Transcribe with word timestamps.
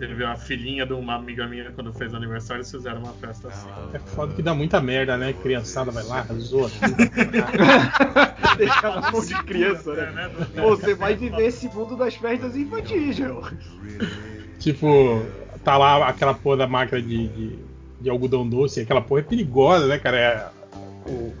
Teve 0.00 0.24
uma 0.24 0.34
filhinha 0.36 0.86
de 0.86 0.94
uma 0.94 1.14
amiga 1.14 1.46
minha 1.46 1.70
quando 1.72 1.92
fez 1.92 2.14
aniversário, 2.14 2.60
eles 2.62 2.70
fizeram 2.70 3.00
uma 3.02 3.12
festa 3.12 3.48
assim. 3.48 3.68
É 3.92 3.98
foda 3.98 4.32
que 4.32 4.40
dá 4.40 4.54
muita 4.54 4.80
merda, 4.80 5.14
né? 5.18 5.34
Criançada 5.42 5.90
vai 5.90 6.02
lá, 6.04 6.26
zoa 6.38 6.70
tudo. 6.70 6.96
Deixar 8.56 9.00
na 9.00 9.10
mão 9.10 9.24
de 9.24 9.34
criança, 9.44 9.92
É, 9.92 10.10
né? 10.10 10.28
né? 10.34 10.46
Pô, 10.62 10.74
Você 10.76 10.94
vai 10.94 11.14
viver 11.14 11.46
esse 11.46 11.68
mundo 11.68 11.96
das 11.96 12.14
festas 12.16 12.56
infantis, 12.56 13.14
João. 13.16 13.42
tipo, 14.58 15.22
tá 15.64 15.76
lá 15.76 16.08
aquela 16.08 16.32
porra 16.34 16.56
da 16.58 16.66
máquina 16.66 17.00
de, 17.02 17.28
de, 17.28 17.58
de 18.00 18.10
algodão 18.10 18.48
doce, 18.48 18.80
aquela 18.80 19.00
porra 19.02 19.20
é 19.20 19.24
perigosa, 19.24 19.86
né, 19.86 19.98
cara? 19.98 20.16
É 20.18 20.48
o 21.06 21.32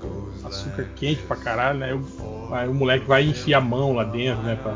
açúcar 0.46 0.86
quente 0.96 1.22
pra 1.22 1.36
caralho, 1.36 1.78
né? 1.78 1.94
O, 1.94 2.48
aí 2.54 2.68
o 2.68 2.74
moleque 2.74 3.06
vai 3.06 3.24
enfiar 3.24 3.58
a 3.58 3.60
mão 3.62 3.94
lá 3.94 4.04
dentro, 4.04 4.42
né? 4.42 4.58
Pra, 4.62 4.72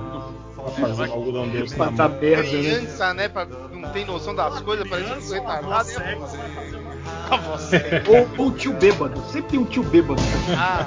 pra 0.55 0.71
fazer 0.73 1.09
o 1.09 1.13
algodão 1.13 1.49
doce 1.49 1.75
Passar 1.75 2.09
mão. 2.09 2.19
merda, 2.21 2.43
né? 2.43 2.49
Criança, 2.49 3.15
né? 3.15 3.29
Pra, 3.29 3.47
não 3.85 3.93
tem 3.93 4.05
noção 4.05 4.35
das 4.35 4.61
coisas, 4.61 4.89
parece 4.89 5.09
um 5.11 5.15
Criança, 5.15 5.35
retardado. 5.35 5.89
né? 5.99 6.19
A 7.31 7.37
você. 7.37 8.03
Ou, 8.39 8.45
ou 8.47 8.53
tio 8.53 8.73
bêbado. 8.75 9.21
Sempre 9.31 9.51
tem 9.51 9.59
um 9.61 9.65
tio 9.65 9.83
bêbado. 9.83 10.21
Ah, 10.57 10.87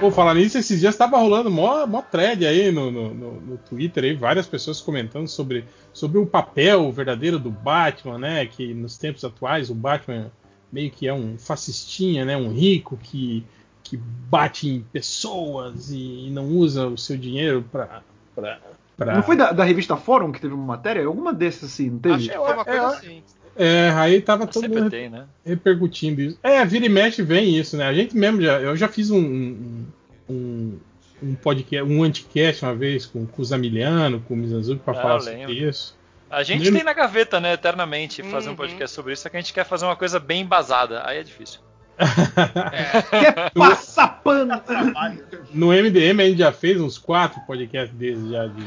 Pô, 0.00 0.10
falar 0.10 0.34
nisso, 0.34 0.58
esses 0.58 0.80
dias 0.80 0.96
tava 0.96 1.16
rolando 1.16 1.48
mó, 1.48 1.86
mó 1.86 2.02
thread 2.02 2.44
aí 2.44 2.72
no, 2.72 2.90
no, 2.90 3.14
no- 3.14 3.40
no 3.40 3.56
Twitter 3.56 4.02
aí, 4.02 4.14
várias 4.14 4.48
pessoas 4.48 4.80
comentando 4.80 5.28
sobre, 5.28 5.64
sobre 5.92 6.18
o 6.18 6.26
papel 6.26 6.90
verdadeiro 6.90 7.38
do 7.38 7.50
Batman, 7.52 8.18
né? 8.18 8.44
Que 8.46 8.74
nos 8.74 8.98
tempos 8.98 9.24
atuais 9.24 9.70
o 9.70 9.74
Batman 9.76 10.32
meio 10.72 10.90
que 10.90 11.06
é 11.06 11.12
um 11.12 11.36
fascistinha, 11.36 12.24
né? 12.24 12.36
Um 12.36 12.50
rico 12.50 12.98
que, 13.02 13.44
que 13.84 13.96
bate 13.96 14.68
em 14.68 14.80
pessoas 14.80 15.90
e, 15.90 16.26
e 16.26 16.30
não 16.30 16.46
usa 16.48 16.86
o 16.86 16.96
seu 16.96 17.16
dinheiro 17.16 17.64
pra. 17.70 18.02
pra, 18.34 18.58
pra... 18.96 19.14
Não 19.14 19.22
foi 19.22 19.36
da, 19.36 19.52
da 19.52 19.64
revista 19.64 19.96
Fórum 19.96 20.32
que 20.32 20.40
teve 20.40 20.54
uma 20.54 20.64
matéria? 20.64 21.04
Alguma 21.04 21.32
dessas 21.32 21.72
assim, 21.72 21.90
não 21.90 21.98
teve? 21.98 22.14
acho 22.14 22.30
que 22.30 22.36
foi 22.36 22.52
uma 22.52 22.64
coisa 22.64 22.86
assim. 22.88 23.22
É, 23.54 23.90
aí 23.90 24.20
tava 24.22 24.46
todo 24.46 24.66
mundo 24.66 24.88
tem, 24.88 25.10
né? 25.10 25.26
repercutindo 25.44 26.22
isso. 26.22 26.38
É, 26.42 26.64
vira 26.64 26.86
e 26.86 26.88
mexe 26.88 27.22
vem 27.22 27.54
isso, 27.54 27.76
né? 27.76 27.84
A 27.84 27.92
gente 27.92 28.16
mesmo 28.16 28.40
já. 28.40 28.58
Eu 28.58 28.74
já 28.74 28.88
fiz 28.88 29.10
um. 29.10 29.84
um, 30.28 30.78
um, 31.22 31.34
podcast, 31.34 31.92
um 31.92 32.02
anticast 32.02 32.64
uma 32.64 32.74
vez 32.74 33.04
com, 33.04 33.26
com 33.26 33.42
o 33.42 33.44
Zamiliano, 33.44 34.20
com 34.26 34.32
o 34.32 34.36
Mizanzuki 34.38 34.80
pra 34.82 34.94
Ah, 34.94 35.02
falar 35.02 35.20
sobre 35.20 35.52
isso. 35.52 35.94
A 36.32 36.42
gente 36.42 36.64
Lembra- 36.64 36.78
tem 36.78 36.84
na 36.84 36.92
gaveta, 36.94 37.38
né, 37.38 37.52
eternamente, 37.52 38.22
fazer 38.22 38.48
um 38.48 38.52
Uhum. 38.52 38.56
podcast 38.56 38.94
sobre 38.94 39.12
isso, 39.12 39.22
só 39.22 39.28
que 39.28 39.36
a 39.36 39.40
gente 39.40 39.52
quer 39.52 39.64
fazer 39.64 39.84
uma 39.84 39.94
coisa 39.96 40.18
bem 40.18 40.40
embasada. 40.42 41.02
Aí 41.06 41.18
é 41.18 41.22
difícil. 41.22 41.60
Quer 43.10 43.50
passar 43.50 44.08
pano? 44.24 44.58
Trabalho. 44.60 45.24
No 45.52 45.68
MDM 45.68 46.20
a 46.22 46.26
gente 46.26 46.38
já 46.38 46.50
fez 46.50 46.80
uns 46.80 46.96
quatro 46.98 47.40
podcasts 47.46 47.94
desses 47.96 48.30
já 48.30 48.46
de 48.46 48.64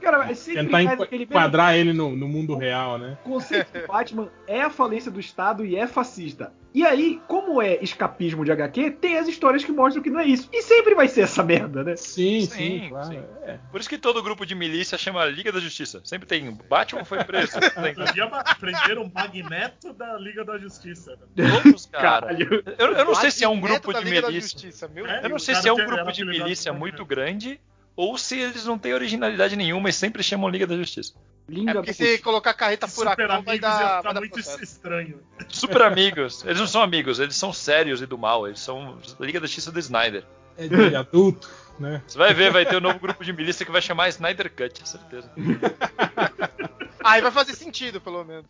Cara, 0.00 0.18
mas 0.18 0.38
sempre 0.38 0.64
tentar 0.66 0.82
enquadrar 1.16 1.76
ele 1.76 1.92
no, 1.92 2.14
no 2.16 2.26
mundo 2.28 2.56
real, 2.56 2.96
né? 2.98 3.18
O 3.24 3.30
conceito 3.30 3.72
do 3.78 3.86
Batman 3.86 4.28
é 4.46 4.60
a 4.62 4.70
falência 4.70 5.10
do 5.10 5.20
Estado 5.20 5.64
e 5.64 5.76
é 5.76 5.86
fascista. 5.86 6.52
E 6.74 6.84
aí, 6.86 7.20
como 7.28 7.60
é 7.60 7.78
escapismo 7.82 8.44
de 8.44 8.52
HQ, 8.52 8.92
tem 8.92 9.18
as 9.18 9.28
histórias 9.28 9.62
que 9.64 9.70
mostram 9.70 10.02
que 10.02 10.08
não 10.08 10.20
é 10.20 10.26
isso. 10.26 10.48
E 10.52 10.62
sempre 10.62 10.94
vai 10.94 11.06
ser 11.06 11.22
essa 11.22 11.42
merda, 11.42 11.84
né? 11.84 11.96
Sim, 11.96 12.40
sim, 12.42 12.46
Sim, 12.48 12.88
claro. 12.88 13.06
sim. 13.08 13.22
é. 13.44 13.58
Por 13.70 13.78
isso 13.80 13.88
que 13.88 13.98
todo 13.98 14.22
grupo 14.22 14.46
de 14.46 14.54
milícia 14.54 14.96
chama 14.96 15.24
Liga 15.26 15.52
da 15.52 15.60
Justiça. 15.60 16.00
Sempre 16.04 16.26
tem 16.26 16.50
Batman 16.68 17.04
foi 17.04 17.22
preso. 17.24 17.52
Tem 17.82 17.94
Podia 17.94 18.26
prender 18.58 18.98
o 18.98 19.10
Magneto 19.12 19.92
da 19.92 20.16
Liga 20.18 20.44
da 20.44 20.56
Justiça. 20.58 21.18
todos, 21.36 21.86
cara. 21.86 22.26
Caralho. 22.28 22.62
Eu, 22.78 22.92
eu 22.92 23.04
não 23.04 23.14
sei 23.14 23.30
se 23.30 23.44
é 23.44 23.48
um 23.48 23.60
grupo 23.60 23.92
de 23.92 24.04
milícia. 24.04 24.70
É, 25.06 25.24
Eu 25.26 25.28
não 25.30 25.38
sei 25.38 25.54
se 25.54 25.68
é 25.68 25.72
um 25.72 25.76
grupo 25.84 26.10
de 26.12 26.24
milícia 26.24 26.72
muito 26.72 27.02
Magneto. 27.02 27.06
grande 27.06 27.60
ou 27.94 28.16
se 28.16 28.38
eles 28.38 28.64
não 28.64 28.78
têm 28.78 28.94
originalidade 28.94 29.54
nenhuma 29.56 29.90
e 29.90 29.92
sempre 29.92 30.22
chamam 30.22 30.48
Liga 30.48 30.66
da 30.66 30.76
Justiça. 30.76 31.14
Linda 31.48 31.72
É 31.72 31.74
porque 31.74 31.92
se 31.92 32.18
colocar 32.18 32.54
carreta 32.54 32.86
furacão 32.86 33.42
vai 33.42 33.58
dar, 33.58 34.02
vai 34.02 34.14
dar 34.14 34.20
muito 34.20 34.32
processo. 34.32 34.62
estranho. 34.62 35.20
Super 35.48 35.82
amigos. 35.82 36.44
Eles 36.44 36.58
não 36.58 36.66
são 36.66 36.82
amigos, 36.82 37.18
eles 37.18 37.36
são 37.36 37.52
sérios 37.52 38.00
e 38.00 38.06
do 38.06 38.16
mal. 38.16 38.46
Eles 38.46 38.60
são 38.60 38.98
Liga 39.20 39.40
da 39.40 39.46
Justiça 39.46 39.72
do 39.72 39.78
Snyder. 39.78 40.24
É 40.56 40.66
de 40.66 40.94
adulto, 40.94 41.48
né? 41.78 42.02
Você 42.06 42.18
vai 42.18 42.34
ver, 42.34 42.52
vai 42.52 42.66
ter 42.66 42.76
um 42.76 42.80
novo 42.80 42.98
grupo 42.98 43.24
de 43.24 43.32
milícia 43.32 43.64
que 43.64 43.72
vai 43.72 43.80
chamar 43.80 44.08
Snyder 44.08 44.52
Cut, 44.52 44.88
certeza. 44.88 45.30
Aí 47.04 47.20
vai 47.20 47.32
fazer 47.32 47.54
sentido, 47.54 48.00
pelo 48.00 48.24
menos. 48.24 48.44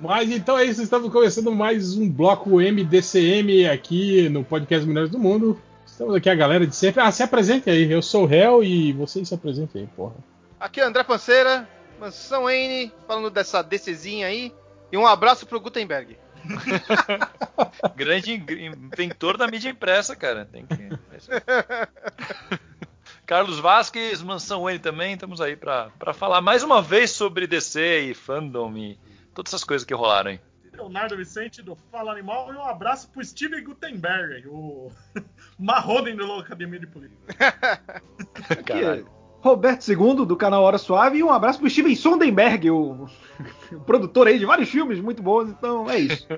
Mas 0.00 0.30
então 0.30 0.58
é 0.58 0.64
isso, 0.64 0.82
estamos 0.82 1.12
começando 1.12 1.52
mais 1.52 1.96
um 1.96 2.10
bloco 2.10 2.58
MDCM 2.60 3.68
aqui 3.68 4.28
no 4.28 4.42
podcast 4.42 4.86
Melhores 4.86 5.10
do 5.10 5.18
Mundo. 5.18 5.60
Estamos 5.86 6.14
aqui 6.16 6.28
a 6.28 6.34
galera 6.34 6.66
de 6.66 6.74
sempre. 6.74 7.00
Ah, 7.00 7.12
se 7.12 7.22
apresente 7.22 7.70
aí, 7.70 7.90
eu 7.90 8.02
sou 8.02 8.24
o 8.24 8.26
réu 8.26 8.64
e 8.64 8.92
vocês 8.92 9.28
se 9.28 9.34
apresentem 9.34 9.82
aí, 9.82 9.88
porra. 9.94 10.14
Aqui 10.64 10.80
é 10.80 10.84
André 10.84 11.04
Panceira, 11.04 11.68
Mansão 12.00 12.48
N, 12.48 12.90
falando 13.06 13.28
dessa 13.28 13.60
DCzinha 13.60 14.28
aí. 14.28 14.50
E 14.90 14.96
um 14.96 15.06
abraço 15.06 15.46
pro 15.46 15.60
Gutenberg. 15.60 16.16
Grande 17.94 18.32
in- 18.32 18.46
inventor 18.66 19.36
da 19.36 19.46
mídia 19.46 19.68
impressa, 19.68 20.16
cara. 20.16 20.46
Tem 20.46 20.64
que. 20.64 20.88
Carlos 23.26 23.58
Vasques, 23.58 24.22
Mansão 24.22 24.66
N 24.70 24.78
também, 24.78 25.12
estamos 25.12 25.38
aí 25.42 25.54
pra, 25.54 25.90
pra 25.98 26.14
falar 26.14 26.40
mais 26.40 26.62
uma 26.62 26.80
vez 26.80 27.10
sobre 27.10 27.46
DC 27.46 28.00
e 28.00 28.14
fandom 28.14 28.74
e 28.74 28.98
todas 29.34 29.50
essas 29.50 29.64
coisas 29.64 29.84
que 29.84 29.92
rolaram 29.92 30.30
aí. 30.30 30.40
Leonardo 30.72 31.14
Vicente 31.14 31.60
do 31.60 31.76
Fala 31.92 32.10
Animal 32.10 32.54
e 32.54 32.56
um 32.56 32.64
abraço 32.64 33.10
pro 33.10 33.22
Steve 33.22 33.60
Gutenberg, 33.60 34.48
o 34.48 34.90
Marrone 35.60 36.16
da 36.16 36.38
Academia 36.38 36.80
de 36.80 36.86
Política. 36.86 37.34
Caralho. 38.64 39.06
Roberto 39.44 39.86
II, 39.86 40.24
do 40.24 40.36
canal 40.36 40.62
Hora 40.62 40.78
Suave, 40.78 41.18
e 41.18 41.22
um 41.22 41.30
abraço 41.30 41.58
pro 41.58 41.68
Steven 41.68 41.94
Sondenberg, 41.94 42.70
o, 42.70 43.06
o 43.72 43.80
produtor 43.84 44.26
aí 44.26 44.38
de 44.38 44.46
vários 44.46 44.70
filmes 44.70 44.98
muito 44.98 45.22
bons, 45.22 45.50
então 45.50 45.88
é 45.90 45.98
isso. 45.98 46.26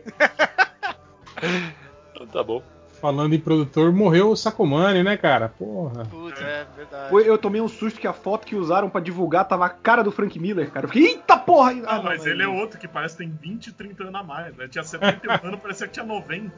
Então 2.12 2.26
tá 2.28 2.42
bom. 2.42 2.62
Falando 2.98 3.34
em 3.34 3.38
produtor, 3.38 3.92
morreu 3.92 4.30
o 4.30 4.36
Sacomani, 4.36 5.02
né, 5.02 5.18
cara? 5.18 5.50
Porra. 5.50 6.06
Putz, 6.06 6.40
é 6.40 6.66
verdade. 6.74 7.14
Eu 7.14 7.36
tomei 7.36 7.60
um 7.60 7.68
susto 7.68 8.00
que 8.00 8.06
a 8.06 8.12
foto 8.14 8.46
que 8.46 8.56
usaram 8.56 8.88
pra 8.88 9.02
divulgar 9.02 9.46
tava 9.46 9.66
a 9.66 9.68
cara 9.68 10.02
do 10.02 10.10
Frank 10.10 10.38
Miller, 10.40 10.70
cara. 10.70 10.86
Eu 10.86 10.88
fiquei, 10.88 11.08
eita 11.08 11.36
porra! 11.36 11.74
Ah, 11.86 12.00
mas 12.02 12.24
ele 12.24 12.42
é 12.42 12.48
outro 12.48 12.78
que 12.80 12.88
parece 12.88 13.18
que 13.18 13.24
tem 13.24 13.30
20, 13.30 13.74
30 13.74 14.04
anos 14.04 14.14
a 14.14 14.22
mais, 14.22 14.56
né? 14.56 14.66
Tinha 14.66 14.82
71 14.82 15.46
anos, 15.46 15.60
parecia 15.60 15.86
que 15.86 15.92
tinha 15.92 16.06
90. 16.06 16.50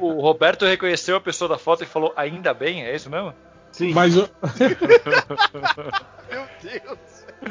O, 0.00 0.06
o 0.14 0.20
Roberto 0.20 0.64
reconheceu 0.64 1.16
a 1.16 1.20
pessoa 1.20 1.48
da 1.48 1.58
foto 1.58 1.82
e 1.82 1.86
falou 1.86 2.12
ainda 2.16 2.54
bem, 2.54 2.84
é 2.84 2.94
isso 2.94 3.10
mesmo? 3.10 3.34
Sim. 3.76 3.92
Mas 3.92 4.16
o, 4.16 4.26
Meu 6.30 6.46
Deus. 6.62 6.98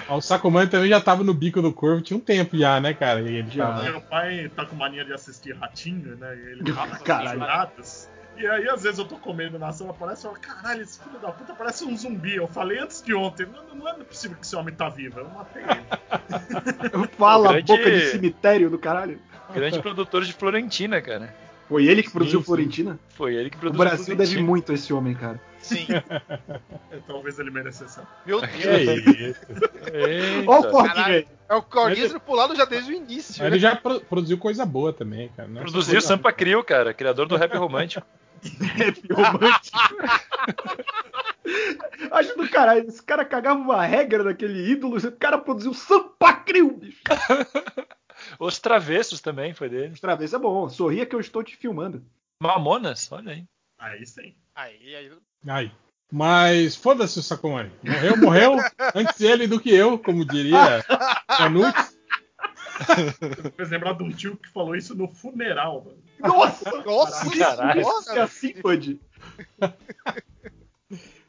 o 0.10 0.22
Sacomani 0.22 0.68
também 0.70 0.90
já 0.90 1.00
tava 1.00 1.24
no 1.24 1.34
bico 1.36 1.62
do 1.62 1.72
corvo, 1.72 2.02
tinha 2.02 2.18
um 2.18 2.20
tempo 2.20 2.58
já, 2.58 2.80
né, 2.80 2.94
cara? 2.96 3.22
E 3.22 3.36
ele 3.36 3.52
Já. 3.52 3.68
tava- 3.68 3.84
Meu 3.84 4.02
pai 4.02 4.52
tá 4.56 4.66
com 4.66 4.76
mania 4.76 5.06
de 5.06 5.14
assistir 5.14 5.56
Ratinho, 5.56 6.16
né? 6.18 6.36
E 6.36 6.52
ele 6.54 6.74
fala 6.74 6.98
Caralho. 6.98 7.40
juradas. 7.40 8.10
E 8.38 8.46
aí, 8.48 8.68
às 8.68 8.82
vezes, 8.84 8.98
eu 9.00 9.06
tô 9.06 9.18
comendo 9.18 9.58
na 9.60 9.72
sala, 9.72 9.94
parece, 9.94 10.26
eu 10.26 10.32
falo, 10.32 10.42
caralho, 10.42 10.82
esse 10.82 11.00
filho 11.00 11.18
da 11.20 11.32
puta 11.32 11.54
parece 11.54 11.86
um 11.86 11.96
zumbi. 11.96 12.36
Eu 12.36 12.48
falei 12.48 12.80
antes 12.80 13.02
de 13.04 13.14
ontem, 13.14 13.46
não, 13.46 13.76
não 13.76 13.88
é 13.88 13.94
possível 13.94 14.36
que 14.36 14.46
esse 14.46 14.56
homem 14.56 14.74
tá 14.76 14.90
vivo, 14.90 15.20
eu 15.20 15.30
matei 15.30 15.62
ele. 15.62 17.08
Fala, 17.18 17.50
O 17.50 17.52
grande- 17.54 17.68
boca 17.68 17.92
de 17.92 18.02
cemitério 18.08 18.70
do 18.70 18.78
caralho. 18.80 19.20
Grande 19.54 19.80
produtor 19.80 20.24
de 20.26 20.34
Florentina, 20.34 21.00
cara. 21.02 21.34
Foi 21.70 21.86
ele 21.86 22.04
que 22.04 22.12
produziu 22.12 22.40
sim. 22.40 22.46
Florentina? 22.46 23.00
Foi 23.10 23.34
ele 23.36 23.50
que 23.50 23.56
O 23.58 23.60
produziu 23.60 23.86
Brasil 23.86 24.06
deve 24.08 24.16
Florentina. 24.18 24.48
muito 24.48 24.72
a 24.72 24.76
esse 24.76 24.92
homem, 24.94 25.14
cara. 25.16 25.40
Sim. 25.66 25.88
É, 26.92 26.98
Talvez 27.08 27.40
ele 27.40 27.50
merecesse. 27.50 28.00
Meu 28.26 28.40
Que 28.42 28.48
Deus. 28.48 29.06
isso? 29.18 29.42
Eita. 29.94 30.52
Olha 30.52 30.70
o 30.70 30.84
velho. 31.06 31.28
É 31.50 31.56
o 31.56 31.62
Corguismo 31.64 32.20
pulado 32.20 32.56
já 32.56 32.66
desde 32.66 32.92
o 32.92 32.96
início. 32.96 33.42
Né? 33.42 33.50
ele 33.50 33.60
já 33.60 33.76
pro- 33.76 34.02
produziu 34.02 34.38
coisa 34.38 34.64
boa 34.66 34.94
também, 34.94 35.30
cara. 35.30 35.48
Não 35.50 35.62
é 35.62 35.64
Produziu 35.64 35.94
coisa- 35.94 36.08
Sampa 36.08 36.32
Crio, 36.32 36.64
cara, 36.64 36.94
criador 36.94 37.28
do 37.28 37.36
rap 37.36 37.56
romântico. 37.58 38.06
Rap 38.76 39.02
romântico. 39.12 39.78
Acho 42.12 42.36
do 42.38 42.50
caralho. 42.50 42.88
Esse 42.88 43.02
cara 43.04 43.26
cagava 43.26 43.60
uma 43.60 43.84
regra 43.86 44.24
daquele 44.24 44.70
ídolo. 44.72 44.98
O 44.98 45.12
cara 45.14 45.38
produziu 45.38 45.74
Sampacril, 45.74 46.72
bicho. 46.78 47.02
Os 48.40 48.60
Travessos 48.60 49.22
também 49.22 49.54
foi 49.54 49.70
dele. 49.70 49.90
Outra 49.92 50.16
vez 50.16 50.34
é 50.34 50.40
bom. 50.40 50.68
Sorria 50.70 51.06
que 51.06 51.16
eu 51.16 51.20
estou 51.20 51.44
te 51.44 51.56
filmando. 51.56 52.04
Mamonas, 52.42 53.12
olha 53.12 53.34
aí. 53.34 53.46
Aí 53.78 54.06
sim. 54.06 54.34
Aí, 54.56 54.96
aí. 54.96 55.12
Ai. 55.48 55.72
Mas 56.12 56.76
foda-se 56.76 57.20
o 57.20 57.24
Sacomani. 57.24 57.72
Morreu, 57.84 58.18
morreu 58.18 58.58
antes 58.96 59.20
ele 59.22 59.48
do 59.48 59.60
que 59.60 59.74
eu, 59.74 59.98
como 59.98 60.24
diria 60.24 60.84
Canucci. 61.28 61.96
Me 63.44 63.52
fez 63.52 63.70
lembrar 63.70 63.94
de 63.94 64.04
um 64.04 64.12
tio 64.12 64.38
que 64.38 64.50
falou 64.50 64.76
isso 64.76 64.96
no 64.96 65.08
funeral, 65.08 65.86
mano. 65.86 65.98
Nossa! 66.20 66.84
Nossa, 66.84 67.38
Caralho. 67.38 67.82
Isso 67.82 68.12
é 68.12 68.22
assim, 68.22 68.54
Bud. 68.62 69.00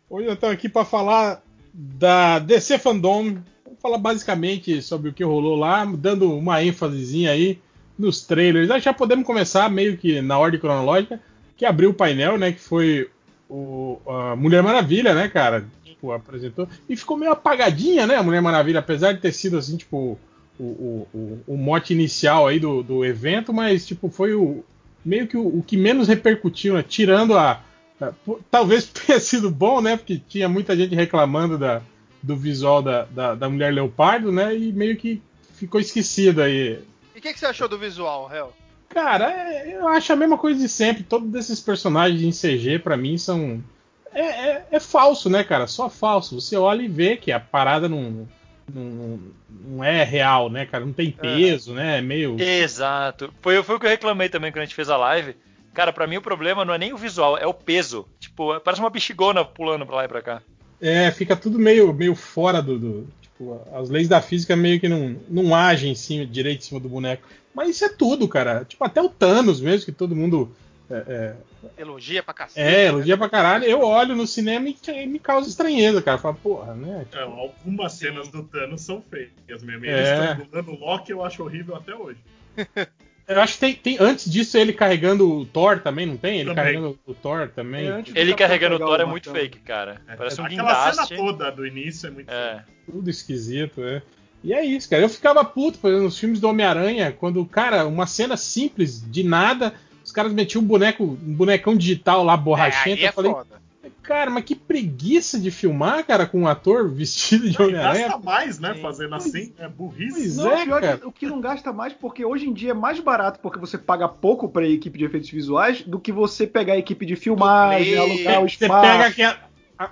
Hoje 0.09 0.29
eu 0.29 0.35
estou 0.35 0.51
aqui 0.51 0.69
para 0.69 0.85
falar 0.85 1.43
da 1.73 2.39
DC 2.39 2.79
Fandom. 2.79 3.35
Vou 3.65 3.77
falar 3.81 3.99
basicamente 3.99 4.81
sobre 4.83 5.11
o 5.11 5.13
que 5.13 5.25
rolou 5.25 5.57
lá, 5.57 5.85
dando 5.85 6.33
uma 6.33 6.63
ênfasezinha 6.63 7.33
aí 7.33 7.61
nos 7.99 8.25
trailers. 8.25 8.69
Já 8.83 8.93
podemos 8.93 9.27
começar 9.27 9.69
meio 9.71 9.97
que 9.97 10.21
na 10.21 10.39
ordem 10.39 10.61
cronológica, 10.61 11.21
que 11.57 11.65
abriu 11.65 11.91
o 11.91 11.95
painel, 11.95 12.39
né? 12.39 12.53
Que 12.53 12.61
foi 12.61 13.11
o, 13.49 14.01
a 14.07 14.37
Mulher 14.37 14.63
Maravilha, 14.63 15.15
né, 15.15 15.29
cara? 15.29 15.67
Tipo, 15.85 16.13
apresentou. 16.13 16.69
E 16.89 16.97
ficou 16.97 17.17
meio 17.17 17.33
apagadinha, 17.33 18.07
né, 18.07 18.17
a 18.17 18.23
Mulher 18.23 18.41
Maravilha, 18.41 18.81
apesar 18.81 19.13
de 19.13 19.21
ter 19.21 19.33
sido 19.33 19.57
assim, 19.57 19.77
tipo, 19.77 20.19
o, 20.59 20.65
o, 20.65 21.09
o, 21.15 21.43
o 21.49 21.57
mote 21.57 21.93
inicial 21.93 22.47
aí 22.47 22.59
do, 22.59 22.83
do 22.83 23.05
evento, 23.05 23.53
mas 23.53 23.87
tipo, 23.87 24.09
foi 24.09 24.35
o 24.35 24.65
meio 25.05 25.27
que 25.27 25.37
o, 25.37 25.47
o 25.47 25.63
que 25.63 25.77
menos 25.77 26.09
repercutiu, 26.09 26.75
né? 26.75 26.83
Tirando 26.83 27.39
a, 27.39 27.63
a. 28.01 28.13
Talvez 28.51 28.87
tenha 28.91 29.21
sido 29.21 29.51
bom, 29.51 29.81
né? 29.81 29.97
Porque 29.97 30.21
tinha 30.29 30.49
muita 30.49 30.77
gente 30.77 30.95
reclamando 30.95 31.57
da, 31.57 31.81
do 32.23 32.37
visual 32.37 32.83
da, 32.83 33.05
da, 33.05 33.35
da 33.35 33.49
Mulher 33.49 33.73
Leopardo, 33.73 34.33
né? 34.33 34.57
E 34.57 34.73
meio 34.73 34.97
que 34.97 35.23
ficou 35.55 35.81
esquecido 35.81 36.43
aí. 36.43 36.81
E 37.15 37.19
o 37.19 37.23
que, 37.23 37.33
que, 37.33 37.39
você 37.39 37.47
achou 37.47 37.69
do 37.69 37.79
visual, 37.79 38.31
Hel? 38.33 38.53
Cara, 38.97 39.31
é, 39.31 39.77
eu 39.77 39.87
acho 39.87 40.11
a 40.11 40.17
mesma 40.17 40.39
coisa 40.39 40.59
de 40.59 40.71
sempre. 40.71 41.03
Todos 41.03 41.35
esses 41.35 41.61
personagens 41.61 42.23
em 42.23 42.31
CG, 42.31 42.79
para 42.79 42.97
mim, 42.97 43.19
são. 43.19 43.63
É, 44.11 44.23
é, 44.23 44.67
é, 44.71 44.81
falso, 44.81 45.29
né, 45.29 45.45
cara? 45.45 45.67
Só 45.67 45.91
falso. 45.91 46.41
Você 46.41 46.57
olha 46.57 46.81
e 46.81 46.89
vê 46.89 47.15
que 47.15 47.31
a 47.31 47.39
parada 47.39 47.91
não, 47.91 48.27
não, 48.73 49.21
não 49.51 49.85
é 49.85 50.03
real, 50.03 50.49
né, 50.49 50.65
cara? 50.65 50.87
Não 50.87 50.95
tem 50.95 51.15
é. 51.19 51.21
peso, 51.21 51.73
é. 51.73 51.75
né? 51.75 51.99
É 51.99 52.01
meio. 52.01 52.41
Exato. 52.41 53.31
Foi, 53.43 53.63
foi 53.63 53.77
o 53.77 53.79
que 53.79 53.85
eu 53.85 53.91
reclamei 53.91 54.31
também 54.31 54.51
quando 54.51 54.63
a 54.63 54.65
gente 54.65 54.75
fez 54.75 54.89
a 54.89 54.97
live. 54.97 55.37
Cara, 55.75 55.93
para 55.93 56.07
mim 56.07 56.17
o 56.17 56.23
problema 56.23 56.65
não 56.65 56.73
é 56.73 56.79
nem 56.79 56.95
o 56.95 56.97
visual, 56.97 57.37
é 57.37 57.47
o 57.47 57.53
peso. 57.53 58.09
Tipo, 58.19 58.59
parece 58.61 58.81
uma 58.81 58.89
bexigona 58.89 59.45
pulando 59.45 59.85
pra 59.85 59.97
lá 59.97 60.05
e 60.07 60.09
pra 60.09 60.23
cá. 60.23 60.43
É, 60.81 61.11
fica 61.11 61.37
tudo 61.37 61.59
meio, 61.59 61.93
meio 61.93 62.15
fora 62.15 62.63
do, 62.63 62.79
do 62.79 63.09
Tipo, 63.37 63.61
as 63.73 63.91
leis 63.91 64.09
da 64.09 64.21
física 64.23 64.57
meio 64.57 64.81
que 64.81 64.89
não, 64.89 65.17
não 65.29 65.55
agem 65.55 65.93
em 65.93 65.95
cima, 65.95 66.25
direito 66.25 66.61
em 66.61 66.65
cima 66.65 66.81
do 66.81 66.89
boneco. 66.89 67.29
Mas 67.55 67.71
isso 67.71 67.85
é 67.85 67.89
tudo, 67.89 68.27
cara. 68.27 68.65
Tipo, 68.65 68.85
até 68.85 69.01
o 69.01 69.09
Thanos 69.09 69.61
mesmo, 69.61 69.85
que 69.85 69.93
todo 69.93 70.17
mundo. 70.17 70.55
É, 70.91 71.05
é... 71.09 71.37
Elogia 71.79 72.23
pra 72.23 72.33
cacete. 72.33 72.61
É, 72.61 72.87
elogia 72.87 73.15
né? 73.15 73.19
pra 73.19 73.29
caralho. 73.29 73.65
Eu 73.65 73.81
olho 73.81 74.15
no 74.15 74.27
cinema 74.27 74.69
e 74.69 75.07
me 75.07 75.19
causa 75.19 75.49
estranheza, 75.49 76.01
cara. 76.01 76.17
Fala, 76.17 76.35
porra, 76.35 76.75
né? 76.75 77.05
Tipo... 77.11 77.17
É, 77.17 77.23
algumas 77.23 77.93
cenas 77.93 78.29
do 78.29 78.43
Thanos 78.45 78.83
são 78.83 79.03
feias 79.03 79.63
mesmo. 79.63 79.85
Ele 79.85 79.91
é. 79.91 80.31
estrangulando 80.31 80.73
o 80.73 80.79
Loki 80.79 81.13
eu 81.13 81.25
acho 81.25 81.43
horrível 81.43 81.77
até 81.77 81.95
hoje. 81.95 82.19
Eu 83.29 83.41
acho 83.41 83.55
que 83.55 83.59
tem, 83.59 83.75
tem, 83.75 83.97
antes 83.99 84.31
disso 84.31 84.57
ele 84.57 84.73
carregando 84.73 85.29
o 85.29 85.45
Thor 85.45 85.81
também, 85.81 86.07
não 86.07 86.17
tem? 86.17 86.41
Ele 86.41 86.51
também. 86.51 86.65
carregando 86.65 86.99
o 87.07 87.15
Thor 87.15 87.49
também. 87.49 87.89
É, 87.89 88.05
ele 88.15 88.35
carregando 88.35 88.77
o 88.77 88.79
Thor 88.79 89.01
é 89.01 89.05
muito 89.05 89.31
fake, 89.31 89.59
cara. 89.61 90.01
É. 90.07 90.15
Parece 90.15 90.41
um 90.41 90.45
Aquela 90.45 90.63
guindaste. 90.63 91.09
cena 91.09 91.21
toda 91.21 91.51
do 91.51 91.67
início 91.67 92.07
é 92.07 92.11
muito 92.11 92.31
é. 92.31 92.59
Fake. 92.59 92.93
Tudo 92.93 93.11
esquisito, 93.11 93.83
é. 93.83 94.01
E 94.45 94.53
é 94.53 94.65
isso, 94.65 94.89
cara. 94.89 95.03
Eu 95.03 95.09
ficava 95.09 95.45
puto, 95.45 95.79
por 95.79 95.89
exemplo, 95.89 96.05
nos 96.05 96.19
filmes 96.19 96.39
do 96.39 96.49
Homem-Aranha, 96.49 97.11
quando, 97.11 97.45
cara, 97.45 97.85
uma 97.85 98.07
cena 98.07 98.37
simples, 98.37 99.03
de 99.11 99.25
nada, 99.25 99.75
os 100.05 100.13
caras 100.13 100.33
metiam 100.33 100.63
um 100.63 100.67
boneco, 100.67 101.03
um 101.03 101.35
bonecão 101.35 101.77
digital 101.77 102.23
lá, 102.23 102.37
borrachento. 102.37 103.03
É, 103.03 103.09
eu 103.09 103.13
falei, 103.13 103.33
foda. 103.33 103.61
Cara, 104.07 104.31
mas 104.31 104.45
que 104.45 104.55
preguiça 104.55 105.39
de 105.39 105.51
filmar, 105.51 106.05
cara, 106.07 106.27
com 106.27 106.43
um 106.43 106.47
ator 106.47 106.89
vestido 106.89 107.51
de 107.51 107.61
Homem-Aranha. 107.61 108.09
Gasta 108.09 108.23
mais, 108.23 108.59
né, 108.61 108.75
fazendo 108.75 109.15
assim. 109.17 109.53
É 109.59 109.69
burrice. 109.69 110.15
Pois 110.15 110.37
não, 110.37 110.53
é, 110.53 110.81
cara. 110.81 111.01
o 111.05 111.11
que 111.11 111.27
não 111.27 111.41
gasta 111.41 111.73
mais, 111.73 111.93
porque 111.93 112.25
hoje 112.25 112.47
em 112.47 112.53
dia 112.53 112.71
é 112.71 112.75
mais 112.75 113.01
barato, 113.01 113.41
porque 113.41 113.59
você 113.59 113.77
paga 113.77 114.09
pouco 114.09 114.49
pra 114.49 114.65
equipe 114.67 114.97
de 114.97 115.05
efeitos 115.05 115.29
visuais, 115.29 115.83
do 115.83 115.99
que 115.99 116.13
você 116.13 116.47
pegar 116.47 116.75
a 116.75 116.79
equipe 116.79 117.05
de 117.05 117.17
filmagem, 117.17 117.97
alugar 117.97 118.43
o 118.43 118.47
espaço. 118.47 118.59
Você 118.59 118.69
pega 118.69 119.07
aquela, 119.07 119.39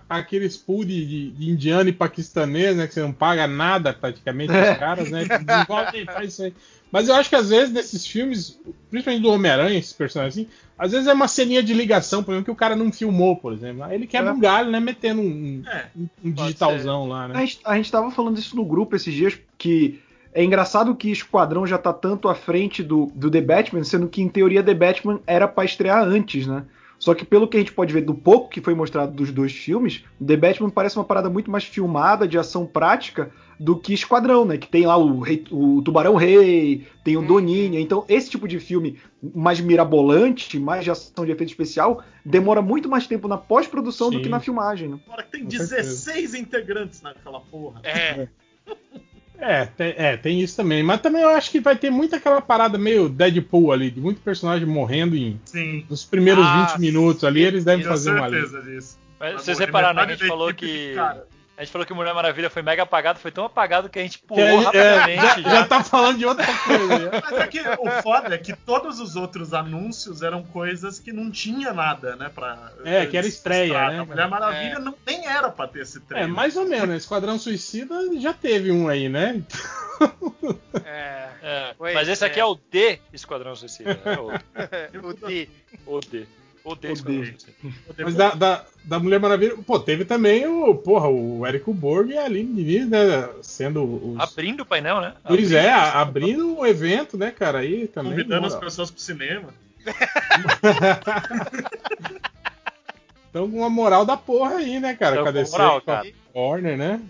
aqueles 0.08 0.56
pool 0.56 0.84
de, 0.84 1.04
de, 1.04 1.30
de, 1.30 1.50
indiano 1.50 1.88
e 1.88 1.92
paquistanês, 1.92 2.76
né? 2.76 2.86
Que 2.86 2.94
você 2.94 3.02
não 3.02 3.12
paga 3.12 3.46
nada 3.46 3.92
praticamente 3.92 4.52
é. 4.52 4.72
os 4.72 4.78
caras, 4.78 5.10
né? 5.10 5.24
Desenvolve, 5.24 6.04
faz 6.06 6.32
isso 6.32 6.42
aí. 6.44 6.54
Mas 6.90 7.08
eu 7.08 7.14
acho 7.16 7.28
que 7.28 7.36
às 7.36 7.50
vezes 7.50 7.72
nesses 7.72 8.06
filmes, 8.06 8.58
principalmente 8.88 9.22
do 9.22 9.30
Homem-Aranha, 9.30 9.78
esses 9.78 9.92
personagens 9.92 10.38
assim, 10.38 10.48
às 10.78 10.92
vezes 10.92 11.08
é 11.08 11.12
uma 11.12 11.28
ceninha 11.28 11.62
de 11.62 11.74
ligação, 11.74 12.22
por 12.22 12.32
exemplo, 12.32 12.44
que 12.44 12.50
o 12.50 12.56
cara 12.56 12.76
não 12.76 12.92
filmou, 12.92 13.36
por 13.36 13.52
exemplo. 13.52 13.82
Aí 13.82 13.96
ele 13.96 14.06
quebra 14.06 14.30
é. 14.30 14.32
um 14.32 14.40
galho, 14.40 14.70
né? 14.70 14.80
Metendo 14.80 15.20
um, 15.20 15.62
é, 15.66 15.86
um, 16.24 16.30
digitalzão 16.30 17.08
lá, 17.08 17.28
né? 17.28 17.34
A 17.36 17.40
gente, 17.40 17.60
a 17.64 17.76
gente 17.76 17.90
tava 17.90 18.10
falando 18.10 18.38
isso 18.38 18.54
no 18.54 18.64
grupo 18.64 18.94
esses 18.94 19.12
dias, 19.12 19.38
que 19.58 20.00
é 20.32 20.42
engraçado 20.42 20.94
que 20.94 21.10
Esquadrão 21.10 21.66
já 21.66 21.78
tá 21.78 21.92
tanto 21.92 22.28
à 22.28 22.34
frente 22.34 22.82
do, 22.82 23.06
do 23.14 23.30
The 23.30 23.40
Batman, 23.40 23.84
sendo 23.84 24.08
que 24.08 24.20
em 24.20 24.28
teoria 24.28 24.62
The 24.62 24.74
Batman 24.74 25.20
era 25.26 25.46
para 25.46 25.64
estrear 25.64 26.02
antes, 26.02 26.46
né? 26.46 26.64
Só 27.04 27.12
que 27.14 27.22
pelo 27.22 27.46
que 27.46 27.58
a 27.58 27.60
gente 27.60 27.70
pode 27.70 27.92
ver 27.92 28.00
do 28.00 28.14
pouco 28.14 28.48
que 28.48 28.62
foi 28.62 28.72
mostrado 28.74 29.12
dos 29.12 29.30
dois 29.30 29.52
filmes, 29.52 30.02
The 30.26 30.38
Batman 30.38 30.70
parece 30.70 30.96
uma 30.96 31.04
parada 31.04 31.28
muito 31.28 31.50
mais 31.50 31.62
filmada, 31.62 32.26
de 32.26 32.38
ação 32.38 32.64
prática, 32.64 33.30
do 33.60 33.78
que 33.78 33.92
Esquadrão, 33.92 34.46
né? 34.46 34.56
Que 34.56 34.66
tem 34.66 34.86
lá 34.86 34.96
o, 34.96 35.20
rei, 35.20 35.44
o 35.50 35.82
Tubarão 35.82 36.14
Rei, 36.14 36.86
tem 37.04 37.18
o 37.18 37.20
hum. 37.20 37.26
Doninha. 37.26 37.78
Então, 37.78 38.06
esse 38.08 38.30
tipo 38.30 38.48
de 38.48 38.58
filme 38.58 38.98
mais 39.34 39.60
mirabolante, 39.60 40.58
mais 40.58 40.82
de 40.82 40.92
ação 40.92 41.26
de 41.26 41.30
efeito 41.30 41.50
especial, 41.50 42.02
demora 42.24 42.62
muito 42.62 42.88
mais 42.88 43.06
tempo 43.06 43.28
na 43.28 43.36
pós-produção 43.36 44.08
do 44.08 44.22
que 44.22 44.28
na 44.30 44.40
filmagem. 44.40 44.88
Né? 44.88 44.98
Agora 45.06 45.24
tem 45.24 45.44
16 45.44 46.32
integrantes 46.32 47.02
naquela 47.02 47.40
porra. 47.40 47.82
É. 47.84 48.28
É, 49.44 49.66
tem, 49.66 49.94
é, 49.96 50.16
tem 50.16 50.40
isso 50.40 50.56
também. 50.56 50.82
Mas 50.82 51.00
também 51.00 51.22
eu 51.22 51.28
acho 51.28 51.50
que 51.50 51.60
vai 51.60 51.76
ter 51.76 51.90
muita 51.90 52.16
aquela 52.16 52.40
parada 52.40 52.78
meio 52.78 53.08
Deadpool 53.10 53.72
ali, 53.72 53.90
de 53.90 54.00
muito 54.00 54.20
personagem 54.22 54.66
morrendo 54.66 55.14
em 55.14 55.38
Sim. 55.44 55.84
nos 55.88 56.02
primeiros 56.02 56.44
ah, 56.46 56.68
20 56.72 56.80
minutos 56.80 57.24
ali, 57.24 57.42
eles 57.42 57.64
devem 57.64 57.84
fazer 57.84 58.12
uma 58.12 58.30
certeza 58.30 58.62
disso. 58.62 58.98
Mas 59.20 59.34
vocês 59.42 59.58
repararam, 59.58 59.94
né, 59.94 60.02
a 60.02 60.16
gente 60.16 60.26
falou 60.26 60.52
que. 60.52 60.94
Cara. 60.94 61.26
A 61.56 61.62
gente 61.62 61.70
falou 61.70 61.86
que 61.86 61.94
Mulher 61.94 62.12
Maravilha 62.12 62.50
foi 62.50 62.62
mega 62.62 62.82
apagado, 62.82 63.20
foi 63.20 63.30
tão 63.30 63.44
apagado 63.44 63.88
que 63.88 63.98
a 63.98 64.02
gente 64.02 64.18
pulou 64.18 64.42
é, 64.42 64.56
rapidamente. 64.56 65.20
É, 65.20 65.42
já, 65.42 65.50
já 65.50 65.66
tá 65.66 65.84
falando 65.84 66.18
de 66.18 66.26
outra 66.26 66.46
coisa. 66.46 67.10
Mas 67.22 67.32
é 67.32 67.46
que 67.46 67.60
o 67.60 68.02
foda 68.02 68.34
é 68.34 68.38
que 68.38 68.56
todos 68.56 68.98
os 68.98 69.14
outros 69.14 69.54
anúncios 69.54 70.20
eram 70.22 70.42
coisas 70.42 70.98
que 70.98 71.12
não 71.12 71.30
tinha 71.30 71.72
nada, 71.72 72.16
né? 72.16 72.28
Pra, 72.34 72.72
é, 72.84 73.06
que 73.06 73.16
era 73.16 73.26
estreia, 73.26 73.88
né? 73.88 74.00
A 74.00 74.04
Mulher 74.04 74.28
Maravilha 74.28 74.74
é. 74.74 74.78
não, 74.80 74.94
nem 75.06 75.26
era 75.28 75.48
pra 75.48 75.68
ter 75.68 75.82
esse 75.82 76.00
trailer. 76.00 76.28
É, 76.28 76.32
mais 76.32 76.56
ou 76.56 76.66
menos. 76.66 76.96
Esquadrão 76.96 77.38
Suicida 77.38 77.94
já 78.18 78.32
teve 78.32 78.72
um 78.72 78.88
aí, 78.88 79.08
né? 79.08 79.40
é, 80.84 81.28
é. 81.40 81.74
Mas 81.78 82.08
esse 82.08 82.24
aqui 82.24 82.40
é. 82.40 82.42
é 82.42 82.46
o 82.46 82.56
D 82.56 82.98
Esquadrão 83.12 83.54
Suicida. 83.54 84.00
Né? 84.04 84.18
O, 84.18 85.08
o 85.08 85.12
D. 85.14 85.48
O 85.86 86.00
D. 86.00 86.26
Odeio 86.64 86.94
Odeio. 86.94 87.36
Mas 87.98 88.14
da, 88.14 88.34
da, 88.34 88.64
da, 88.84 88.98
Mulher 88.98 89.20
Maravilha, 89.20 89.54
pô, 89.58 89.78
teve 89.78 90.06
também 90.06 90.46
o, 90.46 90.74
porra, 90.74 91.08
o 91.08 91.44
Érico 91.44 91.74
Borg 91.74 92.10
e 92.10 92.16
a 92.16 92.24
Aline 92.24 92.54
Diniz, 92.54 92.88
né, 92.88 93.28
sendo 93.42 93.84
os... 93.84 94.18
Abrindo 94.18 94.62
o 94.62 94.66
painel, 94.66 95.02
né? 95.02 95.12
Pois 95.26 95.52
abrindo 95.52 95.56
é, 95.56 95.72
abrindo 95.72 96.58
o 96.58 96.66
evento, 96.66 97.18
né, 97.18 97.30
cara, 97.30 97.58
aí 97.58 97.86
também... 97.86 98.12
Convidando 98.12 98.46
as 98.46 98.54
pessoas 98.54 98.90
pro 98.90 99.00
cinema. 99.00 99.52
então, 103.28 103.50
com 103.50 103.58
uma 103.58 103.68
moral 103.68 104.06
da 104.06 104.16
porra 104.16 104.56
aí, 104.56 104.80
né, 104.80 104.94
cara, 104.94 105.16
então, 105.16 105.26
cadê 105.26 105.44
moral, 105.44 105.82
cara. 105.82 106.10
Warner, 106.34 106.78
né? 106.78 107.02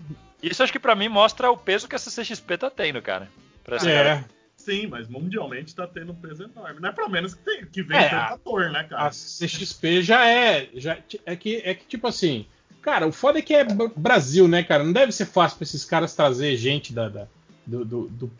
Isso 0.43 0.61
acho 0.61 0.73
que 0.73 0.79
pra 0.79 0.95
mim 0.95 1.07
mostra 1.07 1.49
o 1.49 1.57
peso 1.57 1.87
que 1.87 1.95
a 1.95 1.99
CCXP 1.99 2.57
tá 2.57 2.69
tendo, 2.69 3.01
cara. 3.01 3.29
Pra 3.63 3.77
é. 3.77 3.79
Cara. 3.79 4.25
Sim, 4.65 4.87
mas 4.87 5.07
mundialmente 5.07 5.75
tá 5.75 5.85
tendo 5.85 6.11
um 6.11 6.15
peso 6.15 6.43
enorme. 6.43 6.79
Não 6.79 6.89
é 6.89 6.91
pra 6.91 7.07
menos 7.07 7.35
que, 7.35 7.43
tem, 7.43 7.65
que 7.67 7.83
vem 7.83 7.99
é, 7.99 8.09
tanto 8.09 8.33
ator, 8.33 8.71
né, 8.71 8.83
cara? 8.83 9.03
A 9.03 9.09
CXP 9.11 10.01
já 10.01 10.27
é. 10.27 10.67
Já, 10.73 10.97
é, 11.23 11.35
que, 11.35 11.61
é 11.63 11.75
que, 11.75 11.85
tipo 11.85 12.07
assim. 12.07 12.47
Cara, 12.81 13.05
o 13.07 13.11
foda 13.11 13.37
é 13.37 13.41
que 13.43 13.53
é 13.53 13.63
Brasil, 13.95 14.47
né, 14.47 14.63
cara? 14.63 14.83
Não 14.83 14.91
deve 14.91 15.11
ser 15.11 15.25
fácil 15.25 15.57
pra 15.59 15.65
esses 15.65 15.85
caras 15.85 16.15
trazer 16.15 16.57
gente 16.57 16.93
da, 16.93 17.09
da 17.09 17.27
do, 17.65 17.85
do, 17.85 18.07
do, 18.07 18.31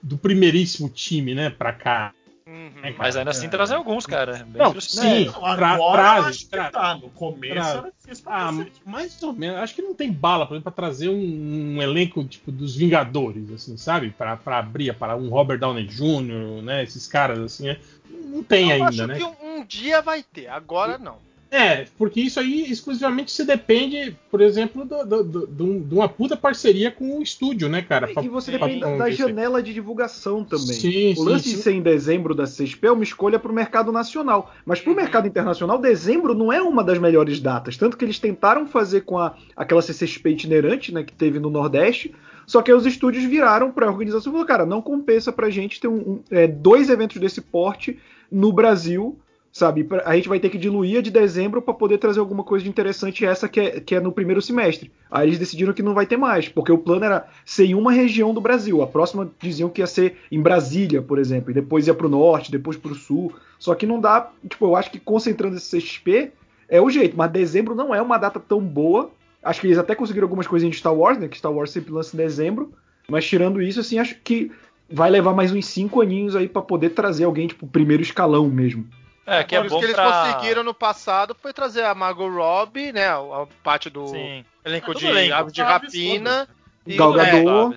do 0.00 0.18
primeiríssimo 0.18 0.88
time, 0.88 1.34
né, 1.34 1.50
pra 1.50 1.72
cá. 1.72 2.14
Uhum. 2.46 2.72
É, 2.82 2.92
mas 2.98 3.16
ainda 3.16 3.30
assim 3.30 3.46
é. 3.46 3.48
trazem 3.48 3.76
alguns, 3.76 4.04
cara. 4.04 4.44
Bem 4.48 4.60
não, 4.60 4.80
sim, 4.80 5.30
tra 5.30 5.68
agora 5.70 6.02
acho 6.22 6.48
que 6.48 6.56
tá. 6.70 6.98
No 7.00 7.08
começo 7.10 7.54
tra 7.54 7.68
era 7.68 7.92
difícil 8.00 8.24
pra 8.24 8.48
ah, 8.48 8.66
Mais 8.84 9.22
ou 9.22 9.32
menos. 9.32 9.58
Acho 9.58 9.74
que 9.74 9.82
não 9.82 9.94
tem 9.94 10.10
bala, 10.10 10.46
por 10.46 10.54
exemplo, 10.54 10.72
pra 10.72 10.84
trazer 10.84 11.08
um, 11.08 11.76
um 11.76 11.82
elenco 11.82 12.24
tipo 12.24 12.50
dos 12.50 12.74
Vingadores, 12.74 13.50
assim, 13.52 13.76
sabe? 13.76 14.10
Pra, 14.10 14.36
pra 14.36 14.58
abrir 14.58 14.92
para 14.94 15.16
um 15.16 15.28
Robert 15.28 15.58
Downey 15.58 15.86
Jr., 15.86 16.62
né? 16.62 16.82
Esses 16.82 17.06
caras, 17.06 17.38
assim, 17.38 17.68
é. 17.68 17.80
Não 18.10 18.42
tem 18.42 18.70
Eu 18.70 18.74
ainda, 18.76 18.88
acho 18.88 19.06
né? 19.06 19.14
que 19.16 19.24
um 19.24 19.64
dia 19.64 20.02
vai 20.02 20.22
ter, 20.22 20.48
agora 20.48 20.98
não. 20.98 21.18
É, 21.52 21.84
porque 21.98 22.18
isso 22.18 22.40
aí 22.40 22.62
exclusivamente 22.72 23.30
se 23.30 23.44
depende, 23.44 24.16
por 24.30 24.40
exemplo, 24.40 24.88
de 24.88 25.94
uma 25.94 26.08
puta 26.08 26.34
parceria 26.34 26.90
com 26.90 27.18
o 27.18 27.22
estúdio, 27.22 27.68
né, 27.68 27.82
cara? 27.82 28.10
E, 28.10 28.28
você 28.28 28.52
depende 28.52 28.80
da, 28.80 28.96
da 28.96 29.10
janela 29.10 29.62
de 29.62 29.74
divulgação 29.74 30.42
também. 30.44 30.64
Sim, 30.64 31.14
o 31.18 31.22
lance 31.22 31.50
sim, 31.50 31.56
de 31.56 31.62
ser 31.62 31.72
em 31.72 31.82
dezembro 31.82 32.34
da 32.34 32.44
CSP 32.44 32.86
é 32.86 32.90
uma 32.90 33.02
escolha 33.02 33.38
para 33.38 33.52
o 33.52 33.54
mercado 33.54 33.92
nacional. 33.92 34.50
Mas 34.64 34.80
para 34.80 34.88
o 34.88 34.94
uhum. 34.94 35.00
mercado 35.02 35.28
internacional, 35.28 35.78
dezembro 35.78 36.34
não 36.34 36.50
é 36.50 36.62
uma 36.62 36.82
das 36.82 36.98
melhores 36.98 37.38
datas. 37.38 37.76
Tanto 37.76 37.98
que 37.98 38.04
eles 38.06 38.18
tentaram 38.18 38.66
fazer 38.66 39.02
com 39.02 39.18
a, 39.18 39.36
aquela 39.54 39.82
CCXP 39.82 40.30
itinerante, 40.30 40.94
né, 40.94 41.04
que 41.04 41.12
teve 41.12 41.38
no 41.38 41.50
Nordeste. 41.50 42.14
Só 42.46 42.62
que 42.62 42.72
os 42.72 42.86
estúdios 42.86 43.24
viraram 43.24 43.70
para 43.70 43.86
a 43.86 43.90
organização 43.90 44.32
e 44.32 44.32
falaram, 44.32 44.48
cara, 44.48 44.64
não 44.64 44.80
compensa 44.80 45.30
pra 45.30 45.50
gente 45.50 45.78
ter 45.78 45.88
um, 45.88 45.96
um, 45.96 46.20
é, 46.30 46.46
dois 46.46 46.88
eventos 46.88 47.18
desse 47.18 47.42
porte 47.42 47.98
no 48.30 48.50
Brasil 48.54 49.18
sabe? 49.52 49.86
A 50.06 50.16
gente 50.16 50.30
vai 50.30 50.40
ter 50.40 50.48
que 50.48 50.56
diluir 50.56 50.98
a 50.98 51.02
de 51.02 51.10
dezembro 51.10 51.60
para 51.60 51.74
poder 51.74 51.98
trazer 51.98 52.18
alguma 52.18 52.42
coisa 52.42 52.64
de 52.64 52.70
interessante 52.70 53.24
essa 53.24 53.46
que 53.46 53.60
é, 53.60 53.80
que 53.80 53.94
é 53.94 54.00
no 54.00 54.10
primeiro 54.10 54.40
semestre. 54.40 54.90
Aí 55.10 55.28
eles 55.28 55.38
decidiram 55.38 55.74
que 55.74 55.82
não 55.82 55.92
vai 55.92 56.06
ter 56.06 56.16
mais, 56.16 56.48
porque 56.48 56.72
o 56.72 56.78
plano 56.78 57.04
era 57.04 57.28
ser 57.44 57.66
em 57.66 57.74
uma 57.74 57.92
região 57.92 58.32
do 58.32 58.40
Brasil. 58.40 58.80
A 58.80 58.86
próxima 58.86 59.30
diziam 59.38 59.68
que 59.68 59.82
ia 59.82 59.86
ser 59.86 60.16
em 60.32 60.40
Brasília, 60.40 61.02
por 61.02 61.18
exemplo, 61.18 61.50
e 61.50 61.54
depois 61.54 61.86
ia 61.86 61.94
pro 61.94 62.08
norte, 62.08 62.50
depois 62.50 62.78
pro 62.78 62.94
sul. 62.94 63.30
Só 63.58 63.74
que 63.74 63.86
não 63.86 64.00
dá, 64.00 64.30
tipo, 64.48 64.64
eu 64.64 64.74
acho 64.74 64.90
que 64.90 64.98
concentrando 64.98 65.56
esse 65.56 65.78
CXP 65.78 66.32
é 66.66 66.80
o 66.80 66.88
jeito, 66.88 67.14
mas 67.14 67.30
dezembro 67.30 67.74
não 67.74 67.94
é 67.94 68.00
uma 68.00 68.16
data 68.16 68.40
tão 68.40 68.60
boa. 68.60 69.10
Acho 69.42 69.60
que 69.60 69.66
eles 69.66 69.78
até 69.78 69.94
conseguiram 69.94 70.24
algumas 70.24 70.46
coisinhas 70.46 70.76
de 70.76 70.80
Star 70.80 70.94
Wars, 70.94 71.18
né? 71.18 71.28
Que 71.28 71.36
Star 71.36 71.52
Wars 71.52 71.70
sempre 71.70 71.92
lança 71.92 72.16
em 72.16 72.18
dezembro. 72.18 72.72
Mas 73.06 73.26
tirando 73.26 73.60
isso, 73.60 73.80
assim, 73.80 73.98
acho 73.98 74.16
que 74.24 74.50
vai 74.90 75.10
levar 75.10 75.34
mais 75.34 75.52
uns 75.52 75.66
cinco 75.66 76.00
aninhos 76.00 76.34
aí 76.34 76.48
pra 76.48 76.62
poder 76.62 76.90
trazer 76.90 77.24
alguém, 77.24 77.46
tipo, 77.46 77.66
primeiro 77.66 78.02
escalão 78.02 78.48
mesmo. 78.48 78.86
É, 79.24 79.44
que 79.44 79.54
é 79.54 79.58
Por 79.60 79.66
isso 79.66 79.74
bom 79.76 79.80
que 79.80 79.86
eles 79.86 79.96
pra... 79.96 80.32
conseguiram 80.32 80.64
no 80.64 80.74
passado 80.74 81.34
foi 81.40 81.52
trazer 81.52 81.84
a 81.84 81.94
Margot 81.94 82.28
Robbie, 82.28 82.92
né? 82.92 83.06
A 83.08 83.46
parte 83.62 83.88
do 83.88 84.08
Sim. 84.08 84.44
elenco 84.64 84.90
É, 84.90 84.94
de 84.94 85.06
elenco. 85.06 85.34
Aves 85.34 85.52
de 85.52 85.62
Rapina. 85.62 86.48
e- 86.86 86.96
Gal 86.96 87.18
é, 87.20 87.32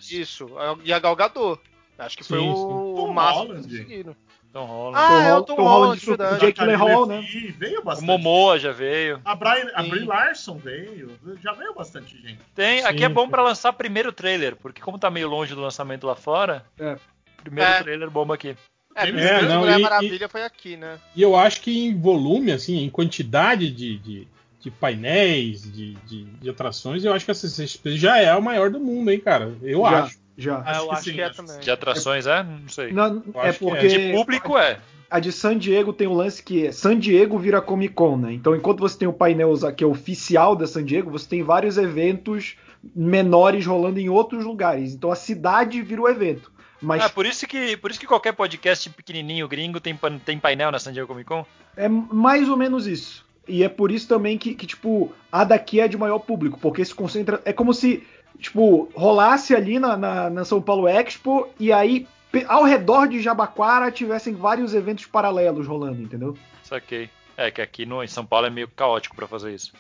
isso. 0.10 0.58
a- 0.58 0.76
E 0.84 0.92
a 0.92 0.98
Gal 1.00 1.16
Gadot. 1.16 1.62
Acho 2.00 2.18
que 2.18 2.24
foi 2.24 2.40
Sim, 2.40 2.50
o, 2.50 2.56
sim. 2.56 2.62
o 2.64 2.94
Tom 2.98 3.14
máximo 3.14 3.46
Holland. 3.46 3.68
que 3.68 3.78
conseguiram. 3.78 4.16
Tom 4.52 4.66
Holland. 4.66 4.98
Ah, 4.98 5.24
é 5.24 5.34
o 5.36 5.44
Tom 5.44 5.56
Holland, 5.56 5.98
isso- 5.98 6.08
verdade. 6.08 6.40
Jake 6.40 6.60
Gyllenhaal, 6.60 7.06
né? 7.06 7.22
Veio 7.58 7.80
o 7.80 7.84
bastante. 7.84 8.08
Momoa 8.08 8.58
já 8.58 8.72
veio. 8.72 9.22
A, 9.24 9.36
Brian, 9.36 9.70
a. 9.76 9.84
Brie 9.84 10.06
Larson 10.06 10.58
veio. 10.58 11.12
Já 11.44 11.52
veio 11.54 11.74
bastante 11.76 12.18
gente. 12.22 12.40
Tem, 12.56 12.84
aqui 12.86 13.00
Sim, 13.00 13.04
é 13.06 13.10
bom 13.10 13.30
pra 13.30 13.44
lançar 13.44 13.72
primeiro 13.74 14.12
trailer, 14.12 14.56
porque 14.56 14.82
como 14.82 14.98
tá 14.98 15.12
meio 15.12 15.28
longe 15.30 15.54
do 15.54 15.62
lançamento 15.62 16.08
lá 16.08 16.16
fora, 16.16 16.66
É. 16.80 16.98
primeiro 17.44 17.70
É. 17.70 17.84
trailer 17.84 18.10
bomba 18.10 18.34
aqui. 18.34 18.56
É, 18.96 19.10
É, 19.10 19.42
não, 19.42 19.60
Mulher 19.60 19.80
e- 19.80 19.82
Maravilha 19.84 20.30
foi 20.30 20.44
aqui, 20.44 20.78
né? 20.78 20.98
E 21.16 21.22
eu 21.22 21.36
acho 21.36 21.62
que 21.62 21.86
em 21.86 22.00
volume, 22.00 22.52
assim, 22.54 22.78
em 22.82 22.90
quantidade 22.90 23.70
de, 23.70 23.98
de, 23.98 24.28
de 24.62 24.72
painéis, 24.72 25.64
de, 25.70 25.94
de, 26.08 26.24
de 26.24 26.50
atrações, 26.50 27.04
eu 27.04 27.14
acho 27.14 27.26
que 27.26 27.32
a 27.32 27.36
CCXP 27.36 27.98
já 27.98 28.18
é 28.18 28.30
a 28.30 28.40
maior 28.40 28.70
do 28.70 28.80
mundo, 28.80 29.12
hein, 29.12 29.20
cara? 29.20 29.54
Eu 29.62 29.82
já, 29.82 30.04
acho. 30.04 30.18
Já. 30.38 30.64
Ah, 30.66 30.78
eu 30.78 30.88
que 30.88 30.94
acho 30.94 31.04
sim, 31.04 31.14
que 31.14 31.22
é 31.22 31.30
que 31.30 31.36
também. 31.36 31.60
De 31.60 31.72
atrações, 31.72 32.26
é? 32.28 32.44
Não 32.44 32.70
sei. 32.70 32.92
Não, 32.92 33.24
é 33.36 33.42
que 33.42 33.48
é. 33.48 33.54
porque 33.54 33.88
De 33.88 34.14
público 34.14 34.58
é. 34.58 34.80
a 35.10 35.20
de 35.20 35.32
San 35.32 35.58
Diego 35.58 35.94
tem 35.94 36.08
um 36.08 36.14
lance 36.14 36.42
que 36.42 36.68
é 36.68 36.72
San 36.72 36.98
Diego 36.98 37.38
vira 37.38 37.62
Comic 37.62 37.94
Con, 37.94 38.18
né? 38.18 38.34
Então, 38.34 38.56
enquanto 38.56 38.80
você 38.80 38.98
tem 38.98 39.08
o 39.08 39.14
painel 39.14 39.54
que 39.76 39.84
é 39.84 39.88
oficial 39.88 40.56
da 40.56 40.68
San 40.68 40.84
Diego, 40.84 41.12
você 41.12 41.28
tem 41.28 41.44
vários 41.44 41.78
eventos 41.78 42.56
menores 42.96 43.66
rolando 43.66 44.00
em 44.00 44.10
outros 44.10 44.44
lugares. 44.44 44.94
Então, 44.94 45.12
a 45.12 45.16
cidade 45.16 45.82
vira 45.82 46.02
o 46.02 46.08
evento. 46.08 46.52
Mas 46.86 47.04
Ah, 47.04 47.10
por 47.10 47.26
isso 47.26 47.46
que 47.48 47.76
por 47.78 47.90
isso 47.92 48.00
que 48.00 48.06
qualquer 48.08 48.34
podcast 48.34 48.90
pequenininho 48.90 49.48
gringo 49.48 49.80
tem, 49.80 49.98
tem 50.24 50.38
painel 50.40 50.72
na 50.72 50.80
San 50.80 50.94
Diego 50.94 51.08
Comic 51.08 51.28
Con. 51.28 51.46
é 51.76 51.88
mais 51.90 52.48
ou 52.48 52.56
menos 52.58 52.86
isso. 52.88 53.26
E 53.48 53.64
é 53.64 53.70
por 53.70 53.92
isso 53.92 54.08
também 54.08 54.38
que, 54.40 54.56
que, 54.56 54.66
tipo, 54.66 55.14
a 55.32 55.44
daqui 55.44 55.80
é 55.80 55.88
de 55.88 55.98
maior 55.98 56.18
público, 56.20 56.58
porque 56.60 56.84
se 56.84 56.96
concentra. 56.96 57.40
É 57.46 57.54
como 57.54 57.74
se, 57.76 58.04
tipo, 58.40 58.90
rolasse 58.96 59.56
ali 59.56 59.78
na, 59.80 59.96
na, 59.96 60.30
na 60.32 60.44
São 60.46 60.60
Paulo 60.62 60.88
Expo 60.88 61.48
e 61.60 61.72
aí 61.72 62.08
ao 62.48 62.64
redor 62.64 63.08
de 63.08 63.22
Jabaquara 63.22 63.92
tivessem 63.92 64.34
vários 64.34 64.74
eventos 64.74 65.06
paralelos 65.06 65.68
rolando, 65.68 66.02
entendeu? 66.02 66.36
Saquei. 66.64 67.10
É 67.38 67.52
que 67.52 67.62
aqui 67.62 67.86
no, 67.86 68.02
em 68.04 68.08
São 68.08 68.26
Paulo 68.26 68.48
é 68.48 68.50
meio 68.50 68.68
caótico 68.70 69.16
pra 69.16 69.28
fazer 69.28 69.54
isso. 69.54 69.74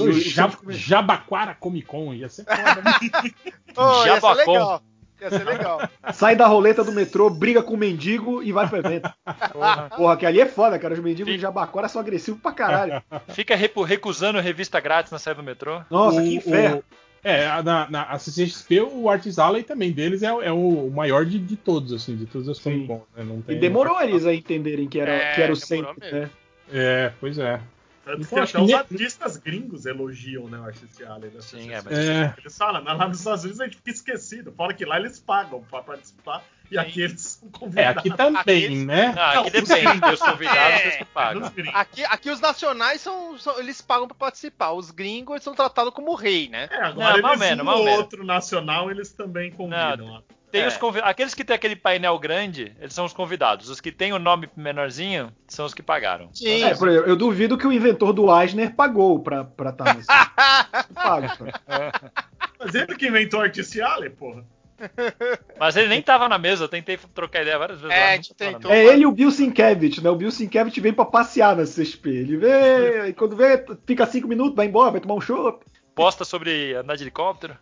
O- 0.00 0.12
Jab- 0.12 0.54
Jabaquara 0.70 1.54
Comic 1.54 1.86
Con, 1.86 2.14
ia 2.14 2.28
ser 2.28 2.44
foda. 2.44 2.82
né? 2.82 3.30
Oh, 3.76 4.04
ia 4.06 4.14
ser 4.14 4.20
Jabacon. 4.20 4.52
legal. 4.52 4.82
Ia 5.20 5.30
ser 5.30 5.44
legal. 5.44 5.80
sai 6.12 6.34
da 6.36 6.46
roleta 6.46 6.82
do 6.84 6.92
metrô, 6.92 7.28
briga 7.30 7.62
com 7.62 7.74
o 7.74 7.76
mendigo 7.76 8.42
e 8.42 8.52
vai 8.52 8.68
pro 8.68 8.78
evento. 8.78 9.10
Porra. 9.52 9.90
Porra, 9.96 10.16
que 10.16 10.26
ali 10.26 10.40
é 10.40 10.46
foda, 10.46 10.78
cara. 10.78 10.94
Os 10.94 11.00
mendigos 11.00 11.30
Sim. 11.30 11.36
de 11.36 11.42
Jabaquara 11.42 11.88
são 11.88 12.00
agressivos 12.00 12.40
pra 12.40 12.52
caralho. 12.52 13.02
Fica 13.28 13.54
recusando 13.56 14.40
revista 14.40 14.80
grátis 14.80 15.12
na 15.12 15.18
saída 15.18 15.40
do 15.42 15.44
metrô. 15.46 15.80
Nossa, 15.90 16.20
O- 16.20 16.22
que 16.24 16.34
inferno. 16.36 16.78
o- 16.78 16.84
é, 17.22 17.46
na, 17.62 17.90
na 17.90 18.02
a 18.04 18.18
CCXP, 18.18 18.80
o 18.80 19.10
Artist 19.10 19.38
Alley 19.38 19.62
também 19.62 19.92
deles 19.92 20.22
é, 20.22 20.28
é 20.28 20.50
o 20.52 20.90
maior 20.90 21.26
de, 21.26 21.38
de 21.38 21.54
todos, 21.54 21.92
assim, 21.92 22.16
de 22.16 22.24
todas 22.24 22.48
as 22.48 22.56
Sim. 22.56 22.86
Comic 22.86 22.86
Con. 22.88 23.02
Né? 23.14 23.24
Não 23.24 23.38
E 23.40 23.42
tem- 23.42 23.58
demorou 23.60 24.00
eles 24.00 24.24
a 24.24 24.32
entenderem 24.32 24.88
que 24.88 24.98
era, 24.98 25.12
É, 25.12 25.34
que 25.34 25.42
era 25.42 25.52
o 25.52 25.56
centro, 25.56 25.94
mesmo. 26.00 26.18
né? 26.18 26.30
É, 26.72 27.12
pois 27.20 27.36
é. 27.36 27.60
Tanto 28.04 28.22
Então, 28.22 28.28
que 28.46 28.50
até 28.56 28.60
os 28.60 28.66
que 28.66 28.74
artistas 28.74 29.36
gringos 29.36 29.84
elogiam 29.84 30.48
né, 30.48 30.58
o 30.58 30.64
Artist 30.64 31.02
Alley 31.04 31.30
da 31.30 31.42
Sim, 31.42 31.70
é, 31.70 31.82
mas- 31.82 31.98
É, 31.98 32.34
Eles 32.38 32.56
falam, 32.56 32.82
"Mas 32.82 32.98
lá 32.98 33.06
nos 33.08 33.18
Estados 33.18 33.44
Unidos 33.44 33.60
a 33.60 33.64
gente 33.64 33.76
fica 33.76 33.90
esquecido. 33.90 34.52
Fora 34.52 34.72
que 34.72 34.84
lá 34.84 34.98
eles 34.98 35.20
pagam 35.20 35.62
pra 35.64 35.82
participar 35.82 36.42
e 36.70 36.78
aqui 36.78 37.02
eles 37.02 37.20
são 37.20 37.48
é, 37.48 37.58
convidados. 37.58 37.98
aqui 37.98 38.10
também, 38.16 38.64
Aqui- 38.64 38.84
né? 38.86 39.14
Ah, 39.18 39.28
aqui 39.30 39.36
Não, 39.36 39.44
depende, 39.66 40.12
os 40.14 40.18
convidados 40.20 40.80
É, 40.80 40.90
que 40.98 41.04
pagam. 41.04 41.52
Aqui, 41.74 42.04
aqui 42.04 42.30
os 42.30 42.40
nacionais 42.40 43.00
são, 43.02 43.36
são- 43.38 43.58
Eles 43.58 43.80
pagam 43.82 44.08
pra 44.08 44.16
participar. 44.16 44.72
Os 44.72 44.90
gringos 44.90 45.42
são 45.42 45.54
tratados 45.54 45.92
como 45.92 46.14
rei, 46.14 46.48
né? 46.48 46.68
É, 46.70 46.76
agora 46.76 47.14
Não, 47.16 47.22
mal 47.22 47.30
eles, 47.32 47.40
menos, 47.40 47.62
um 47.62 47.64
mal 47.66 47.78
ou 47.80 47.84
menos. 47.84 48.00
outro 48.00 48.24
nacional, 48.24 48.90
eles 48.90 49.12
também 49.12 49.50
convidam. 49.52 50.06
lá. 50.10 50.22
Tem 50.50 50.62
É. 50.62 50.66
os 50.66 50.76
convi- 50.76 51.00
Aqueles 51.02 51.34
que 51.34 51.44
tem 51.44 51.54
aquele 51.54 51.76
painel 51.76 52.18
grande, 52.18 52.72
eles 52.80 52.92
são 52.92 53.04
os 53.04 53.12
convidados. 53.12 53.68
Os 53.68 53.80
que 53.80 53.92
tem 53.92 54.12
o 54.12 54.18
nome 54.18 54.48
menorzinho 54.56 55.32
são 55.46 55.64
os 55.64 55.72
que 55.74 55.82
pagaram. 55.82 56.28
Sim. 56.32 56.64
É, 56.64 56.74
por 56.74 56.88
exemplo, 56.88 57.08
eu 57.08 57.16
duvido 57.16 57.56
que 57.56 57.66
o 57.66 57.72
inventor 57.72 58.12
do 58.12 58.34
Eisner 58.40 58.74
pagou 58.74 59.20
pra 59.20 59.42
estar 59.42 59.72
tá 59.72 59.94
nesse. 59.94 60.06
Paga, 60.94 61.36
cara. 61.36 62.12
Mas 62.58 62.74
ele 62.74 62.96
que 62.96 63.06
inventou 63.06 63.40
Alley, 63.40 64.10
porra. 64.10 64.44
Mas 65.58 65.76
ele 65.76 65.88
nem 65.88 66.00
tava 66.00 66.28
na 66.28 66.38
mesa, 66.38 66.64
eu 66.64 66.68
tentei 66.68 66.98
trocar 67.14 67.42
ideia 67.42 67.58
várias 67.58 67.80
vezes. 67.80 67.94
É, 67.94 68.18
tentou. 68.34 68.70
É 68.70 68.84
ele 68.84 69.02
e 69.02 69.06
o 69.06 69.12
Bill 69.12 69.30
Sienkiewicz, 69.30 70.02
né? 70.02 70.08
O 70.08 70.16
Bill 70.16 70.30
Sienkiewicz 70.30 70.78
vem 70.78 70.92
pra 70.92 71.04
passear 71.04 71.54
na 71.54 71.64
CXP. 71.64 72.08
Ele 72.08 72.36
vê, 72.36 73.08
e 73.08 73.12
quando 73.12 73.36
vê, 73.36 73.64
fica 73.86 74.06
cinco 74.06 74.26
minutos, 74.26 74.56
vai 74.56 74.66
embora, 74.66 74.90
vai 74.92 75.00
tomar 75.00 75.14
um 75.14 75.20
chopp. 75.20 75.64
Posta 75.94 76.24
sobre 76.24 76.74
andar 76.74 76.96
de 76.96 77.02
helicóptero. 77.04 77.56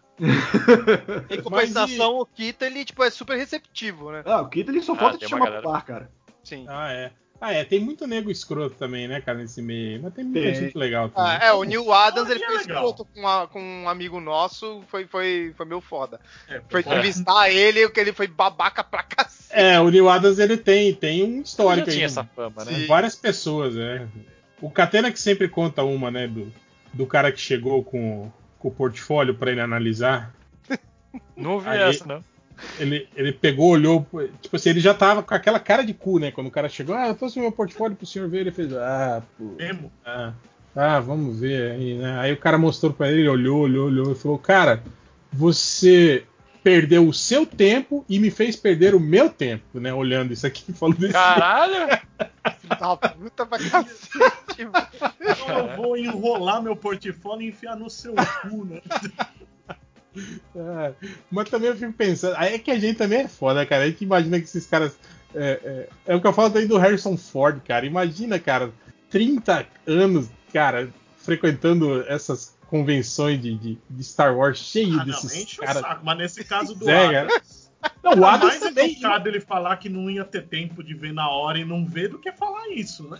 Em 1.30 1.40
compensação, 1.42 2.18
o 2.18 2.26
Kita 2.26 2.66
ele 2.66 2.84
tipo, 2.84 3.02
é 3.02 3.10
super 3.10 3.36
receptivo, 3.36 4.10
né? 4.12 4.22
Ah, 4.24 4.40
o 4.42 4.48
Kito 4.48 4.70
ele 4.70 4.82
só 4.82 4.92
Ah, 4.92 4.96
falta 4.96 5.18
te 5.18 5.20
tem 5.20 5.28
uma 5.28 5.30
chamar 5.38 5.44
galera- 5.46 5.62
pro 5.62 5.72
bar, 5.72 5.84
cara. 5.84 6.10
Sim. 6.42 6.64
Ah, 6.68 6.92
é. 6.92 7.10
Ah, 7.40 7.52
é, 7.52 7.62
tem 7.62 7.78
muito 7.78 8.04
nego 8.04 8.32
escroto 8.32 8.74
também, 8.76 9.06
né, 9.06 9.20
cara, 9.20 9.38
nesse 9.38 9.62
meio. 9.62 10.02
Mas 10.02 10.12
tem 10.12 10.24
muita 10.24 10.40
Tem. 10.40 10.54
gente 10.56 10.76
legal 10.76 11.08
também. 11.08 11.30
Ah, 11.30 11.38
é, 11.44 11.52
o 11.52 11.62
Neil 11.62 11.92
Adams 11.92 12.28
ele 12.30 12.42
é 12.42 12.46
foi 12.46 12.56
escroto 12.56 13.04
com, 13.04 13.28
a- 13.28 13.46
com 13.46 13.62
um 13.62 13.88
amigo 13.88 14.18
nosso, 14.18 14.82
foi, 14.88 15.06
foi, 15.06 15.54
foi 15.56 15.64
meu 15.66 15.80
foda. 15.80 16.18
É, 16.48 16.60
Foi 16.68 16.80
entrevistar 16.80 17.48
ele, 17.48 17.88
que 17.90 18.00
ele 18.00 18.12
foi 18.12 18.26
babaca 18.26 18.82
pra 18.82 19.04
cacete. 19.04 19.50
É, 19.52 19.78
o 19.80 19.88
Neil 19.88 20.08
Adams 20.08 20.40
ele 20.40 20.56
tem, 20.56 20.92
tem 20.92 21.22
um 21.22 21.36
Já 21.36 21.42
histórico 21.42 21.84
tinha 21.90 21.98
aí. 22.06 22.10
essa 22.10 22.24
fama, 22.24 22.64
né? 22.64 22.80
Com 22.80 22.86
várias 22.88 23.14
pessoas, 23.14 23.76
é. 23.76 24.04
O 24.60 24.68
Catena 24.68 25.12
que 25.12 25.20
sempre 25.20 25.48
conta 25.48 25.84
uma, 25.84 26.10
né, 26.10 26.26
do, 26.26 26.52
do 26.98 27.06
cara 27.06 27.30
que 27.32 27.40
chegou 27.40 27.82
com, 27.84 28.30
com 28.58 28.68
o 28.68 28.72
portfólio 28.72 29.34
pra 29.34 29.50
ele 29.52 29.60
analisar. 29.60 30.34
Não 31.36 31.60
vi 31.60 31.68
Aí- 31.70 31.80
essa, 31.90 32.04
não. 32.04 32.22
Ele, 32.80 33.08
ele 33.14 33.30
pegou, 33.32 33.68
olhou, 33.70 34.04
tipo 34.42 34.56
assim, 34.56 34.70
ele 34.70 34.80
já 34.80 34.92
tava 34.92 35.22
com 35.22 35.32
aquela 35.32 35.60
cara 35.60 35.84
de 35.84 35.94
cu, 35.94 36.18
né? 36.18 36.32
Quando 36.32 36.48
o 36.48 36.50
cara 36.50 36.68
chegou, 36.68 36.92
ah, 36.92 37.06
eu 37.06 37.14
trouxe 37.14 37.38
meu 37.38 37.52
portfólio 37.52 37.96
pro 37.96 38.04
senhor 38.04 38.28
ver, 38.28 38.40
ele 38.40 38.50
fez, 38.50 38.72
ah, 38.72 39.22
pô, 39.38 39.44
Mesmo. 39.56 39.92
ah, 40.04 40.32
ah, 40.74 40.98
vamos 40.98 41.38
ver 41.38 41.70
aí, 41.70 41.94
né? 41.98 42.18
Aí 42.18 42.32
o 42.32 42.36
cara 42.36 42.58
mostrou 42.58 42.92
pra 42.92 43.08
ele, 43.12 43.20
ele 43.20 43.28
olhou, 43.28 43.60
olhou, 43.60 43.86
olhou 43.86 44.10
e 44.10 44.14
falou, 44.16 44.38
cara, 44.40 44.82
você 45.32 46.24
perdeu 46.64 47.06
o 47.06 47.14
seu 47.14 47.46
tempo 47.46 48.04
e 48.08 48.18
me 48.18 48.28
fez 48.28 48.56
perder 48.56 48.92
o 48.92 48.98
meu 48.98 49.30
tempo, 49.30 49.78
né? 49.78 49.94
Olhando 49.94 50.32
isso 50.32 50.44
aqui, 50.44 50.72
falando 50.72 51.04
isso. 51.04 51.12
Caralho! 51.12 51.96
Da 52.68 52.96
puta 52.96 53.46
pra 53.46 53.58
cacete, 53.58 54.10
eu 54.62 55.76
vou 55.76 55.96
enrolar 55.96 56.62
meu 56.62 56.74
portfólio 56.76 57.42
e 57.46 57.48
enfiar 57.50 57.76
no 57.76 57.88
seu 57.90 58.14
cu, 58.42 58.64
né? 58.64 58.80
É, 60.56 60.94
mas 61.30 61.48
também 61.48 61.68
eu 61.68 61.76
fico 61.76 61.92
pensando, 61.92 62.34
aí 62.36 62.54
é 62.54 62.58
que 62.58 62.70
a 62.72 62.78
gente 62.78 62.96
também 62.96 63.20
é 63.20 63.28
foda, 63.28 63.64
cara. 63.64 63.84
A 63.84 63.86
gente 63.88 64.02
imagina 64.02 64.38
que 64.38 64.46
esses 64.46 64.66
caras. 64.66 64.98
É, 65.34 65.60
é- 65.62 65.88
é 66.12 66.16
o 66.16 66.20
que 66.20 66.26
eu 66.26 66.32
falo 66.32 66.56
aí 66.58 66.66
do 66.66 66.78
Harrison 66.78 67.16
Ford, 67.16 67.60
cara. 67.62 67.86
Imagina, 67.86 68.38
cara, 68.40 68.72
30 69.10 69.64
anos, 69.86 70.28
cara, 70.52 70.88
frequentando 71.18 72.02
essas 72.08 72.56
convenções 72.66 73.40
de, 73.40 73.54
de- 73.56 73.78
de 73.88 74.02
Star 74.04 74.36
Wars 74.36 74.58
cheio 74.58 74.98
Ah, 75.00 75.04
desses 75.04 75.54
caras. 75.56 75.84
Mas 76.02 76.18
nesse 76.18 76.42
caso 76.48 76.74
do 76.74 76.86
Zé, 76.86 77.18
Adams, 77.18 77.70
Não, 78.02 78.12
o 78.12 78.20
tá 78.20 78.32
Adams 78.32 78.58
mais 78.60 78.60
também. 78.60 78.98
ele 79.26 79.40
falar 79.40 79.76
que 79.76 79.88
não 79.88 80.10
ia 80.10 80.24
ter 80.24 80.48
tempo 80.48 80.82
de 80.82 80.94
ver 80.94 81.12
na 81.12 81.28
hora 81.30 81.58
e 81.58 81.64
não 81.64 81.86
ver 81.86 82.08
do 82.08 82.18
que 82.18 82.32
falar 82.32 82.70
isso, 82.70 83.08
né? 83.08 83.18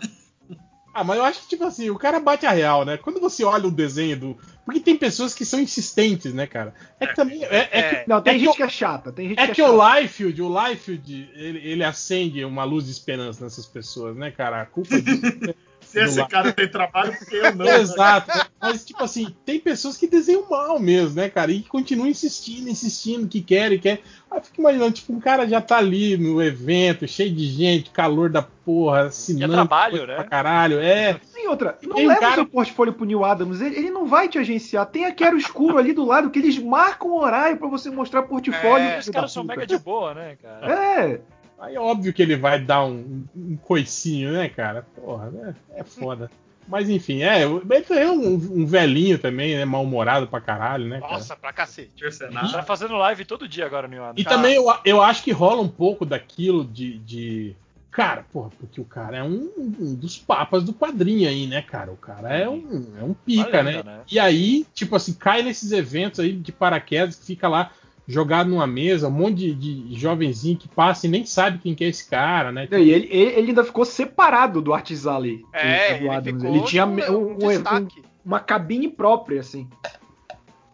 Ah, 0.93 1.03
mas 1.03 1.17
eu 1.17 1.23
acho 1.23 1.41
que, 1.41 1.47
tipo 1.49 1.63
assim, 1.63 1.89
o 1.89 1.97
cara 1.97 2.19
bate 2.19 2.45
a 2.45 2.51
real, 2.51 2.83
né? 2.83 2.97
Quando 2.97 3.19
você 3.19 3.43
olha 3.43 3.67
o 3.67 3.71
desenho 3.71 4.17
do. 4.19 4.37
Porque 4.65 4.79
tem 4.79 4.97
pessoas 4.97 5.33
que 5.33 5.45
são 5.45 5.59
insistentes, 5.59 6.33
né, 6.33 6.47
cara? 6.47 6.73
É 6.99 7.07
que 7.07 7.15
também. 7.15 7.43
É, 7.45 7.69
é 7.71 7.83
que 8.03 8.09
Não, 8.09 8.21
tem 8.21 8.31
É 8.33 8.37
que 8.37 8.39
gente 8.45 8.53
o- 8.53 8.55
que 8.55 8.63
é 8.63 8.69
chata, 8.69 9.11
tem 9.11 9.29
gente 9.29 9.39
É 9.39 9.47
que 9.47 9.53
que 9.53 9.61
é 9.61 9.69
o. 9.69 9.95
Liefeld, 9.99 10.41
o 10.41 10.67
Liefeld, 10.67 11.29
ele, 11.35 11.59
ele 11.59 11.83
acende 11.83 12.43
uma 12.43 12.63
luz 12.63 12.85
de 12.85 12.91
esperança 12.91 13.43
nessas 13.43 13.65
pessoas, 13.65 14.15
né, 14.17 14.31
cara? 14.31 14.61
A 14.61 14.65
culpa 14.65 14.99
disso 15.01 15.21
Se 15.89 15.99
esse 16.01 16.25
cara 16.27 16.53
tem 16.53 16.67
trabalho, 16.67 17.17
porque 17.17 17.35
eu 17.35 17.55
não. 17.55 17.65
né? 17.65 17.79
Exato. 17.79 18.37
né? 18.37 18.43
Mas, 18.61 18.85
tipo 18.85 19.03
assim, 19.03 19.35
tem 19.45 19.59
pessoas 19.59 19.97
que 19.97 20.07
desenham 20.07 20.45
mal 20.49 20.79
mesmo, 20.79 21.15
né, 21.15 21.29
cara? 21.29 21.51
E 21.51 21.61
que 21.61 21.69
continuam 21.69 22.07
insistindo, 22.07 22.69
insistindo, 22.69 23.27
que 23.27 23.41
querem, 23.41 23.79
quer. 23.79 24.01
Aí 24.29 24.37
eu 24.37 24.43
fico 24.43 24.61
imaginando, 24.61 24.91
tipo, 24.91 25.11
um 25.11 25.19
cara 25.19 25.47
já 25.47 25.59
tá 25.59 25.77
ali 25.77 26.15
no 26.15 26.41
evento, 26.43 27.07
cheio 27.07 27.33
de 27.33 27.45
gente, 27.47 27.89
calor 27.89 28.29
da 28.29 28.43
porra, 28.43 29.07
assinando. 29.07 29.53
trabalho, 29.53 29.91
coisa 29.97 30.07
né? 30.07 30.15
Pra 30.15 30.23
caralho, 30.25 30.79
é. 30.79 31.19
Tem 31.33 31.47
outra, 31.47 31.77
não 31.81 31.95
Tem 31.95 32.07
leva 32.07 32.19
o 32.19 32.21
cara- 32.21 32.35
seu 32.35 32.45
portfólio 32.45 32.93
pro 32.93 33.05
Neil 33.05 33.25
Adams, 33.25 33.59
ele, 33.59 33.75
ele 33.75 33.89
não 33.89 34.05
vai 34.05 34.29
te 34.29 34.37
agenciar. 34.37 34.85
Tem 34.85 35.05
a 35.05 35.11
Quero 35.11 35.37
Escuro 35.37 35.79
ali 35.79 35.91
do 35.93 36.05
lado, 36.05 36.29
que 36.29 36.37
eles 36.37 36.59
marcam 36.59 37.09
o 37.09 37.19
horário 37.19 37.57
pra 37.57 37.67
você 37.67 37.89
mostrar 37.89 38.21
portfólio. 38.23 38.87
É, 38.87 38.99
Os 38.99 39.09
caras 39.09 39.31
são 39.31 39.43
mega 39.43 39.65
de 39.65 39.79
boa, 39.79 40.13
né, 40.13 40.37
cara? 40.39 40.71
É, 40.71 41.21
Aí 41.59 41.75
é 41.75 41.79
óbvio 41.79 42.13
que 42.13 42.21
ele 42.21 42.35
vai 42.35 42.59
dar 42.59 42.85
um, 42.85 43.23
um 43.35 43.57
coicinho, 43.57 44.31
né, 44.31 44.47
cara? 44.49 44.85
Porra, 44.95 45.29
né? 45.29 45.55
É 45.75 45.83
foda. 45.83 46.29
Mas 46.67 46.87
enfim, 46.89 47.23
é. 47.23 47.41
Ele 47.43 47.99
é 47.99 48.11
um, 48.11 48.33
um 48.35 48.65
velhinho 48.65 49.17
também, 49.17 49.55
né? 49.57 49.65
Mal-humorado 49.65 50.27
pra 50.27 50.39
caralho, 50.39 50.85
né, 50.87 50.99
cara? 51.01 51.13
Nossa, 51.13 51.35
pra 51.35 51.51
cacete. 51.51 51.89
Tá 51.97 52.03
Mercenário. 52.03 52.63
fazendo 52.63 52.95
live 52.95 53.25
todo 53.25 53.47
dia 53.47 53.65
agora 53.65 53.87
no 53.87 53.95
Adam. 54.03 54.13
E 54.15 54.23
também 54.23 54.53
eu, 54.55 54.65
eu 54.85 55.01
acho 55.01 55.23
que 55.23 55.31
rola 55.31 55.61
um 55.61 55.67
pouco 55.67 56.05
daquilo 56.05 56.63
de. 56.63 56.99
de- 56.99 57.55
Cara, 57.91 58.23
porra, 58.31 58.51
porque 58.59 58.79
o 58.79 58.85
cara 58.85 59.17
é 59.17 59.23
um, 59.23 59.49
um 59.57 59.95
dos 59.95 60.15
papas 60.15 60.63
do 60.63 60.71
quadrinho 60.71 61.27
aí, 61.27 61.47
né, 61.47 61.63
cara? 61.63 61.91
O 61.91 61.97
cara 61.97 62.29
é 62.37 62.47
um, 62.47 62.85
é 62.99 63.03
um 63.03 63.15
pica, 63.15 63.61
Uma 63.61 63.63
né? 63.63 63.83
né? 63.83 64.01
E 64.09 64.19
aí, 64.19 64.65
tipo 64.75 64.95
assim, 64.95 65.11
cai 65.13 65.41
nesses 65.41 65.71
eventos 65.71 66.19
aí 66.19 66.31
de 66.31 66.51
paraquedas 66.51 67.15
que 67.15 67.25
fica 67.25 67.47
lá 67.49 67.71
jogado 68.11 68.49
numa 68.49 68.65
mesa, 68.65 69.07
um 69.07 69.11
monte 69.11 69.53
de, 69.53 69.83
de 69.83 69.99
jovenzinho 69.99 70.57
que 70.57 70.67
passa 70.67 71.05
e 71.05 71.09
nem 71.09 71.23
sabe 71.25 71.59
quem 71.59 71.75
que 71.75 71.83
é 71.83 71.87
esse 71.87 72.09
cara, 72.09 72.51
né? 72.51 72.67
e 72.71 72.75
ele, 72.89 73.07
ele- 73.11 73.31
ele 73.37 73.47
ainda 73.49 73.63
ficou 73.63 73.85
separado 73.85 74.61
do 74.61 74.73
Artisali. 74.73 75.45
É, 75.53 75.99
do 75.99 76.05
ele 76.05 76.09
Ele 76.47 76.63
tinha 76.65 76.85
um- 76.85 76.95
um 77.11 77.37
um- 77.79 77.87
uma 78.25 78.39
cabine 78.39 78.87
própria, 78.89 79.39
assim. 79.41 79.67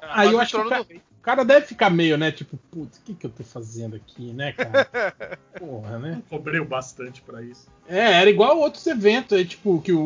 Aí 0.01 0.29
eu 0.31 0.37
o 0.37 0.41
acho 0.41 0.51
que 0.87 1.01
cara- 1.25 1.43
deve 1.43 1.65
ficar 1.65 1.89
meio, 1.89 2.17
né? 2.17 2.31
Tipo, 2.31 2.57
putz, 2.71 2.97
o 2.97 3.01
que, 3.01 3.13
que 3.13 3.25
eu 3.25 3.29
tô 3.29 3.43
fazendo 3.43 3.95
aqui, 3.95 4.31
né, 4.31 4.51
cara? 4.53 4.87
Porra, 5.59 5.97
né? 5.99 6.21
Cobrei 6.29 6.61
bastante 6.61 7.21
pra 7.21 7.41
isso. 7.41 7.67
É, 7.87 8.13
era 8.21 8.29
igual 8.29 8.57
outros 8.59 8.85
eventos 8.87 9.37
aí, 9.37 9.45
tipo, 9.45 9.81
que 9.81 9.91
o, 9.91 9.99
o, 9.99 10.01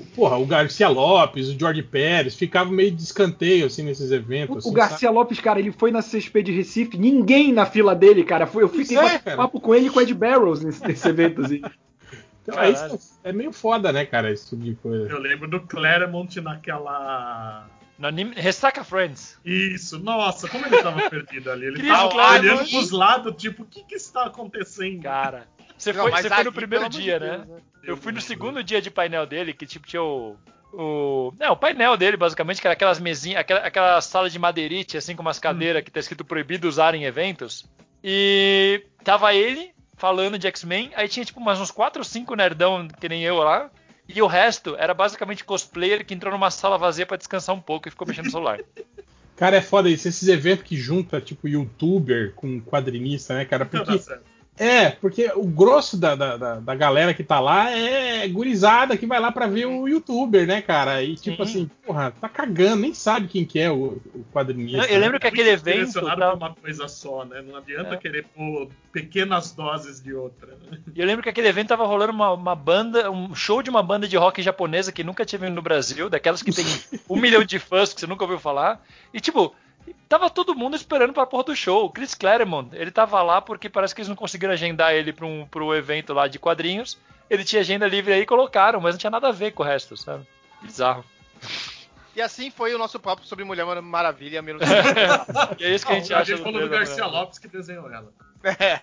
o- 0.00 0.06
porra, 0.14 0.36
o 0.36 0.46
Garcia 0.46 0.88
Lopes, 0.88 1.48
o 1.48 1.58
Jorge 1.58 1.82
Pérez, 1.82 2.34
ficavam 2.34 2.72
meio 2.72 2.90
de 2.90 3.02
escanteio, 3.02 3.66
assim, 3.66 3.82
nesses 3.82 4.10
eventos. 4.10 4.56
O, 4.56 4.58
assim, 4.58 4.68
o 4.68 4.72
Garcia 4.72 5.10
Lopes, 5.10 5.40
cara, 5.40 5.58
ele 5.58 5.72
foi 5.72 5.90
na 5.90 6.00
CSP 6.02 6.42
de 6.42 6.52
Recife, 6.52 6.96
ninguém 6.98 7.52
na 7.52 7.66
fila 7.66 7.94
dele, 7.94 8.24
cara. 8.24 8.46
Foi, 8.46 8.62
eu 8.62 8.68
fiquei 8.68 8.98
é, 8.98 9.18
cara. 9.18 9.36
papo 9.36 9.60
com 9.60 9.74
ele 9.74 9.86
e 9.86 9.90
com 9.90 9.98
o 9.98 10.02
Ed 10.02 10.12
Barrows 10.14 10.62
nesse, 10.62 10.82
nesse 10.86 11.08
evento, 11.08 11.40
assim. 11.42 11.60
sabe? 11.60 11.74
Então, 12.42 12.58
é, 12.58 12.70
isso 12.70 13.18
é 13.22 13.32
meio 13.34 13.52
foda, 13.52 13.92
né, 13.92 14.06
cara, 14.06 14.32
esse 14.32 14.48
tipo 14.48 14.62
de 14.62 14.74
coisa. 14.74 15.06
Eu 15.08 15.20
lembro 15.20 15.46
do 15.46 15.60
Claremont 15.60 16.40
naquela. 16.40 17.68
No 18.00 18.08
anime... 18.08 18.34
Ressaca 18.34 18.82
Friends. 18.82 19.38
Isso, 19.44 19.98
nossa, 19.98 20.48
como 20.48 20.64
ele 20.64 20.82
tava 20.82 21.02
perdido 21.10 21.50
ali. 21.50 21.66
Ele 21.66 21.76
Chris 21.76 21.92
tava 21.92 22.08
Claremont. 22.08 22.48
olhando 22.48 22.70
pros 22.70 22.90
lados, 22.90 23.34
tipo, 23.36 23.62
o 23.62 23.66
que 23.66 23.84
que 23.84 23.94
está 23.94 24.24
acontecendo? 24.24 25.02
Cara, 25.02 25.46
você 25.76 25.92
Não, 25.92 26.02
foi, 26.02 26.10
você 26.10 26.30
foi 26.30 26.44
no 26.44 26.52
primeiro 26.52 26.88
dia, 26.88 27.20
de 27.20 27.26
né? 27.26 27.36
Deus, 27.36 27.48
né? 27.48 27.56
Eu 27.84 27.96
fui 27.98 28.10
no 28.10 28.20
segundo 28.20 28.64
dia 28.64 28.80
de 28.80 28.90
painel 28.90 29.26
dele, 29.26 29.52
que 29.52 29.66
tipo 29.66 29.86
tinha 29.86 30.02
o. 30.02 30.36
O, 30.72 31.34
é, 31.40 31.50
o 31.50 31.56
painel 31.56 31.96
dele, 31.96 32.16
basicamente, 32.16 32.60
que 32.60 32.66
era 32.66 32.74
aquelas 32.74 33.00
mesinhas, 33.00 33.40
aquela, 33.40 33.60
aquela 33.60 34.00
sala 34.00 34.30
de 34.30 34.38
madeirite, 34.38 34.96
assim, 34.96 35.14
com 35.16 35.20
umas 35.22 35.38
cadeiras 35.38 35.82
que 35.82 35.90
tá 35.90 36.00
escrito 36.00 36.24
proibido 36.24 36.68
usar 36.68 36.94
em 36.94 37.04
eventos. 37.04 37.68
E 38.02 38.86
tava 39.04 39.34
ele 39.34 39.72
falando 39.96 40.38
de 40.38 40.46
X-Men, 40.46 40.90
aí 40.94 41.06
tinha 41.08 41.24
tipo 41.26 41.40
mais 41.40 41.60
uns 41.60 41.70
4 41.70 42.00
ou 42.00 42.04
5 42.04 42.34
nerdão 42.34 42.88
que 42.88 43.08
nem 43.08 43.22
eu 43.22 43.36
lá. 43.36 43.68
E 44.14 44.20
o 44.22 44.26
resto 44.26 44.76
era 44.76 44.92
basicamente 44.92 45.44
cosplayer 45.44 46.04
que 46.04 46.14
entrou 46.14 46.32
numa 46.32 46.50
sala 46.50 46.76
vazia 46.76 47.06
pra 47.06 47.16
descansar 47.16 47.54
um 47.54 47.60
pouco 47.60 47.88
e 47.88 47.90
ficou 47.90 48.06
mexendo 48.06 48.26
no 48.26 48.30
celular. 48.30 48.60
Cara, 49.36 49.56
é 49.56 49.62
foda 49.62 49.88
isso, 49.88 50.06
esses 50.06 50.28
eventos 50.28 50.66
que 50.66 50.76
junta, 50.76 51.18
tipo, 51.18 51.48
youtuber 51.48 52.34
com 52.34 52.60
quadrinista, 52.60 53.34
né, 53.34 53.46
cara? 53.46 53.64
Porque 53.64 53.98
certo. 53.98 54.22
É, 54.62 54.90
porque 54.90 55.32
o 55.34 55.44
grosso 55.46 55.96
da, 55.96 56.14
da, 56.14 56.36
da- 56.36 56.60
da 56.60 56.74
galera 56.74 57.14
que 57.14 57.24
tá 57.24 57.40
lá 57.40 57.70
é 57.70 58.28
gurizada 58.28 58.94
que 58.96 59.06
vai 59.06 59.18
lá 59.18 59.32
pra 59.32 59.46
ver 59.46 59.64
o 59.64 59.88
youtuber, 59.88 60.46
né, 60.46 60.60
cara? 60.60 61.02
E 61.02 61.16
tipo 61.16 61.36
Sim. 61.46 61.50
assim, 61.50 61.70
porra, 61.86 62.10
tá 62.20 62.28
cagando, 62.28 62.82
nem 62.82 62.92
sabe 62.92 63.26
quem 63.26 63.42
que 63.44 63.58
é 63.58 63.70
o, 63.70 63.98
o 64.14 64.24
quadrinista. 64.32 64.86
Eu 64.86 65.00
lembro 65.00 65.18
que 65.18 65.24
Muito 65.26 65.34
aquele 65.34 65.48
evento. 65.48 65.76
direcionado 65.78 66.20
tá- 66.20 66.26
pra 66.36 66.36
uma 66.48 66.54
coisa 66.54 66.86
só, 66.88 67.24
né? 67.24 67.40
Não 67.40 67.56
adianta 67.56 67.94
É. 67.94 67.96
querer 67.96 68.26
pôr 68.36 68.68
pequenas 68.92 69.52
doses 69.52 69.98
de 70.02 70.12
outra. 70.12 70.48
Né? 70.70 70.78
E 70.94 71.00
eu 71.00 71.06
lembro 71.06 71.22
que 71.22 71.28
aquele 71.30 71.48
evento 71.48 71.68
tava 71.68 71.86
rolando 71.86 72.12
uma, 72.12 72.30
uma 72.32 72.54
banda, 72.54 73.10
um 73.10 73.34
show 73.34 73.62
de 73.62 73.70
uma 73.70 73.82
banda 73.82 74.06
de 74.06 74.16
rock 74.18 74.42
japonesa 74.42 74.92
que 74.92 75.02
nunca 75.02 75.24
tinha 75.24 75.38
vindo 75.38 75.54
no 75.54 75.62
Brasil, 75.62 76.10
daquelas 76.10 76.42
que 76.42 76.52
tem 76.52 76.66
um 77.08 77.16
milhão 77.16 77.42
de 77.44 77.58
fãs 77.58 77.94
que 77.94 78.00
você 78.00 78.06
nunca 78.06 78.24
ouviu 78.24 78.38
falar. 78.38 78.84
E 79.14 79.20
tipo, 79.20 79.54
tava 80.08 80.28
todo 80.30 80.54
mundo 80.54 80.76
esperando 80.76 81.12
pra 81.12 81.26
porra 81.26 81.44
do 81.44 81.56
show. 81.56 81.84
O 81.86 81.90
Chris 81.90 82.14
Claremont, 82.14 82.70
ele 82.74 82.90
tava 82.90 83.22
lá 83.22 83.40
porque 83.40 83.68
parece 83.68 83.94
que 83.94 84.00
eles 84.00 84.08
não 84.08 84.16
conseguiram 84.16 84.52
agendar 84.52 84.92
ele 84.92 85.12
pra 85.12 85.26
um, 85.26 85.46
pro 85.46 85.74
evento 85.74 86.12
lá 86.12 86.26
de 86.28 86.38
quadrinhos. 86.38 86.98
Ele 87.28 87.44
tinha 87.44 87.60
agenda 87.60 87.86
livre 87.86 88.12
aí 88.12 88.22
e 88.22 88.26
colocaram, 88.26 88.80
mas 88.80 88.94
não 88.94 88.98
tinha 88.98 89.10
nada 89.10 89.28
a 89.28 89.32
ver 89.32 89.52
com 89.52 89.62
o 89.62 89.66
resto, 89.66 89.96
sabe? 89.96 90.26
Bizarro. 90.62 91.04
E 92.14 92.20
assim 92.20 92.50
foi 92.50 92.74
o 92.74 92.78
nosso 92.78 92.98
papo 92.98 93.24
sobre 93.24 93.44
Mulher 93.44 93.64
Maravilha. 93.80 94.42
menos- 94.42 94.62
E 95.58 95.64
é 95.64 95.74
isso 95.74 95.86
que 95.86 95.92
a 95.92 95.94
gente 95.94 96.10
Não, 96.10 96.18
acha 96.18 96.36
do 96.36 96.42
falou 96.42 96.60
do 96.60 96.68
trailer, 96.68 96.78
Garcia 96.88 97.04
né? 97.04 97.10
Lopes 97.10 97.38
que 97.38 97.46
desenhou 97.48 97.88
ela. 97.90 98.12
É. 98.42 98.80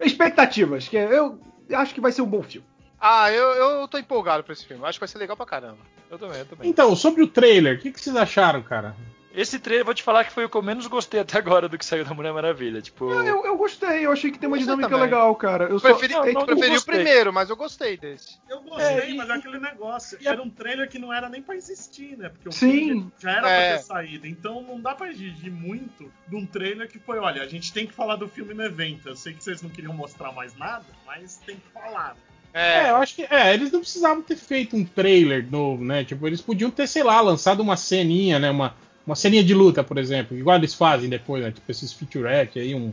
Expectativas, 0.04 0.88
que 0.88 0.96
eu 0.96 1.40
acho 1.74 1.94
que 1.94 2.00
vai 2.00 2.12
ser 2.12 2.22
um 2.22 2.26
bom 2.26 2.42
filme. 2.42 2.66
Ah, 3.00 3.30
eu, 3.32 3.48
eu 3.54 3.88
tô 3.88 3.98
empolgado 3.98 4.44
pra 4.44 4.52
esse 4.52 4.64
filme. 4.66 4.84
Acho 4.84 4.96
que 4.98 5.00
vai 5.00 5.08
ser 5.08 5.18
legal 5.18 5.36
pra 5.36 5.46
caramba. 5.46 5.78
Eu 6.10 6.18
também, 6.18 6.38
eu 6.38 6.46
também. 6.46 6.68
Então, 6.70 6.94
sobre 6.94 7.22
o 7.22 7.26
trailer, 7.26 7.76
o 7.76 7.80
que, 7.80 7.90
que 7.90 8.00
vocês 8.00 8.14
acharam, 8.14 8.62
cara? 8.62 8.94
Esse 9.34 9.58
trailer, 9.58 9.84
vou 9.84 9.94
te 9.94 10.02
falar 10.02 10.24
que 10.24 10.32
foi 10.32 10.44
o 10.44 10.48
que 10.48 10.56
eu 10.56 10.62
menos 10.62 10.86
gostei 10.86 11.20
até 11.20 11.38
agora 11.38 11.68
do 11.68 11.78
que 11.78 11.84
saiu 11.86 12.04
da 12.04 12.12
Mulher 12.12 12.32
Maravilha. 12.32 12.82
Tipo, 12.82 13.10
Eu, 13.10 13.44
eu 13.46 13.56
gostei, 13.56 14.04
eu 14.04 14.12
achei 14.12 14.30
que 14.30 14.38
tem 14.38 14.46
uma 14.46 14.58
dinâmica 14.58 14.88
também. 14.88 15.04
legal, 15.04 15.34
cara. 15.34 15.64
Eu 15.64 15.78
só- 15.78 15.88
Preferi, 15.88 16.12
não, 16.12 16.26
eu 16.26 16.32
não, 16.34 16.44
preferi 16.46 16.76
o 16.76 16.82
primeiro, 16.84 17.32
mas 17.32 17.48
eu 17.48 17.56
gostei 17.56 17.96
desse. 17.96 18.38
Eu 18.48 18.60
gostei, 18.62 18.86
É, 18.86 19.10
e- 19.10 19.16
mas 19.16 19.30
é 19.30 19.32
aquele 19.32 19.58
negócio. 19.58 20.18
e 20.20 20.28
Era 20.28 20.42
um 20.42 20.50
trailer 20.50 20.88
que 20.88 20.98
não 20.98 21.12
era 21.12 21.28
nem 21.28 21.40
pra 21.42 21.56
existir, 21.56 22.16
né? 22.18 22.28
Porque 22.28 22.48
o 22.48 22.52
Sim. 22.52 22.70
filme 22.70 23.12
já 23.18 23.30
era 23.32 23.50
É. 23.50 23.68
pra 23.70 23.78
ter 23.78 23.84
saído. 23.84 24.26
Então 24.26 24.62
não 24.62 24.80
dá 24.80 24.94
pra 24.94 25.08
exigir 25.10 25.50
muito 25.50 26.12
de 26.28 26.36
um 26.36 26.44
trailer 26.46 26.88
que 26.90 26.98
foi: 26.98 27.18
olha, 27.18 27.42
a 27.42 27.48
gente 27.48 27.72
tem 27.72 27.86
que 27.86 27.92
falar 27.94 28.16
do 28.16 28.28
filme 28.28 28.52
no 28.52 28.62
evento. 28.62 29.08
Eu 29.08 29.16
sei 29.16 29.32
que 29.32 29.42
vocês 29.42 29.62
não 29.62 29.70
queriam 29.70 29.94
mostrar 29.94 30.30
mais 30.32 30.54
nada, 30.56 30.84
mas 31.06 31.36
tem 31.46 31.56
que 31.56 31.68
falar. 31.72 32.16
É, 32.54 32.80
É, 32.84 32.90
eu 32.90 32.96
acho 32.96 33.14
que 33.14 33.22
é, 33.22 33.54
eles 33.54 33.72
não 33.72 33.80
precisavam 33.80 34.22
ter 34.22 34.36
feito 34.36 34.76
um 34.76 34.84
trailer 34.84 35.50
novo, 35.50 35.82
né? 35.82 36.04
Tipo, 36.04 36.26
eles 36.26 36.42
podiam 36.42 36.70
ter, 36.70 36.86
sei 36.86 37.02
lá, 37.02 37.18
lançado 37.22 37.60
uma 37.60 37.78
ceninha, 37.78 38.38
né? 38.38 38.50
Uma, 38.50 38.74
uma 39.06 39.14
ceninha 39.16 39.42
de 39.42 39.54
luta, 39.54 39.82
por 39.82 39.98
exemplo, 39.98 40.36
igual 40.36 40.56
eles 40.56 40.74
fazem 40.74 41.08
depois, 41.08 41.42
né? 41.42 41.50
Tipo, 41.50 41.70
esses 41.70 41.92
featurette 41.92 42.58
aí, 42.58 42.74
um- 42.74 42.92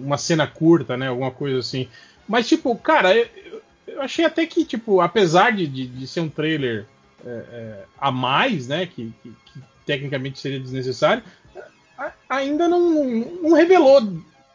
uma 0.00 0.16
cena 0.16 0.46
curta, 0.46 0.96
né? 0.96 1.08
Alguma 1.08 1.30
coisa 1.30 1.58
assim. 1.58 1.88
Mas, 2.28 2.48
tipo, 2.48 2.74
cara, 2.76 3.14
eu, 3.14 3.28
eu 3.86 4.02
achei 4.02 4.24
até 4.24 4.46
que, 4.46 4.64
tipo, 4.64 5.00
apesar 5.00 5.52
de, 5.52 5.66
de, 5.66 5.86
de 5.86 6.06
ser 6.06 6.20
um 6.20 6.28
trailer 6.28 6.86
é, 7.24 7.28
é, 7.28 7.84
a 8.00 8.10
mais, 8.10 8.66
né? 8.66 8.86
Que, 8.86 9.12
que- 9.22 9.30
que 9.52 9.60
tecnicamente 9.86 10.38
seria 10.40 10.58
desnecessário, 10.58 11.22
a- 11.98 12.12
ainda 12.28 12.66
não, 12.68 12.80
não, 12.80 13.32
não 13.42 13.52
revelou 13.52 14.00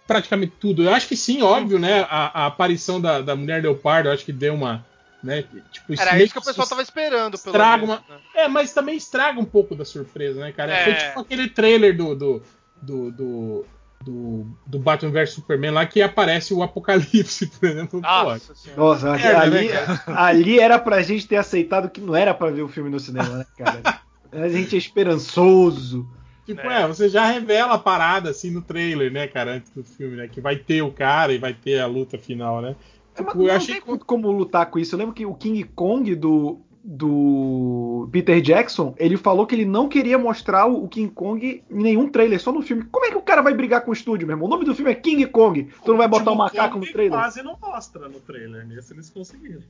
praticamente 0.05 0.53
tudo. 0.59 0.83
Eu 0.83 0.93
acho 0.93 1.07
que 1.07 1.15
sim, 1.15 1.41
óbvio, 1.41 1.77
né? 1.79 2.01
A, 2.09 2.43
a 2.43 2.45
aparição 2.47 2.99
da, 2.99 3.21
da 3.21 3.35
mulher 3.35 3.61
leopardo, 3.61 4.09
eu 4.09 4.13
acho 4.13 4.25
que 4.25 4.33
deu 4.33 4.53
uma. 4.53 4.85
Né, 5.27 5.43
tipo, 5.71 5.93
era 6.01 6.17
isso 6.23 6.31
que 6.33 6.39
o 6.39 6.43
pessoal 6.43 6.67
tava 6.67 6.81
esperando, 6.81 7.37
pelo 7.37 7.53
estraga 7.55 7.85
menos. 7.85 8.01
uma- 8.07 8.15
né? 8.15 8.21
É, 8.33 8.47
mas 8.47 8.73
também 8.73 8.95
estraga 8.95 9.39
um 9.39 9.45
pouco 9.45 9.75
da 9.75 9.83
surpresa, 9.83 10.39
né, 10.39 10.51
cara? 10.53 10.71
É. 10.73 10.83
Foi 10.85 10.93
tipo 10.95 11.19
aquele 11.19 11.49
trailer 11.49 11.95
do. 11.95 12.15
do, 12.15 12.43
do, 12.81 13.11
do, 13.11 13.65
do, 14.05 14.47
do 14.65 14.79
Batman 14.79 15.11
vs 15.11 15.31
Superman 15.33 15.71
lá 15.71 15.85
que 15.85 16.01
aparece 16.01 16.53
o 16.53 16.63
Apocalipse, 16.63 17.47
por 17.59 17.67
exemplo. 17.67 17.99
Nossa. 17.99 18.53
Nossa, 18.77 19.11
ali, 19.11 19.67
né, 19.69 19.99
ali 20.07 20.59
era 20.59 20.79
pra 20.79 21.01
gente 21.01 21.27
ter 21.27 21.35
aceitado 21.35 21.89
que 21.89 21.99
não 21.99 22.15
era 22.15 22.33
pra 22.33 22.49
ver 22.51 22.61
o 22.61 22.67
filme 22.69 22.89
no 22.89 22.99
cinema, 22.99 23.29
né, 23.39 23.45
cara? 23.57 24.01
A 24.31 24.47
gente 24.47 24.75
é 24.75 24.77
esperançoso. 24.77 26.07
Tipo, 26.45 26.61
É. 26.61 26.83
é. 26.83 26.87
você 26.87 27.09
já 27.09 27.25
revela 27.25 27.73
a 27.73 27.77
parada 27.79 28.29
assim 28.29 28.49
no 28.51 28.61
trailer, 28.61 29.11
né, 29.11 29.27
cara, 29.27 29.55
antes 29.55 29.69
do 29.71 29.83
filme, 29.83 30.15
né? 30.15 30.27
Que 30.29 30.39
vai 30.39 30.55
ter 30.55 30.81
o 30.81 30.91
cara 30.91 31.33
e 31.33 31.37
vai 31.37 31.53
ter 31.53 31.79
a 31.81 31.87
luta 31.87 32.17
final, 32.17 32.61
né? 32.61 32.75
É, 33.17 33.23
Tipo, 33.23 33.43
eu 33.43 33.53
achei 33.53 33.81
tem 33.81 33.97
como 33.97 34.31
lutar 34.31 34.67
com 34.67 34.79
isso. 34.79 34.95
Eu 34.95 34.99
lembro 34.99 35.13
que 35.13 35.25
o 35.25 35.33
King 35.33 35.63
Kong 35.63 36.15
do, 36.15 36.61
do 36.83 38.07
Peter 38.11 38.39
Jackson, 38.41 38.93
ele 38.97 39.17
falou 39.17 39.45
que 39.45 39.55
ele 39.55 39.65
não 39.65 39.89
queria 39.89 40.17
mostrar 40.17 40.65
o 40.67 40.87
King 40.87 41.11
Kong 41.11 41.63
em 41.69 41.83
nenhum 41.83 42.07
trailer, 42.07 42.39
só 42.39 42.51
no 42.51 42.61
filme. 42.61 42.83
Como 42.85 43.05
é 43.05 43.09
que 43.09 43.17
o 43.17 43.21
cara 43.21 43.41
vai 43.41 43.53
brigar 43.53 43.81
com 43.81 43.91
o 43.91 43.93
estúdio, 43.93 44.27
meu 44.27 44.35
irmão? 44.35 44.47
O 44.47 44.49
nome 44.49 44.65
do 44.65 44.73
filme 44.73 44.91
é 44.91 44.95
King 44.95 45.25
Kong. 45.27 45.69
Tu 45.83 45.91
não 45.91 45.97
vai 45.97 46.07
botar 46.07 46.31
o 46.31 46.33
Último 46.33 46.43
macaco 46.43 46.75
no 46.75 46.81
Kong 46.81 46.93
trailer? 46.93 47.19
Quase 47.19 47.43
não 47.43 47.57
mostra 47.61 48.07
no 48.07 48.19
trailer. 48.19 48.65
Nesse 48.65 48.93
eles 48.93 49.09
conseguiram. 49.09 49.61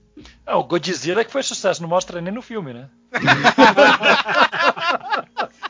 É, 0.45 0.53
o 0.53 0.63
Godzilla 0.63 1.23
que 1.23 1.31
foi 1.31 1.41
sucesso, 1.41 1.81
não 1.81 1.89
mostra 1.89 2.21
nem 2.21 2.33
no 2.33 2.41
filme, 2.41 2.73
né? 2.73 2.89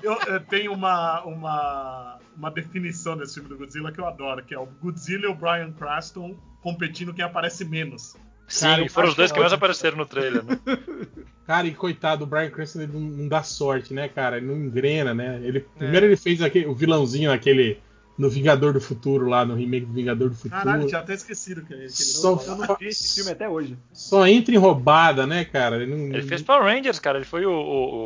Eu, 0.07 0.17
eu 0.33 0.39
tenho 0.39 0.71
uma, 0.71 1.21
uma, 1.23 2.19
uma 2.37 2.49
definição 2.49 3.17
desse 3.17 3.33
filme 3.33 3.49
do 3.49 3.57
Godzilla 3.57 3.91
que 3.91 3.99
eu 3.99 4.07
adoro, 4.07 4.41
que 4.41 4.53
é 4.53 4.59
o 4.59 4.65
Godzilla 4.65 5.25
e 5.25 5.27
o 5.27 5.35
Brian 5.35 5.73
Cranston 5.73 6.33
competindo 6.61 7.13
quem 7.13 7.25
aparece 7.25 7.65
menos. 7.65 8.15
Sim, 8.47 8.65
Cara, 8.65 8.89
foram 8.89 9.09
os 9.09 9.15
dois 9.15 9.31
que 9.33 9.39
mais 9.39 9.51
apareceram 9.51 9.97
no 9.97 10.05
trailer, 10.05 10.43
né? 10.45 10.57
Cara, 11.45 11.67
e 11.67 11.73
coitado, 11.73 12.23
o 12.23 12.27
Brian 12.27 12.49
Cranston 12.49 12.81
ele 12.81 12.93
não, 12.93 13.27
dá 13.27 13.43
sorte, 13.43 13.93
né, 13.93 14.09
cara? 14.09 14.35
Ele 14.35 14.47
não 14.47 14.57
engrena, 14.57 15.13
né? 15.13 15.39
Ele, 15.41 15.61
Primeiro 15.61 16.05
ele 16.05 16.17
fez 16.17 16.41
aquele, 16.41 16.65
o 16.65 16.75
vilãozinho 16.75 17.29
naquele. 17.29 17.79
No 18.17 18.29
Vingador 18.29 18.73
do 18.73 18.81
Futuro, 18.81 19.27
lá 19.29 19.45
no 19.45 19.53
remake 19.53 19.85
do 19.85 19.93
Vingador 19.93 20.29
do 20.29 20.35
Futuro. 20.35 20.59
Caralho, 20.63 20.87
tinha 20.87 20.99
até 21.01 21.13
esquecido 21.13 21.61
que, 21.61 21.67
que 21.67 21.73
ele 21.75 21.89
Só, 21.89 22.41
Eu 22.47 22.55
não 22.55 22.75
vi 22.79 22.87
esse 22.87 23.13
filme 23.13 23.31
até 23.31 23.47
hoje. 23.47 23.77
só 23.93 24.25
entra 24.27 24.55
em 24.55 24.57
roubada, 24.57 25.27
né, 25.27 25.45
cara? 25.45 25.75
Ele, 25.83 25.95
não, 25.95 26.15
Ele 26.15 26.23
fez 26.23 26.41
Power 26.41 26.63
Rangers, 26.63 26.97
cara. 26.97 27.19
Ele 27.19 27.25
foi 27.25 27.45
o, 27.45 27.51
o, 27.51 28.05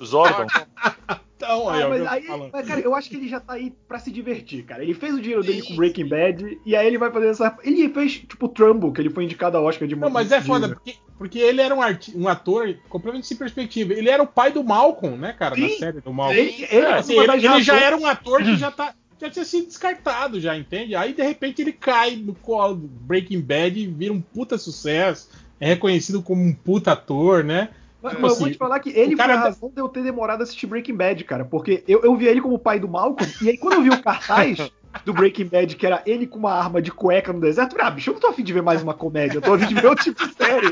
o 0.00 0.02
Zordon. 0.04 0.46
Então, 1.36 1.68
aí, 1.68 1.82
Ah, 1.82 1.86
ó, 1.86 1.90
mas 1.90 2.06
aí, 2.06 2.22
falando. 2.22 2.50
mas, 2.52 2.66
cara, 2.66 2.80
eu 2.80 2.94
acho 2.94 3.08
que 3.10 3.16
ele 3.16 3.28
já 3.28 3.40
tá 3.40 3.54
aí 3.54 3.72
pra 3.88 3.98
se 3.98 4.10
divertir, 4.12 4.64
cara. 4.64 4.82
Ele 4.82 4.94
fez 4.94 5.14
o 5.14 5.20
dinheiro 5.20 5.42
dele 5.42 5.62
com 5.62 5.74
Breaking 5.76 6.08
Bad 6.08 6.58
e 6.64 6.76
aí 6.76 6.86
ele 6.86 6.98
vai 6.98 7.10
fazer 7.10 7.28
essa. 7.28 7.56
Ele 7.64 7.88
fez, 7.88 8.14
tipo, 8.14 8.48
Trumbo, 8.48 8.92
que 8.92 9.00
ele 9.00 9.10
foi 9.10 9.24
indicado 9.24 9.56
ao 9.56 9.64
Oscar 9.64 9.86
de 9.88 9.96
Não, 9.96 10.08
mas 10.10 10.30
é 10.30 10.40
foda, 10.40 10.68
porque, 10.68 10.94
porque 11.18 11.38
ele 11.38 11.60
era 11.60 11.74
um, 11.74 11.82
arti- 11.82 12.16
um 12.16 12.28
ator 12.28 12.76
completamente 12.88 13.26
sem 13.26 13.36
perspectiva. 13.36 13.92
Ele 13.92 14.08
era 14.08 14.22
o 14.22 14.26
pai 14.26 14.52
do 14.52 14.62
Malcolm, 14.62 15.16
né, 15.16 15.32
cara? 15.32 15.56
Na 15.56 15.68
Sim. 15.68 15.78
série 15.78 16.00
do 16.00 16.12
Malcolm. 16.12 16.38
Ele, 16.40 16.64
ele, 16.70 16.86
É, 16.86 16.92
assim, 16.94 17.18
ele, 17.18 17.32
ele 17.46 17.62
já 17.62 17.76
era 17.78 17.96
um 17.96 18.06
ator 18.06 18.42
que 18.42 18.56
já 18.56 18.70
tá. 18.70 18.94
Já 19.22 19.30
tinha 19.30 19.44
sido 19.44 19.68
descartado, 19.68 20.40
já, 20.40 20.56
entende? 20.56 20.96
Aí 20.96 21.12
de 21.12 21.22
repente 21.22 21.62
ele 21.62 21.72
cai 21.72 22.16
no 22.16 22.34
colo 22.34 22.74
do 22.74 22.88
Breaking 22.88 23.40
Bad 23.40 23.78
e 23.78 23.86
vira 23.86 24.12
um 24.12 24.20
puta 24.20 24.58
sucesso. 24.58 25.28
É 25.60 25.66
reconhecido 25.68 26.20
como 26.20 26.42
um 26.42 26.52
puta 26.52 26.90
ator, 26.90 27.44
né? 27.44 27.68
Mas, 28.02 28.14
Tipo 28.14 28.22
mas 28.22 28.32
eu 28.32 28.38
vou 28.38 28.46
assim, 28.46 28.52
te 28.54 28.58
falar 28.58 28.80
que 28.80 28.90
ele 28.90 29.14
cara 29.14 29.34
foi 29.34 29.38
a 29.38 29.42
tá- 29.42 29.48
razão 29.50 29.70
de 29.72 29.80
eu 29.80 29.88
ter 29.88 30.02
demorado 30.02 30.40
a 30.40 30.42
assistir 30.42 30.66
Breaking 30.66 30.96
Bad, 30.96 31.22
cara. 31.22 31.44
Porque 31.44 31.84
eu, 31.86 32.02
eu 32.02 32.16
vi 32.16 32.26
ele 32.26 32.40
como 32.40 32.56
o 32.56 32.58
pai 32.58 32.80
do 32.80 32.88
Malcolm, 32.88 33.32
e 33.40 33.48
aí 33.48 33.56
quando 33.56 33.74
eu 33.74 33.82
vi 33.82 33.90
o 33.90 34.02
cartaz 34.02 34.58
do 35.06 35.12
Breaking 35.12 35.44
Bad, 35.46 35.76
que 35.76 35.86
era 35.86 36.02
ele 36.04 36.26
com 36.26 36.40
uma 36.40 36.52
arma 36.52 36.82
de 36.82 36.90
cueca 36.90 37.32
no 37.32 37.40
deserto, 37.40 37.70
eu 37.74 37.76
falei, 37.76 37.92
ah, 37.92 37.94
bicho, 37.94 38.10
eu 38.10 38.14
não 38.14 38.20
tô 38.20 38.26
afim 38.26 38.42
de 38.42 38.52
ver 38.52 38.62
mais 38.62 38.82
uma 38.82 38.92
comédia, 38.92 39.38
eu 39.38 39.42
tô 39.42 39.54
afim 39.54 39.68
de 39.68 39.74
ver 39.76 39.86
outro 39.86 40.02
tipo 40.02 40.26
de 40.26 40.34
série. 40.34 40.66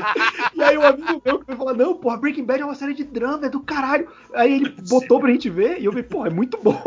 E 0.53 0.61
aí 0.61 0.77
um 0.77 0.85
amigo 0.85 1.21
meu 1.23 1.39
que 1.39 1.49
me 1.49 1.57
falou, 1.57 1.73
não, 1.73 1.95
porra, 1.95 2.17
Breaking 2.17 2.43
Bad 2.43 2.61
é 2.61 2.65
uma 2.65 2.75
série 2.75 2.93
de 2.93 3.05
drama, 3.05 3.45
é 3.45 3.49
do 3.49 3.61
caralho. 3.61 4.09
Aí 4.33 4.53
ele 4.55 4.75
botou 4.89 5.21
pra 5.21 5.31
gente 5.31 5.49
ver, 5.49 5.79
e 5.79 5.85
eu 5.85 5.91
falei, 5.93 6.03
porra, 6.05 6.27
é 6.27 6.31
muito 6.31 6.59
bom. 6.61 6.81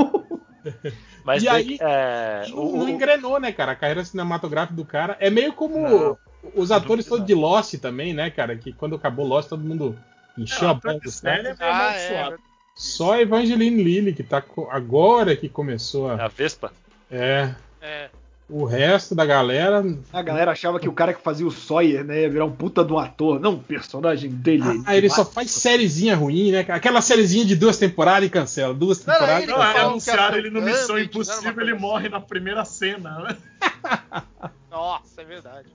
Mas 1.24 1.42
E 1.42 1.48
aí, 1.48 1.78
é, 1.80 2.46
Não, 2.48 2.58
o- 2.58 2.76
não 2.78 2.88
engrenou, 2.88 3.38
né, 3.40 3.52
cara? 3.52 3.72
A 3.72 3.76
carreira 3.76 4.04
cinematográfica 4.04 4.74
do 4.74 4.84
cara 4.84 5.16
é 5.20 5.30
meio 5.30 5.52
como 5.52 5.78
Não, 5.78 6.18
os 6.54 6.70
atores 6.70 7.06
todos 7.06 7.26
de 7.26 7.34
Lost 7.34 7.74
também, 7.78 8.12
né, 8.12 8.30
cara? 8.30 8.56
Que 8.56 8.72
quando 8.72 8.94
acabou 8.96 9.26
Lost 9.26 9.48
todo 9.48 9.62
mundo 9.62 9.96
encheu 10.36 10.68
É, 10.68 10.72
a 10.72 10.80
série 11.10 11.42
caras. 11.42 11.60
é 11.60 11.64
Ah, 11.64 11.70
amaldiçoado. 11.70 12.38
Só 12.74 13.12
a 13.12 13.20
Evangeline 13.22 13.82
Lilly, 13.82 14.12
que 14.12 14.22
tá 14.24 14.42
agora 14.70 15.36
que 15.36 15.48
começou 15.48 16.10
a. 16.10 16.24
a 16.24 16.28
Vespa. 16.28 16.72
É. 17.10 17.54
É. 17.80 18.10
O 18.48 18.64
resto 18.66 19.14
da 19.14 19.24
galera. 19.24 19.82
A 20.12 20.22
galera 20.22 20.52
achava 20.52 20.78
que 20.78 20.88
o 20.88 20.92
cara 20.92 21.14
que 21.14 21.22
fazia 21.22 21.46
o 21.46 21.50
Sawyer, 21.50 22.04
né, 22.04 22.22
ia 22.22 22.30
virar 22.30 22.44
um 22.44 22.52
puta 22.52 22.84
de 22.84 22.92
um 22.92 22.98
ator. 22.98 23.40
Não, 23.40 23.54
o 23.54 23.58
personagem 23.58 24.30
dele. 24.30 24.82
Ah, 24.84 24.94
ele 24.94 25.08
só 25.08 25.24
faz 25.24 25.50
sériezinha 25.50 26.14
ruim, 26.14 26.52
né? 26.52 26.60
Aquela 26.68 27.00
sériezinha 27.00 27.44
de 27.44 27.56
duas 27.56 27.78
temporadas 27.78 28.26
e 28.26 28.30
cancela. 28.30 28.74
Duas 28.74 28.98
temporadas. 28.98 29.44
ele 29.44 29.52
Não, 29.52 29.62
anunciaram 29.62 30.24
era 30.24 30.38
ele 30.38 30.50
no 30.50 30.60
o 30.60 30.62
Missão 30.62 30.98
Impossível, 30.98 31.50
ele 31.52 31.54
coisa 31.54 31.80
morre 31.80 32.08
na 32.10 32.20
primeira 32.20 32.64
cena, 32.66 33.18
né? 33.20 33.36
Nossa, 34.70 35.22
é 35.22 35.24
verdade. 35.24 35.68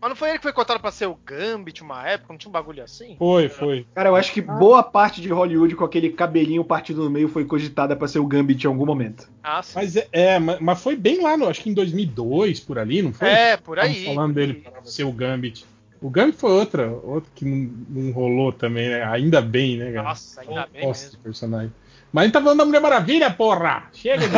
Mas 0.00 0.08
não 0.08 0.16
foi 0.16 0.30
ele 0.30 0.38
que 0.38 0.42
foi 0.44 0.52
cotado 0.52 0.80
pra 0.80 0.90
ser 0.90 1.06
o 1.06 1.14
Gambit 1.26 1.82
uma 1.82 2.06
época? 2.08 2.32
Não 2.32 2.38
tinha 2.38 2.48
um 2.48 2.52
bagulho 2.52 2.82
assim? 2.82 3.16
Foi, 3.18 3.48
foi. 3.50 3.86
Cara, 3.94 4.08
eu 4.08 4.16
acho 4.16 4.32
que 4.32 4.40
boa 4.40 4.82
parte 4.82 5.20
de 5.20 5.28
Hollywood 5.28 5.76
com 5.76 5.84
aquele 5.84 6.08
cabelinho 6.10 6.64
partido 6.64 7.04
no 7.04 7.10
meio 7.10 7.28
foi 7.28 7.44
cogitada 7.44 7.94
pra 7.94 8.08
ser 8.08 8.18
o 8.18 8.26
Gambit 8.26 8.64
em 8.64 8.68
algum 8.68 8.86
momento. 8.86 9.28
Ah, 9.42 9.62
sim. 9.62 9.72
Mas 9.74 9.96
é, 9.96 10.08
é, 10.10 10.38
ma- 10.38 10.56
mas 10.58 10.82
foi 10.82 10.96
bem 10.96 11.20
lá, 11.22 11.36
no, 11.36 11.48
acho 11.48 11.60
que 11.62 11.68
em 11.68 11.74
2002, 11.74 12.60
por 12.60 12.78
ali, 12.78 13.02
não 13.02 13.12
foi? 13.12 13.28
É, 13.28 13.56
por 13.58 13.78
aí. 13.78 14.06
falando 14.06 14.34
dele 14.34 14.64
ser 14.84 15.04
o 15.04 15.12
Gambit. 15.12 15.66
O 16.00 16.08
Gambit 16.08 16.38
foi 16.38 16.50
outra, 16.52 16.90
outra 16.90 17.30
que 17.34 17.44
não, 17.44 17.70
não 17.90 18.12
rolou 18.12 18.52
também, 18.54 18.88
né? 18.88 19.02
Ainda 19.04 19.42
bem, 19.42 19.76
né, 19.76 19.92
cara? 19.92 20.08
Nossa, 20.08 20.40
ainda 20.40 20.66
bem 20.72 20.86
Nossa, 20.86 21.04
mesmo. 21.04 21.18
personagem. 21.22 21.72
Mas 22.10 22.22
a 22.22 22.24
gente 22.26 22.32
tá 22.32 22.40
falando 22.42 22.58
da 22.58 22.64
Mulher 22.64 22.80
Maravilha, 22.80 23.30
porra! 23.30 23.84
Chega 23.92 24.26
disso. 24.26 24.32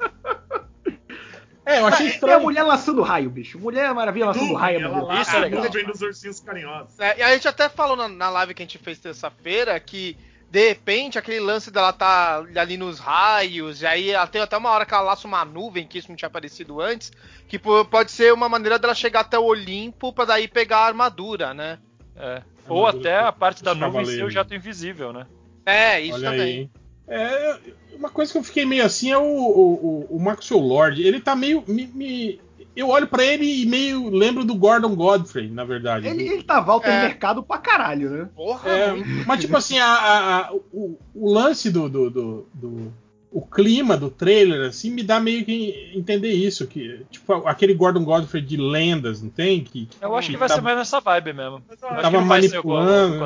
é, 1.66 1.80
eu 1.80 1.86
achei 1.86 2.06
É 2.06 2.10
a 2.10 2.12
estranho. 2.12 2.40
mulher 2.40 2.62
laçando 2.62 3.02
raio, 3.02 3.30
bicho. 3.30 3.58
Mulher 3.58 3.92
Maravilha 3.94 4.26
laçando 4.26 4.46
Tudo, 4.46 4.56
raio, 4.58 4.80
ela 4.80 4.94
Deus. 4.96 5.08
lá 5.08 5.20
Isso 5.22 5.36
é 5.36 5.38
legal. 5.38 5.62
nuvem 5.64 5.84
dos 5.86 6.00
ursinhos 6.00 6.40
carinhosos. 6.40 6.98
É, 6.98 7.18
e 7.18 7.22
a 7.22 7.32
gente 7.34 7.46
até 7.48 7.68
falou 7.68 7.96
na, 7.96 8.08
na 8.08 8.30
live 8.30 8.54
que 8.54 8.62
a 8.62 8.66
gente 8.66 8.78
fez 8.78 8.98
terça-feira 8.98 9.78
que, 9.78 10.16
de 10.50 10.68
repente, 10.68 11.18
aquele 11.18 11.38
lance 11.40 11.70
dela 11.70 11.92
tá 11.92 12.44
ali 12.56 12.76
nos 12.76 12.98
raios, 12.98 13.82
e 13.82 13.86
aí 13.86 14.10
ela 14.10 14.26
tem 14.26 14.40
até 14.42 14.56
uma 14.56 14.70
hora 14.70 14.84
que 14.86 14.92
ela 14.94 15.02
laça 15.02 15.26
uma 15.28 15.44
nuvem, 15.44 15.86
que 15.86 15.98
isso 15.98 16.08
não 16.08 16.16
tinha 16.16 16.26
aparecido 16.28 16.80
antes, 16.80 17.12
que 17.46 17.58
po- 17.58 17.84
pode 17.84 18.10
ser 18.10 18.32
uma 18.32 18.48
maneira 18.48 18.78
dela 18.78 18.94
chegar 18.94 19.20
até 19.20 19.38
o 19.38 19.44
Olimpo 19.44 20.12
pra 20.12 20.24
daí 20.24 20.48
pegar 20.48 20.78
a 20.78 20.86
armadura, 20.86 21.54
né? 21.54 21.78
É. 22.16 22.42
Ou 22.68 22.86
até 22.86 23.18
a 23.18 23.32
parte 23.32 23.62
da 23.62 23.74
nuvem 23.74 23.90
ser 23.90 23.96
o 23.96 24.02
cavaleiros. 24.02 24.34
jato 24.34 24.54
invisível, 24.54 25.12
né? 25.12 25.26
É, 25.66 26.00
isso 26.00 26.14
Olha 26.14 26.30
também. 26.30 26.40
aí. 26.42 26.70
É, 27.10 27.58
uma 27.94 28.08
coisa 28.08 28.30
que 28.32 28.38
eu 28.38 28.42
fiquei 28.44 28.64
meio 28.64 28.84
assim 28.84 29.10
é 29.10 29.18
o, 29.18 29.22
o, 29.22 30.06
o, 30.10 30.16
o 30.16 30.20
Maxwell 30.20 30.60
Lord. 30.62 31.02
Ele 31.02 31.20
tá 31.20 31.34
meio. 31.34 31.62
me- 31.66 31.90
me- 31.94 32.40
eu 32.76 32.88
olho 32.88 33.06
pra 33.08 33.24
ele 33.24 33.62
e 33.62 33.66
meio 33.66 34.08
lembro 34.08 34.44
do 34.44 34.54
Gordon 34.54 34.94
Godfrey, 34.94 35.50
na 35.50 35.64
verdade. 35.64 36.06
Ele, 36.06 36.22
ele 36.28 36.42
tá 36.44 36.60
Walter 36.60 36.88
É. 36.88 37.02
Mercado 37.02 37.42
pra 37.42 37.58
caralho, 37.58 38.08
né? 38.10 38.28
Porra, 38.34 38.70
É, 38.70 38.94
mas 39.26 39.40
tipo 39.40 39.56
assim, 39.56 39.78
a- 39.78 39.84
a- 39.86 40.36
a- 40.46 40.52
o, 40.72 40.96
o 41.14 41.30
lance 41.32 41.68
do, 41.68 41.88
do, 41.88 42.08
do- 42.08 42.46
do- 42.54 42.92
o 43.32 43.40
clima 43.42 43.96
do 43.96 44.08
trailer, 44.10 44.68
assim, 44.68 44.90
me 44.90 45.02
dá 45.02 45.20
meio 45.20 45.44
que 45.44 45.92
entender 45.94 46.32
isso. 46.32 46.66
Que, 46.66 47.04
tipo, 47.10 47.32
aquele 47.46 47.74
Gordon 47.74 48.04
Godfrey 48.04 48.42
de 48.42 48.56
lendas, 48.56 49.20
não 49.20 49.30
tem? 49.30 49.62
Que, 49.62 49.88
Eu 50.00 50.14
acho 50.16 50.30
que 50.30 50.36
vai 50.36 50.48
tava, 50.48 50.60
ser 50.60 50.64
mais 50.64 50.76
nessa 50.78 51.00
vibe 51.00 51.32
mesmo. 51.32 51.62
Eu 51.68 51.76
tava 51.76 51.96
que 51.96 52.02
não 52.16 52.26
vai 52.26 52.42
ser 52.42 52.56
igual 52.58 52.82
manipulando. 52.84 53.18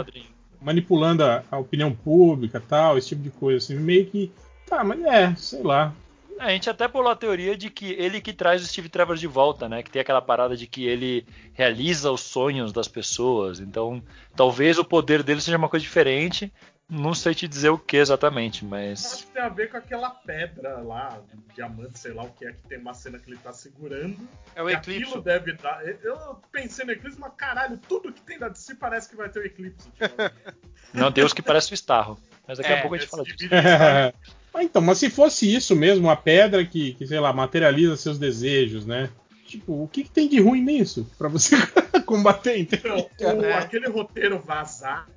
Manipulando 0.64 1.22
a, 1.22 1.44
a 1.50 1.58
opinião 1.58 1.92
pública 1.92 2.60
tal, 2.66 2.96
esse 2.96 3.08
tipo 3.08 3.22
de 3.22 3.30
coisa, 3.30 3.58
assim, 3.58 3.78
meio 3.78 4.06
que. 4.06 4.32
Tá, 4.66 4.82
mas 4.82 5.04
é, 5.04 5.34
sei 5.36 5.62
lá. 5.62 5.94
A 6.38 6.50
gente 6.50 6.68
até 6.68 6.88
pulou 6.88 7.12
a 7.12 7.16
teoria 7.16 7.56
de 7.56 7.70
que 7.70 7.92
ele 7.92 8.20
que 8.20 8.32
traz 8.32 8.60
o 8.60 8.66
Steve 8.66 8.88
Trevor 8.88 9.16
de 9.16 9.26
volta, 9.26 9.68
né? 9.68 9.82
Que 9.84 9.90
tem 9.90 10.02
aquela 10.02 10.20
parada 10.20 10.56
de 10.56 10.66
que 10.66 10.84
ele 10.84 11.24
realiza 11.52 12.10
os 12.10 12.22
sonhos 12.22 12.72
das 12.72 12.88
pessoas. 12.88 13.60
Então, 13.60 14.02
talvez 14.34 14.76
o 14.76 14.84
poder 14.84 15.22
dele 15.22 15.40
seja 15.40 15.56
uma 15.56 15.68
coisa 15.68 15.84
diferente. 15.84 16.52
Não 16.88 17.14
sei 17.14 17.34
te 17.34 17.48
dizer 17.48 17.70
o 17.70 17.78
que 17.78 17.96
exatamente, 17.96 18.62
Eu 18.62 18.68
mas. 18.68 19.14
acho 19.14 19.26
que 19.26 19.32
tem 19.32 19.42
a 19.42 19.48
ver 19.48 19.70
com 19.70 19.76
aquela 19.78 20.10
pedra 20.10 20.78
lá, 20.82 21.18
um 21.34 21.54
diamante, 21.54 21.98
sei 21.98 22.12
lá 22.12 22.24
o 22.24 22.30
que 22.30 22.46
é, 22.46 22.52
que 22.52 22.68
tem 22.68 22.78
uma 22.78 22.92
cena 22.92 23.18
que 23.18 23.30
ele 23.30 23.38
tá 23.38 23.52
segurando. 23.52 24.16
É 24.54 24.62
o 24.62 24.68
Eclipse. 24.68 25.02
Aquilo 25.02 25.22
deve 25.22 25.52
dar. 25.54 25.82
Eu 26.02 26.40
pensei 26.52 26.84
no 26.84 26.92
eclipse, 26.92 27.18
mas 27.18 27.32
caralho, 27.36 27.78
tudo 27.88 28.12
que 28.12 28.20
tem 28.20 28.38
da 28.38 28.48
DC 28.48 28.74
parece 28.74 29.08
que 29.08 29.16
vai 29.16 29.28
ter 29.30 29.40
o 29.40 29.46
eclipse. 29.46 29.90
Tipo, 29.90 30.14
Não, 30.92 31.10
Deus 31.10 31.32
que 31.32 31.40
parece 31.42 31.72
o 31.72 31.74
Starro. 31.74 32.18
Mas 32.46 32.58
daqui 32.58 32.70
É, 32.70 32.78
a 32.78 32.80
pouco 32.82 32.94
a 32.94 32.98
gente 32.98 33.08
fala 33.08 33.24
disso. 33.24 33.48
Ah, 34.56 34.62
então, 34.62 34.80
mas 34.80 34.98
se 34.98 35.10
fosse 35.10 35.52
isso 35.52 35.74
mesmo, 35.74 36.06
uma 36.06 36.14
pedra 36.16 36.64
que, 36.64 36.94
que, 36.94 37.04
sei 37.08 37.18
lá, 37.18 37.32
materializa 37.32 37.96
seus 37.96 38.20
desejos, 38.20 38.86
né? 38.86 39.10
Tipo, 39.46 39.82
o 39.84 39.88
que, 39.88 40.04
que 40.04 40.10
tem 40.10 40.26
de 40.28 40.40
ruim 40.40 40.62
nisso 40.62 41.06
pra 41.18 41.28
você 41.28 41.54
combater, 42.06 42.56
entendeu? 42.58 43.10
Então, 43.14 43.38
o- 43.38 43.44
É. 43.44 43.58
aquele 43.58 43.88
roteiro 43.88 44.38
vazado 44.38 45.12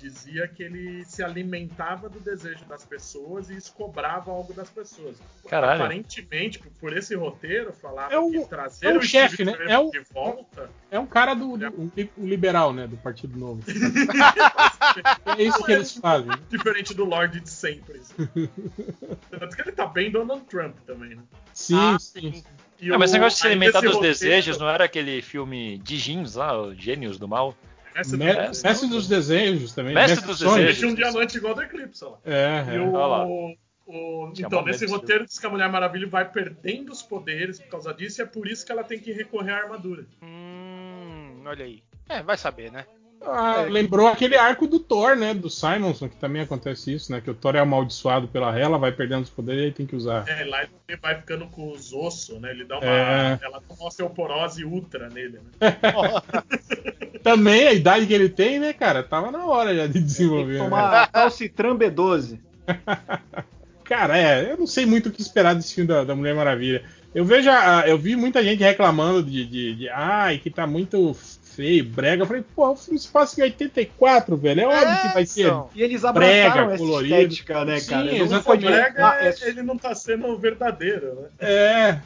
dizia 0.00 0.46
que 0.46 0.62
ele 0.62 1.04
se 1.04 1.22
alimentava 1.22 2.08
do 2.08 2.20
desejo 2.20 2.64
das 2.66 2.84
pessoas 2.84 3.50
e 3.50 3.56
isso 3.56 3.72
cobrava 3.74 4.30
algo 4.30 4.52
das 4.54 4.70
pessoas. 4.70 5.16
Caralho. 5.48 5.82
Aparentemente, 5.82 6.58
por- 6.60 6.70
por 6.80 6.96
esse 6.96 7.14
roteiro, 7.16 7.72
falava 7.72 8.14
É 8.14 8.18
o- 8.18 8.30
que 8.30 8.44
trazer 8.46 8.86
é 8.86 8.94
o 8.94 8.98
o 8.98 9.02
chefe, 9.02 9.44
né? 9.44 9.56
É 9.68 9.78
o- 9.78 9.90
de 9.90 10.00
volta. 10.12 10.70
É 10.90 10.98
um 10.98 11.06
cara 11.06 11.34
do, 11.34 11.56
do 11.56 11.66
um, 11.82 11.90
li- 11.96 12.10
um 12.16 12.24
liberal, 12.26 12.72
né? 12.72 12.86
Do 12.86 12.96
Partido 12.96 13.36
Novo. 13.38 13.62
é 15.38 15.42
isso 15.42 15.62
que 15.64 15.72
eles 15.72 15.96
fazem. 15.96 16.30
Diferente 16.48 16.94
do 16.94 17.04
Lorde 17.04 17.40
de 17.40 17.50
sempre. 17.50 18.00
Tanto 19.30 19.56
que 19.56 19.62
ele 19.62 19.72
tá 19.72 19.86
bem 19.86 20.10
Donald 20.10 20.44
Trump 20.46 20.76
também, 20.86 21.16
né? 21.16 21.22
Sim, 21.52 21.76
Ah, 21.78 21.98
sim. 21.98 22.32
sim. 22.32 22.44
E 22.82 22.92
É, 22.92 22.98
mas 22.98 23.10
esse 23.10 23.16
o- 23.16 23.20
negócio 23.20 23.36
de 23.36 23.40
se 23.42 23.46
alimentar 23.46 23.80
dos 23.80 23.94
roteiro, 23.94 24.14
desejos 24.14 24.58
não 24.58 24.68
era 24.68 24.84
aquele 24.84 25.22
filme 25.22 25.78
de 25.78 25.96
jeans 25.98 26.34
lá, 26.34 26.60
o 26.60 26.74
Gênios 26.74 27.16
do 27.18 27.28
Mal? 27.28 27.56
essa 27.94 28.16
Me- 28.16 28.32
do- 28.32 28.40
Mestre 28.62 28.88
dos 28.88 29.06
Desejos 29.06 29.72
também. 29.74 29.94
Mestre 29.94 30.26
dos 30.26 30.38
sonhos. 30.38 30.54
Desejos. 30.56 30.80
Deixa 30.80 30.92
um 30.92 30.94
diamante 30.96 31.36
igual 31.36 31.54
do 31.54 31.62
Eclipse, 31.62 32.04
lá. 32.04 32.18
É, 32.24 32.64
E 32.72 32.76
é. 32.76 32.80
o- 32.80 32.92
Olha 32.94 33.06
lá. 33.06 33.26
o- 33.26 34.32
então, 34.38 34.64
nesse 34.64 34.86
roteiro 34.86 35.24
diz 35.26 35.38
que 35.38 35.46
a 35.46 35.50
Mulher 35.50 35.68
Maravilha 35.68 36.06
vai 36.08 36.28
perdendo 36.28 36.90
os 36.90 37.02
poderes 37.02 37.60
por 37.60 37.68
causa 37.68 37.92
disso 37.94 38.20
e 38.20 38.22
é 38.22 38.26
por 38.26 38.48
isso 38.48 38.64
que 38.66 38.72
ela 38.72 38.82
tem 38.82 38.98
que 38.98 39.12
recorrer 39.12 39.52
à 39.52 39.58
armadura. 39.58 40.06
Hum, 40.22 41.42
olha 41.44 41.64
aí. 41.64 41.82
É, 42.08 42.22
vai 42.22 42.36
saber, 42.38 42.72
né? 42.72 42.84
Ah, 43.24 43.62
lembrou 43.68 44.08
aquele 44.08 44.36
arco 44.36 44.66
do 44.66 44.80
Thor, 44.80 45.14
né? 45.16 45.32
Do 45.32 45.48
Simonson, 45.48 46.08
que 46.08 46.16
também 46.16 46.42
acontece 46.42 46.92
isso, 46.92 47.12
né? 47.12 47.20
Que 47.20 47.30
o 47.30 47.34
Thor 47.34 47.54
é 47.54 47.60
amaldiçoado 47.60 48.26
pela 48.28 48.56
Hela, 48.58 48.78
vai 48.78 48.90
perdendo 48.92 49.22
os 49.22 49.30
poderes 49.30 49.62
e 49.62 49.64
aí 49.66 49.72
tem 49.72 49.86
que 49.86 49.94
usar. 49.96 50.24
É, 50.28 50.44
lá 50.44 50.62
ele 50.62 50.98
vai 51.00 51.14
ficando 51.16 51.46
com 51.46 51.70
os 51.70 51.92
ossos, 51.92 52.40
né? 52.40 52.50
Ele 52.50 52.64
dá 52.64 52.78
uma. 52.78 52.86
É. 52.86 53.38
Ela 53.42 53.60
dá 53.68 53.74
uma 53.74 53.86
osteoporose 53.86 54.64
ultra 54.64 55.08
nele, 55.08 55.38
né? 55.60 55.76
Também 57.22 57.68
a 57.68 57.72
idade 57.72 58.06
que 58.06 58.12
ele 58.14 58.28
tem, 58.28 58.58
né, 58.58 58.72
cara? 58.72 59.02
Tava 59.02 59.30
na 59.30 59.46
hora 59.46 59.74
já 59.74 59.86
de 59.86 59.92
Tem 59.94 60.02
desenvolver. 60.02 60.54
que 60.54 60.58
né? 60.58 60.64
tomar 60.64 61.10
Calcitran 61.12 61.76
B12. 61.76 62.38
Cara, 63.84 64.16
é, 64.16 64.50
eu 64.52 64.56
não 64.56 64.66
sei 64.66 64.86
muito 64.86 65.08
o 65.08 65.12
que 65.12 65.20
esperar 65.20 65.54
desse 65.54 65.74
filme 65.74 65.88
da, 65.88 66.04
da 66.04 66.14
Mulher 66.14 66.34
Maravilha. 66.34 66.82
Eu 67.14 67.24
vejo, 67.24 67.50
a- 67.50 67.84
eu 67.86 67.98
vi 67.98 68.16
muita 68.16 68.42
gente 68.42 68.62
reclamando 68.62 69.22
de, 69.22 69.44
de, 69.44 69.74
de 69.74 69.88
ai, 69.90 70.38
que 70.38 70.50
tá 70.50 70.66
muito 70.66 71.14
feio, 71.54 71.84
brega. 71.84 72.22
Eu 72.22 72.26
falei, 72.26 72.44
pô, 72.54 72.70
o 72.70 72.76
filme 72.76 72.98
se 72.98 73.08
passa 73.08 73.40
em 73.40 73.44
84, 73.44 74.36
velho. 74.36 74.60
É 74.62 74.66
óbvio 74.66 75.02
que 75.02 75.14
vai 75.14 75.26
ser. 75.26 75.42
então. 75.46 75.70
E 75.74 75.82
eles 75.82 76.04
abraçaram 76.04 76.50
Brega, 76.66 76.74
essa 76.74 76.84
colorido. 76.84 77.14
estética, 77.14 77.64
né, 77.64 77.80
Sim, 77.80 77.90
cara? 77.90 78.04
Não 78.04 78.12
exatamente. 78.12 78.44
pode- 78.44 78.64
Brega, 78.66 79.06
Ah, 79.08 79.16
é- 79.24 79.34
ele 79.48 79.62
não 79.62 79.76
tá 79.78 79.94
sendo 79.94 80.36
verdadeiro, 80.38 81.14
né? 81.22 81.28
É. 81.40 81.98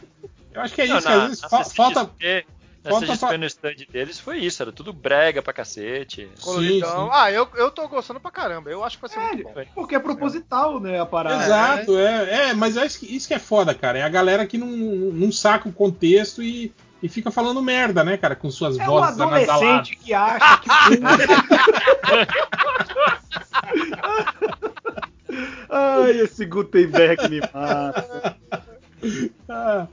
Eu 0.54 0.60
acho 0.62 0.74
que 0.74 0.82
é 0.82 0.86
Não, 0.86 0.98
isso, 0.98 1.08
na, 1.08 1.12
que 1.14 1.18
às 1.20 1.28
vezes 1.28 1.40
fa- 1.42 1.48
CCXP, 1.64 1.76
falta. 1.76 2.00
falta 2.82 3.06
CCXP 3.06 3.16
fa- 3.18 3.36
no 3.38 3.44
stand 3.46 3.74
deles 3.90 4.18
foi 4.18 4.38
isso, 4.38 4.62
era 4.62 4.72
tudo 4.72 4.92
brega 4.92 5.42
pra 5.42 5.52
cacete. 5.52 6.28
Coloridão. 6.40 7.04
sim. 7.06 7.10
Ah, 7.12 7.30
eu, 7.30 7.46
eu 7.56 7.70
tô 7.70 7.86
gostando 7.88 8.20
pra 8.20 8.30
caramba. 8.30 8.70
Eu 8.70 8.82
acho 8.84 8.96
que 8.96 9.02
vai 9.02 9.10
ser 9.10 9.18
É, 9.18 9.32
muito 9.32 9.42
bom. 9.44 9.64
porque 9.74 9.94
é 9.94 9.98
proposital, 9.98 10.80
né, 10.80 10.98
a 11.00 11.04
parada. 11.04 11.44
Exato, 11.44 11.98
é, 11.98 12.48
é, 12.50 12.54
mas 12.54 12.76
é 12.76 12.86
isso 12.86 13.00
que, 13.00 13.14
isso 13.14 13.28
que 13.28 13.34
é 13.34 13.38
foda, 13.38 13.74
cara. 13.74 13.98
É 13.98 14.02
a 14.02 14.08
galera 14.08 14.46
que 14.46 14.56
não, 14.56 14.68
não 14.68 15.30
saca 15.32 15.68
o 15.68 15.72
contexto 15.72 16.42
e, 16.42 16.72
e 17.02 17.08
fica 17.08 17.30
falando 17.30 17.62
merda, 17.62 18.02
né, 18.02 18.16
cara, 18.16 18.34
com 18.36 18.50
suas 18.50 18.78
É 18.78 18.82
um 18.82 18.86
vozes 18.86 19.20
anasaladas. 19.20 19.48
adolescente 19.50 19.96
que 19.96 20.14
acha 20.14 20.58
que. 20.58 20.68
Ai, 25.68 26.20
esse 26.20 26.44
Gutenberg 26.44 27.28
me 27.28 27.40
mata. 27.40 28.36
Ah, 29.48 29.86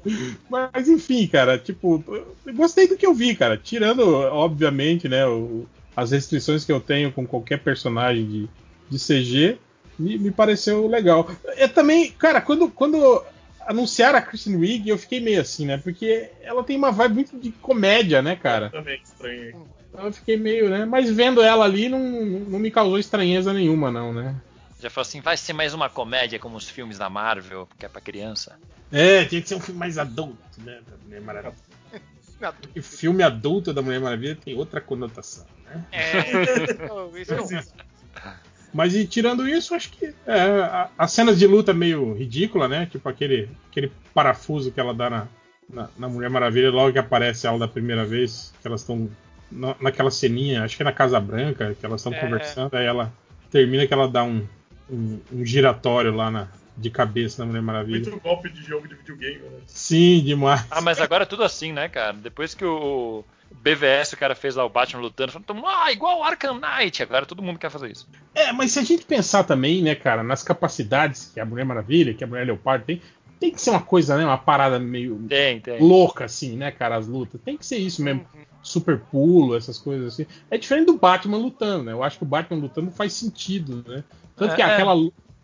mas 0.50 0.88
enfim, 0.88 1.28
cara, 1.28 1.58
tipo, 1.60 2.02
eu 2.08 2.36
gostei 2.56 2.88
do 2.88 2.96
que 2.98 3.06
eu 3.06 3.14
vi, 3.14 3.36
cara. 3.36 3.58
Tirando, 3.58 4.02
obviamente, 4.08 5.08
né, 5.10 5.28
o- 5.28 5.66
as 5.96 6.10
restrições 6.12 6.64
que 6.66 6.72
eu 6.72 6.80
tenho 6.80 7.12
com 7.12 7.28
qualquer 7.28 7.60
personagem 7.60 8.26
de, 8.26 8.50
de 8.90 8.98
CG, 8.98 9.58
me, 10.00 10.18
me 10.18 10.32
pareceu 10.32 10.88
legal. 10.88 11.30
Eu 11.58 11.70
também, 11.70 12.10
cara, 12.12 12.42
quando, 12.42 12.70
quando 12.72 13.22
anunciaram 13.66 14.20
a 14.20 14.22
Kristen 14.22 14.56
Wiig, 14.56 14.88
eu 14.90 14.98
fiquei 14.98 15.20
meio 15.20 15.42
assim, 15.42 15.66
né? 15.66 15.78
Porque 15.78 16.30
ela 16.42 16.64
tem 16.64 16.78
uma 16.78 16.92
vibe 16.92 17.16
muito 17.16 17.38
de 17.40 17.52
comédia, 17.52 18.22
né, 18.22 18.36
cara? 18.36 18.70
Também 18.70 19.00
estranhei. 19.02 19.56
Então 19.90 20.06
eu 20.06 20.14
fiquei 20.14 20.38
meio, 20.38 20.70
né? 20.70 20.86
Mas 20.86 21.10
vendo 21.10 21.42
ela 21.42 21.66
ali 21.66 21.88
não, 21.90 22.00
não 22.00 22.60
me 22.60 22.72
causou 22.72 22.98
estranheza 22.98 23.54
nenhuma, 23.54 23.92
não, 23.92 24.12
né? 24.14 24.36
Já 24.80 24.90
falou 24.90 25.04
assim, 25.08 25.22
vai 25.22 25.38
ser 25.38 25.54
mais 25.54 25.74
uma 25.74 25.90
comédia 25.90 26.38
como 26.40 26.58
os 26.58 26.68
filmes 26.68 26.98
da 26.98 27.10
Marvel, 27.10 27.68
que 27.80 27.86
é 27.86 27.90
pra 27.90 28.02
criança. 28.02 28.58
É, 28.92 29.24
tinha 29.26 29.42
que 29.42 29.48
ser 29.48 29.56
um 29.56 29.60
filme 29.62 29.80
mais 29.80 29.98
adulto, 29.98 30.38
né? 30.58 30.82
Da 30.86 30.98
Mulher 31.06 31.22
Maravilha. 31.22 31.54
Porque 32.62 32.82
filme 32.82 33.24
adulto 33.24 33.74
da 33.74 33.82
Mulher 33.82 34.02
Maravilha 34.02 34.36
tem 34.36 34.56
outra 34.56 34.82
conotação, 34.82 35.46
né? 35.66 35.86
É. 35.92 36.20
Isso 37.22 37.34
é 37.34 37.42
um- 37.42 37.93
Mas 38.74 38.96
e 38.96 39.06
tirando 39.06 39.48
isso, 39.48 39.76
acho 39.76 39.90
que 39.92 40.14
é, 40.26 40.40
a- 40.42 40.90
as 40.98 41.12
cenas 41.12 41.38
de 41.38 41.46
luta 41.46 41.74
meio 41.74 42.14
ridícula, 42.14 42.68
né? 42.68 42.88
Tipo 42.88 43.08
aquele, 43.08 43.50
aquele 43.70 43.92
parafuso 44.14 44.72
que 44.72 44.80
ela 44.80 44.94
dá 44.94 45.10
na, 45.10 45.28
na, 45.70 45.90
na 45.98 46.10
Mulher 46.10 46.30
Maravilha 46.30 46.72
logo 46.72 46.92
que 46.92 47.00
aparece 47.00 47.46
ela 47.46 47.60
da 47.60 47.68
primeira 47.68 48.04
vez, 48.06 48.54
que 48.62 48.68
elas 48.68 48.82
estão 48.82 49.10
na, 49.52 49.76
naquela 49.80 50.10
ceninha, 50.10 50.64
acho 50.64 50.76
que 50.76 50.82
é 50.82 50.86
na 50.86 50.92
Casa 50.92 51.20
Branca, 51.20 51.76
que 51.80 51.86
elas 51.86 52.02
estão 52.02 52.14
É. 52.14 52.20
conversando, 52.20 52.74
aí 52.76 52.86
ela 52.86 53.14
termina 53.52 53.86
que 53.86 53.94
ela 53.94 54.08
dá 54.08 54.24
um, 54.24 54.44
um, 54.90 55.20
um 55.32 55.46
giratório 55.46 56.14
lá 56.16 56.32
na, 56.32 56.48
de 56.76 56.90
cabeça 56.90 57.44
na 57.44 57.46
Mulher 57.46 57.62
Maravilha. 57.62 58.10
Muito 58.10 58.20
golpe 58.24 58.50
de 58.50 58.64
jogo 58.64 58.88
de 58.88 58.96
videogame, 58.96 59.38
né? 59.38 59.60
Sim, 59.68 60.24
demais. 60.26 60.66
Ah, 60.72 60.82
mas 60.82 61.00
agora 61.00 61.22
é 61.24 61.28
tudo 61.28 61.44
assim, 61.44 61.72
né, 61.72 61.88
cara? 61.88 62.14
Depois 62.14 62.56
que 62.56 62.66
o 62.66 63.24
BVS, 63.52 64.14
o 64.14 64.18
cara 64.18 64.36
fez 64.36 64.56
lá 64.56 64.66
o 64.66 64.70
Batman 64.70 65.02
lutando, 65.02 65.32
falando, 65.32 65.46
"Tamo- 65.46 65.68
ah, 65.68 65.92
igual 65.92 66.24
Arkham 66.24 66.60
Knight, 66.60 67.02
agora 67.04 67.26
todo 67.26 67.42
mundo 67.42 67.60
quer 67.60 67.70
fazer 67.70 67.92
isso. 67.92 68.08
É, 68.36 68.52
mas 68.52 68.72
se 68.72 68.80
a 68.80 68.84
gente 68.84 69.06
pensar 69.06 69.44
também, 69.44 69.82
né, 69.82 69.96
cara, 69.96 70.24
nas 70.24 70.44
capacidades 70.44 71.32
que 71.34 71.40
a 71.40 71.46
Mulher 71.46 71.64
Maravilha, 71.66 72.14
que 72.14 72.24
a 72.24 72.28
Mulher 72.28 72.46
Leopardo 72.48 72.86
tem, 72.86 73.02
tem 73.40 73.52
que 73.52 73.62
ser 73.62 73.70
uma 73.72 73.82
coisa, 73.82 74.18
né, 74.18 74.26
uma 74.26 74.38
parada 74.38 74.80
meio 74.80 75.18
Tem, 75.28 75.60
tem. 75.60 75.80
louca, 75.82 76.26
assim, 76.26 76.56
né, 76.58 76.72
cara, 76.72 76.96
as 76.98 77.08
lutas. 77.08 77.40
Tem 77.44 77.58
que 77.58 77.66
ser 77.66 77.78
isso 77.78 78.02
mesmo. 78.04 78.26
Super 78.62 78.98
pulo, 79.00 79.58
essas 79.58 79.78
coisas 79.78 80.14
assim. 80.14 80.26
É 80.50 80.58
diferente 80.58 80.86
do 80.86 80.98
Batman 80.98 81.38
lutando, 81.38 81.84
né? 81.84 81.92
Eu 81.92 82.02
acho 82.02 82.18
que 82.18 82.24
o 82.24 82.28
Batman 82.28 82.62
lutando 82.62 82.90
faz 82.92 83.12
sentido, 83.12 83.84
né? 83.86 84.04
Tanto 84.38 84.56
que 84.56 84.62
É, 84.62 84.66
é. 84.66 84.74
aquela. 84.74 84.94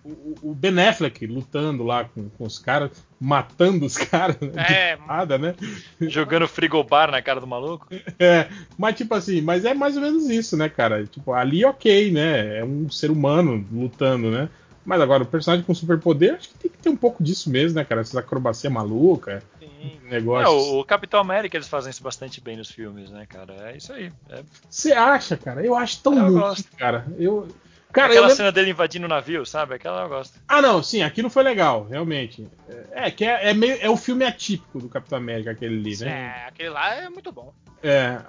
O, 0.03 0.35
o 0.51 0.53
Ben 0.55 0.79
Affleck 0.87 1.25
lutando 1.27 1.83
lá 1.83 2.05
com, 2.05 2.29
com 2.29 2.45
os 2.45 2.57
caras, 2.57 2.91
matando 3.19 3.85
os 3.85 3.97
caras, 3.99 4.37
né? 4.39 4.65
É, 4.69 4.95
porrada, 4.95 5.37
né? 5.37 5.55
Jogando 6.01 6.47
frigobar 6.47 7.11
na 7.11 7.21
cara 7.21 7.39
do 7.41 7.47
maluco. 7.47 7.87
É, 8.17 8.49
mas 8.77 8.95
tipo 8.95 9.13
assim, 9.13 9.41
mas 9.41 9.65
é 9.65 9.73
mais 9.73 9.95
ou 9.95 10.01
menos 10.01 10.29
isso, 10.29 10.55
né, 10.57 10.67
cara? 10.69 11.05
Tipo, 11.05 11.33
ali 11.33 11.63
ok, 11.65 12.11
né? 12.11 12.59
É 12.59 12.63
um 12.63 12.89
ser 12.89 13.11
humano 13.11 13.65
lutando, 13.71 14.29
né? 14.31 14.49
Mas 14.85 15.01
agora, 15.01 15.23
o 15.23 15.25
personagem 15.25 15.63
com 15.65 15.73
superpoder, 15.73 16.35
acho 16.35 16.49
que 16.49 16.55
tem 16.55 16.71
que 16.71 16.77
ter 16.77 16.89
um 16.89 16.95
pouco 16.95 17.23
disso 17.23 17.49
mesmo, 17.49 17.75
né, 17.77 17.83
cara? 17.85 18.01
Essas 18.01 18.15
acrobacia 18.15 18.69
maluca, 18.69 19.43
sim. 19.59 19.99
É, 20.05 20.09
negócios. 20.09 20.51
o, 20.69 20.79
o 20.79 20.85
Capitão 20.85 21.19
América 21.19 21.55
eles 21.55 21.67
fazem 21.67 21.91
isso 21.91 22.01
bastante 22.01 22.41
bem 22.41 22.57
nos 22.57 22.71
filmes, 22.71 23.09
né, 23.11 23.25
cara? 23.27 23.53
É 23.69 23.77
isso 23.77 23.93
aí. 23.93 24.11
É. 24.29 24.41
Você 24.69 24.91
acha, 24.91 25.37
cara? 25.37 25.63
Eu 25.63 25.75
acho 25.75 26.01
tão 26.01 26.17
Eu 26.17 26.23
ruim, 26.25 26.39
gosto. 26.39 26.75
cara. 26.77 27.05
Eu. 27.17 27.47
Cara, 27.91 28.07
Aquela 28.09 28.27
lembro- 28.27 28.35
cena 28.37 28.51
dele 28.51 28.69
invadindo 28.69 29.05
o 29.05 29.09
navio, 29.09 29.45
sabe? 29.45 29.73
Aquela 29.73 30.03
eu 30.03 30.09
gosto. 30.09 30.39
Ah, 30.47 30.61
não, 30.61 30.83
sim, 30.83 31.01
aquilo 31.01 31.29
foi 31.29 31.41
legal, 31.43 31.87
realmente. 31.89 32.47
É, 32.91 33.09
que 33.09 33.25
é, 33.25 33.49
é 33.49 33.53
meio, 33.53 33.77
é 33.81 33.89
o 33.89 33.97
filme 33.97 34.23
atípico 34.25 34.79
do 34.79 34.87
Capitão 34.87 35.17
América, 35.17 35.51
aquele 35.51 35.79
ali, 35.79 35.97
né? 36.05 36.43
É, 36.45 36.47
aquele 36.47 36.69
lá 36.69 36.93
é 36.95 37.09
muito 37.09 37.31
bom. 37.31 37.51
É, 37.81 38.19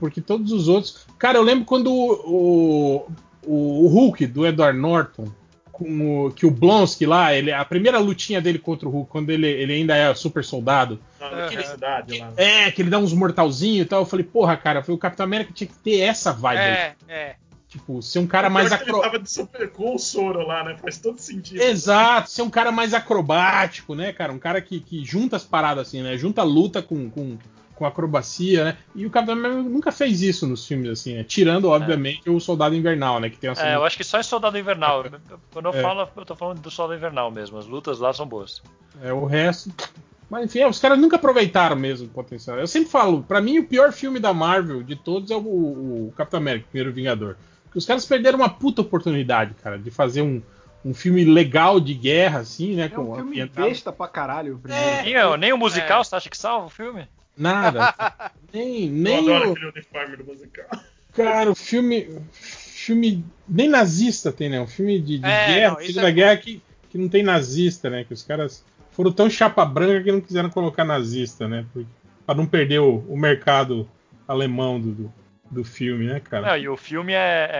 porque 0.00 0.20
todos 0.20 0.50
os 0.50 0.66
outros. 0.68 1.06
Cara, 1.18 1.36
eu 1.36 1.42
lembro 1.42 1.64
quando 1.66 1.92
o, 1.92 3.06
o, 3.44 3.84
o 3.84 3.88
Hulk 3.88 4.26
do 4.28 4.46
Edward 4.46 4.78
Norton, 4.78 5.26
com 5.70 6.24
o, 6.28 6.30
que 6.30 6.46
o 6.46 6.50
Blonsky 6.50 7.04
lá, 7.04 7.34
ele, 7.34 7.52
a 7.52 7.64
primeira 7.66 7.98
lutinha 7.98 8.40
dele 8.40 8.58
contra 8.58 8.88
o 8.88 8.90
Hulk, 8.90 9.10
quando 9.10 9.28
ele, 9.28 9.46
ele 9.46 9.74
ainda 9.74 9.94
é 9.94 10.14
super 10.14 10.42
soldado, 10.42 10.98
Na 11.20 11.26
Aham. 11.26 11.38
eletricidade 11.38 12.18
lá. 12.18 12.32
é, 12.36 12.70
que 12.70 12.80
ele 12.80 12.88
dá 12.88 12.98
uns 12.98 13.12
mortalzinhos 13.12 13.84
e 13.84 13.88
tal. 13.88 14.00
Eu 14.00 14.06
falei, 14.06 14.24
porra, 14.24 14.56
cara, 14.56 14.82
foi 14.82 14.94
o 14.94 14.98
Capitão 14.98 15.24
América 15.24 15.52
tinha 15.52 15.68
que 15.68 15.74
ter 15.74 16.00
essa 16.00 16.32
vibe 16.32 16.60
aí. 16.60 16.66
É, 16.70 16.94
é. 17.08 17.36
Tipo, 17.68 18.00
ser 18.00 18.20
um 18.20 18.26
cara 18.26 18.48
mais 18.48 18.68
Pior 18.68 18.78
que 18.78 18.84
acro... 18.84 18.96
Ele 18.96 19.02
tava 19.04 19.18
de 19.18 19.30
super 19.30 19.70
com 19.70 19.94
o 19.94 19.98
soro 19.98 20.46
lá, 20.46 20.62
né? 20.62 20.76
Faz 20.80 20.98
todo 20.98 21.18
sentido. 21.18 21.60
Exato, 21.60 22.30
ser 22.30 22.42
um 22.42 22.50
cara 22.50 22.70
mais 22.70 22.94
acrobático, 22.94 23.94
né, 23.94 24.12
cara? 24.12 24.32
Um 24.32 24.38
cara 24.38 24.60
que, 24.60 24.80
que 24.80 25.04
junta 25.04 25.36
as 25.36 25.44
paradas 25.44 25.88
assim, 25.88 26.00
né? 26.02 26.16
Junta 26.16 26.42
a 26.42 26.44
luta 26.44 26.80
com, 26.80 27.10
com, 27.10 27.36
com 27.74 27.84
acrobacia, 27.84 28.64
né? 28.66 28.76
E 28.94 29.04
o 29.04 29.10
Capitão 29.10 29.34
América 29.34 29.62
nunca 29.62 29.90
fez 29.90 30.22
isso 30.22 30.46
nos 30.46 30.64
filmes, 30.66 30.88
assim, 30.90 31.16
né? 31.16 31.24
Tirando, 31.24 31.68
obviamente, 31.68 32.30
o 32.30 32.38
Soldado 32.38 32.74
Invernal, 32.76 33.18
né? 33.18 33.28
Que 33.30 33.36
tem 33.36 33.50
É, 33.50 33.74
eu 33.74 33.84
acho 33.84 33.96
que 33.96 34.04
só 34.04 34.20
em 34.20 34.22
Soldado 34.22 34.56
Invernal. 34.56 35.04
Quando 35.52 35.66
eu 35.66 35.74
É. 35.74 35.82
falo, 35.82 36.08
eu 36.16 36.24
tô 36.24 36.36
falando 36.36 36.60
do 36.60 36.70
Soldado 36.70 36.98
Invernal 36.98 37.30
mesmo. 37.32 37.58
As 37.58 37.66
lutas 37.66 37.98
lá 37.98 38.12
são 38.12 38.26
boas. 38.26 38.62
é, 39.02 39.12
o 39.12 39.24
resto. 39.24 39.70
Mas 40.30 40.44
enfim, 40.44 40.60
é, 40.60 40.68
os 40.68 40.78
caras 40.78 40.98
nunca 40.98 41.16
aproveitaram 41.16 41.76
mesmo 41.76 42.06
o 42.06 42.10
potencial. 42.10 42.58
Eu 42.58 42.66
sempre 42.66 42.90
falo, 42.90 43.22
pra 43.22 43.40
mim 43.40 43.58
o 43.58 43.66
pior 43.66 43.92
filme 43.92 44.18
da 44.18 44.32
Marvel 44.34 44.82
de 44.82 44.96
todos 44.96 45.30
é 45.30 45.36
o, 45.36 45.40
o 45.40 46.12
Capitão 46.16 46.38
América, 46.38 46.66
o 46.66 46.70
Primeiro 46.70 46.92
Vingador. 46.92 47.36
Os 47.76 47.84
caras 47.86 48.04
perderam 48.06 48.38
uma 48.38 48.48
puta 48.48 48.80
oportunidade, 48.82 49.54
cara, 49.62 49.78
de 49.78 49.90
fazer 49.90 50.22
um, 50.22 50.42
um 50.84 50.94
filme 50.94 51.24
legal 51.24 51.78
de 51.78 51.94
guerra, 51.94 52.40
assim, 52.40 52.74
né? 52.74 52.90
É 52.92 52.98
um 52.98 53.04
filme 53.14 53.20
ambientado- 53.20 53.68
besta 53.68 53.92
pra 53.92 54.08
caralho. 54.08 54.56
o 54.56 54.58
primeiro. 54.58 54.84
É. 54.84 55.02
Nem, 55.02 55.16
o- 55.18 55.36
nem 55.36 55.52
o 55.52 55.58
musical, 55.58 56.02
você 56.02 56.16
acha 56.16 56.30
que 56.30 56.36
salva 56.38 56.66
o 56.66 56.70
filme? 56.70 57.06
Nada. 57.36 57.94
nem, 58.52 58.86
Eu 58.86 58.92
nem 58.92 59.18
adoro 59.30 59.50
o- 59.50 59.52
aquele 59.52 59.66
uniforme 59.70 60.16
do 60.16 60.24
musical. 60.24 60.64
Cara, 61.14 61.50
o 61.50 61.54
filme. 61.54 62.18
Filme. 62.32 63.24
Nem 63.48 63.68
nazista 63.68 64.32
tem, 64.32 64.48
né? 64.48 64.60
Um 64.60 64.66
filme 64.66 64.98
de, 65.00 65.18
de 65.18 65.26
É, 65.26 65.46
guerra, 65.46 65.70
não, 65.74 65.76
filme 65.80 65.94
da 66.00 66.08
é 66.08 66.12
guerra 66.12 66.36
que, 66.36 66.62
que 66.90 66.98
não 66.98 67.08
tem 67.08 67.22
nazista, 67.22 67.90
né? 67.90 68.04
Que 68.04 68.14
os 68.14 68.22
caras 68.22 68.64
foram 68.90 69.12
tão 69.12 69.28
chapa 69.28 69.64
branca 69.64 70.02
que 70.04 70.12
não 70.12 70.20
quiseram 70.20 70.48
colocar 70.50 70.84
nazista, 70.84 71.46
né? 71.48 71.66
Porque, 71.72 71.86
pra 72.24 72.34
não 72.34 72.46
perder 72.46 72.80
o, 72.80 72.98
o 73.08 73.16
mercado 73.16 73.88
alemão 74.26 74.80
do, 74.80 74.92
do, 74.92 75.12
do 75.50 75.62
filme, 75.64 76.06
né, 76.06 76.20
cara? 76.20 76.46
Não, 76.48 76.56
e 76.56 76.68
o 76.68 76.76
filme 76.76 77.12
é, 77.12 77.50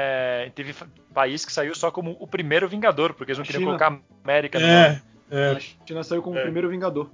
é- 0.46 0.50
Teve 0.54 0.74
país 1.14 1.44
que 1.44 1.52
saiu 1.52 1.74
só 1.74 1.90
como 1.90 2.16
o 2.20 2.26
primeiro 2.26 2.68
Vingador, 2.68 3.14
porque 3.14 3.30
eles 3.32 3.38
não 3.38 3.44
queriam 3.44 3.64
colocar 3.64 3.98
América 4.24 4.58
no 4.60 4.66
nome. 4.66 4.78
É, 4.78 5.02
é, 5.30 5.50
A 5.56 5.60
China 5.86 6.02
saiu 6.04 6.22
como 6.22 6.36
o 6.36 6.38
É. 6.38 6.42
primeiro 6.42 6.68
Vingador. 6.68 7.10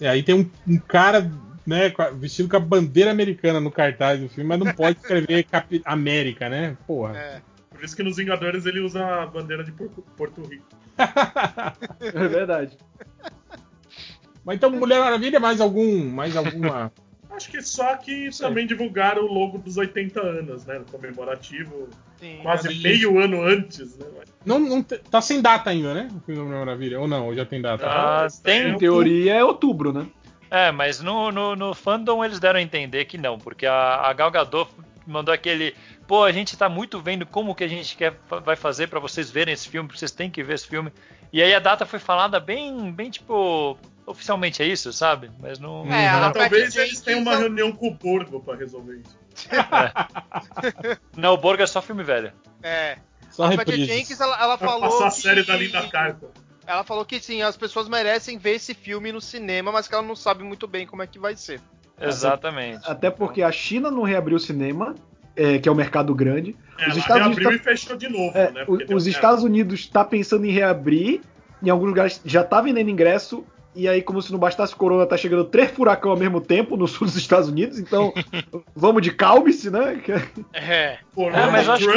é. 0.00 0.08
Aí 0.08 0.22
tem 0.22 0.34
um, 0.34 0.50
um 0.68 0.78
cara, 0.78 1.30
né, 1.66 1.92
vestido 2.14 2.48
com 2.48 2.56
a 2.56 2.60
bandeira 2.60 3.10
americana 3.10 3.60
no 3.60 3.70
cartaz 3.70 4.20
do 4.20 4.28
filme, 4.28 4.48
mas 4.48 4.58
não 4.58 4.72
pode 4.74 4.98
escrever 4.98 5.46
América, 5.84 6.48
né? 6.48 6.76
Porra. 6.86 7.16
é. 7.16 7.42
Por 7.70 7.84
isso 7.84 7.94
que 7.94 8.02
nos 8.02 8.16
Vingadores 8.16 8.64
ele 8.64 8.80
usa 8.80 9.04
a 9.04 9.26
bandeira 9.26 9.62
de 9.62 9.70
Porto, 9.72 10.02
Porto 10.16 10.42
Rico. 10.42 10.64
É 12.00 12.28
verdade. 12.28 12.76
Mas 14.44 14.56
então, 14.56 14.70
Mulher 14.70 15.00
Maravilha, 15.00 15.38
mais 15.40 15.60
algum. 15.60 16.08
Mais 16.08 16.36
alguma. 16.36 16.90
Acho 17.36 17.50
que 17.50 17.60
só 17.62 17.96
que 17.96 18.30
também 18.38 18.66
divulgaram 18.66 19.22
o 19.24 19.32
logo 19.32 19.58
dos 19.58 19.76
80 19.76 20.20
anos, 20.20 20.64
né? 20.64 20.82
Comemorativo, 20.90 21.88
Sim, 22.18 22.38
quase 22.42 22.74
meio 22.82 23.18
ano 23.18 23.42
antes, 23.42 23.96
né? 23.98 24.06
Não, 24.44 24.58
não 24.58 24.82
tá 24.82 25.20
sem 25.20 25.42
data 25.42 25.68
ainda, 25.70 25.92
né? 25.92 26.08
O 26.16 26.20
filme 26.20 26.50
da 26.50 26.58
Maravilha. 26.58 26.98
Ou 26.98 27.06
não, 27.06 27.26
ou 27.26 27.34
já 27.34 27.44
tem 27.44 27.60
data? 27.60 27.86
Ah, 27.86 28.24
Ah, 28.24 28.28
tem, 28.42 28.70
Em 28.70 28.78
teoria 28.78 29.34
é 29.34 29.44
outubro, 29.44 29.92
né? 29.92 30.06
É, 30.50 30.70
mas 30.70 31.00
no, 31.00 31.30
no, 31.30 31.56
no 31.56 31.74
fandom 31.74 32.24
eles 32.24 32.38
deram 32.38 32.58
a 32.58 32.62
entender 32.62 33.04
que 33.04 33.18
não, 33.18 33.38
porque 33.38 33.66
a, 33.66 33.96
a 33.96 34.12
Gal 34.12 34.30
Gadot 34.30 34.70
mandou 35.06 35.34
aquele, 35.34 35.74
pô, 36.06 36.24
a 36.24 36.32
gente 36.32 36.56
tá 36.56 36.68
muito 36.68 37.00
vendo 37.00 37.26
como 37.26 37.54
que 37.54 37.64
a 37.64 37.68
gente 37.68 37.96
quer, 37.96 38.14
vai 38.44 38.56
fazer 38.56 38.88
pra 38.88 39.00
vocês 39.00 39.30
verem 39.30 39.52
esse 39.52 39.68
filme, 39.68 39.88
vocês 39.92 40.10
têm 40.10 40.30
que 40.30 40.42
ver 40.42 40.54
esse 40.54 40.66
filme. 40.66 40.92
E 41.32 41.42
aí 41.42 41.54
a 41.54 41.58
data 41.58 41.84
foi 41.84 41.98
falada 41.98 42.40
bem, 42.40 42.92
bem 42.92 43.10
tipo, 43.10 43.76
oficialmente 44.06 44.62
é 44.62 44.66
isso, 44.66 44.92
sabe? 44.92 45.30
Mas 45.40 45.58
não. 45.58 45.84
É, 45.92 46.08
a 46.08 46.20
Patty 46.30 46.38
Talvez 46.38 46.76
eles 46.76 47.00
tenham 47.00 47.20
uma 47.20 47.36
reunião 47.36 47.72
com 47.72 47.88
o 47.88 47.94
Borgo 47.94 48.40
pra 48.40 48.54
resolver 48.56 49.02
isso. 49.04 49.18
Não, 51.16 51.34
o 51.34 51.36
Borgo 51.36 51.62
é 51.62 51.66
só 51.66 51.80
filme 51.82 52.02
velho. 52.02 52.32
É. 52.62 52.98
Só 53.30 53.44
a 53.46 53.56
Patty. 53.56 53.84
Jenkins, 53.84 54.20
ela, 54.20 54.40
ela 54.40 54.58
falou. 54.58 54.88
passar 54.90 55.08
a 55.08 55.10
que- 55.10 55.20
série 55.20 55.42
da 55.42 55.56
Linda 55.56 55.82
Carter. 55.88 56.28
Ela 56.66 56.82
falou 56.82 57.04
que 57.04 57.20
sim, 57.20 57.42
as 57.42 57.56
pessoas 57.56 57.88
merecem 57.88 58.38
ver 58.38 58.56
esse 58.56 58.74
filme 58.74 59.12
no 59.12 59.20
cinema, 59.20 59.70
mas 59.70 59.86
que 59.86 59.94
ela 59.94 60.02
não 60.02 60.16
sabe 60.16 60.42
muito 60.42 60.66
bem 60.66 60.84
como 60.86 61.00
é 61.02 61.06
que 61.06 61.18
vai 61.18 61.36
ser. 61.36 61.60
Exatamente. 62.00 62.80
Até 62.90 63.08
porque 63.10 63.42
a 63.42 63.52
China 63.52 63.88
não 63.90 64.02
reabriu 64.02 64.36
o 64.36 64.40
cinema, 64.40 64.94
é, 65.36 65.58
que 65.58 65.68
é 65.68 65.72
o 65.72 65.76
mercado 65.76 66.12
grande. 66.14 66.56
É, 66.78 66.88
Os 66.88 66.96
Estados 66.96 67.22
reabriu 67.26 67.48
Unidos 67.50 67.66
e 67.66 67.70
fechou 67.70 67.96
de 67.96 68.08
novo, 68.08 68.36
É, 68.36 68.50
né? 68.50 68.64
os 68.68 68.78
merda. 68.78 69.08
Estados 69.08 69.44
Unidos 69.44 69.80
está 69.80 70.04
pensando 70.04 70.44
em 70.44 70.50
reabrir, 70.50 71.20
em 71.62 71.70
alguns 71.70 71.86
lugares 71.88 72.20
já 72.24 72.42
tá 72.42 72.60
vendendo 72.60 72.90
ingresso, 72.90 73.46
e 73.76 73.86
aí, 73.88 74.00
como 74.02 74.20
se 74.22 74.32
não 74.32 74.38
bastasse 74.38 74.74
corona, 74.74 75.06
tá 75.06 75.16
chegando 75.16 75.44
três 75.44 75.70
furacão 75.70 76.10
ao 76.12 76.16
mesmo 76.16 76.40
tempo 76.40 76.76
no 76.76 76.88
sul 76.88 77.06
dos 77.06 77.16
Estados 77.16 77.48
Unidos, 77.48 77.78
então 77.78 78.12
vamos 78.74 79.02
de 79.02 79.10
calme-se, 79.12 79.70
né? 79.70 80.02
É. 80.52 80.98
Corona, 81.14 81.38
É, 81.46 81.50
mas 81.50 81.66
eu 81.66 81.72
acho 81.74 81.84
Trump 81.84 81.96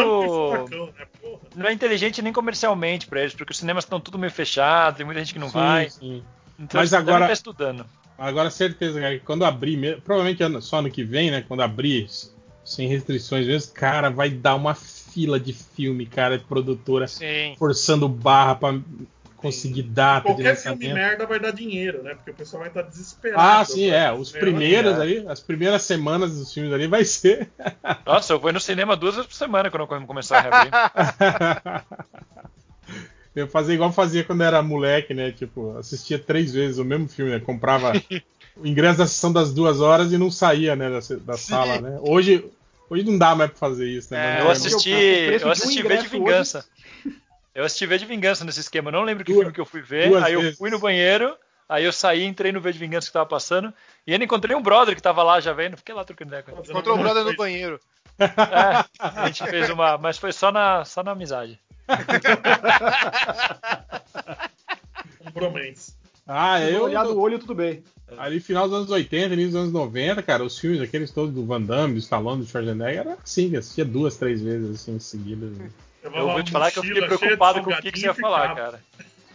que 0.70 0.76
o- 0.76 0.88
né? 0.88 1.38
Não 1.56 1.68
é 1.68 1.74
inteligente 1.74 2.22
nem 2.22 2.32
comercialmente 2.34 3.08
pra 3.08 3.22
eles, 3.22 3.34
porque 3.34 3.52
os 3.52 3.58
cinemas 3.58 3.84
estão 3.84 4.00
tudo 4.00 4.20
meio 4.20 4.32
fechados, 4.32 4.98
tem 4.98 5.06
muita 5.06 5.20
gente 5.22 5.34
que 5.34 5.40
não 5.40 5.48
Sim, 5.48 5.54
vai. 5.54 5.90
sim. 5.90 6.24
Então 6.60 6.80
Mas 6.82 6.94
agora- 6.94 7.26
estar 7.26 7.34
estudando. 7.34 7.86
Agora, 8.18 8.50
certeza, 8.50 9.00
cara, 9.00 9.18
que 9.18 9.24
quando 9.26 9.46
abrir, 9.46 9.78
mesmo- 9.78 10.02
provavelmente 10.02 10.62
só 10.62 10.80
ano 10.80 10.92
que 10.92 11.04
vem, 11.04 11.32
né? 11.32 11.44
Quando 11.48 11.62
abrir, 11.62 12.08
sem 12.66 12.88
restrições 12.88 13.48
mesmo, 13.48 13.74
cara, 13.74 14.10
vai 14.10 14.30
dar 14.30 14.56
uma 14.56 14.76
fila 14.76 15.40
de 15.40 15.54
filme, 15.54 16.06
cara, 16.06 16.38
de 16.38 16.44
produtora 16.44 17.08
Sim. 17.08 17.56
forçando 17.58 18.08
barra 18.10 18.56
pra 18.56 18.80
conseguir 19.40 19.84
data 19.84 20.30
de 20.30 20.36
Qualquer 20.44 20.56
filme 20.56 20.86
lançamento. 20.86 20.94
merda 20.94 21.26
vai 21.26 21.40
dar 21.40 21.52
dinheiro, 21.52 22.04
né? 22.04 22.14
Porque 22.16 22.32
o 22.32 22.34
pessoal 22.34 22.62
vai 22.62 22.70
estar 22.70 22.82
desesperado. 22.84 23.42
Ah, 23.42 23.64
sim, 23.66 23.90
é. 23.90 24.12
Os 24.12 24.32
primeiros 24.32 24.98
É. 24.98 25.02
ali, 25.02 25.26
as 25.28 25.40
primeiras 25.40 25.82
semanas 25.84 26.38
dos 26.38 26.54
filmes 26.54 26.72
ali 26.74 26.88
vai 26.88 27.04
ser. 27.06 27.50
Nossa, 28.06 28.34
eu 28.34 28.40
vou 28.40 28.52
no 28.54 28.60
cinema 28.60 28.96
duas 28.96 29.16
vezes 29.16 29.28
por 29.30 29.36
semana 29.36 29.70
quando 29.72 29.90
eu 29.92 30.08
começar 30.08 30.38
a 30.38 30.42
reabrir. 30.42 30.72
Eu 33.36 33.48
fazia 33.48 33.76
igual 33.76 33.92
fazia 33.92 34.24
quando 34.24 34.44
era 34.44 34.62
moleque, 34.62 35.14
né? 35.14 35.32
Tipo, 35.32 35.78
assistia 35.78 36.18
três 36.20 36.52
vezes 36.54 36.78
o 36.78 36.84
mesmo 36.84 37.08
filme, 37.08 37.32
né? 37.32 37.40
Comprava 37.40 37.94
o 38.58 38.68
ingresso 38.68 38.98
da 38.98 39.08
sessão 39.08 39.32
das 39.32 39.54
duas 39.54 39.80
horas 39.80 40.12
e 40.12 40.18
não 40.18 40.32
saía, 40.32 40.76
né? 40.76 40.90
Da, 40.90 41.00
da 41.34 41.38
sala, 41.38 41.80
né? 41.80 42.00
Hoje, 42.02 42.44
hoje 42.90 43.04
não 43.06 43.18
dá 43.18 43.36
mais 43.36 43.52
pra 43.52 43.60
fazer 43.60 43.88
isso, 43.88 44.14
né? 44.14 44.20
É, 44.20 44.44
Mas 44.44 44.44
Eu 44.44 44.52
assisti, 44.52 44.90
de 44.90 45.42
eu 45.42 45.48
um 45.48 45.52
assisti 45.52 45.84
V 45.84 45.98
de 45.98 46.08
Vingança. 46.08 46.66
Eu 47.54 47.66
assisti 47.66 47.86
V 47.86 47.98
de 47.98 48.06
Vingança 48.06 48.46
nesse 48.46 48.60
esquema. 48.60 48.90
Eu 48.90 48.94
não 48.94 49.04
lembro 49.04 49.24
que 49.26 49.32
Duas- 49.32 49.44
filme 49.44 49.54
que 49.56 49.62
eu 49.62 49.66
fui 49.66 49.82
ver. 49.82 50.16
Aí 50.24 50.34
eu 50.34 50.42
vezes. 50.42 50.58
fui 50.58 50.70
no 50.70 50.80
banheiro, 50.80 51.36
aí 51.68 51.84
eu 51.84 51.92
saí, 51.92 52.24
entrei 52.24 52.52
no 52.52 52.62
V 52.62 52.72
de 52.72 52.80
Vingança 52.80 53.08
que 53.08 53.14
tava 53.14 53.26
passando. 53.26 53.74
E 54.06 54.14
ainda 54.14 54.24
encontrei 54.26 54.56
um 54.56 54.62
brother 54.62 54.96
que 54.96 55.02
tava 55.02 55.24
lá 55.24 55.40
já 55.40 55.54
vendo. 55.54 55.78
Fiquei 55.78 55.94
lá 55.96 56.04
trocando 56.04 56.30
ideia 56.30 56.44
com 56.44 56.52
ele. 56.52 56.62
Encontrou 56.70 56.96
o 56.96 57.00
brother 57.00 57.24
no 57.24 57.36
banheiro. 57.36 57.80
É, 58.20 58.86
a 59.00 59.28
gente 59.28 59.44
fez 59.50 59.70
uma. 59.70 59.98
Mas 59.98 60.18
foi 60.18 60.32
só 60.32 60.52
na, 60.52 60.86
só 60.86 61.04
na 61.04 61.12
amizade. 61.12 61.60
Um 65.26 65.32
bromance. 65.32 65.94
Ah, 66.28 66.62
eu. 66.62 66.84
olhar 66.84 67.04
no 67.06 67.20
olho, 67.20 67.40
tudo 67.40 67.56
bem. 67.56 67.84
Ali 68.18 68.40
final 68.40 68.68
dos 68.68 68.78
anos 68.78 68.90
80, 68.92 69.34
início 69.34 69.52
dos 69.52 69.62
anos 69.62 69.74
90, 69.74 70.22
cara, 70.24 70.44
os 70.44 70.58
filmes 70.58 70.82
aqueles 70.82 71.12
todos 71.12 71.34
do 71.34 71.46
Van 71.46 71.62
Damme, 71.62 71.94
do 71.94 72.00
Stallone, 72.00 72.42
do 72.44 72.48
Schwarzenegger, 72.48 73.00
era 73.02 73.18
assim, 73.24 73.52
eu 73.54 73.60
assistia 73.60 73.86
duas, 73.86 74.18
três 74.18 74.42
vezes 74.42 74.82
assim 74.82 74.96
em 74.96 75.00
seguida. 75.00 75.48
Eu 76.04 76.12
vou 76.12 76.44
te 76.44 76.52
falar 76.52 76.72
que 76.72 76.80
eu 76.80 76.84
fiquei 76.84 77.02
preocupado 77.02 77.64
com 77.64 77.72
o 77.72 77.82
que, 77.82 77.92
que 77.92 78.00
você 78.00 78.06
ia 78.08 78.14
falar, 78.14 78.56
cara. 78.56 78.80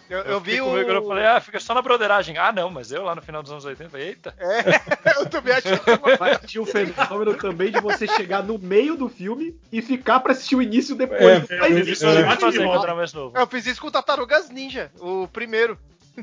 Eu, 0.09 0.18
Eu, 0.18 0.24
eu 0.33 0.40
vi 0.40 0.61
o. 0.61 0.64
com 0.66 0.72
medo 0.72 0.85
quando 0.85 0.96
eu 0.96 1.07
falei, 1.09 1.24
ah, 1.27 1.40
fica 1.40 1.59
só 1.59 1.72
na 1.74 1.81
broderagem. 1.81 2.37
Ah, 2.37 2.53
não, 2.53 2.68
mas 2.70 2.92
eu 2.92 3.03
lá 3.03 3.14
no 3.14 3.22
final 3.22 3.42
dos 3.42 3.50
anos 3.50 3.64
80 3.64 3.88
falei, 3.90 4.09
eita. 4.09 4.35
É, 4.38 5.18
eu 5.18 5.27
também 5.27 5.55
achei 5.55 5.79
que 5.79 5.90
uma... 5.90 6.16
Mas 6.20 6.38
tinha 6.46 6.62
o 6.62 6.66
fenômeno 6.66 7.35
também 7.35 7.72
de 7.72 7.81
você 7.81 8.07
chegar 8.07 8.42
no 8.42 8.59
meio 8.59 8.96
do 8.96 9.09
filme 9.09 9.57
e 9.72 9.81
ficar 9.81 10.20
pra 10.20 10.33
assistir 10.33 10.57
o 10.57 10.62
início 10.62 10.94
depois. 10.94 11.50
É, 11.50 11.59
Mas 11.59 11.72
eu- 11.72 11.92
isso 11.92 12.05
eu 12.05 12.11
É. 12.18 12.22
Bate 12.24 12.40
fazer 12.42 12.62
era 12.62 12.94
mais 12.94 13.12
novo. 13.14 13.37
Eu 13.37 13.46
fiz 13.46 13.66
isso 13.66 13.81
com 13.81 13.88
o 13.88 13.90
Tartarugas 13.90 14.50
Ninja, 14.50 14.90
o 15.00 15.27
primeiro. 15.29 15.79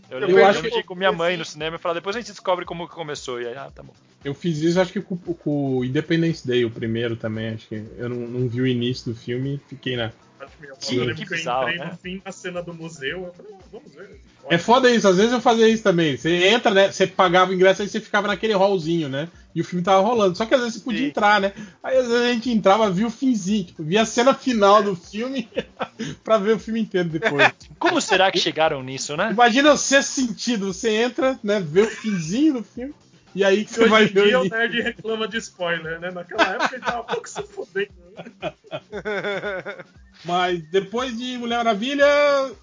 Eu, 0.09 0.19
eu 0.19 0.27
que 0.35 0.41
acho 0.43 0.65
eu 0.65 0.71
que- 0.71 0.83
com 0.83 0.95
minha 0.95 1.11
mãe 1.11 1.35
no 1.35 1.43
cinema 1.43 1.75
e 1.75 1.79
falei, 1.79 1.95
depois 1.95 2.15
a 2.15 2.19
gente 2.19 2.29
descobre 2.31 2.65
como 2.65 2.87
que 2.87 2.93
começou. 2.93 3.41
E 3.41 3.47
aí, 3.47 3.57
ah, 3.57 3.69
tá 3.73 3.81
bom. 3.83 3.93
Eu 4.23 4.35
fiz 4.35 4.59
isso, 4.59 4.79
acho 4.79 4.93
que 4.93 5.01
com, 5.01 5.17
com 5.17 5.77
o 5.79 5.83
Independence 5.83 6.47
Day, 6.47 6.63
o 6.63 6.69
primeiro 6.69 7.15
também. 7.15 7.55
Acho 7.55 7.67
que 7.67 7.83
eu 7.97 8.07
não, 8.07 8.15
não 8.27 8.47
vi 8.47 8.61
o 8.61 8.67
início 8.67 9.11
do 9.11 9.19
filme 9.19 9.55
e 9.55 9.69
fiquei 9.69 9.95
na. 9.97 10.11
Que- 10.79 10.95
eu 10.95 10.99
lembro 11.01 11.15
que 11.15 11.25
que 11.25 11.33
eu 11.33 11.37
bizarro, 11.37 11.69
entrei 11.69 11.79
né? 11.79 11.91
no 11.91 11.97
fim 11.97 12.21
da 12.23 12.31
cena 12.31 12.61
do 12.63 12.73
museu. 12.73 13.25
Eu 13.25 13.33
falei, 13.33 13.51
ah, 13.53 13.63
vamos 13.71 13.93
ver. 13.93 14.21
É 14.49 14.57
foda 14.57 14.89
isso, 14.89 15.07
às 15.07 15.17
vezes 15.17 15.31
eu 15.31 15.39
fazia 15.39 15.67
isso 15.67 15.83
também. 15.83 16.17
Você 16.17 16.47
entra, 16.47 16.71
né? 16.73 16.91
Você 16.91 17.05
pagava 17.05 17.51
o 17.51 17.53
ingresso 17.53 17.81
aí 17.81 17.87
você 17.87 17.99
ficava 17.99 18.27
naquele 18.27 18.53
hallzinho, 18.53 19.07
né? 19.07 19.27
E 19.53 19.61
o 19.61 19.63
filme 19.63 19.83
tava 19.83 20.01
rolando. 20.01 20.35
Só 20.35 20.45
que 20.45 20.53
às 20.55 20.61
vezes 20.61 20.75
você 20.77 20.83
podia 20.83 21.01
Sim. 21.01 21.07
entrar, 21.07 21.39
né? 21.39 21.53
Aí 21.83 21.97
às 21.97 22.07
vezes 22.07 22.21
a 22.21 22.33
gente 22.33 22.49
entrava, 22.49 22.89
via 22.89 23.05
o 23.05 23.11
finzinho, 23.11 23.65
tipo, 23.65 23.83
via 23.83 24.01
a 24.01 24.05
cena 24.05 24.33
final 24.33 24.81
do 24.81 24.95
filme 24.95 25.47
pra 26.23 26.37
ver 26.37 26.55
o 26.55 26.59
filme 26.59 26.79
inteiro 26.81 27.09
depois. 27.09 27.51
Como 27.77 28.01
será 28.01 28.31
que 28.31 28.39
chegaram 28.39 28.81
nisso, 28.81 29.15
né? 29.15 29.29
Imagina 29.31 29.73
o 29.73 29.77
sexto 29.77 30.09
sentido, 30.09 30.73
você 30.73 30.89
entra, 30.89 31.39
né? 31.43 31.59
Vê 31.59 31.81
o 31.81 31.87
finzinho 31.87 32.53
do 32.55 32.63
filme, 32.63 32.93
e 33.35 33.43
aí 33.43 33.63
que 33.63 33.71
E 33.71 33.73
você 33.75 33.87
vai 33.87 34.03
hoje 34.03 34.11
em 34.11 34.13
ver 34.15 34.25
dia 34.27 34.39
o 34.39 34.43
nerd 34.49 34.81
reclama 34.81 35.27
de 35.27 35.37
spoiler, 35.37 35.99
né? 35.99 36.09
Naquela 36.11 36.43
época 36.55 36.75
ele 36.75 36.83
tava 36.83 37.03
pouco 37.03 37.29
se 37.29 37.43
fudendo. 37.43 37.91
Mas 40.25 40.61
depois 40.69 41.17
de 41.17 41.37
Mulher 41.37 41.57
Maravilha, 41.57 42.05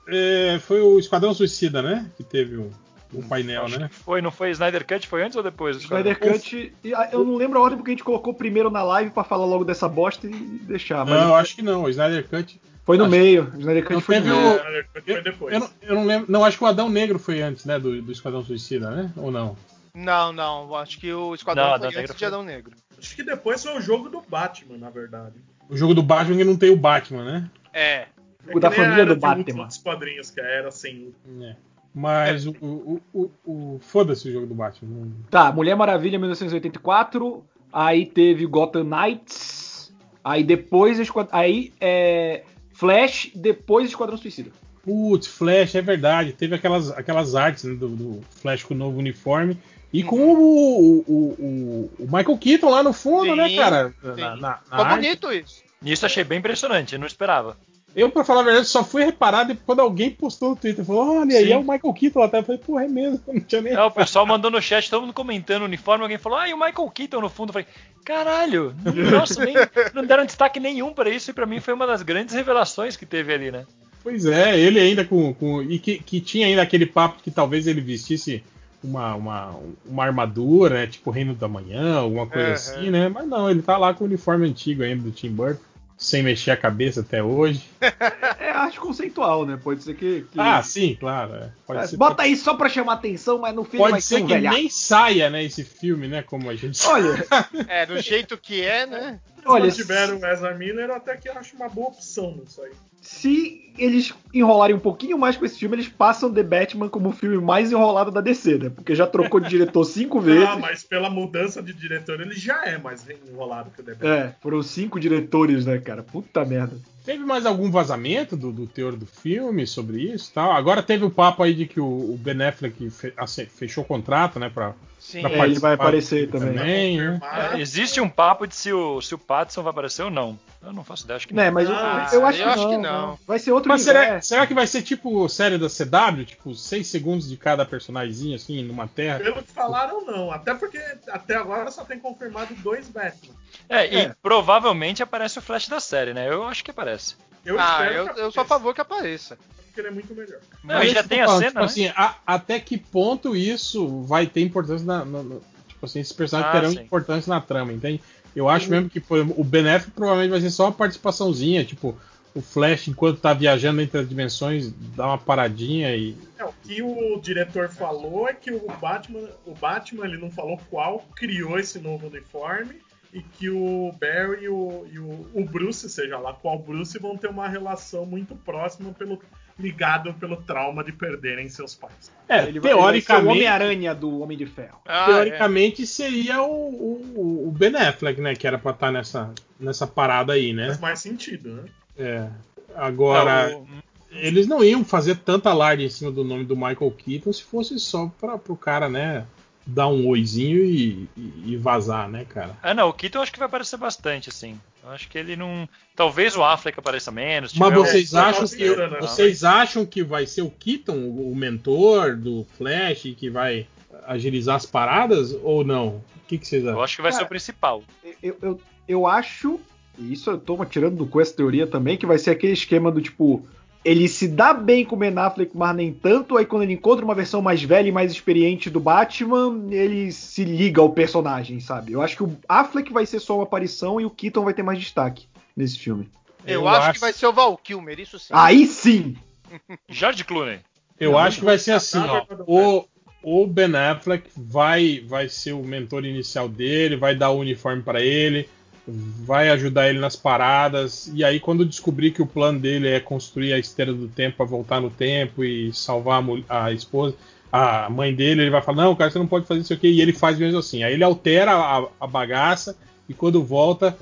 é, 0.09 0.59
foi 0.61 0.81
o 0.81 0.99
Esquadrão 0.99 1.35
Suicida, 1.35 1.83
né? 1.83 2.11
Que 2.17 2.23
teve 2.23 2.57
o, 2.57 2.71
o 3.13 3.23
painel, 3.23 3.65
Acho 3.65 3.81
né? 3.81 3.89
foi, 3.91 4.21
não 4.23 4.31
foi 4.31 4.51
Snyder 4.51 4.87
Cut? 4.87 5.07
Foi 5.09 5.23
antes 5.23 5.37
ou 5.37 5.43
depois? 5.43 5.77
do 5.77 5.83
Snyder? 5.83 6.19
Cut. 6.19 6.73
ah, 6.95 7.09
Eu 7.13 7.25
não 7.25 7.37
lembro 7.37 7.59
a 7.59 7.63
ordem 7.63 7.79
porque 7.79 7.91
a 7.91 7.95
gente 7.95 8.05
colocou 8.05 8.33
primeiro 8.35 8.71
na 8.71 8.83
live 8.83 9.11
pra 9.11 9.25
falar 9.25 9.45
logo 9.47 9.65
dessa 9.65 9.89
bosta 9.89 10.27
e 10.27 10.31
deixar. 10.31 11.05
Mas 11.05 11.21
Não, 11.21 11.29
eu 11.29 11.35
acho 11.35 11.57
que 11.57 11.63
não. 11.63 11.83
O 11.85 11.89
Snyder 11.89 12.29
Cut. 12.29 12.61
foi 12.85 12.97
no 12.97 13.05
acho- 13.05 13.11
meio. 13.11 13.45
O 13.55 13.59
Snyder 13.59 13.83
Não 13.83 13.89
Cut 13.97 14.03
foi 14.05 14.21
no 14.21 14.27
meio. 14.37 14.57
o- 14.57 15.03
Foi 15.05 15.23
depois. 15.23 15.55
Eu 15.55 15.61
não, 15.61 15.71
eu 15.83 15.95
não 15.97 16.07
lembro. 16.07 16.31
Não, 16.31 16.45
acho 16.45 16.59
que 16.59 16.65
o 16.65 16.67
Adão 16.69 16.89
Negro 16.89 17.19
foi 17.19 17.43
antes, 17.43 17.65
né? 17.65 17.79
Do, 17.79 18.01
do 18.03 18.13
Esquadrão 18.13 18.45
Suicida, 18.45 18.91
né? 18.91 19.13
Ou 19.17 19.31
não? 19.33 19.57
Não, 19.95 20.33
não, 20.33 20.77
acho 20.77 20.99
que 21.01 21.13
o 21.13 21.35
Esquadrão 21.35 21.65
Não, 21.65 21.71
foi 21.71 21.77
Adão 21.77 21.89
antes 21.89 21.97
Negro 21.99 22.13
de 22.13 22.19
foi. 22.21 22.29
Adão 22.29 22.43
Negro. 22.45 22.73
Acho 22.97 23.17
que 23.17 23.23
depois 23.25 23.63
foi 23.65 23.77
o 23.77 23.81
jogo 23.81 24.09
do 24.09 24.21
Batman, 24.21 24.77
na 24.79 24.91
verdade. 24.91 25.35
O 25.69 25.77
jogo 25.77 25.95
do 25.95 26.03
Batman 26.03 26.37
que 26.37 26.45
não 26.45 26.57
tem 26.57 26.71
o 26.71 26.77
Batman, 26.77 27.25
né? 27.25 27.51
É. 27.73 28.07
É 28.47 28.57
O 28.57 28.59
da 28.61 28.71
que 28.71 28.77
nem 28.77 28.87
a 28.87 28.91
família 28.91 29.03
era 29.03 29.15
do 29.15 29.21
Batman. 29.21 29.67
dos 29.67 29.79
quadrinhos, 29.79 30.31
que 30.31 30.41
era 30.41 30.71
sem 30.71 31.13
É. 31.43 31.57
Mas 31.95 32.47
o, 32.47 32.51
o, 32.61 33.01
o, 33.13 33.31
o- 33.45 33.79
Foda-se 33.81 34.29
o 34.29 34.33
jogo 34.33 34.47
do 34.47 34.55
Batman. 34.55 34.89
não- 35.07 35.13
Tá, 35.31 35.51
Mulher 35.53 35.75
Maravilha 35.75 36.19
1984. 36.19 37.45
Aí 37.73 38.07
teve 38.07 38.47
Gotham 38.47 38.85
Knights. 38.85 39.93
Aí 40.25 40.43
depois. 40.45 40.99
Esquad- 40.99 41.29
Aí 41.33 41.73
é. 41.81 42.43
Flash, 42.73 43.31
depois 43.35 43.89
Esquadrão 43.89 44.17
Suicida. 44.17 44.51
Putz, 44.85 45.27
Flash, 45.27 45.75
é 45.75 45.83
verdade. 45.83 46.33
Teve 46.33 46.55
aquelas, 46.55 46.91
aquelas 46.93 47.35
artes 47.35 47.65
né, 47.65 47.75
do, 47.75 47.89
do 47.89 48.21
Flash 48.31 48.63
com 48.63 48.73
o 48.75 48.77
novo 48.77 48.99
uniforme. 48.99 49.59
E 49.93 50.03
com 50.03 50.17
o, 50.19 51.05
o, 51.09 51.15
o, 51.39 51.91
o 52.01 52.05
Michael 52.05 52.37
Keaton 52.39 52.69
lá 52.69 52.83
no 52.83 52.93
fundo, 52.93 53.31
Sim, 53.31 53.37
né, 53.37 53.57
cara? 53.57 53.95
sim. 54.03 54.21
Na, 54.21 54.37
na- 54.37 54.37
na 54.37 54.55
Ficou 54.57 54.85
arte. 54.85 54.95
bonito 54.97 55.33
isso. 55.33 55.63
Nisso 55.81 56.05
achei 56.07 56.25
bem 56.25 56.39
impressionante, 56.41 56.93
eu 56.95 56.99
não 56.99 57.07
esperava. 57.07 57.57
Eu, 57.97 58.11
pra 58.11 58.23
falar 58.23 58.43
a 58.43 58.45
verdade, 58.45 58.67
só 58.69 58.85
fui 58.85 59.03
reparar 59.03 59.45
depois 59.45 59.65
quando 59.65 59.81
alguém 59.81 60.11
postou 60.11 60.51
no 60.51 60.57
Twitter. 60.57 60.85
Falou, 60.85 61.21
olha, 61.21 61.39
aí 61.39 61.51
é 61.51 61.57
o 61.57 61.63
Michael 61.63 61.93
Keaton 61.95 62.19
lá. 62.21 62.27
atrás. 62.27 62.43
Eu 62.43 62.47
falei, 62.47 62.61
porra, 62.65 62.85
é 62.85 62.89
mesmo. 62.89 63.21
Não 63.27 63.41
tinha 63.41 63.63
nem. 63.63 63.73
É, 63.73 63.83
o 63.83 63.91
pessoal 63.91 64.27
mandou 64.27 64.51
no 64.51 64.61
chat, 64.61 64.91
todo 64.91 65.01
mundo 65.03 65.15
comentando 65.15 65.63
o 65.63 65.65
uniforme, 65.65 66.03
alguém 66.03 66.19
falou, 66.19 66.39
ah, 66.39 66.49
e 66.49 66.53
o 66.53 66.57
Michael 66.59 66.91
Keaton 66.91 67.21
no 67.23 67.31
fundo. 67.31 67.49
Eu 67.49 67.53
falei, 67.55 67.67
caralho, 68.05 68.75
nossa, 69.11 69.43
nem, 69.45 69.55
não 69.95 70.05
deram 70.05 70.27
destaque 70.27 70.61
nenhum 70.61 70.93
pra 70.93 71.09
isso, 71.09 71.31
e 71.31 71.35
pra 71.35 71.47
mim 71.47 71.61
foi 71.61 71.73
uma 71.75 71.87
das 71.87 72.03
grandes 72.03 72.35
revelações 72.35 72.95
que 72.95 73.07
teve 73.07 73.33
ali, 73.33 73.51
né? 73.51 73.65
Pois 74.03 74.27
é, 74.27 74.57
ele 74.59 74.79
ainda 74.79 75.05
com. 75.05 75.33
com 75.35 75.63
e 75.63 75.79
que, 75.79 75.99
que 75.99 76.21
tinha 76.21 76.47
ainda 76.47 76.63
aquele 76.63 76.87
papo 76.87 77.23
que 77.23 77.31
talvez 77.31 77.67
ele 77.67 77.81
vestisse 77.81 78.45
uma, 78.83 79.15
uma, 79.15 79.57
uma 79.85 80.05
armadura, 80.05 80.75
né? 80.77 80.87
Tipo 80.87 81.11
Reino 81.11 81.35
da 81.35 81.49
Manhã, 81.49 81.97
alguma 81.97 82.27
coisa 82.27 82.47
Aham. 82.49 82.53
assim, 82.55 82.91
né? 82.91 83.09
Mas 83.09 83.27
não, 83.27 83.51
ele 83.51 83.63
tá 83.63 83.77
lá 83.77 83.93
com 83.95 84.05
o 84.05 84.07
uniforme 84.07 84.49
antigo 84.49 84.83
ainda 84.83 85.03
do 85.03 85.11
Tim 85.11 85.31
Burton, 85.31 85.61
sem 85.97 86.23
mexer 86.23 86.53
a 86.53 86.57
cabeça 86.57 87.01
até 87.01 87.23
hoje. 87.23 87.69
É 88.41 88.51
arte 88.51 88.79
conceitual, 88.81 89.45
né? 89.45 89.59
Pode 89.63 89.83
ser 89.83 89.95
que. 89.95 90.23
que- 90.33 90.41
Ah, 90.41 90.63
sim, 90.63 90.97
claro. 90.99 91.35
é. 91.35 91.51
Pode 91.67 91.81
É, 91.81 91.87
ser, 91.87 91.97
bota 91.97 92.23
aí 92.23 92.37
só 92.37 92.55
pra 92.55 92.69
chamar 92.69 92.95
atenção, 92.95 93.39
mas 93.39 93.55
no 93.55 93.63
filme 93.65 93.79
vai 93.83 93.91
pode 93.93 94.05
ser 94.05 94.17
ser 94.17 94.23
um 94.23 94.27
que 94.27 94.35
velhaco. 94.35 94.57
nem 94.57 94.69
saia, 94.71 95.29
né, 95.31 95.45
esse 95.45 95.63
filme, 95.65 96.09
né? 96.09 96.23
Como 96.23 96.49
a 96.49 96.55
gente 96.57 96.85
Olha, 96.87 97.27
É, 97.69 97.85
do 97.87 98.01
jeito 98.01 98.37
que 98.39 98.63
é, 98.65 98.87
né? 98.87 99.21
olha. 99.45 99.71
Se 99.71 99.79
tiver 99.79 100.11
o 100.11 100.25
Ezra 100.27 100.55
Miller, 100.55 100.89
eu 100.89 100.95
até 100.97 101.17
que 101.17 101.29
acho 101.29 101.57
uma 101.57 101.69
boa 101.69 101.89
opção 101.89 102.33
nisso 102.37 102.63
aí. 102.63 102.73
Se 103.01 103.69
eles 103.79 104.13
enrolarem 104.35 104.75
um 104.75 104.81
pouquinho 104.81 105.17
mais 105.17 105.37
com 105.37 105.45
esse 105.45 105.59
filme, 105.59 105.77
eles 105.77 105.89
passam 105.89 106.33
The 106.33 106.43
Batman 106.43 106.89
como 106.89 107.11
o 107.11 107.13
filme 107.13 107.39
mais 107.39 107.71
enrolado 107.71 108.11
da 108.11 108.21
DC, 108.21 108.59
né? 108.59 108.71
Porque 108.71 108.95
já 108.95 109.07
trocou 109.07 109.41
de 109.41 109.49
diretor 109.49 109.85
cinco 109.87 110.21
vezes. 110.21 110.49
Ah, 110.49 110.57
mas 110.57 110.83
pela 110.83 111.09
mudança 111.09 111.63
de 111.63 111.73
diretor 111.73 112.21
ele 112.21 112.35
já 112.35 112.65
é 112.65 112.77
mais 112.77 113.07
enrolado 113.09 113.71
que 113.71 113.81
o 113.81 113.85
The 113.85 113.95
Batman. 113.95 114.15
É, 114.15 114.35
foram 114.41 114.63
cinco 114.63 114.99
diretores, 114.99 115.65
né, 115.65 115.79
cara? 115.79 116.03
Puta 116.03 116.45
merda. 116.45 116.77
Teve 117.05 117.25
mais 117.25 117.47
algum 117.47 117.71
vazamento 117.71 118.37
do, 118.37 118.53
do 118.53 118.67
teor 118.67 118.95
do 118.95 119.07
filme 119.07 119.67
sobre 119.67 120.03
isso 120.03 120.31
tal? 120.35 120.53
Agora 120.53 120.83
teve 120.83 121.05
o 121.05 121.11
papo 121.11 121.43
aí 121.43 121.55
de 121.55 121.67
que 121.67 121.81
o, 121.81 121.87
o 121.87 122.19
Ben 122.19 122.43
Affleck 122.43 122.91
fe, 122.91 123.13
fechou 123.47 123.85
o 123.85 123.87
contrato, 123.87 124.39
né, 124.39 124.51
pra, 124.51 124.75
Sim. 124.99 125.23
pra 125.23 125.31
É, 125.31 125.45
ele 125.45 125.59
vai 125.59 125.75
aparecer 125.75 126.29
também. 126.31 126.55
também 126.55 127.01
né? 127.01 127.21
É, 127.55 127.61
existe 127.61 128.01
um 128.01 128.09
papo 128.09 128.47
de 128.47 128.55
se 128.55 128.73
o, 128.73 129.01
se 129.01 129.15
o 129.15 129.19
Pattinson 129.19 129.63
vai 129.63 129.71
aparecer 129.71 130.03
ou 130.03 130.11
não. 130.11 130.39
Eu 130.61 130.73
não 130.73 130.83
faço 130.83 131.05
ideia, 131.05 131.17
acho 131.17 131.29
que 131.29 131.35
não. 131.35 131.43
Né, 131.43 131.51
mas 131.51 131.69
Ah, 131.71 132.09
eu, 132.13 132.21
eu 132.21 132.27
acho, 132.27 132.39
eu 132.39 132.45
que, 132.45 132.51
acho 132.51 132.63
não, 132.65 132.71
que 132.71 132.77
não. 132.79 133.19
Vai 133.27 133.39
ser 133.39 133.53
outro 133.53 133.69
Mas 133.69 133.83
será, 133.83 134.21
será 134.21 134.47
que 134.47 134.53
vai 134.55 134.67
ser 134.67 134.83
tipo 134.83 135.29
série 135.29 135.57
da 135.57 135.69
CW? 135.69 136.25
Tipo, 136.25 136.55
seis 136.55 136.89
segundos 136.89 137.29
de 137.29 137.37
cada 137.37 137.65
personagem, 137.65 138.35
assim, 138.35 138.63
numa 138.63 138.89
terra? 138.89 139.21
Pelo 139.21 139.43
que 139.43 139.53
falaram, 139.53 140.05
não. 140.05 140.33
Até 140.33 140.53
porque 140.55 140.79
até 141.09 141.37
agora 141.37 141.71
só 141.71 141.85
tem 141.85 141.99
confirmado 141.99 142.53
dois 142.57 142.89
Batman. 142.89 143.35
É, 143.69 143.87
e 143.95 143.97
É. 143.99 144.15
provavelmente 144.21 145.03
aparece 145.03 145.39
o 145.39 145.43
Flash 145.43 145.69
da 145.69 145.79
série, 145.81 146.13
né? 146.13 146.29
Eu 146.29 146.45
acho 146.45 146.65
que 146.65 146.71
aparece. 146.73 147.15
Eu 147.45 147.59
Ah, 147.59 147.79
espero 147.85 147.95
eu, 147.95 148.15
que 148.15 148.21
eu 148.21 148.33
sou 148.33 148.43
a 148.43 148.47
favor 148.47 148.75
que 148.75 148.81
apareça. 148.81 149.39
Ele 149.79 149.89
é 149.89 149.91
muito 149.91 150.15
melhor. 150.15 150.41
Não, 150.65 150.83
e 150.83 150.89
já 150.91 151.03
tem 151.03 151.21
a 151.21 151.27
falando, 151.27 151.39
cena, 151.41 151.51
tipo 151.51 151.61
né? 151.61 151.67
assim, 151.67 151.87
a- 151.97 152.17
até 152.27 152.59
que 152.61 152.77
ponto 152.77 153.35
isso 153.37 154.03
vai 154.03 154.27
ter 154.27 154.41
importância 154.43 154.87
na. 154.87 155.05
na- 155.05 155.23
na- 155.23 155.37
tipo 155.69 155.87
assim, 155.87 156.01
esses 156.01 156.13
personagens 156.13 156.49
Ah, 156.55 156.61
terão 156.61 156.73
sim. 156.73 156.81
importância 156.81 157.31
na 157.33 157.41
trama, 157.41 157.73
entende? 157.73 158.01
Eu 158.35 158.49
acho 158.49 158.71
mesmo 158.71 158.91
que 158.91 159.01
por 159.01 159.21
o 159.21 159.45
Benéfico 159.45 159.93
provavelmente 159.93 160.31
vai 160.31 160.41
ser 160.41 160.51
só 160.51 160.65
uma 160.67 160.73
participaçãozinha, 160.73 161.65
tipo, 161.65 161.97
o 162.35 162.41
Flash, 162.41 162.89
enquanto 162.89 163.21
tá 163.21 163.33
viajando 163.33 163.81
entre 163.81 164.01
as 164.01 164.09
dimensões, 164.09 164.73
dá 164.95 165.07
uma 165.07 165.19
paradinha 165.19 165.95
e. 165.97 166.17
É, 166.39 166.45
o 166.45 166.53
que 166.63 166.83
o 166.83 167.19
diretor 167.21 167.69
falou 167.69 168.29
é 168.29 168.35
que 168.35 168.51
o 168.51 168.67
Batman, 168.81 169.29
o 169.47 169.55
Batman, 169.55 170.05
ele 170.05 170.19
não 170.19 170.31
falou 170.31 170.61
qual 170.71 170.99
criou 171.17 171.59
esse 171.59 171.79
novo 171.79 172.07
uniforme 172.07 172.77
e 173.13 173.23
que 173.23 173.49
o 173.49 173.93
Barry 173.99 174.45
e 174.45 174.49
o, 174.49 174.87
e 174.93 174.99
o, 174.99 175.27
o 175.35 175.45
Bruce, 175.45 175.89
seja 175.89 176.19
lá 176.19 176.33
qual 176.35 176.59
Bruce, 176.59 176.99
vão 176.99 177.17
ter 177.17 177.29
uma 177.29 177.49
relação 177.49 178.05
muito 178.05 178.37
próxima 178.37 178.93
pelo 178.93 179.21
ligado 179.59 180.15
pelo 180.15 180.37
trauma 180.37 180.85
de 180.85 180.93
perderem 180.93 181.49
seus 181.49 181.75
pais. 181.75 182.13
É, 182.29 182.47
Ele 182.47 182.61
vai, 182.61 182.71
ele 182.71 182.79
ser 182.81 182.81
o 182.81 182.83
teoricamente. 182.83 183.29
Homem-Aranha 183.29 183.95
do 183.95 184.21
Homem 184.21 184.39
de 184.39 184.47
Ferro. 184.47 184.79
Ah, 184.87 185.07
teoricamente 185.07 185.87
seria 185.87 186.43
o, 186.43 186.51
o, 186.71 187.49
o 187.49 187.51
Ben 187.51 187.75
Affleck, 187.75 188.21
né? 188.21 188.35
Que 188.37 188.47
era 188.47 188.59
pra 188.59 188.71
estar 188.71 188.93
nessa, 188.93 189.33
nessa 189.59 189.87
parada 189.87 190.33
aí, 190.35 190.53
né? 190.53 190.67
Faz 190.67 190.81
mais 190.81 191.01
sentido, 191.01 191.51
né? 191.55 191.63
É. 191.99 192.05
é. 192.05 192.29
Agora. 192.77 193.51
Não, 193.51 193.63
o- 193.63 193.69
Eles 194.13 194.47
não 194.47 194.63
iam 194.65 194.85
fazer 194.85 195.17
tanta 195.17 195.51
alarde 195.51 195.85
em 195.85 195.89
cima 195.91 196.11
do 196.11 196.23
nome 196.25 196.45
do 196.45 196.57
Michael 196.57 196.91
Keaton 196.97 197.33
se 197.33 197.43
fosse 197.43 197.79
só 197.79 198.11
pra, 198.21 198.39
pro 198.39 198.57
cara, 198.57 198.89
né, 198.89 199.27
dar 199.71 199.89
um 199.89 200.07
oizinho 200.07 200.65
e, 200.65 201.09
e- 201.17 201.33
e 201.53 201.57
vazar, 201.57 202.09
né, 202.09 202.25
cara? 202.25 202.57
Ah, 202.63 202.73
não, 202.73 202.89
o 202.89 202.93
Keaton 202.93 203.19
eu 203.19 203.23
acho 203.23 203.33
que 203.33 203.39
vai 203.39 203.47
aparecer 203.47 203.77
bastante, 203.77 204.29
assim. 204.31 204.59
Eu 204.83 204.91
acho 204.91 205.09
que 205.09 205.19
ele 205.19 205.37
não. 205.37 205.69
Talvez 205.95 206.35
o 206.37 206.43
Affleck 206.43 206.79
apareça 206.79 207.11
menos. 207.11 207.53
Mas 207.53 207.71
um- 207.73 207.75
vocês 207.75 208.13
eu 208.15 208.19
acham 208.21 208.47
que 208.47 208.57
pensando, 208.57 208.91
né? 208.93 209.01
vocês 209.01 209.45
acham 209.45 209.85
que 209.87 210.03
vai 210.03 210.27
ser 210.27 210.43
o 210.43 210.51
Keaton, 210.51 210.97
o 210.97 211.35
mentor 211.37 212.17
do 212.17 212.47
Flash, 212.57 213.03
que 213.17 213.29
vai 213.29 213.67
agilizar 214.07 214.57
as 214.57 214.65
paradas 214.65 215.37
ou 215.43 215.63
não? 215.65 215.89
O 215.89 216.03
que, 216.27 216.39
que 216.39 216.47
vocês 216.49 216.65
Eu 216.65 216.71
acham? 216.71 216.83
acho 216.83 216.97
que 216.97 217.03
vai 217.03 217.13
ser 217.13 217.19
Cara, 217.19 217.27
o 217.27 217.29
principal. 217.29 217.83
Eu, 218.23 218.37
eu, 218.41 218.61
eu 218.89 219.07
acho, 219.07 219.61
e 219.99 220.13
isso 220.13 220.31
eu 220.31 220.39
tô 220.39 220.65
tirando 220.65 220.97
do 220.97 221.07
cu 221.07 221.21
essa 221.21 221.35
teoria 221.35 221.67
também, 221.67 221.99
que 221.99 222.07
vai 222.07 222.17
ser 222.19 222.31
aquele 222.31 222.55
esquema 222.55 222.91
do 222.91 223.01
tipo. 223.03 223.47
Ele 223.85 224.09
se 224.09 224.29
dá 224.29 224.53
bem 224.53 224.85
com 224.85 224.97
o 224.97 224.99
Ben 224.99 225.17
Affleck, 225.17 225.57
mas 225.57 225.75
nem 225.75 225.93
tanto. 225.93 226.37
Aí 226.37 226.45
quando 226.45 226.63
ele 226.63 226.75
encontra 226.75 227.05
uma 227.05 227.15
versão 227.15 227.41
mais 227.41 227.63
velha 227.63 227.89
e 227.89 227.93
mais 227.93 228.13
experiente 228.13 228.69
do 228.69 228.81
Batman, 228.81 229.67
ele 229.71 230.11
se 230.13 230.45
liga 230.45 230.81
ao 230.81 230.91
personagem, 230.91 231.61
sabe? 231.61 231.93
Eu 231.93 232.03
acho 232.03 232.17
que 232.17 232.23
o 232.23 232.37
Affleck 232.49 232.93
vai 232.93 233.07
ser 233.07 233.21
só 233.21 233.37
uma 233.37 233.45
aparição 233.45 234.01
e 234.01 234.05
o 234.05 234.11
Keaton 234.11 234.45
vai 234.45 234.53
ter 234.53 234.63
mais 234.63 234.79
destaque 234.79 235.27
nesse 235.57 235.79
filme. 235.79 236.11
Eu, 236.45 236.67
acho, 236.67 236.95
que 236.95 237.01
vai 237.01 237.13
ser 237.13 237.27
o 237.27 237.33
Val 237.33 237.57
Kilmer, 237.59 238.01
isso 238.01 238.19
sim. 238.19 238.33
Aí 238.33 238.67
sim! 238.67 239.17
George 239.89 240.25
Clooney. 240.25 240.61
Eu 240.99 241.13
Não, 241.13 241.19
acho 241.19 241.39
que 241.39 241.45
vai 241.45 241.59
ser 241.59 241.73
assim, 241.73 241.99
ó. 241.99 242.21
cadáver 242.21 242.45
O, 242.47 242.85
o 243.23 243.47
Ben 243.47 243.75
Affleck 243.75 244.29
vai, 244.37 245.03
vai 245.07 245.29
ser 245.29 245.53
o 245.53 245.63
mentor 245.63 246.05
inicial 246.05 246.49
dele, 246.49 246.97
vai 246.97 247.15
dar 247.15 247.31
o 247.31 247.39
uniforme 247.39 247.83
pra 247.83 248.01
ele, 248.01 248.49
vai 248.93 249.49
ajudar 249.51 249.89
ele 249.89 249.99
nas 249.99 250.17
paradas. 250.17 251.11
E 251.15 251.23
aí, 251.25 251.39
quando 251.39 251.65
descobrir 251.65 252.11
que 252.11 252.23
o 252.23 252.27
plano 252.27 252.59
dele 252.59 252.89
é 252.89 253.01
construir 253.01 253.53
a 253.53 253.59
esteira 253.59 253.93
do 253.93 254.09
tempo 254.09 254.37
pra 254.39 254.47
voltar 254.47 254.81
no 254.81 254.91
tempo 254.91 255.45
e 255.45 255.73
salvar 255.73 256.19
a, 256.19 256.23
mul- 256.23 256.45
a 256.49 256.73
esposa, 256.73 257.15
a 257.53 257.89
mãe 257.91 258.15
dele, 258.15 258.43
ele 258.43 258.51
vai 258.51 258.63
falar: 258.63 258.85
Não, 258.85 258.97
cara, 258.97 259.11
você 259.11 259.19
não 259.19 259.27
pode 259.27 259.47
fazer 259.47 259.61
isso 259.61 259.73
aqui. 259.75 259.89
E 259.89 260.01
ele 260.01 260.13
faz 260.13 260.39
mesmo 260.39 260.59
assim. 260.59 260.83
Aí 260.83 260.93
ele 260.95 261.05
altera 261.05 261.53
a, 261.53 261.87
a 262.01 262.07
bagaça 262.07 262.77
e 263.09 263.15
quando 263.15 263.43
volta. 263.43 263.97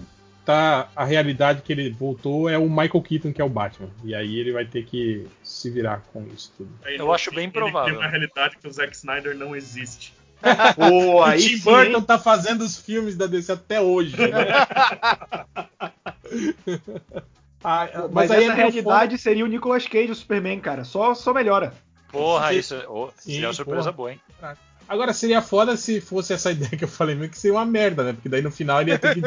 Tá, 0.45 0.89
a 0.95 1.05
realidade 1.05 1.61
que 1.63 1.73
ele 1.73 1.91
voltou 1.91 2.49
é 2.49 2.57
o 2.57 2.71
Michael 2.71 3.03
Keaton, 3.03 3.33
que 3.33 3.43
é 3.43 3.45
o 3.45 3.49
Batman. 3.49 3.89
E 4.05 4.15
aí 4.15 4.39
ele 4.39 4.53
vai 4.53 4.65
ter 4.65 4.85
que 4.85 5.27
se 5.43 5.69
virar 5.69 6.05
com 6.13 6.25
isso 6.33 6.53
tudo. 6.57 6.71
Eu 6.87 7.13
acho 7.13 7.33
bem 7.35 7.47
ele 7.47 7.53
provável. 7.53 7.97
cria 7.97 7.99
uma 7.99 8.09
realidade 8.09 8.57
que 8.57 8.69
o 8.69 8.73
Zack 8.73 8.95
Snyder 8.95 9.37
não 9.37 9.57
existe. 9.57 10.15
Pô, 10.77 11.15
o 11.15 11.25
aí 11.25 11.41
Tim 11.41 11.57
sim, 11.57 11.65
Burton 11.65 11.99
hein? 11.99 12.05
tá 12.05 12.19
fazendo 12.19 12.63
os 12.63 12.79
filmes 12.79 13.17
da 13.17 13.27
DC 13.27 13.53
até 13.53 13.81
hoje. 13.81 14.17
Né? 14.17 14.31
Ah, 17.69 17.89
mas, 18.13 18.13
Mas, 18.13 18.31
aí 18.31 18.45
essa 18.45 18.55
meio 18.55 18.71
realidade 18.71 19.19
seria 19.19 19.45
o 19.45 19.49
Nicolas 19.49 19.89
Cage, 19.89 20.13
o 20.13 20.15
Superman, 20.15 20.61
cara. 20.61 20.85
Só, 20.85 21.15
só 21.17 21.35
melhora. 21.35 21.75
Porra, 22.13 22.51
Sim. 22.53 22.59
isso 22.59 22.75
é- 22.75 22.87
oh, 22.89 23.11
seria 23.17 23.49
uma 23.49 23.53
Sim, 23.53 23.57
surpresa 23.57 23.93
porra. 23.93 23.93
boa, 23.93 24.13
hein? 24.13 24.21
foda. 24.41 24.57
Agora 24.89 25.13
seria 25.13 25.43
foda 25.43 25.77
se 25.77 26.01
fosse 26.01 26.33
essa 26.33 26.51
ideia 26.53 26.71
que 26.71 26.85
eu 26.85 26.89
falei 26.89 27.17
mesmo, 27.17 27.33
que 27.33 27.39
seria 27.39 27.57
uma 27.57 27.67
merda, 27.67 28.05
né? 28.05 28.13
Porque 28.13 28.29
daí 28.29 28.41
no 28.41 28.53
final 28.53 28.81
ele 28.81 28.93
ia 28.93 28.99
ter 29.01 29.15
que, 29.15 29.21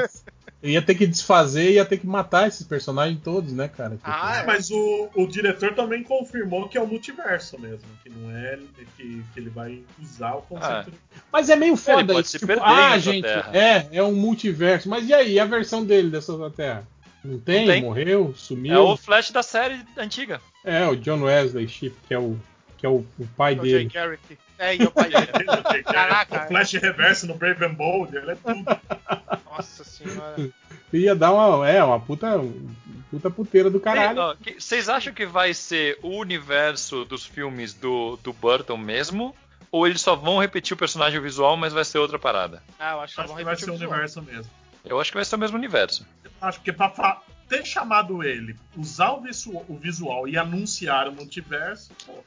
ele 0.61 0.73
ia 0.73 0.81
ter 0.81 0.95
que 0.95 1.07
desfazer 1.07 1.69
e 1.71 1.73
ia 1.75 1.85
ter 1.85 1.97
que 1.97 2.05
matar 2.07 2.47
esses 2.47 2.65
personagens 2.67 3.19
todos, 3.23 3.53
né, 3.53 3.67
cara? 3.69 3.91
Tipo, 3.91 4.01
Ah, 4.03 4.39
É, 4.41 4.45
mas 4.45 4.69
o, 4.69 5.09
o 5.15 5.25
diretor 5.27 5.73
também 5.73 6.03
confirmou 6.03 6.67
que 6.67 6.77
é 6.77 6.81
o 6.81 6.87
multiverso 6.87 7.57
mesmo, 7.59 7.87
que 8.03 8.09
não 8.09 8.29
é 8.35 8.59
que, 8.97 9.23
que 9.33 9.39
ele 9.39 9.49
vai 9.49 9.81
usar 10.01 10.35
o 10.35 10.41
conceito. 10.41 10.91
de- 10.91 10.97
Mas 11.31 11.49
é 11.49 11.55
meio 11.55 11.77
foda 11.77 12.13
pode 12.13 12.27
isso. 12.27 12.37
se 12.39 12.45
Tipo, 12.45 12.61
ah, 12.61 12.97
gente, 12.97 13.23
terra. 13.23 13.49
é, 13.53 13.87
é 13.93 14.03
um 14.03 14.13
multiverso. 14.13 14.89
Mas 14.89 15.07
e 15.07 15.13
aí, 15.13 15.39
a 15.39 15.45
versão 15.45 15.83
dele 15.85 16.09
dessa 16.09 16.33
outra 16.33 16.49
terra? 16.49 16.87
Não 17.23 17.37
tem? 17.39 17.65
tem. 17.67 17.81
Morreu? 17.83 18.33
Sumiu? 18.35 18.73
É 18.73 18.79
o 18.79 18.95
Flash 18.97 19.31
da 19.31 19.43
série 19.43 19.79
antiga. 19.97 20.39
É, 20.65 20.85
o 20.87 20.95
John 20.95 21.21
Wesley 21.23 21.67
Shipp, 21.67 21.95
que 22.07 22.13
é 22.13 22.19
o, 22.19 22.37
que 22.77 22.85
é 22.85 22.89
o, 22.89 23.05
o 23.17 23.27
pai 23.37 23.53
O 23.59 23.63
Jay 23.63 23.71
dele. 23.73 23.89
Garrick. 23.93 24.37
É, 24.57 24.75
e 24.75 24.83
o 24.83 24.91
pai 24.91 25.09
dele. 25.09 25.83
Caraca. 25.83 26.43
O 26.43 26.47
Flash 26.47 26.73
Reverso 26.73 27.27
no 27.27 27.35
Brave 27.35 27.63
and 27.65 27.73
Bold, 27.75 28.15
ele 28.15 28.31
é 28.31 28.35
tudo. 28.35 28.63
Senhora. 30.03 30.49
Ia 30.91 31.13
dar 31.15 31.31
uma, 31.31 31.69
é, 31.69 31.83
uma 31.83 31.99
puta, 31.99 32.27
puta 33.11 33.29
puteira 33.29 33.69
do 33.69 33.79
caralho. 33.79 34.35
Vocês 34.57 34.89
acham 34.89 35.13
que 35.13 35.25
vai 35.25 35.53
ser 35.53 35.99
o 36.01 36.17
universo 36.17 37.05
dos 37.05 37.25
filmes 37.25 37.73
do, 37.73 38.17
do 38.23 38.33
Burton 38.33 38.75
mesmo? 38.77 39.35
Ou 39.71 39.85
eles 39.85 40.01
só 40.01 40.15
vão 40.15 40.39
repetir 40.39 40.73
o 40.73 40.77
personagem 40.77 41.21
visual, 41.21 41.55
mas 41.55 41.73
vai 41.73 41.85
ser 41.85 41.99
outra 41.99 42.17
parada? 42.17 42.63
Ah, 42.79 42.93
eu 42.93 43.01
acho 43.01 43.13
que 43.15 43.21
Acho 43.21 43.35
que 43.35 43.43
vai 43.43 43.55
ser 43.55 43.69
o 43.69 43.73
visual. 43.73 43.89
universo 43.91 44.21
mesmo. 44.23 44.51
Eu 44.83 44.99
acho 44.99 45.11
que 45.11 45.17
vai 45.17 45.25
ser 45.25 45.35
o 45.35 45.39
mesmo 45.39 45.57
universo. 45.57 46.07
Acho 46.41 46.59
que 46.61 46.73
pra 46.73 46.89
fa- 46.89 47.21
ter 47.47 47.63
chamado 47.65 48.23
ele, 48.23 48.55
usar 48.75 49.11
o, 49.11 49.21
visu- 49.21 49.63
o 49.67 49.77
visual 49.79 50.27
e 50.27 50.37
anunciar 50.39 51.07
o 51.07 51.11
multiverso, 51.11 51.91
pô, 52.03 52.23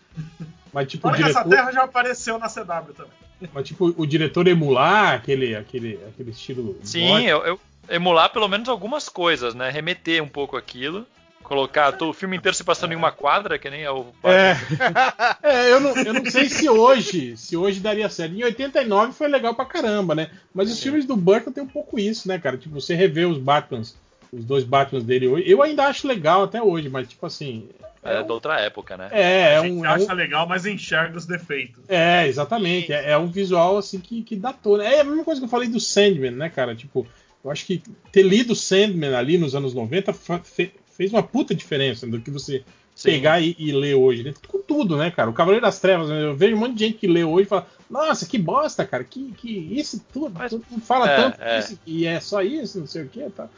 Mas 0.72 0.86
tipo, 0.88 1.08
Olha 1.08 1.16
que 1.16 1.22
essa 1.24 1.40
diretor, 1.42 1.50
terra 1.50 1.72
já 1.72 1.82
apareceu 1.82 2.38
na 2.38 2.48
CW 2.48 2.92
também. 2.94 3.12
Mas, 3.52 3.66
tipo, 3.66 3.94
o 3.96 4.06
diretor 4.06 4.46
emular 4.46 5.14
aquele, 5.14 5.54
aquele, 5.54 5.98
aquele 6.08 6.30
estilo. 6.30 6.76
Sim, 6.82 7.22
eu, 7.22 7.44
eu- 7.44 7.60
emular 7.88 8.30
pelo 8.32 8.48
menos 8.48 8.68
algumas 8.68 9.08
coisas, 9.08 9.54
né? 9.54 9.70
Remeter 9.70 10.22
um 10.22 10.28
pouco 10.28 10.56
aquilo. 10.56 11.06
Colocar 11.42 11.92
todo 11.92 12.10
o 12.10 12.14
filme 12.14 12.36
inteiro 12.36 12.56
se 12.56 12.64
passando 12.64 12.92
em 12.92 12.96
uma 12.96 13.10
quadra, 13.12 13.58
que 13.58 13.68
nem 13.68 13.82
é 13.82 13.90
o. 13.90 14.06
É. 14.22 14.56
É, 15.42 15.70
eu 15.72 15.80
não, 15.80 15.96
eu 15.96 16.14
não 16.14 16.24
sei 16.30 16.48
se 16.48 16.68
hoje, 16.68 17.36
se 17.36 17.56
hoje 17.56 17.80
daria 17.80 18.08
certo. 18.08 18.34
Em 18.34 18.44
89 18.44 19.12
foi 19.12 19.28
legal 19.28 19.54
pra 19.54 19.64
caramba, 19.64 20.14
né? 20.14 20.30
Mas 20.54 20.70
os 20.70 20.80
filmes 20.80 21.04
do 21.04 21.16
Burton 21.16 21.50
tem 21.50 21.62
um 21.62 21.68
pouco 21.68 21.98
isso, 21.98 22.28
né, 22.28 22.38
cara? 22.38 22.56
Tipo, 22.56 22.80
você 22.80 22.94
revê 22.94 23.24
os 23.26 23.38
Batmans, 23.38 23.96
os 24.32 24.44
dois 24.44 24.64
Batmans 24.64 25.04
dele 25.04 25.28
hoje. 25.28 25.44
Eu 25.48 25.62
ainda 25.62 25.84
acho 25.84 26.08
legal 26.08 26.44
até 26.44 26.60
hoje, 26.62 26.88
mas 26.88 27.06
tipo 27.08 27.26
assim. 27.26 27.68
É 28.02 28.20
da 28.24 28.34
outra 28.34 28.58
época, 28.58 28.96
né? 28.96 29.08
É, 29.12 29.40
é 29.52 29.56
a 29.58 29.62
gente 29.62 29.74
um, 29.74 29.84
é 29.84 29.88
acha 29.88 30.12
um- 30.12 30.16
legal, 30.16 30.48
mas 30.48 30.66
enxerga 30.66 31.16
os 31.16 31.24
defeitos. 31.26 31.84
É, 31.88 32.26
exatamente. 32.26 32.92
É, 32.92 33.10
é 33.12 33.18
um 33.18 33.28
visual 33.28 33.76
assim 33.78 34.00
que, 34.00 34.22
que 34.22 34.34
datou. 34.34 34.78
né? 34.78 34.94
É 34.94 35.00
a 35.00 35.04
mesma 35.04 35.22
coisa 35.22 35.40
que 35.40 35.44
eu 35.44 35.50
falei 35.50 35.68
do 35.68 35.78
Sandman, 35.78 36.32
né, 36.32 36.48
cara? 36.48 36.74
Tipo, 36.74 37.06
eu 37.44 37.50
acho 37.50 37.64
que 37.64 37.80
ter 38.10 38.22
lido 38.22 38.56
Sandman 38.56 39.14
ali 39.14 39.38
nos 39.38 39.54
anos 39.54 39.72
90 39.74 40.12
fa- 40.12 40.40
fe- 40.40 40.72
fez 40.96 41.12
uma 41.12 41.22
puta 41.22 41.54
diferença 41.54 42.04
do 42.06 42.20
que 42.20 42.30
você 42.30 42.64
Sim. 42.94 43.10
pegar 43.10 43.40
e, 43.40 43.54
e 43.56 43.70
ler 43.70 43.94
hoje, 43.94 44.24
né? 44.24 44.34
Com 44.48 44.58
tudo, 44.58 44.96
né, 44.96 45.10
cara? 45.12 45.30
O 45.30 45.34
Cavaleiro 45.34 45.64
das 45.64 45.78
Trevas, 45.78 46.08
né? 46.08 46.24
eu 46.24 46.34
vejo 46.34 46.56
um 46.56 46.58
monte 46.58 46.74
de 46.74 46.86
gente 46.86 46.98
que 46.98 47.06
lê 47.06 47.22
hoje 47.22 47.46
e 47.46 47.48
fala, 47.48 47.68
nossa, 47.88 48.26
que 48.26 48.36
bosta, 48.38 48.84
cara, 48.84 49.04
que, 49.04 49.30
que 49.32 49.48
isso 49.78 50.04
tudo, 50.12 50.34
Mas- 50.36 50.50
tudo 50.50 50.64
fala 50.80 51.08
é, 51.08 51.16
tanto 51.16 51.40
é. 51.40 51.58
disso 51.60 51.78
e 51.86 52.04
é 52.04 52.18
só 52.18 52.42
isso, 52.42 52.80
não 52.80 52.86
sei 52.88 53.02
o 53.02 53.08
que, 53.08 53.20
tá. 53.30 53.48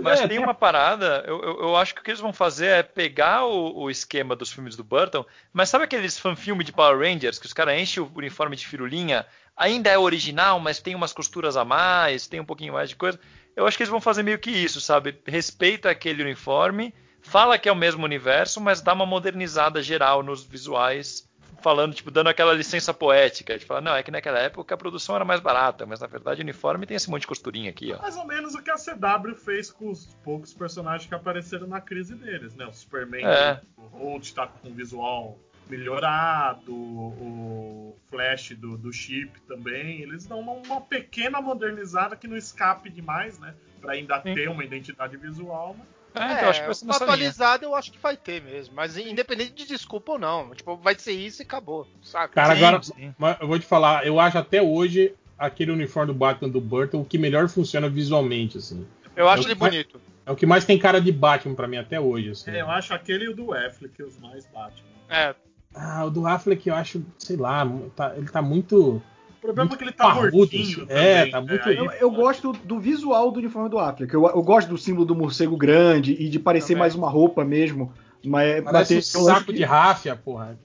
Mas 0.00 0.20
é, 0.20 0.28
tem 0.28 0.38
uma 0.38 0.54
parada, 0.54 1.24
eu, 1.26 1.40
eu, 1.42 1.60
eu 1.60 1.76
acho 1.76 1.94
que 1.94 2.00
o 2.00 2.04
que 2.04 2.10
eles 2.10 2.20
vão 2.20 2.32
fazer 2.32 2.66
é 2.66 2.82
pegar 2.82 3.44
o, 3.44 3.82
o 3.82 3.90
esquema 3.90 4.34
dos 4.34 4.52
filmes 4.52 4.76
do 4.76 4.84
Burton, 4.84 5.24
mas 5.52 5.68
sabe 5.68 5.84
aqueles 5.84 6.18
fanfilme 6.18 6.64
de 6.64 6.72
Power 6.72 6.98
Rangers 6.98 7.38
que 7.38 7.46
os 7.46 7.52
caras 7.52 7.78
enchem 7.78 8.02
o 8.02 8.10
uniforme 8.14 8.56
de 8.56 8.66
firulinha? 8.66 9.26
Ainda 9.56 9.90
é 9.90 9.98
original, 9.98 10.58
mas 10.58 10.80
tem 10.80 10.94
umas 10.94 11.12
costuras 11.12 11.56
a 11.56 11.64
mais, 11.64 12.26
tem 12.26 12.40
um 12.40 12.44
pouquinho 12.44 12.72
mais 12.72 12.88
de 12.88 12.96
coisa. 12.96 13.20
Eu 13.54 13.66
acho 13.66 13.76
que 13.76 13.84
eles 13.84 13.90
vão 13.90 14.00
fazer 14.00 14.22
meio 14.22 14.38
que 14.38 14.50
isso, 14.50 14.80
sabe? 14.80 15.16
Respeita 15.26 15.90
aquele 15.90 16.22
uniforme, 16.22 16.92
fala 17.22 17.58
que 17.58 17.68
é 17.68 17.72
o 17.72 17.76
mesmo 17.76 18.04
universo, 18.04 18.60
mas 18.60 18.80
dá 18.80 18.92
uma 18.92 19.06
modernizada 19.06 19.80
geral 19.80 20.22
nos 20.22 20.44
visuais, 20.44 21.28
falando, 21.64 21.94
tipo, 21.94 22.10
dando 22.10 22.28
aquela 22.28 22.52
licença 22.52 22.92
poética, 22.92 23.58
de 23.58 23.64
falar, 23.64 23.80
não, 23.80 23.96
é 23.96 24.02
que 24.02 24.10
naquela 24.10 24.38
época 24.38 24.74
a 24.74 24.78
produção 24.78 25.16
era 25.16 25.24
mais 25.24 25.40
barata, 25.40 25.86
mas 25.86 25.98
na 25.98 26.06
verdade 26.06 26.42
o 26.42 26.44
uniforme 26.44 26.84
tem 26.84 26.94
esse 26.94 27.10
monte 27.10 27.22
de 27.22 27.26
costurinha 27.26 27.70
aqui, 27.70 27.90
ó. 27.90 28.02
Mais 28.02 28.18
ou 28.18 28.26
menos 28.26 28.54
o 28.54 28.62
que 28.62 28.70
a 28.70 28.74
CW 28.74 29.34
fez 29.34 29.70
com 29.70 29.90
os 29.90 30.14
poucos 30.22 30.52
personagens 30.52 31.08
que 31.08 31.14
apareceram 31.14 31.66
na 31.66 31.80
crise 31.80 32.14
deles, 32.14 32.54
né? 32.54 32.66
O 32.66 32.72
Superman, 32.74 33.24
É. 33.24 33.60
o 33.78 33.86
Holt 33.96 34.34
tá 34.34 34.46
com 34.46 34.68
um 34.68 34.74
visual 34.74 35.38
melhorado, 35.66 36.74
o 36.74 37.96
Flash 38.10 38.50
do, 38.58 38.76
do 38.76 38.92
Chip 38.92 39.40
também. 39.48 40.02
Eles 40.02 40.26
dão 40.26 40.40
uma, 40.40 40.52
uma 40.52 40.80
pequena 40.82 41.40
modernizada 41.40 42.14
que 42.14 42.28
não 42.28 42.36
escape 42.36 42.90
demais, 42.90 43.38
né? 43.38 43.54
Pra 43.80 43.94
ainda 43.94 44.20
Sim. 44.20 44.34
ter 44.34 44.50
uma 44.50 44.62
identidade 44.62 45.16
visual. 45.16 45.74
Mas... 45.78 45.88
É, 46.14 46.32
então 46.32 46.48
acho 46.48 46.60
que 46.60 46.66
vai 46.66 46.74
ser 46.74 46.84
nessa 46.86 46.98
linha. 47.04 47.14
atualizado 47.14 47.64
eu 47.64 47.74
acho 47.74 47.92
que 47.92 47.98
vai 47.98 48.16
ter 48.16 48.40
mesmo. 48.42 48.74
Mas 48.74 48.96
independente 48.96 49.52
de 49.52 49.66
desculpa 49.66 50.12
ou 50.12 50.18
não. 50.18 50.54
Tipo, 50.54 50.76
vai 50.76 50.94
ser 50.98 51.12
isso 51.12 51.42
e 51.42 51.44
acabou. 51.44 51.86
Saca? 52.02 52.34
Cara, 52.34 52.54
Sim, 52.56 52.64
agora, 52.64 52.82
sim. 52.82 53.14
eu 53.40 53.48
vou 53.48 53.58
te 53.58 53.66
falar, 53.66 54.06
eu 54.06 54.20
acho 54.20 54.38
até 54.38 54.62
hoje 54.62 55.14
aquele 55.38 55.72
uniforme 55.72 56.12
do 56.12 56.18
Batman 56.18 56.48
do 56.48 56.60
Burton 56.60 57.00
o 57.00 57.04
que 57.04 57.18
melhor 57.18 57.48
funciona 57.48 57.88
visualmente, 57.88 58.58
assim. 58.58 58.86
eu 59.16 59.28
acho 59.28 59.42
eu- 59.42 59.46
ele 59.48 59.54
bonito. 59.56 60.00
É 60.26 60.30
o 60.32 60.36
que 60.36 60.46
mais 60.46 60.64
tem 60.64 60.78
cara 60.78 61.00
de 61.00 61.12
Batman 61.12 61.54
pra 61.54 61.68
mim 61.68 61.76
até 61.76 62.00
hoje, 62.00 62.30
assim. 62.30 62.50
É, 62.50 62.62
eu 62.62 62.70
acho 62.70 62.94
aquele 62.94 63.24
e 63.24 63.28
o 63.28 63.34
do 63.36 63.52
Affleck 63.52 64.02
os 64.02 64.18
mais 64.18 64.46
batem. 64.46 64.82
É, 65.08 65.34
Ah, 65.74 66.04
o 66.04 66.10
do 66.10 66.24
Affleck 66.26 66.68
eu 66.68 66.74
acho, 66.74 67.04
sei 67.18 67.36
lá, 67.36 67.66
tá- 67.96 68.14
ele 68.16 68.28
tá 68.28 68.40
muito. 68.40 69.02
O 69.44 69.48
problema 69.48 69.68
Muito 69.68 69.74
é 69.74 69.76
que 69.76 69.84
ele 69.84 69.92
tá 69.92 70.04
parrudo, 70.04 70.30
gordinho 70.30 70.62
assim. 70.62 70.86
também. 70.86 70.96
É, 70.96 71.26
tá 71.30 71.38
muito- 71.38 71.68
Aí- 71.68 71.76
Eu, 71.76 71.90
eu 71.92 72.10
gosto 72.10 72.52
do 72.64 72.80
visual 72.80 73.30
do 73.30 73.38
uniforme 73.40 73.68
do 73.68 73.78
Affleck. 73.78 74.14
Eu, 74.14 74.24
eu 74.26 74.42
gosto 74.42 74.68
do 74.68 74.78
símbolo 74.78 75.04
do 75.04 75.14
morcego 75.14 75.54
grande 75.54 76.12
e 76.18 76.30
de 76.30 76.38
parecer 76.38 76.68
Também. 76.68 76.78
mais 76.80 76.94
uma 76.94 77.10
roupa 77.10 77.44
mesmo. 77.44 77.92
Mas 78.24 78.64
Parece 78.64 78.94
um 78.94 78.96
mas 78.96 79.06
saco 79.06 79.44
que- 79.44 79.52
de 79.52 79.62
ráfia, 79.62 80.16
porra. 80.16 80.58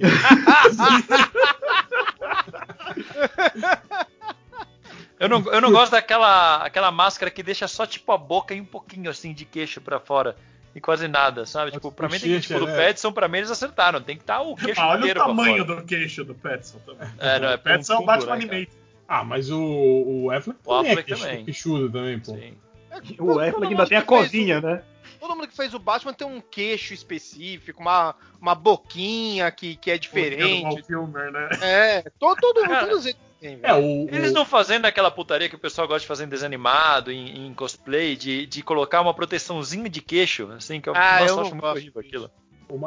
Eu 5.19 5.27
não, 5.27 5.41
eu 5.51 5.59
não 5.59 5.71
gosto 5.71 5.91
daquela 5.91 6.63
aquela 6.63 6.89
máscara 6.91 7.30
que 7.30 7.43
deixa 7.43 7.67
só 7.67 7.86
tipo 7.86 8.09
a 8.13 8.17
boca 8.17 8.53
e 8.53 8.61
um 8.61 8.65
pouquinho 8.65 9.09
assim 9.09 9.34
de 9.34 9.43
queixo 9.43 9.82
pra 9.82 9.99
fora. 9.99 10.38
E 10.76 10.80
quase 10.80 11.07
nada, 11.07 11.45
sabe? 11.45 11.72
Tipo, 11.72 11.91
pra 11.91 12.07
mim 12.07 12.20
tem 12.20 12.30
que, 12.32 12.41
tipo, 12.41 12.59
do 12.59 12.67
né? 12.67 12.76
Petson, 12.76 13.11
pra 13.11 13.28
mim 13.28 13.39
eles 13.39 13.49
acertaram. 13.51 14.01
Tem 14.01 14.15
que 14.15 14.22
estar 14.24 14.41
o 14.41 14.55
queixo 14.55 14.80
Ah, 14.80 14.89
olha 14.89 15.11
o 15.11 15.15
tamanho 15.15 15.65
do 15.65 15.84
queixo 15.84 16.24
do 16.24 16.36
Petson 16.36 16.78
também. 16.86 17.07
É, 17.17 17.39
não, 17.39 17.49
é 17.49 17.55
o 17.55 17.59
Petson 17.59 17.93
é 17.93 17.97
um 17.97 18.05
Batman 18.05 18.28
né? 18.28 18.43
Animated. 18.43 18.72
Ah, 19.07 19.24
mas 19.24 19.49
o, 19.49 19.59
o 19.59 20.32
Affleck 20.32 20.59
O 20.63 20.70
também 20.76 20.89
é 20.89 20.91
Affleck 20.93 21.07
queixo- 21.07 21.24
também. 21.26 21.45
queixudo 21.45 21.89
também, 21.91 22.20
pô. 22.20 22.34
Sim. 22.36 22.53
O 23.20 23.39
Affleck 23.39 23.65
ainda 23.67 23.88
tem 23.88 23.97
a 23.97 24.01
covinha, 24.03 24.61
né? 24.61 24.84
Todo 25.20 25.36
mundo 25.36 25.47
que 25.47 25.55
fez 25.55 25.74
o 25.74 25.80
Batman 25.80 26.13
tem 26.13 26.26
um 26.28 26.39
queixo 26.39 26.93
específico, 26.93 27.82
uma, 27.82 28.15
uma 28.39 28.53
boquinha 28.55 29.49
que, 29.51 29.76
que 29.76 29.89
é 29.91 29.95
O 29.95 29.99
diferente. 29.99 30.61
Val 30.63 30.78
Kilmer, 30.84 31.32
né? 31.32 31.49
É, 31.61 32.01
todo, 32.20 32.38
todo, 32.39 32.61
todos 32.67 33.05
eles 33.05 33.17
É, 33.41 33.73
o, 33.73 34.07
Eles 34.11 34.31
o- 34.31 34.33
não 34.33 34.45
fazendo 34.45 34.85
aquela 34.85 35.09
putaria 35.09 35.47
que 35.47 35.55
o 35.55 35.59
pessoal 35.59 35.87
gosta 35.87 36.01
de 36.01 36.07
fazer 36.07 36.25
em 36.25 36.29
desenho 36.29 36.47
animado, 36.47 37.11
em, 37.11 37.47
em 37.47 37.53
cosplay, 37.53 38.15
de, 38.15 38.45
de 38.45 38.61
colocar 38.61 38.99
uma 39.01 39.13
proteçãozinha 39.13 39.89
de 39.89 40.01
queixo, 40.01 40.49
assim, 40.51 40.81
que 40.81 40.89
eu, 40.89 40.93
Ah, 40.95 41.19
nossa, 41.21 41.31
eu 41.33 41.39
acho 41.41 41.51
muito 41.51 41.65
horrível 41.65 42.01
aquilo. 42.01 42.31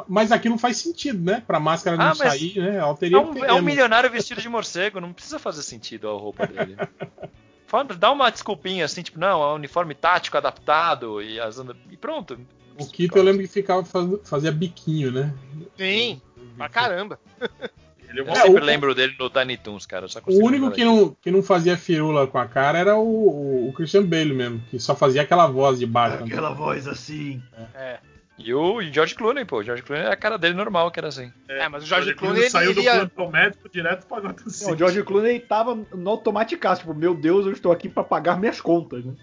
Mas 0.07 0.31
aquilo 0.31 0.57
faz 0.57 0.77
sentido, 0.77 1.19
né? 1.23 1.43
Pra 1.45 1.59
máscara 1.59 1.97
não 1.97 2.05
Ah, 2.05 2.13
mas- 2.17 2.39
sair, 2.39 2.57
né? 2.59 2.77
Ela 2.77 2.95
É 3.01 3.17
um, 3.17 3.45
é 3.45 3.53
um 3.53 3.61
milionário 3.61 4.09
vestido 4.09 4.41
de 4.41 4.47
morcego, 4.47 5.01
não 5.01 5.11
precisa 5.11 5.37
fazer 5.39 5.61
sentido 5.63 6.07
a 6.07 6.13
roupa 6.13 6.47
dele. 6.47 6.77
Dá 7.97 8.11
uma 8.11 8.29
desculpinha 8.29 8.85
assim, 8.85 9.01
tipo, 9.01 9.19
não, 9.19 9.41
é 9.41 9.47
um 9.51 9.55
uniforme 9.55 9.95
tático 9.95 10.37
adaptado 10.37 11.19
e, 11.23 11.39
as, 11.39 11.57
e 11.89 11.97
pronto. 11.97 12.39
O 12.79 12.85
Kito 12.87 13.17
eu 13.17 13.23
lembro 13.23 13.41
que 13.41 13.47
ficava 13.47 13.83
faz- 13.83 14.19
fazia 14.25 14.51
biquinho, 14.51 15.11
né? 15.11 15.33
Sim, 15.75 16.21
pra 16.55 16.69
caramba. 16.69 17.19
Ele 18.13 18.21
Eu 18.21 18.29
É, 18.29 18.35
sempre 18.35 18.61
o- 18.61 18.65
lembro 18.65 18.93
dele 18.95 19.15
no 19.19 19.29
Tiny 19.29 19.57
Toons, 19.57 19.85
cara. 19.85 20.05
O 20.27 20.45
único 20.45 20.69
que 20.71 20.85
não, 20.85 21.15
que 21.21 21.31
não 21.31 21.41
fazia 21.43 21.75
firula 21.75 22.27
com 22.27 22.37
a 22.37 22.47
cara 22.47 22.77
era 22.77 22.95
o, 22.95 23.01
o- 23.01 23.69
o 23.69 23.73
Christian 23.73 24.03
Bale 24.05 24.33
mesmo, 24.33 24.61
que 24.69 24.79
só 24.79 24.95
fazia 24.95 25.23
aquela 25.23 25.47
voz 25.47 25.79
de 25.79 25.85
Batman. 25.85 26.53
voz 26.53 26.87
assim. 26.87 27.41
É. 27.75 27.97
E 28.37 28.51
o 28.53 28.81
George 28.81 29.13
Clooney, 29.15 29.45
pô. 29.45 29.57
O 29.59 29.63
George 29.63 29.83
Clooney 29.83 30.05
é 30.07 30.11
a 30.11 30.15
cara 30.15 30.37
dele 30.37 30.55
normal, 30.55 30.89
que 30.91 30.99
era 30.99 31.07
assim. 31.07 31.31
É, 31.47 31.69
mas 31.69 31.83
o 31.83 31.85
George 31.85 32.05
George 32.07 32.19
Clooney, 32.19 32.41
ele, 32.41 32.49
saiu 32.49 32.71
ele 32.71 32.73
do 32.79 32.81
ia... 32.81 32.93
plantão 33.07 33.31
médico 33.31 33.69
direto 33.69 34.07
pra 34.07 34.19
Gotham 34.19 34.49
City. 34.49 34.65
Não, 34.65 34.73
o 34.73 34.77
George 34.77 35.03
Clooney 35.03 35.39
tava 35.39 35.75
no 35.93 36.09
automaticaço, 36.09 36.81
tipo, 36.81 36.93
meu 36.95 37.13
Deus, 37.13 37.45
eu 37.45 37.51
estou 37.51 37.71
aqui 37.71 37.87
pra 37.87 38.03
pagar 38.03 38.39
minhas 38.39 38.59
contas, 38.59 39.05
né? 39.05 39.13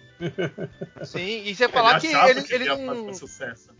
Sim, 1.04 1.42
e 1.44 1.54
você 1.54 1.68
falar 1.68 2.00
que 2.00 2.08
ele, 2.08 2.44
ele 2.50 2.64
ia 2.64 2.76
não... 2.76 3.10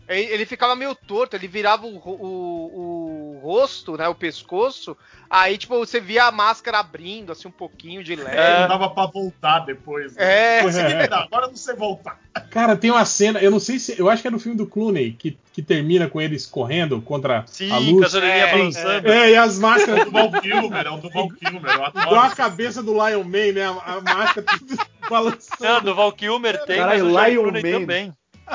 Ele, 0.07 0.21
ele 0.33 0.45
ficava 0.45 0.75
meio 0.75 0.93
torto, 0.95 1.35
ele 1.35 1.47
virava 1.47 1.85
o, 1.85 1.95
o, 1.97 3.35
o 3.35 3.39
rosto, 3.41 3.95
né, 3.95 4.07
o 4.07 4.15
pescoço, 4.15 4.97
aí, 5.29 5.57
tipo, 5.57 5.77
você 5.77 5.99
via 5.99 6.25
a 6.25 6.31
máscara 6.31 6.79
abrindo, 6.79 7.31
assim, 7.31 7.47
um 7.47 7.51
pouquinho 7.51 8.03
de 8.03 8.15
leve. 8.15 8.35
É, 8.35 8.61
não 8.61 8.67
dava 8.67 8.89
pra 8.89 9.05
voltar 9.05 9.59
depois. 9.59 10.15
né? 10.15 10.59
É, 10.59 10.63
Consegui 10.63 10.93
virar, 10.95 11.23
agora 11.23 11.47
não 11.47 11.55
sei 11.55 11.75
voltar. 11.75 12.19
Cara, 12.49 12.75
tem 12.75 12.91
uma 12.91 13.05
cena, 13.05 13.39
eu 13.39 13.51
não 13.51 13.59
sei 13.59 13.77
se. 13.79 13.99
Eu 13.99 14.09
acho 14.09 14.21
que 14.21 14.27
é 14.27 14.31
no 14.31 14.39
filme 14.39 14.57
do 14.57 14.65
Clooney, 14.65 15.11
que, 15.13 15.37
que 15.53 15.61
termina 15.61 16.07
com 16.09 16.19
eles 16.21 16.45
correndo 16.45 17.01
contra 17.01 17.43
Sim, 17.47 17.71
a 17.71 17.77
luz. 17.77 18.13
orelhinhas 18.13 18.47
é, 18.47 18.51
balançando. 18.51 19.07
É, 19.11 19.31
e 19.31 19.35
as 19.35 19.57
É 19.57 19.61
máscaras. 19.61 20.01
o 20.01 20.05
do 20.05 20.11
Val 20.11 20.31
Kilmer, 20.41 20.85
é 20.85 20.89
o 20.89 20.97
do 20.97 21.09
Val 21.09 21.29
Kilmer. 21.29 21.71
Eu 21.75 21.85
adoro 21.85 22.05
Igual 22.07 22.21
a 22.25 22.29
cabeça 22.35 22.81
do 22.83 22.93
Lion 22.93 23.23
Man, 23.23 23.51
né? 23.53 23.65
A, 23.65 23.93
a 23.95 24.01
máscara 24.01 24.45
balançando. 25.11 25.61
Não, 25.63 25.81
do 25.81 25.95
Val 25.95 26.11
Kilmer 26.13 26.63
tem, 26.65 26.77
Caralho, 26.77 27.03
mas 27.05 27.13
o 27.13 27.15
George 27.15 27.31
Lion 27.31 27.41
Clooney 27.43 27.63
Man. 27.73 27.79
também. 27.79 28.13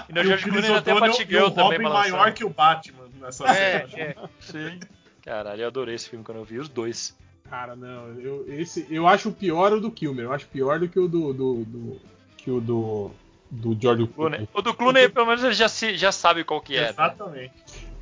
E 0.09 0.13
no 0.13 0.21
o 0.21 0.25
George 0.25 0.45
Clooney 0.45 0.67
ainda 0.69 0.83
tem 0.83 0.93
a 0.93 0.97
O'Donnell 0.97 1.15
e 1.15 1.19
Batgirl 1.19 1.45
o 1.47 1.51
também 1.51 1.65
Robin 1.65 1.83
balançando. 1.85 2.17
maior 2.17 2.33
que 2.33 2.45
o 2.45 2.51
Batman 2.51 3.05
nessa 3.21 3.45
É, 3.49 3.87
cena. 3.89 4.03
é. 4.03 4.17
Sim. 4.41 4.81
Caralho, 5.25 5.63
eu 5.63 5.67
adorei 5.69 5.95
esse 5.95 6.09
filme 6.09 6.25
quando 6.25 6.39
eu 6.39 6.45
vi 6.45 6.59
os 6.59 6.69
dois. 6.69 7.17
Cara, 7.49 7.77
não, 7.77 8.09
eu, 8.21 8.45
esse, 8.49 8.87
eu 8.91 9.07
acho 9.07 9.29
o 9.29 9.33
pior 9.33 9.73
o 9.73 9.81
do 9.81 9.91
Kilmer. 9.91 10.25
Eu 10.25 10.33
acho 10.33 10.47
pior 10.49 10.81
do 10.81 10.89
que 10.89 10.99
o 10.99 11.07
do. 11.09 11.33
do, 11.33 11.65
do- 11.65 12.01
que 12.37 12.51
o 12.51 12.61
do. 12.61 13.11
Do 13.49 13.79
George 13.81 14.07
Clooney. 14.09 14.39
Clooney. 14.39 14.49
O 14.53 14.61
do 14.63 14.75
Clooney, 14.75 15.09
pelo 15.09 15.27
menos, 15.27 15.45
ele 15.45 15.55
já, 15.55 15.69
se, 15.69 15.97
já 15.97 16.11
sabe 16.11 16.43
qual 16.43 16.61
que 16.61 16.77
é. 16.77 16.83
né? 16.83 16.89
Exatamente. 16.91 17.53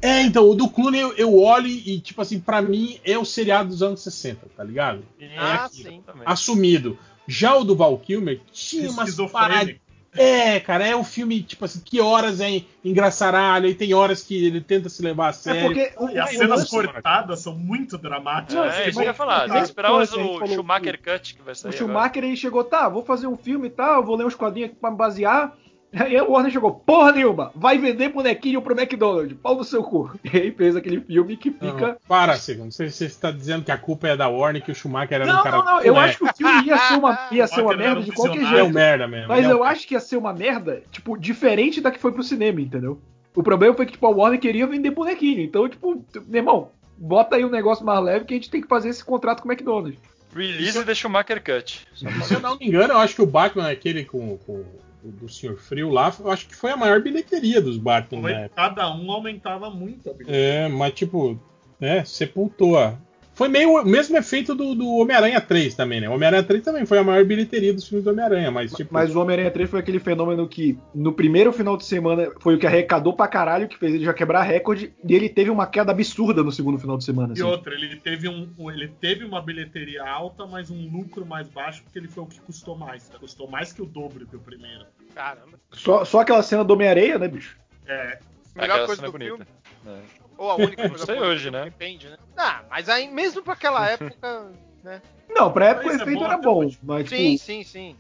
É, 0.01 0.23
então, 0.23 0.49
o 0.49 0.55
do 0.55 0.69
Clooney 0.71 1.01
eu, 1.03 1.13
eu 1.15 1.39
olho 1.39 1.67
e, 1.67 2.01
tipo 2.01 2.23
assim, 2.23 2.41
pra 2.41 2.63
mim 2.63 2.99
é 3.05 3.19
o 3.19 3.25
seriado 3.27 3.69
dos 3.69 3.83
anos 3.83 4.03
60, 4.03 4.47
tá 4.57 4.65
ligado? 4.65 5.05
Ah, 5.37 5.67
aquilo. 5.67 5.91
sim. 5.91 6.03
Também. 6.03 6.23
Assumido. 6.25 6.99
Já 7.27 7.57
o 7.57 7.65
do 7.65 7.75
Val 7.77 7.97
Kilmer 7.99 8.41
tinha 8.53 8.91
umas 8.91 9.15
paradas. 9.15 9.57
Esquizofrênico. 9.59 9.85
É, 10.17 10.61
cara, 10.61 10.87
é 10.87 10.95
um 10.95 11.03
filme, 11.03 11.43
tipo 11.43 11.65
assim, 11.65 11.81
que 11.85 12.01
horas 12.01 12.41
é 12.41 12.63
engraçaralho, 12.85 13.67
e 13.67 13.75
tem 13.75 13.93
horas 13.95 14.23
que 14.23 14.47
ele 14.47 14.61
tenta 14.61 14.89
se 14.89 15.03
levar 15.03 15.27
a 15.27 15.31
É 15.31 15.33
sério. 15.33 15.63
porque 15.67 15.93
o, 15.99 16.09
E 16.09 16.17
as 16.19 16.31
o 16.31 16.39
cenas 16.39 16.59
lance- 16.61 16.71
cortadas 16.71 17.41
são 17.41 17.53
muito 17.57 17.99
dramáticas. 17.99 18.75
É, 18.77 18.89
isso 18.89 18.99
que 18.99 19.05
eu 19.05 19.09
ia 19.09 19.15
falar. 19.15 19.49
Tem 19.49 19.59
que 19.59 19.65
esperar 19.65 19.93
o 19.93 20.07
Schumacher 20.47 21.01
Cut 21.03 21.35
que 21.35 21.43
vai 21.43 21.53
O 21.53 21.57
sair. 21.57 21.71
agora. 21.75 21.77
Schumacher 21.77 22.23
ele 22.25 22.37
chegou, 22.37 22.63
tá, 22.63 22.89
vou 22.89 23.05
fazer 23.05 23.27
um 23.27 23.37
filme 23.37 23.67
e 23.67 23.71
tal, 23.71 24.05
vou 24.05 24.15
ler 24.15 24.25
uns 24.25 24.37
quadrinhos 24.37 24.71
aqui 24.71 24.79
pra 24.81 24.93
me 24.93 24.97
basear. 24.97 25.53
Aí 25.95 26.21
o 26.21 26.31
Warner 26.33 26.51
chegou, 26.53 26.73
porra 26.75 27.13
nenhuma, 27.13 27.53
vai 27.55 27.79
vender 27.79 28.09
bonequinho 28.09 28.61
pro 28.61 28.75
McDonald's, 28.79 29.37
pau 29.43 29.55
no 29.57 29.65
seu 29.65 29.83
cu. 29.83 30.11
E 30.25 30.37
aí 30.37 30.51
fez 30.51 30.75
aquele 30.77 31.01
filme 31.01 31.37
que 31.37 31.51
Não, 31.51 31.71
fica. 31.73 31.97
para, 32.09 32.37
segundo. 32.37 32.73
Você, 32.73 32.91
você 32.91 33.05
está 33.07 33.31
dizendo 33.31 33.65
que 33.65 33.71
a 33.71 33.79
culpa 33.79 34.09
é 34.09 34.17
da 34.17 34.29
Warner, 34.29 34.63
que 34.65 34.73
o 34.73 34.75
Schumacher 34.75 35.15
era 35.21 35.27
Não, 35.27 35.41
um 35.41 35.43
cara. 35.43 35.57
não, 35.59 35.65
não, 35.65 35.81
eu 35.83 35.97
é, 35.97 36.01
acho 36.05 36.19
que 36.19 36.25
o 36.25 36.35
filme 36.37 36.67
ia 36.67 36.79
ser 36.79 36.95
uma, 36.95 37.19
ia 37.31 37.47
ser 37.47 37.61
uma 37.61 37.73
Schumacher 37.73 37.79
merda 37.79 38.01
um 38.01 38.03
de 38.05 38.13
qualquer 38.13 38.39
visionário. 38.39 38.59
é 38.59 38.63
um 38.63 38.65
jeito. 38.67 38.75
merda 38.75 39.07
mesmo. 39.09 39.29
Mas 39.29 39.47
é 39.47 39.53
eu 39.53 39.61
um- 39.61 39.65
acho 39.65 39.87
que 39.87 39.95
ia 39.95 40.01
ser 40.01 40.17
uma 40.17 40.33
merda, 40.33 40.83
tipo, 40.91 41.17
diferente 41.19 41.81
da 41.81 41.91
que 41.91 41.99
foi 41.99 42.13
pro 42.13 42.23
cinema, 42.23 42.61
entendeu? 42.61 43.01
O 43.37 43.43
problema 43.43 43.75
foi 43.75 43.87
que, 43.87 43.93
tipo, 43.93 44.07
a 44.07 44.11
Warner 44.11 44.41
queria 44.41 44.67
vender 44.67 44.91
bonequinho. 44.91 45.41
Então, 45.43 45.69
tipo, 45.69 46.05
meu 46.27 46.41
irmão, 46.41 46.69
bota 46.97 47.37
aí 47.37 47.45
um 47.45 47.51
negócio 47.51 47.85
mais 47.85 48.01
leve 48.03 48.25
que 48.25 48.35
a 48.35 48.37
gente 48.37 48.51
tem 48.51 48.61
que 48.61 48.69
fazer 48.69 48.89
esse 48.89 49.05
contrato 49.05 49.43
com 49.43 49.49
o 49.49 49.53
McDonald's. 49.53 49.99
Release 50.35 50.85
the 50.85 50.95
Schumacher 50.95 51.43
Cut. 51.43 51.87
Só 51.95 52.09
pra- 52.09 52.23
Se 52.23 52.35
eu 52.35 52.41
não 52.41 52.57
me 52.59 52.67
engano, 52.67 52.93
eu 52.95 52.99
acho 52.99 53.15
que 53.15 53.23
o 53.23 53.27
Batman, 53.27 53.71
aquele 53.71 54.05
com, 54.05 54.37
com 54.39 54.65
o 55.05 55.13
do 55.13 55.29
Senhor 55.29 55.57
Frio 55.59 55.91
lá, 55.91 56.13
eu 56.19 56.31
acho 56.31 56.49
que 56.49 56.57
foi 56.57 56.71
a 56.71 56.77
maior 56.77 57.01
bilheteria 57.03 57.61
dos 57.61 57.77
Batman 57.77 58.23
Foi- 58.23 58.33
época. 58.33 58.55
Cada 58.57 58.91
um 58.95 59.11
aumentava 59.13 59.71
muito 59.71 60.09
a 60.09 60.15
bilheteria. 60.15 60.41
É, 60.41 60.69
mas 60.69 60.95
tipo, 60.95 61.39
né, 61.79 62.05
sepultou 62.05 62.79
a. 62.79 62.99
Foi 63.35 63.49
meio 63.49 63.73
o 63.73 63.85
mesmo 63.85 64.17
efeito 64.17 64.55
do, 64.55 64.75
do 64.75 64.89
Homem-Aranha 64.99 65.41
3 65.41 65.75
também, 65.75 66.01
né? 66.01 66.09
O 66.09 66.13
Homem-Aranha 66.13 66.45
3 66.45 66.63
também 66.63 66.87
foi 66.87 66.99
a 66.99 67.05
maior 67.05 67.25
bilheteria 67.25 67.75
dos 67.75 67.87
filmes 67.87 68.05
do 68.05 68.11
Homem-Aranha, 68.11 68.51
mas 68.51 68.73
tipo. 68.73 68.95
Mas 68.95 69.15
o 69.15 69.21
Homem-Aranha 69.21 69.51
3 69.51 69.69
foi 69.69 69.81
aquele 69.81 69.99
fenômeno 69.99 70.47
que 70.49 70.79
no 70.95 71.13
primeiro 71.13 71.53
final 71.53 71.77
de 71.77 71.85
semana 71.85 72.31
foi 72.41 72.55
o 72.55 72.59
que 72.59 72.67
arrecadou 72.67 73.13
pra 73.13 73.27
caralho, 73.27 73.67
que 73.67 73.77
fez 73.77 73.95
ele 73.95 74.05
já 74.05 74.15
quebrar 74.15 74.43
recorde, 74.43 74.95
e 75.07 75.15
ele 75.15 75.29
teve 75.29 75.51
uma 75.51 75.67
queda 75.67 75.91
absurda 75.91 76.45
no 76.45 76.53
segundo 76.53 76.79
final 76.79 76.97
de 76.97 77.05
semana. 77.05 77.31
E 77.31 77.33
assim. 77.33 77.43
outra, 77.43 77.75
ele 77.75 77.97
teve, 77.97 78.29
um, 78.29 78.71
ele 78.71 78.89
teve 78.89 79.25
uma 79.25 79.43
bilheteria 79.43 80.05
alta, 80.05 80.47
mas 80.47 80.71
um 80.71 80.89
lucro 80.89 81.27
mais 81.27 81.49
baixo, 81.49 81.83
porque 81.83 81.99
ele 81.99 82.09
foi 82.09 82.23
o 82.23 82.27
que 82.27 82.41
custou 82.41 82.77
mais. 82.77 83.09
Tá? 83.09 83.19
Custou 83.19 83.51
mais 83.51 83.73
que 83.73 83.83
o 83.83 83.87
dobro 83.87 84.27
que 84.27 84.37
o 84.37 84.41
primeiro. 84.41 84.87
Caramba. 85.13 85.59
Só, 85.73 86.05
só 86.05 86.21
aquela 86.21 86.43
cena 86.43 86.65
do 86.65 86.73
Homem-Aranha, 86.73 87.19
né, 87.19 87.27
bicho? 87.27 87.57
É. 87.87 88.19
Melhor 88.55 88.71
Aquela 88.71 88.87
coisa 88.87 89.01
cena 89.01 89.09
do 89.09 89.13
bonita. 89.13 89.45
filme. 89.45 89.47
É. 89.87 90.24
Ou 90.37 90.51
a 90.51 90.57
única 90.57 90.89
coisa 90.89 91.07
do 91.07 91.13
hoje, 91.13 91.51
né? 91.51 91.65
Depende, 91.65 92.09
né? 92.09 92.17
Ah, 92.37 92.63
mas 92.71 92.89
aí 92.89 93.09
mesmo 93.11 93.43
pra 93.43 93.55
aquela 93.55 93.87
época, 93.89 94.51
né? 94.83 95.01
Não, 95.29 95.53
pra 95.53 95.69
época 95.69 95.87
Mas 95.87 95.97
o 95.97 95.99
é 95.99 96.03
efeito 96.03 96.19
bom 96.19 96.25
era 96.25 96.35
até 96.35 96.45
bom, 96.45 96.71
mas 96.83 97.09
Sim, 97.09 97.33
tipo, 97.33 97.45
sim, 97.45 97.63
sim. 97.65 97.97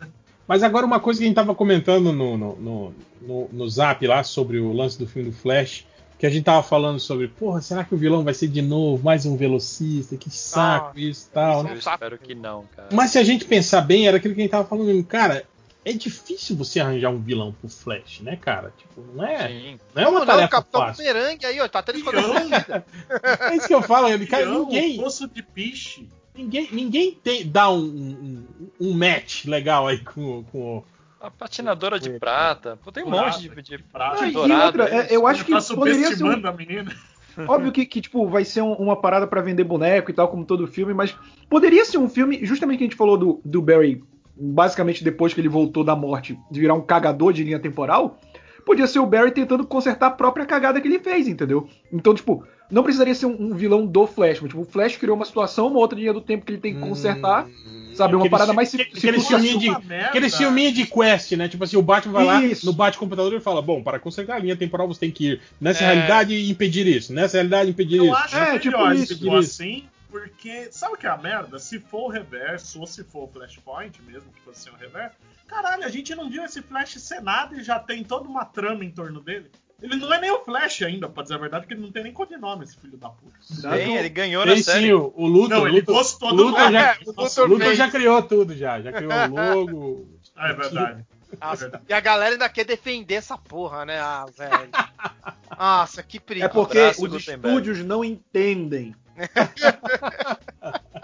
Mas 0.46 0.62
agora 0.62 0.84
uma 0.84 1.00
coisa 1.00 1.18
que 1.18 1.24
a 1.24 1.28
gente 1.28 1.36
tava 1.36 1.54
comentando 1.54 2.12
no, 2.12 2.36
no, 2.36 2.56
no, 2.56 2.94
no, 3.22 3.48
no 3.50 3.68
zap 3.68 4.06
lá 4.06 4.22
sobre 4.22 4.58
o 4.58 4.72
lance 4.72 4.98
do 4.98 5.06
filme 5.06 5.30
do 5.30 5.36
Flash, 5.36 5.86
que 6.18 6.26
a 6.26 6.30
gente 6.30 6.44
tava 6.44 6.62
falando 6.62 7.00
sobre, 7.00 7.28
porra, 7.28 7.60
será 7.60 7.82
que 7.82 7.94
o 7.94 7.98
vilão 7.98 8.22
vai 8.22 8.34
ser 8.34 8.48
de 8.48 8.60
novo 8.62 9.02
mais 9.02 9.24
um 9.24 9.36
velocista? 9.36 10.16
Que 10.16 10.30
saco 10.30 10.88
Nossa, 10.88 11.00
isso 11.00 11.28
e 11.30 11.34
tal. 11.34 11.54
isso 11.60 11.64
né? 11.64 11.72
Eu 11.76 11.82
saco. 11.82 11.94
espero 11.96 12.18
que 12.18 12.34
não, 12.34 12.64
cara. 12.76 12.88
Mas 12.92 13.10
se 13.10 13.18
a 13.18 13.24
gente 13.24 13.44
pensar 13.46 13.80
bem, 13.80 14.06
era 14.06 14.18
aquilo 14.18 14.34
que 14.34 14.40
a 14.40 14.44
gente 14.44 14.50
tava 14.50 14.68
falando 14.68 14.86
mesmo, 14.86 15.04
cara. 15.04 15.44
É 15.84 15.92
difícil 15.92 16.56
você 16.56 16.80
arranjar 16.80 17.10
um 17.10 17.20
vilão 17.20 17.52
pro 17.52 17.68
Flash, 17.68 18.20
né, 18.20 18.36
cara? 18.36 18.72
Tipo, 18.78 19.04
não 19.14 19.24
é, 19.24 19.48
Sim. 19.48 19.78
não 19.94 20.02
é 20.02 20.06
uma 20.08 20.12
Como 20.12 20.18
não, 20.20 20.26
tarefa 20.26 20.48
Capitão 20.48 20.80
fácil. 20.80 21.04
Bumerangue 21.04 21.46
aí, 21.46 21.60
ó, 21.60 21.68
tá 21.68 21.80
até. 21.80 21.92
É 23.50 23.56
isso 23.56 23.66
que 23.68 23.74
eu 23.74 23.82
falo, 23.82 24.08
ele, 24.08 24.26
cara, 24.26 24.46
ninguém, 24.46 24.96
poço 24.96 25.28
de 25.28 25.42
piche. 25.42 26.08
ninguém, 26.34 26.68
ninguém 26.72 27.12
tem, 27.12 27.46
dá 27.46 27.70
um, 27.70 27.78
um, 27.80 28.46
um 28.80 28.94
match 28.94 29.44
legal 29.44 29.86
aí 29.86 29.98
com, 29.98 30.42
com 30.44 30.78
o. 30.78 30.84
A 31.20 31.30
patinadora 31.30 31.98
de 31.98 32.10
prata. 32.18 32.78
Pô, 32.82 32.90
tem 32.92 33.04
um 33.04 33.10
monte 33.10 33.40
de, 33.40 33.62
de, 33.62 33.78
prata. 33.78 34.22
Não, 34.22 34.28
e 34.28 34.32
dourado. 34.32 34.82
outra, 34.82 34.88
é, 34.94 35.06
eu 35.14 35.26
acho 35.26 35.44
que 35.44 35.52
tá 35.52 35.74
poderia 35.74 36.14
ser 36.16 36.24
um, 36.24 36.46
a 36.46 36.52
menina. 36.52 36.94
Óbvio 37.48 37.72
que, 37.72 37.84
que, 37.84 38.00
tipo, 38.00 38.28
vai 38.28 38.44
ser 38.44 38.62
um- 38.62 38.74
uma 38.74 38.94
parada 38.94 39.26
pra 39.26 39.42
vender 39.42 39.64
boneco 39.64 40.10
e 40.10 40.14
tal, 40.14 40.28
como 40.28 40.44
todo 40.44 40.66
filme, 40.68 40.94
mas 40.94 41.16
poderia 41.48 41.84
ser 41.84 41.98
um 41.98 42.08
filme, 42.08 42.44
justamente 42.44 42.78
que 42.78 42.84
a 42.84 42.86
gente 42.86 42.96
falou 42.96 43.16
do, 43.18 43.40
do 43.44 43.60
Barry, 43.60 44.04
basicamente 44.36 45.04
depois 45.04 45.32
que 45.34 45.40
ele 45.40 45.48
voltou 45.48 45.84
da 45.84 45.94
morte, 45.96 46.38
de 46.50 46.60
virar 46.60 46.74
um 46.74 46.80
cagador 46.80 47.32
de 47.32 47.44
linha 47.44 47.58
temporal, 47.58 48.18
podia 48.66 48.86
ser 48.86 48.98
o 48.98 49.06
Barry 49.06 49.30
tentando 49.30 49.66
consertar 49.66 50.06
a 50.08 50.10
própria 50.10 50.46
cagada 50.46 50.80
que 50.80 50.88
ele 50.88 50.98
fez, 50.98 51.28
entendeu? 51.28 51.68
Então, 51.92 52.14
tipo, 52.14 52.44
não 52.70 52.82
precisaria 52.82 53.14
ser 53.14 53.26
um, 53.26 53.36
um 53.50 53.54
vilão 53.54 53.86
do 53.86 54.06
Flash, 54.06 54.40
mas 54.40 54.50
tipo, 54.50 54.62
o 54.62 54.64
Flash 54.64 54.96
criou 54.96 55.16
uma 55.16 55.24
situação, 55.24 55.68
uma 55.68 55.78
outra 55.78 55.98
linha 55.98 56.12
do 56.12 56.20
tempo 56.20 56.44
que 56.44 56.52
ele 56.52 56.60
tem 56.60 56.74
que 56.74 56.80
consertar, 56.80 57.46
sabe? 57.92 58.16
Uma 58.16 58.28
parada 58.28 58.52
mais 58.52 58.70
se, 58.70 58.80
aqueles 58.80 59.24
se 59.24 59.58
de-. 59.58 59.70
Aquele 60.08 60.30
filminho 60.30 60.72
de 60.72 60.86
quest, 60.86 61.32
né? 61.32 61.46
Tipo 61.48 61.62
assim, 61.64 61.76
o 61.76 61.82
Batman 61.82 62.12
vai 62.12 62.24
lá 62.24 62.42
Isso. 62.42 62.66
no 62.66 62.72
bate-computador 62.72 63.32
e 63.34 63.40
fala: 63.40 63.62
Bom, 63.62 63.82
para 63.82 63.98
consertar 64.00 64.36
a 64.36 64.38
linha 64.38 64.56
temporal 64.56 64.88
você 64.88 65.00
tem 65.00 65.10
que 65.10 65.32
ir 65.32 65.40
nessa 65.60 65.84
É. 65.84 65.92
realidade 65.92 66.34
e 66.34 66.50
impedir 66.50 66.86
isso, 66.86 67.12
nessa 67.12 67.36
realidade 67.36 67.70
impedir 67.70 67.98
Eu 67.98 68.06
isso. 68.06 68.14
acho 68.14 68.36
É, 68.36 68.40
melhor 68.46 68.60
tipo 68.60 68.92
isso. 68.94 69.24
for 69.24 69.36
assim, 69.38 69.84
porque 70.14 70.68
sabe 70.70 70.94
o 70.94 70.96
que 70.96 71.06
é 71.06 71.10
a 71.10 71.16
merda? 71.16 71.58
Se 71.58 71.80
for 71.80 72.04
o 72.04 72.08
reverso 72.08 72.78
ou 72.78 72.86
se 72.86 73.02
for 73.02 73.24
o 73.24 73.28
Flashpoint 73.32 74.00
mesmo, 74.02 74.30
que 74.32 74.40
fosse 74.42 74.70
o 74.70 74.74
reverso, 74.76 75.16
caralho, 75.48 75.84
a 75.84 75.88
gente 75.88 76.14
não 76.14 76.30
viu 76.30 76.44
esse 76.44 76.62
Flash 76.62 77.00
ser 77.00 77.20
nada 77.20 77.56
e 77.56 77.64
já 77.64 77.80
tem 77.80 78.04
toda 78.04 78.28
uma 78.28 78.44
trama 78.44 78.84
em 78.84 78.90
torno 78.92 79.20
dele. 79.20 79.50
Ele 79.82 79.96
não 79.96 80.14
é 80.14 80.20
nem 80.20 80.30
o 80.30 80.38
Flash 80.44 80.82
ainda, 80.82 81.08
pra 81.08 81.24
dizer 81.24 81.34
a 81.34 81.38
verdade, 81.38 81.64
porque 81.64 81.74
ele 81.74 81.82
não 81.82 81.90
tem 81.90 82.04
nem 82.04 82.12
codinome, 82.12 82.62
esse 82.64 82.76
filho 82.76 82.96
da 82.96 83.08
puta. 83.10 83.36
Tem, 83.76 83.96
ele 83.96 84.08
ganhou 84.08 84.46
na 84.46 84.56
série. 84.56 84.86
sim, 84.86 84.92
o, 84.92 85.12
o 85.16 85.26
Luthor. 85.26 85.48
Não, 85.48 85.66
ele 85.66 85.80
Luthor- 85.80 85.94
gostou 85.96 86.28
o 86.30 86.32
do 86.36 86.42
Luthor 86.44 86.70
já, 86.70 86.80
É, 86.80 86.92
o 87.04 87.10
o 87.10 87.22
Luthor 87.24 87.48
Luthor 87.48 87.66
fez. 87.66 87.78
já 87.78 87.90
criou 87.90 88.22
tudo 88.22 88.56
já. 88.56 88.80
Já 88.80 88.92
criou 88.92 89.12
o 89.12 89.26
logo. 89.34 90.08
Ah, 90.36 90.48
é 90.50 90.52
verdade. 90.54 91.04
Nossa, 91.40 91.82
e 91.88 91.92
a 91.92 91.98
galera 92.00 92.36
ainda 92.36 92.48
quer 92.48 92.64
defender 92.64 93.16
essa 93.16 93.36
porra, 93.36 93.84
né? 93.84 93.98
Ah, 93.98 94.24
velho. 94.38 94.70
Nossa, 95.58 96.02
que 96.04 96.18
É 96.18 96.20
preguiça. 96.20 96.48
porque 96.50 96.78
Abraço, 96.78 97.04
os 97.04 97.10
Gutenberg. 97.10 97.48
estúdios 97.48 97.84
não 97.84 98.04
entendem. 98.04 98.94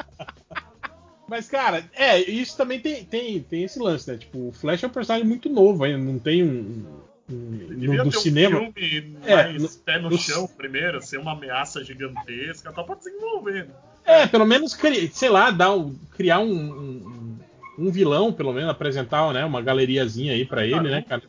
Mas, 1.29 1.49
cara, 1.49 1.85
é, 1.93 2.19
isso 2.21 2.57
também 2.57 2.81
tem, 2.81 3.05
tem, 3.05 3.41
tem 3.41 3.63
esse 3.63 3.79
lance, 3.79 4.11
né? 4.11 4.19
Tipo, 4.19 4.49
o 4.49 4.53
Flash 4.53 4.83
é 4.83 4.87
um 4.89 4.91
personagem 4.91 5.27
muito 5.27 5.49
novo 5.49 5.85
ainda, 5.85 5.99
não 5.99 6.19
tem 6.19 6.43
um. 6.43 6.85
um 7.31 7.35
no, 7.69 7.97
do 8.05 8.11
ter 8.11 8.19
um 8.19 8.21
cinema. 8.21 8.59
filme 8.75 9.17
É, 9.25 9.53
no- 9.53 9.69
pé 9.69 9.99
no, 10.01 10.11
no- 10.11 10.19
chão 10.19 10.49
primeiro, 10.49 11.01
ser 11.01 11.19
uma 11.19 11.33
ameaça 11.33 11.85
gigantesca, 11.85 12.73
tal, 12.73 12.85
pra 12.85 12.97
desenvolver. 12.97 13.67
né? 13.67 13.75
É, 14.05 14.27
pelo 14.27 14.45
menos, 14.45 14.77
sei 15.13 15.29
lá, 15.29 15.53
dar 15.53 15.71
criar 16.17 16.41
um, 16.41 16.53
um, 16.53 17.39
um 17.79 17.91
vilão, 17.93 18.33
pelo 18.33 18.53
menos, 18.53 18.69
apresentar 18.71 19.33
né, 19.33 19.45
uma 19.45 19.63
galeriazinha 19.63 20.33
aí 20.33 20.45
pra 20.45 20.67
ele, 20.67 20.91
né, 20.91 21.03
cara? 21.09 21.23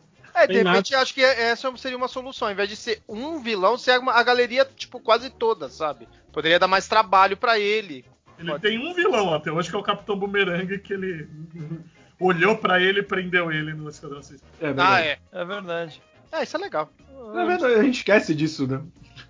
É, 0.44 0.48
de 0.48 0.62
repente 0.62 0.96
acho 0.96 1.14
que 1.14 1.24
essa 1.24 1.76
seria 1.78 1.98
uma 1.98 2.08
solução. 2.08 2.48
Ao 2.48 2.52
invés 2.54 2.70
de 2.70 2.76
ser 2.76 3.02
um 3.08 3.40
vilão, 3.42 3.78
ser 3.78 3.92
a 4.08 4.24
galeria, 4.24 4.66
tipo, 4.76 5.00
quase 5.00 5.30
toda, 5.30 5.70
sabe? 5.70 6.08
Poderia 6.32 6.60
dar 6.60 6.68
mais 6.68 6.88
trabalho 6.88 7.36
pra 7.38 7.60
ele. 7.60 8.06
Ele 8.40 8.50
Pode. 8.52 8.64
tem 8.64 8.80
um 8.80 8.94
vilão 8.94 9.34
até 9.34 9.52
hoje, 9.52 9.70
que 9.70 9.76
é 9.76 9.80
o 9.80 9.84
Capitão 9.84 10.18
Boomerang, 10.18 10.78
que 10.80 10.94
ele 10.94 11.28
olhou 12.20 12.58
pra 12.58 12.80
ele 12.82 13.00
e 13.02 13.04
prendeu 13.04 13.52
ele 13.52 13.74
no 13.74 13.90
Esquadrão 13.90 14.22
Suicida. 14.24 14.48
É 14.62 14.74
Ah, 14.78 15.00
é. 15.02 15.18
É 15.32 15.46
verdade. 15.46 16.02
É, 16.32 16.44
isso 16.44 16.56
é 16.56 16.60
legal. 16.60 16.90
Na 17.34 17.46
verdade, 17.46 17.74
a 17.76 17.84
gente 17.84 17.98
esquece 17.98 18.34
disso, 18.34 18.66
né? 18.68 18.82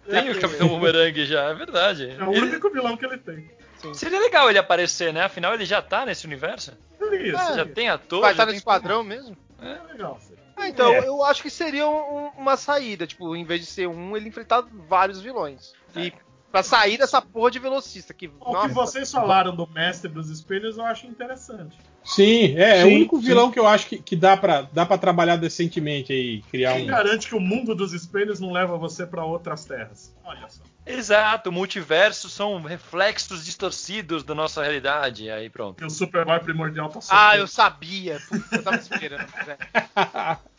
Tem 0.09 0.29
o 0.31 0.39
Capitão 0.39 0.67
Boomerang 0.67 1.25
já, 1.25 1.49
é 1.49 1.53
verdade. 1.53 2.09
É 2.17 2.23
o 2.23 2.31
Ele- 2.31 2.41
único 2.51 2.69
vilão 2.69 2.95
que 2.95 3.05
ele 3.05 3.17
tem. 3.17 3.49
Seria 3.93 4.19
legal 4.19 4.47
ele 4.49 4.59
aparecer, 4.59 5.11
né? 5.11 5.23
Afinal, 5.23 5.53
ele 5.55 5.65
já 5.65 5.81
tá 5.81 6.05
nesse 6.05 6.25
universo. 6.25 6.71
Isso, 7.01 7.35
É. 7.35 7.55
Já 7.55 7.65
tem 7.65 7.89
ator. 7.89 8.21
Vai 8.21 8.31
estar 8.31 8.45
no 8.45 8.51
tem 8.51 8.57
esquadrão 8.59 9.03
mesmo? 9.03 9.35
é 9.59 9.91
legal. 9.91 10.19
Ah, 10.61 10.69
então, 10.69 10.93
É. 10.93 11.07
eu 11.07 11.23
acho 11.23 11.41
que 11.41 11.49
seria 11.49 11.87
um- 11.87 12.29
uma 12.37 12.55
saída. 12.57 13.07
Tipo, 13.07 13.35
em 13.35 13.43
vez 13.43 13.61
de 13.61 13.65
ser 13.67 13.87
um, 13.87 14.15
ele 14.15 14.29
enfrentar 14.29 14.63
vários 14.87 15.19
vilões. 15.21 15.73
E 15.95 16.13
pra 16.51 16.61
sair 16.63 16.97
dessa 16.97 17.21
porra 17.21 17.49
de 17.51 17.59
velocista. 17.59 18.13
Que, 18.13 18.27
O 18.39 18.51
nossa, 18.53 18.67
que 18.67 18.73
vocês 18.73 19.11
falaram 19.11 19.55
do 19.55 19.65
Mestre 19.67 20.09
dos 20.11 20.29
Espelhos 20.29 20.77
eu 20.77 20.85
acho 20.85 21.07
interessante. 21.07 21.77
Sim, 22.03 22.57
é, 22.57 22.79
é 22.79 22.83
o 22.83 22.87
Sim, 22.87 22.95
único 22.95 23.17
sim. 23.21 23.27
vilão 23.27 23.51
que 23.51 23.59
eu 23.59 23.67
acho 23.67 23.85
que, 23.85 23.99
que 23.99 24.15
dá, 24.15 24.35
pra, 24.35 24.63
dá 24.63 24.85
pra 24.87 24.97
trabalhar 24.97 25.35
decentemente 25.35 26.11
aí, 26.11 26.41
criar 26.49 26.73
Quem 26.73 26.83
um. 26.85 26.87
garante 26.87 27.27
que 27.27 27.35
o 27.35 27.39
mundo 27.39 27.75
dos 27.75 27.93
espelhos 27.93 28.39
não 28.39 28.51
leva 28.51 28.75
você 28.75 29.05
pra 29.05 29.23
outras 29.23 29.65
terras? 29.65 30.13
Olha 30.23 30.49
só. 30.49 30.63
Exato, 30.83 31.49
o 31.51 31.53
multiverso 31.53 32.27
são 32.27 32.59
reflexos 32.63 33.45
distorcidos 33.45 34.23
da 34.23 34.33
nossa 34.33 34.63
realidade. 34.63 35.29
Aí 35.29 35.47
pronto. 35.47 35.79
E 35.83 35.85
o 35.85 35.91
Superboy 35.91 36.39
primordial 36.39 36.89
tá 36.89 36.99
Ah, 37.11 37.37
eu 37.37 37.45
sabia. 37.45 38.19
Puta, 38.27 38.55
eu 38.55 38.63
tava 38.63 38.77
esperando. 38.77 39.27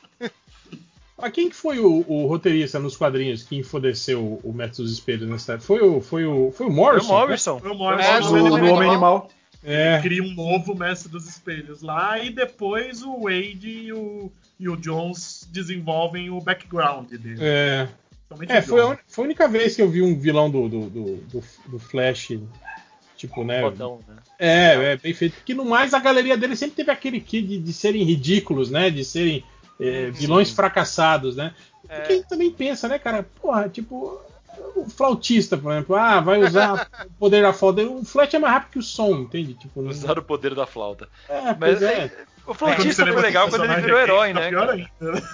Ah, 1.23 1.31
quem 1.31 1.49
que 1.49 1.55
foi 1.55 1.79
o, 1.79 2.05
o 2.09 2.27
roteirista 2.27 2.81
nos 2.81 2.97
quadrinhos 2.97 3.45
que 3.45 3.57
enfodeceu 3.57 4.21
o, 4.21 4.41
o 4.43 4.53
Mestre 4.53 4.83
dos 4.83 4.93
Espelhos 4.93 5.29
nessa 5.29 5.53
época? 5.53 5.67
Foi 5.67 5.81
o, 5.81 6.01
foi 6.01 6.25
o, 6.27 6.51
foi 6.51 6.51
o 6.51 6.53
Foi 6.53 6.67
o 6.67 6.73
Morrison? 6.73 7.09
Morrison. 7.09 7.59
Foi 7.61 7.71
o 7.71 7.75
É, 7.75 7.77
Morrison 7.77 8.31
No, 8.31 8.39
ele 8.39 8.49
no 8.49 8.75
Homem 8.75 8.91
Animal. 8.91 9.31
É. 9.65 10.01
cria 10.03 10.23
um 10.23 10.35
novo 10.35 10.75
Mestre 10.75 11.09
dos 11.09 11.29
Espelhos 11.29 11.83
lá 11.83 12.19
e 12.19 12.31
depois 12.31 13.03
o 13.03 13.21
Wade 13.21 13.69
e 13.69 13.93
o, 13.93 14.33
e 14.59 14.69
o 14.69 14.77
Jones 14.77 15.49
desenvolvem 15.53 16.31
o 16.31 16.41
background 16.41 17.09
dele. 17.09 17.37
É, 17.41 17.87
é 18.49 18.59
o 18.59 18.63
foi, 18.63 18.81
a, 18.81 18.99
foi 19.07 19.25
a 19.25 19.27
única 19.27 19.47
vez 19.47 19.77
que 19.77 19.83
eu 19.83 19.89
vi 19.89 20.03
um 20.03 20.19
vilão 20.19 20.51
do, 20.51 20.69
do, 20.69 20.91
do, 20.91 21.17
do, 21.17 21.45
do 21.69 21.79
Flash, 21.79 22.33
tipo, 23.17 23.45
né? 23.45 23.61
Fodão, 23.61 24.01
né? 24.09 24.17
É, 24.39 24.93
é, 24.93 24.97
bem 24.97 25.15
feito. 25.15 25.35
Porque 25.37 25.55
no 25.55 25.65
mais 25.65 25.95
a 25.95 26.01
galeria 26.01 26.37
dele 26.37 26.57
sempre 26.57 26.75
teve 26.75 26.91
aquele 26.91 27.21
quê 27.21 27.41
de, 27.41 27.59
de 27.59 27.73
serem 27.73 28.03
ridículos, 28.03 28.69
né? 28.69 28.91
De 28.91 29.05
serem 29.05 29.45
é, 29.83 30.11
vilões 30.11 30.51
fracassados, 30.51 31.37
né? 31.37 31.55
É. 31.89 32.07
Aí 32.09 32.25
também 32.29 32.51
pensa, 32.51 32.89
né, 32.89 32.99
cara? 32.99 33.27
Porra, 33.41 33.69
tipo, 33.69 34.21
o 34.77 34.89
flautista, 34.89 35.57
por 35.57 35.73
exemplo, 35.73 35.97
ah, 35.97 36.21
vai 36.21 36.43
usar 36.43 36.89
o 37.07 37.11
poder 37.19 37.43
da 37.43 37.53
flauta. 37.53 37.83
O 37.83 38.05
flash 38.05 38.35
é 38.35 38.39
mais 38.39 38.55
rápido 38.55 38.71
que 38.73 38.79
o 38.79 38.83
som, 38.83 39.11
entende? 39.17 39.55
Tipo, 39.55 39.83
não... 39.83 39.91
Usar 39.91 40.19
o 40.19 40.23
poder 40.23 40.55
da 40.55 40.67
flauta. 40.67 41.09
É, 41.29 41.45
Mas 41.45 41.57
pois 41.59 41.83
é. 41.83 42.13
o 42.47 42.55
flautista 42.55 43.07
foi 43.07 43.23
legal 43.23 43.49
o 43.49 43.51
quando 43.51 43.65
ele 43.65 43.81
virou 43.81 43.99
é 43.99 44.03
herói, 44.03 44.27
quem, 44.27 44.35
tá 44.35 44.41
né? 44.41 44.49
Pior 44.49 44.71
ainda. 44.71 44.91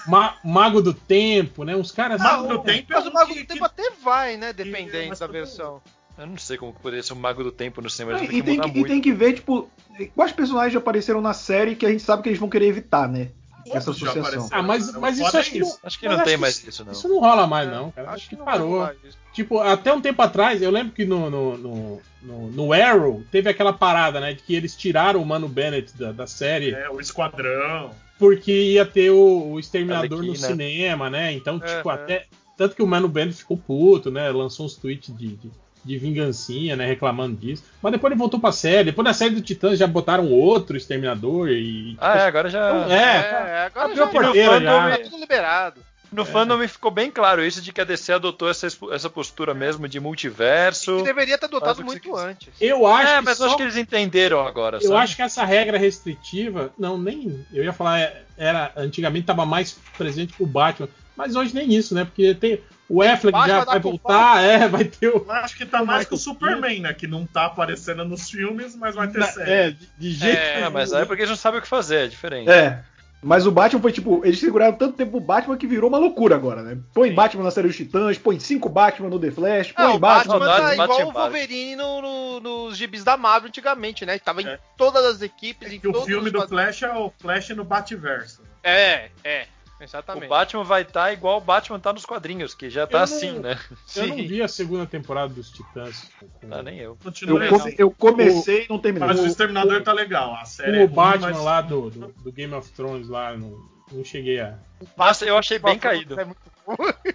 Ma- 0.07 0.36
Mago 0.44 0.80
do 0.80 0.94
Tempo, 0.94 1.64
né? 1.64 1.76
Uns 1.76 1.92
caras. 1.92 2.20
Mago 2.20 2.49
do 2.49 2.59
Tempo 2.61 2.92
é 2.92 2.96
Mas 2.96 3.07
o 3.07 3.11
um 3.11 3.12
Mago 3.12 3.34
do 3.34 3.44
Tempo 3.44 3.64
até 3.64 3.90
vai, 4.03 4.36
né? 4.36 4.53
Dependendo 4.53 5.16
da 5.16 5.26
versão. 5.26 5.80
Eu 6.16 6.26
não 6.26 6.36
sei 6.36 6.57
como 6.57 6.72
poderia 6.72 7.03
ser 7.03 7.12
o 7.12 7.16
Mago 7.16 7.44
do 7.44 7.53
Tempo 7.53 7.80
no 7.80 7.88
cinema, 7.88 8.20
e, 8.20 8.26
que, 8.26 8.38
e 8.38 8.84
tem 8.84 9.01
que 9.01 9.12
ver, 9.12 9.34
tipo, 9.34 9.70
quais 10.16 10.32
personagens 10.32 10.74
apareceram 10.74 11.20
na 11.20 11.32
série 11.32 11.76
que 11.76 11.86
a 11.86 11.90
gente 11.90 12.03
sabe 12.03 12.24
que 12.24 12.28
eles 12.28 12.40
vão 12.40 12.49
querer 12.49 12.66
evitar, 12.66 13.09
né? 13.09 13.30
Essa 13.67 13.91
associação. 13.91 14.49
Ah, 14.51 14.63
mas, 14.63 14.89
O 14.95 15.01
mas 15.01 15.19
isso 15.19 15.37
é 15.37 15.41
acho 15.41 15.51
que 15.51 15.59
não, 15.59 15.77
Acho 15.83 15.99
que 15.99 16.09
não 16.09 16.25
tem 16.25 16.37
mais 16.37 16.63
isso, 16.67 16.85
não. 16.85 16.93
Isso 16.93 17.09
não 17.09 17.21
rola 17.21 17.47
mais, 17.47 17.69
não, 17.71 17.91
cara. 17.91 18.11
Acho, 18.11 18.29
que, 18.29 18.37
parou. 18.37 18.89
Tipo, 19.33 19.59
até 19.61 19.93
um 19.93 20.01
tempo 20.01 20.21
atrás, 20.23 20.63
eu 20.63 20.71
lembro 20.71 20.93
que 20.93 21.05
no, 21.05 21.29
no, 21.29 21.59
no, 21.59 22.01
no- 22.23 22.51
no 22.51 22.73
Arrow 22.73 23.23
teve 23.31 23.49
aquela 23.51 23.73
parada, 23.73 24.21
né? 24.21 24.33
De 24.35 24.43
que 24.43 24.55
eles 24.55 24.75
tiraram 24.77 25.21
o 25.23 25.27
Mano 25.27 25.49
Bennett 25.49 25.97
da, 25.97 26.13
da 26.13 26.27
série 26.27 26.73
É, 26.73 26.89
o 26.89 27.01
Esquadrão. 27.01 27.91
porque 28.19 28.73
ia 28.73 28.87
ter 28.87 29.11
o, 29.11 29.51
o 29.53 29.61
Exterminador 29.61 30.23
no 30.23 30.35
cinema, 30.37 31.11
né? 31.11 31.33
Então, 31.33 31.59
tipo, 31.61 31.89
Aham. 31.91 31.95
até. 32.03 32.27
Tanto 32.57 32.75
que 32.75 32.83
o 32.83 32.87
Mano 32.87 33.07
Bennett 33.09 33.39
ficou 33.39 33.57
puto, 33.57 34.11
né? 34.11 34.29
Lançou 34.31 34.67
uns 34.67 34.75
tweets 34.75 35.17
de, 35.17 35.29
de, 35.37 35.51
de 35.89 35.97
vingancinha, 35.99 36.76
né? 36.76 36.86
Reclamando 36.86 37.34
disso. 37.36 37.64
Mas 37.82 37.93
depois 37.93 38.11
ele 38.12 38.18
voltou 38.18 38.39
pra 38.39 38.53
série. 38.53 38.84
Depois 38.84 39.05
da 39.07 39.14
série 39.14 39.34
do 39.34 39.41
Titãs 39.41 39.78
já 39.78 39.86
botaram 39.86 40.30
outro 40.30 40.76
Exterminador 40.76 41.49
e. 41.49 41.97
Ah, 41.99 42.18
é, 42.18 42.22
agora 42.26 42.51
já. 42.51 42.68
Então, 42.70 42.93
é, 42.93 43.16
É, 43.16 43.62
agora 43.66 43.97
já 43.97 44.07
porteira 44.07 44.61
já. 44.61 44.91
tá 44.91 44.99
tudo 45.05 45.18
liberado. 45.18 45.80
No 46.11 46.24
fandom 46.24 46.66
ficou 46.66 46.91
bem 46.91 47.11
claro 47.11 47.45
isso 47.45 47.61
de 47.61 47.70
que 47.70 47.82
a 47.82 47.84
DC 47.84 48.14
adotou 48.14 48.49
essa, 48.49 48.66
essa 48.93 49.11
postura 49.11 49.53
mesmo 49.53 49.86
de 49.86 50.01
multiverso. 50.01 50.97
Que 50.99 51.03
deveria 51.03 51.36
ter 51.36 51.45
adotado 51.47 51.82
o 51.82 51.84
muito 51.84 52.16
antes. 52.16 52.49
Eu 52.59 52.86
acho 52.86 53.12
é, 53.12 53.18
que 53.18 53.24
mas 53.24 53.36
só- 53.36 53.45
eu 53.45 53.49
acho 53.49 53.57
que 53.59 53.62
eles 53.62 53.76
entenderam 53.76 54.41
agora. 54.41 54.78
Eu 54.78 54.89
sabe? 54.89 54.95
acho 55.03 55.16
que 55.16 55.20
essa 55.22 55.45
regra 55.45 55.76
restritiva, 55.76 56.72
não, 56.78 56.97
nem. 56.97 57.45
Eu 57.53 57.62
ia 57.62 57.74
falar, 57.74 58.01
é, 58.01 58.22
era 58.39 58.72
antigamente 58.76 59.24
estava 59.24 59.45
mais 59.45 59.78
presente 59.99 60.32
pro 60.32 60.47
Batman, 60.47 60.89
mas 61.14 61.36
hoje 61.36 61.55
nem 61.55 61.74
isso, 61.74 61.95
né? 61.95 62.05
Porque 62.07 62.34
tem 62.34 62.59
o 62.89 63.03
Affleck 63.03 63.32
Batman 63.36 63.47
já 63.59 63.64
dá 63.64 63.72
vai 63.72 63.80
voltar, 63.80 64.43
é, 64.43 64.66
vai 64.68 64.84
ter 64.84 65.09
o. 65.09 65.24
Eu 65.26 65.32
acho 65.32 65.57
que 65.57 65.66
tá 65.66 65.84
mais 65.84 66.07
que 66.07 66.14
o 66.14 66.16
Superman, 66.16 66.80
né? 66.80 66.95
Que 66.95 67.07
não 67.07 67.26
tá 67.26 67.47
aparecendo 67.47 68.05
nos 68.05 68.30
filmes, 68.30 68.74
mas 68.76 68.95
vai 68.95 69.09
ter 69.09 69.22
série. 69.24 69.51
É, 69.51 69.70
de, 69.70 69.89
de 69.99 70.11
jeito 70.12 70.39
É, 70.39 70.53
É, 70.53 70.57
nenhum. 70.61 70.70
mas 70.70 70.93
aí 70.93 71.03
é 71.03 71.05
porque 71.05 71.22
eles 71.22 71.30
não 71.30 71.36
sabem 71.36 71.59
o 71.59 71.62
que 71.62 71.68
fazer, 71.68 72.05
é 72.05 72.07
diferente. 72.07 72.51
É. 72.51 72.82
Mas 73.20 73.47
o 73.49 73.51
Batman 73.51 73.80
foi 73.82 73.91
tipo, 73.91 74.24
eles 74.24 74.39
seguraram 74.39 74.76
tanto 74.76 74.97
tempo 74.97 75.16
o 75.16 75.20
Batman 75.20 75.57
que 75.57 75.66
virou 75.66 75.91
uma 75.91 75.99
loucura 75.99 76.36
agora, 76.36 76.62
né? 76.62 76.78
Põe 76.95 77.12
Batman 77.12 77.43
na 77.43 77.51
série 77.51 77.66
dos 77.66 77.76
Titãs, 77.76 78.16
põe 78.16 78.39
cinco 78.39 78.68
Batman 78.68 79.09
no 79.09 79.18
The 79.18 79.32
Flash, 79.32 79.72
põe 79.72 79.84
Ah, 79.86 79.95
o 79.95 79.99
Batman. 79.99 80.39
Batman 80.39 80.47
Saudades 80.47 80.76
tá 80.76 80.84
igual 80.84 80.89
Batman 80.89 81.09
o 81.09 81.12
Wolverine 81.24 81.74
no, 81.76 82.01
no- 82.01 82.41
nos 82.41 82.76
gibis 82.76 83.03
da 83.03 83.16
Marvel 83.16 83.49
antigamente, 83.49 84.07
né? 84.07 84.16
Tava 84.20 84.41
em 84.41 84.47
É. 84.47 84.59
todas 84.76 85.05
as 85.05 85.20
equipes, 85.20 85.72
em 85.72 85.80
Que 85.80 85.89
o 85.89 86.03
filme 86.05 86.26
os 86.28 86.32
do. 86.32 86.47
Flash 86.49 86.82
é 86.84 86.93
o 86.93 87.12
Flash 87.18 87.49
no 87.51 87.64
Bativerso. 87.64 88.41
É, 88.62 89.09
é, 89.24 89.47
O 89.79 89.85
exatamente. 89.85 90.29
Batman 90.29 90.64
vai 90.64 90.83
estar 90.83 91.12
igual 91.12 91.39
o 91.39 91.41
Batman 91.41 91.79
tá 91.79 91.93
nos 91.93 92.05
quadrinhos, 92.05 92.53
que 92.55 92.68
já 92.68 92.87
tá 92.87 92.99
Eu 92.99 93.03
assim, 93.05 93.33
não- 93.33 93.43
né? 93.43 93.59
Eu 93.97 94.07
não 94.09 94.16
Sim. 94.16 94.26
vi 94.26 94.43
a 94.43 94.49
segunda 94.49 94.87
temporada 94.87 95.33
dos 95.33 95.51
Titãs. 95.51 96.11
com- 96.18 96.29
Ah, 96.51 96.62
nem 96.62 96.79
eu. 96.79 96.97
Continua 97.03 97.45
Eu, 97.45 97.51
come- 97.59 97.74
eu 97.79 97.91
comecei 97.93 98.64
e 98.64 98.68
não 98.68 98.79
terminei. 98.79 99.07
Mas 99.09 99.20
o 99.20 99.22
o- 99.22 99.26
Exterminador 99.26 99.83
tá 99.83 99.93
legal. 99.93 100.35
A 100.35 100.45
série 100.45 100.79
é 100.79 100.83
o 100.83 100.87
ruim, 100.87 100.95
Batman 100.95 101.31
mas- 101.31 101.41
lá 101.45 101.61
do, 101.61 101.91
do, 101.91 102.09
do 102.09 102.33
Game 102.33 102.53
of 102.55 102.70
Thrones 102.72 103.09
lá, 103.09 103.37
não, 103.37 103.57
não 103.93 104.05
cheguei 104.05 104.41
a. 104.41 104.59
Nossa, 104.97 105.24
eu 105.24 105.37
achei 105.39 105.59
bem 105.61 105.79
caído. 105.79 106.18
É 106.18 106.24
muito 106.24 106.41
bom. 106.66 106.74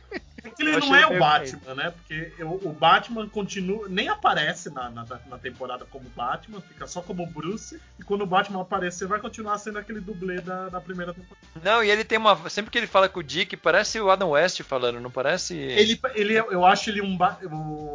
É 0.10 0.20
que 0.54 0.64
ele 0.64 0.78
não 0.78 0.96
é 0.96 1.06
o 1.08 1.20
Batman, 1.20 1.76
né? 1.76 1.92
Porque 1.92 2.34
eu- 2.38 2.60
o 2.64 2.74
Batman 2.74 3.28
continua. 3.30 3.88
Nem 3.90 4.10
aparece 4.10 4.70
na, 4.70 4.90
na, 4.90 5.06
na 5.28 5.38
temporada 5.38 5.86
como 5.86 6.10
Batman, 6.16 6.62
fica 6.62 6.88
só 6.88 7.02
como 7.02 7.26
Bruce. 7.26 7.80
E 8.00 8.04
quando 8.04 8.22
o 8.22 8.28
Batman 8.28 8.62
aparecer, 8.62 9.08
vai 9.08 9.20
continuar 9.20 9.58
sendo 9.58 9.80
aquele 9.80 10.00
dublê 10.00 10.42
da, 10.42 10.70
da 10.70 10.80
primeira 10.82 11.14
temporada. 11.14 11.46
Não, 11.64 11.84
e 11.84 11.90
ele 11.90 12.04
tem 12.04 12.18
uma. 12.18 12.50
Sempre 12.50 12.72
que 12.72 12.78
ele 12.78 12.88
fala 12.88 13.10
com 13.10 13.20
o 13.20 13.24
Dick, 13.24 13.56
parece 13.58 14.00
o 14.00 14.10
Adam 14.10 14.32
West 14.32 14.62
falando, 14.64 15.00
não 15.00 15.12
parece. 15.12 15.56
Ele, 15.56 16.00
ele, 16.16 16.34
eu 16.36 16.66
acho 16.66 16.90
ele 16.90 17.02
um, 17.02 17.18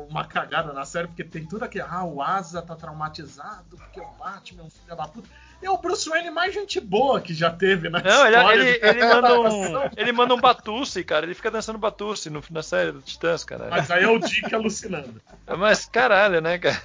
uma 0.09 0.25
cagada 0.25 0.73
na 0.73 0.85
série, 0.85 1.09
porque 1.09 1.25
tem 1.25 1.45
tudo 1.47 1.65
aqui. 1.65 1.81
Ah, 1.81 2.05
o 2.05 2.21
Asa 2.23 2.61
tá 2.63 2.75
traumatizado, 2.77 3.77
porque 3.77 4.01
o 4.01 4.11
Batman 4.19 4.63
é 4.63 4.67
um 4.67 4.71
filho 4.71 4.97
da 4.97 5.07
puta. 5.09 5.29
É 5.61 5.69
o 5.69 5.77
Bruce 5.77 6.09
Wayne 6.09 6.31
mais 6.31 6.55
gente 6.55 6.81
boa 6.81 7.21
que 7.21 7.35
já 7.35 7.51
teve 7.51 7.89
na 7.89 8.01
Não, 8.01 8.27
ele, 8.27 8.37
história. 8.37 8.61
ele, 8.63 8.79
de 8.79 8.87
ele 8.87 9.05
manda 9.07 9.41
um. 9.41 9.91
Ele 9.97 10.13
manda 10.13 10.35
um 10.35 10.41
Batusse, 10.41 11.03
cara. 11.03 11.27
Ele 11.27 11.35
fica 11.35 11.51
dançando 11.51 11.79
Batusse 11.79 12.31
no, 12.31 12.43
na 12.51 12.63
série 12.63 12.93
do 12.93 13.03
Titãs, 13.03 13.43
cara. 13.43 13.67
Mas 13.69 13.91
aí 13.91 14.05
é 14.05 14.09
o 14.09 14.19
Dick 14.21 14.55
alucinando. 14.55 15.21
Mas 15.59 15.85
caralho, 15.87 16.41
né, 16.41 16.59
cara? 16.59 16.81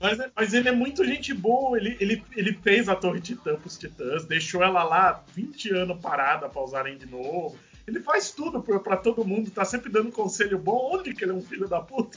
Mas, 0.00 0.20
é- 0.20 0.30
mas 0.34 0.54
ele 0.54 0.68
é 0.68 0.72
muito 0.72 1.04
gente 1.04 1.34
boa, 1.34 1.76
ele, 1.76 1.96
ele, 2.00 2.24
ele 2.36 2.52
fez 2.62 2.88
a 2.88 2.94
Torre 2.94 3.20
Titã 3.20 3.56
pros 3.56 3.76
Titãs, 3.76 4.24
deixou 4.24 4.62
ela 4.62 4.84
lá 4.84 5.22
20 5.34 5.74
anos 5.74 6.00
parada 6.00 6.48
pra 6.48 6.62
usarem 6.62 6.96
de 6.96 7.06
novo. 7.06 7.56
Ele 7.86 8.00
faz 8.00 8.30
tudo 8.30 8.62
pra, 8.62 8.78
pra 8.78 8.96
todo 8.96 9.24
mundo, 9.24 9.50
tá 9.50 9.64
sempre 9.64 9.90
dando 9.90 10.12
conselho 10.12 10.56
bom. 10.58 10.90
Onde 10.94 11.12
que 11.14 11.24
ele 11.24 11.32
é 11.32 11.34
um 11.34 11.42
filho 11.42 11.66
da 11.68 11.80
puta? 11.80 12.16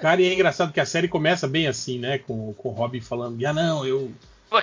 Cara, 0.00 0.20
e 0.20 0.26
é 0.28 0.34
engraçado 0.34 0.72
que 0.72 0.80
a 0.80 0.86
série 0.86 1.08
começa 1.08 1.48
bem 1.48 1.66
assim, 1.66 1.98
né? 1.98 2.18
Com, 2.18 2.52
com 2.54 2.68
o 2.68 2.72
Robin 2.72 3.00
falando: 3.00 3.44
Ah, 3.46 3.52
não, 3.52 3.86
eu 3.86 4.12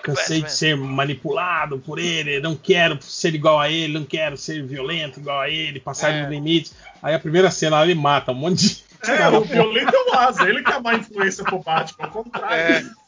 cansei 0.02 0.42
de 0.42 0.52
ser 0.52 0.76
manipulado 0.76 1.78
por 1.80 2.00
ele, 2.00 2.40
não 2.40 2.56
quero 2.56 2.98
ser 3.02 3.34
igual 3.36 3.60
a 3.60 3.70
ele, 3.70 3.94
não 3.94 4.04
quero 4.06 4.36
ser 4.38 4.64
violento 4.66 5.20
igual 5.20 5.40
a 5.42 5.50
ele, 5.50 5.80
passar 5.80 6.10
É. 6.12 6.22
dos 6.22 6.30
limites. 6.32 6.74
Aí 7.02 7.14
a 7.14 7.20
primeira 7.20 7.52
cena 7.52 7.82
ele 7.84 7.96
mata 7.96 8.32
um 8.32 8.36
monte 8.36 8.68
de. 8.68 8.86
É, 9.12 9.28
o 9.30 9.42
violento 9.42 9.96
é 9.96 10.00
o 10.12 10.14
Asa, 10.18 10.50
ele 10.50 10.64
que 10.64 10.72
é 10.72 10.76
a 10.76 10.80
má 10.80 10.96
influência 10.96 11.44
pro 11.44 11.60
Batman, 11.60 12.06
ao 12.06 12.12
contrário. 12.12 12.56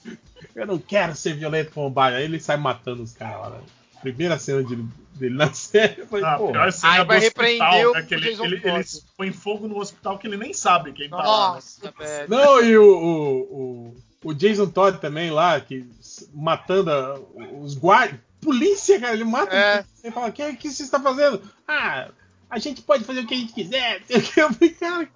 É. 0.06 0.12
Eu 0.56 0.68
não 0.68 0.78
quero 0.78 1.16
ser 1.16 1.36
violento 1.36 1.72
como 1.72 1.88
o 1.88 1.90
Batman. 1.90 2.18
Aí 2.20 2.26
ele 2.26 2.40
sai 2.40 2.58
matando 2.58 3.02
os 3.02 3.14
caras 3.14 3.40
lá. 3.42 3.50
Né? 3.52 3.58
Primeira 4.02 4.38
cena 4.38 4.64
de- 4.64 4.76
dele 5.16 5.36
na 5.36 5.52
série. 5.54 6.06
Falei, 6.06 6.24
Ah, 6.26 6.38
pô, 6.38 6.52
pior 6.52 6.72
cena 6.72 6.94
Aí 6.94 7.06
vai 7.06 7.20
repreender 7.20 7.92
né, 7.92 8.00
o 8.00 8.06
que 8.06 8.14
ele, 8.14 8.28
ele, 8.30 8.62
ele 8.64 8.86
põe 9.18 9.32
fogo 9.32 9.68
no 9.68 9.80
hospital 9.80 10.20
que 10.20 10.28
ele 10.28 10.38
nem 10.38 10.54
sabe 10.54 10.92
quem 10.94 11.10
tá 11.10 11.16
lá. 11.18 11.24
né? 11.24 11.54
Nossa, 11.56 11.94
velho. 11.98 12.30
Não, 12.30 12.64
e 12.64 12.78
o, 12.78 12.84
o, 12.84 13.40
o, 13.40 13.96
o 14.30 14.34
Jason 14.34 14.68
Todd 14.68 15.00
também 15.00 15.30
lá, 15.32 15.60
que 15.60 15.86
matando 16.34 16.92
a- 16.92 17.20
os 17.62 17.76
guardas. 17.76 18.20
Polícia, 18.42 19.00
cara, 19.00 19.14
ele 19.14 19.24
mata. 19.24 19.56
É. 19.56 19.84
Você 19.94 20.12
fala, 20.12 20.28
o 20.28 20.32
que, 20.32 20.54
que 20.58 20.70
você 20.70 20.84
está 20.84 21.00
fazendo? 21.00 21.42
Ah, 21.68 22.10
a 22.50 22.60
gente 22.60 22.82
pode 22.82 23.04
fazer 23.04 23.22
o 23.22 23.28
que 23.28 23.34
a 23.34 23.38
gente 23.38 23.52
quiser. 23.54 24.02
Eu 24.10 24.22
falei, 24.54 24.70
cara, 24.70 25.10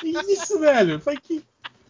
que 0.00 0.08
isso, 0.32 0.58
velho? 0.60 0.92
Eu 0.92 1.00
falei, 1.00 1.18
que. 1.22 1.42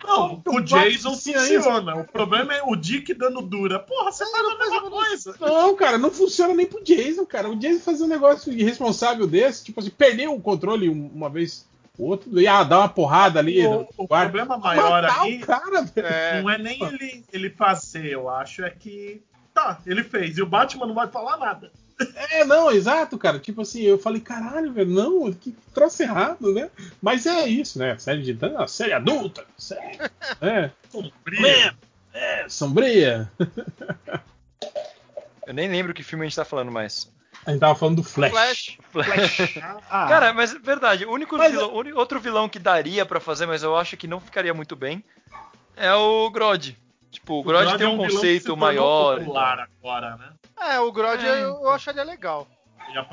Não, 0.05 0.41
o 0.47 0.61
Jason 0.61 1.11
funciona. 1.49 1.97
O 1.97 2.05
problema 2.05 2.55
é 2.55 2.63
o 2.63 2.75
Dick 2.77 3.13
dando 3.15 3.43
dura. 3.43 3.81
Porra, 3.81 4.13
você 4.13 4.25
faz 4.31 4.47
a 4.47 4.59
mesma 4.59 4.91
coisa. 4.91 5.35
Não, 5.41 5.75
cara, 5.77 5.99
não 5.99 6.11
funciona 6.11 6.55
nem 6.55 6.67
pro 6.67 6.83
Jason, 6.85 7.27
cara. 7.27 7.51
O 7.51 7.57
Jason 7.57 7.81
fazer 7.81 8.05
um 8.05 8.09
negócio 8.09 8.53
irresponsável 8.53 9.27
desse, 9.27 9.65
tipo 9.65 9.81
assim, 9.81 9.91
perder 9.91 10.29
o 10.29 10.41
controle 10.41 10.89
um- 10.89 11.11
uma 11.13 11.29
vez 11.29 11.67
ou 11.99 12.11
outra, 12.11 12.29
e 12.41 12.47
ah, 12.47 12.63
dar 12.63 12.79
uma 12.79 12.89
porrada 12.89 13.41
ali. 13.41 13.67
O, 13.67 13.89
o 13.97 14.07
problema 14.07 14.57
maior 14.57 15.05
aí 15.05 15.43
o 15.43 15.47
cara. 15.47 15.85
É. 15.97 16.41
não 16.41 16.49
é 16.49 16.57
nem 16.57 16.83
ele, 16.83 17.25
ele 17.33 17.51
fazer, 17.51 18.07
eu 18.07 18.29
acho, 18.29 18.65
é 18.65 18.71
que. 18.71 19.21
Tá, 19.53 19.81
ele 19.85 20.05
fez. 20.05 20.39
E 20.39 20.43
o 20.43 20.47
Batman 20.47 20.87
não 20.87 20.95
vai 20.95 21.09
falar 21.09 21.37
nada. 21.37 21.73
É, 22.31 22.45
não, 22.45 22.71
exato, 22.71 23.19
cara. 23.19 23.41
Tipo 23.41 23.63
assim, 23.63 23.83
eu 23.83 23.99
falei, 23.99 24.21
caralho, 24.21 24.73
velho, 24.73 24.89
não, 24.89 25.33
que 25.33 25.53
troço 25.75 26.01
errado, 26.01 26.55
né? 26.55 26.71
Mas 27.03 27.27
é 27.27 27.49
isso, 27.49 27.77
né? 27.79 27.99
Série 27.99 28.23
de 28.23 28.39
é 28.41 28.49
uma 28.49 28.69
série 28.69 28.93
adulta, 28.93 29.45
série, 29.57 29.99
é, 30.41 30.71
Sombria. 30.89 31.75
é, 32.15 32.49
sombria. 32.49 33.31
Eu 35.45 35.55
nem 35.55 35.69
lembro 35.69 35.95
que 35.95 36.03
filme 36.03 36.25
a 36.25 36.29
gente 36.29 36.37
tá 36.37 36.45
falando 36.45 36.71
mais. 36.71 37.11
A 37.47 37.51
gente 37.51 37.61
tava 37.61 37.75
falando 37.75 37.97
do 37.97 38.03
Flash. 38.05 38.77
Flash. 38.91 39.55
Ah, 39.91 40.07
Cara, 40.09 40.33
mas 40.33 40.55
é 40.55 40.59
verdade, 40.59 41.05
o 41.07 41.11
único 41.13 41.37
Mas- 41.39 41.53
vilão- 41.53 41.71
o 41.73 41.79
uni- 41.79 41.93
outro 41.93 42.21
vilão 42.21 42.49
que 42.49 42.59
daria 42.59 43.07
pra 43.07 43.21
fazer, 43.21 43.47
mas 43.47 43.63
eu 43.63 43.77
acho 43.77 43.97
que 43.97 44.07
não 44.07 44.21
ficaria 44.21 44.53
muito 44.53 44.77
bem, 44.77 45.03
é 45.77 45.93
o 45.95 46.31
Grodd. 46.31 46.77
Tipo, 47.11 47.41
o 47.41 47.43
Grodd 47.43 47.79
tem 47.79 47.87
é 47.87 47.91
um 47.91 47.99
que 47.99 48.11
se 48.11 48.15
conceito 48.17 48.57
maior. 48.57 49.19
popular 49.21 49.61
agora, 49.81 50.17
né? 50.17 50.33
É, 50.61 50.79
o 50.81 50.93
Grodd 50.93 51.25
É. 51.25 51.43
eu, 51.43 51.63
eu 51.63 51.71
acharia 51.71 52.05
legal. 52.05 52.47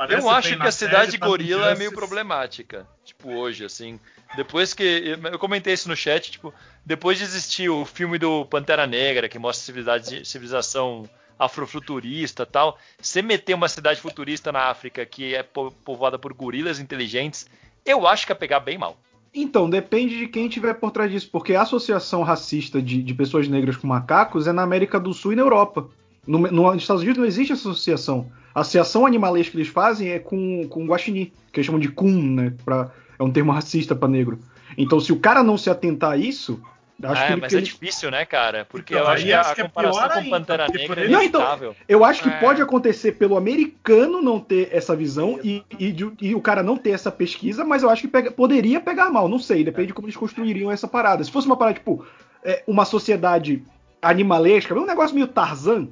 Eu 0.10 0.30
acho 0.30 0.56
que 0.58 0.64
a 0.68 0.72
cidade 0.72 1.12
série, 1.12 1.18
tá 1.20 1.28
gorila 1.28 1.70
é 1.70 1.76
meio 1.76 1.92
problemática. 1.94 2.88
Tipo, 3.04 3.32
hoje, 3.34 3.66
assim. 3.66 4.00
Depois 4.36 4.74
que. 4.74 5.18
Eu 5.32 5.38
comentei 5.38 5.74
isso 5.74 5.88
no 5.90 5.96
chat, 5.98 6.32
tipo, 6.32 6.54
depois 6.86 7.18
de 7.18 7.26
existir 7.26 7.70
o 7.70 7.86
filme 7.86 8.18
do 8.18 8.46
Pantera 8.46 8.88
Negra, 8.88 9.28
que 9.30 9.38
mostra 9.38 9.76
civilização 10.24 11.10
afrofuturista 11.38 12.46
tal, 12.46 12.78
você 13.00 13.22
meter 13.22 13.54
uma 13.54 13.68
cidade 13.68 14.00
futurista 14.02 14.52
na 14.52 14.70
África 14.70 15.06
que 15.06 15.34
é 15.36 15.44
po- 15.44 15.72
povoada 15.84 16.18
por 16.18 16.34
gorilas 16.34 16.80
inteligentes, 16.80 17.46
eu 17.86 18.08
acho 18.08 18.26
que 18.26 18.32
ia 18.32 18.36
pegar 18.36 18.60
bem 18.60 18.78
mal. 18.78 18.98
Então, 19.34 19.70
depende 19.70 20.18
de 20.18 20.28
quem 20.28 20.48
tiver 20.48 20.76
por 20.76 20.92
trás 20.92 21.12
disso, 21.12 21.30
porque 21.32 21.54
a 21.56 21.62
associação 21.64 22.24
racista 22.24 22.82
de, 22.82 23.04
de 23.04 23.14
pessoas 23.14 23.48
negras 23.50 23.76
com 23.76 23.86
macacos 23.88 24.48
é 24.48 24.54
na 24.54 24.62
América 24.64 24.98
do 25.00 25.14
Sul 25.14 25.34
e 25.34 25.36
na 25.36 25.42
Europa. 25.42 25.90
No, 26.26 26.40
no- 26.40 26.74
nos 26.74 26.82
Estados 26.84 27.02
Unidos 27.04 27.20
não 27.20 27.26
existe 27.28 27.52
essa 27.52 27.70
associação. 27.70 28.32
A 28.54 28.62
associação 28.62 29.06
animalesca 29.06 29.52
que 29.52 29.58
eles 29.58 29.68
fazem 29.68 30.10
é 30.10 30.20
com, 30.20 30.66
com 30.70 30.86
guaxinim, 30.88 31.32
que 31.52 31.60
eles 31.60 31.66
chamam 31.66 31.82
de 31.82 31.90
kun, 31.90 32.14
né? 32.34 32.54
Pra, 32.64 32.90
é 33.20 33.24
um 33.24 33.30
termo 33.32 33.52
racista 33.52 33.94
para 33.94 34.08
negro. 34.08 34.40
Então, 34.78 35.00
se 35.02 35.12
o 35.12 35.20
cara 35.20 35.44
não 35.44 35.58
se 35.58 35.70
atentar 35.70 36.12
a 36.14 36.18
isso, 36.18 36.62
acho 37.04 37.22
é, 37.22 37.26
que 37.28 37.32
ele, 37.34 37.42
mas 37.42 37.50
que 37.50 37.56
é 37.56 37.60
ele- 37.60 37.66
difícil, 37.66 38.12
né, 38.12 38.26
cara? 38.26 38.66
Porque 38.70 38.94
Então, 38.94 39.06
eu 39.06 39.12
acho 39.12 39.26
que 39.26 39.34
a, 39.34 39.42
acho 39.42 39.52
a 39.52 39.56
que 39.56 39.62
é 39.62 39.64
comparação 39.66 40.00
pior 40.02 40.12
com 40.14 40.20
ainda, 40.20 40.30
Pantera 40.40 40.68
Negra 40.68 40.88
por 40.88 40.98
é 40.98 41.02
ele- 41.04 41.14
Não, 41.14 41.22
então. 41.24 41.76
Eu 41.88 42.06
acho 42.06 42.24
que 42.24 42.30
É. 42.30 42.40
pode 42.40 42.62
acontecer 42.62 43.12
pelo 43.14 43.36
americano 43.38 44.22
não 44.22 44.40
ter 44.40 44.70
essa 44.72 44.96
visão 44.96 45.40
e, 45.44 45.64
e 45.78 45.92
de- 45.92 46.12
e 46.22 46.34
o 46.36 46.42
cara 46.42 46.64
não 46.64 46.78
ter 46.78 46.92
essa 46.92 47.12
pesquisa, 47.12 47.64
mas 47.66 47.84
eu 47.84 47.90
acho 47.90 48.02
que 48.04 48.08
pega- 48.08 48.32
poderia 48.32 48.80
pegar 48.80 49.10
mal, 49.10 49.28
não 49.28 49.40
sei, 49.40 49.64
depende 49.64 49.88
de 49.88 49.94
como 49.94 50.08
eles 50.08 50.16
construiriam 50.18 50.72
essa 50.72 50.88
parada. 50.88 51.24
Se 51.24 51.32
fosse 51.32 51.48
uma 51.48 51.58
parada, 51.58 51.78
tipo, 51.80 52.06
é, 52.44 52.64
uma 52.68 52.86
sociedade 52.86 53.64
animalesca, 54.02 54.74
um 54.74 54.86
negócio 54.86 55.16
meio 55.16 55.28
Tarzan, 55.28 55.88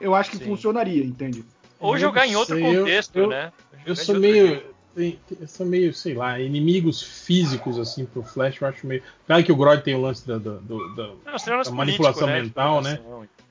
eu 0.00 0.14
acho 0.14 0.30
que 0.30 0.38
Sim. 0.38 0.44
funcionaria, 0.46 1.04
entende? 1.04 1.44
Ou 1.78 1.94
Eu 1.94 2.00
jogar 2.00 2.26
em 2.26 2.34
outro 2.36 2.56
sei, 2.56 2.64
eu- 2.76 2.80
contexto, 2.80 3.16
eu- 3.18 3.28
né? 3.28 3.52
Eu 3.86 3.94
Jogar 3.94 4.04
sou 4.04 4.18
meio. 4.18 4.46
jeito. 4.48 4.70
Eu 4.96 5.46
sou 5.46 5.64
meio, 5.64 5.94
sei 5.94 6.14
lá, 6.14 6.40
inimigos 6.40 7.00
físicos, 7.02 7.78
assim, 7.78 8.04
pro 8.04 8.22
Flash, 8.22 8.60
eu 8.60 8.68
acho 8.68 8.86
meio. 8.86 9.02
Claro 9.26 9.44
que 9.44 9.52
o 9.52 9.56
Grodd 9.56 9.82
tem 9.82 9.94
o 9.94 10.00
lance 10.00 10.26
da, 10.26 10.36
da- 10.38 10.58
da- 10.58 11.12
Não, 11.24 11.38
seria 11.38 11.54
um 11.54 11.58
lance 11.58 11.70
a 11.70 11.74
manipulação 11.74 12.26
mental, 12.26 12.82
né? 12.82 12.98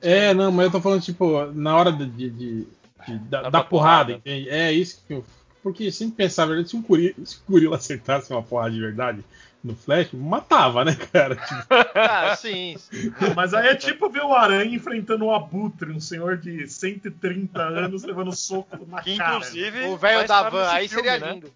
É, 0.02 0.34
não, 0.34 0.52
mas 0.52 0.66
eu 0.66 0.72
tô 0.72 0.80
falando, 0.80 1.00
tipo, 1.02 1.46
na 1.52 1.76
hora 1.76 1.92
de, 1.92 2.06
de- 2.06 2.30
de- 2.30 2.66
de- 3.06 3.18
da, 3.28 3.42
Da 3.42 3.50
da 3.50 3.64
porrada. 3.64 3.64
porrada, 3.64 4.12
entende? 4.12 4.48
É 4.50 4.72
isso 4.72 5.02
que 5.06 5.14
eu 5.14 5.24
porque 5.62 5.92
sempre 5.92 6.16
pensava, 6.16 6.64
se 6.64 6.74
um 6.74 6.80
gorila, 6.80 7.14
se 7.22 7.36
um 7.36 7.52
gorila 7.52 7.76
acertasse 7.76 8.32
uma 8.32 8.42
porra 8.42 8.70
de 8.70 8.80
verdade 8.80 9.22
no 9.62 9.74
Flash, 9.76 10.08
matava, 10.12 10.84
né, 10.84 10.96
cara? 11.12 11.36
Tipo, 11.36 11.66
Ah, 11.94 12.34
sim. 12.36 12.76
sim. 12.78 13.12
Mas 13.36 13.52
aí 13.54 13.68
é 13.68 13.74
tipo 13.74 14.08
ver 14.08 14.22
o 14.22 14.32
Aranha 14.34 14.74
enfrentando 14.74 15.26
o 15.26 15.34
Abutre, 15.34 15.90
um 15.92 16.00
senhor 16.00 16.36
de 16.38 16.66
130 16.66 17.60
anos 17.62 18.02
levando 18.04 18.32
soco 18.34 18.86
na 18.88 19.02
Que 19.02 19.16
cara. 19.16 19.36
inclusive. 19.36 19.84
O 19.86 19.96
velho 19.96 20.26
da 20.26 20.48
van, 20.48 20.68
aí 20.70 20.88
filme, 20.88 21.04
seria 21.08 21.18
né? 21.26 21.32
lindo. 21.34 21.52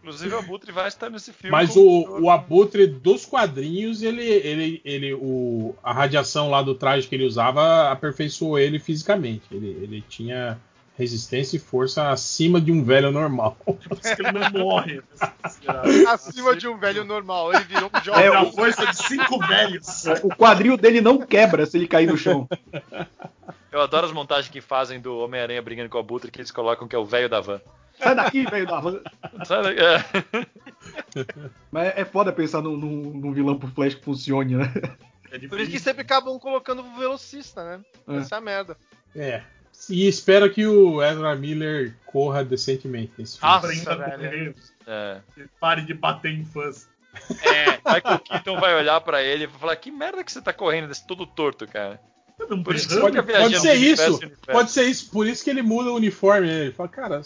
Inclusive 0.00 0.34
o 0.34 0.38
Abutre 0.38 0.72
vai 0.72 0.88
estar 0.88 1.10
nesse 1.10 1.32
filme. 1.32 1.50
Mas 1.50 1.70
como- 1.74 2.08
o, 2.08 2.22
o 2.22 2.30
Abutre 2.30 2.86
dos 2.86 3.26
quadrinhos, 3.26 4.02
ele, 4.02 4.22
ele, 4.24 4.80
ele, 4.84 5.12
o, 5.14 5.74
a 5.82 5.92
radiação 5.92 6.48
lá 6.48 6.62
do 6.62 6.74
traje 6.74 7.06
que 7.06 7.14
ele 7.14 7.26
usava 7.26 7.90
aperfeiçoou 7.90 8.58
ele 8.58 8.78
fisicamente. 8.78 9.42
Ele, 9.50 9.66
ele 9.82 10.04
tinha 10.08 10.58
resistência 10.98 11.56
e 11.56 11.60
força 11.60 12.10
acima 12.10 12.60
de 12.60 12.72
um 12.72 12.82
velho 12.82 13.12
normal. 13.12 13.56
Por 13.64 13.78
isso 14.02 14.16
que 14.16 14.22
ele 14.22 14.32
não 14.32 14.50
morre. 14.50 14.96
né. 14.96 15.02
Acima 16.10 16.56
de 16.56 16.66
um 16.66 16.76
velho 16.76 17.04
normal. 17.04 17.54
Ele 17.54 17.64
virou 17.64 17.88
um 17.94 18.04
jovem. 18.04 18.24
É, 18.24 18.28
a 18.36 18.44
força 18.46 18.84
de 18.86 18.96
cinco 18.96 19.38
velhos. 19.46 20.04
O 20.24 20.28
quadril 20.34 20.76
dele 20.76 21.00
não 21.00 21.18
quebra 21.18 21.64
se 21.66 21.78
ele 21.78 21.86
cair 21.86 22.06
no 22.08 22.16
chão. 22.18 22.48
Eu 23.70 23.80
adoro 23.80 24.06
as 24.06 24.12
montagens 24.12 24.48
que 24.48 24.60
fazem 24.60 25.00
do 25.00 25.16
Homem-Aranha 25.18 25.62
brigando 25.62 25.88
com 25.88 25.98
o 25.98 26.00
Abutre, 26.00 26.30
que 26.32 26.38
eles 26.40 26.50
colocam 26.50 26.88
que 26.88 26.96
é 26.96 26.98
o 26.98 27.06
velho 27.06 27.28
da 27.28 27.40
van. 27.40 27.60
Sai 27.96 28.14
daqui, 28.14 28.44
velho 28.44 28.66
da 28.66 28.80
van. 28.80 29.00
Sabe? 29.44 29.76
É. 29.78 30.04
Mas 31.70 31.92
é 31.96 32.04
foda 32.04 32.32
pensar 32.32 32.60
num, 32.60 32.76
num- 32.76 33.10
num 33.14 33.32
vilão 33.32 33.58
pro 33.58 33.68
Flash 33.68 33.94
que 33.94 34.04
funcione, 34.04 34.56
né? 34.56 34.72
É 35.30 35.38
Por 35.46 35.60
isso 35.60 35.70
que 35.70 35.78
sempre 35.78 36.02
acabam 36.02 36.38
colocando 36.38 36.80
o 36.82 36.96
velocista, 36.98 37.62
né? 37.62 37.84
É. 38.08 38.16
Essa 38.16 38.36
é 38.36 38.38
a 38.38 38.40
merda. 38.40 38.76
É. 39.14 39.42
E 39.88 40.06
espero 40.06 40.50
que 40.50 40.66
o 40.66 41.02
Ezra 41.02 41.34
Miller 41.34 41.94
corra 42.06 42.44
decentemente 42.44 43.12
nesse 43.18 43.38
filme. 43.38 43.54
Nossa, 43.54 43.96
velho. 43.96 44.54
É. 44.86 45.20
Pare 45.60 45.82
de 45.82 45.94
bater 45.94 46.32
em 46.32 46.44
fãs. 46.44 46.88
É. 47.42 47.78
Michael 47.94 48.18
Keaton 48.20 48.60
vai 48.60 48.74
olhar 48.74 49.00
pra 49.00 49.22
ele 49.22 49.44
e 49.44 49.46
vai 49.46 49.60
falar: 49.60 49.76
Que 49.76 49.90
merda 49.90 50.22
que 50.24 50.30
você 50.30 50.40
tá 50.40 50.52
correndo 50.52 50.88
desse 50.88 51.06
todo 51.06 51.26
torto, 51.26 51.66
cara. 51.66 52.00
Não 52.48 52.62
Por 52.62 52.74
isso 52.74 52.88
que 52.88 52.94
viajando. 53.22 53.50
Pode 53.50 53.60
ser 53.60 53.74
isso. 53.74 54.20
Pode 54.46 54.70
ser 54.70 54.84
isso. 54.84 55.10
Por 55.10 55.26
isso 55.26 55.42
que 55.42 55.50
ele 55.50 55.62
muda 55.62 55.90
o 55.90 55.96
uniforme. 55.96 56.46
Né? 56.46 56.60
Ele 56.62 56.72
fala, 56.72 56.88
cara, 56.88 57.22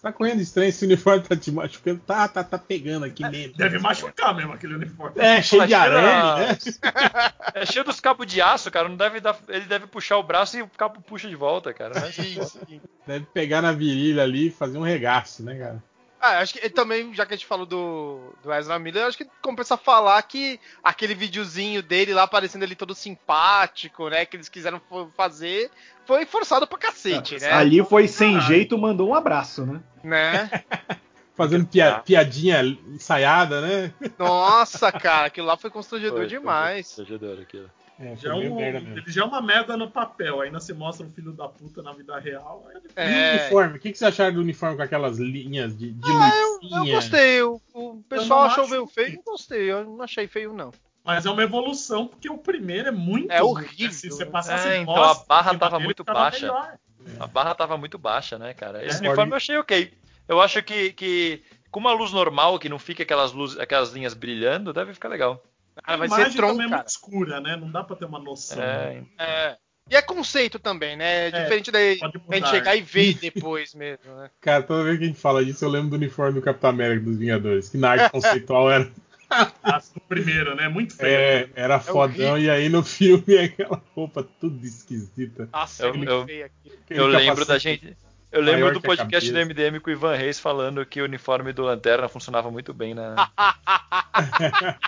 tá 0.00 0.12
correndo 0.12 0.40
estranho, 0.40 0.68
esse 0.68 0.84
uniforme 0.84 1.22
tá 1.22 1.36
te 1.36 1.50
machucando. 1.50 2.00
Tá, 2.06 2.26
tá, 2.28 2.42
tá 2.42 2.58
pegando 2.58 3.04
aqui 3.04 3.28
mesmo. 3.28 3.56
Deve 3.56 3.78
machucar 3.78 4.34
mesmo 4.34 4.52
aquele 4.52 4.74
uniforme. 4.74 5.20
É, 5.20 5.42
cheio 5.42 5.66
de 5.66 5.74
arame, 5.74 6.46
né? 6.46 6.58
É 7.52 7.66
cheio 7.66 7.84
dos 7.84 8.00
cabos 8.00 8.26
de 8.26 8.40
aço, 8.40 8.70
cara. 8.70 8.88
Não 8.88 8.96
deve 8.96 9.20
dar... 9.20 9.36
Ele 9.48 9.64
deve 9.64 9.86
puxar 9.86 10.18
o 10.18 10.22
braço 10.22 10.56
e 10.56 10.62
o 10.62 10.68
cabo 10.68 11.00
puxa 11.00 11.28
de 11.28 11.34
volta, 11.34 11.74
cara. 11.74 11.98
É 11.98 12.12
sim. 12.12 12.80
Deve 13.06 13.26
pegar 13.26 13.60
na 13.60 13.72
virilha 13.72 14.22
ali 14.22 14.46
e 14.46 14.50
fazer 14.50 14.78
um 14.78 14.82
regaço, 14.82 15.42
né, 15.42 15.58
cara? 15.58 15.89
Ah, 16.20 16.40
acho 16.40 16.52
que 16.52 16.58
ele 16.58 16.70
também, 16.70 17.14
já 17.14 17.24
que 17.24 17.32
a 17.32 17.36
gente 17.36 17.46
falou 17.46 17.64
do, 17.64 18.34
do 18.42 18.52
Ezra 18.52 18.78
Miller, 18.78 19.06
acho 19.06 19.16
que 19.16 19.26
compensa 19.40 19.76
falar 19.76 20.20
que 20.22 20.60
aquele 20.84 21.14
videozinho 21.14 21.82
dele 21.82 22.12
lá 22.12 22.24
aparecendo 22.24 22.62
ali 22.62 22.76
todo 22.76 22.94
simpático, 22.94 24.08
né? 24.10 24.26
Que 24.26 24.36
eles 24.36 24.48
quiseram 24.48 24.80
fazer, 25.16 25.70
foi 26.04 26.26
forçado 26.26 26.66
pra 26.66 26.76
cacete, 26.78 27.38
né? 27.40 27.50
Ali 27.52 27.82
foi 27.82 28.06
sem 28.06 28.34
Caralho. 28.34 28.48
jeito, 28.48 28.76
mandou 28.76 29.08
um 29.08 29.14
abraço, 29.14 29.64
né? 29.64 29.80
Né? 30.04 30.50
Fazendo 31.34 31.66
pia- 31.66 32.00
piadinha 32.00 32.60
ensaiada, 32.88 33.62
né? 33.62 33.94
Nossa, 34.18 34.92
cara, 34.92 35.28
aquilo 35.28 35.46
lá 35.46 35.56
foi 35.56 35.70
constrangedor 35.70 36.18
Foi, 36.18 36.26
demais. 36.26 36.94
Foi 36.94 37.04
constrangedor 37.06 37.40
aquilo. 37.42 37.70
É, 38.00 38.16
Já 38.16 38.30
é 38.30 38.34
um- 38.34 38.58
ele 38.58 39.04
já 39.08 39.20
é 39.22 39.24
uma 39.24 39.42
merda 39.42 39.76
no 39.76 39.90
papel, 39.90 40.40
ainda 40.40 40.58
se 40.58 40.72
mostra 40.72 41.04
um 41.06 41.10
filho 41.10 41.32
da 41.32 41.46
puta 41.46 41.82
na 41.82 41.92
vida 41.92 42.18
real. 42.18 42.66
ele- 42.70 42.80
E 42.96 43.00
o 43.00 43.02
É. 43.02 43.30
uniforme? 43.34 43.76
O 43.76 43.80
que, 43.80 43.92
que 43.92 43.98
você 43.98 44.06
acharam 44.06 44.34
do 44.34 44.40
uniforme 44.40 44.76
com 44.76 44.82
aquelas 44.82 45.18
linhas 45.18 45.76
de, 45.76 45.90
de 45.92 46.10
Ah, 46.10 46.30
eu, 46.62 46.78
eu 46.78 46.86
gostei. 46.86 47.42
O, 47.42 47.60
o 47.74 48.02
pessoal 48.08 48.44
achou 48.44 48.64
acho 48.64 48.72
meio 48.72 48.86
feio, 48.86 49.16
eu 49.16 49.22
gostei. 49.22 49.70
Eu 49.70 49.84
não 49.84 50.02
achei 50.02 50.26
feio, 50.26 50.52
não. 50.54 50.72
Mas 51.04 51.26
é 51.26 51.30
uma 51.30 51.42
evolução, 51.42 52.06
porque 52.06 52.30
o 52.30 52.38
primeiro 52.38 52.88
é 52.88 52.92
muito 52.92 53.30
É 53.30 53.40
ruim, 53.40 53.50
horrível, 53.50 53.86
né? 53.88 53.92
Se 53.92 54.08
você 54.10 54.24
né? 54.24 54.30
passasse 54.30 54.68
É, 54.68 54.76
então 54.78 55.02
a 55.02 55.14
barra 55.14 55.54
tava 55.58 55.78
muito 55.78 56.02
baixa. 56.02 56.40
melhor. 56.40 56.78
A 57.18 57.26
barra 57.26 57.54
tava 57.54 57.76
muito 57.76 57.98
baixa, 57.98 58.38
né, 58.38 58.54
cara? 58.54 58.84
Esse 58.84 58.96
É. 59.04 59.06
uniforme 59.06 59.32
eu 59.32 59.36
achei 59.36 59.56
ok. 59.58 59.92
Eu 60.28 60.40
acho 60.40 60.62
que, 60.62 60.92
que 60.92 61.42
com 61.70 61.80
uma 61.80 61.92
luz 61.92 62.12
normal, 62.12 62.58
que 62.58 62.68
não 62.68 62.78
fica 62.78 63.02
aquelas, 63.02 63.32
luzes, 63.32 63.58
aquelas 63.58 63.92
linhas 63.92 64.14
brilhando, 64.14 64.72
deve 64.72 64.92
ficar 64.94 65.08
legal. 65.08 65.42
Cara, 65.82 65.98
vai 65.98 66.06
a 66.06 66.08
imagem 66.08 66.32
ser 66.32 66.36
tronco, 66.38 66.52
também 66.52 66.66
é 66.66 66.70
cara. 66.70 66.82
muito 66.82 66.88
escura, 66.90 67.40
né? 67.40 67.56
Não 67.56 67.70
dá 67.70 67.82
pra 67.84 67.96
ter 67.96 68.04
uma 68.04 68.18
noção. 68.18 68.62
É, 68.62 69.02
É. 69.18 69.56
E 69.90 69.96
é 69.96 70.02
conceito 70.02 70.58
também, 70.60 70.96
né? 70.96 71.30
Diferente 71.32 71.70
daí 71.72 71.98
a 72.00 72.34
gente 72.36 72.48
chegar 72.48 72.76
e 72.76 72.80
ver 72.82 73.14
depois 73.20 73.74
mesmo, 73.74 74.14
né? 74.14 74.30
Cara, 74.40 74.62
toda 74.62 74.84
vez 74.84 74.98
que 74.98 75.04
a 75.04 75.06
gente 75.08 75.18
fala 75.18 75.44
disso, 75.44 75.64
eu 75.64 75.68
lembro 75.68 75.90
do 75.90 75.96
uniforme 75.96 76.34
do 76.38 76.42
Capitão 76.42 76.70
América 76.70 77.04
dos 77.06 77.18
Vingadores, 77.18 77.68
que 77.68 77.76
na 77.76 77.90
arte 77.90 78.10
conceitual 78.12 78.70
era, 78.70 78.88
Ah, 79.28 79.80
do 79.94 80.00
primeiro, 80.02 80.54
né? 80.54 80.68
Muito 80.68 80.94
feio. 80.94 81.10
é, 81.12 81.48
era 81.56 81.80
fodão, 81.80 82.38
e 82.38 82.48
aí 82.48 82.68
no 82.68 82.84
filme 82.84 83.34
é 83.34 83.44
aquela 83.46 83.82
roupa 83.96 84.22
tudo 84.38 84.64
esquisita. 84.64 85.48
Nossa, 85.52 85.82
Eu- 85.84 85.88
é 85.88 85.92
muito 85.96 86.10
eu- 86.12 86.24
feio 86.26 86.46
aqui. 86.46 86.72
Aquele 86.84 87.00
eu 87.00 87.06
lembro 87.08 87.44
da 87.44 87.58
gente. 87.58 87.96
Eu 88.32 88.40
lembro 88.42 88.72
do 88.72 88.80
podcast 88.80 89.32
do. 89.32 89.38
MDM 89.38 89.80
com 89.80 89.90
o 89.90 89.92
Ivan 89.92 90.14
Reis 90.14 90.38
falando 90.38 90.86
que 90.86 91.00
o 91.00 91.04
uniforme 91.04 91.52
do 91.52 91.62
Lanterna 91.62 92.08
funcionava 92.08 92.50
muito 92.50 92.72
bem 92.72 92.94
na. 92.94 93.14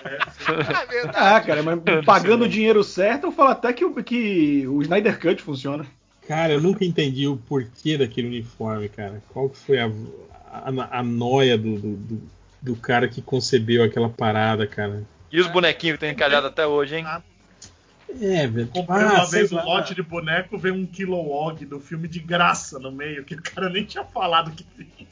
É. 0.05 1.11
Ah, 1.15 1.41
cara, 1.41 1.63
mas 1.63 1.81
pagando 2.05 2.45
o 2.45 2.49
dinheiro 2.49 2.83
certo, 2.85 3.27
eu 3.29 3.33
falo 3.33 3.51
até 3.51 3.73
que, 3.73 3.85
o- 3.85 3.95
que 4.03 4.67
o 4.67 4.83
Snyder 4.83 5.19
Cut 5.19 5.43
funciona. 5.43 5.87
Cara, 6.27 6.53
eu 6.53 6.61
nunca 6.61 6.85
entendi 6.85 7.27
o 7.27 7.37
porquê 7.37 7.97
daquele 7.99 8.29
uniforme, 8.29 8.89
cara. 8.89 9.23
Qual 9.33 9.49
que 9.49 9.59
foi 9.59 9.79
a, 9.79 9.91
a, 10.51 10.99
a 10.99 11.03
noia 11.03 11.57
do, 11.59 11.77
do, 11.79 11.97
do- 11.97 12.23
do 12.63 12.77
cara 12.77 13.09
que 13.09 13.21
concebeu 13.21 13.83
aquela 13.83 14.09
parada, 14.09 14.67
cara? 14.67 15.03
E 15.31 15.41
os 15.41 15.47
bonequinhos 15.49 15.99
que 15.99 16.05
estão 16.05 16.09
encalhados 16.15 16.49
até 16.51 16.67
hoje, 16.67 16.97
hein? 16.97 17.07
É, 18.21 18.47
velho. 18.47 18.69
Comprei 18.69 19.03
Ah, 19.05 19.13
uma 19.15 19.27
vez 19.27 19.51
um 19.53 19.65
lote 19.65 19.95
de 19.95 20.03
boneco, 20.03 20.59
veio 20.59 20.75
um 20.75 20.87
Kilowog 20.87 21.65
do 21.65 21.81
filme 21.81 22.07
de 22.09 22.19
graça 22.21 22.79
no 22.79 22.91
meio, 22.93 23.25
que 23.25 23.35
o 23.35 23.43
cara 23.43 23.69
nem 23.69 23.85
tinha 23.85 24.05
falado 24.05 24.51
que 24.53 24.65
tinha. 24.65 25.09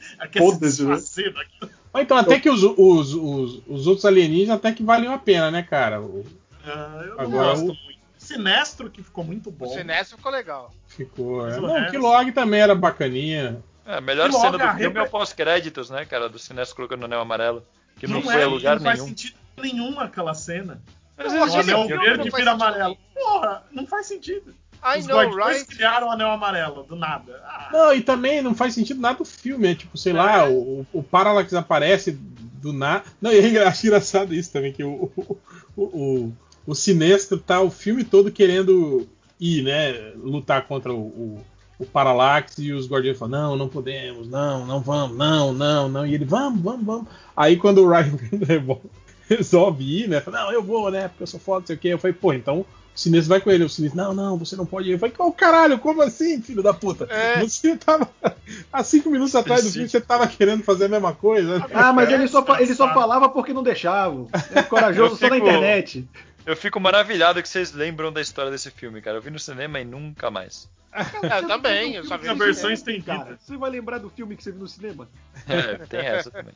Daquilo. 1.31 1.71
Ou 1.93 2.01
então, 2.01 2.17
até 2.17 2.39
que 2.39 2.49
os, 2.49 2.63
os, 2.63 3.13
os, 3.13 3.61
os 3.67 3.87
outros 3.87 4.05
alienígenas 4.05 4.57
até 4.57 4.71
que 4.71 4.83
valiam 4.83 5.13
a 5.13 5.17
pena, 5.17 5.51
né, 5.51 5.61
cara? 5.63 6.01
O- 6.01 6.25
Ah, 6.65 7.01
eu 7.03 7.15
não 7.15 7.19
Agora 7.21 7.49
gosto 7.51 7.63
o- 7.63 7.65
muito. 7.67 7.91
Sinestro, 8.17 8.89
que 8.89 9.01
ficou 9.01 9.23
muito 9.23 9.49
O 9.49 9.51
bom. 9.51 9.67
Sinestro 9.69 10.15
ficou 10.15 10.31
legal. 10.31 10.71
Ficou. 10.87 11.47
É. 11.47 11.49
Mas 11.49 11.57
o 11.57 11.61
Não, 11.67 11.87
o 11.87 11.89
Kilog 11.91 12.31
também 12.31 12.61
era 12.61 12.75
bacaninha. 12.75 13.61
É, 13.85 13.95
a 13.95 14.01
melhor 14.01 14.29
logo 14.29 14.39
cena 14.45 14.57
do 14.73 14.77
filme 14.77 14.99
é 14.99 15.01
o 15.01 15.09
pós-créditos, 15.09 15.89
né, 15.89 16.05
cara? 16.05 16.29
Do 16.29 16.37
Sinestro 16.37 16.75
colocando 16.75 17.01
o 17.01 17.05
anel 17.05 17.19
amarelo. 17.21 17.63
Que 17.97 18.05
não, 18.07 18.15
não 18.17 18.21
foi 18.21 18.35
é, 18.39 18.43
a 18.43 18.47
lugar 18.47 18.75
não 18.75 18.83
faz 18.83 18.99
nenhum. 18.99 19.09
sentido 19.09 19.35
nenhum 19.61 19.99
aquela 19.99 20.33
cena. 20.35 20.81
O 21.27 21.59
anel 21.59 21.87
verde 21.87 22.23
vira 22.23 22.23
sentido 22.23 22.49
amarelo. 22.49 22.97
Porra, 23.13 23.63
não 23.71 23.85
faz 23.85 24.07
sentido. 24.07 24.53
I 24.83 24.99
Os 24.99 25.05
know, 25.05 25.17
guardiões 25.17 25.57
right? 25.57 25.75
criaram 25.75 26.07
o 26.07 26.11
anel 26.11 26.31
amarelo, 26.31 26.83
do 26.83 26.95
nada. 26.95 27.39
Ah, 27.45 27.69
Não, 27.71 27.93
e 27.93 28.01
também 28.01 28.41
não 28.41 28.55
faz 28.55 28.73
sentido 28.73 28.99
nada 28.99 29.19
do 29.19 29.25
filme, 29.25 29.67
é 29.71 29.75
tipo, 29.75 29.95
sei 29.95 30.11
lá, 30.11 30.49
o, 30.49 30.85
o 30.91 31.03
Parallax 31.03 31.53
aparece 31.53 32.11
do 32.11 32.73
nada. 32.73 33.03
Não, 33.21 33.31
e 33.31 33.57
é 33.57 33.63
acho 33.67 33.85
engraçado 33.85 34.33
isso 34.33 34.51
também, 34.51 34.73
que 34.73 34.83
o, 34.83 35.11
o, 35.15 35.37
o, 35.75 35.83
o, 35.83 36.33
o 36.65 36.75
Sinestro 36.75 37.37
tá 37.37 37.61
o 37.61 37.69
filme 37.69 38.03
todo 38.03 38.31
querendo 38.31 39.07
ir, 39.39 39.63
né, 39.63 40.13
lutar 40.17 40.65
contra 40.67 40.91
o, 40.91 40.99
o, 40.99 41.45
o 41.77 41.85
Parallax 41.85 42.57
e 42.57 42.71
os 42.71 42.87
Guardiões 42.87 43.17
falam, 43.17 43.49
não, 43.49 43.55
não 43.57 43.67
podemos, 43.67 44.27
não, 44.27 44.65
não 44.65 44.79
vamos, 44.79 45.17
não, 45.17 45.53
não, 45.53 45.89
não, 45.89 46.05
e 46.05 46.13
ele, 46.15 46.25
vamos, 46.25 46.61
vamos, 46.61 46.85
vamos. 46.85 47.07
Aí 47.35 47.57
quando 47.57 47.83
o 47.83 47.89
Ryan 47.89 48.17
Revolve 48.47 48.89
resolve 49.37 49.83
ir, 50.03 50.07
né, 50.07 50.19
fala, 50.21 50.43
não, 50.43 50.51
eu 50.51 50.61
vou, 50.63 50.89
né, 50.91 51.07
porque 51.07 51.23
eu 51.23 51.27
sou 51.27 51.39
foda, 51.39 51.61
não 51.61 51.67
sei 51.67 51.75
o 51.75 51.79
que, 51.79 51.87
eu 51.89 51.99
falei, 51.99 52.13
pô, 52.13 52.33
então 52.33 52.59
o 52.59 52.65
Sinestro 52.93 53.29
vai 53.29 53.39
com 53.39 53.49
ele. 53.49 53.63
O 53.63 53.69
Sinestro, 53.69 53.97
não, 53.97 54.13
não, 54.13 54.37
você 54.37 54.53
não 54.57 54.65
pode 54.65 54.89
ir. 54.89 54.91
Eu 54.91 54.99
falei, 54.99 55.15
oh, 55.17 55.31
caralho, 55.31 55.79
como 55.79 56.01
assim, 56.01 56.41
filho 56.41 56.61
da 56.61 56.73
puta? 56.73 57.07
É. 57.09 57.39
Você 57.39 57.77
tava. 57.77 58.09
Há 58.71 58.83
cinco 58.83 59.09
minutos 59.09 59.33
atrás 59.33 59.63
do 59.63 59.71
filme, 59.71 59.87
você 59.87 60.01
tava 60.01 60.27
querendo 60.27 60.61
fazer 60.61 60.85
a 60.85 60.89
mesma 60.89 61.13
coisa. 61.13 61.65
Ah, 61.73 61.93
mas 61.93 62.09
É, 62.09 62.15
ele 62.15 62.27
só, 62.27 62.45
ele 62.59 62.75
só 62.75 62.93
falava 62.93 63.29
porque 63.29 63.53
não 63.53 63.63
deixavam. 63.63 64.27
É 64.53 64.61
corajoso 64.61 65.13
Eu 65.13 65.17
só 65.17 65.29
na 65.29 65.35
fico- 65.35 65.47
internet. 65.47 66.05
Eu 66.45 66.57
fico 66.57 66.81
maravilhado 66.81 67.41
que 67.41 67.47
vocês 67.47 67.71
lembram 67.71 68.11
da 68.11 68.19
história 68.19 68.51
desse 68.51 68.69
filme, 68.69 69.01
cara. 69.01 69.17
Eu 69.17 69.21
vi 69.21 69.29
no 69.31 69.39
cinema 69.39 69.79
e 69.79 69.85
nunca 69.85 70.29
mais. 70.29 70.69
É, 70.93 71.39
eu 71.39 71.47
também, 71.47 71.95
eu 71.95 72.03
só 72.03 72.17
vi 72.17 72.27
A 72.27 72.33
versão 72.33 72.69
estendida. 72.69 73.15
Cara, 73.15 73.37
você 73.39 73.55
vai 73.55 73.69
lembrar 73.71 73.99
do 73.99 74.09
filme 74.09 74.35
que 74.35 74.43
você 74.43 74.51
viu 74.51 74.59
no 74.59 74.67
cinema? 74.67 75.07
É, 75.47 75.77
tem 75.85 76.01
essa 76.01 76.29
também. 76.29 76.53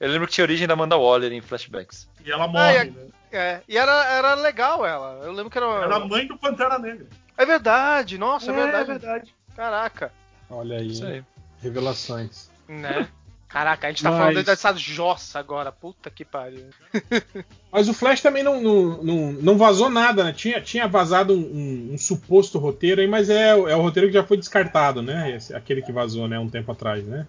Eu 0.00 0.10
lembro 0.10 0.26
que 0.28 0.34
tinha 0.34 0.44
origem 0.44 0.66
da 0.66 0.74
Amanda 0.74 0.96
Waller 0.96 1.32
em 1.32 1.40
flashbacks. 1.40 2.08
E 2.24 2.30
ela 2.30 2.46
morre, 2.46 2.64
Ah, 2.64 2.72
é- 2.74 2.84
né? 2.84 3.06
É, 3.30 3.60
e 3.68 3.76
era, 3.76 3.92
era 4.06 4.34
legal 4.34 4.86
ela. 4.86 5.20
Eu 5.24 5.32
lembro 5.32 5.50
que 5.50 5.58
era. 5.58 5.66
Era 5.66 5.96
a 5.96 6.00
mãe 6.06 6.26
do 6.26 6.38
Pantera 6.38 6.78
Negra. 6.78 7.06
É 7.36 7.44
verdade, 7.44 8.16
nossa, 8.16 8.50
é, 8.50 8.54
É, 8.54 8.56
verdade. 8.62 8.82
é 8.90 8.94
verdade. 8.98 9.34
Caraca. 9.54 10.12
Olha 10.48 10.78
aí, 10.78 10.88
Isso 10.88 11.04
aí. 11.04 11.22
revelações. 11.60 12.50
Né? 12.66 13.06
Caraca, 13.48 13.86
a 13.86 13.90
gente 13.90 14.02
tá 14.02 14.10
Mas- 14.10 14.18
falando 14.18 14.44
dessa 14.44 14.74
jossa 14.74 15.38
agora. 15.38 15.70
Puta 15.72 16.10
que 16.10 16.24
pariu. 16.24 16.66
Mas 17.72 17.88
o 17.88 17.94
Flash 17.94 18.20
também 18.22 18.42
não, 18.42 18.60
não, 18.62 19.02
não, 19.02 19.32
não 19.32 19.58
vazou 19.58 19.90
nada, 19.90 20.24
né? 20.24 20.32
Tinha, 20.32 20.60
tinha 20.60 20.86
vazado 20.88 21.34
um, 21.34 21.38
um- 21.38 21.90
um 21.94 21.98
suposto 21.98 22.58
roteiro 22.58 23.00
aí, 23.00 23.06
mas 23.06 23.28
é, 23.30 23.50
é 23.50 23.54
o 23.76 23.80
roteiro 23.82 24.08
que 24.08 24.14
já 24.14 24.24
foi 24.24 24.36
descartado, 24.38 25.02
né? 25.02 25.34
Esse- 25.36 25.54
aquele 25.54 25.82
que 25.82 25.92
vazou, 25.92 26.26
né, 26.28 26.38
um 26.38 26.48
tempo 26.48 26.72
atrás, 26.72 27.06
né? 27.06 27.26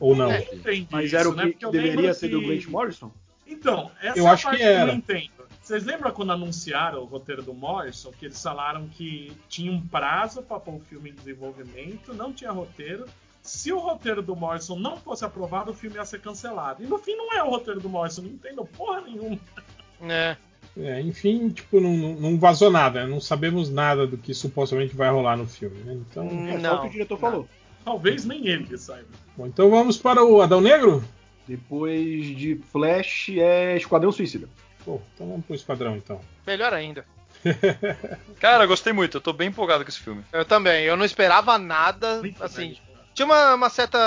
Ou 0.00 0.14
não? 0.16 0.30
Eu 0.32 0.40
entendi 0.54 0.88
Mas 0.90 1.06
isso, 1.06 1.16
era 1.16 1.28
o 1.30 1.34
né? 1.34 1.52
que 1.52 1.64
eu 1.64 1.70
deveria 1.70 2.12
ser 2.14 2.28
do 2.28 2.40
que- 2.40 2.46
Grant 2.46 2.66
Morrison? 2.66 3.10
Então, 3.46 3.90
essa 4.00 4.18
Eu 4.18 4.26
é 4.26 4.30
a 4.30 4.32
acho 4.32 4.42
que 4.42 4.48
parte 4.50 4.60
que, 4.62 4.66
eu 4.66 4.72
era. 4.72 4.86
não 4.86 4.94
entendo. 4.94 5.30
Vocês 5.62 5.84
lembram 5.84 6.10
quando 6.10 6.32
anunciaram 6.32 7.00
o 7.02 7.04
roteiro 7.04 7.42
do 7.42 7.54
Morrison, 7.54 8.10
que 8.12 8.24
eles 8.26 8.42
falaram 8.42 8.88
que 8.88 9.32
tinha 9.48 9.70
um 9.70 9.80
prazo 9.80 10.42
para 10.42 10.58
pôr 10.58 10.74
o 10.74 10.80
filme 10.80 11.10
em 11.10 11.14
desenvolvimento, 11.14 12.12
não 12.14 12.32
tinha 12.32 12.50
roteiro. 12.50 13.04
Se 13.42 13.72
o 13.72 13.78
roteiro 13.78 14.22
do 14.22 14.34
Morrison 14.34 14.76
não 14.76 14.96
fosse 14.96 15.24
aprovado, 15.24 15.70
o 15.70 15.74
filme 15.74 15.96
ia 15.96 16.04
ser 16.04 16.20
cancelado. 16.20 16.82
E 16.82 16.86
no 16.86 16.98
fim 16.98 17.14
não 17.16 17.32
é 17.32 17.42
o 17.42 17.50
roteiro 17.50 17.80
do 17.80 17.88
Morrison, 17.88 18.22
não 18.22 18.30
entendo 18.30 18.64
porra 18.64 19.00
nenhuma. 19.02 19.38
É. 20.02 20.36
É, 20.76 21.00
enfim, 21.02 21.50
tipo, 21.50 21.80
não, 21.80 21.94
não- 21.96 22.14
não 22.14 22.38
vazou 22.38 22.70
nada, 22.70 23.04
né? 23.04 23.10
não 23.10 23.20
sabemos 23.20 23.68
nada 23.70 24.06
do 24.06 24.16
que 24.16 24.32
supostamente 24.32 24.96
vai 24.96 25.10
rolar 25.10 25.36
no 25.36 25.46
filme. 25.46 25.76
né? 25.84 25.92
Então, 26.10 26.26
É 26.48 26.52
só 26.52 26.58
Não, 26.58 26.76
o 26.78 26.80
que 26.82 26.86
o 26.86 26.90
diretor 26.90 27.14
não. 27.14 27.20
falou. 27.20 27.48
Talvez 27.84 28.24
nem 28.24 28.46
ele 28.46 28.76
saiba. 28.78 29.08
bom, 29.36 29.46
então 29.46 29.70
vamos 29.70 29.96
para 29.96 30.24
o 30.24 30.40
Adão 30.40 30.60
Negro? 30.60 31.04
Depois 31.46 32.26
de 32.36 32.60
Flash 32.70 33.30
é 33.30 33.76
Esquadrão 33.76 34.12
Suicida. 34.12 34.48
Pô, 34.84 35.00
então 35.14 35.28
vamos 35.28 35.44
pro 35.44 35.54
Esquadrão 35.54 35.96
então. 35.96 36.20
Melhor 36.46 36.72
ainda. 36.72 37.04
Cara, 38.38 38.64
eu 38.64 38.68
gostei 38.68 38.92
muito, 38.92 39.16
eu 39.16 39.20
tô 39.20 39.32
bem 39.32 39.48
empolgado 39.48 39.84
com 39.84 39.90
esse 39.90 40.00
filme. 40.00 40.24
Eu 40.32 40.44
também. 40.44 40.84
Eu 40.84 40.96
não 40.96 41.04
esperava 41.04 41.58
nada. 41.58 42.18
Muito 42.18 42.42
assim, 42.42 42.68
bem. 42.68 42.80
tinha 43.14 43.26
uma, 43.26 43.54
uma 43.54 43.70
certa. 43.70 43.98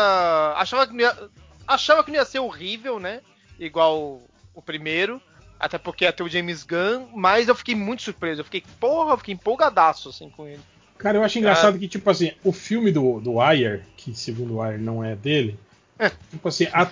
Achava 0.57 0.88
que, 0.88 0.93
não 0.93 1.01
ia... 1.01 1.30
Achava 1.67 2.03
que 2.03 2.11
não 2.11 2.17
ia 2.17 2.26
ser 2.26 2.39
horrível, 2.39 2.99
né? 2.99 3.21
Igual 3.59 3.99
o, 3.99 4.30
o 4.53 4.61
primeiro. 4.61 5.21
Até 5.59 5.78
porque 5.78 6.05
ia 6.05 6.13
ter 6.13 6.23
o 6.23 6.30
James 6.30 6.63
Gunn. 6.63 7.07
Mas 7.13 7.47
eu 7.47 7.55
fiquei 7.55 7.76
muito 7.76 8.03
surpreso. 8.03 8.41
Eu 8.41 8.45
fiquei, 8.45 8.63
porra, 8.80 9.13
eu 9.13 9.17
fiquei 9.17 9.34
empolgadaço 9.34 10.09
assim 10.09 10.30
com 10.30 10.47
ele. 10.47 10.61
Cara, 10.98 11.18
eu 11.18 11.24
acho 11.24 11.38
engraçado 11.39 11.78
que, 11.78 11.88
tipo 11.88 12.10
assim, 12.10 12.32
o 12.43 12.52
filme 12.52 12.91
do, 12.91 13.20
do 13.20 13.34
Wire, 13.39 13.82
que 13.98 14.14
segundo 14.16 14.56
o 14.56 14.62
Wire 14.62 14.82
não 14.82 15.04
é 15.04 15.16
dele, 15.16 15.58
tipo 16.32 16.48
assim, 16.48 16.68
a- 16.74 16.89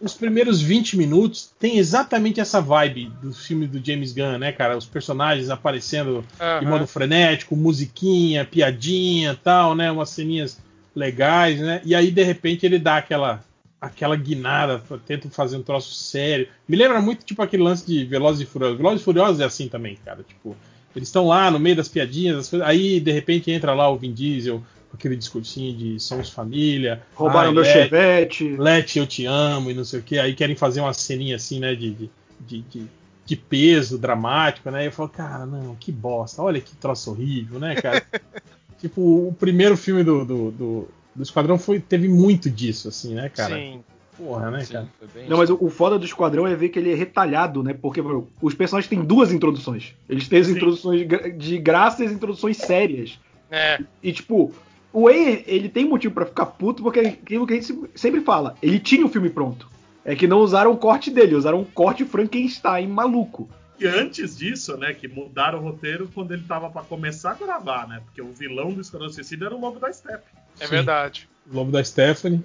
os 0.00 0.14
primeiros 0.14 0.60
20 0.60 0.96
minutos 0.96 1.52
tem 1.60 1.78
exatamente 1.78 2.40
essa 2.40 2.60
vibe 2.60 3.12
do 3.22 3.32
filme 3.32 3.66
do 3.68 3.84
James 3.84 4.12
Gunn, 4.12 4.36
né, 4.38 4.50
cara? 4.50 4.76
Os 4.76 4.86
personagens 4.86 5.48
aparecendo 5.48 6.22
de 6.38 6.42
Aham. 6.44 6.68
modo 6.70 6.86
frenético, 6.88 7.54
musiquinha, 7.54 8.44
piadinha 8.44 9.38
tal, 9.44 9.74
né? 9.76 9.92
Umas 9.92 10.10
ceninhas 10.10 10.58
legais, 10.94 11.60
né? 11.60 11.80
E 11.84 11.94
aí, 11.94 12.10
de 12.10 12.22
repente, 12.24 12.66
ele 12.66 12.78
dá 12.78 12.96
aquela 12.96 13.44
aquela 13.80 14.14
guinada, 14.14 14.80
tenta 15.06 15.28
fazer 15.28 15.56
um 15.56 15.62
troço 15.62 15.92
sério. 15.92 16.46
Me 16.68 16.76
lembra 16.76 17.00
muito, 17.00 17.24
tipo, 17.24 17.42
aquele 17.42 17.64
lance 17.64 17.84
de 17.84 18.04
Velozes 18.04 18.40
e 18.42 18.46
Furiosos. 18.46 18.76
Velozes 18.78 19.00
e 19.00 19.04
Furiosos 19.04 19.40
é 19.40 19.44
assim 19.44 19.66
também, 19.68 19.98
cara. 20.04 20.22
Tipo, 20.22 20.56
eles 20.94 21.08
estão 21.08 21.26
lá 21.28 21.50
no 21.50 21.58
meio 21.58 21.76
das 21.76 21.88
piadinhas, 21.88 22.36
das 22.36 22.48
coisas, 22.48 22.66
aí, 22.68 23.00
de 23.00 23.12
repente, 23.12 23.50
entra 23.50 23.74
lá 23.74 23.88
o 23.88 23.96
Vin 23.96 24.12
Diesel 24.12 24.62
com 24.90 24.96
aquele 24.96 25.16
discursinho 25.16 25.74
de 25.76 25.98
somos 26.00 26.28
família. 26.30 27.02
Roubaram 27.14 27.48
ai, 27.48 27.54
meu 27.54 27.62
Let- 27.62 27.72
chevette. 27.72 28.56
Let, 28.56 28.96
eu 28.96 29.06
te 29.06 29.24
amo 29.24 29.70
e 29.70 29.74
não 29.74 29.84
sei 29.84 30.00
o 30.00 30.02
que. 30.02 30.18
Aí 30.18 30.34
querem 30.34 30.54
fazer 30.56 30.80
uma 30.80 30.92
ceninha 30.92 31.36
assim, 31.36 31.58
né, 31.60 31.74
de, 31.74 31.90
de, 31.94 32.10
de, 32.40 32.60
de- 32.62 32.86
de 33.24 33.36
peso 33.36 33.96
dramático, 33.96 34.70
né? 34.70 34.82
E 34.82 34.86
eu 34.86 34.92
falo, 34.92 35.08
cara, 35.08 35.46
não, 35.46 35.74
que 35.76 35.90
bosta, 35.92 36.42
olha 36.42 36.60
que 36.60 36.74
troço 36.76 37.10
horrível, 37.12 37.58
né, 37.58 37.74
cara? 37.76 38.04
tipo, 38.80 39.00
o 39.00 39.32
primeiro 39.38 39.76
filme 39.76 40.02
do, 40.02 40.24
do, 40.24 40.50
do, 40.50 40.88
do 41.14 41.22
Esquadrão 41.22 41.56
foi, 41.58 41.78
teve 41.80 42.08
muito 42.08 42.50
disso, 42.50 42.88
assim, 42.88 43.14
né, 43.14 43.28
cara? 43.28 43.54
Sim. 43.54 43.82
Porra, 44.24 44.50
né, 44.50 44.60
Sim, 44.64 44.72
cara? 44.74 44.88
Não, 45.28 45.38
mas 45.38 45.50
o, 45.50 45.58
o 45.60 45.68
foda 45.68 45.98
do 45.98 46.04
Esquadrão 46.04 46.46
é 46.46 46.54
ver 46.54 46.68
que 46.68 46.78
ele 46.78 46.92
é 46.92 46.94
retalhado, 46.94 47.62
né? 47.62 47.74
Porque 47.74 48.00
os 48.40 48.54
personagens 48.54 48.88
têm 48.88 49.02
duas 49.02 49.32
introduções. 49.32 49.94
Eles 50.08 50.28
têm 50.28 50.40
as 50.40 50.46
Sim. 50.46 50.52
introduções 50.52 51.06
de 51.38 51.58
graça 51.58 52.02
e 52.02 52.06
as 52.06 52.12
introduções 52.12 52.56
sérias. 52.56 53.18
É. 53.50 53.80
E, 54.02 54.12
tipo, 54.12 54.52
o 54.92 55.08
Ayer, 55.08 55.42
ele 55.46 55.68
tem 55.68 55.88
motivo 55.88 56.14
pra 56.14 56.26
ficar 56.26 56.46
puto, 56.46 56.82
porque 56.82 57.00
é 57.00 57.08
aquilo 57.08 57.46
que 57.46 57.52
a 57.54 57.56
gente 57.56 57.66
se- 57.66 57.90
sempre 57.94 58.20
fala. 58.20 58.54
Ele 58.62 58.78
tinha 58.78 59.04
o 59.04 59.08
filme 59.08 59.28
pronto. 59.28 59.68
É 60.04 60.14
que 60.16 60.26
não 60.26 60.38
usaram 60.38 60.72
o 60.72 60.76
corte 60.76 61.10
dele, 61.10 61.34
usaram 61.34 61.60
um 61.60 61.64
corte 61.64 62.04
Frankenstein 62.04 62.86
maluco. 62.88 63.48
E 63.78 63.86
antes 63.86 64.36
disso, 64.38 64.76
né, 64.76 64.92
que 64.94 65.08
mudaram 65.08 65.58
o 65.58 65.62
roteiro 65.62 66.08
quando 66.14 66.32
ele 66.32 66.42
tava 66.46 66.70
pra 66.70 66.82
começar 66.82 67.32
a 67.32 67.34
gravar, 67.34 67.88
né? 67.88 68.00
Porque 68.04 68.22
o 68.22 68.32
vilão 68.32 68.72
do 68.72 68.80
Esquadrão 68.80 69.08
Suicida 69.10 69.46
era 69.46 69.54
o 69.54 69.60
Lobo 69.60 69.80
da 69.80 69.92
Steppe. 69.92 70.24
É 70.60 70.64
Sim. 70.66 70.70
verdade. 70.70 71.28
Lobo 71.52 71.72
da 71.72 71.82
Stephanie. 71.82 72.42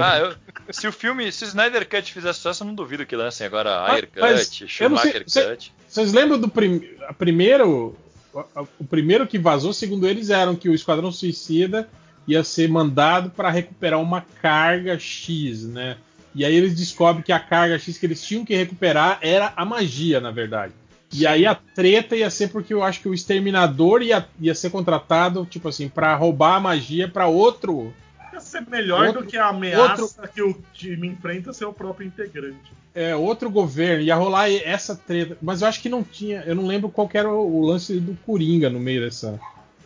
Ah, 0.00 0.18
eu- 0.18 0.34
se 0.70 0.86
o 0.86 0.92
filme, 0.92 1.30
se 1.32 1.44
o 1.44 1.46
Snyder 1.48 1.88
Cut 1.88 2.12
fizer 2.12 2.32
sucesso, 2.32 2.62
eu 2.62 2.66
não 2.66 2.74
duvido 2.74 3.06
que 3.06 3.16
lancem 3.16 3.46
agora 3.46 3.80
Mas- 3.82 3.90
Ayer 3.92 4.08
mas 4.20 4.44
Cut, 4.48 4.58
sei- 4.58 4.68
Schumacher 4.68 5.24
você- 5.26 5.50
Cut. 5.50 5.72
Vocês 5.88 6.12
lembram 6.12 6.38
do 6.38 6.48
prim 6.48 6.82
a 7.06 7.12
primeiro. 7.12 7.96
a- 8.34 8.60
a- 8.60 8.66
O 8.78 8.84
primeiro 8.84 9.26
que 9.26 9.38
vazou, 9.38 9.72
segundo 9.72 10.06
eles, 10.06 10.30
eram 10.30 10.54
que 10.54 10.68
o 10.68 10.74
Esquadrão 10.74 11.10
Suicida 11.10 11.88
ia 12.26 12.44
ser 12.44 12.68
mandado 12.68 13.30
para 13.30 13.50
recuperar 13.50 14.00
uma 14.00 14.20
carga 14.42 14.98
X, 14.98 15.64
né? 15.64 15.96
E 16.34 16.44
aí 16.44 16.54
eles 16.54 16.74
descobrem 16.76 17.22
que 17.24 17.32
a 17.32 17.40
carga 17.40 17.78
X 17.78 17.96
que 17.96 18.04
eles 18.06 18.22
tinham 18.22 18.44
que 18.44 18.54
recuperar 18.54 19.18
era 19.22 19.52
a 19.56 19.64
magia, 19.64 20.20
na 20.20 20.30
verdade. 20.30 20.72
E 21.10 21.26
aí 21.26 21.46
a 21.46 21.54
treta 21.54 22.14
ia 22.14 22.28
ser 22.28 22.48
porque 22.48 22.72
eu 22.74 22.82
acho 22.84 23.00
que 23.00 23.08
o 23.08 23.14
exterminador 23.14 24.02
ia, 24.02 24.28
ia 24.38 24.54
ser 24.54 24.68
contratado, 24.70 25.46
tipo 25.50 25.66
assim, 25.68 25.88
para 25.88 26.14
roubar 26.14 26.56
a 26.56 26.60
magia 26.60 27.08
para 27.08 27.26
outro. 27.26 27.94
Ia 28.32 28.40
ser 28.40 28.60
melhor 28.68 29.06
Outro- 29.06 29.22
do 29.22 29.26
que 29.28 29.36
a 29.36 29.46
ameaça 29.48 30.26
que 30.28 30.42
o 30.42 30.60
time 30.74 31.08
enfrenta 31.08 31.52
ser 31.52 31.64
o 31.64 31.72
próprio 31.72 32.06
integrante. 32.06 32.72
É, 32.94 33.14
outro 33.14 33.48
governo, 33.50 34.02
ia 34.02 34.14
rolar 34.14 34.50
essa 34.50 34.94
treta. 34.96 35.36
Mas 35.40 35.62
eu 35.62 35.68
acho 35.68 35.80
que 35.80 35.88
não 35.88 36.02
tinha. 36.02 36.42
Eu 36.46 36.54
não 36.54 36.66
lembro 36.66 36.88
qual 36.88 37.08
que 37.08 37.16
era 37.16 37.30
o, 37.30 37.64
lance 37.64 37.98
do 38.00 38.14
Coringa 38.26 38.68
no 38.68 38.80
meio 38.80 39.00
dessa, 39.02 39.38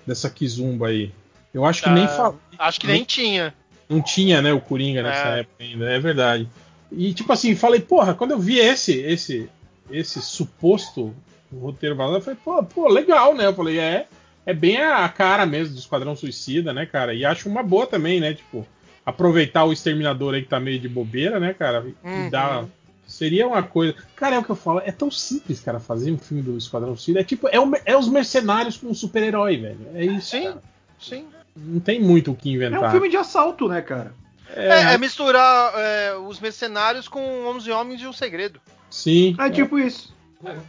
dessa 0.07 0.30
Kizumba 0.30 0.88
aí. 0.88 1.12
Eu 1.53 1.64
acho 1.66 1.82
que 1.82 1.90
nem 1.90 2.05
Ah, 2.05 2.09
fa- 2.09 2.34
Acho 2.59 2.80
que 2.80 2.86
nem- 2.86 2.97
nem 2.97 3.05
tinha. 3.05 3.55
não 3.88 4.01
tinha, 4.01 4.40
né, 4.40 4.53
o 4.53 4.61
Coringa 4.61 5.03
nessa 5.03 5.36
É. 5.36 5.40
época 5.40 5.62
ainda, 5.62 5.90
é 5.90 5.99
verdade. 5.99 6.49
E 6.90 7.12
tipo 7.12 7.32
assim, 7.32 7.55
falei, 7.55 7.80
porra, 7.80 8.14
quando 8.14 8.30
eu 8.32 8.38
vi 8.38 8.59
esse 8.59 8.93
esse 9.01 9.49
esse 9.90 10.22
suposto 10.22 11.14
roteiro 11.53 11.95
vazado, 11.97 12.16
eu 12.16 12.22
falei, 12.22 12.38
pô, 12.43 12.62
pô, 12.62 12.88
legal, 12.88 13.34
né? 13.34 13.45
Eu 13.47 13.55
falei, 13.55 13.78
é, 13.78 14.07
é 14.47 14.53
bem 14.55 14.76
a 14.78 15.09
cara 15.09 15.45
mesmo 15.47 15.74
do 15.74 15.80
Esquadrão 15.80 16.14
Suicida, 16.16 16.72
né, 16.72 16.86
cara? 16.86 17.14
E 17.14 17.24
acho 17.24 17.49
uma 17.49 17.62
boa 17.62 17.86
também, 17.86 18.20
né, 18.20 18.34
tipo, 18.34 18.66
aproveitar 19.05 19.64
o 19.64 19.72
exterminador 19.72 20.34
aí 20.34 20.43
que 20.43 20.49
tá 20.49 20.61
meio 20.61 20.78
de 20.78 20.88
bobeira, 20.88 21.38
né, 21.40 21.55
cara? 21.55 21.84
E 22.05 22.09
Uhum. 22.09 22.30
dar 22.30 22.64
Seria 23.05 23.47
uma 23.47 23.62
coisa. 23.62 23.95
Cara, 24.16 24.36
é 24.36 24.38
o 24.38 24.45
que 24.45 24.49
eu 24.51 24.57
falo. 24.57 24.80
É 24.86 24.90
tão 24.93 25.11
simples, 25.11 25.61
cara, 25.61 25.78
fazer 25.78 26.11
um 26.11 26.16
filme 26.16 26.43
do 26.43 26.57
Esquadrão 26.57 26.97
Suicida. 26.97 27.20
É 27.20 27.24
tipo, 27.24 27.47
é, 27.49 27.61
o- 27.61 27.70
é 27.84 27.95
os 27.95 28.09
mercenários 28.09 28.78
com 28.78 28.86
um 28.86 28.95
super-herói, 28.95 29.59
velho. 29.59 29.86
É 29.95 30.05
isso. 30.05 30.30
Sim, 30.30 30.45
cara. 30.45 30.62
sim. 30.99 31.26
Não 31.55 31.78
tem 31.78 32.01
muito 32.01 32.30
o 32.30 32.34
que 32.34 32.49
É 32.49 32.53
inventar. 32.55 32.88
um 32.88 32.90
filme 32.90 33.11
de 33.11 33.16
assalto, 33.18 33.68
né, 33.68 33.82
cara? 33.82 34.14
É, 34.55 34.95
é 34.95 34.99
misturar 34.99 35.72
é, 35.76 36.14
os 36.16 36.40
mercenários 36.40 37.07
com 37.07 37.20
11 37.49 37.70
Homens 37.70 38.01
e 38.01 38.07
um 38.07 38.14
Segredo. 38.14 38.59
Sim. 38.88 39.36
É 39.38 39.51
tipo 39.51 39.78
isso. 39.78 40.14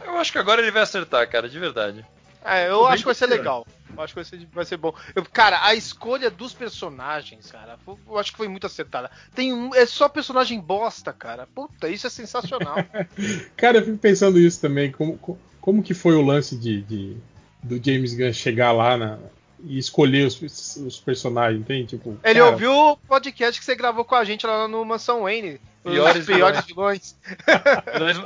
Eu 0.04 0.18
acho 0.18 0.30
que 0.30 0.38
agora 0.38 0.60
ele 0.60 0.70
vai 0.70 0.82
acertar, 0.82 1.26
cara, 1.30 1.48
de 1.48 1.58
verdade. 1.58 2.04
É, 2.44 2.68
eu 2.68 2.86
acho 2.86 2.98
que 3.02 3.06
vai 3.06 3.14
ser 3.14 3.26
legal. 3.26 3.66
Eu 3.96 4.02
acho 4.02 4.12
que 4.12 4.16
vai 4.20 4.24
ser, 4.24 4.46
vai 4.52 4.64
ser 4.64 4.76
bom. 4.76 4.92
Eu- 5.14 5.24
cara, 5.24 5.64
a 5.64 5.74
escolha 5.74 6.30
dos 6.30 6.52
personagens, 6.52 7.50
cara, 7.50 7.78
eu 8.06 8.18
acho 8.18 8.32
que 8.32 8.36
foi 8.36 8.48
muito 8.48 8.66
acertada. 8.66 9.10
Tem 9.34 9.52
um, 9.52 9.74
é 9.74 9.86
só 9.86 10.08
personagem 10.08 10.60
bosta, 10.60 11.12
cara. 11.12 11.46
Puta, 11.54 11.88
isso 11.88 12.06
é 12.06 12.10
sensacional. 12.10 12.76
Cara, 13.56 13.78
eu 13.78 13.84
fico 13.84 13.96
pensando 13.98 14.38
isso 14.38 14.60
também. 14.60 14.90
Como, 14.92 15.16
co- 15.18 15.38
como 15.60 15.82
que 15.82 15.94
foi 15.94 16.14
o 16.14 16.22
lance 16.22 16.56
de, 16.56 16.82
de- 16.82 17.16
do 17.62 17.80
James 17.82 18.14
Gunn 18.14 18.32
chegar 18.32 18.72
lá 18.72 18.96
na- 18.96 19.18
e 19.66 19.78
escolher 19.78 20.26
os, 20.26 20.76
os 20.76 20.98
personagens, 21.00 21.64
tem? 21.64 21.86
Tipo, 21.86 22.18
Ele 22.22 22.40
cara, 22.40 22.50
ouviu 22.50 22.72
o 22.72 22.96
podcast 22.98 23.58
que 23.58 23.64
você 23.64 23.74
gravou 23.74 24.04
com 24.04 24.14
a 24.16 24.24
gente 24.24 24.46
lá 24.46 24.68
no 24.68 24.84
Mansão 24.84 25.22
Wayne. 25.22 25.58
Piores 25.82 26.20
os 26.20 26.26
piores 26.26 26.64
vilões. 26.66 27.16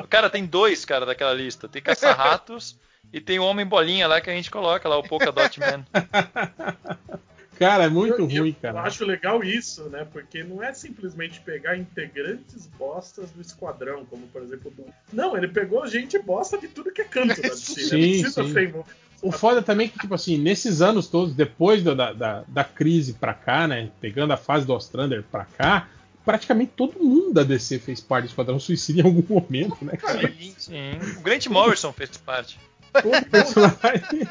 Cara, 0.09 0.31
tem 0.31 0.45
dois, 0.47 0.85
cara, 0.85 1.07
daquela 1.07 1.33
lista. 1.35 1.69
Tem 1.69 1.83
Caça-Ratos 1.83 2.77
e 3.13 3.21
tem 3.21 3.39
o 3.39 3.45
Homem 3.45 3.67
Bolinha 3.67 4.07
lá 4.07 4.21
que 4.21 4.31
a 4.31 4.35
gente 4.35 4.51
coloca 4.51 4.89
lá, 4.89 4.97
o 4.99 5.03
Polka 5.03 5.33
Dot 5.33 5.59
Man. 5.61 5.85
Cara, 7.59 7.85
é 7.85 7.89
muito 7.89 8.21
Eu- 8.21 8.27
ruim, 8.27 8.51
eu, 8.51 8.55
cara. 8.63 8.79
Eu 8.79 8.83
acho 8.85 9.05
legal 9.05 9.43
isso, 9.43 9.89
né? 9.89 10.07
Porque 10.13 10.45
não 10.45 10.63
é 10.63 10.73
simplesmente 10.73 11.41
pegar 11.41 11.77
integrantes 11.77 12.69
bostas 12.79 13.33
do 13.33 13.41
esquadrão, 13.41 14.05
como 14.05 14.29
por 14.29 14.43
exemplo. 14.43 14.71
Do... 14.71 14.85
Não, 15.13 15.37
ele 15.37 15.49
pegou 15.49 15.85
gente 15.89 16.17
bosta 16.21 16.57
de 16.57 16.69
tudo 16.69 16.93
que 16.93 17.01
é 17.01 17.05
canto 17.05 17.35
da 17.43 17.49
DC, 17.49 17.81
né? 17.81 17.83
Sim, 17.89 17.97
Não 17.97 18.21
precisa 18.21 18.45
sim. 18.45 18.53
ser 18.53 18.63
envolvido. 18.69 18.97
O 19.21 19.33
foda 19.33 19.61
também 19.61 19.89
é 19.89 19.91
que, 19.91 19.99
tipo 19.99 20.15
assim, 20.15 20.39
nesses 20.39 20.81
anos 20.81 21.09
todos, 21.09 21.35
depois 21.35 21.83
da, 21.83 22.13
da, 22.13 22.45
da, 22.47 22.63
crise 22.63 23.15
pra 23.15 23.35
cá, 23.35 23.67
né? 23.67 23.91
Pegando 24.01 24.33
a 24.33 24.37
fase 24.37 24.65
do 24.65 24.73
Ostrander 24.73 25.25
pra 25.25 25.45
cá, 25.45 25.89
praticamente 26.25 26.71
todo 26.77 27.01
mundo 27.03 27.33
da 27.35 27.43
DC 27.43 27.81
fez 27.81 28.01
parte 28.01 28.27
do 28.27 28.29
Esquadrão 28.29 28.61
Suicida 28.61 29.01
em 29.01 29.05
algum 29.05 29.25
momento, 29.35 29.85
né, 29.85 29.97
cara? 29.97 30.33
Sim. 30.57 30.93
O 31.19 31.23
Grant 31.23 31.49
Morrison 31.49 31.93
fez 31.93 32.17
parte. 32.19 32.57
Todo 32.93 33.25
personagem. 33.31 34.29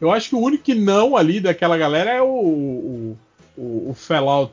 Eu 0.00 0.10
acho 0.12 0.30
que 0.30 0.34
o 0.34 0.40
único 0.40 0.64
que 0.64 0.74
não 0.74 1.16
ali 1.16 1.40
daquela 1.40 1.78
galera 1.78 2.10
é 2.10 2.20
o, 2.20 2.26
o, 2.26 3.18
o, 3.56 3.90
o 3.90 3.94
Fallout 3.94 4.52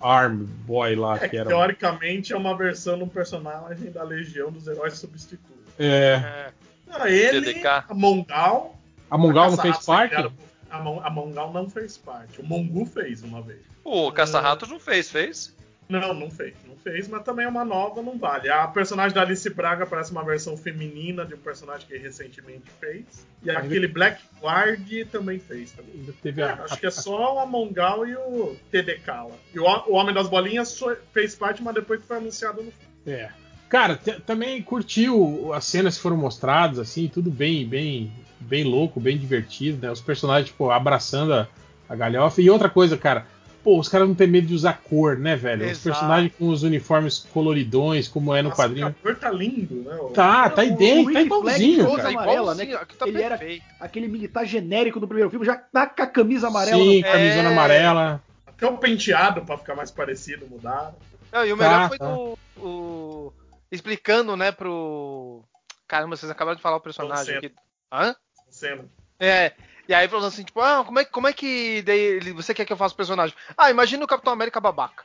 Arm 0.00 0.44
Boy 0.66 0.96
lá, 0.96 1.16
É, 1.22 1.28
que 1.28 1.36
era. 1.36 1.48
teoricamente 1.48 2.32
é 2.32 2.36
uma 2.36 2.56
versão 2.56 2.96
de 2.98 3.04
um 3.04 3.08
personagem 3.08 3.90
da 3.92 4.02
Legião 4.02 4.50
dos 4.50 4.66
Heróis 4.66 4.94
Substitutos. 4.98 5.54
É, 5.78 6.20
É. 6.48 6.52
Ah, 6.90 7.10
ele, 7.10 7.40
TDK. 7.54 7.66
a 7.88 7.94
Mongal. 7.94 8.76
a 9.10 9.16
Mongal 9.18 9.50
não 9.50 9.56
fez 9.58 9.76
caça-rato 9.76 10.12
parte? 10.20 10.34
A, 10.70 10.80
Mon- 10.80 11.00
a 11.02 11.10
Mongal 11.10 11.52
não 11.52 11.68
fez 11.70 11.96
parte. 11.96 12.40
O 12.40 12.44
Mongu 12.44 12.84
fez 12.86 13.22
uma 13.22 13.40
vez. 13.40 13.60
O 13.84 14.10
Caça-Ratos 14.12 14.68
não 14.70 14.78
fez, 14.80 15.10
fez? 15.10 15.54
Não, 15.88 16.14
não 16.14 16.30
fez. 16.30 16.54
Não 16.66 16.76
fez, 16.76 17.08
mas 17.08 17.22
também 17.22 17.44
é 17.44 17.48
uma 17.48 17.64
nova, 17.64 18.02
não 18.02 18.18
vale. 18.18 18.48
A 18.48 18.66
personagem 18.66 19.14
da 19.14 19.22
Alice 19.22 19.48
Braga 19.50 19.86
parece 19.86 20.10
uma 20.12 20.24
versão 20.24 20.56
feminina 20.56 21.24
de 21.24 21.34
um 21.34 21.38
personagem 21.38 21.86
que 21.86 21.96
recentemente 21.96 22.70
fez. 22.80 23.26
E 23.42 23.50
aquele 23.50 23.86
Black 23.86 24.22
Guard 24.40 24.88
também 25.10 25.38
fez 25.38 25.72
também. 25.72 25.94
Ainda 25.94 26.14
teve 26.22 26.40
É, 26.40 26.44
a, 26.44 26.64
acho 26.64 26.78
que 26.78 26.86
é 26.86 26.90
só 26.90 27.36
o 27.36 27.38
Amongal 27.38 28.06
e 28.06 28.14
o 28.16 28.56
TDK 28.70 29.06
lá. 29.06 29.36
E 29.54 29.58
o, 29.58 29.64
o 29.64 29.94
Homem 29.94 30.14
das 30.14 30.28
Bolinhas 30.28 30.78
fez 31.12 31.34
parte, 31.34 31.62
mas 31.62 31.74
depois 31.74 32.02
foi 32.04 32.16
anunciado 32.16 32.62
no 32.62 32.72
filme. 32.72 32.94
É. 33.06 33.30
Cara, 33.68 33.96
também 34.24 34.62
curtiu 34.62 35.52
as 35.52 35.64
cenas 35.64 35.96
que 35.96 36.02
foram 36.02 36.16
mostradas, 36.16 36.78
assim, 36.78 37.08
tudo 37.08 37.30
bem, 37.30 37.66
bem, 37.66 38.12
bem 38.40 38.62
louco, 38.62 39.00
bem 39.00 39.18
divertido, 39.18 39.84
né? 39.84 39.90
Os 39.90 40.00
personagens, 40.00 40.48
tipo, 40.50 40.70
abraçando 40.70 41.34
a, 41.34 41.48
a 41.88 41.96
galhofa. 41.96 42.40
E 42.40 42.48
outra 42.48 42.70
coisa, 42.70 42.96
cara, 42.96 43.26
pô, 43.64 43.78
os 43.80 43.88
caras 43.88 44.06
não 44.06 44.14
têm 44.14 44.26
medo 44.28 44.46
de 44.46 44.54
usar 44.54 44.74
cor, 44.84 45.18
né, 45.18 45.34
velho? 45.34 45.64
Os 45.64 45.70
Exato. 45.70 45.84
personagens 45.84 46.32
com 46.38 46.48
os 46.48 46.62
uniformes 46.62 47.18
coloridões, 47.32 48.06
como 48.06 48.34
é 48.34 48.42
no 48.42 48.50
Nossa, 48.50 48.62
quadrinho. 48.62 48.88
O 48.88 48.94
cor 48.94 49.16
tá 49.16 49.30
lindo, 49.30 49.76
né? 49.76 49.96
Tá, 50.14 50.50
tá 50.50 50.60
O 50.62 50.64
idêntico, 50.66 51.06
tá 51.06 51.12
Flag 51.12 51.26
igualzinho, 51.26 51.96
cara. 51.96 52.08
a 52.08 52.10
amarela, 52.10 52.54
né? 52.54 52.74
aqui 52.74 52.94
tá 52.96 53.08
Ele 53.08 53.22
era 53.22 53.40
aquele 53.80 54.06
militar 54.06 54.44
genérico 54.44 55.00
do 55.00 55.08
primeiro 55.08 55.30
filme, 55.30 55.46
já 55.46 55.56
tá 55.56 55.86
com 55.86 56.02
a 56.02 56.06
camisa 56.06 56.48
amarela. 56.48 56.76
Sim, 56.76 56.98
no- 57.00 57.10
camisona 57.10 57.48
É. 57.48 57.52
amarela. 57.52 58.22
Até 58.46 58.66
o 58.66 58.76
penteado 58.78 59.42
pra 59.42 59.56
ficar 59.58 59.74
mais 59.74 59.90
parecido 59.90 60.46
mudaram. 60.46 60.94
Não, 61.32 61.44
e 61.44 61.52
o 61.52 61.56
Tá, 61.56 61.64
melhor 61.64 61.88
foi 61.88 61.98
tá. 61.98 62.06
do, 62.06 62.38
o- 62.58 63.32
explicando, 63.72 64.36
né, 64.36 64.52
pro. 64.52 65.42
Caramba, 65.88 66.16
vocês 66.16 66.30
acabaram 66.30 66.56
de 66.56 66.62
falar 66.62 66.76
o 66.76 66.80
personagem 66.80 67.36
aqui. 67.36 67.52
Hã? 67.92 68.14
Cena. 68.48 68.84
É. 69.18 69.52
E 69.88 69.92
aí 69.94 70.08
falando 70.08 70.26
assim, 70.28 70.42
tipo, 70.44 70.60
ah, 70.60 70.82
como 70.84 70.98
é, 70.98 71.04
como 71.04 71.28
é 71.28 71.32
que 71.32 71.82
daí 71.82 71.98
ele- 71.98 72.32
você 72.32 72.54
quer 72.54 72.64
que 72.64 72.72
eu 72.72 72.76
faça 72.76 72.94
o 72.94 72.96
personagem? 72.96 73.36
Ah, 73.56 73.70
imagina 73.70 74.04
o 74.04 74.08
Capitão 74.08 74.32
América 74.32 74.60
babaca. 74.60 75.04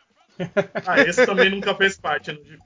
Ah, 0.86 0.99
esse 1.01 1.25
também 1.25 1.49
nunca 1.49 1.75
fez 1.75 1.97
parte 1.97 2.32
no 2.32 2.43
gibi. 2.43 2.59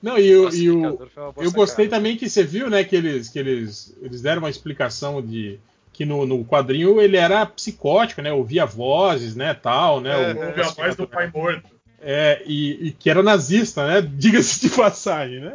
Não, 0.00 0.18
e, 0.18 0.36
o- 0.36 0.44
Nossa, 0.44 0.56
e 0.56 0.70
o, 0.70 0.98
Eu 1.36 1.50
gostei 1.52 1.86
sacada. 1.86 1.90
também 1.90 2.16
que 2.16 2.28
você 2.28 2.42
viu, 2.42 2.68
né, 2.70 2.82
que 2.84 2.94
eles, 2.96 3.28
que 3.28 3.38
eles, 3.38 3.96
eles 4.02 4.20
deram 4.22 4.42
uma 4.42 4.50
explicação 4.50 5.20
de 5.22 5.58
que 5.92 6.04
no, 6.04 6.24
no 6.26 6.44
quadrinho 6.44 7.00
ele 7.00 7.16
era 7.16 7.44
psicótico, 7.46 8.22
né, 8.22 8.32
ouvia 8.32 8.64
vozes, 8.64 9.36
né, 9.36 9.52
tal, 9.54 10.00
né, 10.00 10.12
É, 10.12 10.34
o- 10.34 10.46
Ouve 10.48 10.62
a 10.62 10.68
voz 10.70 10.96
do 10.96 11.06
pai 11.06 11.30
morto. 11.32 11.70
é, 12.00 12.42
e, 12.46 12.88
e 12.88 12.92
que 12.92 13.08
era 13.10 13.22
nazista, 13.22 13.86
né, 13.86 14.00
diga-se 14.16 14.60
de 14.68 14.70
passagem, 14.74 15.40
né. 15.40 15.52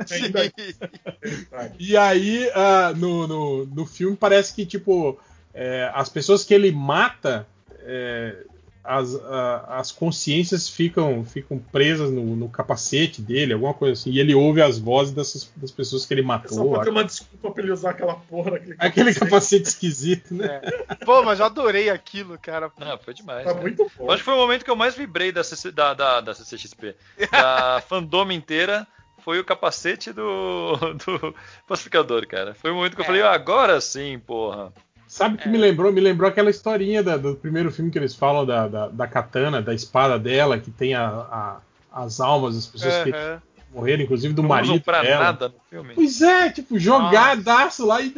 E 1.79 1.97
aí 1.97 2.49
ah, 2.53 2.93
no, 2.95 3.27
no, 3.27 3.65
no 3.65 3.85
filme 3.85 4.15
parece 4.15 4.53
que 4.53 4.65
tipo 4.65 5.19
é, 5.57 5.91
as 5.93 6.07
pessoas 6.09 6.43
que 6.43 6.53
ele 6.53 6.71
mata 6.71 7.47
é, 7.79 8.35
as, 8.83 9.15
a- 9.15 9.79
as 9.79 9.91
consciências 9.91 10.69
ficam, 10.69 11.25
ficam 11.25 11.57
presas 11.59 12.09
no, 12.09 12.23
no 12.37 12.47
capacete 12.47 13.21
dele, 13.21 13.51
alguma 13.53 13.73
coisa 13.73 13.93
assim. 13.99 14.11
E 14.11 14.19
ele 14.19 14.33
ouve 14.33 14.61
as 14.61 14.77
vozes 14.79 15.13
dessas, 15.13 15.51
das 15.57 15.71
pessoas 15.71 16.05
que 16.05 16.13
ele 16.13 16.21
É 16.21 16.23
Só 16.23 16.27
matou. 16.27 16.71
pra 16.71 16.83
ter 16.85 16.89
uma 16.91 17.03
desculpa 17.03 17.51
pra 17.51 17.63
ele 17.63 17.71
usar 17.73 17.89
aquela 17.89 18.15
porra. 18.15 18.55
Aquele, 18.55 18.75
Aquele 18.79 19.13
capacete 19.13 19.67
esquisito, 19.67 20.33
né? 20.33 20.61
É. 20.63 20.95
Pô, 21.03 21.21
mas 21.23 21.39
eu 21.41 21.45
adorei 21.47 21.89
aquilo, 21.89 22.37
cara. 22.39 22.71
Não, 22.79 22.97
foi 22.97 23.13
demais. 23.13 23.43
Tá 23.43 23.49
cara. 23.51 23.61
muito 23.61 23.91
bom. 23.97 24.07
Acho 24.09 24.19
que 24.19 24.23
foi 24.25 24.33
o 24.35 24.37
momento 24.37 24.63
que 24.63 24.71
eu 24.71 24.75
mais 24.77 24.95
vibrei 24.95 25.33
da, 25.33 25.43
CC 25.43 25.69
da, 25.71 25.93
da, 25.93 26.21
da 26.21 26.33
CCXP. 26.33 26.95
Da 27.29 27.81
fandom 27.89 28.31
inteira. 28.31 28.87
Foi 29.19 29.37
o 29.37 29.43
capacete 29.43 30.13
do, 30.13 30.77
do 31.05 31.35
pacificador, 31.67 32.25
cara. 32.25 32.53
Foi 32.55 32.71
o 32.71 32.75
momento 32.75 32.95
que 32.95 33.01
eu 33.01 33.03
É. 33.03 33.07
falei, 33.07 33.21
"Ah, 33.21 33.31
agora 33.33 33.81
sim, 33.81 34.17
porra. 34.19 34.71
Sabe 35.07 35.35
o 35.35 35.37
que 35.37 35.47
me 35.47 35.57
lembrou? 35.57 35.91
Me 35.91 36.01
lembrou 36.01 36.29
aquela 36.29 36.49
historinha 36.49 37.01
da- 37.01 37.17
do 37.17 37.35
primeiro 37.35 37.71
filme 37.71 37.89
que 37.89 37.97
eles 37.97 38.13
falam 38.13 38.45
da, 38.45 38.67
da, 38.67 38.87
da 38.89 39.07
katana, 39.07 39.61
da 39.61 39.73
espada 39.73 40.19
dela, 40.19 40.59
que 40.59 40.69
tem 40.69 40.93
a, 40.93 41.07
a- 41.07 41.57
as 41.91 42.19
almas 42.19 42.55
das 42.55 42.67
pessoas 42.67 43.03
que 43.03 43.11
Aham. 43.11 43.41
morreram, 43.73 44.03
inclusive 44.03 44.33
do 44.33 44.41
Não 44.41 44.49
marido 44.49 44.71
usam 44.71 44.79
pra 44.81 45.01
dela. 45.01 45.23
nada 45.23 45.47
no 45.49 45.55
filme. 45.69 45.93
Pois 45.95 46.21
é, 46.21 46.49
tipo, 46.51 46.77
jogadaço 46.77 47.85
lá 47.85 48.01
e 48.01 48.13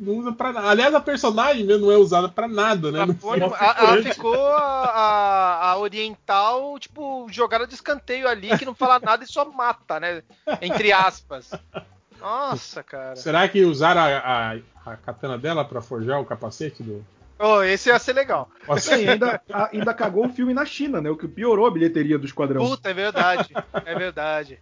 não 0.00 0.14
usa 0.18 0.32
pra 0.32 0.52
nada. 0.52 0.68
Aliás, 0.68 0.92
a 0.94 1.00
personagem 1.00 1.64
mesmo 1.64 1.86
não 1.86 1.92
é 1.92 1.96
usada 1.96 2.28
pra 2.28 2.48
nada, 2.48 2.90
né? 2.90 2.98
Ela, 3.00 3.14
foi- 3.14 3.38
filme. 3.38 3.54
a- 3.58 3.76
ela 3.78 4.02
ficou 4.02 4.34
a- 4.56 5.70
a 5.70 5.78
oriental, 5.78 6.78
tipo, 6.78 7.26
jogada 7.30 7.66
de 7.66 7.74
escanteio 7.74 8.26
ali, 8.28 8.56
que 8.58 8.64
não 8.64 8.74
fala 8.74 8.98
nada 8.98 9.22
e 9.24 9.26
só 9.28 9.44
mata, 9.44 10.00
né? 10.00 10.22
Entre 10.60 10.92
aspas. 10.92 11.50
Nossa, 12.22 12.82
cara. 12.82 13.16
Será 13.16 13.48
que 13.48 13.64
usaram 13.64 14.00
a, 14.00 14.52
a, 14.54 14.92
a 14.92 14.96
katana 14.96 15.36
dela 15.36 15.64
pra 15.64 15.82
forjar 15.82 16.20
o 16.20 16.24
capacete 16.24 16.82
do. 16.82 17.04
Oh, 17.38 17.62
esse 17.62 17.88
ia 17.88 17.98
ser 17.98 18.12
legal. 18.12 18.48
E 18.68 18.92
ainda, 19.10 19.42
ainda 19.72 19.92
cagou 19.92 20.26
o 20.26 20.32
filme 20.32 20.54
na 20.54 20.64
China, 20.64 21.00
né? 21.00 21.10
O 21.10 21.16
que 21.16 21.26
piorou 21.26 21.66
a 21.66 21.70
bilheteria 21.70 22.16
do 22.16 22.24
Esquadrão. 22.24 22.64
Puta, 22.64 22.90
é 22.90 22.94
verdade. 22.94 23.52
É 23.84 23.94
verdade. 23.96 24.60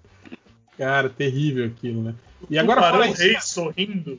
Cara, 0.78 1.10
terrível 1.10 1.66
aquilo, 1.66 2.02
né? 2.02 2.14
E 2.48 2.56
O 2.56 2.60
agora 2.60 2.80
Tubarão 2.80 3.04
isso. 3.04 3.22
Rei 3.22 3.40
sorrindo. 3.40 4.18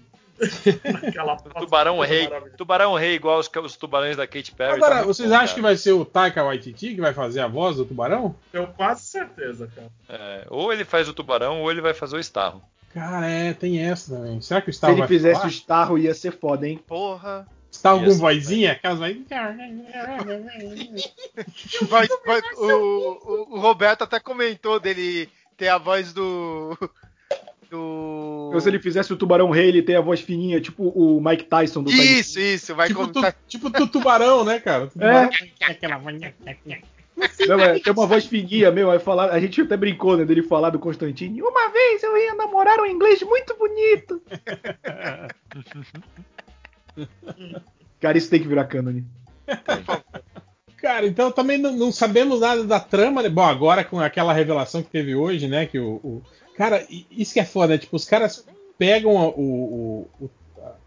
Tubarão 1.59 1.97
coisa 1.97 2.13
Rei. 2.13 2.29
Tubarão 2.57 2.95
Rei, 2.95 3.15
igual 3.15 3.39
os, 3.39 3.49
os 3.63 3.75
tubarões 3.75 4.17
da 4.17 4.27
Katy 4.27 4.51
Perry. 4.51 4.73
Agora, 4.75 4.97
tá 4.97 5.03
vocês 5.03 5.29
bom, 5.29 5.35
acham 5.35 5.47
cara. 5.47 5.55
que 5.55 5.61
vai 5.61 5.77
ser 5.77 5.91
o 5.93 6.05
Taika 6.05 6.43
Waititi 6.43 6.95
que 6.95 7.01
vai 7.01 7.13
fazer 7.13 7.41
a 7.41 7.47
voz 7.47 7.77
do 7.77 7.85
tubarão? 7.85 8.35
Tenho 8.51 8.67
quase 8.67 9.03
certeza, 9.03 9.69
cara. 9.75 9.89
É, 10.09 10.45
ou 10.49 10.71
ele 10.71 10.85
faz 10.85 11.07
o 11.07 11.13
tubarão, 11.13 11.61
ou 11.61 11.71
ele 11.71 11.81
vai 11.81 11.93
fazer 11.93 12.15
o 12.15 12.19
Starro. 12.19 12.61
Cara, 12.93 13.27
é, 13.29 13.53
tem 13.53 13.79
essa 13.79 14.15
também. 14.15 14.41
Será 14.41 14.61
que 14.61 14.69
o 14.69 14.73
Se 14.73 14.77
Star 14.77 14.91
ele 14.91 14.99
vai 14.99 15.07
fizesse 15.07 15.35
falar? 15.35 15.47
o 15.47 15.51
Starro, 15.51 15.97
ia 15.97 16.13
ser 16.13 16.31
foda, 16.31 16.67
hein? 16.67 16.79
Porra. 16.87 17.47
Star 17.73 17.97
Ia 17.97 18.03
com 18.05 18.11
ser, 18.11 18.17
vozinha? 18.19 18.71
Aquelas 18.73 18.99
vozinhas. 18.99 19.27
Vai- 21.89 22.07
vai- 22.25 22.41
o, 22.57 22.65
o- 22.65 23.55
o 23.55 23.59
Roberto 23.59 24.03
até 24.03 24.19
comentou 24.19 24.79
dele 24.79 25.29
ter 25.57 25.67
a 25.69 25.77
voz 25.77 26.13
do. 26.13 26.77
Do. 27.69 28.51
Ou 28.53 28.59
se 28.59 28.67
ele 28.67 28.79
fizesse 28.79 29.13
o 29.13 29.17
Tubarão 29.17 29.49
Rei, 29.49 29.69
ele 29.69 29.81
tem 29.81 29.95
a 29.95 30.01
voz 30.01 30.19
fininha, 30.19 30.59
tipo 30.59 30.89
o 30.89 31.21
Mike 31.23 31.45
Tyson 31.45 31.81
do 31.83 31.89
Isso, 31.89 32.37
isso. 32.39 32.75
Vai 32.75 32.89
Tipo, 32.89 33.07
tu, 33.07 33.21
tipo 33.47 33.69
tu 33.71 33.87
tubarão, 33.87 34.43
né, 34.43 34.59
cara? 34.59 34.87
Tu 34.87 35.01
É. 35.01 35.27
tubarão 35.27 35.47
aquela 35.69 35.97
vozinha. 35.97 36.33
Não, 37.47 37.59
é, 37.59 37.79
tem 37.79 37.93
uma 37.93 38.07
voz 38.07 38.25
fininha 38.25 38.71
mesmo, 38.71 38.89
vai 38.89 38.99
falar, 38.99 39.29
a 39.31 39.39
gente 39.39 39.61
até 39.61 39.77
brincou, 39.77 40.17
né, 40.17 40.25
dele 40.25 40.41
falar 40.43 40.69
do 40.71 40.79
Constantine. 40.79 41.41
Uma 41.41 41.69
vez 41.69 42.01
eu 42.03 42.17
ia 42.17 42.33
namorar 42.35 42.79
um 42.79 42.85
inglês 42.85 43.21
muito 43.21 43.55
bonito. 43.57 44.21
Cara, 47.99 48.17
isso 48.17 48.29
tem 48.29 48.41
que 48.41 48.47
virar 48.47 48.65
cânone. 48.65 49.05
Cara, 50.77 51.05
então 51.05 51.31
também 51.31 51.57
não, 51.57 51.71
não 51.75 51.91
sabemos 51.91 52.39
nada 52.39 52.63
da 52.63 52.79
trama, 52.79 53.21
né? 53.21 53.29
Bom, 53.29 53.43
agora 53.43 53.83
com 53.83 53.99
aquela 53.99 54.33
revelação 54.33 54.81
que 54.81 54.89
teve 54.89 55.13
hoje, 55.15 55.47
né? 55.47 55.65
Que 55.65 55.77
o. 55.79 55.95
o- 56.03 56.21
Cara, 56.55 56.85
isso 57.09 57.33
que 57.33 57.39
é 57.39 57.45
foda, 57.45 57.73
né? 57.73 57.77
Tipo, 57.77 57.95
os 57.95 58.05
caras 58.05 58.45
pegam 58.77 59.11
o- 59.15 60.07
o- 60.19 60.29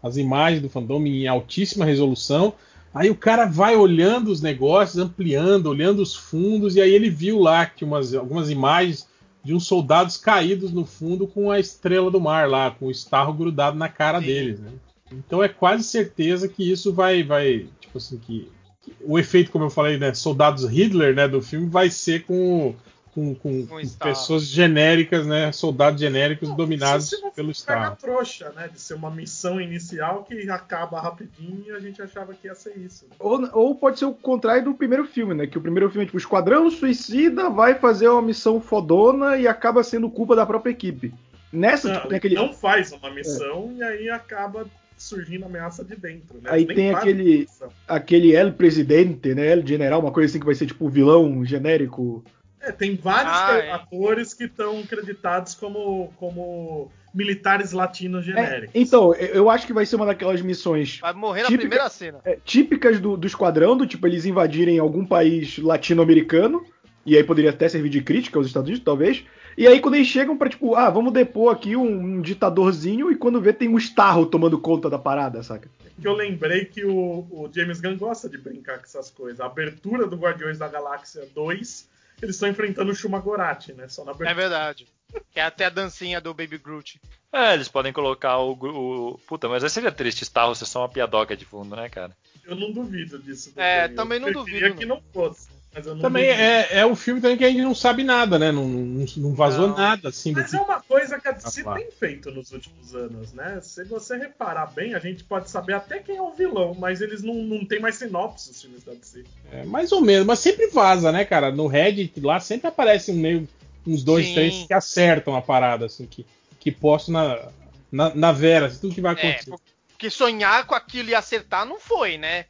as 0.03 0.15
imagens 0.17 0.61
do 0.61 0.69
fandom 0.69 1.01
em 1.05 1.27
altíssima 1.27 1.85
resolução, 1.85 2.53
aí 2.95 3.09
o 3.11 3.15
cara 3.15 3.45
vai 3.45 3.75
olhando 3.75 4.31
os 4.31 4.41
negócios, 4.41 4.97
ampliando, 4.97 5.67
olhando 5.67 6.01
os 6.01 6.15
fundos, 6.15 6.75
e 6.75 6.81
aí 6.81 6.91
ele 6.91 7.09
viu 7.09 7.39
lá 7.39 7.65
que 7.65 7.83
umas, 7.83 8.15
algumas 8.15 8.49
imagens 8.49 9.07
de 9.43 9.53
uns 9.53 9.67
soldados 9.67 10.17
caídos 10.17 10.71
no 10.71 10.85
fundo 10.85 11.27
com 11.27 11.51
a 11.51 11.59
estrela 11.59 12.09
do 12.09 12.19
mar 12.21 12.49
lá, 12.49 12.71
com 12.71 12.87
o 12.87 12.91
estarro 12.91 13.33
grudado 13.33 13.77
na 13.77 13.89
cara 13.89 14.19
Sim. 14.19 14.25
deles, 14.25 14.59
né? 14.59 14.71
Então 15.11 15.43
é 15.43 15.47
quase 15.47 15.83
certeza 15.83 16.47
que 16.47 16.71
isso 16.71 16.91
vai, 16.91 17.21
vai 17.21 17.67
tipo 17.79 17.97
assim, 17.97 18.17
que, 18.17 18.49
que 18.81 18.93
o 19.01 19.19
efeito, 19.19 19.51
como 19.51 19.65
eu 19.65 19.69
falei, 19.69 19.97
né, 19.97 20.13
soldados 20.13 20.65
Hitler, 20.65 21.13
né, 21.13 21.27
do 21.27 21.41
filme, 21.41 21.67
vai 21.67 21.89
ser 21.91 22.23
com, 22.25 22.73
com, 23.15 23.33
com- 23.33 23.65
com 23.65 23.81
pessoas 24.03 24.43
genéricas, 24.45 25.25
né, 25.25 25.49
soldados 25.53 26.01
genéricos 26.01 26.53
dominados 26.53 27.07
Se 27.09 27.21
não 27.21 27.31
pelo 27.31 27.49
Starro. 27.51 27.95
trouxa, 27.95 28.51
né? 28.53 28.67
De 28.71 28.79
ser 28.79 28.93
uma 28.93 29.09
missão 29.09 29.59
inicial 29.61 30.25
que 30.25 30.49
acaba 30.49 30.99
rapidinho 30.99 31.63
e 31.67 31.71
a 31.71 31.79
gente 31.79 32.01
achava 32.01 32.33
que 32.33 32.47
ia 32.47 32.53
ser 32.53 32.77
isso. 32.77 33.05
né? 33.09 33.15
Ou, 33.17 33.49
ou 33.53 33.75
pode 33.75 33.97
ser 33.99 34.05
o 34.05 34.13
contrário 34.13 34.65
do 34.65 34.73
primeiro 34.73 35.05
filme, 35.07 35.33
né? 35.33 35.47
Que 35.47 35.57
o 35.57 35.61
primeiro 35.61 35.89
filme 35.89 36.03
é 36.03 36.05
tipo, 36.07 36.17
o 36.17 36.19
Esquadrão 36.19 36.69
Suicida 36.69 37.49
vai 37.49 37.75
fazer 37.75 38.09
uma 38.09 38.21
missão 38.21 38.59
fodona 38.59 39.37
e 39.37 39.47
acaba 39.47 39.81
sendo 39.81 40.09
culpa 40.09 40.35
da 40.35 40.45
própria 40.45 40.71
equipe. 40.71 41.13
Nessa, 41.53 41.87
Não, 41.87 41.95
tipo, 41.95 42.07
tem 42.09 42.17
aquele. 42.17 42.35
não 42.35 42.51
faz 42.53 42.91
uma 42.91 43.09
missão 43.11 43.73
e 43.77 43.81
aí 43.81 44.09
acaba 44.09 44.67
surgindo 44.97 45.45
ameaça 45.45 45.83
de 45.85 45.95
dentro, 45.95 46.35
né? 46.41 46.49
Aí 46.51 46.65
Nem 46.65 46.75
tem 46.75 46.89
aquele- 46.91 47.47
aquele 47.87 48.33
El 48.35 48.51
Presidente, 48.53 49.33
né? 49.33 49.51
El 49.53 49.65
General, 49.65 49.99
uma 50.01 50.11
coisa 50.11 50.29
assim 50.29 50.39
que 50.39 50.45
vai 50.45 50.55
ser 50.55 50.65
tipo 50.65 50.85
o 50.85 50.89
vilão 50.89 51.45
genérico. 51.45 52.23
É, 52.65 52.71
tem 52.71 52.95
vários 52.95 53.33
Ah, 53.33 53.57
é. 53.57 53.71
atores 53.71 54.33
que 54.33 54.45
estão 54.45 54.81
creditados 54.83 55.53
como, 55.53 56.11
como 56.17 56.91
militares 57.13 57.71
latinos 57.71 58.23
É, 58.23 58.31
genéricos. 58.31 58.71
então, 58.73 59.13
eu 59.15 59.27
eu 59.35 59.49
acho 59.49 59.65
que 59.67 59.73
vai 59.73 59.85
ser 59.85 59.95
uma 59.95 60.05
daquelas 60.05 60.41
missões 60.41 60.99
Vai 60.99 61.13
morrer 61.13 61.43
na 61.43 61.47
Típica- 61.47 61.61
primeira 61.69 61.89
cena. 61.89 62.19
é, 62.25 62.37
típicas 62.43 62.99
do, 62.99 63.15
do 63.15 63.27
esquadrão, 63.27 63.77
do 63.77 63.85
tipo 63.87 64.05
eles 64.07 64.25
invadirem 64.25 64.79
algum 64.79 65.05
país 65.05 65.57
latino-americano, 65.59 66.65
E 67.07 67.15
aí 67.15 67.23
poderia 67.23 67.51
até 67.51 67.69
servir 67.69 67.89
de 67.89 68.01
crítica 68.01 68.39
aos 68.39 68.47
Estados 68.47 68.67
Unidos, 68.67 68.83
talvez. 68.83 69.23
E 69.55 69.67
aí 69.67 69.79
quando 69.79 69.93
eles 69.93 70.07
chegam 70.07 70.35
pra, 70.35 70.49
tipo, 70.49 70.73
ah, 70.73 70.89
vamos 70.89 71.13
depor 71.13 71.53
aqui 71.53 71.75
um, 71.75 71.87
um 71.87 72.19
ditadorzinho 72.19 73.11
e 73.11 73.15
quando 73.15 73.39
vê 73.39 73.53
tem 73.53 73.69
um 73.69 73.77
Starro 73.77 74.25
tomando 74.25 74.57
conta 74.59 74.89
da 74.89 74.97
parada, 74.97 75.43
saca? 75.43 75.69
Que 76.01 76.07
eu 76.07 76.13
lembrei 76.13 76.65
que 76.65 76.83
o, 76.83 76.91
o 77.29 77.47
James 77.53 77.79
Gunn 77.79 77.95
gosta 77.95 78.27
de 78.27 78.39
brincar 78.39 78.79
com 78.79 78.85
essas 78.85 79.11
coisas. 79.11 79.39
A 79.39 79.45
abertura 79.45 80.07
do 80.07 80.15
Guardiões 80.17 80.57
da 80.57 80.67
Galáxia 80.67 81.21
2, 81.35 81.87
eles 82.21 82.35
estão 82.35 82.49
enfrentando 82.49 82.91
o 82.91 82.95
Shumagorati, 82.95 83.73
né? 83.73 83.87
Só 83.87 84.03
na 84.03 84.11
É 84.11 84.15
abertura. 84.15 84.33
verdade. 84.35 84.87
Que 85.31 85.39
é 85.39 85.43
até 85.43 85.65
a 85.65 85.69
dancinha 85.69 86.19
do 86.19 86.33
Baby 86.33 86.57
Groot. 86.57 86.99
É, 87.31 87.53
eles 87.53 87.67
podem 87.67 87.93
colocar 87.93 88.37
o, 88.39 88.51
o- 88.53 89.17
Puta, 89.27 89.47
mas 89.47 89.63
aí 89.63 89.69
seria 89.69 89.91
triste 89.91 90.25
Star 90.25 90.45
Wars 90.47 90.57
ser 90.59 90.65
só 90.65 90.81
uma 90.81 90.89
piadoca 90.89 91.35
de 91.35 91.45
fundo, 91.45 91.75
né, 91.75 91.87
cara? 91.89 92.15
Eu 92.43 92.55
não 92.55 92.71
duvido 92.71 93.17
disso. 93.19 93.51
É, 93.55 93.87
também 93.89 94.19
não 94.19 94.27
eu 94.29 94.33
duvido, 94.33 94.59
Queria 94.59 94.75
que 94.75 94.85
não 94.85 95.01
fosse. 95.13 95.47
Mas 95.75 95.85
eu 95.85 95.93
não 95.93 96.01
Também 96.01 96.29
é, 96.29 96.69
é 96.79 96.85
o 96.85 96.95
filme 96.95 97.19
também 97.19 97.35
que 97.37 97.43
a 97.43 97.49
gente 97.49 97.61
não 97.61 97.75
sabe 97.75 98.01
nada, 98.01 98.39
né? 98.39 98.49
Não, 98.49 98.65
não, 98.65 99.05
não 99.17 99.33
vazou 99.33 99.67
Não. 99.67 99.75
nada 99.77 100.07
assim 100.07 100.31
Mas 100.31 100.53
é 100.53 100.61
uma 100.61 100.81
coisa 100.81 101.19
que 101.19 101.27
a 101.27 101.31
DC 101.33 101.63
Ah, 101.65 101.73
tem 101.75 101.91
feito 101.91 102.31
nos 102.31 102.51
últimos 102.53 102.95
anos, 102.95 103.33
né? 103.33 103.59
Se 103.61 103.83
você 103.83 104.15
reparar 104.17 104.67
bem, 104.67 104.95
a 104.95 104.99
gente 104.99 105.25
pode 105.25 105.49
saber 105.49 105.73
até 105.73 105.99
quem 105.99 106.15
é 106.15 106.21
o 106.21 106.31
vilão, 106.31 106.73
mas 106.79 107.01
eles 107.01 107.21
não, 107.21 107.35
não 107.35 107.65
tem 107.65 107.81
mais 107.81 107.95
sinopse 107.95 108.49
os 108.51 108.61
filmes 108.61 108.83
da 108.85 108.93
DC. 108.93 109.25
É, 109.51 109.65
mais 109.65 109.91
ou 109.91 109.99
menos, 110.01 110.25
mas 110.25 110.39
sempre 110.39 110.67
vaza, 110.67 111.11
né, 111.11 111.25
cara? 111.25 111.51
No 111.51 111.67
Reddit 111.67 112.19
lá 112.21 112.39
sempre 112.39 112.67
aparece 112.69 113.11
um 113.11 113.15
meio, 113.15 113.45
uns 113.85 114.01
dois, 114.01 114.27
Sim. 114.27 114.33
três 114.33 114.63
que 114.65 114.73
acertam 114.73 115.35
a 115.35 115.41
parada, 115.41 115.87
assim, 115.87 116.05
que, 116.05 116.25
que 116.57 116.71
postam 116.71 117.13
na, 117.13 117.49
na, 117.91 118.15
na 118.15 118.31
vera, 118.31 118.67
assim, 118.67 118.79
tudo 118.79 118.95
que 118.95 119.01
vai 119.01 119.13
É, 119.15 119.17
acontecer. 119.17 119.53
porque 119.89 120.09
sonhar 120.09 120.65
com 120.65 120.73
aquilo 120.73 121.09
e 121.09 121.15
acertar 121.15 121.65
não 121.65 121.79
foi, 121.81 122.17
né? 122.17 122.45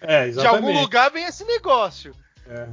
É, 0.00 0.28
De 0.32 0.46
algum 0.46 0.70
exatamente. 0.70 0.80
lugar 0.80 1.10
vem 1.10 1.24
esse 1.24 1.44
negócio. 1.44 2.14
É. 2.50 2.66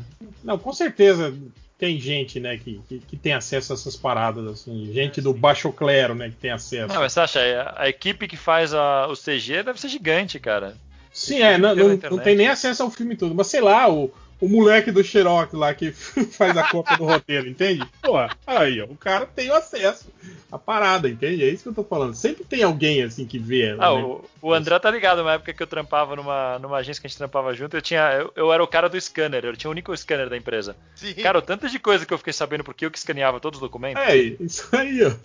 Não, 0.43 0.57
com 0.57 0.73
certeza 0.73 1.33
tem 1.77 1.99
gente, 1.99 2.39
né, 2.39 2.57
que, 2.57 2.81
que, 2.89 2.99
que 2.99 3.15
tem 3.15 3.33
acesso 3.33 3.71
a 3.71 3.75
essas 3.75 3.95
paradas, 3.95 4.45
assim, 4.47 4.91
gente 4.91 5.21
do 5.21 5.31
baixo 5.31 5.71
clero, 5.71 6.15
né, 6.15 6.29
que 6.29 6.35
tem 6.35 6.49
acesso. 6.49 6.91
Não, 6.91 7.01
mas 7.01 7.13
você 7.13 7.19
acha, 7.19 7.39
a, 7.39 7.83
a 7.83 7.89
equipe 7.89 8.27
que 8.27 8.35
faz 8.35 8.73
a- 8.73 9.07
o 9.07 9.13
CG 9.15 9.61
deve 9.63 9.79
ser 9.79 9.89
gigante, 9.89 10.39
cara. 10.39 10.75
Sim, 11.13 11.41
é, 11.41 11.57
não, 11.57 11.75
não, 11.75 11.93
internet. 11.93 12.11
não 12.11 12.23
tem 12.23 12.35
nem 12.35 12.47
acesso 12.47 12.81
ao 12.81 12.89
filme 12.89 13.15
todo, 13.15 13.35
mas 13.35 13.47
sei 13.47 13.61
lá, 13.61 13.87
o, 13.91 14.11
o 14.39 14.47
moleque 14.47 14.91
do 14.91 15.03
Xerox 15.03 15.53
lá 15.53 15.73
que 15.73 15.91
faz 15.91 16.55
a 16.55 16.69
cópia 16.69 16.97
do 16.97 17.05
roteiro, 17.05 17.47
entende? 17.47 17.83
Pô, 18.01 18.13
aí, 18.45 18.81
ó, 18.81 18.85
o 18.85 18.95
cara 18.95 19.25
tem 19.25 19.49
o 19.49 19.55
acesso 19.55 20.11
à 20.51 20.57
parada, 20.57 21.09
entende? 21.09 21.43
É 21.43 21.49
isso 21.49 21.63
que 21.63 21.69
eu 21.69 21.73
tô 21.73 21.83
falando. 21.83 22.13
Sempre 22.13 22.43
tem 22.43 22.63
alguém 22.63 23.03
assim 23.03 23.25
que 23.25 23.39
vê. 23.39 23.71
Ah, 23.71 23.75
né? 23.75 24.03
o, 24.03 24.23
o 24.41 24.53
André 24.53 24.77
tá 24.79 24.91
ligado, 24.91 25.23
na 25.23 25.33
época 25.33 25.53
que 25.53 25.63
eu 25.63 25.67
trampava 25.67 26.15
numa, 26.15 26.59
numa 26.59 26.77
agência 26.77 27.01
que 27.01 27.07
a 27.07 27.09
gente 27.09 27.17
trampava 27.17 27.53
junto, 27.53 27.75
eu 27.75 27.81
tinha. 27.81 28.01
Eu, 28.13 28.31
eu 28.35 28.53
era 28.53 28.63
o 28.63 28.67
cara 28.67 28.87
do 28.87 28.99
scanner, 28.99 29.45
eu 29.45 29.57
tinha 29.57 29.69
o 29.69 29.71
único 29.71 29.95
scanner 29.95 30.29
da 30.29 30.37
empresa. 30.37 30.75
Sim. 30.95 31.13
Cara, 31.15 31.39
o 31.39 31.41
tanto 31.41 31.69
de 31.69 31.79
coisa 31.79 32.05
que 32.05 32.13
eu 32.13 32.17
fiquei 32.17 32.33
sabendo 32.33 32.63
porque 32.63 32.85
eu 32.85 32.91
que 32.91 32.97
escaneava 32.97 33.39
todos 33.39 33.57
os 33.57 33.61
documentos. 33.61 34.03
É, 34.03 34.15
isso 34.39 34.67
aí, 34.75 35.01
ó. 35.03 35.11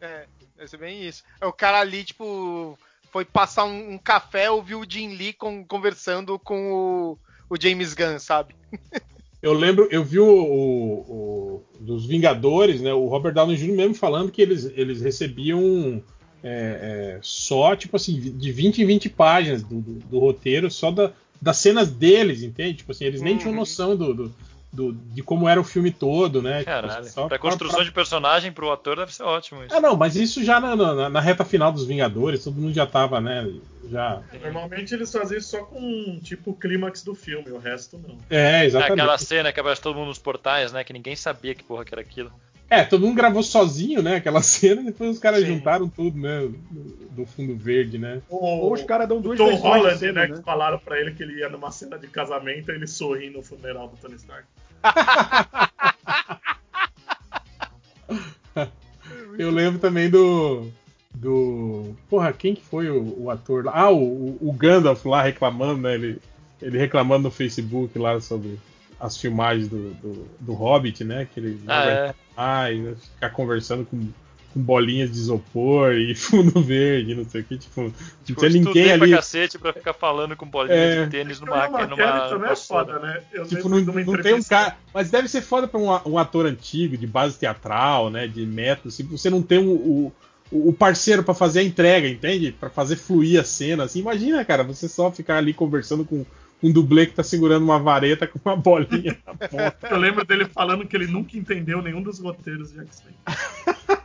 É, 0.00 0.26
ser 0.66 0.78
bem 0.78 1.06
isso. 1.06 1.22
É 1.40 1.46
o 1.46 1.52
cara 1.52 1.80
ali, 1.80 2.04
tipo, 2.04 2.78
foi 3.12 3.24
passar 3.24 3.64
um, 3.66 3.92
um 3.92 3.98
café, 3.98 4.50
ouviu 4.50 4.80
o 4.80 4.86
Jim 4.88 5.08
Lee 5.14 5.34
con- 5.34 5.64
conversando 5.64 6.38
com 6.38 6.72
o, 6.72 7.18
o 7.50 7.60
James 7.60 7.94
Gunn, 7.94 8.18
sabe? 8.18 8.54
Eu 9.42 9.52
lembro, 9.54 9.88
eu 9.90 10.04
vi 10.04 10.20
o, 10.20 10.24
o- 10.24 11.00
o- 11.00 11.62
dos 11.80 12.06
Vingadores, 12.06 12.80
né? 12.80 12.94
O 12.94 13.06
Robert 13.08 13.34
Downey 13.34 13.56
Jr. 13.56 13.72
mesmo 13.72 13.94
falando 13.96 14.30
que 14.30 14.40
eles, 14.40 14.66
eles 14.76 15.00
recebiam 15.00 16.00
é, 16.44 17.16
é, 17.16 17.18
só, 17.22 17.74
tipo 17.74 17.96
assim, 17.96 18.20
de 18.20 18.52
20 18.52 18.82
em 18.82 18.86
20 18.86 19.08
páginas 19.08 19.60
do, 19.64 19.80
do- 19.80 19.94
do 19.98 20.18
roteiro, 20.20 20.70
só 20.70 20.92
da- 20.92 21.12
das 21.40 21.56
cenas 21.56 21.90
deles, 21.90 22.44
entende? 22.44 22.74
Tipo 22.78 22.92
assim, 22.92 23.04
eles 23.04 23.20
nem 23.20 23.32
Uhum. 23.32 23.38
tinham 23.40 23.54
noção 23.56 23.96
do, 23.96 24.14
do- 24.14 24.34
do- 24.72 24.92
de 24.92 25.22
como 25.22 25.48
era 25.48 25.60
o 25.60 25.64
filme 25.64 25.90
todo, 25.90 26.40
né? 26.40 26.60
Tipo, 26.60 26.70
Caralho. 26.70 27.28
pra 27.28 27.38
construção 27.38 27.84
de 27.84 27.92
personagem 27.92 28.50
pro 28.50 28.70
ator 28.72 28.96
deve 28.96 29.14
ser 29.14 29.22
ótimo 29.24 29.62
isso. 29.64 29.74
Ah, 29.76 29.80
não, 29.80 29.96
mas 29.96 30.16
isso 30.16 30.42
já 30.42 30.58
na, 30.58 30.74
na- 30.74 31.08
na 31.10 31.20
reta 31.20 31.44
final 31.44 31.70
dos 31.70 31.84
Vingadores, 31.84 32.42
todo 32.42 32.60
mundo 32.60 32.72
já 32.72 32.86
tava, 32.86 33.20
né? 33.20 33.52
Já. 33.90 34.22
Normalmente 34.42 34.94
eles 34.94 35.12
fazem 35.12 35.36
isso 35.38 35.50
só 35.50 35.64
com 35.64 36.18
tipo 36.22 36.52
o 36.52 36.54
clímax 36.54 37.02
do 37.02 37.14
filme, 37.14 37.50
o 37.50 37.58
resto 37.58 37.98
não. 37.98 38.16
É, 38.30 38.62
É 38.62 38.64
exatamente. 38.64 39.00
aquela 39.00 39.18
cena 39.18 39.52
que 39.52 39.60
aparece 39.60 39.82
todo 39.82 39.96
mundo 39.96 40.08
nos 40.08 40.18
portais, 40.18 40.72
né? 40.72 40.82
Que 40.84 40.92
ninguém 40.92 41.14
sabia 41.16 41.54
que 41.54 41.62
porra 41.64 41.84
que 41.84 41.92
era 41.92 42.00
aquilo. 42.00 42.32
É, 42.70 42.84
todo 42.84 43.02
mundo 43.04 43.16
gravou 43.16 43.42
sozinho, 43.42 44.00
né? 44.02 44.16
Aquela 44.16 44.40
cena, 44.42 44.80
e 44.80 44.84
depois 44.84 45.10
os 45.10 45.18
caras 45.18 45.40
Sim. 45.40 45.46
juntaram 45.58 45.86
tudo, 45.90 46.16
né? 46.18 46.48
Do, 46.70 46.82
do 47.10 47.26
fundo 47.26 47.54
verde, 47.54 47.98
né? 47.98 48.22
Ou, 48.30 48.40
Ou 48.42 48.72
os 48.72 48.82
caras 48.82 49.06
dão 49.06 49.20
duas 49.20 49.36
Tom 49.36 49.54
Holland, 49.56 49.98
cena, 49.98 50.22
né, 50.22 50.28
né? 50.28 50.36
Que 50.38 50.42
falaram 50.42 50.78
pra 50.78 50.98
ele 50.98 51.12
que 51.12 51.22
ele 51.22 51.40
ia 51.40 51.50
numa 51.50 51.70
cena 51.70 51.98
de 51.98 52.06
casamento 52.06 52.70
e 52.70 52.74
ele 52.74 52.86
sorri 52.86 53.28
no 53.28 53.42
funeral 53.42 53.88
do 53.88 53.96
Tony 53.98 54.14
Stark. 54.14 54.44
Eu 59.38 59.50
lembro 59.50 59.78
também 59.80 60.10
do. 60.10 60.68
Do. 61.14 61.94
Porra, 62.08 62.32
quem 62.32 62.54
que 62.54 62.62
foi 62.62 62.88
o, 62.90 63.24
o 63.24 63.30
ator 63.30 63.64
lá? 63.64 63.72
Ah, 63.74 63.90
o, 63.90 64.36
o- 64.40 64.52
Gandalf 64.52 65.04
lá 65.06 65.22
reclamando, 65.22 65.82
né? 65.82 65.94
Ele, 65.94 66.18
ele 66.60 66.78
reclamando 66.78 67.24
no 67.24 67.30
Facebook 67.30 67.98
lá 67.98 68.20
sobre 68.20 68.58
as 69.00 69.16
filmagens 69.16 69.68
do, 69.68 69.90
do, 69.94 70.26
do 70.40 70.52
Hobbit, 70.52 71.04
né? 71.04 71.26
Que 71.32 71.40
ele 71.40 71.60
Ah, 71.66 71.84
é. 71.86 72.14
ah, 72.36 72.70
e 72.70 72.94
ficar 72.96 73.30
conversando 73.30 73.84
com, 73.84 74.08
com 74.52 74.60
bolinhas 74.60 75.10
de 75.10 75.18
isopor 75.18 75.92
e 75.94 76.14
fundo 76.16 76.60
verde, 76.62 77.14
não 77.14 77.24
sei 77.24 77.40
o 77.40 77.44
que, 77.44 77.58
tipo, 77.58 77.82
não 77.82 77.92
Tipo, 78.24 78.40
tinha 78.40 78.50
ninguém 78.52 78.92
ali. 78.92 79.08
pra 79.08 79.16
cacete 79.18 79.58
pra 79.58 79.72
ficar 79.72 79.92
falando 79.94 80.36
com 80.36 80.46
bolinha 80.46 80.76
É. 80.76 81.04
de 81.04 81.10
tênis 81.10 81.40
Então, 81.40 81.54
numa, 81.54 81.68
uma 81.68 81.86
numa, 81.86 82.28
também 82.28 82.50
é 82.50 82.56
foda, 82.56 82.98
né? 82.98 83.20
Eu 83.32 83.46
Tipo, 83.46 83.68
não, 83.68 83.80
não 83.80 84.22
tem 84.22 84.34
um 84.34 84.42
cara. 84.42 84.76
Mas 84.94 85.10
deve 85.10 85.28
ser 85.28 85.40
foda 85.42 85.66
pra 85.66 85.80
um, 85.80 86.12
um 86.12 86.18
ator 86.18 86.46
antigo, 86.46 86.96
de 86.96 87.06
base 87.06 87.38
teatral, 87.38 88.10
né? 88.10 88.26
De 88.28 88.44
método. 88.46 88.90
Se 88.90 89.02
você 89.02 89.28
não 89.30 89.42
tem 89.42 89.58
o, 89.58 89.72
o, 89.72 90.68
o 90.68 90.72
parceiro 90.72 91.22
pra 91.22 91.34
fazer 91.34 91.60
a 91.60 91.64
entrega, 91.64 92.06
entende? 92.08 92.52
Pra 92.52 92.68
fazer 92.70 92.96
fluir 92.96 93.40
a 93.40 93.44
cena. 93.44 93.84
Assim, 93.84 94.00
imagina, 94.00 94.44
cara, 94.44 94.62
você 94.62 94.88
só 94.88 95.10
ficar 95.10 95.38
ali 95.38 95.52
conversando 95.52 96.04
com 96.04 96.24
um 96.62 96.70
dublê 96.70 97.06
que 97.06 97.14
tá 97.14 97.24
segurando 97.24 97.64
uma 97.64 97.78
vareta 97.80 98.24
com 98.24 98.38
uma 98.44 98.54
bolinha 98.56 99.18
na 99.26 99.34
ponta. 99.48 99.76
Eu 99.90 99.96
lembro 99.96 100.24
dele 100.24 100.44
falando 100.44 100.86
que 100.86 100.94
ele 100.96 101.08
nunca 101.08 101.36
entendeu 101.36 101.82
nenhum 101.82 102.00
dos 102.02 102.20
roteiros 102.20 102.72
de 102.72 102.78
X-Men. 102.80 103.14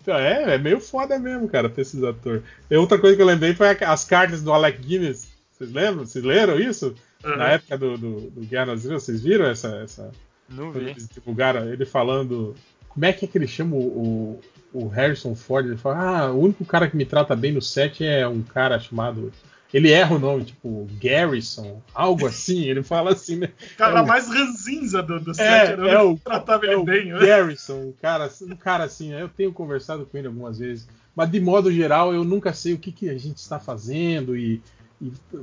Então, 0.00 0.16
é, 0.18 0.54
é 0.54 0.58
meio 0.58 0.80
foda 0.80 1.18
mesmo, 1.18 1.48
cara, 1.48 1.68
ter 1.68 1.82
esses 1.82 2.02
atores. 2.02 2.42
E 2.70 2.76
outra 2.76 2.98
coisa 2.98 3.16
que 3.16 3.22
eu 3.22 3.26
lembrei 3.26 3.54
foi 3.54 3.68
as 3.68 4.04
cartas 4.04 4.42
do 4.42 4.52
Alec 4.52 4.80
Guinness. 4.80 5.30
Vocês 5.52 5.72
lembram? 5.72 6.04
Vocês 6.04 6.24
leram 6.24 6.58
isso? 6.58 6.94
Uhum. 7.24 7.36
Na 7.36 7.50
época 7.50 7.78
do, 7.78 7.96
do, 7.96 8.20
do 8.30 8.40
Guerra 8.42 8.66
nas 8.66 8.80
Estrelas, 8.80 9.04
vocês 9.04 9.22
viram 9.22 9.46
essa, 9.46 9.68
essa, 9.76 10.10
Não 10.48 10.72
vi. 10.72 10.80
eles 10.80 11.08
divulgaram 11.08 11.72
ele 11.72 11.84
falando. 11.84 12.54
Como 12.88 13.04
é 13.04 13.12
que 13.12 13.24
é 13.24 13.28
que 13.28 13.38
ele 13.38 13.46
chama 13.46 13.76
o, 13.76 14.40
o, 14.72 14.84
o 14.84 14.88
Harrison 14.88 15.34
Ford? 15.34 15.66
Ele 15.66 15.76
fala: 15.76 16.24
Ah, 16.24 16.32
o 16.32 16.40
único 16.40 16.64
cara 16.64 16.88
que 16.88 16.96
me 16.96 17.04
trata 17.04 17.36
bem 17.36 17.52
no 17.52 17.62
set 17.62 18.04
é 18.04 18.26
um 18.26 18.42
cara 18.42 18.78
chamado. 18.78 19.32
Ele 19.72 19.90
erra 19.90 20.14
o 20.16 20.18
nome, 20.18 20.44
tipo, 20.44 20.86
Garrison, 21.00 21.80
algo 21.94 22.26
assim. 22.26 22.62
Ele 22.64 22.82
fala 22.82 23.12
assim, 23.12 23.36
né? 23.36 23.48
O 23.74 23.76
cara 23.76 23.98
É 24.00 24.02
o- 24.02 24.06
mais 24.06 24.28
ranzinza 24.28 25.02
do, 25.02 25.18
do 25.18 25.34
set 25.34 25.42
É, 25.44 25.66
era 25.72 25.90
é 25.90 25.98
o 26.02 26.12
o, 26.12 26.18
tratava 26.18 26.66
é 26.66 26.68
ele 26.68 26.76
o 26.76 26.84
bem, 26.84 27.12
né? 27.12 27.18
Garrison, 27.26 27.78
um 27.88 27.92
cara, 28.00 28.30
um 28.42 28.56
cara 28.56 28.84
assim, 28.84 29.10
né? 29.10 29.22
eu 29.22 29.28
tenho 29.28 29.52
conversado 29.52 30.04
com 30.04 30.18
ele 30.18 30.26
algumas 30.26 30.58
vezes, 30.58 30.86
mas 31.16 31.30
de 31.30 31.40
modo 31.40 31.72
geral 31.72 32.12
eu 32.12 32.22
nunca 32.24 32.52
sei 32.52 32.74
o 32.74 32.78
que, 32.78 32.92
que 32.92 33.08
a 33.08 33.16
gente 33.16 33.38
está 33.38 33.58
fazendo 33.58 34.36
e 34.36 34.60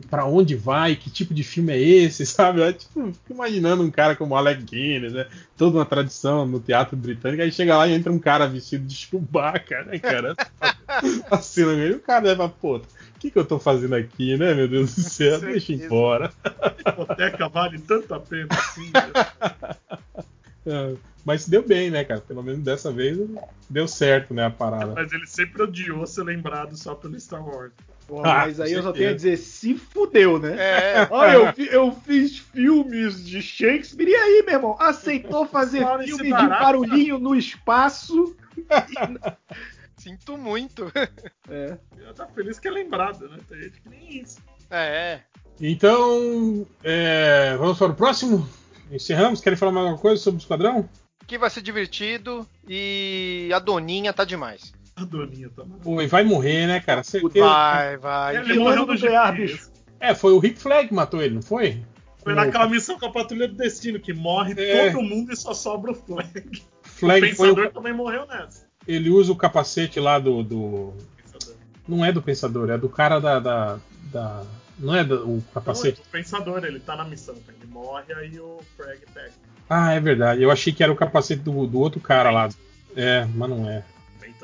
para 0.10 0.26
onde 0.26 0.56
vai, 0.56 0.96
que 0.96 1.10
tipo 1.10 1.34
de 1.34 1.44
filme 1.44 1.74
é 1.74 1.80
esse, 1.80 2.26
sabe? 2.28 2.62
Eu, 2.62 2.74
tipo, 2.74 3.12
fico 3.14 3.34
imaginando 3.34 3.84
um 3.84 3.92
cara 3.92 4.16
como 4.16 4.36
Alec 4.36 4.64
Guinness, 4.64 5.14
né? 5.14 5.28
Toda 5.58 5.78
uma 5.78 5.86
tradição 5.86 6.46
no 6.46 6.60
teatro 6.60 6.96
britânico, 6.96 7.42
aí 7.42 7.52
chega 7.52 7.78
lá 7.78 7.88
e 7.88 7.94
entra 7.94 8.12
um 8.12 8.20
cara 8.20 8.48
vestido 8.48 8.86
de 8.86 8.96
Chewbacca, 8.96 9.84
né, 9.84 10.00
cara? 10.00 10.36
a 11.30 11.38
cena 11.38 11.76
dele, 11.76 11.96
o 11.96 12.00
cara 12.00 12.26
leva, 12.26 12.48
pô, 12.48 12.78
o 12.78 12.82
que, 13.20 13.30
que 13.32 13.38
eu 13.38 13.46
tô 13.46 13.60
fazendo 13.60 13.96
aqui, 13.96 14.38
né, 14.38 14.54
meu 14.54 14.68
Deus 14.68 14.96
do 14.96 15.02
céu? 15.02 15.40
Deixa 15.42 15.74
embora. 15.74 16.32
A 16.44 16.92
hipoteca 16.92 17.50
vale 17.50 17.80
tanto 17.80 18.14
a 18.14 18.20
pena 18.20 18.48
assim. 18.52 18.92
né? 18.94 20.26
É, 20.66 20.94
Mas 21.26 21.48
deu 21.48 21.66
bem, 21.66 21.90
né, 21.90 22.04
cara? 22.04 22.22
Pelo 22.22 22.44
menos 22.44 22.62
dessa 22.62 22.92
vez 22.92 23.18
deu 23.70 23.88
certo, 23.88 24.34
né, 24.34 24.46
a 24.46 24.50
parada. 24.50 24.94
Mas 24.94 25.12
ele 25.12 25.26
sempre 25.26 25.64
odiou 25.64 26.06
ser 26.06 26.24
lembrado 26.24 26.76
só 26.78 26.94
pelo 26.94 27.20
Star 27.20 27.44
Wars. 27.44 27.72
Pô, 28.10 28.22
Ah, 28.22 28.46
mas 28.48 28.60
aí 28.60 28.74
eu 28.74 28.82
só 28.82 28.92
tenho 28.92 29.12
a 29.12 29.14
dizer, 29.14 29.38
se 29.38 29.76
fudeu, 29.76 30.40
né? 30.40 30.56
É, 30.58 31.08
Olha, 31.12 31.54
eu, 31.56 31.66
eu 31.66 31.92
fiz 31.92 32.40
filmes 32.40 33.24
de 33.24 33.40
Shakespeare 33.40 34.10
e 34.10 34.16
aí, 34.16 34.44
meu 34.44 34.56
irmão? 34.56 34.76
Aceitou 34.80 35.46
fazer 35.46 35.86
esse 36.00 36.18
filme 36.18 36.36
de 36.36 36.48
barulhinho 36.48 37.20
no 37.20 37.36
espaço? 37.36 38.36
sinto 39.96 40.36
muito. 40.40 40.92
É. 41.48 41.78
Eu 42.00 42.12
tá 42.16 42.26
feliz 42.26 42.58
que 42.58 42.68
é 42.68 42.72
lembrado, 42.72 43.30
né? 43.30 43.38
Tem 43.48 43.62
gente 43.62 43.80
que 43.80 43.90
nem 43.90 44.22
isso. 44.22 44.40
É. 44.72 45.20
Então, 45.62 46.66
é, 46.84 47.56
vamos 47.58 47.78
para 47.78 47.92
o 47.92 47.96
próximo? 47.96 48.50
Encerramos? 48.92 49.40
Querem 49.40 49.56
falar 49.58 49.72
mais 49.72 49.86
alguma 49.86 50.02
coisa 50.02 50.20
sobre 50.20 50.40
o 50.40 50.42
Esquadrão? 50.42 50.90
Que 51.28 51.38
vai 51.38 51.52
ser 51.52 51.62
divertido 51.62 52.48
e 52.68 53.52
a 53.54 53.60
Doninha 53.60 54.12
tá 54.12 54.26
demais. 54.26 54.74
A 55.04 55.06
Doninha 55.06 55.50
tá. 55.56 55.64
Pô, 55.84 56.02
e 56.02 56.08
vai 56.08 56.24
morrer, 56.24 56.68
né, 56.68 56.80
cara? 56.80 57.04
Certeza. 57.04 57.46
Vai, 57.46 57.98
vai. 57.98 58.36
Ele 58.38 58.60
morreu 58.60 58.86
do 58.86 58.96
GP. 58.98 59.32
bicho? 59.34 59.72
É, 60.00 60.14
foi 60.16 60.34
o 60.34 60.40
Rick 60.40 60.60
Flag 60.60 60.88
que 60.88 60.94
matou 60.94 61.22
ele, 61.22 61.36
não 61.36 61.42
foi? 61.42 61.82
Foi 62.24 62.34
naquela 62.36 62.68
missão 62.68 63.00
com 63.00 63.06
a 63.06 63.12
Patrulha 63.12 63.48
do 63.48 63.56
Destino, 63.56 64.00
que 64.00 64.14
morre 64.14 64.54
É. 64.58 64.92
todo 64.92 65.02
mundo 65.02 65.32
e 65.32 65.36
só 65.38 65.54
sobra 65.54 65.92
o 65.92 65.96
Flag. 65.96 66.30
o 66.40 66.62
Flag 66.88 67.22
foi 67.36 67.48
Pensador 67.50 67.68
o, 67.68 67.72
também 67.72 67.94
morreu 67.94 68.26
nessa. 68.28 68.66
ele 68.88 69.10
usa 69.10 69.32
o 69.32 69.36
capacete 69.36 70.00
lá 70.00 70.20
do, 70.20 70.44
do- 70.44 70.94
Pensador. 71.18 71.56
Não 71.88 72.04
é 72.06 72.12
do 72.12 72.22
Pensador, 72.22 72.70
é 72.70 72.78
do 72.78 72.90
cara 72.90 73.20
da. 73.20 73.40
da, 73.40 73.80
da- 74.12 74.44
não 74.78 74.96
é 74.96 75.04
do, 75.04 75.26
o 75.26 75.36
Não, 75.36 75.42
capacete. 75.54 76.02
o 76.02 76.12
Pensador, 76.12 76.64
ele 76.64 76.80
tá 76.80 76.96
na 76.96 77.04
missão. 77.06 77.36
Ele 77.48 77.68
morre, 77.72 78.14
aí 78.14 78.40
o 78.40 78.60
Frag 78.78 79.00
pega. 79.14 79.32
Ah, 79.70 79.94
é 79.94 80.00
verdade. 80.00 80.42
Eu 80.42 80.50
achei 80.52 80.72
que 80.74 80.82
era 80.84 80.92
o 80.92 80.96
capacete 80.96 81.42
do, 81.42 81.68
do 81.68 81.80
outro 81.80 82.00
cara 82.00 82.32
lá. 82.32 82.48
É, 82.96 83.26
mas 83.36 83.50
não 83.50 83.70
é. 83.70 83.84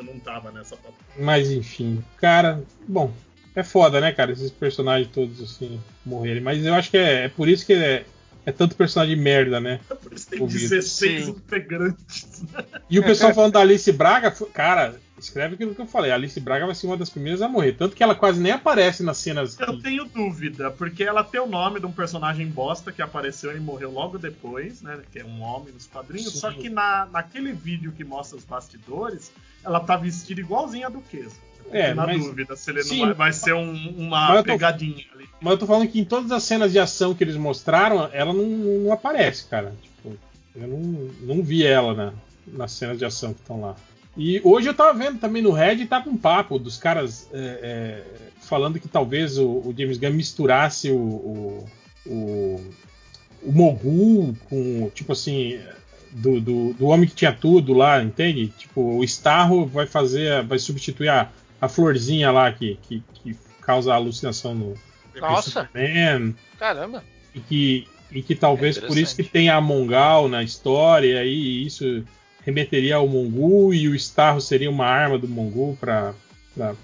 Não 0.03 0.19
tava 0.19 0.51
nessa. 0.51 0.77
Mas 1.17 1.51
enfim, 1.51 2.03
cara, 2.17 2.63
bom, 2.87 3.11
é 3.55 3.63
foda, 3.63 4.01
né, 4.01 4.11
cara? 4.11 4.31
Esses 4.31 4.51
personagens 4.51 5.11
todos 5.11 5.41
assim 5.41 5.81
morrerem. 6.05 6.41
Mas 6.41 6.65
eu 6.65 6.73
acho 6.73 6.91
que 6.91 6.97
é, 6.97 7.25
é 7.25 7.29
por 7.29 7.47
isso 7.47 7.65
que 7.65 7.73
é, 7.73 8.05
é 8.45 8.51
tanto 8.51 8.75
personagem 8.75 9.15
merda, 9.15 9.59
né? 9.59 9.79
Por 10.01 10.13
isso 10.13 10.27
tem 10.29 10.41
Ouvido. 10.41 10.59
16 10.69 11.25
Sim. 11.25 11.31
integrantes. 11.31 12.43
E 12.89 12.99
o 12.99 13.03
pessoal 13.03 13.33
falando 13.33 13.53
da 13.53 13.61
Alice 13.61 13.91
Braga, 13.91 14.31
cara, 14.53 14.99
escreve 15.17 15.55
aquilo 15.55 15.73
que 15.73 15.81
eu 15.81 15.87
falei. 15.87 16.11
A 16.11 16.15
Alice 16.15 16.39
Braga 16.39 16.65
vai 16.65 16.75
ser 16.75 16.87
uma 16.87 16.97
das 16.97 17.09
primeiras 17.09 17.41
a 17.41 17.47
morrer. 17.47 17.73
Tanto 17.73 17.95
que 17.95 18.03
ela 18.03 18.13
quase 18.13 18.39
nem 18.39 18.51
aparece 18.51 19.01
nas 19.03 19.17
cenas. 19.17 19.59
Eu 19.59 19.77
que- 19.77 19.81
tenho 19.83 20.05
dúvida, 20.05 20.69
porque 20.71 21.03
ela 21.03 21.23
tem 21.23 21.41
o 21.41 21.47
nome 21.47 21.79
de 21.79 21.85
um 21.85 21.91
personagem 21.91 22.45
bosta 22.47 22.91
que 22.91 23.01
apareceu 23.01 23.55
e 23.55 23.59
morreu 23.59 23.91
logo 23.91 24.17
depois, 24.17 24.81
né? 24.81 24.99
Que 25.11 25.19
é 25.19 25.25
um 25.25 25.41
homem 25.41 25.73
nos 25.73 25.87
quadrinhos. 25.87 26.33
Sim. 26.33 26.39
Só 26.39 26.51
que 26.51 26.69
na, 26.69 27.07
naquele 27.11 27.51
vídeo 27.51 27.91
que 27.91 28.03
mostra 28.03 28.37
os 28.37 28.43
bastidores, 28.43 29.31
ela 29.63 29.79
tá 29.79 29.95
vestida 29.97 30.39
igualzinha 30.41 30.87
a 30.87 30.89
Duquesa. 30.89 31.35
É, 31.71 31.93
na 31.93 32.05
mas- 32.07 32.23
dúvida 32.23 32.55
se 32.55 32.69
ele 32.69 32.83
Sim. 32.83 32.99
não 32.99 33.05
vai, 33.07 33.13
vai 33.15 33.33
ser 33.33 33.53
um- 33.53 33.93
uma 33.97 34.37
tô- 34.37 34.43
pegadinha 34.43 35.03
ali. 35.13 35.25
Mas 35.41 35.51
eu 35.53 35.57
tô 35.59 35.65
falando 35.65 35.87
que 35.87 35.99
em 35.99 36.05
todas 36.05 36.31
as 36.31 36.43
cenas 36.43 36.71
de 36.71 36.79
ação 36.79 37.13
que 37.13 37.23
eles 37.23 37.35
mostraram, 37.35 38.09
ela 38.13 38.33
não, 38.33 38.45
não 38.45 38.91
aparece, 38.91 39.45
cara. 39.45 39.73
Tipo, 39.81 40.17
eu 40.55 40.67
não, 40.67 40.79
não 41.35 41.43
vi 41.43 41.65
ela 41.65 41.93
na, 41.93 42.13
nas 42.47 42.71
cenas 42.71 42.97
de 42.97 43.05
ação 43.05 43.33
que 43.33 43.41
estão 43.41 43.59
lá. 43.61 43.75
E 44.17 44.39
hoje 44.45 44.69
eu 44.69 44.73
tava 44.73 44.97
vendo 44.97 45.19
também 45.19 45.41
no 45.41 45.51
Red, 45.51 45.85
tá 45.87 46.01
com 46.01 46.11
um 46.11 46.17
papo 46.17 46.57
dos 46.57 46.77
caras 46.77 47.27
é, 47.33 47.37
é, 47.61 48.03
falando 48.39 48.79
que 48.79 48.87
talvez 48.87 49.37
o, 49.37 49.45
o 49.45 49.75
James 49.77 49.97
Gunn 49.97 50.13
misturasse 50.13 50.89
o, 50.89 50.95
o, 50.97 51.69
o, 52.05 52.63
o 53.43 53.51
Mogul 53.51 54.35
com, 54.49 54.89
tipo 54.95 55.11
assim, 55.11 55.59
do, 56.11 56.39
do, 56.39 56.73
do 56.73 56.85
Homem 56.85 57.09
que 57.09 57.15
Tinha 57.15 57.33
Tudo 57.33 57.73
lá, 57.73 58.01
entende? 58.01 58.47
Tipo, 58.57 58.81
o 58.99 59.03
Starro 59.03 59.65
vai 59.65 59.85
fazer, 59.85 60.43
vai 60.43 60.59
substituir 60.59 61.09
a, 61.09 61.29
a 61.59 61.67
florzinha 61.67 62.31
lá 62.31 62.51
que, 62.51 62.77
que, 62.83 63.03
que 63.13 63.35
causa 63.61 63.93
alucinação 63.93 64.53
no, 64.53 64.73
Nossa, 65.19 65.49
Superman, 65.49 66.35
caramba. 66.59 67.03
e 67.33 67.39
que, 67.39 67.87
e 68.11 68.21
que 68.21 68.35
talvez 68.35 68.77
É 68.77 68.81
por 68.81 68.97
isso 68.97 69.15
que 69.15 69.23
tenha 69.23 69.55
a 69.55 69.61
Mongal 69.61 70.27
na 70.27 70.43
história, 70.43 71.07
e 71.07 71.17
aí 71.17 71.65
isso 71.65 72.03
remeteria 72.43 72.97
ao 72.97 73.07
Mongul, 73.07 73.73
e 73.73 73.87
o 73.87 73.95
Starro 73.95 74.39
seria 74.39 74.69
uma 74.69 74.85
arma 74.85 75.17
do 75.17 75.27
Mongul 75.27 75.75
para 75.79 76.13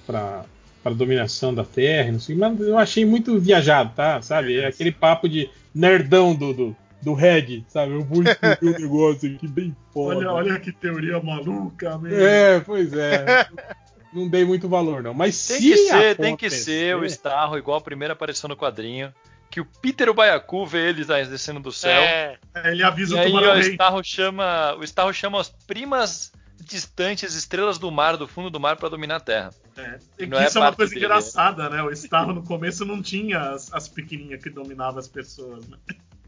para 0.06 0.94
dominação 0.96 1.54
da 1.54 1.64
Terra, 1.64 2.12
não 2.12 2.20
sei, 2.20 2.36
mas 2.36 2.60
eu 2.60 2.78
achei 2.78 3.06
muito 3.06 3.40
viajado, 3.40 3.92
tá? 3.96 4.22
Sabe? 4.22 4.60
É 4.60 4.68
aquele 4.68 4.92
papo 4.92 5.30
de 5.30 5.50
nerdão 5.74 6.36
do, 6.36 6.54
do, 6.54 6.76
do 7.02 7.14
Red, 7.14 7.64
sabe? 7.68 7.94
Eu 7.94 8.04
vou 8.04 8.24
escrever 8.24 8.76
um 8.76 8.80
negócio 8.82 9.34
aqui 9.34 9.48
bem 9.48 9.76
foda. 9.94 10.18
Olha, 10.18 10.32
olha 10.32 10.60
que 10.60 10.72
teoria 10.72 11.22
maluca, 11.22 11.98
mesmo. 12.00 12.20
É, 12.20 12.60
pois 12.60 12.92
é. 12.94 13.48
Não 14.14 14.28
dei 14.28 14.44
muito 14.46 14.68
valor, 14.68 15.02
não. 15.02 15.14
Mas 15.14 15.48
Tem 15.48 15.58
se 15.62 15.64
que 15.72 15.78
ser, 15.78 16.16
tem 16.18 16.36
que 16.36 16.46
acontecer- 16.48 16.64
ser 16.64 16.98
o 16.98 17.06
Starro, 17.06 17.58
igual 17.58 17.78
a 17.78 17.82
primeira 17.82 18.14
aparição 18.14 18.48
no 18.48 18.56
quadrinho. 18.58 19.14
Que 19.50 19.60
o 19.60 19.66
Peter 19.66 20.14
Baiacu 20.14 20.66
vê 20.66 20.90
eles 20.90 21.08
descendo 21.08 21.60
do 21.60 21.72
céu. 21.74 22.02
É, 22.02 22.38
Ele 22.66 22.84
avisa 22.84 23.16
e 23.16 23.18
o 23.18 23.22
aí 23.22 23.28
Tubarão 23.28 23.56
o. 23.56 23.60
Starro 23.60 24.04
chama. 24.04 24.76
O 24.80 24.84
Starro 24.84 25.14
chama 25.14 25.42
as 25.42 25.50
primas 25.50 26.32
distantes 26.64 27.34
estrelas 27.36 27.78
do 27.78 27.92
mar, 27.92 28.16
do 28.16 28.28
fundo 28.28 28.50
do 28.50 28.60
mar, 28.60 28.78
para 28.78 28.88
dominar 28.90 29.18
a 29.18 29.20
Terra. 29.20 29.50
É. 29.76 30.00
E 30.20 30.26
Não 30.26 30.38
que 30.38 30.44
é 30.44 30.48
isso 30.48 30.58
é 30.58 30.62
uma 30.62 30.68
parte 30.68 30.78
coisa 30.78 30.94
dele, 30.94 31.06
engraçada, 31.06 31.70
né? 31.70 31.84
O 31.84 31.92
Starro 31.92 32.34
no 32.34 32.44
começo 32.44 32.86
não 32.86 33.02
tinha 33.02 33.40
as, 33.52 33.74
as 33.74 33.90
pequenininhas 33.90 34.42
que 34.42 34.50
dominavam 34.50 35.00
as 35.00 35.08
pessoas, 35.08 35.68
né? 35.68 35.78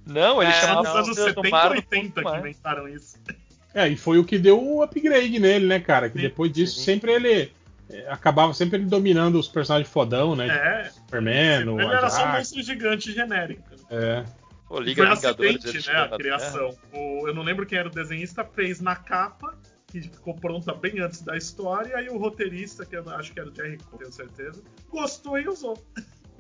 Não, 0.05 0.41
ele 0.41 0.51
É, 0.51 0.55
chamava 0.60 0.81
nos 0.81 0.88
as 0.89 0.95
anos 0.95 1.07
estrelas 1.10 1.35
do 1.35 1.41
70 1.43 1.49
mar 1.49 1.65
e 1.72 1.76
do 1.76 1.81
fundo 1.84 1.95
80 1.95 2.22
do 2.22 2.31
que 2.31 2.38
inventaram 2.39 2.88
isso. 2.89 3.18
É, 3.73 3.88
e 3.88 3.95
foi 3.95 4.18
o 4.19 4.26
que 4.26 4.38
deu 4.38 4.61
o 4.61 4.84
upgrade 4.84 5.39
nele, 5.39 5.65
né, 5.65 5.80
cara? 5.80 6.10
Que 6.10 6.18
Sim, 6.18 6.23
depois 6.23 6.51
disso 6.51 6.76
sim. 6.80 6.84
sempre 6.84 7.14
ele 7.14 7.31
é, 7.31 7.49
acabava 8.07 8.53
sempre 8.53 8.77
ele 8.77 8.85
dominando 8.85 9.35
os 9.39 9.47
personagens 9.47 9.89
fodão, 9.91 10.35
né? 10.35 10.47
É, 10.47 10.84
Tipo, 10.84 10.95
Superman, 10.95 11.68
o 11.69 11.80
ele 11.81 11.91
era 11.93 12.10
só 12.10 12.26
um 12.26 12.31
monstro 12.34 12.64
gigante 12.64 13.11
genérico. 13.11 13.64
É. 13.89 14.23
Pô, 14.68 14.81
E 14.81 14.85
Liga 14.85 15.03
foi 15.15 15.30
acidente, 15.30 15.88
né, 15.88 15.93
a 15.95 16.03
Terra. 16.05 16.18
criação. 16.18 16.77
O- 16.93 17.27
eu 17.27 17.34
não 17.35 17.43
lembro 17.43 17.65
quem 17.65 17.77
era 17.77 17.88
o 17.88 17.91
desenhista, 17.91 18.43
fez 18.43 18.80
na 18.81 18.95
capa, 18.95 19.55
que 19.88 20.01
ficou 20.01 20.34
pronta 20.34 20.73
bem 20.73 20.99
antes 20.99 21.22
da 21.22 21.38
história, 21.38 21.89
e 21.89 21.93
aí 21.93 22.10
o 22.10 22.18
roteirista, 22.18 22.84
que 22.85 22.95
eu 22.95 23.07
acho 23.11 23.31
que 23.31 23.39
era 23.39 23.49
o 23.49 23.53
Jerry 23.55 23.77
Cole, 23.77 23.99
tenho 24.03 24.11
certeza, 24.11 24.64
gostou 24.89 25.38
e 25.38 25.47
usou. 25.47 25.77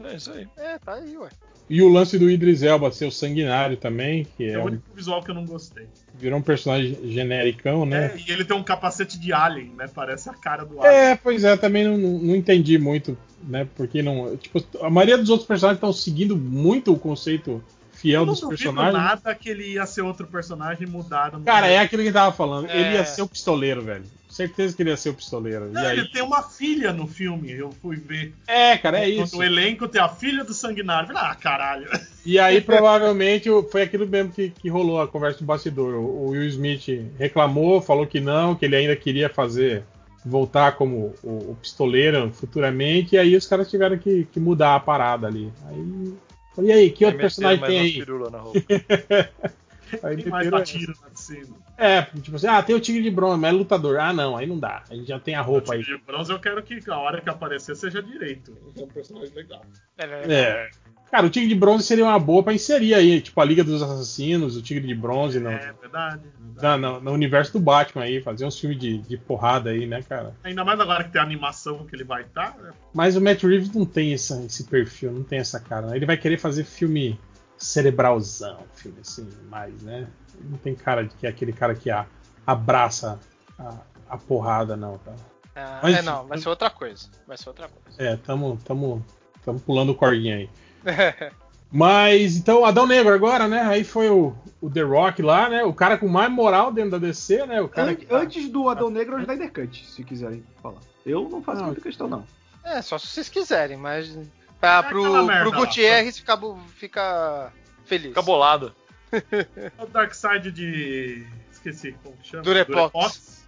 É 0.03 0.15
isso 0.15 0.31
aí. 0.31 0.47
é, 0.57 0.77
tá 0.79 0.93
aí, 0.95 1.17
ué. 1.17 1.29
E 1.69 1.81
o 1.81 1.87
lance 1.87 2.19
do 2.19 2.29
Idris 2.29 2.61
Elba 2.61 2.91
ser 2.91 3.05
o 3.05 3.11
sanguinário 3.11 3.77
também, 3.77 4.25
que 4.37 4.43
É 4.43 4.53
é 4.53 4.57
o 4.57 4.61
um- 4.61 4.65
único 4.65 4.83
visual 4.93 5.23
que 5.23 5.31
eu 5.31 5.35
não 5.35 5.45
gostei. 5.45 5.87
virou 6.13 6.37
um 6.37 6.41
personagem 6.41 6.97
genericão, 7.09 7.85
né? 7.85 8.07
É, 8.07 8.17
e 8.17 8.31
ele 8.31 8.43
tem 8.43 8.55
um 8.55 8.63
capacete 8.63 9.17
de 9.19 9.31
alien, 9.31 9.71
né? 9.77 9.87
Parece 9.93 10.29
a 10.29 10.33
cara 10.33 10.65
do 10.65 10.81
alien. 10.81 10.93
É, 11.11 11.15
pois 11.15 11.43
é, 11.43 11.55
também 11.55 11.85
não, 11.85 11.97
não- 11.97 12.19
não 12.19 12.35
entendi 12.35 12.77
muito, 12.77 13.17
né? 13.43 13.67
Porque 13.75 14.01
não. 14.01 14.35
Tipo, 14.35 14.63
a 14.81 14.89
maioria 14.89 15.17
dos 15.17 15.29
outros 15.29 15.47
personagens 15.47 15.77
estão 15.77 15.93
seguindo 15.93 16.35
muito 16.35 16.91
o 16.93 16.99
conceito 16.99 17.63
fiel 18.03 18.23
eu 18.23 18.25
não 18.25 18.33
dos 18.33 18.41
personagens. 18.41 18.93
nada 18.93 19.33
que 19.33 19.49
ele 19.49 19.71
ia 19.71 19.85
ser 19.85 20.01
outro 20.01 20.27
personagem 20.27 20.85
e 20.85 20.91
mudaram. 20.91 21.41
Cara, 21.41 21.67
é 21.67 21.77
aquilo 21.77 22.01
que 22.01 22.09
ele 22.09 22.13
tava 22.13 22.35
falando. 22.35 22.69
É. 22.69 22.77
Ele 22.77 22.95
ia 22.95 23.05
ser 23.05 23.21
o 23.21 23.27
pistoleiro, 23.27 23.81
velho. 23.81 24.03
Certeza 24.29 24.75
que 24.75 24.83
ele 24.83 24.89
ia 24.89 24.97
ser 24.97 25.09
o 25.09 25.13
pistoleiro. 25.13 25.71
Não, 25.71 25.81
e 25.81 25.85
aí... 25.85 25.99
ele 25.99 26.09
tem 26.09 26.21
uma 26.21 26.43
filha 26.43 26.91
no 26.91 27.07
filme, 27.07 27.51
eu 27.51 27.71
fui 27.81 27.95
ver. 27.95 28.33
É, 28.45 28.75
cara, 28.77 28.99
é 28.99 29.07
isso. 29.07 29.37
No 29.37 29.43
elenco 29.43 29.87
tem 29.87 30.01
a 30.01 30.09
filha 30.09 30.43
do 30.43 30.53
Sanguinário. 30.53 31.15
Ah, 31.15 31.33
caralho. 31.35 31.87
E 32.25 32.37
aí, 32.39 32.59
provavelmente, 32.59 33.49
foi 33.71 33.83
aquilo 33.83 34.07
mesmo 34.07 34.31
que, 34.31 34.49
que 34.49 34.69
rolou 34.69 35.01
a 35.01 35.07
conversa 35.07 35.39
do 35.39 35.45
bastidor. 35.45 35.93
O, 35.93 36.25
o 36.25 36.29
Will 36.29 36.47
Smith 36.47 36.87
reclamou, 37.17 37.81
falou 37.81 38.05
que 38.05 38.19
não, 38.19 38.55
que 38.55 38.65
ele 38.65 38.75
ainda 38.75 38.95
queria 38.95 39.29
fazer, 39.29 39.83
voltar 40.25 40.73
como 40.73 41.13
o, 41.23 41.51
o 41.51 41.57
pistoleiro 41.61 42.31
futuramente, 42.33 43.15
e 43.15 43.17
aí 43.17 43.35
os 43.35 43.45
caras 43.45 43.69
tiveram 43.69 43.97
que, 43.97 44.27
que 44.31 44.39
mudar 44.39 44.75
a 44.75 44.79
parada 44.79 45.27
ali. 45.27 45.51
Aí. 45.67 46.13
E 46.57 46.71
aí, 46.71 46.91
que 46.91 47.05
outro 47.05 47.17
Meteram 47.17 47.19
personagem 47.19 47.65
tem 47.65 47.75
umas 47.77 47.85
aí? 47.85 47.93
pirula 47.93 48.29
na 48.29 48.37
roupa. 48.39 48.59
Aí 50.01 50.15
meteram 50.17 50.63
tiro 50.63 50.93
na 51.03 51.09
de 51.09 51.19
cima. 51.19 51.55
É, 51.77 52.03
tipo 52.03 52.35
assim, 52.35 52.47
ah, 52.47 52.61
tem 52.61 52.75
o 52.75 52.79
Tigre 52.79 53.01
de 53.01 53.09
Bronze, 53.09 53.39
mas 53.39 53.53
é 53.53 53.57
lutador. 53.57 53.99
Ah, 53.99 54.13
não, 54.13 54.37
aí 54.37 54.45
não 54.45 54.59
dá. 54.59 54.83
A 54.89 54.95
gente 54.95 55.07
já 55.07 55.19
tem 55.19 55.35
a 55.35 55.41
roupa 55.41 55.73
aí. 55.73 55.81
De 55.83 55.97
bronze 55.97 56.31
eu 56.31 56.39
quero 56.39 56.61
que 56.61 56.79
a 56.89 56.97
hora 56.97 57.19
que 57.19 57.29
aparecer 57.29 57.75
seja 57.75 58.01
direito. 58.01 58.55
É 58.77 58.81
um 58.83 58.87
personagem 58.87 59.33
legal. 59.33 59.61
É, 59.97 60.03
é, 60.05 60.33
É. 60.33 60.69
Cara, 61.09 61.27
o 61.27 61.29
Tigre 61.29 61.49
de 61.49 61.53
Bronze 61.55 61.83
seria 61.83 62.05
uma 62.05 62.17
boa 62.17 62.41
pra 62.41 62.53
inserir 62.55 62.95
aí, 62.95 63.21
tipo 63.21 63.39
a 63.39 63.45
Liga 63.45 63.63
dos 63.63 63.83
Assassinos, 63.83 64.57
o 64.57 64.63
Tigre 64.63 64.87
de 64.87 64.95
Bronze 64.95 65.39
no, 65.39 65.49
É 65.51 65.71
verdade. 65.79 66.21
verdade. 66.39 66.61
na- 66.61 66.77
no- 66.77 66.99
no 67.01 67.11
universo 67.11 67.53
do 67.53 67.59
Batman 67.59 68.03
aí, 68.03 68.19
fazer 68.19 68.45
uns 68.45 68.59
filmes 68.59 68.79
de, 68.79 68.97
de 68.97 69.15
porrada 69.17 69.69
aí, 69.69 69.85
né, 69.85 70.01
cara? 70.01 70.33
Ainda 70.43 70.65
mais 70.65 70.79
agora 70.79 71.03
que 71.03 71.11
tem 71.11 71.21
a 71.21 71.23
animação 71.23 71.85
que 71.85 71.95
ele 71.95 72.03
vai 72.03 72.23
estar. 72.23 72.57
né? 72.57 72.71
Mas 72.91 73.15
o 73.15 73.21
Matt 73.21 73.43
Reeves 73.43 73.71
não 73.73 73.85
tem 73.85 74.11
essa- 74.13 74.41
esse 74.43 74.63
perfil, 74.63 75.11
não 75.11 75.21
tem 75.23 75.37
essa 75.37 75.59
cara. 75.59 75.85
né? 75.87 75.95
Ele 75.97 76.05
vai 76.07 76.17
querer 76.17 76.37
fazer 76.37 76.63
filme 76.63 77.19
cerebralzão, 77.63 78.59
filme 78.75 78.97
assim, 79.01 79.27
mais, 79.49 79.81
né? 79.81 80.07
Não 80.41 80.57
tem 80.57 80.75
cara 80.75 81.03
de 81.03 81.13
que 81.15 81.25
é 81.25 81.29
aquele 81.29 81.53
cara 81.53 81.73
que 81.75 81.89
a- 81.89 82.05
abraça 82.45 83.19
a, 83.57 83.75
a 84.09 84.17
porrada, 84.17 84.75
não, 84.75 84.97
cara. 84.99 85.17
Ah, 85.55 85.79
Mas- 85.83 85.97
é, 85.97 86.01
não, 86.01 86.25
vai 86.25 86.37
ser 86.37 86.49
outra 86.49 86.69
coisa. 86.69 87.07
Vai 87.27 87.37
ser 87.37 87.49
outra 87.49 87.67
coisa. 87.69 88.01
É, 88.01 88.17
tamo, 88.17 88.57
tamo, 88.65 89.05
tamo 89.45 89.59
pulando 89.59 89.93
cordinha 89.95 90.37
aí. 90.37 90.49
Mas, 91.71 92.35
então, 92.37 92.63
Adão 92.65 92.85
Negro 92.85 93.13
agora, 93.13 93.47
né? 93.47 93.61
Aí 93.61 93.83
foi 93.83 94.07
o, 94.09 94.35
o 94.61 94.69
The 94.69 94.81
Rock 94.83 95.23
lá, 95.23 95.49
né? 95.49 95.63
O 95.63 95.73
cara 95.73 95.97
com 95.97 96.07
mais 96.07 96.31
moral 96.31 96.71
dentro 96.71 96.91
da 96.91 96.97
DC, 96.99 97.47
né? 97.47 97.61
O 97.61 97.67
cara 97.69 97.91
An- 97.91 97.95
que 97.95 98.05
tá- 98.05 98.17
Antes 98.17 98.47
do 98.49 98.69
Adão 98.69 98.91
Negro 98.91 99.15
é 99.15 99.17
o 99.17 99.21
Snyder 99.21 99.51
Cut, 99.51 99.85
se 99.89 100.03
quiserem 100.03 100.43
falar. 100.61 100.77
Eu 101.03 101.27
não 101.29 101.41
faço 101.41 101.59
Não. 101.61 101.67
muita 101.67 101.81
questão, 101.81 102.07
não. 102.07 102.23
é, 102.63 102.79
só 102.81 102.97
se 102.99 103.07
vocês 103.07 103.27
quiserem, 103.29 103.75
mas. 103.77 104.15
Pra, 104.63 104.77
É 104.79 104.83
pro, 104.83 105.25
pro. 105.27 105.51
Gutierrez 105.51 106.17
ficar 106.17 106.37
bu- 106.37 106.57
fica 106.77 107.51
feliz. 107.85 108.07
Fica 108.09 108.21
bolado. 108.21 108.73
O 109.77 109.85
Darkseid 109.85 110.49
de. 110.51 111.27
Esqueci 111.51 111.91
como 112.01 112.15
que 112.15 112.29
chama. 112.29 112.43
Durepox. 112.43 113.43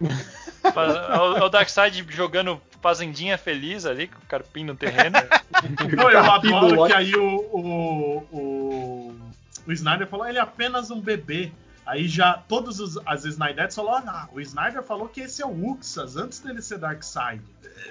Faz- 0.74 0.94
É 0.94 1.18
o, 1.18 1.36
é 1.38 1.42
o 1.44 1.48
Darkseid 1.48 2.04
jogando 2.10 2.60
fazendinha 2.82 3.38
feliz 3.38 3.86
ali, 3.86 4.08
com 4.08 4.18
o 4.18 4.26
carpim 4.28 4.62
no 4.64 4.76
terreno. 4.76 5.16
Não, 5.96 6.10
eu 6.10 6.20
adoro 6.20 6.86
que 6.86 6.92
aí 6.92 7.16
o, 7.16 7.26
o, 7.50 8.16
o, 8.30 9.14
o 9.66 9.72
Snyder 9.72 10.06
falou, 10.06 10.28
ele 10.28 10.36
é 10.38 10.42
apenas 10.42 10.90
um 10.90 11.00
bebê. 11.00 11.50
Aí 11.86 12.08
já 12.08 12.34
todos 12.48 12.80
os, 12.80 12.98
as 13.06 13.24
Snyderettes 13.24 13.76
falaram, 13.76 14.08
ah, 14.08 14.28
o 14.32 14.40
Snyder 14.40 14.82
falou 14.82 15.08
que 15.08 15.20
esse 15.20 15.40
é 15.40 15.46
o 15.46 15.70
Uxas, 15.72 16.16
antes 16.16 16.40
dele 16.40 16.60
ser 16.60 16.78
Darkseid. 16.78 17.40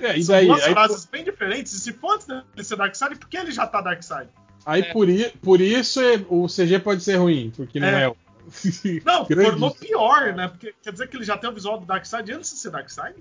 É, 0.01 0.17
e 0.17 0.23
São 0.23 0.35
daí? 0.35 0.47
duas 0.47 0.63
Aí, 0.63 0.73
frases 0.73 1.05
bem 1.05 1.23
diferentes. 1.23 1.72
E 1.73 1.80
se 1.80 1.93
for 1.93 2.15
antes 2.15 2.27
dele 2.27 2.43
ser 2.63 2.76
Darkseid, 2.76 3.15
por 3.15 3.30
que 3.30 3.38
ele 3.38 3.51
já 3.51 3.65
tá 3.65 3.80
Darkseid? 3.81 4.27
Aí 4.65 4.81
É. 4.81 4.91
por, 4.93 5.07
i- 5.07 5.30
por 5.41 5.61
isso 5.61 6.01
é- 6.01 6.26
o 6.27 6.47
CG 6.47 6.80
pode 6.80 7.03
ser 7.03 7.15
ruim, 7.15 7.53
porque 7.55 7.80
não 7.80 7.88
é, 7.88 8.03
É. 8.03 8.07
o. 8.09 8.17
Não, 9.05 9.26
Grande. 9.30 9.49
tornou 9.51 9.72
pior, 9.72 10.34
né? 10.34 10.47
Porque 10.49 10.73
quer 10.84 10.91
dizer 10.91 11.07
que 11.07 11.15
ele 11.17 11.23
já 11.23 11.38
tem 11.38 11.49
o 11.49 11.53
visual 11.53 11.80
do 11.80 11.85
Darkseid 11.85 12.31
antes 12.34 12.51
de 12.51 12.57
ser 12.59 12.72
Darkseid? 12.72 13.15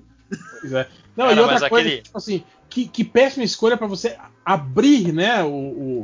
Pois 0.60 0.72
é. 0.72 0.88
Não, 1.16 1.26
Cara, 1.26 1.36
e 1.36 1.40
outra 1.40 1.60
mas 1.60 1.68
coisa, 1.68 1.88
aquele- 1.88 2.02
tipo 2.02 2.18
assim, 2.18 2.44
que, 2.68 2.88
que 2.88 3.04
péssima 3.04 3.44
escolha 3.44 3.76
pra 3.76 3.86
você 3.86 4.18
abrir, 4.44 5.12
né, 5.12 5.42
o, 5.44 5.48
o, 5.48 6.00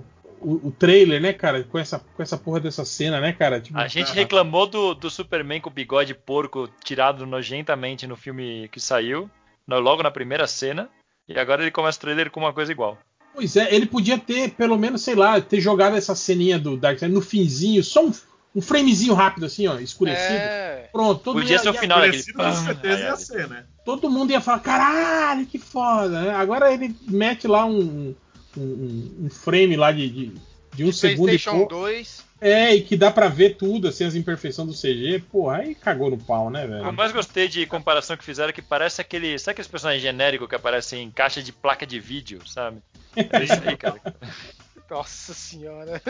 o, 0.00 0.04
o 0.46 0.70
trailer, 0.70 1.20
né, 1.20 1.32
cara, 1.32 1.62
com 1.64 1.78
essa, 1.78 1.98
com 1.98 2.22
essa 2.22 2.36
porra 2.36 2.60
dessa 2.60 2.84
cena, 2.84 3.20
né, 3.20 3.32
cara? 3.32 3.60
Tipo, 3.60 3.78
A 3.78 3.88
gente 3.88 4.10
ah, 4.10 4.14
reclamou 4.14 4.66
do, 4.66 4.94
do 4.94 5.10
Superman 5.10 5.60
com 5.60 5.70
o 5.70 5.72
bigode 5.72 6.14
porco 6.14 6.68
tirado 6.84 7.24
nojentamente 7.26 8.06
no 8.06 8.16
filme 8.16 8.68
que 8.70 8.80
saiu, 8.80 9.30
no- 9.66 9.78
logo 9.80 10.02
na 10.02 10.10
primeira 10.10 10.46
cena, 10.46 10.88
e 11.28 11.38
agora 11.38 11.62
ele 11.62 11.70
começa 11.70 11.98
o 11.98 12.00
trailer 12.02 12.30
com 12.30 12.40
uma 12.40 12.52
coisa 12.52 12.70
igual. 12.70 12.98
Pois 13.34 13.56
é, 13.56 13.74
ele 13.74 13.86
podia 13.86 14.18
ter, 14.18 14.50
pelo 14.50 14.78
menos, 14.78 15.02
sei 15.02 15.14
lá, 15.14 15.40
ter 15.40 15.60
jogado 15.60 15.96
essa 15.96 16.14
ceninha 16.14 16.58
do 16.58 16.76
Darkseid 16.76 17.12
no 17.12 17.20
finzinho, 17.20 17.82
só 17.82 18.04
um, 18.04 18.12
um 18.54 18.60
framezinho 18.62 19.14
rápido, 19.14 19.46
assim, 19.46 19.66
ó, 19.66 19.76
escurecido. 19.78 20.34
É. 20.38 20.88
Pronto, 20.92 21.20
todo 21.20 21.40
Podia 21.40 21.56
mundo 21.56 21.62
ser 21.64 21.70
o 21.70 21.74
final 21.74 21.98
daquele. 22.00 22.32
Parecido 22.32 22.38
com 22.38 22.52
certeza 22.66 23.02
ia 23.02 23.10
ai. 23.10 23.16
ser, 23.16 23.48
né? 23.48 23.64
todo 23.84 24.08
mundo 24.08 24.30
ia 24.30 24.40
falar, 24.40 24.60
caralho, 24.60 25.46
que 25.46 25.58
foda, 25.58 26.22
né? 26.22 26.30
Agora 26.34 26.72
ele 26.72 26.94
mete 27.08 27.48
lá 27.48 27.64
um, 27.66 28.14
um, 28.56 29.26
um 29.26 29.30
frame 29.30 29.76
lá 29.76 29.92
de, 29.92 30.08
de, 30.08 30.32
de 30.74 30.84
um 30.84 30.92
segundo 30.92 31.28
e 31.28 31.38
PlayStation 31.38 31.58
pouco. 31.58 31.74
2. 31.74 32.24
É, 32.40 32.74
e 32.74 32.82
que 32.82 32.96
dá 32.96 33.10
pra 33.10 33.28
ver 33.28 33.56
tudo, 33.56 33.88
assim, 33.88 34.04
as 34.04 34.14
imperfeições 34.14 34.68
do 34.68 34.74
CG. 34.74 35.22
Pô, 35.32 35.48
aí 35.48 35.74
cagou 35.74 36.10
no 36.10 36.18
pau, 36.18 36.50
né, 36.50 36.64
O 36.64 36.68
que 36.68 36.74
eu 36.74 36.82
velho? 36.82 36.92
mais 36.92 37.12
gostei 37.12 37.48
de 37.48 37.64
comparação 37.64 38.16
que 38.16 38.24
fizeram 38.24 38.50
é 38.50 38.52
que 38.52 38.60
parece 38.60 39.00
aquele. 39.00 39.38
Sabe 39.38 39.52
aqueles 39.52 39.68
personagens 39.68 40.02
genéricos 40.02 40.48
que 40.48 40.54
aparecem 40.54 41.04
em 41.04 41.10
caixa 41.10 41.42
de 41.42 41.52
placa 41.52 41.86
de 41.86 41.98
vídeo, 41.98 42.46
sabe? 42.46 42.78
É 43.16 43.44
isso 43.44 43.62
aí, 43.64 43.76
cara. 43.76 44.00
Nossa 44.90 45.32
senhora. 45.34 46.00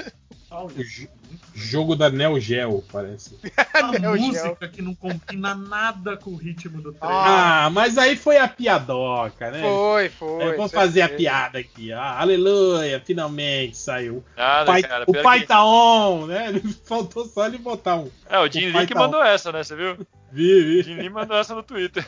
Ah, 0.51 0.65
O 0.65 0.69
jo- 0.69 1.09
jogo 1.55 1.95
da 1.97 2.11
Neo 2.11 2.39
Geo, 2.41 2.85
parece. 2.93 3.39
A 3.75 3.93
Neo 3.99 4.17
Geo. 4.17 4.27
música 4.27 4.69
que 4.69 4.83
não 4.83 4.95
combina 4.95 5.55
nada 5.55 6.17
com 6.17 6.31
o 6.31 6.37
ritmo 6.37 6.83
do 6.83 6.93
trailer. 6.93 7.19
Ah, 7.19 7.71
mas 7.73 7.97
aí 7.97 8.17
foi 8.17 8.37
a 8.37 8.47
piadoca, 8.49 9.51
né? 9.51 9.61
Foi, 9.63 10.09
foi. 10.11 10.43
É, 10.43 10.57
vou 10.57 10.69
fazer 10.69 11.03
a 11.03 11.09
piada 11.09 11.59
aqui. 11.59 11.93
Ah, 11.93 12.19
aleluia, 12.21 13.01
finalmente 13.05 13.77
saiu. 13.77 14.17
O 14.19 14.25
Nada, 14.41 14.67
pai, 14.67 14.83
cara. 14.83 15.05
o 15.07 15.23
pai 15.23 15.41
que- 15.41 15.47
tá 15.47 15.65
on, 15.65 16.27
né? 16.27 16.53
Faltou 16.85 17.25
só 17.27 17.47
ele 17.47 17.59
botar 17.59 17.97
um. 17.97 18.11
É, 18.29 18.39
o 18.39 18.51
Jim 18.51 18.71
o 18.71 18.87
que 18.87 18.95
tá 18.95 19.01
mandou 19.01 19.23
essa, 19.25 19.51
né? 19.53 19.63
Você 19.63 19.75
viu? 19.77 19.97
Vi, 20.35 20.83
vi. 20.83 20.95
Lee 20.95 21.09
mandou 21.09 21.37
essa 21.37 21.55
no 21.55 21.63
Twitter. 21.63 22.05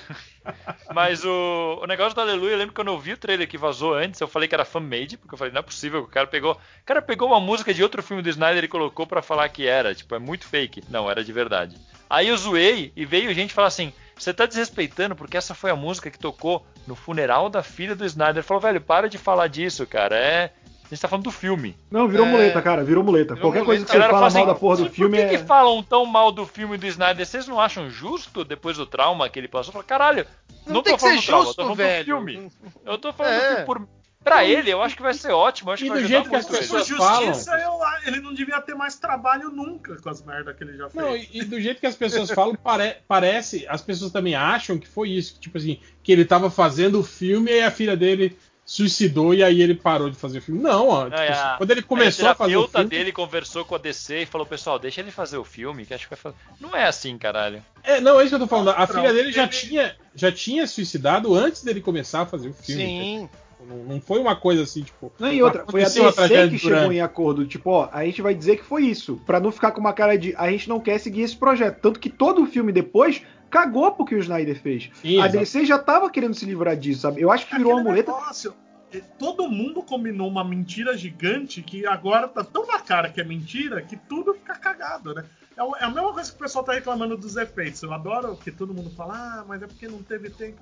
Mas 0.92 1.24
o, 1.24 1.78
o 1.80 1.86
negócio 1.86 2.12
do 2.12 2.20
Aleluia, 2.20 2.52
eu 2.52 2.58
lembro 2.58 2.72
que 2.72 2.80
quando 2.80 2.88
eu 2.88 2.98
vi 2.98 3.12
o 3.12 3.16
trailer 3.16 3.46
que 3.46 3.56
vazou 3.56 3.94
antes, 3.94 4.20
eu 4.20 4.26
falei 4.26 4.48
que 4.48 4.54
era 4.54 4.64
fan-made, 4.64 5.16
porque 5.16 5.32
eu 5.32 5.38
falei, 5.38 5.52
não 5.52 5.60
é 5.60 5.62
possível 5.62 6.00
o 6.00 6.08
cara 6.08 6.26
pegou. 6.26 6.54
O 6.54 6.84
cara 6.84 7.00
pegou 7.00 7.28
uma 7.28 7.38
música 7.38 7.72
de 7.72 7.84
outro 7.84 8.02
filme 8.02 8.22
do 8.22 8.28
Snyder 8.28 8.64
e 8.64 8.68
colocou 8.68 9.06
pra 9.06 9.22
falar 9.22 9.48
que 9.48 9.64
era. 9.64 9.94
Tipo, 9.94 10.16
é 10.16 10.18
muito 10.18 10.44
fake. 10.44 10.82
Não, 10.90 11.08
era 11.08 11.22
de 11.22 11.32
verdade. 11.32 11.76
Aí 12.10 12.26
eu 12.26 12.36
zoei 12.36 12.92
e 12.96 13.04
veio 13.04 13.32
gente 13.32 13.54
falar 13.54 13.68
assim: 13.68 13.92
você 14.16 14.34
tá 14.34 14.44
desrespeitando 14.44 15.14
porque 15.14 15.36
essa 15.36 15.54
foi 15.54 15.70
a 15.70 15.76
música 15.76 16.10
que 16.10 16.18
tocou 16.18 16.66
no 16.84 16.96
funeral 16.96 17.48
da 17.48 17.62
filha 17.62 17.94
do 17.94 18.04
Snyder. 18.04 18.42
Falou, 18.42 18.60
velho, 18.60 18.80
para 18.80 19.08
de 19.08 19.18
falar 19.18 19.46
disso, 19.46 19.86
cara. 19.86 20.16
É. 20.16 20.52
A 20.86 20.94
gente 20.94 21.00
tá 21.02 21.08
falando 21.08 21.24
do 21.24 21.30
filme. 21.32 21.76
Não, 21.90 22.06
virou 22.08 22.26
É. 22.26 22.30
muleta, 22.30 22.62
cara, 22.62 22.84
virou 22.84 23.02
muleta. 23.02 23.34
Virou 23.34 23.48
Qualquer 23.50 23.64
muleta. 23.64 23.66
coisa 23.66 23.84
que 23.84 23.90
você 23.92 23.98
fala 23.98 24.08
fala 24.10 24.20
mal 24.20 24.28
assim, 24.28 24.46
da 24.46 24.54
porra 24.54 24.76
do 24.76 24.84
"Por 24.86 24.92
filme 24.92 25.16
que, 25.18 25.22
é. 25.24 25.28
que 25.30 25.38
falam 25.38 25.82
tão 25.82 26.06
mal 26.06 26.30
do 26.30 26.46
filme 26.46 26.78
do 26.78 26.86
Snyder? 26.86 27.26
Vocês 27.26 27.46
não 27.48 27.60
acham 27.60 27.90
justo 27.90 28.44
depois 28.44 28.76
do 28.76 28.86
trauma 28.86 29.28
que 29.28 29.38
ele 29.38 29.48
passou? 29.48 29.72
Fala, 29.72 29.84
caralho, 29.84 30.26
Não, 30.66 30.74
não, 30.74 30.82
tem 30.82 30.96
tô 30.96 30.98
que 30.98 31.02
ser 31.02 31.06
falando 31.08 31.20
do 31.20 31.26
trauma, 31.26 31.44
justo, 31.44 31.56
tô 31.56 31.62
falando 31.62 31.76
velho. 31.78 31.98
do 31.98 32.04
filme. 32.04 32.52
Eu 32.84 32.98
tô 32.98 33.12
falando 33.12 33.34
É. 33.34 33.54
que 33.56 33.62
por. 33.62 33.88
Pra 34.24 34.44
ele, 34.44 34.72
eu 34.72 34.82
acho 34.82 34.96
que 34.96 35.02
vai 35.02 35.14
ser 35.14 35.30
ótimo. 35.30 35.70
Eu 35.70 35.74
acho 35.74 35.84
E 35.84 35.86
que 35.86 35.92
vai 35.92 36.02
do 36.02 36.08
jeito 36.08 36.28
que 36.28 36.34
as 36.34 36.46
pessoas 36.46 36.84
justiça, 36.84 37.52
eu- 37.60 37.78
ele 38.12 38.20
não 38.20 38.34
devia 38.34 38.60
ter 38.60 38.74
mais 38.74 38.98
trabalho 38.98 39.50
nunca 39.50 39.94
com 40.02 40.08
as 40.10 40.20
merdas 40.20 40.56
que 40.56 40.64
ele 40.64 40.76
já 40.76 40.90
fez. 40.90 40.94
Não, 41.04 41.16
e, 41.16 41.28
e 41.32 41.44
do 41.44 41.60
jeito 41.60 41.78
que 41.78 41.86
as 41.86 41.94
pessoas 41.94 42.28
falam, 42.32 42.56
pare- 42.56 42.96
parece. 43.06 43.64
As 43.68 43.82
pessoas 43.82 44.10
também 44.10 44.34
acham 44.34 44.78
que 44.78 44.88
foi 44.88 45.10
isso. 45.10 45.34
que, 45.34 45.40
Tipo 45.42 45.58
assim, 45.58 45.78
que 46.02 46.10
ele 46.10 46.24
tava 46.24 46.50
fazendo 46.50 46.98
o 46.98 47.04
filme 47.04 47.52
e 47.52 47.60
a 47.62 47.70
filha 47.70 47.96
dele 47.96 48.36
suicidou 48.66 49.32
e 49.32 49.44
aí 49.44 49.62
ele 49.62 49.76
parou 49.76 50.10
de 50.10 50.16
fazer 50.16 50.38
o 50.38 50.42
filme. 50.42 50.60
Não, 50.60 50.88
ó. 50.88 51.04
tipo 51.04 51.16
é 51.16 51.28
assim, 51.28 51.40
a- 51.40 51.54
quando 51.56 51.70
ele 51.70 51.82
começou 51.82 52.26
Aí 52.26 52.32
a 52.32 52.34
fazer 52.34 52.56
o 52.56 52.66
filme. 52.68 52.86
dele 52.90 53.12
conversou 53.12 53.64
com 53.64 53.76
a 53.76 53.78
DC 53.78 54.22
e 54.22 54.26
falou, 54.26 54.44
pessoal, 54.46 54.76
deixa 54.78 55.00
ele 55.00 55.12
fazer 55.12 55.38
o 55.38 55.44
filme, 55.44 55.86
que 55.86 55.94
acho 55.94 56.04
que 56.08 56.10
vai 56.14 56.18
fazer. 56.18 56.36
Não 56.60 56.74
é 56.76 56.84
assim, 56.84 57.16
caralho. 57.16 57.62
É, 57.84 58.00
não, 58.00 58.18
é 58.20 58.24
isso 58.24 58.30
que 58.30 58.34
eu 58.34 58.40
tô 58.40 58.48
falando. 58.48 58.70
A 58.70 58.80
Não, 58.80 58.86
filha 58.88 59.12
dele 59.14 59.30
já 59.30 59.44
ele- 59.44 59.52
tinha, 59.52 59.96
já 60.16 60.32
tinha 60.32 60.66
suicidado 60.66 61.32
antes 61.32 61.62
dele 61.62 61.80
começar 61.80 62.22
a 62.22 62.26
fazer 62.26 62.48
o 62.48 62.52
filme. 62.52 62.82
Sim. 62.82 63.28
Não, 63.68 63.76
não 63.78 64.00
foi 64.00 64.18
uma 64.20 64.36
coisa 64.36 64.62
assim, 64.64 64.82
tipo. 64.82 65.12
Não, 65.18 65.32
e 65.32 65.42
outra, 65.42 65.64
foi 65.68 65.82
a 65.82 65.86
DC 65.88 66.48
que 66.50 66.58
chegou 66.58 66.92
em 66.92 67.00
acordo, 67.00 67.46
tipo, 67.46 67.70
ó, 67.70 67.88
a 67.92 68.04
gente 68.04 68.20
vai 68.22 68.34
dizer 68.34 68.56
que 68.58 68.64
foi 68.64 68.84
isso, 68.84 69.20
Pra 69.26 69.40
não 69.40 69.50
ficar 69.50 69.72
com 69.72 69.80
uma 69.80 69.92
cara 69.92 70.16
de 70.16 70.34
a 70.36 70.50
gente 70.50 70.68
não 70.68 70.78
quer 70.78 70.98
seguir 70.98 71.22
esse 71.22 71.36
projeto, 71.36 71.80
tanto 71.80 71.98
que 71.98 72.08
todo 72.10 72.42
o 72.42 72.46
filme 72.46 72.70
depois 72.70 73.22
cagou 73.50 73.92
pro 73.92 74.04
que 74.04 74.14
o 74.14 74.18
Snyder 74.18 74.60
fez. 74.60 74.90
Sim, 74.94 75.20
a. 75.20 75.28
DC 75.28 75.64
já 75.64 75.78
tava 75.78 76.10
querendo 76.10 76.34
se 76.34 76.44
livrar 76.44 76.76
disso, 76.76 77.02
sabe? 77.02 77.20
Eu 77.20 77.30
acho 77.30 77.46
que 77.46 77.56
virou 77.56 77.72
uma 77.72 77.82
muleta. 77.82 78.12
negócio, 78.12 78.54
eh, 78.92 79.02
todo 79.18 79.48
mundo 79.48 79.82
combinou 79.82 80.28
uma 80.28 80.44
mentira 80.44 80.96
gigante 80.96 81.62
que 81.62 81.86
agora 81.86 82.28
tá 82.28 82.44
tão 82.44 82.66
na 82.66 82.78
cara 82.78 83.08
que 83.10 83.20
é 83.20 83.24
mentira 83.24 83.82
que 83.82 83.96
tudo 83.96 84.34
fica 84.34 84.54
cagado, 84.56 85.14
né? 85.14 85.24
É 85.56 85.62
é 85.82 85.84
a 85.84 85.90
mesma 85.90 86.12
coisa 86.12 86.30
que 86.30 86.36
o 86.36 86.40
pessoal 86.40 86.64
tá 86.64 86.74
reclamando 86.74 87.16
dos 87.16 87.36
efeitos. 87.36 87.82
Eu 87.82 87.92
adoro 87.92 88.36
que 88.36 88.50
todo 88.50 88.74
mundo 88.74 88.90
fala, 88.90 89.14
ah, 89.14 89.44
mas 89.48 89.62
é 89.62 89.66
porque 89.66 89.88
não 89.88 90.02
teve 90.02 90.28
tempo. 90.28 90.60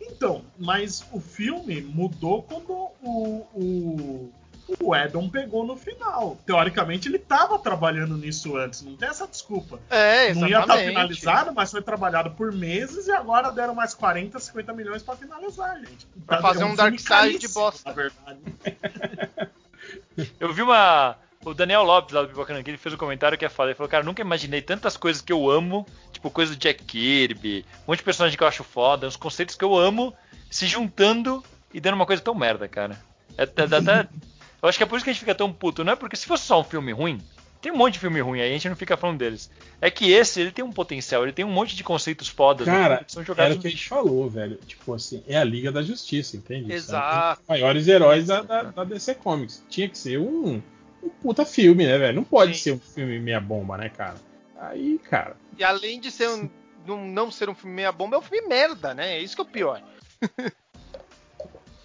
Então, 0.00 0.44
mas 0.58 1.04
o 1.12 1.20
filme 1.20 1.80
mudou 1.80 2.42
quando 2.42 2.70
o, 3.02 3.46
o, 3.54 4.32
o 4.80 4.94
Edon 4.96 5.28
pegou 5.28 5.64
no 5.64 5.76
final. 5.76 6.36
Teoricamente, 6.46 7.08
ele 7.08 7.18
tava 7.18 7.58
trabalhando 7.58 8.16
nisso 8.16 8.56
antes, 8.56 8.82
não 8.82 8.96
tem 8.96 9.08
essa 9.08 9.26
desculpa. 9.26 9.78
É, 9.90 10.34
Não 10.34 10.46
exatamente. 10.46 10.50
ia 10.52 10.60
estar 10.60 10.78
finalizado, 10.78 11.52
mas 11.54 11.70
foi 11.70 11.82
trabalhado 11.82 12.30
por 12.32 12.52
meses 12.52 13.06
e 13.06 13.12
agora 13.12 13.50
deram 13.50 13.74
mais 13.74 13.94
40, 13.94 14.38
50 14.38 14.72
milhões 14.72 15.02
pra 15.02 15.16
finalizar, 15.16 15.78
gente. 15.78 16.06
Pra 16.26 16.36
Tá- 16.38 16.42
fazer 16.42 16.62
é 16.62 16.64
um 16.64 16.68
filme 16.74 16.76
Darkseid 16.76 16.98
de 17.38 17.38
caríssimo, 17.38 17.54
bosta. 17.64 17.88
Na 17.88 17.94
verdade. 17.94 18.40
Eu 20.40 20.52
vi 20.52 20.62
uma. 20.62 21.16
O 21.44 21.54
Daniel 21.54 21.84
Lopes 21.84 22.12
lá 22.12 22.22
do 22.22 22.28
Pipocando 22.28 22.58
aqui, 22.58 22.70
ele 22.70 22.76
fez 22.78 22.92
um 22.92 22.98
comentário 22.98 23.38
que 23.38 23.44
é 23.44 23.48
foda. 23.48 23.68
Ele 23.70 23.76
falou, 23.76 23.88
cara, 23.88 24.02
nunca 24.02 24.20
imaginei 24.20 24.60
tantas 24.60 24.96
coisas 24.96 25.22
que 25.22 25.32
eu 25.32 25.48
amo, 25.48 25.86
tipo 26.10 26.28
coisa 26.28 26.52
do 26.54 26.58
Jack 26.58 26.82
Kirby, 26.82 27.64
um 27.86 27.92
monte 27.92 27.98
de 27.98 28.04
personagem 28.04 28.36
que 28.36 28.42
eu 28.42 28.48
acho 28.48 28.64
foda, 28.64 29.06
uns 29.06 29.14
conceitos 29.14 29.54
que 29.54 29.64
eu 29.64 29.76
amo, 29.76 30.12
se 30.50 30.66
juntando 30.66 31.44
e 31.72 31.80
dando 31.80 31.94
uma 31.94 32.06
coisa 32.06 32.20
tão 32.20 32.34
merda, 32.34 32.66
cara. 32.66 32.98
É, 33.38 33.44
é- 33.44 33.46
é- 33.46 33.76
até- 33.76 34.08
eu 34.66 34.68
acho 34.68 34.78
que 34.78 34.84
é 34.84 34.86
por 34.86 34.96
isso 34.96 35.04
que 35.04 35.10
a 35.10 35.12
gente 35.12 35.20
fica 35.20 35.34
tão 35.34 35.52
puto, 35.52 35.84
não 35.84 35.92
é 35.92 35.96
porque 35.96 36.16
se 36.16 36.26
fosse 36.26 36.44
só 36.44 36.60
um 36.60 36.64
filme 36.64 36.92
ruim, 36.92 37.20
tem 37.62 37.72
um 37.72 37.76
monte 37.76 37.94
de 37.94 37.98
filme 38.00 38.20
ruim 38.20 38.40
aí, 38.40 38.50
a 38.50 38.52
gente 38.52 38.68
não 38.68 38.76
fica 38.76 38.96
falando 38.96 39.18
deles. 39.18 39.50
É 39.80 39.90
que 39.90 40.10
esse, 40.12 40.40
ele 40.40 40.50
tem 40.52 40.64
um 40.64 40.72
potencial, 40.72 41.22
ele 41.22 41.32
tem 41.32 41.44
um 41.44 41.50
monte 41.50 41.74
de 41.76 41.82
conceitos 41.84 42.28
fodas 42.28 42.66
no 42.66 42.72
Cara, 42.72 43.04
que 43.04 43.12
são 43.12 43.24
jogados 43.24 43.50
Era 43.52 43.58
o 43.58 43.62
que 43.62 43.68
a 43.68 43.70
gente 43.70 43.88
falou, 43.88 44.28
velho. 44.28 44.56
Tipo 44.66 44.94
assim, 44.94 45.22
é 45.26 45.36
a 45.36 45.44
Liga 45.44 45.72
da 45.72 45.82
Justiça, 45.82 46.36
entende? 46.36 46.72
Exato. 46.72 47.42
Maiores 47.48 47.88
heróis 47.88 48.26
da, 48.26 48.42
da- 48.42 48.62
da 48.64 48.84
DC 48.84 49.14
Comics. 49.16 49.64
Tinha 49.68 49.88
que 49.88 49.96
ser 49.96 50.18
um, 50.18 50.62
um 51.02 51.08
puta 51.22 51.44
filme, 51.44 51.86
né, 51.86 51.96
velho? 51.98 52.14
Não 52.16 52.24
pode 52.24 52.54
Sim. 52.54 52.60
ser 52.62 52.72
um 52.72 52.78
filme 52.78 53.18
meia 53.18 53.40
bomba, 53.40 53.76
né, 53.76 53.88
cara? 53.88 54.16
Aí, 54.60 54.98
cara. 54.98 55.36
E 55.58 55.64
além 55.64 55.98
de 56.00 56.10
ser 56.10 56.28
um, 56.28 56.48
não, 56.86 57.04
não 57.06 57.30
ser 57.30 57.48
um 57.48 57.54
filme 57.54 57.74
meia 57.74 57.90
bomba, 57.92 58.16
é 58.16 58.18
um 58.18 58.22
filme 58.22 58.46
merda, 58.46 58.94
né? 58.94 59.16
É 59.16 59.20
isso 59.20 59.34
que 59.34 59.40
é 59.40 59.44
o 59.44 59.48
pior. 59.48 59.82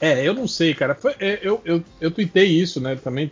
É, 0.02 0.28
eu 0.28 0.34
não 0.34 0.48
sei, 0.48 0.74
cara. 0.74 0.96
Foi- 0.96 1.16
é, 1.20 1.40
eu, 1.44 1.62
eu, 1.64 1.84
eu 2.02 2.12
tuitei 2.12 2.48
isso, 2.48 2.82
né? 2.82 2.96
Também. 2.96 3.32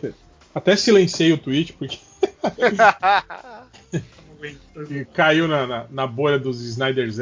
Até 0.54 0.76
silenciei 0.76 1.32
o 1.32 1.38
tweet, 1.38 1.72
porque 1.72 1.98
caiu 5.12 5.48
na, 5.48 5.66
na, 5.66 5.86
na 5.90 6.06
bolha 6.06 6.38
dos 6.38 6.62
Snyder's 6.62 7.18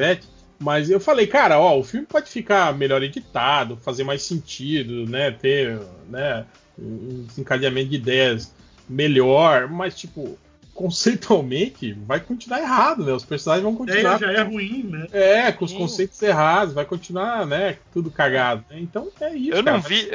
Mas 0.58 0.90
eu 0.90 1.00
falei, 1.00 1.26
cara, 1.26 1.58
ó, 1.58 1.78
o 1.78 1.84
filme 1.84 2.06
pode 2.06 2.28
ficar 2.28 2.76
melhor 2.76 3.02
editado, 3.02 3.78
fazer 3.78 4.04
mais 4.04 4.22
sentido, 4.22 5.08
né? 5.08 5.30
Ter 5.30 5.78
né, 6.08 6.44
um 6.78 7.24
desencadeamento 7.26 7.90
de 7.90 7.96
ideias 7.96 8.52
melhor, 8.88 9.68
mas, 9.68 9.96
tipo, 9.96 10.38
conceitualmente 10.78 11.92
vai 12.06 12.20
continuar 12.20 12.60
errado, 12.60 13.04
né? 13.04 13.12
Os 13.12 13.24
personagens 13.24 13.64
vão 13.64 13.72
É, 13.74 13.76
continuar. 13.76 14.18
já 14.20 14.32
é 14.32 14.42
ruim, 14.42 14.84
né? 14.84 15.06
É, 15.12 15.52
com 15.52 15.64
os 15.64 15.70
Sim. 15.72 15.78
conceitos 15.78 16.20
errados, 16.22 16.72
vai 16.74 16.84
continuar, 16.84 17.46
né? 17.46 17.78
Tudo 17.92 18.10
cagado. 18.10 18.64
né? 18.70 18.78
Então 18.80 19.08
é 19.20 19.34
isso. 19.34 19.56
Eu 19.56 19.64
cara. 19.64 19.76
não 19.76 19.82
vi. 19.82 20.08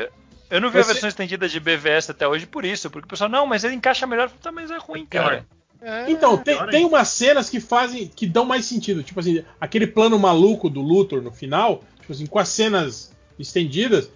Eu 0.49 0.61
não 0.61 0.69
vi 0.69 0.79
a 0.79 0.83
Você- 0.83 0.93
versão 0.93 1.09
estendida 1.09 1.47
de 1.49 1.59
BVS 1.59 2.09
até 2.11 2.27
hoje 2.27 2.45
por 2.45 2.63
isso, 2.63 2.89
porque 2.89 3.05
o 3.05 3.09
pessoal, 3.09 3.29
não, 3.29 3.45
mas 3.47 3.63
ele 3.63 3.75
encaixa 3.75 4.05
melhor. 4.05 4.29
Tá, 4.41 4.51
mas 4.51 4.69
é 4.71 4.77
ruim, 4.77 5.05
cara. 5.05 5.45
É. 5.81 6.09
Então, 6.09 6.37
tem, 6.37 6.57
tem 6.67 6.85
umas 6.85 7.07
cenas 7.09 7.49
que 7.49 7.59
fazem. 7.59 8.07
que 8.07 8.25
dão 8.25 8.45
mais 8.45 8.65
sentido. 8.65 9.03
Tipo 9.03 9.19
assim, 9.19 9.43
aquele 9.59 9.87
plano 9.87 10.17
maluco 10.17 10.69
do 10.69 10.79
Luthor 10.81 11.21
no 11.21 11.31
final, 11.31 11.83
tipo 11.99 12.13
assim, 12.13 12.25
com 12.25 12.39
as 12.39 12.47
cenas 12.49 13.11
estendidas. 13.37 14.09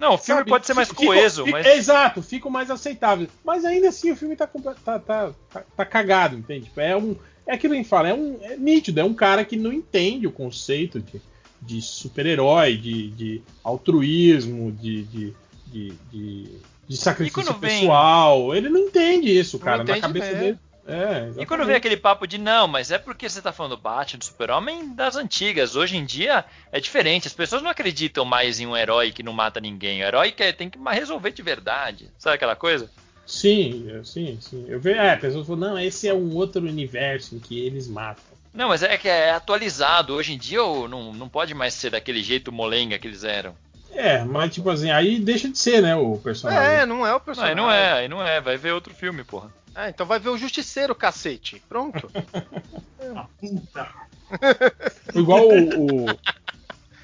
Não, 0.00 0.14
o 0.14 0.18
filme 0.18 0.40
sabe, 0.40 0.50
pode 0.50 0.66
ser 0.66 0.72
mais 0.74 0.88
fica- 0.88 1.04
coeso, 1.04 1.44
fica- 1.44 1.58
mas. 1.58 1.66
Exato, 1.66 2.22
fica 2.22 2.48
mais 2.48 2.70
aceitável. 2.70 3.28
Mas 3.44 3.64
ainda 3.64 3.90
assim 3.90 4.10
o 4.10 4.16
filme 4.16 4.34
tá, 4.34 4.46
tá, 4.46 4.98
tá, 4.98 5.32
tá, 5.52 5.62
tá 5.76 5.84
cagado, 5.84 6.36
entende? 6.36 6.64
Tipo, 6.64 6.80
é 6.80 6.96
um. 6.96 7.14
É 7.46 7.52
aquilo 7.54 7.72
que 7.74 7.78
a 7.80 7.82
gente 7.82 7.88
fala, 7.90 8.08
é 8.08 8.14
um. 8.14 8.38
É 8.42 8.56
nítido, 8.56 8.98
é 9.00 9.04
um 9.04 9.12
cara 9.14 9.44
que 9.44 9.56
não 9.56 9.72
entende 9.72 10.26
o 10.26 10.32
conceito 10.32 11.00
de, 11.00 11.20
de 11.60 11.82
super-herói, 11.82 12.76
de, 12.78 13.10
de 13.10 13.42
altruísmo, 13.62 14.72
de, 14.72 15.02
de, 15.04 15.34
de, 15.66 15.92
de- 16.10 16.48
de 16.88 16.96
sacrifício 16.96 17.44
quando 17.44 17.60
vem- 17.60 17.80
pessoal. 17.80 18.54
Ele 18.54 18.68
não 18.68 18.80
entende 18.80 19.36
isso, 19.38 19.58
Não 19.58 19.64
cara. 19.64 19.76
Na 19.78 19.82
entende 19.84 20.00
cabeça 20.00 20.26
mesmo. 20.26 20.40
dele. 20.40 20.58
É, 20.92 21.42
E 21.42 21.46
quando 21.46 21.64
vem 21.64 21.76
aquele 21.76 21.96
papo 21.96 22.26
de 22.26 22.36
não, 22.38 22.66
mas 22.66 22.90
é 22.90 22.98
porque 22.98 23.28
você 23.28 23.40
tá 23.40 23.52
falando 23.52 23.76
do 23.76 23.82
Batman, 23.82 24.18
do 24.18 24.24
Super-Homem 24.24 24.94
das 24.94 25.16
antigas. 25.16 25.76
Hoje 25.76 25.96
em 25.96 26.04
dia 26.04 26.44
é 26.72 26.80
diferente. 26.80 27.28
As 27.28 27.34
pessoas 27.34 27.62
não 27.62 27.70
acreditam 27.70 28.24
mais 28.24 28.58
em 28.60 28.66
um 28.66 28.76
herói 28.76 29.12
que 29.12 29.22
não 29.22 29.32
mata 29.32 29.60
ninguém. 29.60 30.02
O 30.02 30.04
herói 30.06 30.32
quer, 30.32 30.52
tem 30.52 30.68
que 30.68 30.78
resolver 30.90 31.30
de 31.30 31.42
verdade. 31.42 32.10
Sabe 32.18 32.34
aquela 32.36 32.56
coisa? 32.56 32.90
Sim, 33.26 33.86
eu- 33.88 34.04
sim, 34.04 34.38
sim. 34.40 34.64
Eu 34.68 34.80
vejo, 34.80 34.98
é, 34.98 35.16
pessoas 35.16 35.46
falam, 35.46 35.70
não, 35.70 35.78
esse 35.78 36.08
é 36.08 36.14
um 36.14 36.34
outro 36.34 36.60
universo 36.62 37.36
em 37.36 37.38
que 37.38 37.58
eles 37.64 37.86
matam. 37.86 38.24
Não, 38.52 38.68
mas 38.68 38.82
é 38.82 38.96
que 38.98 39.08
é 39.08 39.30
atualizado. 39.30 40.12
Hoje 40.14 40.32
em 40.32 40.38
dia 40.38 40.58
não, 40.58 41.12
não 41.12 41.28
pode 41.28 41.54
mais 41.54 41.72
ser 41.74 41.90
daquele 41.90 42.22
jeito 42.22 42.50
molenga 42.50 42.98
que 42.98 43.06
eles 43.06 43.22
eram. 43.22 43.54
É, 43.92 44.22
mas 44.24 44.54
tipo 44.54 44.70
assim, 44.70 44.90
aí 44.90 45.18
deixa 45.18 45.48
de 45.48 45.58
ser, 45.58 45.82
né, 45.82 45.94
o 45.96 46.16
personagem. 46.18 46.74
É, 46.78 46.86
não 46.86 47.06
é 47.06 47.10
o 47.10 47.14
Não, 47.14 47.20
personagem. 47.20 47.50
aí 47.50 47.56
não 47.56 47.70
é, 47.70 47.92
aí 47.92 48.08
não 48.08 48.22
é. 48.26 48.40
Vai 48.40 48.56
ver 48.56 48.72
outro 48.72 48.94
filme, 48.94 49.24
porra. 49.24 49.50
Ah, 49.74 49.88
então 49.88 50.06
vai 50.06 50.18
ver 50.18 50.28
o 50.30 50.38
Justiceiro, 50.38 50.94
cacete. 50.94 51.62
Pronto. 51.68 52.10
Ah, 53.16 53.26
puta. 53.40 53.88
Igual 55.14 55.48
o, 55.48 56.10
o- 56.10 56.18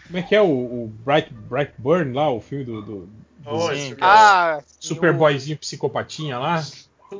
Como 0.07 0.19
é 0.19 0.23
que 0.23 0.35
é 0.37 0.41
o, 0.43 0.47
o 0.47 0.89
Bright, 1.05 1.33
Brightburn 1.33 2.13
lá, 2.13 2.31
o 2.31 2.41
filme 2.41 2.65
do, 2.65 2.83
do, 2.83 3.07
do 3.07 3.11
Oh, 3.49 3.71
ah, 4.03 4.63
Superboyzinho 4.79 5.57
psicopatinha 5.57 6.39
lá. 6.39 6.63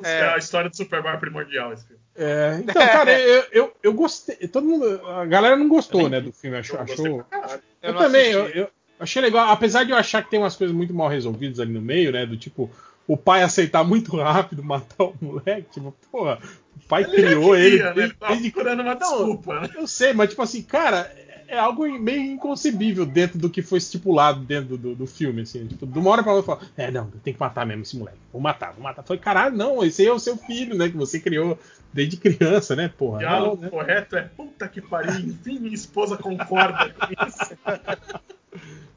é 0.05 0.25
a 0.29 0.37
história 0.37 0.69
do 0.69 0.77
Superboy 0.77 1.17
primordial 1.19 1.73
esse 1.73 1.87
filme. 1.87 2.03
É, 2.17 2.59
então, 2.61 2.87
cara, 2.87 3.13
eu, 3.19 3.45
eu, 3.51 3.77
eu 3.83 3.93
gostei. 3.95 4.37
Todo 4.49 4.67
mundo. 4.67 5.07
A 5.09 5.25
galera 5.25 5.57
não 5.57 5.69
gostou, 5.69 6.09
né, 6.09 6.21
do 6.21 6.33
filme. 6.33 6.57
Achou. 6.59 6.77
Eu 6.77 6.83
achou 6.83 7.27
eu 7.83 7.93
não 7.93 8.01
também, 8.01 8.31
eu, 8.31 8.43
assisti. 8.43 8.59
eu 8.59 8.71
achei 8.99 9.23
legal. 9.23 9.49
Apesar 9.51 9.85
de 9.85 9.91
eu 9.91 9.97
achar 9.97 10.23
que 10.23 10.31
tem 10.31 10.39
umas 10.41 10.57
coisas 10.57 10.75
muito 10.75 10.95
mal 10.95 11.09
resolvidas 11.09 11.61
ali 11.61 11.73
no 11.73 11.81
meio, 11.81 12.13
né? 12.13 12.25
Do 12.27 12.37
tipo, 12.37 12.71
o 13.07 13.17
pai 13.17 13.43
aceitar 13.43 13.85
muito 13.85 14.17
rápido 14.17 14.63
matar 14.63 15.05
o 15.05 15.15
moleque. 15.21 15.71
Tipo, 15.73 15.95
porra, 16.11 16.39
o 16.77 16.89
pai 16.89 17.05
criou 17.05 17.55
já 17.57 17.61
ele. 17.63 17.71
queria, 17.71 17.95
né? 17.95 18.03
Ele 18.05 18.15
tava 18.15 18.33
desde- 18.33 18.51
procurando 18.51 18.81
uma 18.83 18.95
Não, 18.95 19.17
desculpa, 19.17 19.61
né? 19.61 19.71
Eu 19.77 19.87
sei, 19.87 20.13
mas 20.13 20.31
tipo 20.31 20.43
assim, 20.43 20.63
cara, 20.63 21.11
é 21.49 21.59
algo 21.59 21.87
meio 21.99 22.23
inconcebível 22.23 23.07
dentro 23.07 23.39
do 23.39 23.49
que 23.49 23.63
foi 23.63 23.79
estipulado 23.79 24.41
dentro 24.41 24.77
do, 24.77 24.95
do 24.95 25.07
filme, 25.07 25.43
assim. 25.43 25.67
Tipo, 25.67 25.87
de 25.87 25.99
uma 25.99 26.11
hora 26.11 26.23
pra 26.23 26.33
outra, 26.35 26.57
fala, 26.57 26.71
é, 26.77 26.91
não, 26.91 27.09
tem 27.23 27.33
que 27.33 27.39
matar 27.41 27.65
mesmo 27.65 27.83
esse 27.83 27.97
moleque. 27.97 28.19
Vou 28.33 28.41
matar, 28.41 28.73
vou 28.73 28.83
matar. 28.83 29.03
Foi, 29.05 29.17
caralho, 29.19 29.57
não, 29.57 29.85
esse 29.85 30.03
aí 30.03 30.09
é 30.09 30.13
o 30.13 30.19
seu 30.19 30.37
filho, 30.37 30.77
né, 30.77 30.89
que 30.89 30.97
você 30.97 31.21
criou 31.21 31.59
desde 31.93 32.17
criança, 32.17 32.75
né, 32.75 32.89
porra. 32.89 33.13
Não, 33.13 33.29
diálogo 33.29 33.63
né? 33.63 33.71
correto 33.71 34.17
é 34.17 34.23
puta 34.23 34.69
que 34.69 34.81
pariu, 34.81 35.21
enfim, 35.21 35.59
minha 35.61 35.75
esposa 35.75 36.17
concorda 36.17 36.91
com 36.93 37.27
isso. 37.27 37.57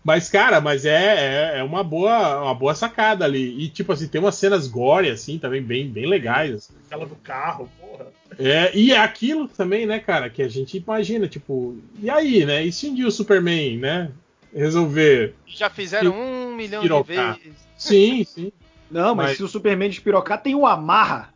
Mas, 0.03 0.29
cara, 0.29 0.61
mas 0.61 0.85
é, 0.85 1.53
é, 1.55 1.59
é 1.59 1.63
uma, 1.63 1.83
boa, 1.83 2.41
uma 2.43 2.55
boa 2.55 2.73
sacada 2.73 3.25
ali. 3.25 3.63
E, 3.63 3.69
tipo 3.69 3.91
assim, 3.91 4.07
tem 4.07 4.19
umas 4.19 4.35
cenas 4.35 4.67
gore, 4.67 5.09
assim, 5.09 5.37
também 5.37 5.61
bem, 5.61 5.87
bem 5.87 6.05
legais. 6.07 6.53
assim. 6.55 6.73
Aquela 6.85 7.05
do 7.05 7.15
carro, 7.15 7.69
porra. 7.79 8.07
É, 8.37 8.75
e 8.75 8.91
é 8.91 8.97
aquilo 8.97 9.47
também, 9.47 9.85
né, 9.85 9.99
cara, 9.99 10.29
que 10.29 10.41
a 10.41 10.47
gente 10.47 10.77
imagina, 10.77 11.27
tipo, 11.27 11.77
e 12.01 12.09
aí, 12.09 12.45
né? 12.45 12.63
E 12.63 12.71
se 12.71 12.87
um 12.87 12.95
dia 12.95 13.07
o 13.07 13.11
Superman, 13.11 13.77
né, 13.77 14.11
resolver. 14.53 15.35
Já 15.45 15.69
fizeram 15.69 16.13
um 16.13 16.55
milhão 16.55 16.81
de 16.81 17.03
vezes. 17.03 17.53
Sim, 17.77 18.23
sim. 18.23 18.51
Não, 18.89 19.13
mas, 19.13 19.27
Mas- 19.27 19.37
se 19.37 19.43
o 19.43 19.47
Superman 19.47 19.89
despirocar, 19.89 20.41
tem 20.41 20.55
o 20.55 20.65
Amarra. 20.65 21.33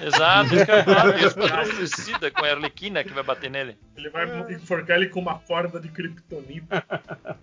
Exato, 0.00 0.54
isso 0.54 0.64
que 0.64 0.70
eu 0.70 1.26
Esquadrão 1.28 1.64
Suicida 1.76 2.30
com 2.30 2.44
a 2.44 2.50
Arlequina 2.50 3.04
que 3.04 3.12
vai 3.12 3.22
bater 3.22 3.50
nele. 3.50 3.76
Ele 3.96 4.08
vai 4.10 4.26
enforcar 4.52 4.96
ele 4.96 5.08
com 5.08 5.20
uma 5.20 5.38
corda 5.38 5.78
de 5.80 5.88
kryptonita. 5.88 6.84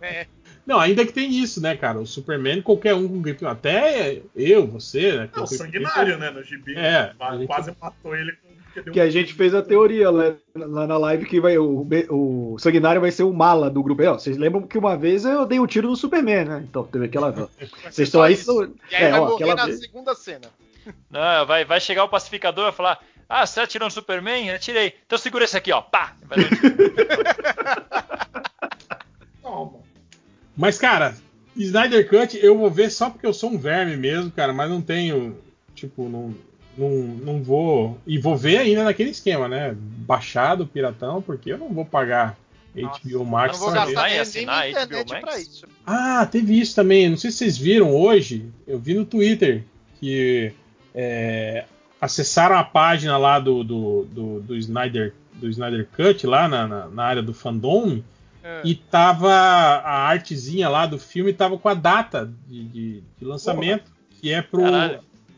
É. 0.01 0.27
Não, 0.65 0.79
ainda 0.79 1.05
que 1.05 1.13
tem 1.13 1.29
isso, 1.31 1.61
né, 1.61 1.75
cara? 1.75 1.99
O 1.99 2.05
Superman, 2.05 2.61
qualquer 2.61 2.93
um 2.95 3.07
com 3.07 3.21
kryptonita. 3.21 3.51
Até 3.51 4.21
eu, 4.35 4.67
você, 4.67 5.13
né? 5.17 5.23
É 5.23 5.27
com 5.27 5.41
o 5.41 5.47
sanguinário, 5.47 6.17
né? 6.17 6.29
No 6.31 6.43
gibi. 6.43 6.75
É, 6.75 7.13
gente- 7.33 7.47
Quase 7.47 7.75
matou 7.81 8.15
ele. 8.15 8.33
deu 8.75 8.93
Que 8.93 8.99
um- 8.99 9.03
a 9.03 9.09
gente 9.09 9.33
fez 9.33 9.53
a 9.53 9.61
teoria 9.61 10.09
lá, 10.09 10.33
lá 10.55 10.87
na 10.87 10.97
live 10.97 11.25
que 11.25 11.39
vai, 11.41 11.57
o, 11.57 11.85
o 12.09 12.57
Sanguinário 12.59 13.01
vai 13.01 13.11
ser 13.11 13.23
o 13.23 13.33
mala 13.33 13.69
do 13.69 13.83
grupo. 13.83 14.03
Ó, 14.03 14.13
vocês 14.17 14.37
lembram 14.37 14.61
que 14.67 14.77
uma 14.77 14.95
vez 14.95 15.25
eu 15.25 15.45
dei 15.45 15.59
um 15.59 15.67
tiro 15.67 15.89
no 15.89 15.95
Superman, 15.95 16.45
né? 16.45 16.65
Então 16.69 16.83
teve 16.85 17.05
aquela. 17.05 17.31
Vocês 17.89 18.07
estão 18.07 18.21
aí. 18.21 18.35
Só. 18.37 18.63
E 18.63 18.95
aí 18.95 19.03
É, 19.03 19.11
vai 19.11 19.19
ó, 19.19 19.29
morrer 19.29 19.55
na 19.55 19.65
vez. 19.65 19.79
segunda 19.79 20.15
cena. 20.15 20.47
Não, 21.09 21.45
vai, 21.45 21.65
vai 21.65 21.79
chegar 21.79 22.03
o 22.03 22.09
pacificador 22.09 22.63
e 22.63 22.67
vai 22.67 22.75
falar: 22.75 22.99
Ah, 23.27 23.45
você 23.45 23.59
atirou 23.59 23.87
no 23.87 23.91
Superman? 23.91 24.51
Atirei. 24.51 24.95
Então 25.05 25.17
segura 25.17 25.45
esse 25.45 25.57
aqui, 25.57 25.71
ó. 25.71 25.81
Pá! 25.81 26.15
Vai 26.23 26.39
dar 26.39 26.45
um 26.45 26.55
tiro. 26.55 26.95
Calma. 29.41 29.79
Mas, 30.55 30.77
cara, 30.77 31.15
Snyder 31.55 32.07
Cut 32.07 32.37
eu 32.41 32.57
vou 32.57 32.69
ver 32.69 32.89
só 32.89 33.09
porque 33.09 33.25
eu 33.25 33.33
sou 33.33 33.51
um 33.51 33.57
verme 33.57 33.97
mesmo, 33.97 34.31
cara, 34.31 34.53
mas 34.53 34.69
não 34.69 34.81
tenho. 34.81 35.37
Tipo, 35.75 36.07
não. 36.09 36.35
Não, 36.77 36.89
não 36.89 37.43
vou. 37.43 37.99
E 38.07 38.17
vou 38.17 38.35
ver 38.37 38.59
ainda 38.59 38.85
naquele 38.85 39.09
esquema, 39.09 39.47
né? 39.47 39.75
Baixado, 39.75 40.65
piratão, 40.65 41.21
porque 41.21 41.51
eu 41.51 41.57
não 41.57 41.67
vou 41.67 41.83
pagar 41.83 42.37
Nossa, 42.73 43.01
HBO 43.03 43.25
Max. 43.25 43.55
Eu 43.55 43.59
não 43.59 43.65
vou 43.65 43.75
gastar 43.75 44.03
nem, 44.03 44.11
nem 44.11 44.19
assinar 44.19 44.69
internet 44.69 45.05
HBO 45.05 45.11
Max? 45.11 45.21
pra 45.21 45.39
isso. 45.39 45.67
Ah, 45.85 46.25
teve 46.25 46.57
isso 46.57 46.73
também. 46.73 47.09
Não 47.09 47.17
sei 47.17 47.29
se 47.29 47.39
vocês 47.39 47.57
viram 47.57 47.93
hoje. 47.93 48.45
Eu 48.65 48.79
vi 48.79 48.93
no 48.93 49.05
Twitter 49.05 49.65
que 49.99 50.53
é, 50.95 51.65
acessaram 51.99 52.55
a 52.57 52.63
página 52.63 53.17
lá 53.17 53.39
do, 53.39 53.63
do, 53.63 54.05
do, 54.11 54.39
do 54.41 54.55
Snyder, 54.57 55.13
do 55.33 55.49
Snyder 55.49 55.87
Cut, 55.95 56.25
lá 56.27 56.47
na, 56.47 56.67
na, 56.67 56.87
na 56.87 57.03
área 57.03 57.21
do 57.23 57.33
fandom, 57.33 58.01
É. 58.43 58.61
e 58.65 58.73
tava 58.75 59.31
a 59.31 60.07
artezinha 60.07 60.67
lá 60.67 60.85
do 60.85 60.97
filme 60.97 61.31
tava 61.33 61.57
com 61.57 61.69
a 61.69 61.73
data 61.75 62.31
de, 62.47 62.63
de- 62.65 63.03
de 63.19 63.25
lançamento, 63.25 63.91
que 64.19 64.31
é 64.31 64.41
pro. 64.41 64.63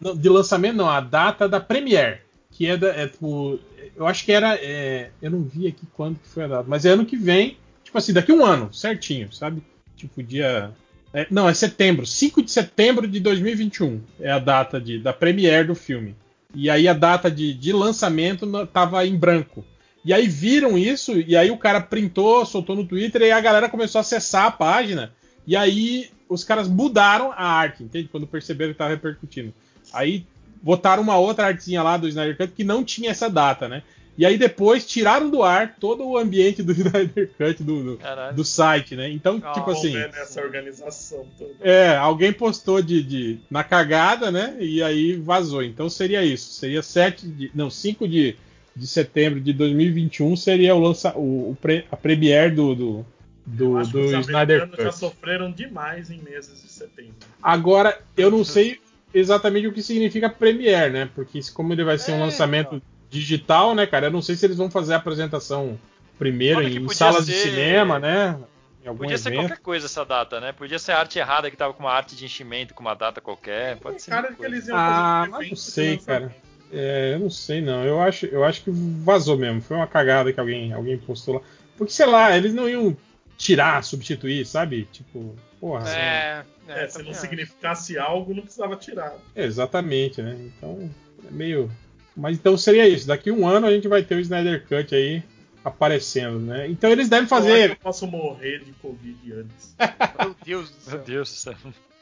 Não, 0.01 0.15
de 0.15 0.29
lançamento 0.29 0.75
não, 0.75 0.89
a 0.89 0.99
data 0.99 1.47
da 1.47 1.59
Premiere. 1.59 2.19
Que 2.51 2.67
é 2.67 2.77
da. 2.77 2.87
É, 2.89 3.07
tipo, 3.07 3.59
eu 3.95 4.05
acho 4.07 4.23
que 4.25 4.31
era. 4.31 4.55
é, 4.55 5.09
eu 5.21 5.31
não 5.31 5.41
vi 5.43 5.67
aqui 5.67 5.85
quando 5.93 6.17
que 6.19 6.27
foi 6.29 6.43
a 6.43 6.47
data, 6.47 6.65
mas 6.67 6.85
é 6.85 6.89
ano 6.91 7.05
que 7.05 7.15
vem, 7.17 7.57
tipo 7.83 7.97
assim, 7.97 8.13
daqui 8.13 8.31
a 8.31 8.35
um 8.35 8.45
ano, 8.45 8.73
certinho, 8.73 9.31
sabe? 9.33 9.61
Tipo, 9.97 10.21
dia. 10.23 10.71
É, 11.13 11.27
não, 11.29 11.47
é 11.47 11.53
setembro. 11.53 12.05
5 12.05 12.41
de 12.41 12.51
setembro 12.51 13.07
de 13.07 13.19
2021 13.19 14.01
é 14.19 14.31
a 14.31 14.39
data 14.39 14.81
de, 14.81 14.97
da 14.97 15.13
Premiere 15.13 15.67
do 15.67 15.75
filme. 15.75 16.15
E 16.55 16.69
aí 16.69 16.87
a 16.87 16.93
data 16.93 17.29
de, 17.29 17.53
de 17.53 17.71
lançamento 17.71 18.47
tava 18.67 19.05
em 19.05 19.15
branco. 19.15 19.63
E 20.03 20.11
aí 20.11 20.27
viram 20.27 20.77
isso, 20.77 21.13
e 21.13 21.35
aí 21.35 21.49
o 21.49 21.57
cara 21.57 21.79
printou, 21.79 22.45
soltou 22.45 22.75
no 22.75 22.85
Twitter, 22.85 23.21
e 23.21 23.31
a 23.31 23.39
galera 23.39 23.69
começou 23.69 23.99
a 23.99 24.01
acessar 24.01 24.45
a 24.45 24.51
página. 24.51 25.13
E 25.47 25.55
aí 25.55 26.09
os 26.27 26.43
caras 26.43 26.67
mudaram 26.67 27.31
a 27.31 27.45
arte, 27.45 27.83
entende? 27.83 28.09
Quando 28.11 28.27
perceberam 28.27 28.73
que 28.73 28.77
tava 28.77 28.89
repercutindo. 28.89 29.53
Aí 29.93 30.25
botaram 30.61 31.03
uma 31.03 31.17
outra 31.17 31.47
artezinha 31.47 31.83
lá 31.83 31.95
do 31.95 32.07
Snyder 32.07 32.37
Cut 32.37 32.53
que 32.53 32.63
não 32.63 32.83
tinha 32.83 33.11
essa 33.11 33.29
data, 33.29 33.69
né? 33.69 33.83
E 34.15 34.25
aí 34.25 34.37
depois 34.37 34.85
tiraram 34.85 35.29
do 35.29 35.41
ar 35.41 35.75
todo 35.79 36.05
o 36.07 36.17
ambiente 36.17 36.61
do 36.61 36.71
Snyder 36.73 37.31
Cut 37.37 37.63
do, 37.63 37.95
do, 37.95 37.99
do 38.35 38.45
site, 38.45 38.95
né? 38.95 39.09
Então, 39.09 39.41
Ah, 39.43 39.53
tipo 39.53 39.71
assim. 39.71 39.93
né, 39.93 40.07
nessa 40.13 40.39
organização 40.41 41.25
toda. 41.37 41.51
É, 41.61 41.95
alguém 41.97 42.31
postou 42.31 42.81
de, 42.81 43.01
de- 43.01 43.39
na 43.49 43.63
cagada, 43.63 44.29
né? 44.31 44.55
E 44.59 44.83
aí 44.83 45.15
vazou. 45.15 45.63
Então 45.63 45.89
seria 45.89 46.23
isso. 46.23 46.53
Seria 46.53 46.83
7 46.83 47.27
de, 47.27 47.51
não, 47.55 47.69
5 47.71 48.07
de, 48.07 48.35
de 48.75 48.85
setembro 48.87 49.39
de 49.41 49.51
2021 49.53 50.35
seria 50.35 50.75
o 50.75 50.79
lança 50.79 51.11
o, 51.17 51.51
o 51.51 51.57
pre- 51.59 51.85
a 51.91 51.97
premiere 51.97 52.53
do 52.53 52.75
do, 52.75 53.05
do, 53.45 53.81
do 53.87 53.99
os 53.99 54.11
Snyder 54.27 54.35
americanos 54.63 54.77
já 54.77 54.83
Cut. 54.85 54.97
sofreram 54.99 55.51
demais 55.51 56.09
em 56.11 56.19
meses 56.21 56.61
de 56.61 56.69
setembro. 56.71 57.13
Agora, 57.41 57.99
eu 58.15 58.29
não 58.31 58.43
sei 58.43 58.79
exatamente 59.13 59.67
o 59.67 59.73
que 59.73 59.81
significa 59.81 60.29
premiere, 60.29 60.91
né? 60.93 61.09
Porque 61.15 61.39
como 61.53 61.73
ele 61.73 61.83
vai 61.83 61.97
ser 61.97 62.11
um 62.13 62.17
É, 62.17 62.19
lançamento 62.19 62.81
digital, 63.13 63.75
né, 63.75 63.85
cara? 63.85 64.07
Eu 64.07 64.11
não 64.11 64.21
sei 64.21 64.35
se 64.35 64.45
eles 64.45 64.57
vão 64.57 64.69
fazer 64.71 64.93
a 64.93 64.97
apresentação 64.97 65.79
primeiro 66.17 66.61
em 66.61 66.89
salas 66.89 67.25
de 67.25 67.33
ser- 67.33 67.49
cinema, 67.49 67.99
né? 67.99 68.37
Em 68.83 68.87
algum 68.87 68.99
Podia 68.99 69.17
ser 69.17 69.29
evento. 69.29 69.41
qualquer 69.47 69.61
coisa 69.61 69.85
essa 69.85 70.03
data, 70.03 70.41
né? 70.41 70.51
Podia 70.51 70.77
ser 70.77 70.91
a 70.91 70.99
arte 70.99 71.17
errada 71.17 71.49
que 71.49 71.55
tava 71.55 71.73
com 71.73 71.83
uma 71.83 71.91
arte 71.93 72.15
de 72.15 72.25
enchimento 72.25 72.73
com 72.73 72.81
uma 72.81 72.93
data 72.93 73.21
qualquer. 73.21 73.77
Pode 73.77 74.01
ser. 74.01 74.11
Cara, 74.11 74.27
que 74.27 74.35
coisa. 74.35 74.53
eles 74.53 74.67
iam 74.67 74.77
Ah, 74.77 74.87
fazer 74.89 75.29
um 75.29 75.31
mas 75.31 75.47
não 75.49 75.55
de 75.55 75.59
sei, 75.61 75.97
cara. 75.97 76.35
É, 76.71 77.13
eu 77.13 77.19
não 77.19 77.29
sei 77.29 77.61
não. 77.61 77.85
Eu 77.85 78.01
acho, 78.01 78.25
eu 78.25 78.43
acho 78.43 78.63
que 78.63 78.71
vazou 78.71 79.37
mesmo. 79.37 79.61
Foi 79.61 79.77
uma 79.77 79.87
cagada 79.87 80.33
que 80.33 80.39
alguém, 80.39 80.73
alguém 80.73 80.97
postou 80.97 81.35
lá. 81.35 81.41
Porque, 81.77 81.93
sei 81.93 82.05
lá, 82.07 82.35
eles 82.35 82.53
não 82.53 82.67
iam 82.67 82.97
tirar, 83.37 83.83
substituir, 83.83 84.45
sabe? 84.45 84.87
Tipo, 84.91 85.35
porra. 85.61 85.87
É, 85.89 86.43
é, 86.67 86.83
É, 86.83 86.87
se 86.87 87.01
não 87.03 87.11
acho. 87.11 87.21
significasse 87.21 87.97
algo, 87.97 88.33
não 88.33 88.41
precisava 88.43 88.75
tirar. 88.75 89.13
Exatamente, 89.35 90.21
né? 90.21 90.35
Então, 90.57 90.89
é 91.25 91.31
meio. 91.31 91.71
Mas 92.15 92.37
então 92.37 92.57
seria 92.57 92.87
isso. 92.87 93.07
Daqui 93.07 93.31
um 93.31 93.47
ano 93.47 93.65
a 93.67 93.71
gente 93.71 93.87
vai 93.87 94.03
ter 94.03 94.15
o 94.15 94.19
Snyder 94.19 94.65
Cut 94.67 94.93
aí 94.93 95.23
aparecendo, 95.63 96.39
né? 96.39 96.67
Então 96.67 96.89
eles 96.89 97.09
devem 97.09 97.27
fazer. 97.27 97.71
eu 97.71 97.75
posso 97.77 98.05
morrer 98.05 98.59
de 98.63 98.71
Covid 98.73 99.33
antes. 99.33 99.75
Meu 100.19 100.35
Deus 100.45 100.69
do 100.69 100.75
Meu 100.75 100.91
céu. 100.91 101.03
Deus 101.05 101.29
do 101.29 101.35
céu. 101.35 101.55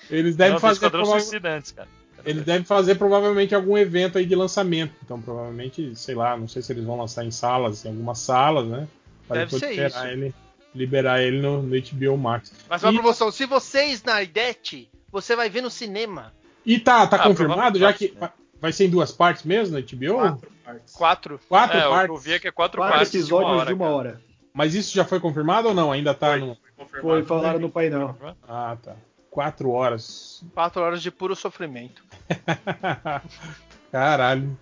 Eles 0.09 0.35
devem 0.35 0.53
Não, 0.53 0.59
tem 0.59 0.69
fazer. 0.69 0.89
Prova- 0.89 1.19
Suicida 1.19 1.55
antes, 1.57 1.71
cara. 1.71 1.87
Eles 2.25 2.43
devem 2.45 2.63
fazer 2.63 2.95
provavelmente 2.95 3.55
algum 3.55 3.75
evento 3.77 4.17
aí 4.17 4.25
de 4.25 4.35
lançamento. 4.35 4.93
Então, 5.03 5.19
provavelmente, 5.19 5.95
sei 5.95 6.13
lá, 6.13 6.37
não 6.37 6.47
sei 6.47 6.61
se 6.61 6.71
eles 6.71 6.83
vão 6.83 6.97
lançar 6.97 7.23
em 7.25 7.31
salas, 7.31 7.83
em 7.85 7.89
algumas 7.89 8.19
salas, 8.19 8.67
né? 8.67 8.87
Para 9.27 9.45
Deve 9.45 9.51
depois 9.51 9.61
ser 9.61 9.69
liberar 9.83 10.05
isso. 10.05 10.07
ele, 10.17 10.35
liberar 10.75 11.21
ele 11.23 11.41
no, 11.41 11.63
no 11.63 11.75
HBO 11.81 12.17
Max. 12.17 12.51
Mas 12.69 12.83
uma 12.83 12.91
E- 12.91 12.95
promoção, 12.95 13.31
se 13.31 13.45
você 13.47 13.79
é 13.79 13.91
Snydete, 13.93 14.87
você 15.11 15.35
vai 15.35 15.49
ver 15.49 15.61
no 15.61 15.69
cinema. 15.71 16.31
E 16.63 16.77
tá, 16.79 17.07
tá 17.07 17.15
Ah, 17.17 17.23
confirmado, 17.27 17.79
já 17.79 17.91
que 17.91 18.09
provavelmente, 18.09 18.40
vai- 18.61 18.71
ser 18.71 18.85
em 18.85 18.89
duas 18.89 19.11
partes 19.11 19.43
mesmo 19.43 19.73
na 19.75 19.81
HBO? 19.81 20.13
Quatro 20.15 20.51
partes. 20.63 20.93
Quatro. 20.93 21.39
Quatro 21.49 21.77
é, 21.77 21.81
o 21.81 21.83
que 21.83 21.89
partes. 21.89 22.15
eu 22.15 22.21
vi 22.21 22.33
é 22.33 22.39
que 22.39 22.47
é 22.47 22.51
quatro, 22.51 22.79
Quatro 22.79 22.95
partes 22.97 23.13
episódios 23.15 23.65
de 23.67 23.73
uma 23.73 23.85
hora. 23.87 23.95
hora. 24.09 24.21
Mas 24.53 24.75
isso 24.75 24.93
já 24.93 25.03
foi 25.05 25.19
confirmado 25.19 25.69
ou 25.69 25.73
não? 25.73 25.91
Ainda 25.91 26.13
tá 26.13 26.31
Foi. 26.31 26.39
no. 26.39 26.57
Confirmado. 26.77 27.01
Foi, 27.01 27.23
falaram 27.23 27.59
no 27.59 27.69
painel. 27.69 28.15
Ah, 28.47 28.77
tá. 28.81 28.95
Quatro 29.29 29.69
horas. 29.71 30.43
Quatro 30.53 30.81
horas 30.81 31.01
de 31.01 31.09
puro 31.09 31.35
sofrimento. 31.35 32.03
Caralho. 33.91 34.57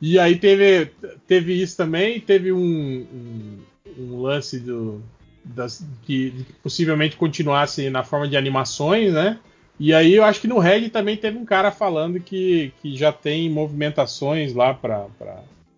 E 0.00 0.18
aí 0.18 0.36
teve, 0.38 0.90
teve 1.26 1.60
isso 1.62 1.76
também, 1.76 2.20
teve 2.20 2.52
um, 2.52 2.58
um, 2.58 3.58
um 3.98 4.20
lance 4.20 4.58
do, 4.58 5.00
das, 5.44 5.84
que, 6.02 6.30
de 6.30 6.44
que 6.44 6.52
possivelmente 6.54 7.16
continuasse 7.16 7.88
na 7.88 8.02
forma 8.02 8.26
de 8.28 8.36
animações, 8.36 9.12
né? 9.12 9.38
E 9.78 9.92
aí 9.92 10.14
eu 10.14 10.24
acho 10.24 10.40
que 10.40 10.48
no 10.48 10.58
Red 10.58 10.90
também 10.90 11.16
teve 11.16 11.38
um 11.38 11.44
cara 11.44 11.70
falando 11.70 12.20
que, 12.20 12.72
que 12.80 12.96
já 12.96 13.12
tem 13.12 13.50
movimentações 13.50 14.54
lá 14.54 14.72
para 14.74 15.06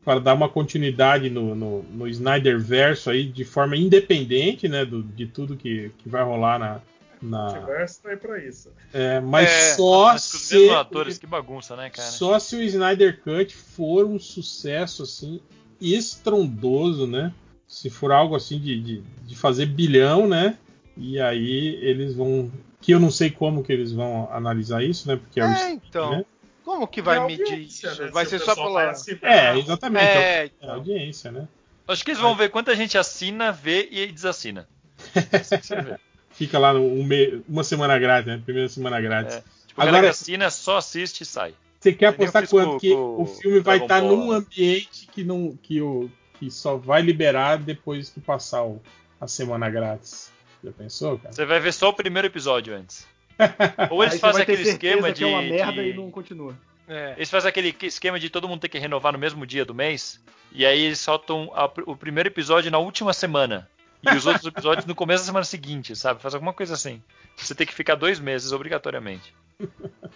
para 0.04 0.20
dar 0.20 0.34
uma 0.34 0.48
continuidade 0.48 1.30
no, 1.30 1.54
no, 1.54 1.82
no 1.82 2.06
Snyder 2.06 2.60
Verso 2.60 3.08
aí 3.08 3.24
de 3.24 3.44
forma 3.44 3.74
independente, 3.76 4.68
né? 4.68 4.84
Do, 4.84 5.02
de 5.02 5.26
tudo 5.26 5.56
que, 5.56 5.90
que 5.98 6.08
vai 6.08 6.22
rolar 6.22 6.58
na. 6.58 6.80
O 7.22 7.26
na 7.26 7.52
multiverso 7.52 8.02
tá 8.02 8.10
aí 8.10 8.16
pra 8.18 8.44
isso. 8.44 8.70
é, 8.92 9.18
mas 9.18 9.48
É, 9.48 9.74
só 9.74 10.12
Mas 10.12 10.30
com 10.30 10.36
os 10.36 10.42
se 10.42 10.68
atores, 10.70 11.16
que 11.16 11.26
bagunça, 11.26 11.74
né, 11.74 11.88
cara? 11.88 12.06
só 12.06 12.38
se 12.38 12.54
o 12.54 12.62
Snyder 12.62 13.18
Cut 13.22 13.56
for 13.56 14.04
um 14.04 14.18
sucesso 14.18 15.04
assim 15.04 15.40
estrondoso, 15.80 17.06
né? 17.06 17.32
Se 17.66 17.88
for 17.88 18.12
algo 18.12 18.36
assim 18.36 18.58
de, 18.58 18.78
de, 18.78 19.02
de 19.26 19.36
fazer 19.36 19.66
bilhão, 19.66 20.28
né? 20.28 20.58
E 20.96 21.18
aí 21.18 21.78
eles 21.80 22.14
vão. 22.14 22.52
Que 22.84 22.92
eu 22.92 23.00
não 23.00 23.10
sei 23.10 23.30
como 23.30 23.64
que 23.64 23.72
eles 23.72 23.92
vão 23.92 24.28
analisar 24.30 24.82
isso, 24.84 25.08
né? 25.08 25.16
Porque 25.16 25.40
é, 25.40 25.44
o 25.44 25.46
É, 25.46 25.52
streaming, 25.54 25.80
então. 25.88 26.10
né? 26.10 26.24
Como 26.64 26.86
que 26.86 27.00
vai 27.02 27.16
É 27.18 27.20
medir 27.26 27.42
audiência, 27.44 27.88
isso? 27.88 28.02
né? 28.02 28.10
Vai 28.10 28.24
Se 28.24 28.30
ser 28.30 28.36
o 28.36 28.44
só 28.44 28.54
vai 28.54 28.64
pela. 28.64 28.90
assinar, 28.90 29.20
É, 29.22 29.58
exatamente. 29.58 30.04
É, 30.04 30.12
É, 30.22 30.40
a 30.42 30.46
então. 30.46 30.74
audiência, 30.74 31.32
né? 31.32 31.48
Acho 31.88 32.04
que 32.04 32.10
eles 32.10 32.20
vão 32.20 32.34
ver 32.34 32.50
quanta 32.50 32.74
gente 32.76 32.96
assina, 32.98 33.52
vê 33.52 33.88
e 33.90 34.06
desassina. 34.12 34.68
Assim 35.32 35.58
que 35.58 35.66
você 35.66 35.80
vê. 35.82 35.96
Fica 36.30 36.58
lá 36.58 36.72
um 36.74 37.04
me- 37.04 37.42
uma 37.48 37.62
semana 37.64 37.98
grátis, 37.98 38.26
né? 38.26 38.40
Primeira 38.44 38.68
semana 38.68 39.00
grátis. 39.00 39.36
É. 39.36 39.42
Tipo, 39.66 39.80
a 39.80 39.84
galera 39.84 40.06
Agora- 40.06 40.14
que 40.14 40.20
assina 40.22 40.50
só 40.50 40.78
assiste 40.78 41.20
e 41.22 41.24
sai. 41.26 41.54
Você 41.80 41.92
quer 41.92 42.06
apostar 42.06 42.48
quanto? 42.48 42.80
que 42.80 42.90
com 42.94 43.22
o 43.22 43.26
filme 43.26 43.60
vai 43.60 43.78
estar 43.78 44.00
Ball. 44.00 44.16
num 44.16 44.32
ambiente 44.32 45.06
que, 45.12 45.22
não, 45.22 45.56
que, 45.62 45.80
o, 45.82 46.10
que 46.38 46.50
só 46.50 46.76
vai 46.76 47.02
liberar 47.02 47.58
depois 47.58 48.08
que 48.08 48.20
passar 48.20 48.62
o- 48.64 48.80
a 49.20 49.26
semana 49.28 49.68
grátis. 49.70 50.32
Já 50.64 50.72
pensou, 50.72 51.18
cara? 51.18 51.32
Você 51.34 51.44
vai 51.44 51.60
ver 51.60 51.72
só 51.72 51.90
o 51.90 51.92
primeiro 51.92 52.26
episódio 52.26 52.74
antes. 52.74 53.06
Ou 53.90 54.02
eles 54.02 54.18
fazem 54.20 54.42
aquele 54.42 54.62
esquema 54.62 55.08
que 55.08 55.18
de. 55.18 55.24
é 55.24 55.26
uma 55.26 55.42
merda 55.42 55.82
de- 55.82 55.90
e 55.90 55.94
não 55.94 56.10
continua. 56.10 56.56
É. 56.88 57.14
Eles 57.16 57.30
fazem 57.30 57.48
aquele 57.48 57.74
esquema 57.82 58.18
de 58.20 58.28
todo 58.30 58.48
mundo 58.48 58.60
ter 58.60 58.68
que 58.68 58.78
renovar 58.78 59.12
no 59.12 59.18
mesmo 59.18 59.46
dia 59.46 59.64
do 59.64 59.74
mês. 59.74 60.20
E 60.52 60.64
aí 60.64 60.80
eles 60.82 61.00
soltam 61.00 61.50
a- 61.54 61.70
o 61.86 61.96
primeiro 61.96 62.28
episódio 62.28 62.70
na 62.70 62.78
última 62.78 63.12
semana. 63.12 63.68
E 64.02 64.14
os 64.14 64.26
outros 64.26 64.44
episódios 64.46 64.86
no 64.86 64.94
começo 64.94 65.22
da 65.22 65.26
semana 65.26 65.44
seguinte, 65.44 65.96
sabe? 65.96 66.20
Faz 66.22 66.34
alguma 66.34 66.52
coisa 66.52 66.74
assim. 66.74 67.02
Você 67.36 67.54
tem 67.54 67.66
que 67.66 67.74
ficar 67.74 67.94
dois 67.96 68.20
meses 68.20 68.52
obrigatoriamente. 68.52 69.34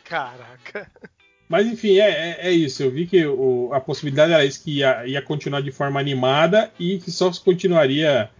Caraca. 0.04 0.90
Mas 1.48 1.66
enfim, 1.66 1.98
é, 1.98 2.10
é- 2.10 2.48
é 2.48 2.50
isso. 2.52 2.82
Eu 2.82 2.90
vi 2.90 3.06
que 3.06 3.26
o- 3.26 3.70
a 3.72 3.80
possibilidade 3.80 4.32
era 4.32 4.44
isso, 4.44 4.62
que 4.62 4.78
ia, 4.78 5.06
ia 5.06 5.22
continuar 5.22 5.62
de 5.62 5.72
forma 5.72 5.98
animada 5.98 6.70
e 6.78 6.98
que 6.98 7.10
só 7.10 7.30
continuaria 7.42 8.30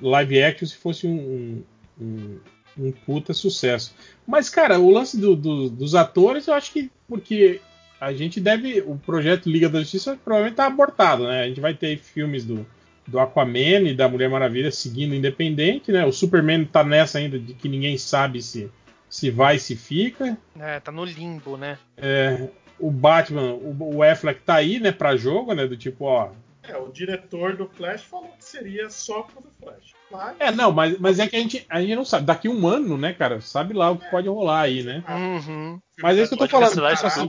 live 0.00 0.42
action 0.42 0.66
se 0.66 0.76
fosse 0.76 1.06
um, 1.06 1.62
um, 2.00 2.38
um- 2.78 2.92
puta 3.06 3.32
sucesso. 3.34 3.94
Mas, 4.26 4.48
cara, 4.48 4.78
o 4.78 4.90
lance 4.90 5.18
do- 5.18 5.36
do- 5.36 5.68
dos 5.70 5.94
atores, 5.94 6.46
eu 6.46 6.54
acho 6.54 6.72
que 6.72 6.90
porque 7.08 7.60
a 8.00 8.12
gente 8.12 8.40
deve. 8.40 8.80
O 8.80 8.96
projeto 8.96 9.48
Liga 9.48 9.68
da 9.68 9.80
Justiça 9.80 10.18
provavelmente 10.24 10.56
tá 10.56 10.66
abortado, 10.66 11.24
né? 11.28 11.42
A 11.44 11.48
gente 11.48 11.60
vai 11.60 11.74
ter 11.74 11.96
filmes 11.98 12.44
do, 12.44 12.66
do 13.06 13.20
Aquaman 13.20 13.82
e 13.88 13.94
da 13.94 14.08
Mulher 14.08 14.28
Maravilha 14.30 14.70
seguindo 14.72 15.14
independente, 15.14 15.92
né? 15.92 16.04
O 16.04 16.12
Superman 16.12 16.64
tá 16.64 16.82
nessa 16.82 17.18
ainda 17.18 17.38
de 17.38 17.54
que 17.54 17.68
ninguém 17.68 17.96
sabe 17.98 18.42
se, 18.42 18.68
se 19.08 19.30
vai 19.30 19.58
se 19.58 19.76
fica. 19.76 20.36
É, 20.58 20.80
tá 20.80 20.90
no 20.90 21.04
limbo, 21.04 21.56
né? 21.56 21.78
É, 21.96 22.48
o 22.80 22.90
Batman, 22.90 23.52
o, 23.52 23.96
o 23.96 24.02
Affleck 24.02 24.40
tá 24.42 24.54
aí, 24.54 24.80
né, 24.80 24.90
pra 24.90 25.16
jogo, 25.16 25.52
né? 25.54 25.66
Do 25.66 25.76
tipo, 25.76 26.04
ó. 26.06 26.30
É, 26.62 26.76
o 26.76 26.92
diretor 26.92 27.56
do 27.56 27.66
Flash 27.66 28.02
falou 28.02 28.30
que 28.38 28.44
seria 28.44 28.88
só 28.88 29.22
pro 29.22 29.42
Flash. 29.60 29.94
Mas, 30.10 30.36
É, 30.38 30.50
não, 30.52 30.70
mas, 30.70 30.96
mas 30.98 31.18
é 31.18 31.26
que 31.26 31.34
a 31.34 31.38
gente, 31.40 31.66
a 31.68 31.80
gente 31.80 31.96
não 31.96 32.04
sabe. 32.04 32.26
Daqui 32.26 32.48
um 32.48 32.66
ano, 32.68 32.96
né, 32.96 33.12
cara? 33.12 33.40
Sabe 33.40 33.74
lá 33.74 33.90
o 33.90 33.96
que 33.96 34.08
pode 34.10 34.28
rolar 34.28 34.60
aí, 34.62 34.82
né? 34.82 35.02
Uhum. 35.08 35.80
Mas 36.00 36.18
é 36.18 36.22
isso 36.22 36.36
que 36.36 36.42
eu 36.42 36.48
tô 36.48 36.60
falando. 36.60 36.84
assim, 36.84 37.28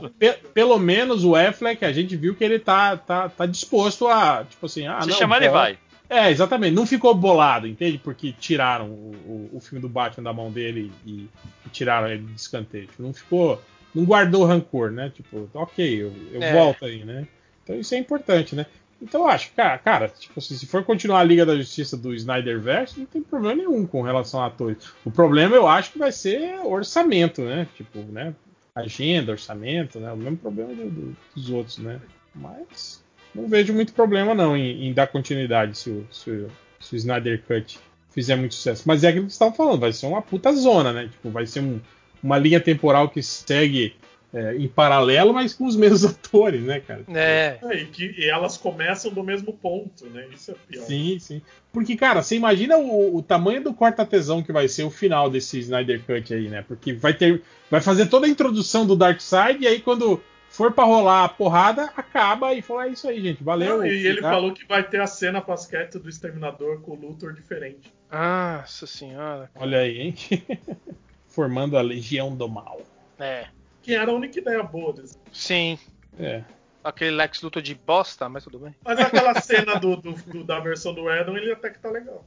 pelo 0.52 0.78
menos 0.78 1.24
o 1.24 1.34
Affleck, 1.34 1.84
a 1.84 1.92
gente 1.92 2.16
viu 2.16 2.34
que 2.34 2.44
ele 2.44 2.58
tá, 2.58 2.96
tá, 2.96 3.28
tá 3.28 3.46
disposto 3.46 4.06
a, 4.06 4.44
tipo 4.44 4.66
assim, 4.66 4.86
ah, 4.86 5.00
Se 5.02 5.08
não, 5.08 5.16
chamar, 5.16 5.38
ele 5.38 5.48
vai. 5.48 5.78
É, 6.08 6.30
exatamente. 6.30 6.74
Não 6.74 6.86
ficou 6.86 7.14
bolado, 7.14 7.66
entende? 7.66 7.98
Porque 7.98 8.32
tiraram 8.32 8.86
o, 8.86 9.14
o, 9.26 9.56
o 9.56 9.60
filme 9.60 9.80
do 9.80 9.88
Batman 9.88 10.22
da 10.24 10.32
mão 10.32 10.50
dele 10.50 10.92
e, 11.04 11.28
e 11.66 11.68
tiraram 11.72 12.08
ele 12.08 12.22
de 12.22 12.38
escanteio. 12.40 12.86
Tipo, 12.86 13.02
não 13.02 13.12
ficou. 13.12 13.60
Não 13.94 14.04
guardou 14.04 14.44
rancor, 14.44 14.90
né? 14.90 15.10
Tipo, 15.14 15.48
ok, 15.54 16.02
eu, 16.02 16.12
eu 16.32 16.42
É. 16.42 16.52
volto 16.52 16.84
aí, 16.84 17.04
né? 17.04 17.26
Então 17.62 17.76
isso 17.76 17.94
é 17.94 17.98
importante, 17.98 18.54
né? 18.54 18.66
Então 19.02 19.22
eu 19.22 19.28
acho, 19.28 19.52
cara, 19.52 19.76
cara 19.78 20.08
tipo 20.08 20.38
assim, 20.38 20.54
se 20.56 20.66
for 20.66 20.82
continuar 20.84 21.20
a 21.20 21.24
Liga 21.24 21.44
da 21.44 21.56
Justiça 21.56 21.96
do 21.96 22.14
Snyderverse, 22.14 22.98
não 22.98 23.06
tem 23.06 23.22
problema 23.22 23.54
nenhum 23.56 23.86
com 23.86 24.02
relação 24.02 24.40
a 24.42 24.46
atores. 24.46 24.78
O 25.04 25.10
problema 25.10 25.54
eu 25.54 25.66
acho 25.68 25.92
que 25.92 25.98
vai 25.98 26.10
ser 26.12 26.58
orçamento, 26.64 27.42
né? 27.42 27.66
Tipo, 27.76 27.98
né? 28.00 28.34
Agenda, 28.74 29.32
orçamento, 29.32 30.00
né? 30.00 30.10
O 30.12 30.16
mesmo 30.16 30.36
problema 30.38 30.74
do- 30.74 30.90
do- 30.90 31.16
dos 31.34 31.50
outros, 31.50 31.78
né? 31.78 32.00
Mas 32.34 33.02
não 33.34 33.46
vejo 33.48 33.72
muito 33.72 33.92
problema 33.92 34.34
não 34.34 34.56
em, 34.56 34.86
em 34.88 34.92
dar 34.92 35.06
continuidade 35.08 35.76
se 35.78 35.90
o, 35.90 36.06
se, 36.10 36.30
o, 36.30 36.48
se 36.80 36.94
o 36.94 36.96
Snyder 36.96 37.42
Cut 37.46 37.78
fizer 38.10 38.36
muito 38.36 38.54
sucesso. 38.54 38.84
Mas 38.86 39.04
é 39.04 39.08
aquilo 39.08 39.26
que 39.26 39.32
vocês 39.32 39.34
estavam 39.34 39.54
falando, 39.54 39.80
vai 39.80 39.92
ser 39.92 40.06
uma 40.06 40.22
puta 40.22 40.52
zona, 40.52 40.92
né? 40.92 41.08
Tipo, 41.08 41.30
vai 41.30 41.46
ser 41.46 41.60
um- 41.60 41.80
uma 42.22 42.38
linha 42.38 42.60
temporal 42.60 43.08
que 43.08 43.22
segue 43.22 43.94
é, 44.34 44.56
em 44.56 44.66
paralelo, 44.66 45.32
mas 45.32 45.54
com 45.54 45.64
os 45.64 45.76
mesmos 45.76 46.04
atores, 46.04 46.62
né, 46.62 46.80
cara? 46.80 47.04
É. 47.08 47.58
É, 47.62 47.74
e, 47.76 47.86
que, 47.86 48.14
e 48.18 48.28
elas 48.28 48.56
começam 48.56 49.12
do 49.12 49.22
mesmo 49.22 49.52
ponto, 49.52 50.06
né? 50.06 50.26
Isso 50.34 50.50
é 50.50 50.54
pior. 50.68 50.84
Sim, 50.84 51.18
sim. 51.20 51.40
Porque, 51.72 51.96
cara, 51.96 52.20
você 52.20 52.36
imagina 52.36 52.76
o, 52.76 53.16
o 53.16 53.22
tamanho 53.22 53.62
do 53.62 53.72
corta-tesão 53.72 54.42
que 54.42 54.52
vai 54.52 54.66
ser 54.66 54.82
o 54.82 54.90
final 54.90 55.30
desse 55.30 55.58
Snyder 55.60 56.02
Cut 56.04 56.34
aí, 56.34 56.48
né? 56.48 56.64
Porque 56.66 56.92
vai 56.92 57.14
ter. 57.14 57.42
Vai 57.70 57.80
fazer 57.80 58.06
toda 58.06 58.26
a 58.26 58.30
introdução 58.30 58.86
do 58.86 58.96
Darkseid 58.96 59.62
e 59.62 59.66
aí 59.66 59.80
quando 59.80 60.20
for 60.48 60.72
pra 60.72 60.84
rolar 60.84 61.24
a 61.24 61.28
porrada, 61.28 61.90
acaba 61.96 62.54
e 62.54 62.62
fala, 62.62 62.86
é 62.86 62.90
isso 62.90 63.08
aí, 63.08 63.20
gente. 63.20 63.42
Valeu. 63.42 63.78
Não, 63.78 63.86
e 63.86 64.06
ele 64.06 64.20
tá? 64.20 64.30
falou 64.30 64.52
que 64.52 64.64
vai 64.66 64.84
ter 64.88 65.00
a 65.00 65.06
cena 65.06 65.40
pós-crédito 65.40 65.98
do 65.98 66.08
Exterminador 66.08 66.80
com 66.80 66.92
o 66.92 66.94
Luthor 66.94 67.32
diferente. 67.32 67.92
Nossa 68.10 68.86
senhora. 68.86 69.50
Olha 69.56 69.78
aí, 69.78 70.00
hein? 70.00 70.14
Formando 71.26 71.76
a 71.76 71.82
Legião 71.82 72.36
do 72.36 72.48
Mal. 72.48 72.82
É. 73.18 73.48
Que 73.84 73.94
era 73.94 74.10
a 74.10 74.14
única 74.14 74.38
ideia 74.38 74.62
boa 74.62 74.92
desse. 74.94 75.18
Sim. 75.32 75.78
É. 76.18 76.42
Aquele 76.82 77.12
Lex 77.12 77.40
Luthor 77.42 77.62
de 77.62 77.74
bosta, 77.74 78.28
mas 78.28 78.42
tudo 78.44 78.58
bem. 78.58 78.74
Mas 78.84 78.98
aquela 78.98 79.38
cena 79.40 79.78
do, 79.78 79.96
do- 79.96 80.12
do- 80.14 80.42
da 80.44 80.58
versão 80.58 80.92
do 80.94 81.10
Edon, 81.10 81.36
ele 81.36 81.52
até 81.52 81.68
que 81.70 81.78
tá 81.78 81.90
legal. 81.90 82.24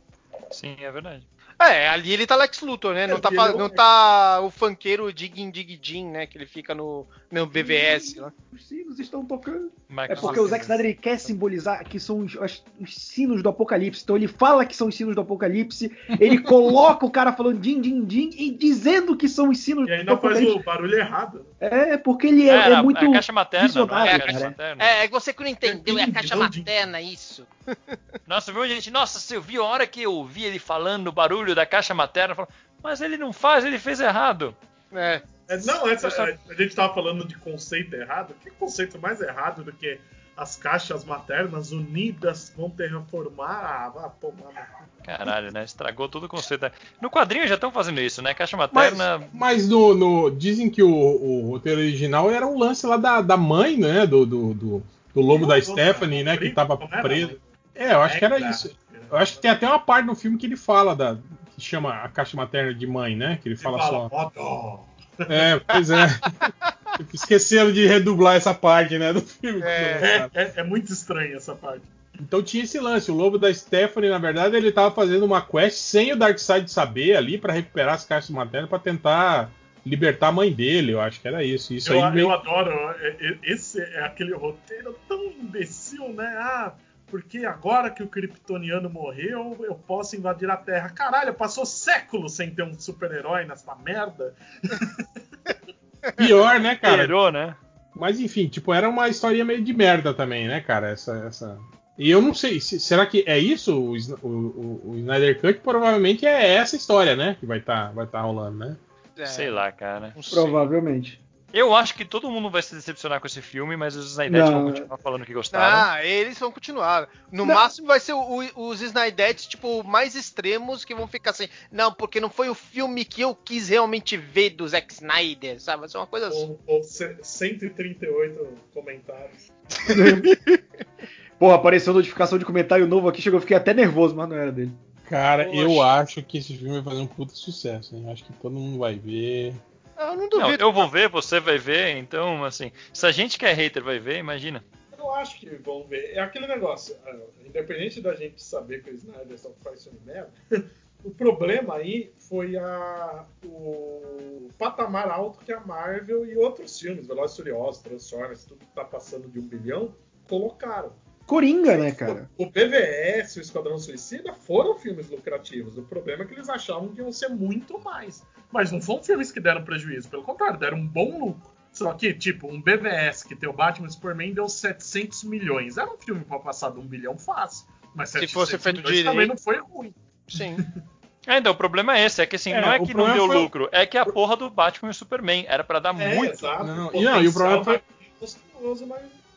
Sim, 0.51 0.75
é 0.79 0.91
verdade. 0.91 1.27
É, 1.59 1.89
ali 1.89 2.13
ele 2.13 2.27
tá 2.27 2.35
Lex 2.35 2.61
Luthor, 2.61 2.93
né? 2.93 3.07
Não 3.07 3.17
É, 3.17 3.19
tá, 3.19 3.31
não 3.31 3.57
não 3.57 3.65
é. 3.65 3.69
tá 3.69 4.41
o 4.41 4.51
funkeiro 4.51 5.11
Digging 5.11 5.49
Dig 5.49 5.79
Jim, 5.81 6.05
né? 6.05 6.27
Que 6.27 6.38
ele 6.38 6.45
fica 6.45 6.75
no, 6.75 7.07
no 7.31 7.47
BVS 7.47 8.15
lá. 8.17 8.31
Os 8.53 8.67
sinos 8.67 8.99
estão 8.99 9.25
tocando. 9.25 9.71
É 10.07 10.15
porque 10.15 10.39
o 10.39 10.47
Zack 10.47 10.63
Snyder 10.65 10.95
quer 10.99 11.17
simbolizar 11.19 11.84
que 11.84 11.99
são 11.99 12.19
os, 12.19 12.35
os- 12.35 12.63
os 12.79 12.95
sinos 12.95 13.41
do 13.41 13.49
apocalipse. 13.49 14.03
Então 14.03 14.15
ele 14.15 14.27
fala 14.27 14.65
que 14.67 14.75
são 14.75 14.88
os 14.88 14.95
sinos 14.95 15.15
do 15.15 15.21
apocalipse, 15.21 15.91
ele 16.19 16.38
coloca 16.43 17.05
o 17.07 17.09
cara 17.11 17.34
falando 17.34 17.59
din, 17.59 17.81
din, 17.81 18.05
din 18.05 18.29
e 18.38 18.51
dizendo 18.51 19.17
que 19.17 19.27
são 19.27 19.49
os 19.49 19.57
sinos 19.57 19.85
E 19.85 19.88
do 19.88 19.93
ainda 19.93 20.11
faz 20.17 20.38
apocalipse. 20.38 20.59
o 20.59 20.63
barulho 20.63 20.95
errado. 20.99 21.45
É, 21.59 21.97
porque 21.97 22.27
ele 22.27 22.47
é, 22.47 22.53
É, 22.53 22.69
é 22.69 22.75
a- 22.75 22.84
muito. 22.84 23.03
a 23.03 23.11
caixa 23.13 23.34
materna, 23.34 23.63
não 23.63 23.67
visionário, 23.67 24.11
é? 24.11 24.13
A 24.13 24.19
cara. 24.19 24.31
caixa 24.31 24.45
materna. 24.49 24.84
É, 24.84 25.05
é 25.05 25.07
você 25.07 25.34
que 25.34 25.41
não 25.41 25.49
entendeu, 25.49 25.97
é 25.97 26.03
a 26.03 26.11
caixa 26.11 26.35
materna, 26.35 27.01
isso. 27.01 27.47
Nossa, 28.27 28.52
viu, 28.52 28.68
gente? 28.68 28.89
Nossa, 28.91 29.19
você 29.19 29.39
viu 29.39 29.64
a 29.64 29.68
hora 29.68 29.88
que 29.88 30.02
eu 30.03 30.14
ouvi 30.14 30.44
ele 30.44 30.60
falando 30.60 31.07
o 31.07 31.11
barulho 31.11 31.56
da 31.56 31.65
caixa 31.65 31.94
materna? 31.94 32.31
eu 32.31 32.35
falo, 32.35 32.49
Mas 32.84 33.02
ele 33.02 33.18
não 33.18 33.31
faz, 33.34 33.64
ele 33.65 33.80
fez 33.80 33.99
errado. 33.99 34.56
É. 34.94 35.22
É, 35.49 35.57
não, 35.61 35.88
essa, 35.88 36.07
Eu 36.07 36.11
só- 36.11 36.23
a, 36.23 36.30
a 36.49 36.53
gente 36.56 36.76
tava 36.76 36.94
falando 36.94 37.26
de 37.26 37.35
conceito 37.38 37.95
errado. 37.95 38.34
Que 38.44 38.49
conceito 38.52 38.99
mais 38.99 39.22
errado 39.22 39.64
do 39.64 39.72
que 39.72 39.98
as 40.35 40.56
caixas 40.57 41.03
maternas 41.06 41.72
unidas 41.72 42.53
vão 42.56 42.69
terraformar? 42.69 43.91
Ah, 43.98 44.10
tomar. 44.19 44.38
no 44.38 44.52
cu. 44.52 44.88
Caralho, 45.03 45.52
né? 45.53 45.64
Estragou 45.64 46.10
todo 46.10 46.26
o 46.26 46.30
conceito. 46.30 46.69
No 47.02 47.10
quadrinho 47.10 47.48
já 47.48 47.56
estão 47.56 47.72
fazendo 47.72 48.02
isso, 48.02 48.22
né? 48.22 48.34
Caixa 48.34 48.57
Mas, 48.57 48.72
materna. 48.72 49.26
mas 49.34 49.68
no, 49.69 49.94
no- 49.95 50.30
dizem 50.30 50.69
que 50.69 50.84
o, 50.84 50.89
o 50.94 51.49
roteiro 51.52 51.80
original 51.80 52.30
era 52.30 52.45
um 52.45 52.57
lance 52.60 52.85
lá 52.85 52.98
da, 52.98 53.22
da 53.22 53.38
mãe, 53.38 53.77
né? 53.77 54.06
Do, 54.06 54.26
do, 54.26 54.53
do, 54.53 54.84
do 55.14 55.22
lobo 55.22 55.45
da 55.45 55.61
Stephanie, 55.61 56.23
né? 56.23 56.35
Que 56.38 56.49
tava 56.49 56.77
preso. 56.77 57.39
É, 57.77 57.93
eu 57.93 58.01
acho 58.01 58.17
que 58.19 58.25
era 58.25 58.39
É, 58.39 58.49
isso. 58.49 58.75
Eu 59.09 59.17
acho 59.17 59.35
que 59.35 59.41
tem 59.41 59.51
até 59.51 59.65
uma 59.67 59.79
parte 59.79 60.05
no 60.05 60.15
filme 60.15 60.37
que 60.37 60.45
ele 60.45 60.57
fala 60.57 60.95
da. 60.95 61.17
que 61.55 61.61
chama 61.61 61.93
a 62.03 62.09
caixa 62.09 62.35
materna 62.35 62.73
de 62.73 62.85
mãe, 62.85 63.15
né? 63.15 63.39
Que 63.41 63.49
ele 63.49 63.55
Você 63.55 63.63
fala, 63.63 63.77
fala, 63.79 64.09
só. 64.09 64.31
dó. 64.35 64.85
É, 65.29 65.59
pois 65.59 65.89
é. 65.89 66.05
Esqueceram 67.13 67.71
de 67.71 67.85
redublar 67.85 68.35
essa 68.35 68.53
parte, 68.53 68.97
né, 68.97 69.13
do 69.13 69.21
filme. 69.21 69.61
É, 69.63 70.29
é, 70.33 70.53
é 70.57 70.63
muito 70.63 70.91
estranho 70.91 71.35
essa 71.37 71.53
parte. 71.55 71.83
Então 72.19 72.41
tinha 72.41 72.63
esse 72.63 72.79
lance. 72.79 73.11
O 73.11 73.15
lobo 73.15 73.37
da 73.37 73.53
Stephanie, 73.53 74.09
na 74.09 74.17
verdade, 74.17 74.55
ele 74.55 74.71
tava 74.71 74.93
fazendo 74.93 75.23
uma 75.23 75.41
quest 75.41 75.77
sem 75.77 76.11
o 76.13 76.15
Darkseid 76.17 76.69
saber 76.71 77.15
ali 77.15 77.37
para 77.37 77.53
recuperar 77.53 77.93
as 77.93 78.03
caixas 78.05 78.31
maternas 78.31 78.69
para 78.69 78.79
tentar 78.79 79.51
libertar 79.85 80.29
a 80.29 80.31
mãe 80.31 80.51
dele. 80.51 80.93
Eu 80.93 81.01
acho 81.01 81.21
que 81.21 81.27
era 81.27 81.43
isso. 81.43 81.73
Isso 81.73 81.93
eu, 81.93 82.03
aí 82.03 82.11
meio... 82.11 82.27
eu 82.27 82.31
adoro. 82.31 82.71
é- 82.99 83.15
é- 83.19 83.37
Esse 83.43 83.79
é 83.79 84.03
aquele 84.03 84.33
roteiro 84.33 84.97
tão 85.07 85.23
imbecil, 85.25 86.09
né? 86.09 86.25
Ah, 86.39 86.73
porque 87.09 87.45
agora 87.45 87.89
que 87.89 88.03
o 88.03 88.07
Kryptoniano 88.07 88.89
morreu, 88.89 89.57
eu 89.61 89.75
posso 89.75 90.15
invadir 90.15 90.49
a 90.49 90.57
Terra. 90.57 90.89
Caralho, 90.89 91.34
passou 91.34 91.65
séculos 91.65 92.34
sem 92.34 92.51
ter 92.53 92.63
um 92.63 92.77
super-herói 92.77 93.45
nessa 93.45 93.75
merda. 93.75 94.34
pior, 96.15 96.59
né, 96.59 96.75
cara? 96.75 96.95
Esperou, 97.03 97.31
né? 97.31 97.55
Mas 97.95 98.19
enfim, 98.19 98.47
tipo, 98.47 98.73
era 98.73 98.88
uma 98.88 99.07
historinha 99.09 99.43
meio 99.45 99.63
de 99.63 99.73
merda 99.73 100.13
também, 100.13 100.47
né, 100.47 100.61
cara? 100.61 100.91
Essa, 100.91 101.25
essa... 101.27 101.57
E 101.97 102.09
eu 102.11 102.21
não 102.21 102.34
sei, 102.34 102.59
se- 102.59 102.79
será 102.79 103.05
que 103.07 103.23
é 103.25 103.39
isso? 103.39 103.75
O, 103.75 103.95
o, 104.21 104.81
o- 104.91 104.95
Snyder 104.97 105.41
Cut 105.41 105.59
provavelmente 105.61 106.25
é 106.25 106.55
essa 106.55 106.75
história, 106.75 107.15
né? 107.15 107.35
Que 107.39 107.45
vai 107.45 107.57
estar 107.57 107.91
vai 107.93 108.05
tá 108.05 108.21
rolando, 108.21 108.57
né? 108.59 108.77
É, 109.17 109.25
Sei 109.25 109.49
lá, 109.49 109.71
cara. 109.71 110.13
Provavelmente. 110.31 111.19
Eu 111.53 111.73
acho 111.73 111.95
que 111.95 112.03
todo 112.03 112.29
mundo 112.29 112.49
vai 112.49 112.61
se 112.61 112.75
decepcionar 112.75 113.21
com 113.21 113.25
esse 113.27 113.41
filme, 113.41 113.77
mas 113.77 113.95
os 113.95 114.11
Snyder 114.11 114.43
Não. 114.45 114.51
vão 114.51 114.71
continuar 114.71 114.97
falando 114.97 115.25
que 115.25 115.33
gostaram. 115.33 115.91
Ah, 115.91 116.05
eles 116.05 116.37
vão 116.37 116.51
continuar. 116.51 117.07
No 117.31 117.45
Não. 117.45 117.55
máximo 117.55 117.87
vai 117.87 117.99
ser 118.01 118.11
o- 118.13 118.19
o- 118.55 118.67
os 118.69 118.81
Snydettes, 118.81 119.47
tipo, 119.47 119.81
mais 119.83 120.13
extremos 120.13 120.83
que 120.83 120.93
vão 120.93 121.07
ficar 121.07 121.31
assim. 121.31 121.47
Não, 121.71 121.91
porque 121.93 122.19
não 122.19 122.29
foi 122.29 122.49
o 122.49 122.53
filme 122.53 123.05
que 123.05 123.21
eu 123.21 123.33
quis 123.33 123.69
realmente 123.69 124.17
ver 124.17 124.49
do 124.51 124.67
Zack 124.67 124.93
Snyder, 124.93 125.61
sabe? 125.61 125.79
Vai 125.81 125.89
ser 125.89 125.97
uma 125.97 126.07
coisa 126.07 126.27
assim. 126.27 126.37
Ou, 126.37 126.59
ou 126.67 126.83
ce- 126.83 127.15
138 127.21 128.47
comentários. 128.73 129.51
Porra, 131.39 131.55
apareceu 131.55 131.93
notificação 131.93 132.37
de 132.37 132.45
comentário 132.45 132.87
novo 132.87 133.07
aqui, 133.07 133.21
chegou, 133.21 133.37
eu 133.37 133.41
fiquei 133.41 133.55
até 133.55 133.73
nervoso, 133.73 134.15
mas 134.15 134.27
não 134.27 134.35
era 134.35 134.51
dele. 134.51 134.71
Cara, 135.05 135.45
Poxa. 135.45 135.61
eu 135.61 135.81
acho 135.81 136.21
que 136.23 136.39
esse 136.39 136.57
filme 136.57 136.73
vai 136.81 136.83
fazer 136.83 137.01
um 137.01 137.07
puta 137.07 137.33
sucesso, 137.33 137.95
hein? 137.95 138.03
Eu 138.05 138.11
acho 138.11 138.25
que 138.25 138.33
todo 138.33 138.51
mundo 138.53 138.79
vai 138.79 138.95
ver. 138.95 139.53
Eu 139.97 140.15
não 140.15 140.15
Não, 140.17 140.29
duvido. 140.29 140.63
eu 140.63 140.71
vou 140.71 140.87
ver, 140.87 141.09
você 141.09 141.39
vai 141.39 141.57
ver, 141.57 141.97
então, 141.97 142.43
assim, 142.45 142.71
se 142.93 143.05
a 143.05 143.11
gente 143.11 143.37
que 143.37 143.45
é 143.45 143.53
hater 143.53 143.83
vai 143.83 143.99
ver, 143.99 144.17
imagina. 144.17 144.63
Eu 144.97 145.11
acho 145.13 145.39
que 145.39 145.49
vão 145.55 145.83
ver. 145.87 146.11
É 146.13 146.19
aquele 146.19 146.47
negócio, 146.47 146.95
ah, 147.05 147.15
independente 147.45 148.01
da 148.01 148.13
gente 148.13 148.41
saber 148.43 148.83
que 148.83 148.89
o 148.91 148.93
Snyder 148.93 149.37
só 149.37 149.51
faz 149.63 149.83
filme 149.83 149.99
merda, 150.05 150.31
o 151.03 151.11
problema 151.11 151.75
aí 151.75 152.11
foi 152.17 152.57
a, 152.57 153.25
o 153.45 154.49
patamar 154.57 155.09
alto 155.09 155.39
que 155.39 155.51
a 155.51 155.59
Marvel 155.59 156.25
e 156.25 156.35
outros 156.37 156.79
filmes, 156.79 157.07
Velozes 157.07 157.35
e 157.35 157.41
Furiosos, 157.41 157.81
Transformers, 157.81 158.45
tudo 158.45 158.59
que 158.59 158.71
tá 158.73 158.83
passando 158.83 159.27
de 159.27 159.39
um 159.39 159.47
bilhão, 159.47 159.95
colocaram. 160.27 160.91
Coringa, 161.25 161.75
né, 161.77 161.91
cara? 161.91 162.29
O 162.37 162.45
BVS 162.45 163.35
e 163.35 163.39
o 163.39 163.41
Esquadrão 163.41 163.77
Suicida 163.77 164.33
foram 164.33 164.77
filmes 164.77 165.09
lucrativos. 165.09 165.77
O 165.77 165.83
problema 165.83 166.23
é 166.23 166.25
que 166.25 166.33
eles 166.33 166.47
achavam 166.47 166.87
que 166.87 167.01
iam 167.01 167.11
ser 167.11 167.27
muito 167.27 167.77
mais. 167.79 168.23
Mas 168.51 168.71
não 168.71 168.81
foram 168.81 169.03
filmes 169.03 169.31
que 169.31 169.39
deram 169.39 169.63
prejuízo, 169.63 170.07
pelo 170.09 170.23
contrário, 170.23 170.57
deram 170.59 170.77
um 170.77 170.87
bom 170.87 171.19
lucro. 171.19 171.51
Só 171.73 171.93
que, 171.93 172.13
tipo, 172.13 172.47
um 172.47 172.59
BVS 172.61 173.23
que 173.23 173.35
tem 173.35 173.47
o 173.47 173.53
Batman 173.53 173.87
e 173.87 173.91
Superman 173.91 174.33
deu 174.33 174.49
700 174.49 175.23
milhões. 175.25 175.77
Era 175.77 175.91
um 175.93 175.97
filme 175.97 176.23
pra 176.23 176.39
passar 176.39 176.71
de 176.71 176.79
um 176.79 176.85
bilhão 176.87 177.17
fácil. 177.17 177.67
Mas 177.93 178.09
Se 178.09 178.13
700 178.13 178.33
fosse 178.33 178.57
feito 178.57 178.77
milhões 178.77 178.95
direito. 178.95 179.11
também 179.13 179.27
não 179.27 179.37
foi 179.37 179.57
ruim. 179.59 179.93
Sim. 180.27 180.57
É, 181.29 181.39
então, 181.39 181.51
o 181.51 181.55
problema 181.57 181.97
é 181.97 182.05
esse, 182.05 182.21
é 182.21 182.25
que 182.25 182.37
assim, 182.37 182.53
É, 182.53 182.61
não 182.61 182.71
é 182.71 182.79
que 182.79 182.93
não 182.93 183.11
deu 183.11 183.27
foi 183.27 183.35
lucro, 183.35 183.67
é 183.73 183.85
que 183.85 183.97
a 183.97 184.05
porra 184.05 184.37
do 184.37 184.49
Batman 184.49 184.87
e 184.87 184.91
o 184.91 184.93
Superman 184.93 185.43
era 185.49 185.61
pra 185.61 185.77
dar 185.79 185.93
É, 185.99 186.15
muito. 186.15 186.31
exato. 186.35 186.63
Não, 186.63 186.89
e 186.95 187.03
não, 187.03 187.21
e 187.21 187.27
o 187.27 187.33
problema 187.33 187.65
foi- 187.65 187.81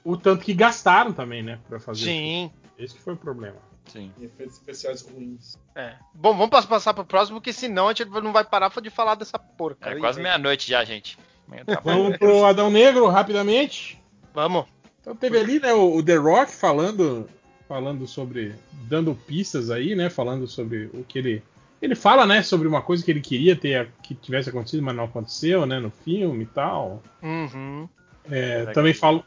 O 0.05 0.17
tanto 0.17 0.45
que 0.45 0.55
gastaram 0.55 1.13
também, 1.13 1.43
né? 1.43 1.59
Pra 1.69 1.81
fazer. 1.81 2.05
Sim. 2.05 2.53
Esse 2.79 2.95
que 2.95 3.01
foi 3.01 3.15
o 3.15 3.17
problema. 3.17 3.57
Sim. 3.93 4.13
efeitos 4.21 4.57
especiais 4.57 5.03
ruins. 5.03 5.59
É. 5.75 5.95
Bom, 6.15 6.33
vamos 6.33 6.51
pass- 6.51 6.67
passar 6.67 6.95
pro 6.95 7.05
próximo, 7.05 7.39
porque 7.41 7.53
senão 7.53 7.89
a 7.89 7.93
gente 7.93 8.07
não 8.09 8.33
vai 8.33 8.45
parar 8.45 8.71
de 8.81 8.91
falar 8.91 9.15
dessa 9.15 9.39
porca. 9.39 9.91
É 9.91 9.97
quase 9.99 10.21
meia-noite 10.21 10.69
já, 10.69 10.85
gente. 10.85 11.19
Tá. 11.67 11.81
Vamos 11.83 12.17
pro 12.17 12.45
Adão 12.45 12.71
Negro 12.71 13.07
rapidamente. 13.09 14.01
Vamos. 14.33 14.67
Então 15.01 15.17
teve 15.17 15.39
ali, 15.39 15.59
né, 15.59 15.73
o, 15.73 15.97
o 15.97 16.03
The 16.03 16.17
Rock 16.17 16.53
falando, 16.53 17.29
falando 17.69 18.07
sobre, 18.07 18.55
dando 18.89 19.15
pistas 19.15 19.71
aí, 19.71 19.95
né, 19.97 20.11
falando 20.11 20.47
sobre 20.47 20.91
o 20.93 21.03
que 21.03 21.19
ele, 21.19 21.43
ele 21.81 21.95
fala, 21.95 22.27
né, 22.27 22.43
sobre 22.43 22.69
uma 22.69 22.83
coisa 22.83 23.05
que 23.05 23.11
ele 23.11 23.21
queria 23.21 23.57
ter, 23.57 23.91
que 24.03 24.15
tivesse 24.15 24.51
acontecido, 24.51 24.83
mas 24.83 24.95
não 24.95 25.05
aconteceu, 25.05 25.67
né, 25.67 25.81
no 25.81 25.91
filme 25.91 26.45
e 26.45 26.47
tal. 26.47 27.03
Uhum. 27.23 27.89
É, 28.31 28.59
Legal. 28.59 28.75
também 28.75 28.95
falo, 28.95 29.25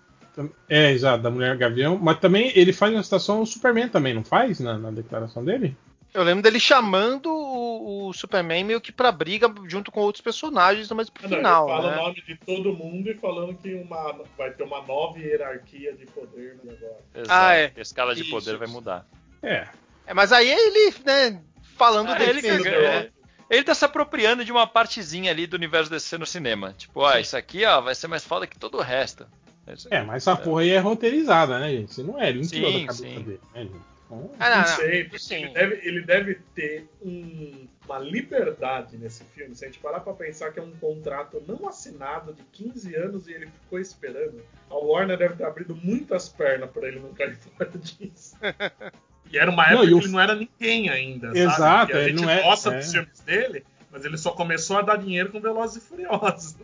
é, 0.69 0.91
exato, 0.91 1.23
da 1.23 1.29
Mulher 1.29 1.55
Gavião, 1.57 1.97
mas 2.01 2.19
também 2.19 2.51
ele 2.55 2.73
faz 2.73 2.93
uma 2.93 3.03
citação 3.03 3.37
ao 3.37 3.45
Superman 3.45 3.89
também, 3.89 4.13
não 4.13 4.23
faz, 4.23 4.59
na, 4.59 4.77
na 4.77 4.91
declaração 4.91 5.43
dele? 5.43 5.75
Eu 6.13 6.21
lembro 6.23 6.43
dele 6.43 6.59
chamando 6.59 7.25
o, 7.27 8.07
o 8.09 8.13
Superman 8.13 8.63
meio 8.63 8.79
que 8.79 8.91
pra 8.91 9.11
briga 9.11 9.51
junto 9.67 9.91
com 9.91 9.99
outros 10.01 10.21
personagens, 10.21 10.89
mas 10.91 11.09
pro 11.09 11.25
Ah, 11.25 11.27
não, 11.29 11.37
final, 11.37 11.67
ele 11.67 11.75
fala 11.75 11.89
né? 11.89 11.97
o 11.97 12.03
nome 12.03 12.23
de 12.27 12.35
todo 12.37 12.73
mundo 12.73 13.09
e 13.09 13.15
falando 13.15 13.55
que 13.57 13.73
uma, 13.73 14.23
vai 14.37 14.51
ter 14.51 14.63
uma 14.63 14.81
nova 14.83 15.17
hierarquia 15.17 15.93
de 15.93 16.05
poder 16.05 16.59
né, 16.63 16.73
agora. 16.77 16.97
Exato. 17.15 17.31
Ah, 17.31 17.53
é. 17.55 17.71
A 17.75 17.81
escala 17.81 18.13
de 18.13 18.21
Isso, 18.21 18.29
poder 18.29 18.57
vai 18.57 18.67
mudar. 18.67 19.07
É, 19.41 19.67
É, 20.05 20.13
mas 20.13 20.31
aí 20.31 20.47
ele, 20.51 20.93
né, 21.03 21.41
falando 21.77 22.11
Ah, 22.11 22.15
dele 22.15 22.39
ele 22.39 22.41
mesmo, 22.43 22.63
que- 22.63 22.69
né? 22.69 22.97
é. 22.97 23.09
Ele 23.49 23.63
tá 23.63 23.73
se 23.75 23.85
apropriando 23.85 24.45
de 24.45 24.51
uma 24.51 24.65
partezinha 24.65 25.29
ali 25.31 25.45
do 25.47 25.55
universo 25.55 25.89
DC 25.89 26.17
no 26.17 26.25
cinema. 26.25 26.73
Tipo, 26.77 27.01
ó, 27.01 27.17
isso 27.17 27.35
aqui, 27.35 27.65
ó, 27.65 27.81
vai 27.81 27.93
ser 27.95 28.07
mais 28.07 28.23
foda 28.23 28.47
que 28.47 28.57
todo 28.57 28.77
o 28.77 28.81
resto. 28.81 29.27
Isso 29.71 29.87
aí. 29.91 29.97
é, 29.99 30.03
mas 30.03 30.17
essa 30.27 30.35
porra 30.35 30.61
aí 30.63 30.69
é 30.71 30.79
roteirizada, 30.79 31.59
né, 31.59 31.69
gente? 31.71 31.93
Se 31.93 32.03
não 32.03 32.21
é, 32.21 32.29
ele 32.29 32.41
não 32.41 32.47
tirou 32.47 32.71
Sim, 32.71 32.79
da 32.81 32.87
cabeça 32.93 33.03
sim. 33.03 33.23
dele, 33.23 33.39
né, 33.53 33.61
gente? 33.63 33.75
Então, 34.05 34.31
Ah, 34.39 34.49
Não, 34.49 34.57
não, 34.57 34.65
sei, 34.67 35.09
não. 35.11 35.17
Sim. 35.19 35.35
ele 35.35 35.53
deve, 35.53 35.87
ele 35.87 36.01
deve 36.01 36.35
ter 36.53 36.87
um- 37.01 37.67
uma 37.85 37.97
liberdade 37.99 38.97
nesse 38.97 39.23
filme. 39.23 39.55
Se 39.55 39.65
a 39.65 39.67
gente 39.67 39.79
parar 39.79 40.01
pra 40.01 40.13
pensar 40.13 40.51
que 40.51 40.59
é 40.59 40.63
um 40.63 40.71
contrato 40.71 41.41
não 41.47 41.67
assinado 41.67 42.33
de 42.33 42.43
15 42.51 42.93
anos 42.95 43.27
e 43.27 43.33
ele 43.33 43.47
ficou 43.47 43.79
esperando, 43.79 44.41
a 44.69 44.75
Warner 44.75 45.17
deve 45.17 45.35
ter 45.35 45.45
abrido 45.45 45.75
muitas 45.75 46.29
pernas 46.29 46.69
pra 46.69 46.87
ele 46.87 46.99
não 46.99 47.13
cair 47.13 47.35
fora 47.37 47.71
disso. 47.77 48.35
E 49.31 49.37
era 49.39 49.49
uma 49.49 49.63
Não, 49.63 49.71
época 49.79 49.89
e 49.89 49.93
o- 49.95 49.97
que 49.99 50.05
ele 50.05 50.11
não 50.13 50.19
era 50.21 50.35
ninguém 50.35 50.89
ainda, 50.89 51.27
sabe? 51.29 51.39
Exato, 51.39 51.87
Que 51.91 51.97
a 51.97 52.01
ele 52.01 52.09
gente 52.11 52.21
não 52.21 52.29
é- 52.29 52.43
gosta 52.43 52.69
é. 52.71 52.77
dos 52.77 52.91
filmes 52.91 53.19
dele, 53.21 53.65
mas 53.89 54.05
ele 54.05 54.17
só 54.17 54.31
começou 54.31 54.77
a 54.77 54.81
dar 54.83 54.97
dinheiro 54.97 55.31
com 55.31 55.39
Velozes 55.41 55.77
e 55.83 55.87
Furiosos. 55.87 56.55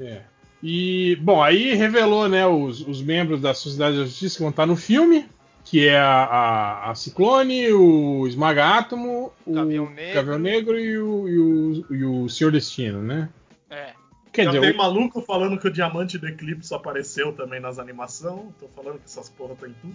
É. 0.00 0.22
E, 0.62 1.16
bom, 1.22 1.42
aí 1.42 1.74
revelou, 1.74 2.28
né, 2.28 2.46
os, 2.46 2.86
os 2.86 3.02
membros 3.02 3.40
da 3.40 3.54
Sociedade 3.54 3.96
da 3.96 4.04
Justiça 4.04 4.36
que 4.36 4.42
vão 4.42 4.50
estar 4.50 4.66
no 4.66 4.76
filme, 4.76 5.26
que 5.64 5.86
é 5.86 5.98
a, 5.98 6.24
a, 6.24 6.90
a 6.90 6.94
Ciclone, 6.94 7.72
o 7.72 8.26
Esmaga 8.26 8.78
Átomo, 8.78 9.32
o 9.46 9.54
Gavião 9.54 9.88
Negro. 9.88 10.14
Gavião 10.14 10.38
Negro 10.38 10.78
e 10.78 10.98
o, 10.98 11.28
e 11.28 11.38
o, 11.38 11.86
e 11.94 12.04
o 12.04 12.28
Senhor 12.28 12.50
Destino, 12.52 13.02
né? 13.02 13.28
É. 13.70 13.92
Quer 14.32 14.44
Já 14.44 14.50
dizer, 14.50 14.60
tem 14.66 14.74
o- 14.74 14.76
maluco 14.76 15.22
falando 15.22 15.58
que 15.58 15.66
o 15.66 15.72
Diamante 15.72 16.18
do 16.18 16.28
Eclipse 16.28 16.72
apareceu 16.74 17.32
também 17.32 17.58
nas 17.60 17.78
animações. 17.78 18.46
Tô 18.60 18.68
falando 18.68 18.98
que 18.98 19.06
essas 19.06 19.28
porra 19.30 19.54
tá 19.58 19.66
em 19.66 19.74
tudo. 19.80 19.94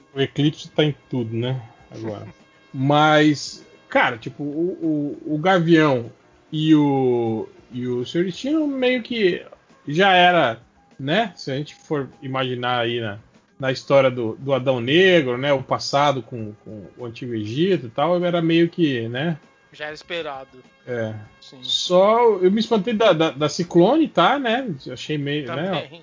o 0.14 0.20
Eclipse 0.20 0.70
tá 0.70 0.84
em 0.84 0.94
tudo, 1.10 1.36
né? 1.36 1.62
Agora. 1.90 2.26
Mas, 2.72 3.64
cara, 3.88 4.16
tipo, 4.18 4.42
o, 4.42 5.18
o, 5.26 5.34
o 5.34 5.38
Gavião 5.38 6.10
e 6.50 6.74
o, 6.74 7.48
e 7.70 7.86
o 7.86 8.04
Senhor 8.04 8.24
Destino 8.24 8.66
meio 8.66 9.02
que 9.02 9.44
já 9.86 10.12
era, 10.12 10.60
né? 10.98 11.32
Se 11.36 11.50
a 11.50 11.56
gente 11.56 11.74
for 11.74 12.08
imaginar 12.22 12.80
aí 12.80 13.00
na, 13.00 13.18
na 13.58 13.72
história 13.72 14.10
do, 14.10 14.36
do 14.36 14.52
Adão 14.52 14.80
Negro, 14.80 15.36
né? 15.36 15.52
O 15.52 15.62
passado 15.62 16.22
com, 16.22 16.52
com 16.64 16.86
o 16.96 17.04
Antigo 17.04 17.34
Egito 17.34 17.86
e 17.86 17.90
tal, 17.90 18.22
era 18.24 18.42
meio 18.42 18.68
que, 18.68 19.08
né? 19.08 19.38
Já 19.72 19.86
era 19.86 19.94
esperado. 19.94 20.62
É. 20.86 21.14
Sim. 21.40 21.58
Só 21.62 22.38
eu 22.38 22.50
me 22.50 22.60
espantei 22.60 22.94
da, 22.94 23.12
da, 23.12 23.30
da 23.30 23.48
Ciclone, 23.48 24.08
tá, 24.08 24.38
né? 24.38 24.74
Achei 24.90 25.18
meio, 25.18 25.54
né? 25.54 26.02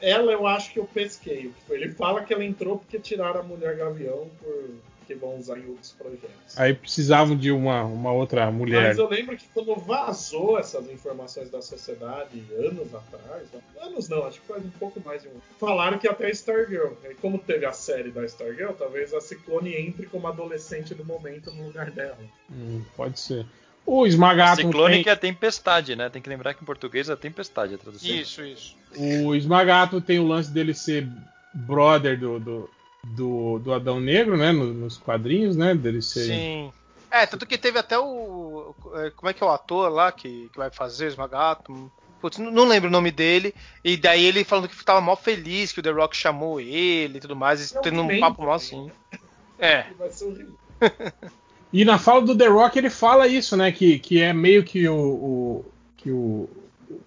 Ela 0.00 0.32
eu 0.32 0.46
acho 0.46 0.72
que 0.72 0.78
eu 0.78 0.84
pesquei. 0.84 1.52
Ele 1.70 1.90
fala 1.92 2.22
que 2.22 2.34
ela 2.34 2.44
entrou 2.44 2.78
porque 2.78 2.98
tiraram 2.98 3.40
a 3.40 3.44
Mulher 3.44 3.76
Gavião 3.76 4.28
por 4.40 4.70
que 5.08 5.14
vão 5.14 5.38
usar 5.38 5.58
em 5.58 5.66
outros 5.66 5.92
projetos. 5.92 6.58
Aí 6.58 6.74
precisavam 6.74 7.34
de 7.34 7.50
uma, 7.50 7.82
uma 7.82 8.12
outra 8.12 8.50
mulher. 8.50 8.88
Mas 8.88 8.98
eu 8.98 9.08
lembro 9.08 9.34
que 9.38 9.48
quando 9.54 9.74
vazou 9.74 10.58
essas 10.58 10.88
informações 10.90 11.50
da 11.50 11.62
sociedade 11.62 12.44
anos 12.58 12.94
atrás, 12.94 13.48
anos 13.80 14.06
não, 14.10 14.26
acho 14.26 14.38
que 14.42 14.46
faz 14.46 14.62
um 14.62 14.70
pouco 14.70 15.00
mais 15.02 15.22
de 15.22 15.28
um. 15.28 15.32
Falaram 15.58 15.98
que 15.98 16.06
até 16.06 16.26
a 16.26 16.30
Stargirl. 16.30 16.92
E 17.10 17.14
como 17.14 17.38
teve 17.38 17.64
a 17.64 17.72
série 17.72 18.10
da 18.10 18.22
Stargirl, 18.26 18.72
talvez 18.72 19.14
a 19.14 19.20
Ciclone 19.20 19.74
entre 19.74 20.06
como 20.06 20.28
adolescente 20.28 20.94
do 20.94 21.04
momento 21.04 21.50
no 21.52 21.68
lugar 21.68 21.90
dela. 21.90 22.18
Hum, 22.52 22.84
pode 22.94 23.18
ser. 23.18 23.46
O 23.86 24.06
Esmagato 24.06 24.60
Ciclone 24.60 24.96
tem, 24.96 25.04
que 25.04 25.08
é 25.08 25.16
tempestade, 25.16 25.96
né? 25.96 26.10
Tem 26.10 26.20
que 26.20 26.28
lembrar 26.28 26.52
que 26.52 26.62
em 26.62 26.66
português 26.66 27.08
é 27.08 27.16
tempestade 27.16 27.74
a 27.74 27.78
tradução. 27.78 28.14
Isso, 28.14 28.42
isso. 28.42 28.76
o 28.94 29.34
Esmagato 29.34 30.02
tem 30.02 30.18
o 30.18 30.26
lance 30.26 30.50
dele 30.50 30.74
ser 30.74 31.08
brother 31.54 32.20
do, 32.20 32.38
do, 32.38 32.70
do, 33.14 33.58
do 33.58 33.72
Adão 33.72 34.00
Negro, 34.00 34.36
né? 34.36 34.52
no- 34.52 34.72
nos 34.72 34.96
quadrinhos, 34.98 35.56
né? 35.56 35.74
Dele 35.74 36.02
ser. 36.02 36.24
Sim. 36.26 36.72
É, 37.10 37.24
tanto 37.26 37.46
que 37.46 37.56
teve 37.56 37.78
até 37.78 37.98
o. 37.98 38.74
é, 38.94 39.10
Como 39.10 39.30
é 39.30 39.32
que 39.32 39.42
é 39.42 39.46
o 39.46 39.50
ator 39.50 39.90
lá 39.90 40.12
que, 40.12 40.48
que 40.52 40.58
vai 40.58 40.70
fazer 40.70 41.06
o 41.06 41.08
Esmagato? 41.08 41.90
Putz, 42.20 42.36
não 42.38 42.66
lembro 42.66 42.88
o 42.88 42.92
nome 42.92 43.10
dele. 43.10 43.54
E 43.84 43.96
daí 43.96 44.24
ele 44.24 44.42
falando 44.44 44.68
que 44.68 44.84
tava 44.84 45.00
mó 45.00 45.14
feliz 45.16 45.70
que 45.72 45.80
o 45.80 45.82
The 45.82 45.90
Rock 45.90 46.16
chamou 46.16 46.60
ele 46.60 47.18
e 47.18 47.20
tudo 47.20 47.36
mais. 47.36 47.70
E 47.70 47.80
tendo 47.80 48.02
um 48.02 48.20
papo 48.20 48.42
mó 48.42 48.52
assim. 48.54 48.90
É. 49.58 49.86
Ser 50.10 50.24
horrível. 50.24 50.54
E 51.72 51.84
na 51.84 51.98
fala 51.98 52.22
do 52.22 52.36
The 52.36 52.46
Rock 52.48 52.78
ele 52.78 52.90
fala 52.90 53.28
isso, 53.28 53.56
né? 53.56 53.70
Que, 53.70 53.98
que 53.98 54.20
é 54.20 54.32
meio 54.32 54.64
que 54.64 54.88
o, 54.88 54.96
o 54.96 55.64
que 55.96 56.10
o 56.10 56.48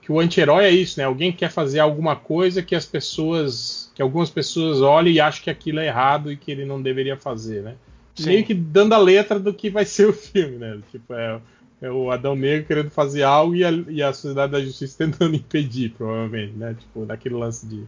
que 0.01 0.11
o 0.11 0.19
anti-herói 0.19 0.65
é 0.65 0.69
isso, 0.69 0.99
né? 0.99 1.05
Alguém 1.05 1.31
quer 1.31 1.49
fazer 1.49 1.79
alguma 1.79 2.15
coisa 2.15 2.61
que 2.61 2.75
as 2.75 2.85
pessoas, 2.85 3.91
que 3.95 4.01
algumas 4.01 4.29
pessoas 4.29 4.81
olhem 4.81 5.13
e 5.13 5.19
acham 5.19 5.43
que 5.43 5.49
aquilo 5.49 5.79
é 5.79 5.87
errado 5.87 6.31
e 6.31 6.37
que 6.37 6.51
ele 6.51 6.65
não 6.65 6.81
deveria 6.81 7.17
fazer, 7.17 7.61
né? 7.61 7.75
Sim. 8.15 8.25
Meio 8.27 8.45
que 8.45 8.53
dando 8.53 8.93
a 8.93 8.97
letra 8.97 9.39
do 9.39 9.53
que 9.53 9.69
vai 9.69 9.85
ser 9.85 10.07
o 10.07 10.13
filme, 10.13 10.57
né? 10.57 10.79
Tipo, 10.91 11.13
é, 11.13 11.39
é 11.81 11.91
o 11.91 12.11
Adão 12.11 12.35
Negro 12.35 12.67
querendo 12.67 12.89
fazer 12.89 13.23
algo 13.23 13.55
e 13.55 13.63
a, 13.63 13.71
e 13.71 14.03
a 14.03 14.13
Sociedade 14.13 14.51
da 14.51 14.61
Justiça 14.61 14.97
tentando 14.97 15.35
impedir, 15.37 15.91
provavelmente, 15.91 16.53
né? 16.53 16.75
Tipo, 16.77 17.05
daquele 17.05 17.35
lance 17.35 17.65
de, 17.65 17.83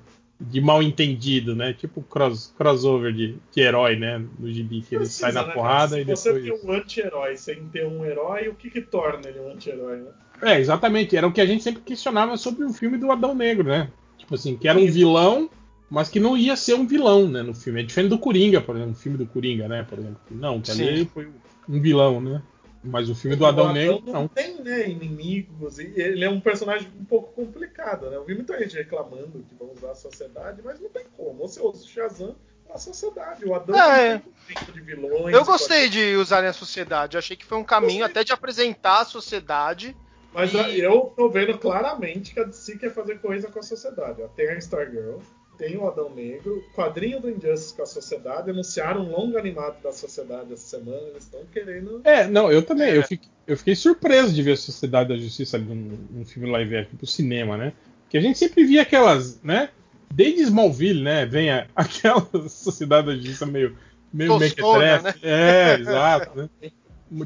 de 0.50 0.62
mal 0.62 0.84
entendido, 0.84 1.56
né? 1.56 1.74
Tipo 1.74 2.02
cross, 2.02 2.54
crossover 2.58 3.14
de, 3.14 3.36
de 3.52 3.62
herói, 3.62 3.96
né? 3.96 4.24
No 4.38 4.52
gibi, 4.52 4.82
que 4.82 4.96
ele 4.96 5.06
sai 5.06 5.32
na 5.32 5.48
né, 5.48 5.54
porrada 5.54 6.00
e 6.00 6.04
Se 6.04 6.10
você 6.10 6.34
depois. 6.34 6.62
tem 6.62 6.70
um 6.70 6.74
anti-herói 6.74 7.38
sem 7.38 7.64
ter 7.66 7.88
um 7.88 8.06
herói, 8.06 8.50
o 8.50 8.56
que 8.56 8.70
que 8.70 8.82
torna 8.82 9.28
ele 9.28 9.40
um 9.40 9.52
anti-herói, 9.52 9.98
né? 9.98 10.12
É, 10.42 10.60
exatamente. 10.60 11.16
Era 11.16 11.28
o 11.28 11.32
que 11.32 11.42
a 11.42 11.46
gente 11.46 11.64
sempre 11.64 11.82
questionava 11.82 12.36
sobre 12.38 12.66
o 12.66 12.74
filme 12.74 12.98
do 12.98 13.12
Adão 13.12 13.34
Negro, 13.34 13.68
né? 13.68 13.90
Tipo 14.18 14.36
assim, 14.36 14.58
que 14.58 14.68
era 14.68 14.78
um 14.78 14.86
vilão, 14.86 15.50
mas 15.90 16.10
que 16.10 16.20
não 16.20 16.38
ia 16.38 16.56
ser 16.56 16.74
um 16.74 16.88
vilão, 16.88 17.28
né, 17.28 17.42
no 17.42 17.54
filme. 17.54 17.82
É 17.82 17.84
diferente 17.84 18.10
do 18.10 18.18
Coringa, 18.18 18.60
por 18.60 18.76
exemplo, 18.76 18.94
o 18.94 18.98
filme 18.98 19.18
do 19.18 19.26
Coringa, 19.26 19.68
né, 19.68 19.84
por 19.84 20.00
exemplo. 20.00 20.20
Não, 20.32 20.60
que 20.60 20.72
ali 20.72 21.00
Sim. 21.00 21.06
foi 21.06 21.28
um 21.70 21.80
vilão, 21.80 22.20
né? 22.20 22.42
Mas 22.84 23.10
o 23.10 23.16
filme 23.16 23.36
do 23.38 23.46
Adão 23.46 23.66
Adão 23.70 23.74
Negro, 23.74 24.02
não 24.06 24.14
não. 24.14 24.28
tem 24.28 24.62
né, 24.62 24.90
inimigos. 24.90 25.80
E 25.80 25.84
ele 25.96 26.26
é 26.26 26.30
um 26.30 26.40
personagem 26.42 26.92
um 27.00 27.06
pouco 27.06 27.32
complicado, 27.34 28.10
né? 28.10 28.18
Eu 28.18 28.26
vi 28.26 28.36
muita 28.36 28.60
gente 28.60 28.76
reclamando 28.76 29.44
que 29.48 29.56
vão 29.56 29.72
usar 29.72 29.92
a 29.92 29.96
sociedade, 29.96 30.62
mas 30.64 30.80
não 30.82 30.90
tem 30.90 31.06
como. 31.16 31.48
Você 31.48 31.62
usa 31.62 31.84
o 31.84 31.88
Shazam 31.88 32.36
a 32.70 32.78
sociedade. 32.78 33.46
O 33.46 33.54
Adão 33.54 33.76
É. 33.80 34.18
tem 34.20 34.28
um 34.28 34.54
tipo 34.56 34.72
de 34.74 34.82
vilões. 34.82 35.34
Eu 35.34 35.46
gostei 35.46 35.88
de 35.90 36.16
usarem 36.16 36.50
a 36.50 36.54
sociedade. 36.54 37.16
Eu 37.16 37.20
achei 37.20 37.38
que 37.38 37.46
foi 37.46 37.58
um 37.58 37.64
caminho 37.64 38.04
até 38.04 38.24
de 38.24 38.34
apresentar 38.34 39.02
a 39.02 39.06
sociedade. 39.06 39.96
Mas 40.34 40.52
E- 40.54 40.80
eu 40.80 41.14
tô 41.16 41.30
vendo 41.30 41.58
claramente 41.60 42.34
que 42.34 42.40
a 42.40 42.44
DC 42.44 42.78
quer 42.80 42.92
fazer 42.92 43.20
coisa 43.20 43.48
com 43.50 43.60
a 43.60 43.64
sociedade. 43.64 44.22
Tem 44.36 44.50
a 44.50 44.58
Stargirl, 44.58 45.20
tem 45.58 45.78
o 45.78 45.88
Adão 45.88 46.10
Negro, 46.14 46.64
quadrinho 46.76 47.20
do 47.22 47.30
Injustice 47.30 47.74
com 47.74 47.84
a 47.84 47.86
sociedade, 47.86 48.50
anunciaram 48.50 49.02
um 49.02 49.12
longo 49.12 49.38
animado 49.38 49.82
da 49.82 49.92
sociedade 49.92 50.52
essa 50.54 50.78
semana, 50.78 51.08
eles 51.10 51.24
estão 51.24 51.42
querendo. 51.52 52.02
É, 52.04 52.28
não, 52.28 52.52
eu 52.52 52.62
também. 52.64 52.90
É. 52.90 52.98
Eu, 52.98 53.04
fiquei, 53.04 53.30
eu 53.48 53.58
fiquei 53.58 53.76
surpreso 53.76 54.34
de 54.34 54.42
ver 54.42 54.54
a 54.54 54.58
Sociedade 54.58 55.10
da 55.10 55.18
Justiça 55.18 55.58
ali 55.58 55.66
num, 55.66 55.98
num 56.10 56.26
filme 56.26 56.50
live 56.50 56.78
action 56.78 56.98
pro 56.98 57.08
cinema, 57.08 57.58
né? 57.58 57.74
Porque 58.04 58.18
a 58.18 58.22
gente 58.22 58.38
sempre 58.38 58.64
via 58.64 58.82
aquelas, 58.82 59.42
né? 59.42 59.70
Desde 60.14 60.42
Smallville, 60.44 61.04
né? 61.04 61.26
Vem 61.26 61.50
a- 61.52 61.68
aquela 61.76 62.28
Sociedade 62.50 63.08
da 63.08 63.16
Justiça 63.16 63.46
meio, 63.46 63.78
meio 64.14 64.38
mequetrefe. 64.38 65.20
É, 65.24 65.76
exato, 65.80 66.38
né? 66.38 66.50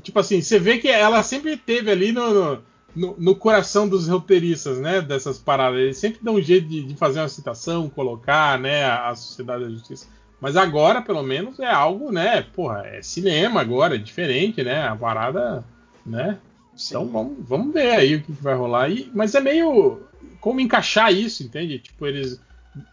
Tipo 0.02 0.20
assim, 0.20 0.42
você 0.42 0.60
vê 0.60 0.80
que 0.80 0.90
ela 0.90 1.24
sempre 1.24 1.56
teve 1.56 1.90
ali 1.90 2.12
no, 2.12 2.34
no, 2.34 2.64
no- 2.98 3.16
no 3.18 3.36
coração 3.36 3.88
dos 3.88 4.08
roteiristas, 4.08 4.80
né? 4.80 5.02
Dessas 5.02 5.38
paradas. 5.38 5.80
Eles 5.80 5.98
sempre 5.98 6.20
dão 6.22 6.36
um 6.36 6.42
jeito 6.42 6.68
de, 6.68 6.84
de 6.84 6.96
fazer 6.96 7.20
uma 7.20 7.30
citação, 7.30 7.90
colocar, 7.90 8.60
né? 8.60 8.84
A, 8.86 9.10
a 9.10 9.16
Sociedade 9.16 9.64
da 9.66 9.70
Justiça. 9.70 10.08
Mas 10.42 10.56
agora, 10.58 11.02
pelo 11.02 11.24
menos, 11.24 11.60
é 11.60 11.66
algo, 11.72 12.12
né? 12.12 12.42
Porra, 12.42 12.84
é 12.86 13.02
cinema 13.02 13.62
agora, 13.62 13.96
é 13.96 13.98
diferente, 14.00 14.64
né? 14.64 14.88
A 14.88 14.96
parada, 14.96 15.64
né? 16.06 16.38
Então 16.80 17.08
vamos, 17.08 17.38
vamos 17.40 17.74
ver 17.74 17.92
aí 17.92 18.16
o 18.16 18.22
que, 18.22 18.34
que 18.34 18.44
vai 18.44 18.54
rolar. 18.56 18.84
aí. 18.86 19.10
mas 19.14 19.34
é 19.36 19.40
meio. 19.40 20.02
Como 20.40 20.60
encaixar 20.60 21.12
isso, 21.14 21.44
entende? 21.44 21.80
Tipo, 21.80 22.06
eles. 22.06 22.40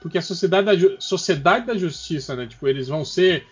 Porque 0.00 0.16
a 0.16 0.22
Sociedade 0.22 0.66
da, 0.66 1.00
Sociedade 1.00 1.66
da 1.66 1.76
Justiça, 1.76 2.34
né? 2.34 2.46
Tipo, 2.46 2.66
eles 2.68 2.88
vão 2.88 3.04
ser 3.04 3.46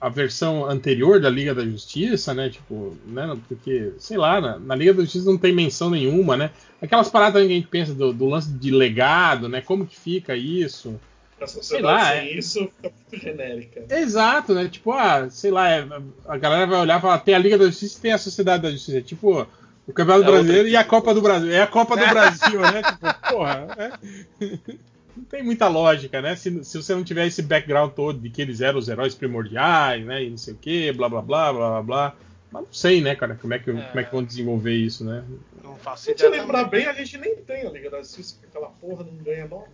a 0.00 0.08
versão 0.08 0.64
anterior 0.64 1.20
da 1.20 1.28
Liga 1.28 1.54
da 1.54 1.64
Justiça, 1.64 2.32
né? 2.32 2.48
Tipo, 2.48 2.96
né? 3.06 3.36
Porque, 3.48 3.92
sei 3.98 4.16
lá, 4.16 4.40
na, 4.40 4.58
na 4.58 4.74
Liga 4.74 4.94
da 4.94 5.02
Justiça 5.02 5.26
não 5.26 5.38
tem 5.38 5.52
menção 5.52 5.90
nenhuma, 5.90 6.36
né? 6.36 6.50
Aquelas 6.80 7.08
paradas 7.08 7.42
que 7.42 7.48
a 7.48 7.54
gente 7.54 7.66
pensa 7.66 7.92
do, 7.94 8.12
do 8.12 8.26
lance 8.26 8.50
de 8.50 8.70
legado, 8.70 9.48
né? 9.48 9.60
Como 9.60 9.86
que 9.86 9.98
fica 9.98 10.36
isso? 10.36 10.98
A 11.40 11.46
sociedade 11.46 11.84
lá, 11.84 12.10
sem 12.12 12.18
é. 12.18 12.38
isso 12.38 12.70
fica 12.76 12.92
muito 13.10 13.24
genérica. 13.24 13.84
Exato, 13.90 14.54
né? 14.54 14.68
Tipo, 14.68 14.92
ah, 14.92 15.28
sei 15.30 15.50
lá, 15.50 15.68
é- 15.70 15.86
a 16.26 16.36
galera 16.36 16.66
vai 16.66 16.80
olhar 16.80 16.98
e 16.98 17.02
falar, 17.02 17.18
tem 17.18 17.34
a 17.34 17.38
Liga 17.38 17.58
da 17.58 17.66
Justiça 17.66 17.98
e 17.98 18.02
tem 18.02 18.12
a 18.12 18.18
Sociedade 18.18 18.62
da 18.62 18.70
Justiça. 18.70 18.98
É 18.98 19.02
Tipo, 19.02 19.46
o 19.86 19.92
Campeonato 19.92 20.24
É 20.24 20.26
outra 20.26 20.32
Brasileiro 20.32 20.68
e 20.68 20.76
a. 20.76 20.84
Copa 20.84 21.14
do 21.14 21.22
Brasil. 21.22 21.50
É 21.50 21.62
a 21.62 21.66
Copa 21.66 21.96
do 21.96 22.06
Brasil, 22.10 22.60
né? 22.60 22.82
Tipo, 22.82 23.30
porra, 23.30 23.66
né? 23.76 23.92
Não 25.18 25.24
tem 25.24 25.42
muita 25.42 25.66
lógica, 25.68 26.22
né? 26.22 26.36
Se, 26.36 26.64
se 26.64 26.76
você 26.80 26.94
não 26.94 27.02
tiver 27.02 27.26
esse 27.26 27.42
background 27.42 27.92
todo 27.92 28.18
de 28.20 28.30
que 28.30 28.40
eles 28.40 28.60
eram 28.60 28.78
os 28.78 28.88
heróis 28.88 29.14
primordiais, 29.14 30.04
né? 30.06 30.22
E 30.24 30.30
não 30.30 30.36
sei 30.38 30.54
o 30.54 30.56
que, 30.56 30.92
blá 30.92 31.08
blá 31.08 31.20
blá 31.22 31.52
blá 31.52 31.68
blá 31.70 31.82
blá. 31.82 32.16
Mas 32.52 32.62
não 32.64 32.72
sei, 32.72 33.00
né, 33.02 33.14
cara, 33.14 33.34
como 33.34 33.52
é 33.52 33.58
que, 33.58 33.70
É. 33.70 33.74
como 33.74 34.00
é 34.00 34.04
que 34.04 34.12
vão 34.12 34.22
desenvolver 34.24 34.74
isso, 34.74 35.04
né? 35.04 35.22
Não 35.62 35.76
faço 35.76 36.04
Se 36.04 36.14
te 36.14 36.24
ideia. 36.24 36.40
lembrar 36.40 36.64
também. 36.64 36.80
bem, 36.80 36.88
a 36.88 36.92
gente 36.94 37.18
nem 37.18 37.36
tem 37.36 37.66
a 37.66 37.70
Liga 37.70 37.90
da 37.90 37.98
Justiça, 37.98 38.36
porque 38.40 38.46
aquela 38.56 38.72
porra 38.80 39.04
não 39.04 39.16
ganha 39.22 39.46
nome. 39.46 39.66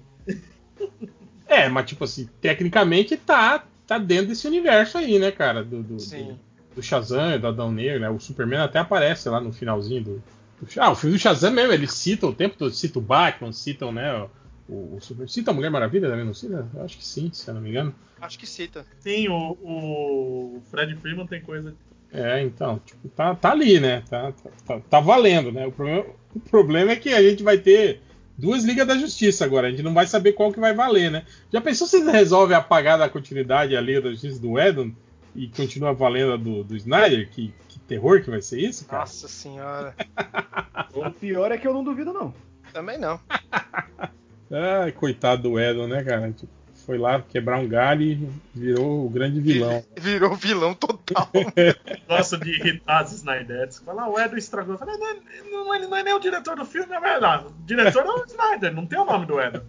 É, 1.47 1.69
mas 1.69 1.87
tipo 1.87 2.05
assim, 2.05 2.29
tecnicamente 2.41 3.17
tá, 3.17 3.65
tá 3.87 3.99
dentro 3.99 4.29
desse 4.29 4.47
universo 4.49 4.99
aí, 4.99 5.19
né, 5.19 5.31
cara? 5.31 5.63
Do, 5.63 5.83
do, 5.83 6.01
Sim. 6.01 6.37
do, 6.73 6.75
do 6.77 6.83
Shazam 6.83 7.35
e 7.35 7.39
do 7.39 7.47
Adão 7.47 7.71
Negro, 7.71 8.01
né? 8.01 8.09
O 8.11 8.19
Superman 8.19 8.61
até 8.61 8.79
aparece 8.79 9.29
lá 9.29 9.41
no 9.41 9.53
finalzinho 9.53 10.03
do, 10.03 10.15
do- 10.61 10.81
Ah, 10.81 10.91
o 10.91 10.97
filme 10.97 11.17
do 11.17 11.21
Shazam 11.21 11.53
mesmo, 11.53 11.73
eles 11.73 11.93
citam 11.93 12.31
o 12.31 12.35
tempo 12.35 12.57
todo, 12.59 12.73
citam 12.73 13.01
o 13.01 13.05
Batman, 13.05 13.53
citam, 13.53 13.93
né, 13.93 14.27
o, 14.69 14.97
o 14.97 14.99
Super... 15.01 15.29
Cita 15.29 15.51
a 15.51 15.55
Mulher 15.55 15.71
Maravilha 15.71 16.09
também, 16.09 16.25
não 16.25 16.35
cita? 16.35 16.69
Eu 16.75 16.83
acho 16.83 16.97
que 16.97 17.05
sim, 17.05 17.31
se 17.33 17.49
eu 17.49 17.55
não 17.55 17.61
me 17.61 17.71
engano. 17.71 17.95
Acho 18.21 18.39
que 18.39 18.47
cita. 18.47 18.87
Sim, 19.01 19.29
o, 19.29 19.59
o 19.63 20.63
Fred 20.71 20.95
Freeman 20.97 21.27
tem 21.27 21.41
coisa. 21.41 21.75
É, 22.13 22.41
então, 22.43 22.79
tipo, 22.85 23.09
tá, 23.09 23.35
tá 23.35 23.51
ali, 23.51 23.81
né? 23.81 24.03
Tá, 24.09 24.33
tá, 24.33 24.51
tá- 24.67 24.81
tá 24.89 25.01
valendo, 25.01 25.51
né? 25.51 25.67
O 25.67 25.73
problema, 25.73 26.07
o 26.35 26.41
problema 26.41 26.93
é 26.93 26.97
que 26.97 27.11
a 27.13 27.21
gente 27.23 27.43
vai 27.43 27.59
ter 27.59 28.01
duas 28.39 28.65
Ligas 28.65 28.87
da 28.87 28.97
Justiça 28.97 29.45
agora, 29.45 29.67
a 29.67 29.71
gente 29.71 29.83
não 29.83 29.93
vai 29.93 30.07
saber 30.07 30.33
qual 30.33 30.53
que 30.53 30.61
vai 30.61 30.73
valer, 30.73 31.11
né? 31.11 31.25
Já 31.53 31.61
pensou 31.61 31.87
se 31.87 31.97
eles 31.97 32.13
resolvem 32.13 32.57
apagar 32.57 32.99
da 32.99 33.09
continuidade 33.09 33.77
a 33.77 33.81
Liga 33.81 34.03
da 34.03 34.11
Justiça 34.11 34.41
do 34.41 34.59
Edon 34.59 34.93
e 35.35 35.49
continua 35.49 35.93
valendo 35.93 36.33
a 36.33 36.37
do, 36.37 36.63
do 36.63 36.77
Snyder? 36.77 37.29
Que, 37.31 37.53
que 37.69 37.81
terror 37.81 38.23
que 38.23 38.31
vai 38.31 38.41
ser 38.41 38.61
isso, 38.61 38.87
cara? 38.87 39.01
Nossa 39.01 39.29
senhora. 39.29 39.95
O 40.95 41.11
pior 41.11 41.51
é 41.51 41.59
que 41.59 41.67
eu 41.67 41.75
não 41.75 41.83
duvido, 41.83 42.13
não. 42.13 42.33
Também 42.73 42.97
não. 42.99 43.19
Ai, 44.51 44.93
coitado 44.93 45.43
do 45.43 45.59
Edon, 45.61 45.87
né, 45.89 46.03
cara? 46.05 46.31
Tipo, 46.33 46.53
foi 46.87 46.99
lá 46.99 47.21
quebrar 47.23 47.59
um 47.59 47.67
galho 47.67 48.03
e 48.03 48.29
virou 48.55 49.07
o 49.07 49.09
grande 49.09 49.41
vilão. 49.41 49.83
Virou 49.97 50.35
vilão 50.35 50.75
total. 50.75 51.31
Gosta 52.07 52.37
de 52.37 52.51
irritar 52.51 53.01
as 53.01 53.13
Snydettes. 53.13 53.79
Fala, 53.79 54.03
ah, 54.03 54.09
o 54.11 54.19
Edo 54.21 54.37
estragou. 54.37 54.77
Fala, 54.77 54.93
não, 54.99 55.17
não, 55.51 55.75
ele 55.75 55.87
não 55.87 55.97
é 55.97 56.03
nem 56.03 56.13
o 56.13 56.19
diretor 56.21 56.57
do 56.57 56.65
filme, 56.67 56.95
é 56.95 57.01
verdade. 57.01 57.47
O 57.47 57.55
diretor 57.65 58.05
é 58.05 58.11
o 58.11 58.25
Snyder, 58.27 58.75
não 58.75 58.85
tem 58.87 58.99
o 58.99 59.05
nome 59.07 59.25
do 59.25 59.41
Edo. 59.41 59.63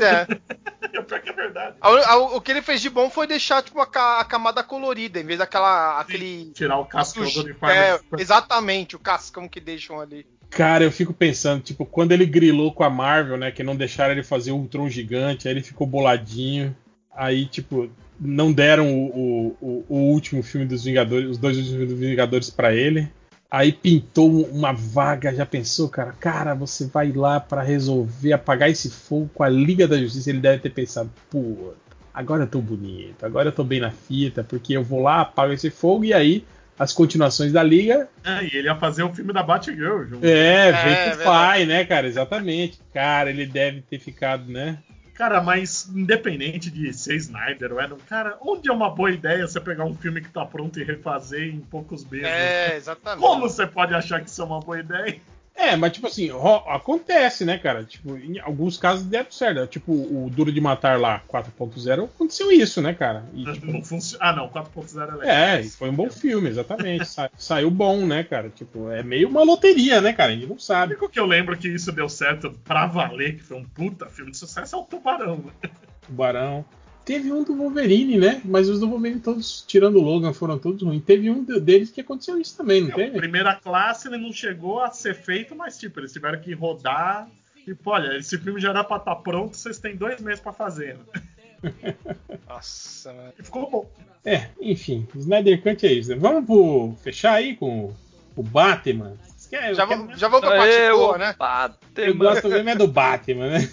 é. 0.00 0.26
É 0.94 1.00
pior 1.00 1.20
que 1.22 1.30
é 1.30 1.32
verdade. 1.32 1.76
A- 1.80 1.88
a- 1.88 2.16
O 2.36 2.40
que 2.40 2.50
ele 2.50 2.60
fez 2.60 2.80
de 2.82 2.90
bom 2.90 3.08
foi 3.08 3.26
deixar 3.26 3.62
tipo, 3.62 3.80
a, 3.80 4.20
a 4.20 4.24
camada 4.24 4.62
colorida, 4.62 5.18
em 5.20 5.24
vez 5.24 5.38
daquela. 5.38 5.98
aquele. 6.00 6.50
Tirar 6.52 6.76
o 6.78 6.84
cascão 6.84 7.24
do 7.24 7.40
uniforme. 7.40 7.74
É, 7.74 7.98
exatamente, 8.18 8.94
o 8.94 8.98
cascão 8.98 9.48
que 9.48 9.58
deixam 9.60 9.98
ali. 10.00 10.26
Cara, 10.52 10.84
eu 10.84 10.92
fico 10.92 11.14
pensando, 11.14 11.62
tipo, 11.62 11.86
quando 11.86 12.12
ele 12.12 12.26
grilou 12.26 12.72
com 12.72 12.84
a 12.84 12.90
Marvel, 12.90 13.38
né, 13.38 13.50
que 13.50 13.62
não 13.62 13.74
deixaram 13.74 14.12
ele 14.12 14.22
fazer 14.22 14.52
o 14.52 14.56
Ultron 14.56 14.86
gigante, 14.86 15.48
aí 15.48 15.54
ele 15.54 15.62
ficou 15.62 15.86
boladinho. 15.86 16.76
Aí, 17.10 17.46
tipo, 17.46 17.88
não 18.20 18.52
deram 18.52 18.94
o, 18.94 19.56
o, 19.62 19.84
o 19.88 19.96
último 20.12 20.42
filme 20.42 20.66
dos 20.66 20.84
Vingadores, 20.84 21.30
os 21.30 21.38
dois 21.38 21.56
últimos 21.56 21.78
filmes 21.78 21.94
dos 21.94 22.06
Vingadores 22.06 22.50
pra 22.50 22.74
ele. 22.74 23.08
Aí 23.50 23.72
pintou 23.72 24.46
uma 24.46 24.72
vaga, 24.72 25.34
já 25.34 25.46
pensou, 25.46 25.88
cara? 25.88 26.12
Cara, 26.20 26.54
você 26.54 26.86
vai 26.86 27.10
lá 27.12 27.40
pra 27.40 27.62
resolver 27.62 28.34
apagar 28.34 28.70
esse 28.70 28.90
fogo 28.90 29.30
com 29.32 29.42
a 29.42 29.48
Liga 29.48 29.88
da 29.88 29.98
Justiça. 29.98 30.28
Ele 30.28 30.40
deve 30.40 30.62
ter 30.62 30.70
pensado, 30.70 31.10
pô, 31.30 31.72
agora 32.12 32.42
eu 32.42 32.46
tô 32.46 32.60
bonito, 32.60 33.24
agora 33.24 33.48
eu 33.48 33.52
tô 33.52 33.64
bem 33.64 33.80
na 33.80 33.90
fita, 33.90 34.44
porque 34.44 34.74
eu 34.74 34.84
vou 34.84 35.00
lá, 35.00 35.22
apago 35.22 35.52
esse 35.54 35.70
fogo 35.70 36.04
e 36.04 36.12
aí 36.12 36.44
as 36.82 36.92
continuações 36.92 37.52
da 37.52 37.62
Liga 37.62 38.08
É, 38.24 38.42
e 38.42 38.56
ele 38.56 38.66
ia 38.66 38.74
fazer 38.74 39.04
o 39.04 39.14
filme 39.14 39.32
da 39.32 39.42
Batgirl 39.42 40.04
junto. 40.04 40.26
é, 40.26 40.72
vem 40.72 40.92
É, 40.92 41.10
com 41.16 41.20
o 41.20 41.24
pai, 41.24 41.64
né, 41.64 41.84
cara? 41.84 42.08
Exatamente. 42.08 42.80
Cara, 42.92 43.30
ele 43.30 43.46
deve 43.46 43.82
ter 43.82 44.00
ficado, 44.00 44.50
né? 44.50 44.78
Cara, 45.14 45.40
mas 45.40 45.88
independente 45.94 46.70
de 46.70 46.92
ser 46.92 47.14
Snyder 47.16 47.72
ou 47.72 47.80
Edon, 47.80 47.98
cara, 48.08 48.36
onde 48.40 48.68
é 48.68 48.72
uma 48.72 48.90
boa 48.90 49.10
ideia 49.10 49.46
você 49.46 49.60
pegar 49.60 49.84
um 49.84 49.94
filme 49.94 50.20
que 50.20 50.30
tá 50.30 50.44
pronto 50.44 50.80
e 50.80 50.82
refazer 50.84 51.54
em 51.54 51.60
poucos 51.60 52.04
meses? 52.04 52.26
É, 52.26 52.76
exatamente. 52.76 53.20
Como 53.20 53.42
você 53.48 53.64
pode 53.66 53.94
achar 53.94 54.20
que 54.20 54.28
isso 54.28 54.42
é 54.42 54.44
uma 54.44 54.58
boa 54.58 54.80
ideia? 54.80 55.20
É, 55.54 55.76
mas 55.76 55.92
tipo 55.92 56.06
assim, 56.06 56.28
acontece, 56.66 57.44
né, 57.44 57.56
cara? 57.58 57.84
Tipo, 57.84 58.16
em 58.16 58.38
alguns 58.40 58.76
casos 58.78 59.04
deram 59.06 59.30
certo. 59.30 59.66
Tipo, 59.66 59.92
o 59.92 60.28
Duro 60.30 60.50
de 60.50 60.60
Matar 60.60 60.98
lá, 60.98 61.22
4.0, 61.28 62.04
aconteceu 62.04 62.50
isso, 62.50 62.80
né, 62.82 62.94
cara? 62.94 63.24
E, 63.34 63.44
tipo, 63.52 63.66
Não 63.66 63.82
Ah, 64.20 64.32
não, 64.32 64.48
4.0 64.48 65.02
é 65.02 65.16
legal. 65.16 65.22
é, 65.22 65.62
foi 65.64 65.90
um 65.90 65.94
bom 65.94 66.10
filme, 66.10 66.48
exatamente. 66.48 67.04
Sa- 67.06 67.30
saiu 67.36 67.70
bom, 67.70 68.04
né, 68.06 68.24
cara? 68.24 68.48
Tipo, 68.50 68.90
é 68.90 69.02
meio 69.02 69.28
uma 69.28 69.42
loteria, 69.44 70.00
né, 70.00 70.12
cara? 70.12 70.32
A 70.32 70.34
gente 70.34 70.46
não 70.46 70.56
O 70.56 70.60
sabe. 70.60 70.92
único 70.94 71.08
que 71.08 71.20
eu 71.20 71.26
lembro 71.26 71.56
que 71.56 71.68
isso 71.68 71.92
deu 71.92 72.08
certo 72.08 72.50
pra 72.64 72.86
valer, 72.86 73.36
que 73.36 73.42
foi 73.42 73.56
um 73.58 73.64
puta 73.64 74.06
filme 74.06 74.30
de 74.32 74.38
sucesso, 74.38 74.74
é 74.74 74.78
o 74.78 74.82
Tubarão. 74.84 75.36
Né? 75.62 75.70
Tubarão. 76.06 76.64
Teve 77.04 77.32
um 77.32 77.42
do 77.42 77.56
Wolverine, 77.56 78.16
né? 78.16 78.40
Mas 78.44 78.68
os 78.68 78.78
do 78.80 78.88
Wolverine 78.88 79.20
todos, 79.20 79.64
tirando 79.66 79.96
o 79.96 80.00
Logan, 80.02 80.32
foram 80.32 80.58
todos 80.58 80.82
ruins. 80.82 81.02
Teve 81.04 81.28
um 81.30 81.42
de- 81.42 81.58
deles 81.60 81.90
que 81.90 82.00
aconteceu 82.00 82.40
isso 82.40 82.56
também, 82.56 82.80
não 82.82 82.90
É, 82.90 82.94
teve? 82.94 83.16
Primeira 83.18 83.54
classe 83.56 84.06
ele 84.08 84.18
não 84.18 84.32
chegou 84.32 84.80
a 84.80 84.90
ser 84.90 85.14
feito, 85.14 85.54
mas 85.56 85.78
tipo, 85.78 85.98
eles 86.00 86.12
tiveram 86.12 86.38
que 86.40 86.52
rodar. 86.54 87.28
Tipo, 87.64 87.90
olha, 87.90 88.16
esse 88.18 88.38
filme 88.38 88.60
já 88.60 88.70
era 88.70 88.84
pra 88.84 88.98
estar 88.98 89.16
pronto, 89.16 89.56
vocês 89.56 89.78
têm 89.78 89.96
dois 89.96 90.20
meses 90.20 90.40
pra 90.40 90.52
fazer. 90.52 90.96
né? 90.96 91.22
Nossa, 92.48 93.12
mano. 93.12 93.32
E 93.38 93.42
ficou 93.42 93.70
bom. 93.70 93.90
É, 94.24 94.48
enfim, 94.60 95.06
Snyder 95.16 95.60
Cut 95.62 95.84
é 95.86 95.92
isso. 95.92 96.10
né? 96.10 96.16
Vamos 96.16 96.44
pro, 96.46 96.94
fechar 97.02 97.34
aí 97.34 97.56
com 97.56 97.92
o 98.36 98.42
Batman. 98.42 99.14
Quer- 99.50 99.74
Já, 99.74 99.84
vou- 99.84 100.08
já 100.16 100.28
vou 100.28 100.40
pra 100.40 100.56
parte 100.56 100.72
Eu, 100.74 100.96
boa, 100.96 101.18
né? 101.18 101.30
Eu 101.30 101.34
Batman. 101.36 102.14
gosto 102.14 102.48
mesmo 102.48 102.68
é 102.70 102.74
do 102.76 102.88
Batman, 102.88 103.48
né? 103.48 103.70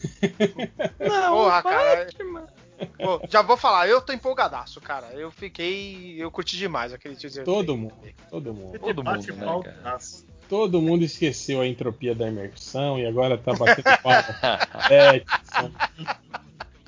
Não, 1.00 1.34
Porra, 1.36 1.64
cara. 1.64 2.08
Pô, 2.98 3.22
já 3.30 3.42
vou 3.42 3.58
falar, 3.58 3.88
eu 3.88 4.02
tô 4.02 4.14
empolgadaço, 4.14 4.80
cara. 4.82 5.08
Eu 5.14 5.32
fiquei. 5.32 6.16
Eu 6.18 6.32
curti 6.32 6.58
demais 6.58 6.94
aquele 6.94 7.16
teaser. 7.16 7.44
Todo 7.44 7.76
mundo, 7.78 7.94
todo 8.30 8.54
mundo. 8.54 8.80
Todo 8.80 9.04
mundo, 9.04 9.34
né, 9.36 9.46
cara? 9.82 9.98
Todo 10.48 10.82
mundo 10.82 11.04
esqueceu 11.04 11.62
a 11.62 11.68
entropia 11.68 12.16
da 12.16 12.28
imersão 12.28 12.98
e 12.98 13.06
agora 13.06 13.38
tá 13.38 13.54
batendo 13.54 13.84
palma. 14.02 14.26
É, 14.90 15.22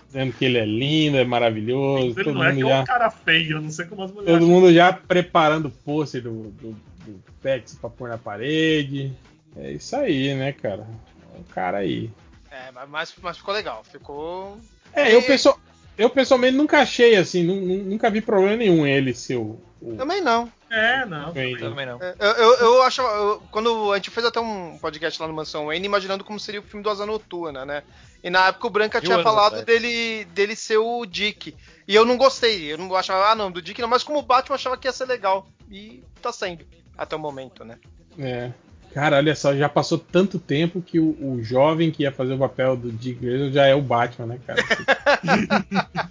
dizendo 0.07 0.33
que 0.33 0.45
ele 0.45 0.57
é 0.57 0.65
lindo, 0.65 1.17
é 1.17 1.23
maravilhoso. 1.23 2.05
Ele 2.19 2.23
Todo 2.23 2.33
não 2.33 2.43
é 2.43 2.49
que 2.49 2.55
mundo 2.55 2.67
é 2.67 2.69
já, 2.75 2.81
um 2.81 2.85
cara 2.85 3.09
feio, 3.11 3.57
eu 3.57 3.61
não 3.61 3.71
sei 3.71 3.85
como 3.85 4.03
as 4.03 4.11
mulheres. 4.11 4.39
todo 4.39 4.47
mundo 4.49 4.73
já 4.73 4.91
preparando 4.93 5.67
o 5.67 5.71
pôster 5.71 6.21
do, 6.23 6.43
do, 6.51 6.71
do 7.05 7.23
Pets 7.41 7.75
pra 7.75 7.89
pôr 7.89 8.09
na 8.09 8.17
parede. 8.17 9.13
É 9.55 9.71
isso 9.71 9.95
aí, 9.95 10.33
né, 10.33 10.51
cara? 10.53 10.87
É 11.35 11.39
o 11.39 11.43
cara 11.53 11.77
aí. 11.79 12.09
É, 12.49 12.71
mas- 12.71 13.13
mas, 13.21 13.37
ficou 13.37 13.53
legal. 13.53 13.83
Ficou. 13.83 14.57
É, 14.93 15.13
eu, 15.13 15.19
E- 15.19 15.23
pessoal, 15.27 15.59
eu 15.97 16.09
pessoalmente 16.09 16.57
nunca 16.57 16.79
achei 16.79 17.15
assim, 17.15 17.43
nu- 17.43 17.61
nu- 17.61 17.83
nunca 17.83 18.09
vi 18.09 18.21
problema 18.21 18.55
nenhum 18.57 18.85
ele 18.87 19.13
ser 19.13 19.37
o. 19.37 19.59
o 19.81 19.95
Também 19.95 20.21
não. 20.21 20.51
É, 20.69 21.05
não. 21.05 21.33
Também 21.33 21.85
não. 21.85 22.01
É, 22.01 22.15
Eu, 22.19 22.27
eu, 22.31 22.53
eu 22.59 22.81
acho. 22.83 23.01
eu- 23.01 23.41
quando 23.51 23.91
a 23.91 23.97
gente 23.97 24.09
fez 24.09 24.25
até 24.25 24.39
um 24.39 24.77
podcast 24.79 25.21
lá 25.21 25.27
no 25.27 25.33
Mansão 25.33 25.65
Wayne, 25.65 25.85
imaginando 25.85 26.23
como 26.23 26.39
seria 26.39 26.61
o 26.61 26.63
filme 26.63 26.81
do 26.83 26.89
Asa 26.89 27.05
Noturna, 27.05 27.65
né? 27.65 27.83
E 28.23 28.29
na 28.29 28.47
época 28.47 28.67
o 28.67 28.69
Branca 28.69 29.01
tinha 29.01 29.21
falado 29.23 29.57
atrás. 29.57 29.65
dele, 29.65 30.25
dele 30.25 30.55
ser 30.55 30.77
o 30.77 31.05
Dick. 31.05 31.55
E 31.87 31.95
eu 31.95 32.05
não 32.05 32.17
gostei. 32.17 32.71
Eu 32.71 32.77
não 32.77 32.95
achava, 32.95 33.31
ah, 33.31 33.35
não, 33.35 33.51
do 33.51 33.61
Dick 33.61 33.81
não. 33.81 33.89
Mas 33.89 34.03
como 34.03 34.19
o 34.19 34.23
Batman 34.23 34.55
achava 34.55 34.77
que 34.77 34.87
ia 34.87 34.91
ser 34.93 35.05
legal. 35.05 35.45
E 35.69 36.03
tá 36.21 36.31
sendo. 36.31 36.63
Até 36.97 37.15
o 37.15 37.19
momento, 37.19 37.65
né? 37.65 37.77
É. 38.19 38.51
Cara, 38.93 39.17
olha 39.17 39.33
só, 39.35 39.55
já 39.55 39.69
passou 39.69 39.97
tanto 39.97 40.37
tempo 40.37 40.81
que 40.81 40.99
o, 40.99 41.15
o 41.21 41.41
jovem 41.41 41.91
que 41.91 42.03
ia 42.03 42.11
fazer 42.11 42.33
o 42.33 42.37
papel 42.37 42.75
do 42.75 42.91
Dick 42.91 43.19
Grayson 43.25 43.51
já 43.51 43.65
é 43.65 43.73
o 43.73 43.81
Batman, 43.81 44.25
né, 44.27 44.39
cara? 44.45 44.61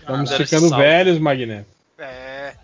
Estamos 0.00 0.30
Deve 0.30 0.44
ficando 0.46 0.76
velhos, 0.76 1.18
Magneto. 1.18 1.66
É. 1.98 2.54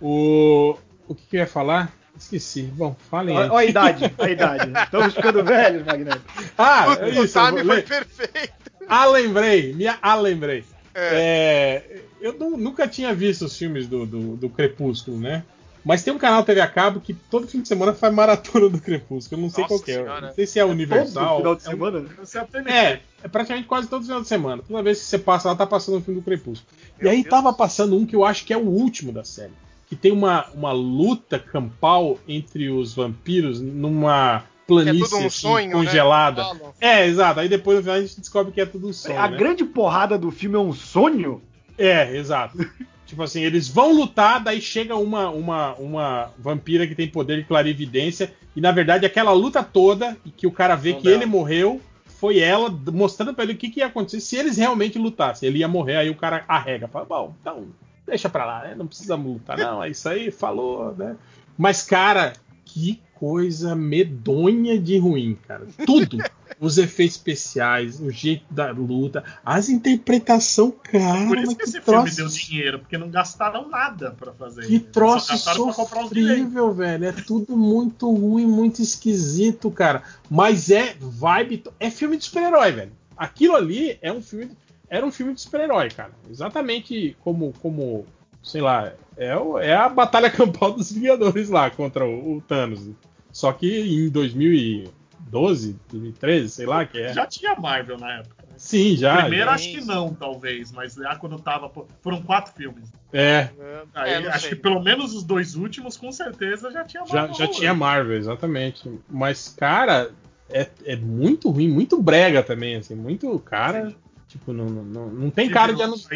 O, 0.00 0.76
o 1.08 1.14
que, 1.14 1.22
que 1.30 1.36
eu 1.36 1.40
ia 1.40 1.46
falar? 1.46 1.92
Esqueci. 2.16 2.62
Bom, 2.62 2.94
falem 3.10 3.36
aí. 3.36 3.48
Olha 3.48 3.58
a 3.58 3.64
idade, 3.64 4.14
a 4.18 4.28
idade. 4.30 4.72
Estamos 4.84 5.14
ficando 5.14 5.42
velhos, 5.42 5.84
Magneto. 5.84 6.22
Ah, 6.56 6.86
o 6.88 6.92
é 6.92 7.04
o 7.06 7.24
isso. 7.24 7.38
eu 7.38 7.46
time 7.46 7.62
vou 7.62 7.72
foi 7.74 7.82
perfeito. 7.82 8.52
Ah, 8.86 9.06
lembrei. 9.06 9.72
Minha, 9.72 9.98
ah, 10.02 10.14
lembrei. 10.14 10.64
É. 10.94 11.82
É, 11.90 12.00
eu 12.20 12.34
nu- 12.34 12.56
nunca 12.56 12.86
tinha 12.86 13.14
visto 13.14 13.46
os 13.46 13.56
filmes 13.56 13.88
do, 13.88 14.04
do, 14.06 14.36
do 14.36 14.48
Crepúsculo, 14.50 15.18
né? 15.18 15.42
Mas 15.84 16.02
tem 16.04 16.12
um 16.14 16.18
canal 16.18 16.44
TV 16.44 16.60
a 16.60 16.68
cabo 16.68 17.00
que 17.00 17.12
todo 17.12 17.46
fim 17.48 17.60
de 17.60 17.66
semana 17.66 17.92
faz 17.92 18.14
maratona 18.14 18.68
do 18.68 18.80
Crepúsculo. 18.80 19.40
Eu 19.40 19.42
não 19.42 19.50
sei 19.50 19.62
Nossa 19.62 19.74
qual 19.74 19.80
que 19.84 19.90
é. 19.90 19.94
Senhora. 19.94 20.26
Não 20.28 20.34
sei 20.34 20.46
se 20.46 20.58
é 20.60 20.62
Todo 20.62 20.70
Universal. 20.72 21.36
final 21.38 21.54
de 21.56 21.64
é 21.64 21.68
um- 21.68 21.70
semana. 21.72 22.04
Você 22.20 22.38
até 22.38 22.58
É, 22.70 23.00
é 23.24 23.28
praticamente 23.28 23.66
quase 23.66 23.88
todo 23.88 24.04
final 24.04 24.20
de 24.22 24.28
semana. 24.28 24.62
Toda 24.66 24.82
vez 24.82 25.00
que 25.00 25.04
você 25.06 25.18
passa 25.18 25.48
lá, 25.48 25.56
tá 25.56 25.66
passando 25.66 25.98
o 25.98 26.00
filme 26.00 26.20
do 26.20 26.24
Crepúsculo. 26.24 26.70
e 27.00 27.02
Meu 27.02 27.10
aí 27.12 27.22
Deus. 27.22 27.30
tava 27.30 27.52
passando 27.52 27.96
um 27.96 28.06
que 28.06 28.14
eu 28.14 28.24
acho 28.24 28.44
que 28.44 28.52
é 28.52 28.56
o 28.56 28.60
último 28.68 29.10
da 29.12 29.24
série. 29.24 29.52
Que 29.88 29.96
tem 29.96 30.12
uma, 30.12 30.46
uma 30.54 30.72
luta 30.72 31.38
campal 31.38 32.18
entre 32.28 32.70
os 32.70 32.94
vampiros 32.94 33.60
numa 33.60 34.36
é 34.36 34.42
planície 34.66 35.02
tudo 35.02 35.16
um 35.16 35.26
assim, 35.26 35.28
sonho, 35.30 35.72
congelada. 35.72 36.54
né? 36.54 36.60
É, 36.80 37.06
exato. 37.06 37.40
Aí 37.40 37.48
depois 37.48 37.76
no 37.78 37.82
final 37.82 37.96
a 37.98 38.00
gente 38.00 38.20
descobre 38.20 38.52
que 38.52 38.60
é 38.60 38.66
tudo 38.66 38.88
um 38.88 38.92
sonho. 38.92 39.18
A 39.18 39.28
né? 39.28 39.36
grande 39.36 39.64
porrada 39.64 40.16
do 40.16 40.30
filme 40.30 40.54
é 40.56 40.60
um 40.60 40.72
sonho? 40.72 41.42
É, 41.76 42.16
exato. 42.16 42.56
tipo 43.12 43.22
assim, 43.22 43.42
eles 43.42 43.68
vão 43.68 43.92
lutar, 43.92 44.42
daí 44.42 44.58
chega 44.58 44.96
uma, 44.96 45.28
uma, 45.28 45.74
uma 45.74 46.30
vampira 46.38 46.86
que 46.86 46.94
tem 46.94 47.06
poder 47.06 47.36
de 47.36 47.44
clarividência, 47.44 48.32
e 48.56 48.60
na 48.60 48.72
verdade 48.72 49.04
aquela 49.04 49.32
luta 49.32 49.62
toda, 49.62 50.16
e 50.24 50.30
que 50.30 50.46
o 50.46 50.50
cara 50.50 50.74
vê 50.74 50.92
Não 50.92 50.98
que 50.98 51.04
dela. 51.04 51.16
ele 51.16 51.26
morreu, 51.26 51.78
foi 52.06 52.38
ela 52.38 52.70
mostrando 52.90 53.34
pra 53.34 53.44
ele 53.44 53.52
o 53.52 53.56
que, 53.56 53.68
que 53.68 53.80
ia 53.80 53.86
acontecer 53.86 54.18
se 54.20 54.36
eles 54.36 54.56
realmente 54.56 54.98
lutassem. 54.98 55.46
Ele 55.46 55.58
ia 55.58 55.68
morrer, 55.68 55.96
aí 55.96 56.08
o 56.08 56.14
cara 56.14 56.42
arrega, 56.48 56.88
fala, 56.88 57.04
bom, 57.04 57.34
então, 57.38 57.66
deixa 58.06 58.30
pra 58.30 58.46
lá, 58.46 58.62
né? 58.62 58.74
Não 58.74 58.86
precisamos 58.86 59.30
lutar, 59.30 59.58
não, 59.58 59.84
é 59.84 59.90
isso 59.90 60.08
aí, 60.08 60.30
falou, 60.30 60.94
né? 60.96 61.14
Mas, 61.58 61.82
cara, 61.82 62.32
que 62.72 63.00
coisa 63.14 63.74
medonha 63.76 64.78
de 64.78 64.98
ruim, 64.98 65.36
cara. 65.46 65.66
Tudo. 65.86 66.18
Os 66.60 66.78
efeitos 66.78 67.16
especiais, 67.16 67.98
o 67.98 68.10
jeito 68.10 68.44
da 68.48 68.70
luta, 68.70 69.24
as 69.44 69.68
interpretações, 69.68 70.74
cara. 70.84 71.26
Por 71.26 71.38
isso 71.38 71.46
mas 71.46 71.56
que 71.56 71.62
esse 71.64 71.80
troço- 71.80 72.14
filme 72.14 72.30
deu 72.30 72.38
dinheiro, 72.38 72.78
porque 72.78 72.96
não 72.98 73.10
gastaram 73.10 73.68
nada 73.68 74.12
pra 74.12 74.32
fazer. 74.32 74.66
que 74.66 74.78
troço 74.78 75.36
sofrível, 75.38 76.72
velho. 76.72 77.06
É 77.06 77.12
tudo 77.12 77.56
muito 77.56 78.08
ruim, 78.12 78.46
muito 78.46 78.80
esquisito, 78.80 79.70
cara. 79.70 80.02
Mas 80.30 80.70
é 80.70 80.94
vibe. 81.00 81.64
É 81.80 81.90
filme 81.90 82.16
de 82.16 82.24
super-herói, 82.24 82.70
velho. 82.72 82.92
Aquilo 83.16 83.56
ali 83.56 83.98
é 84.00 84.12
um 84.12 84.22
filme. 84.22 84.50
Era 84.88 85.04
um 85.06 85.10
filme 85.10 85.34
de 85.34 85.40
super-herói, 85.40 85.88
cara. 85.90 86.12
Exatamente 86.30 87.16
como. 87.24 87.52
como 87.60 88.04
sei 88.42 88.60
lá. 88.60 88.92
É, 89.16 89.32
é 89.62 89.74
a 89.74 89.88
batalha 89.88 90.28
campal 90.32 90.72
dos 90.72 90.90
Vingadores 90.92 91.48
lá 91.48 91.70
contra 91.70 92.04
o, 92.04 92.36
o 92.36 92.40
Thanos. 92.40 92.88
Só 93.30 93.52
que 93.52 93.80
em 93.80 94.08
2012, 94.10 95.76
2013, 95.90 96.50
sei 96.50 96.66
lá 96.66 96.84
que 96.84 96.98
é. 97.00 97.12
Já 97.12 97.26
tinha 97.26 97.54
Marvel 97.54 97.98
na 97.98 98.18
época. 98.18 98.42
né? 98.42 98.54
Sim, 98.56 98.96
já. 98.96 99.22
Primeiro 99.22 99.46
já. 99.46 99.52
acho 99.52 99.68
que 99.70 99.80
não, 99.84 100.12
talvez, 100.14 100.70
mas 100.72 100.94
já 100.94 101.16
quando 101.16 101.38
tava. 101.38 101.70
Foram 102.02 102.22
quatro 102.22 102.52
filmes. 102.54 102.90
É, 103.12 103.48
Aí, 103.94 104.12
É, 104.12 104.28
acho 104.28 104.40
sei. 104.40 104.48
que 104.50 104.56
pelo 104.56 104.82
menos 104.82 105.14
os 105.14 105.22
dois 105.24 105.54
últimos, 105.56 105.96
com 105.96 106.12
certeza, 106.12 106.70
já 106.70 106.84
tinha 106.84 107.04
Já, 107.06 107.14
Marvel. 107.14 107.34
já 107.34 107.44
rolando. 107.44 107.58
tinha 107.58 107.74
Marvel, 107.74 108.16
exatamente. 108.18 108.90
Mas, 109.08 109.48
cara, 109.56 110.10
é, 110.50 110.68
é 110.84 110.96
muito 110.96 111.50
ruim, 111.50 111.68
muito 111.68 112.00
brega 112.00 112.42
também, 112.42 112.76
assim, 112.76 112.94
muito 112.94 113.38
cara. 113.40 113.94
Tipo, 114.32 114.52
não, 114.52 114.66
não, 114.66 115.10
não 115.10 115.30
tem 115.30 115.50
cara 115.50 115.72
de 115.74 115.82
anos. 115.82 116.06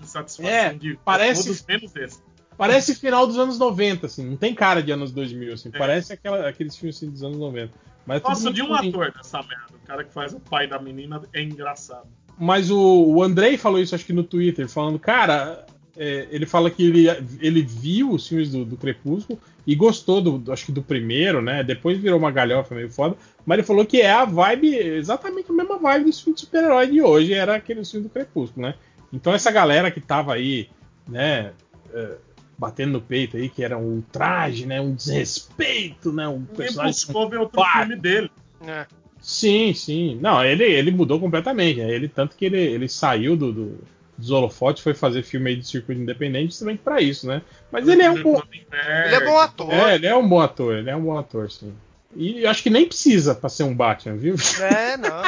Insatisfação 0.00 0.46
É, 0.46 0.72
de 0.72 0.98
parece- 1.04 1.64
menos 1.68 1.94
esse. 1.96 2.20
Parece 2.56 2.94
final 2.96 3.24
dos 3.26 3.38
anos 3.38 3.56
90, 3.56 4.06
assim, 4.06 4.24
não 4.28 4.36
tem 4.36 4.52
cara 4.52 4.82
de 4.82 4.90
anos 4.90 5.12
2000, 5.12 5.52
assim. 5.54 5.70
É. 5.72 5.78
Parece 5.78 6.12
aquela, 6.12 6.48
aqueles 6.48 6.76
filmes 6.76 6.96
assim, 6.96 7.08
dos 7.10 7.22
anos 7.22 7.36
90. 7.38 7.72
Mas 8.04 8.22
é 8.24 8.28
muito 8.28 8.52
de 8.52 8.62
um 8.62 8.68
ruim. 8.76 8.88
ator 8.88 9.12
nessa 9.16 9.38
merda. 9.42 9.66
O 9.74 9.86
cara 9.86 10.02
que 10.04 10.12
faz 10.12 10.32
o 10.32 10.40
pai 10.40 10.66
da 10.66 10.78
menina 10.80 11.22
é 11.32 11.42
engraçado. 11.42 12.08
Mas 12.38 12.70
o, 12.70 12.78
o 12.78 13.22
Andrei 13.22 13.56
falou 13.56 13.78
isso, 13.80 13.94
acho 13.94 14.04
que 14.04 14.12
no 14.12 14.24
Twitter, 14.24 14.68
falando, 14.68 14.98
cara, 14.98 15.66
é, 15.96 16.26
ele 16.30 16.46
fala 16.46 16.68
que 16.70 16.82
ele, 16.84 17.06
ele 17.40 17.62
viu 17.62 18.10
os 18.12 18.26
filmes 18.26 18.50
do, 18.50 18.64
do 18.64 18.76
Crepúsculo 18.76 19.38
e 19.68 19.74
gostou 19.74 20.22
do, 20.22 20.50
acho 20.50 20.64
que 20.64 20.72
do 20.72 20.82
primeiro, 20.82 21.42
né? 21.42 21.62
Depois 21.62 21.98
virou 21.98 22.18
uma 22.18 22.30
galhofa 22.30 22.74
meio 22.74 22.90
foda, 22.90 23.14
mas 23.44 23.58
ele 23.58 23.66
falou 23.66 23.84
que 23.84 24.00
é 24.00 24.10
a 24.10 24.24
vibe, 24.24 24.74
exatamente 24.74 25.50
a 25.50 25.52
mesma 25.52 25.76
vibe 25.76 26.06
dos 26.06 26.22
filmes 26.22 26.40
de 26.40 26.46
super-herói 26.46 26.86
de 26.86 27.02
hoje, 27.02 27.34
era 27.34 27.56
aquele 27.56 27.84
filme 27.84 28.06
do 28.06 28.10
Crepúsculo, 28.10 28.66
né? 28.66 28.74
Então 29.12 29.30
essa 29.30 29.50
galera 29.50 29.90
que 29.90 30.00
tava 30.00 30.32
aí, 30.32 30.70
né, 31.06 31.52
é, 31.92 32.12
batendo 32.56 32.92
no 32.92 33.00
peito 33.02 33.36
aí, 33.36 33.50
que 33.50 33.62
era 33.62 33.76
um 33.76 33.96
ultraje, 33.96 34.64
né, 34.64 34.80
um 34.80 34.94
desrespeito, 34.94 36.14
né, 36.14 36.26
um 36.26 36.46
personagem 36.46 36.92
buscou 36.92 37.28
ver 37.28 37.38
outro 37.38 37.62
filme 37.62 37.96
dele. 37.96 38.30
É. 38.66 38.86
Sim, 39.20 39.74
sim. 39.74 40.18
Não, 40.18 40.42
ele, 40.42 40.64
ele 40.64 40.90
mudou 40.90 41.20
completamente. 41.20 41.78
né? 41.80 41.90
Ele 41.90 42.08
tanto 42.08 42.36
que 42.36 42.46
ele, 42.46 42.58
ele 42.58 42.88
saiu 42.88 43.36
do, 43.36 43.52
do, 43.52 43.78
dos 44.18 44.30
holofotes, 44.30 44.82
foi 44.82 44.94
fazer 44.94 45.22
filme 45.22 45.50
aí 45.50 45.56
de 45.56 45.66
circuito 45.66 46.02
independente 46.02 46.50
justamente 46.50 46.80
pra 46.80 47.00
isso, 47.00 47.26
né? 47.26 47.40
Mas 47.70 47.86
ele 47.86 48.02
é 48.02 48.10
um 48.10 48.20
bom, 48.22 48.42
Ele 48.50 49.14
é 49.14 49.24
bom 49.24 49.38
ator. 49.38 49.72
é, 49.72 49.94
ele 49.94 50.06
é 50.06 50.16
um 50.16 50.28
bom 50.28 50.40
ator, 50.40 50.74
ele 50.74 50.90
é 50.90 50.96
um 50.96 51.02
bom 51.02 51.16
ator, 51.16 51.50
sim. 51.50 51.72
E 52.16 52.46
acho 52.46 52.62
que 52.62 52.70
nem 52.70 52.86
precisa 52.86 53.34
pra 53.34 53.48
ser 53.48 53.62
um 53.62 53.74
Batman, 53.74 54.16
viu? 54.16 54.34
É, 54.60 54.96
não. 54.96 55.22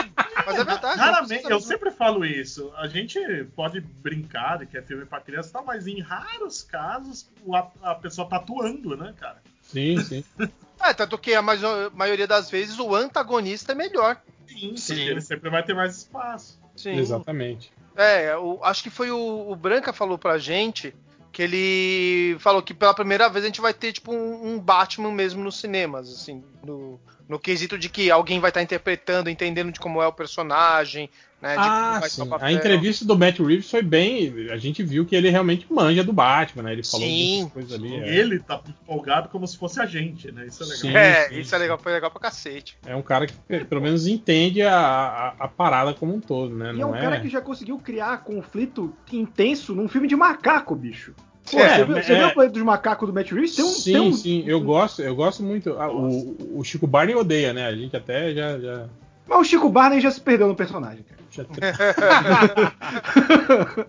Mas 0.47 0.59
é 0.59 0.65
verdade. 0.65 0.97
não 0.99 1.05
Raramente, 1.05 1.51
eu 1.51 1.61
sempre 1.61 1.91
falo 1.91 2.25
isso. 2.25 2.73
A 2.77 2.89
gente 2.89 3.21
pode 3.55 3.81
brincar 3.81 4.59
de 4.59 4.67
que 4.67 4.77
é 4.77 4.83
filme 4.83 5.05
pra 5.05 5.21
criança 5.21 5.51
e 5.51 5.53
tal, 5.53 5.65
mas 5.65 5.87
em 5.87 6.01
raros 6.01 6.63
casos 6.63 7.29
a, 7.53 7.91
a 7.91 7.95
pessoa 7.95 8.29
tá 8.29 8.37
atuando, 8.37 8.97
né, 8.97 9.15
cara? 9.21 9.37
Sim, 9.63 10.03
sim. 10.03 10.25
É, 10.83 10.95
tanto 10.95 11.19
que 11.19 11.35
a 11.35 11.43
maioria 11.43 12.27
das 12.27 12.51
vezes 12.51 12.79
o 12.79 12.95
antagonista 12.95 13.73
é 13.73 13.75
melhor. 13.75 14.17
Sim, 14.49 14.77
Sim. 14.79 15.09
ele 15.09 15.21
sempre 15.21 15.51
vai 15.51 15.63
ter 15.63 15.75
mais 15.75 15.99
espaço. 15.99 16.59
Sim. 16.75 16.97
Exatamente. 16.97 17.71
É, 17.97 18.37
o- 18.37 18.61
acho 18.63 18.83
que 18.83 18.91
foi 18.91 19.11
o, 19.11 19.51
o 19.51 19.57
Branca 19.57 19.93
falou 19.93 20.17
pra 20.19 20.39
gente 20.39 20.95
que 21.33 21.43
ele 21.43 22.37
falou 22.41 22.61
que 22.63 22.75
pela 22.75 22.95
primeira 22.95 23.29
vez 23.29 23.45
a 23.45 23.49
gente 23.49 23.61
vai 23.61 23.73
ter 23.73 23.93
tipo 23.93 24.13
um, 24.13 24.55
um 24.55 24.59
Batman 24.61 25.13
mesmo 25.13 25.43
nos 25.45 25.61
cinemas, 25.61 26.09
assim, 26.13 26.43
no, 26.65 27.01
no 27.29 27.39
quesito 27.39 27.79
de 27.79 27.89
que 27.89 28.11
alguém 28.11 28.41
vai 28.41 28.51
estar 28.51 28.63
interpretando, 28.63 29.31
entendendo 29.31 29.71
de 29.71 29.79
como 29.79 30.03
é 30.03 30.07
o 30.09 30.13
personagem, 30.13 31.09
né? 31.41 31.55
Ah, 31.59 32.01
sim. 32.09 32.23
A 32.41 32.53
entrevista 32.53 33.05
do 33.05 33.17
Matt 33.19 33.39
Reeves 33.39 33.71
foi 33.71 33.83
bem. 33.83 34.51
A 34.51 34.57
gente 34.57 34.83
viu 34.83 35.05
que 35.07 35.17
ele 35.17 35.31
realmente 35.31 35.67
manja 35.71 36.05
do 36.05 36.13
Batman, 36.13 36.65
né? 36.65 36.73
Ele 36.73 36.85
falou 36.85 37.07
Sim. 37.07 37.35
muitas 37.37 37.53
coisas 37.53 37.73
ali. 37.73 37.95
É, 37.97 38.15
Ele 38.17 38.39
tá 38.41 38.61
empolgado 38.69 39.29
como 39.29 39.47
se 39.47 39.57
fosse 39.57 39.81
a 39.81 39.87
gente, 39.87 40.31
né? 40.33 40.47
Isso 40.47 40.63
é 40.63 40.67
legal. 40.67 40.81
Sim. 40.81 40.97
É, 40.97 41.29
sim, 41.29 41.41
isso 41.41 41.55
é 41.55 41.59
legal, 41.59 41.79
foi 41.79 41.93
legal 41.93 42.11
pra 42.11 42.21
cacete. 42.21 42.77
é 42.87 42.95
um 42.95 43.03
cara 43.03 43.27
que 43.27 43.33
pe- 43.49 43.65
pelo 43.65 43.81
menos 43.81 44.07
entende 44.07 44.63
a, 44.63 44.77
a, 44.79 45.29
a 45.41 45.49
parada 45.49 45.95
como 45.95 46.15
um 46.15 46.21
todo, 46.21 46.55
né? 46.55 46.67
E 46.67 46.77
é 46.77 46.81
Não 46.81 46.91
um 46.91 46.93
cara 46.93 47.21
que 47.21 47.29
já 47.29 47.41
conseguiu 47.41 47.79
criar 47.79 48.19
conflito 48.25 48.95
intenso 49.13 49.75
num 49.75 49.89
filme 49.89 50.07
de 50.09 50.17
macaco, 50.17 50.75
bicho. 50.75 51.15
Pô, 51.51 51.59
É, 51.59 51.79
você, 51.79 51.85
você 52.03 52.15
viu 52.15 52.25
é- 52.25 52.27
o 52.27 52.35
planeta 52.35 52.53
dos 52.55 52.63
macacos 52.63 53.09
do 53.09 53.15
Matt 53.15 53.33
Reeves? 53.33 53.57
Tem 53.57 53.65
um, 53.65 53.69
sim, 53.69 53.93
tem 53.93 54.01
um- 54.01 54.13
sim, 54.13 54.45
eu 54.47 54.61
gosto, 54.61 55.01
eu 55.03 55.17
gosto 55.17 55.43
muito. 55.43 55.73
Ah, 55.79 55.91
o, 55.91 56.59
o 56.59 56.63
Chico 56.63 56.87
Barney 56.87 57.15
odeia, 57.17 57.53
né? 57.53 57.67
A 57.67 57.75
gente 57.75 57.97
até 57.97 58.33
já. 58.35 58.59
já, 58.59 58.87
Mas 59.27 59.39
o 59.41 59.45
Chico 59.45 59.69
Barney 59.69 60.01
já 60.01 60.11
se 60.11 60.21
perdeu 60.21 60.49
no 60.49 60.57
personagem, 60.57 61.05
cara. 61.05 61.21
já 61.31 61.45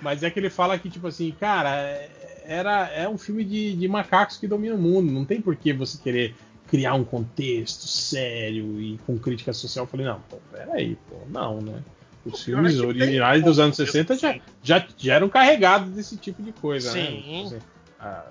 Mas 0.00 0.22
é 0.22 0.30
que 0.30 0.38
ele 0.40 0.50
fala 0.50 0.78
que, 0.78 0.90
tipo 0.90 1.06
assim, 1.06 1.30
cara, 1.38 1.76
é- 1.76 2.10
era, 2.44 2.88
é 2.88 3.08
um 3.08 3.16
filme 3.16 3.44
de, 3.44 3.76
de 3.76 3.86
macacos 3.88 4.36
que 4.36 4.48
dominam 4.48 4.76
o 4.76 4.80
mundo. 4.80 5.12
Não 5.12 5.24
tem 5.24 5.40
por 5.40 5.54
que 5.54 5.72
você 5.72 5.96
querer 5.98 6.34
criar 6.68 6.94
um 6.94 7.04
contexto 7.04 7.86
sério 7.86 8.80
e 8.80 8.98
com 9.06 9.18
crítica 9.18 9.52
social. 9.52 9.84
Eu 9.84 9.88
falei, 9.88 10.06
não, 10.06 10.20
pô, 10.28 10.38
peraí, 10.50 10.96
pô, 11.08 11.16
não, 11.28 11.60
né? 11.60 11.80
Os 12.24 12.34
O 12.34 12.44
filmes 12.44 12.72
é 12.72 12.76
que 12.76 12.80
tem 12.80 12.88
originais 12.88 13.44
dos 13.44 13.58
anos 13.58 13.76
pouco 13.76 13.92
60 13.92 14.16
já, 14.16 14.40
já, 14.62 14.86
já 14.96 15.14
eram 15.14 15.28
carregados 15.28 15.90
desse 15.90 16.16
tipo 16.16 16.42
de 16.42 16.52
coisa, 16.52 16.92
né? 16.92 17.06
Sim. 17.06 17.22
Tipo 17.22 17.46
assim, 17.46 17.58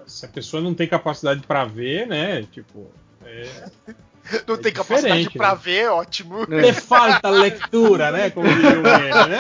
se 0.08 0.26
a 0.26 0.30
pessoa 0.30 0.62
não 0.62 0.74
tem 0.74 0.88
capacidade 0.88 1.42
pra 1.48 1.64
ver, 1.66 2.06
né? 2.08 2.44
Tipo, 2.44 2.90
é, 3.24 3.70
Não 4.48 4.56
É 4.56 4.58
tem 4.58 4.72
capacidade 4.72 5.24
diferente, 5.24 5.38
pra 5.38 5.52
né? 5.52 5.60
ver, 5.62 5.90
ótimo. 5.90 6.44
É. 6.50 6.62
lhe 6.62 6.74
falta 6.74 7.30
leitura, 7.30 8.12
né? 8.12 8.30
Como 8.30 8.48
diria 8.48 8.80
o 8.80 8.84
meme, 8.84 9.30
né? 9.30 9.40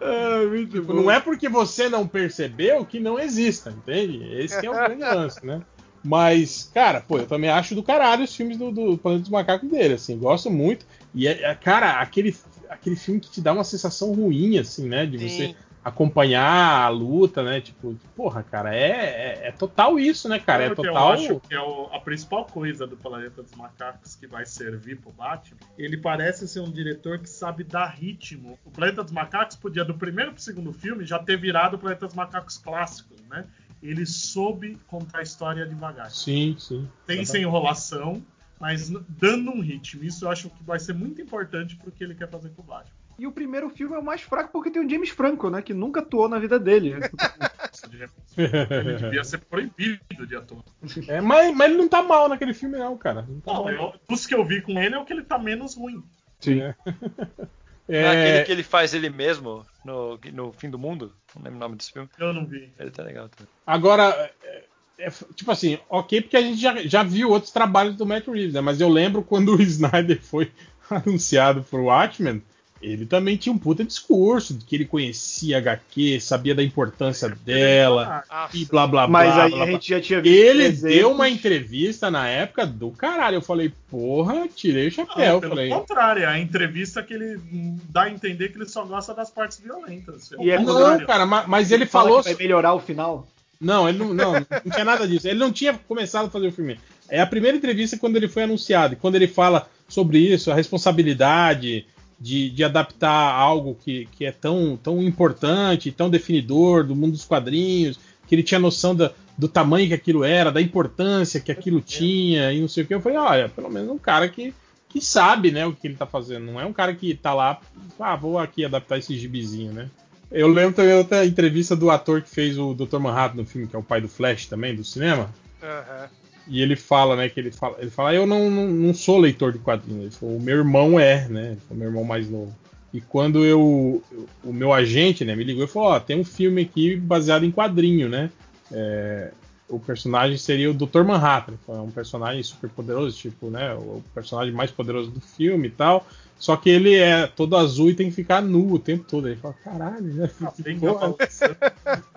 Ah, 0.00 0.46
muito 0.48 0.72
Tipo, 0.72 0.92
não 0.94 1.10
é 1.10 1.20
porque 1.20 1.48
você 1.48 1.88
não 1.88 2.06
percebeu 2.06 2.84
que 2.84 2.98
não 2.98 3.18
exista, 3.18 3.70
entende? 3.70 4.22
Esse 4.38 4.58
que 4.60 4.66
é 4.66 4.70
o 4.70 4.74
grande 4.74 5.02
lance, 5.02 5.44
né? 5.44 5.60
Mas, 6.04 6.68
cara, 6.74 7.00
pô, 7.00 7.18
eu 7.18 7.26
também 7.26 7.48
acho 7.48 7.74
do 7.74 7.82
caralho 7.82 8.24
os 8.24 8.34
filmes 8.34 8.56
do, 8.56 8.72
do 8.72 8.98
Planeta 8.98 9.22
dos 9.22 9.30
Macacos 9.30 9.70
dele, 9.70 9.94
assim, 9.94 10.18
gosto 10.18 10.50
muito. 10.50 10.84
E, 11.14 11.28
é, 11.28 11.42
é, 11.42 11.54
cara, 11.54 12.00
aquele, 12.00 12.36
aquele 12.68 12.96
filme 12.96 13.20
que 13.20 13.30
te 13.30 13.40
dá 13.40 13.52
uma 13.52 13.62
sensação 13.62 14.12
ruim, 14.12 14.58
assim, 14.58 14.88
né? 14.88 15.06
De 15.06 15.16
você 15.18 15.28
Sim. 15.28 15.56
Acompanhar 15.84 16.84
a 16.84 16.88
luta, 16.88 17.42
né? 17.42 17.60
Tipo, 17.60 17.96
porra, 18.14 18.42
cara, 18.42 18.74
é, 18.74 18.88
é, 18.90 19.48
é 19.48 19.52
total 19.52 19.98
isso, 19.98 20.28
né, 20.28 20.38
cara? 20.38 20.64
É 20.64 20.74
total. 20.74 20.94
Eu 20.94 21.12
acho 21.12 21.40
que 21.40 21.54
é 21.54 21.60
o- 21.60 21.88
a 21.92 21.98
principal 22.00 22.44
coisa 22.44 22.86
do 22.86 22.96
Planeta 22.96 23.42
dos 23.42 23.52
Macacos 23.52 24.14
que 24.14 24.26
vai 24.26 24.46
servir 24.46 25.00
pro 25.00 25.10
Batman. 25.12 25.58
Ele 25.76 25.96
parece 25.96 26.46
ser 26.46 26.60
um 26.60 26.70
diretor 26.70 27.18
que 27.18 27.28
sabe 27.28 27.64
dar 27.64 27.86
ritmo. 27.86 28.58
O 28.64 28.70
Planeta 28.70 29.02
dos 29.02 29.12
Macacos 29.12 29.56
podia, 29.56 29.84
do 29.84 29.94
primeiro 29.94 30.32
pro 30.32 30.40
segundo 30.42 30.72
filme, 30.72 31.04
já 31.04 31.18
ter 31.18 31.36
virado 31.36 31.74
o 31.76 31.78
Planeta 31.78 32.06
dos 32.06 32.14
Macacos 32.14 32.56
clássicos, 32.58 33.20
né? 33.28 33.44
Ele 33.82 34.06
soube 34.06 34.78
contar 34.86 35.18
a 35.18 35.22
história 35.22 35.66
devagar. 35.66 36.10
Sim, 36.10 36.54
sim. 36.58 36.88
Tem 37.04 37.24
sem 37.24 37.42
enrolação, 37.42 38.22
mas 38.60 38.88
dando 39.08 39.50
um 39.50 39.60
ritmo. 39.60 40.04
Isso 40.04 40.24
eu 40.24 40.30
acho 40.30 40.48
que 40.50 40.62
vai 40.62 40.78
ser 40.78 40.92
muito 40.92 41.20
importante 41.20 41.74
pro 41.74 41.90
que 41.90 42.04
ele 42.04 42.14
quer 42.14 42.28
fazer 42.30 42.50
com 42.50 42.62
o 42.62 42.64
Batman. 42.64 43.01
E 43.18 43.26
o 43.26 43.32
primeiro 43.32 43.68
filme 43.70 43.94
é 43.94 43.98
o 43.98 44.04
mais 44.04 44.22
fraco 44.22 44.50
porque 44.52 44.70
tem 44.70 44.84
o 44.84 44.88
James 44.88 45.10
Franco, 45.10 45.50
né? 45.50 45.62
Que 45.62 45.74
nunca 45.74 46.00
atuou 46.00 46.28
na 46.28 46.38
vida 46.38 46.58
dele. 46.58 46.94
Ele 48.36 48.96
devia 48.96 49.24
ser 49.24 49.38
proibido 49.38 50.26
de 50.26 50.36
atuar. 50.36 50.62
É, 51.08 51.20
mas, 51.20 51.54
mas 51.54 51.68
ele 51.68 51.78
não 51.78 51.88
tá 51.88 52.02
mal 52.02 52.28
naquele 52.28 52.54
filme, 52.54 52.78
não, 52.78 52.96
cara. 52.96 53.26
Não 53.28 53.40
tá 53.40 53.52
Não, 53.52 53.64
mal. 53.64 53.72
eu, 53.72 53.94
dos 54.08 54.26
que 54.26 54.34
eu 54.34 54.44
vi 54.44 54.62
com 54.62 54.78
ele 54.78 54.94
é 54.94 54.98
o 54.98 55.04
que 55.04 55.12
ele 55.12 55.22
tá 55.22 55.38
menos 55.38 55.76
ruim. 55.76 56.02
Sim. 56.40 56.60
É. 56.60 56.74
Não 57.88 57.98
é 57.98 58.08
aquele 58.08 58.38
É, 58.38 58.44
que 58.44 58.52
ele 58.52 58.62
faz 58.62 58.94
ele 58.94 59.10
mesmo 59.10 59.66
no, 59.84 60.18
no 60.32 60.52
fim 60.52 60.70
do 60.70 60.78
mundo? 60.78 61.12
Não 61.34 61.42
lembro 61.42 61.58
o 61.58 61.60
nome 61.60 61.76
desse 61.76 61.92
filme. 61.92 62.08
Eu 62.18 62.32
não 62.32 62.46
vi. 62.46 62.72
Ele 62.78 62.90
tá 62.90 63.02
legal 63.02 63.28
também. 63.28 63.52
Agora, 63.66 64.30
é, 64.42 64.64
é, 64.98 65.10
tipo 65.34 65.50
assim, 65.50 65.78
ok, 65.90 66.22
porque 66.22 66.36
a 66.36 66.40
gente 66.40 66.60
já, 66.60 66.76
já 66.86 67.02
viu 67.02 67.28
outros 67.30 67.52
trabalhos 67.52 67.96
do 67.96 68.06
Matt 68.06 68.28
Reeves, 68.28 68.54
né? 68.54 68.60
Mas 68.60 68.80
eu 68.80 68.88
lembro 68.88 69.22
quando 69.22 69.56
o 69.56 69.60
Snyder 69.62 70.22
foi 70.22 70.50
anunciado 70.88 71.64
pro 71.64 71.84
Watchmen, 71.84 72.42
ele 72.82 73.06
também 73.06 73.36
tinha 73.36 73.52
um 73.52 73.58
puta 73.58 73.84
discurso 73.84 74.52
de 74.54 74.64
que 74.64 74.74
ele 74.76 74.84
conhecia 74.84 75.56
a 75.56 75.60
HQ, 75.60 76.20
sabia 76.20 76.54
da 76.54 76.62
importância 76.62 77.28
dela 77.28 78.24
Ah, 78.28 78.48
e 78.52 78.64
blá 78.64 78.86
blá 78.86 79.06
blá. 79.06 79.08
Mas 79.24 79.38
aí 79.38 79.50
blá, 79.50 79.62
a 79.62 79.64
blá. 79.64 79.72
gente 79.72 79.88
já 79.88 80.00
tinha 80.00 80.20
visto. 80.20 80.34
Ele 80.34 80.64
exemplos. 80.64 80.96
deu 80.96 81.10
uma 81.12 81.28
entrevista 81.28 82.10
na 82.10 82.28
época 82.28 82.66
do 82.66 82.90
caralho. 82.90 83.36
Eu 83.36 83.42
falei, 83.42 83.72
porra, 83.90 84.48
tirei 84.54 84.88
o 84.88 84.90
chapéu. 84.90 85.40
pelo 85.40 85.54
falei, 85.54 85.68
contrário, 85.70 86.22
é 86.24 86.26
a 86.26 86.38
entrevista 86.38 87.02
que 87.02 87.14
ele 87.14 87.40
dá 87.88 88.02
a 88.02 88.10
entender 88.10 88.48
que 88.48 88.58
ele 88.58 88.68
só 88.68 88.84
gosta 88.84 89.14
das 89.14 89.30
partes 89.30 89.60
violentas. 89.60 90.30
E 90.40 90.50
é 90.50 90.56
Ao 90.56 90.64
quando- 90.64 90.74
não, 90.78 90.82
contrário. 90.82 91.06
cara, 91.06 91.24
ma- 91.26 91.44
mas 91.46 91.70
ele 91.70 91.86
fala 91.86 92.04
falou. 92.08 92.22
que 92.22 92.30
vai 92.34 92.42
melhorar 92.42 92.74
o 92.74 92.80
final. 92.80 93.28
Não, 93.60 93.88
ele 93.88 93.96
não, 93.98 94.12
não, 94.12 94.32
não 94.32 94.72
tinha 94.72 94.84
nada 94.84 95.06
disso. 95.06 95.28
Ele 95.28 95.38
não 95.38 95.52
tinha 95.52 95.72
começado 95.86 96.26
a 96.26 96.30
fazer 96.30 96.48
o 96.48 96.52
filme. 96.52 96.80
É 97.08 97.20
a 97.20 97.26
primeira 97.26 97.56
entrevista 97.56 97.96
quando 97.96 98.16
ele 98.16 98.26
foi 98.26 98.42
anunciado. 98.42 98.94
E 98.94 98.96
quando 98.96 99.14
ele 99.14 99.28
fala 99.28 99.68
sobre 99.88 100.18
isso, 100.18 100.50
a 100.50 100.54
responsabilidade 100.56 101.86
de, 102.22 102.50
de 102.50 102.62
adaptar 102.62 103.34
algo 103.34 103.74
que, 103.74 104.06
que 104.12 104.24
é 104.24 104.30
tão, 104.30 104.78
tão 104.80 105.02
importante, 105.02 105.90
tão 105.90 106.08
definidor 106.08 106.84
do 106.84 106.94
mundo 106.94 107.12
dos 107.12 107.24
quadrinhos, 107.24 107.98
que 108.28 108.34
ele 108.36 108.44
tinha 108.44 108.60
noção 108.60 108.94
da, 108.94 109.10
do 109.36 109.48
tamanho 109.48 109.88
que 109.88 109.94
aquilo 109.94 110.22
era, 110.22 110.52
da 110.52 110.62
importância 110.62 111.40
que 111.40 111.50
aquilo 111.50 111.80
tinha, 111.80 112.52
e 112.52 112.60
não 112.60 112.68
sei 112.68 112.84
o 112.84 112.86
que. 112.86 112.94
Eu 112.94 113.00
falei, 113.00 113.18
olha, 113.18 113.48
pelo 113.48 113.68
menos 113.68 113.90
um 113.90 113.98
cara 113.98 114.28
que, 114.28 114.54
que 114.88 115.00
sabe 115.00 115.50
né, 115.50 115.66
o 115.66 115.72
que 115.72 115.88
ele 115.88 115.96
tá 115.96 116.06
fazendo. 116.06 116.46
Não 116.46 116.60
é 116.60 116.64
um 116.64 116.72
cara 116.72 116.94
que 116.94 117.12
tá 117.12 117.34
lá, 117.34 117.60
ah, 117.98 118.14
vou 118.14 118.38
aqui 118.38 118.64
adaptar 118.64 118.98
esse 118.98 119.18
gibizinho, 119.18 119.72
né? 119.72 119.90
Eu 120.30 120.46
lembro 120.46 120.74
também 120.74 120.94
outra 120.94 121.26
entrevista 121.26 121.74
do 121.74 121.90
ator 121.90 122.22
que 122.22 122.30
fez 122.30 122.56
o 122.56 122.72
Dr. 122.72 122.98
Manhattan 122.98 123.38
no 123.38 123.44
filme, 123.44 123.66
que 123.66 123.74
é 123.74 123.78
o 123.78 123.82
pai 123.82 124.00
do 124.00 124.08
Flash 124.08 124.46
também, 124.46 124.76
do 124.76 124.84
cinema. 124.84 125.28
aham. 125.60 126.08
E 126.48 126.60
ele 126.60 126.76
fala, 126.76 127.16
né, 127.16 127.28
que 127.28 127.38
ele 127.38 127.50
fala, 127.50 127.76
ele 127.78 127.90
fala, 127.90 128.14
eu 128.14 128.26
não, 128.26 128.50
não, 128.50 128.66
não 128.68 128.94
sou 128.94 129.18
leitor 129.18 129.52
de 129.52 129.58
quadrinhos. 129.58 130.02
Ele 130.02 130.10
falou, 130.10 130.36
o 130.36 130.40
meu 130.40 130.58
irmão 130.58 130.98
é, 130.98 131.28
né? 131.28 131.56
O 131.70 131.74
meu 131.74 131.88
irmão 131.88 132.04
mais 132.04 132.28
novo. 132.28 132.54
E 132.92 133.00
quando 133.00 133.44
eu. 133.44 134.02
O 134.44 134.52
meu 134.52 134.72
agente, 134.72 135.24
né, 135.24 135.34
me 135.34 135.44
ligou 135.44 135.64
e 135.64 135.68
falou, 135.68 135.90
ó, 135.90 136.00
tem 136.00 136.18
um 136.18 136.24
filme 136.24 136.62
aqui 136.62 136.96
baseado 136.96 137.44
em 137.44 137.50
quadrinho, 137.50 138.08
né? 138.08 138.30
É, 138.70 139.30
o 139.68 139.80
personagem 139.80 140.36
seria 140.36 140.70
o 140.70 140.74
Dr. 140.74 141.02
Manhattan. 141.02 141.54
É 141.68 141.72
um 141.72 141.90
personagem 141.90 142.42
super 142.42 142.68
poderoso, 142.68 143.16
tipo, 143.16 143.48
né? 143.48 143.72
O 143.74 144.02
personagem 144.14 144.52
mais 144.52 144.70
poderoso 144.70 145.10
do 145.10 145.20
filme 145.20 145.68
e 145.68 145.70
tal. 145.70 146.06
Só 146.38 146.56
que 146.56 146.68
ele 146.68 146.94
é 146.94 147.26
todo 147.26 147.56
azul 147.56 147.88
e 147.88 147.94
tem 147.94 148.10
que 148.10 148.16
ficar 148.16 148.42
nu 148.42 148.72
o 148.72 148.78
tempo 148.78 149.04
todo. 149.08 149.28
Aí 149.28 149.36
fala, 149.36 149.54
caralho, 149.64 150.12
né? 150.12 150.30
Ah, 150.42 150.52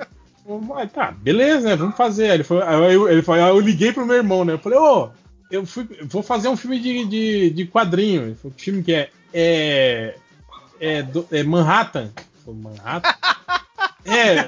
Mas 0.47 0.91
tá, 0.91 1.11
beleza, 1.11 1.69
né? 1.69 1.75
Vamos 1.75 1.95
fazer. 1.97 2.25
Aí 2.29 2.35
Ele 2.37 2.43
falou, 2.43 2.63
eu, 2.63 3.09
ele 3.09 3.21
falou, 3.21 3.43
aí 3.43 3.49
eu 3.49 3.59
liguei 3.59 3.91
pro 3.91 4.05
meu 4.05 4.15
irmão, 4.15 4.45
né? 4.45 4.53
Eu 4.53 4.59
falei, 4.59 4.77
ô, 4.77 5.09
eu 5.49 5.65
fui, 5.65 5.87
vou 6.03 6.21
fazer 6.21 6.47
um 6.49 6.57
filme 6.57 6.79
de, 6.79 7.05
de, 7.05 7.49
de 7.49 7.65
quadrinho. 7.67 8.23
Ele 8.23 8.35
falou, 8.35 8.53
que 8.55 8.63
filme 8.63 8.83
que 8.83 8.93
é? 8.93 9.09
É. 9.33 10.15
É, 10.79 11.01
do- 11.01 11.27
é 11.31 11.41
Manhattan. 11.43 12.11
Falei, 12.43 12.59
Manhattan? 12.61 13.15
é, 14.05 14.39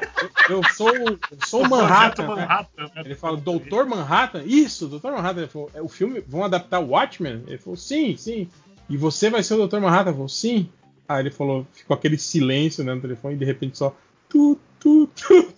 eu, 0.50 0.58
eu 0.58 0.64
sou, 0.76 0.96
eu 0.96 1.18
sou 1.46 1.64
o 1.64 1.70
Manhattan. 1.70 2.36
Né? 2.36 2.48
Né? 2.78 2.90
Ele 3.06 3.16
fala, 3.16 3.38
Doutor 3.38 3.86
Manhattan? 3.88 4.44
Isso, 4.46 4.88
Doutor 4.88 5.12
Manhattan. 5.14 5.40
Ele 5.42 5.48
falou, 5.50 5.72
é 5.74 5.82
o 5.82 5.88
filme, 5.88 6.22
vão 6.28 6.44
adaptar 6.44 6.80
o 6.80 6.90
Watchmen? 6.90 7.44
Ele 7.48 7.58
falou, 7.58 7.78
sim, 7.78 8.16
sim. 8.18 8.48
E 8.90 8.96
você 8.98 9.30
vai 9.30 9.42
ser 9.42 9.56
o 9.56 9.58
Doutor 9.58 9.82
Manhattan? 9.82 10.12
Eu 10.12 10.14
falei, 10.16 10.30
sim. 10.30 10.70
Aí 11.08 11.22
ele 11.24 11.32
falou, 11.32 11.66
ficou 11.74 11.96
aquele 11.96 12.18
silêncio 12.18 12.84
né, 12.84 12.94
no 12.94 13.02
telefone 13.02 13.34
e 13.36 13.38
de 13.38 13.46
repente 13.46 13.78
só. 13.78 13.96
Tu, 14.30 14.60
tu, 14.80 15.08
tu. 15.16 15.54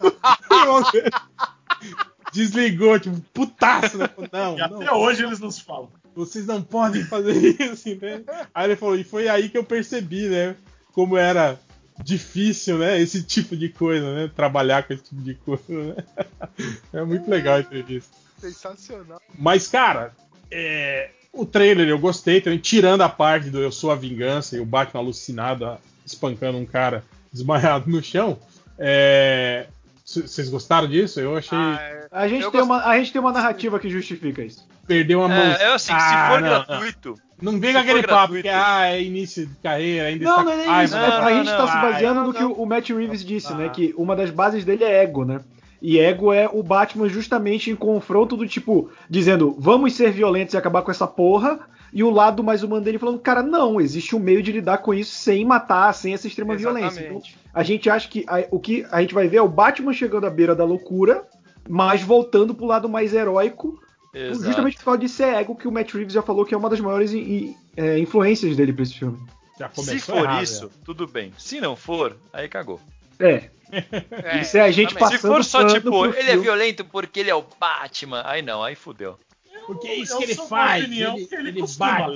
Desligou, 2.32 3.00
tipo, 3.00 3.20
putaço. 3.34 3.98
Né? 3.98 4.10
Não, 4.32 4.58
E 4.58 4.62
até 4.62 4.86
não, 4.86 4.98
hoje 5.00 5.24
eles 5.24 5.40
nos 5.40 5.60
falam. 5.60 5.90
vocês 6.16 6.46
não 6.46 6.62
podem 6.62 7.04
fazer 7.04 7.34
isso, 7.60 7.90
entende? 7.90 8.26
Aí 8.54 8.66
ele 8.68 8.76
falou, 8.76 8.96
e 8.96 9.04
foi 9.04 9.28
aí 9.28 9.50
que 9.50 9.58
eu 9.58 9.64
percebi, 9.64 10.28
né? 10.28 10.56
Como 10.94 11.18
era 11.18 11.60
difícil, 12.04 12.78
né? 12.78 13.00
Esse 13.02 13.24
tipo 13.24 13.58
de 13.58 13.70
coisa, 13.70 14.14
né? 14.14 14.32
Trabalhar 14.36 14.84
com 14.84 14.94
esse 14.94 15.04
tipo 15.04 15.22
de 15.22 15.34
coisa, 15.36 15.64
né? 15.96 15.96
É 16.94 17.04
muito 17.04 17.30
legal 17.30 17.58
a 17.58 17.62
entrevista. 17.62 18.16
Sensacional. 18.40 19.20
Mas, 19.38 19.68
cara, 19.68 20.14
é, 20.52 21.10
o 21.34 21.46
trailer 21.46 21.88
eu 21.88 21.98
gostei 22.00 22.41
também, 22.41 22.60
tirando 22.60 23.02
a 23.02 23.10
parte 23.10 23.50
do 23.50 23.60
Eu 23.60 23.72
Sou 23.72 23.91
a 23.91 23.96
Vingança 23.96 24.56
e 24.56 24.60
o 24.60 24.66
Batman 24.66 25.02
alucinado 25.02 25.66
a- 25.66 25.78
espancando 26.06 26.58
um 26.58 26.66
cara 26.66 27.04
desmaiado 27.34 27.90
no 27.90 28.04
chão. 28.04 28.38
É, 28.80 29.68
Vocês 30.06 30.49
gostaram 30.49 30.88
disso? 30.88 31.19
Eu 31.19 31.35
achei. 31.38 31.56
Ah, 31.57 31.77
é. 31.81 32.07
A 32.11 32.27
gente, 32.27 32.43
Eu 32.43 32.51
tem 32.51 32.61
gosto- 32.61 32.72
uma, 32.73 32.84
a 32.85 32.97
gente 32.97 33.11
tem 33.11 33.22
uma 33.22 33.31
narrativa 33.31 33.77
que 33.80 33.89
justifica 33.89 34.41
isso. 34.41 34.68
Perdeu 34.88 35.19
uma 35.19 35.27
mão. 35.27 35.38
É, 35.38 35.64
é 35.64 35.73
assim, 35.73 35.91
Ah, 35.93 35.99
se 35.99 36.31
for 36.34 36.41
não, 36.41 36.49
não. 36.49 36.65
gratuito. 36.65 37.15
Não 37.41 37.51
vem 37.60 37.69
Se 37.72 37.76
com 37.76 37.80
aquele 37.84 38.01
papo 38.01 38.34
gratuito. 38.34 38.41
que 38.43 38.49
ah, 38.49 38.88
é 38.88 39.03
início 39.03 39.45
de 39.45 39.56
carreira, 39.61 40.07
ainda 40.07 40.26
Não, 40.26 40.31
está 40.31 40.43
não 40.43 40.51
é 40.51 40.56
nem 40.57 40.65
com 40.65 40.81
isso. 40.84 40.95
raiva, 40.95 40.97
é- 40.97 41.19
não, 41.19 41.27
a 41.27 41.34
gente 41.34 41.49
não, 41.51 41.57
tá 41.57 41.68
se 41.68 41.76
não. 41.76 41.81
baseando 41.81 42.19
Não, 42.22 42.27
no 42.27 42.34
que 42.34 42.41
não. 42.41 42.51
o 42.53 42.65
Matt 42.65 42.89
Reeves 42.89 43.23
disse, 43.23 43.53
né? 43.53 43.65
Ah. 43.68 43.69
Que 43.69 43.93
uma 43.95 44.15
das 44.15 44.31
bases 44.31 44.65
dele 44.65 44.84
é 44.84 45.03
ego, 45.03 45.23
né? 45.23 45.41
E 45.81 45.99
ego 45.99 46.34
é 46.34 46.49
o 46.51 46.61
Batman 46.64 47.07
justamente 47.07 47.69
em 47.69 47.76
confronto 47.76 48.35
do 48.35 48.47
tipo, 48.47 48.89
dizendo, 49.10 49.56
vamos 49.60 49.93
ser 49.93 50.11
violentos 50.11 50.53
e 50.53 50.57
acabar 50.57 50.81
com 50.81 50.89
essa 50.91 51.06
porra. 51.07 51.60
E 51.91 52.03
o 52.03 52.10
lado 52.10 52.44
mais 52.44 52.61
humano 52.64 52.84
dele 52.84 52.99
falando, 52.99 53.20
cara, 53.20 53.41
não, 53.41 53.82
existe 53.82 54.16
um 54.16 54.20
meio 54.20 54.44
de 54.44 54.52
lidar 54.52 54.78
com 54.80 54.94
isso 54.94 55.11
sem 55.16 55.44
matar, 55.45 55.91
sem 55.94 56.14
essa 56.14 56.28
extrema 56.28 56.56
violência. 56.56 56.99
Então, 56.99 57.18
Exatamente. 57.18 57.38
a 57.53 57.64
gente 57.64 57.90
acha 57.90 58.07
que 58.07 58.24
a- 58.28 58.48
o 58.52 58.60
que 58.60 58.86
a 58.91 59.02
gente 59.02 59.14
vai 59.14 59.28
ver 59.28 59.38
é 59.38 59.41
o 59.41 59.48
Batman 59.48 59.91
chegando 59.94 60.28
à 60.28 60.30
beira 60.30 60.56
da 60.56 60.64
loucura, 60.64 61.24
mas 61.68 62.02
voltando 62.03 62.53
pro 62.53 62.66
lado 62.66 62.88
mais 62.88 63.14
heróico, 63.14 63.80
Exato. 64.14 64.45
justamente 64.45 64.78
por 64.78 64.86
causa 64.86 64.99
de 64.99 65.10
ser 65.10 65.34
ego, 65.36 65.56
que 65.56 65.68
o 65.68 65.72
Matt 65.72 65.91
Reeves 65.94 66.14
já 66.14 66.22
falou 66.22 66.45
que 66.45 66.53
é 66.53 66.57
uma 66.57 66.70
das 66.70 66.80
maiores 66.80 67.11
i- 67.11 67.18
i- 67.20 67.56
é, 67.76 67.98
influências 67.99 68.56
dele 68.56 68.74
pra 68.74 68.84
esse 68.84 68.94
filme. 68.95 69.18
Já 69.60 69.70
Se 69.70 69.99
for 69.99 70.18
errado, 70.18 70.44
isso, 70.44 70.61
já. 70.74 70.86
tudo 70.86 71.06
bem. 71.07 71.34
Se 71.38 71.60
não 71.60 71.76
for, 71.76 72.16
aí 72.32 72.48
cagou. 72.48 72.80
É, 73.20 73.49
É, 73.72 74.41
isso 74.41 74.57
é 74.57 74.61
a 74.61 74.72
gente 74.72 74.91
exatamente. 74.95 75.18
Se 75.18 75.22
passando 75.22 75.34
for 75.36 75.44
só 75.44 75.68
tipo, 75.68 76.06
ele 76.06 76.18
é 76.20 76.24
filme. 76.32 76.41
violento 76.44 76.86
porque 76.86 77.20
ele 77.20 77.30
é 77.30 77.36
o 77.36 77.44
Batman, 77.60 78.24
aí 78.26 78.41
não, 78.41 78.64
aí 78.64 78.74
fudeu. 78.76 79.18
Porque 79.70 79.88
é 79.88 79.96
isso 79.98 80.14
Eu 80.14 80.18
que 80.18 80.24
ele 80.24 80.36
faz. 80.36 80.84
opinião 80.84 81.16
Ele, 81.16 81.28
ele, 81.32 81.50
ele 81.50 81.62
costuma 81.62 82.08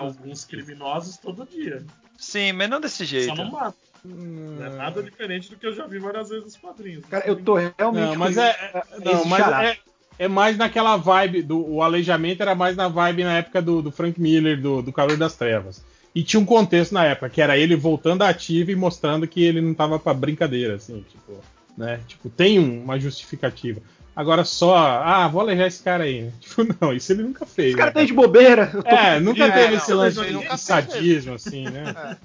alguns 0.00 0.44
criminosos 0.46 1.18
todo 1.18 1.46
dia. 1.46 1.84
Sim, 2.16 2.52
mas 2.52 2.70
não 2.70 2.80
desse 2.80 3.04
jeito. 3.04 3.26
Só 3.26 3.34
não 3.34 3.50
mata. 3.50 3.76
Hum, 4.06 4.56
Não 4.58 4.64
é 4.66 4.70
nada 4.70 5.02
diferente 5.02 5.50
do 5.50 5.56
que 5.56 5.66
eu 5.66 5.74
já 5.74 5.86
vi 5.86 5.98
várias 5.98 6.30
vezes 6.30 6.44
nos 6.46 6.56
quadrinhos. 6.56 7.04
Cara, 7.04 7.26
eu 7.26 7.36
tô 7.36 7.56
realmente. 7.56 8.06
Não, 8.08 8.16
mas 8.16 8.38
é, 8.38 8.52
pra 8.54 8.84
não, 9.04 9.24
mas 9.26 9.44
chará. 9.44 9.64
é, 9.66 9.76
é 10.18 10.28
mais 10.28 10.56
naquela 10.56 10.96
vibe 10.96 11.42
do 11.42 11.60
o 11.74 11.82
aleijamento 11.82 12.40
era 12.40 12.54
mais 12.54 12.74
na 12.74 12.88
vibe 12.88 13.24
na 13.24 13.36
época 13.36 13.60
do, 13.60 13.82
do 13.82 13.92
Frank 13.92 14.18
Miller 14.18 14.58
do, 14.58 14.80
do 14.80 14.90
Calor 14.92 15.18
das 15.18 15.36
Trevas. 15.36 15.84
E 16.14 16.22
tinha 16.22 16.40
um 16.40 16.44
contexto 16.46 16.92
na 16.92 17.04
época 17.04 17.28
que 17.28 17.42
era 17.42 17.58
ele 17.58 17.76
voltando 17.76 18.22
ativo 18.22 18.70
e 18.70 18.74
mostrando 18.76 19.28
que 19.28 19.44
ele 19.44 19.60
não 19.60 19.74
tava 19.74 19.98
pra 19.98 20.14
brincadeira, 20.14 20.76
assim, 20.76 21.04
tipo, 21.10 21.38
né? 21.76 22.00
Tipo, 22.08 22.30
tem 22.30 22.58
um- 22.58 22.82
uma 22.82 22.98
justificativa. 22.98 23.82
Agora 24.18 24.44
só, 24.44 24.76
ah, 24.76 25.28
vou 25.28 25.40
aleijar 25.42 25.68
esse 25.68 25.80
cara 25.80 26.02
aí. 26.02 26.28
Tipo, 26.40 26.66
não, 26.80 26.92
isso 26.92 27.12
ele 27.12 27.22
nunca 27.22 27.46
fez. 27.46 27.68
Esse 27.68 27.76
cara 27.76 27.90
né, 27.90 28.00
tá 28.00 28.04
de 28.04 28.12
bobeira. 28.12 28.66
tô 28.66 28.80
É, 28.88 29.20
nunca 29.20 29.44
É, 29.44 29.50
teve 29.52 29.68
não, 29.68 29.76
esse 29.76 29.94
lance 29.94 30.20
de, 30.20 30.58
sadismo, 30.58 31.34
assim, 31.34 31.64
né? 31.70 32.16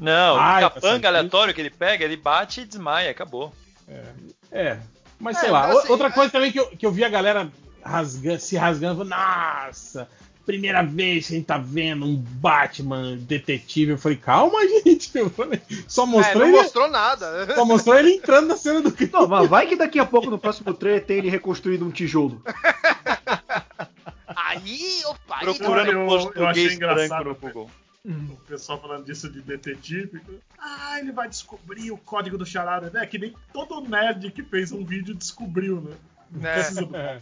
Não, 0.00 0.36
Ai, 0.38 0.64
o 0.64 0.70
capanga 0.70 1.08
essa- 1.08 1.18
aleatório 1.18 1.52
que 1.52 1.60
ele 1.60 1.68
pega, 1.68 2.04
ele 2.06 2.16
bate 2.16 2.62
e 2.62 2.64
desmaia, 2.64 3.10
acabou. 3.10 3.52
É. 4.50 4.78
Mas 5.20 5.36
É, 5.36 5.40
sei 5.40 5.50
lá, 5.50 5.66
assim, 5.66 5.88
o- 5.88 5.90
outra 5.92 6.08
é- 6.08 6.10
coisa 6.10 6.32
também 6.32 6.50
que 6.50 6.58
eu, 6.58 6.68
que 6.68 6.86
eu 6.86 6.90
vi 6.90 7.04
a 7.04 7.08
galera 7.10 7.48
rasgando, 7.84 8.40
se 8.40 8.56
rasgando, 8.56 9.04
falando, 9.04 9.10
nossa, 9.10 10.08
primeira 10.46 10.82
vez 10.82 11.26
que 11.26 11.34
a 11.34 11.36
gente 11.36 11.46
tá 11.46 11.58
vendo 11.58 12.06
um 12.06 12.16
Batman 12.16 13.16
detetive. 13.18 13.90
Eu 13.92 13.98
falei, 13.98 14.16
calma, 14.16 14.60
gente. 14.84 15.10
Eu 15.18 15.28
falei, 15.28 15.60
só 15.88 16.04
É, 16.04 16.06
mostrou, 16.06 16.38
não 16.40 16.48
ele, 16.48 16.56
mostrou 16.62 16.88
nada. 16.90 17.52
só 17.54 17.64
mostrou 17.64 17.98
ele 17.98 18.12
entrando 18.12 18.46
na 18.48 18.56
cena 18.56 18.80
do 18.80 18.92
crime. 18.92 19.10
Não, 19.16 19.26
mas 19.26 19.48
vai 19.48 19.66
que 19.66 19.76
daqui 19.76 19.98
a 19.98 20.06
pouco 20.06 20.30
no 20.30 20.38
próximo 20.38 20.72
trailer 20.72 21.04
tem 21.04 21.18
ele 21.18 21.28
reconstruído 21.28 21.84
um 21.84 21.90
tijolo. 21.90 22.40
Aí, 24.28 25.02
opa, 25.06 25.36
aí 25.36 25.44
Procurando 25.44 25.90
eu- 25.92 26.00
eu 26.02 26.06
português 26.06 26.46
achei 26.48 26.72
engraçado, 26.74 27.24
no 27.28 27.34
Google. 27.34 27.70
O 28.04 28.36
pessoal 28.46 28.80
falando 28.80 29.04
disso 29.04 29.28
de 29.28 29.40
detetive. 29.40 30.20
Ah, 30.58 31.00
ele 31.00 31.10
vai 31.10 31.28
descobrir 31.28 31.90
o 31.90 31.96
código 31.96 32.38
do 32.38 32.46
charada. 32.46 32.92
É 33.00 33.04
que 33.06 33.18
nem 33.18 33.34
todo 33.52 33.80
nerd 33.88 34.30
que 34.30 34.44
fez 34.44 34.70
um 34.70 34.84
vídeo 34.84 35.12
descobriu, 35.14 35.80
né? 35.80 35.96
Não 36.30 36.48
É. 36.48 36.54
precisa 36.54 36.84
do 36.84 36.96
É. 36.96 37.20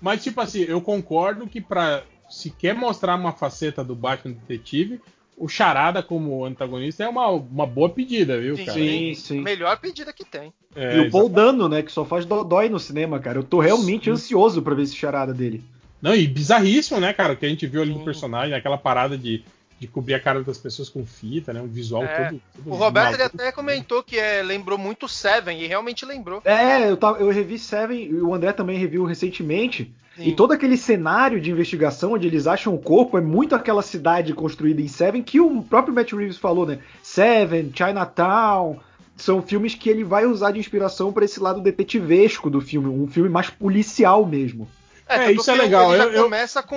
Mas, 0.00 0.22
tipo 0.22 0.40
assim, 0.40 0.62
eu 0.62 0.80
concordo 0.80 1.46
que 1.46 1.60
pra. 1.60 2.02
Se 2.32 2.48
quer 2.48 2.74
mostrar 2.74 3.14
uma 3.14 3.32
faceta 3.32 3.84
do 3.84 3.94
Batman 3.94 4.32
detetive, 4.32 5.02
o 5.36 5.48
Charada 5.48 6.02
como 6.02 6.46
antagonista 6.46 7.04
é 7.04 7.08
uma, 7.08 7.28
uma 7.28 7.66
boa 7.66 7.90
pedida, 7.90 8.40
viu, 8.40 8.56
Sim, 8.56 8.64
cara? 8.64 8.78
Sim, 8.78 9.14
sim. 9.14 9.40
Melhor 9.42 9.78
pedida 9.78 10.14
que 10.14 10.24
tem. 10.24 10.50
É, 10.74 10.96
E 10.96 11.00
o 11.00 11.10
Paul 11.10 11.28
Dano, 11.28 11.68
né, 11.68 11.82
que 11.82 11.92
só 11.92 12.06
faz 12.06 12.24
dodói 12.24 12.70
no 12.70 12.80
cinema, 12.80 13.20
cara. 13.20 13.38
Eu 13.38 13.44
tô 13.44 13.60
realmente 13.60 14.06
Sim. 14.06 14.12
ansioso 14.12 14.62
pra 14.62 14.74
ver 14.74 14.84
esse 14.84 14.96
charada 14.96 15.34
dele. 15.34 15.62
Não, 16.00 16.14
e 16.14 16.26
bizarríssimo, 16.26 16.98
né, 16.98 17.12
cara? 17.12 17.34
O 17.34 17.36
que 17.36 17.44
a 17.44 17.48
gente 17.50 17.66
viu 17.66 17.82
ali 17.82 17.92
Sim. 17.92 17.98
no 17.98 18.04
personagem, 18.04 18.54
aquela 18.54 18.78
parada 18.78 19.16
de, 19.18 19.44
de 19.78 19.86
cobrir 19.86 20.14
a 20.14 20.20
cara 20.20 20.42
das 20.42 20.56
pessoas 20.56 20.88
com 20.88 21.04
fita, 21.04 21.52
né? 21.52 21.60
Um 21.60 21.66
visual 21.68 22.04
É. 22.04 22.24
todo, 22.30 22.40
todo 22.56 22.72
O 22.72 22.76
Roberto 22.76 23.12
ele 23.12 23.24
até 23.24 23.52
comentou 23.52 24.02
que 24.02 24.18
é, 24.18 24.42
lembrou 24.42 24.78
muito 24.78 25.06
Seven, 25.06 25.60
e 25.60 25.66
realmente 25.66 26.06
lembrou. 26.06 26.40
É, 26.46 26.90
eu, 26.90 26.96
tava, 26.96 27.18
eu 27.18 27.28
revi 27.28 27.58
Seven, 27.58 28.02
e 28.04 28.14
o 28.14 28.34
André 28.34 28.54
também 28.54 28.78
reviu 28.78 29.04
recentemente. 29.04 29.92
Sim. 30.16 30.28
E 30.28 30.36
todo 30.36 30.52
aquele 30.52 30.76
cenário 30.76 31.40
de 31.40 31.50
investigação 31.50 32.12
onde 32.12 32.26
eles 32.26 32.46
acham 32.46 32.74
o 32.74 32.78
corpo 32.78 33.16
é 33.16 33.20
muito 33.20 33.54
aquela 33.54 33.80
cidade 33.82 34.34
construída 34.34 34.80
em 34.82 34.88
Seven 34.88 35.22
que 35.22 35.40
o 35.40 35.62
próprio 35.62 35.94
Matt 35.94 36.12
Reeves 36.12 36.36
falou, 36.36 36.66
né? 36.66 36.80
Seven, 37.02 37.72
Chinatown. 37.74 38.78
São 39.16 39.40
filmes 39.42 39.74
que 39.74 39.88
ele 39.90 40.04
vai 40.04 40.24
usar 40.26 40.50
de 40.52 40.58
inspiração 40.58 41.12
pra 41.12 41.24
esse 41.24 41.38
lado 41.38 41.60
detetivesco 41.60 42.48
do 42.50 42.60
filme, 42.60 42.88
um 42.88 43.06
filme 43.06 43.28
mais 43.28 43.48
policial 43.50 44.24
mesmo. 44.26 44.68
É, 45.06 45.26
tanto 45.26 45.40
isso 45.40 45.50
é 45.50 45.54
que 45.54 45.60
legal, 45.60 45.90
Ele 45.90 45.98
já 45.98 46.04
eu- 46.04 46.12
eu- 46.12 46.22
começa 46.24 46.62
com 46.62 46.76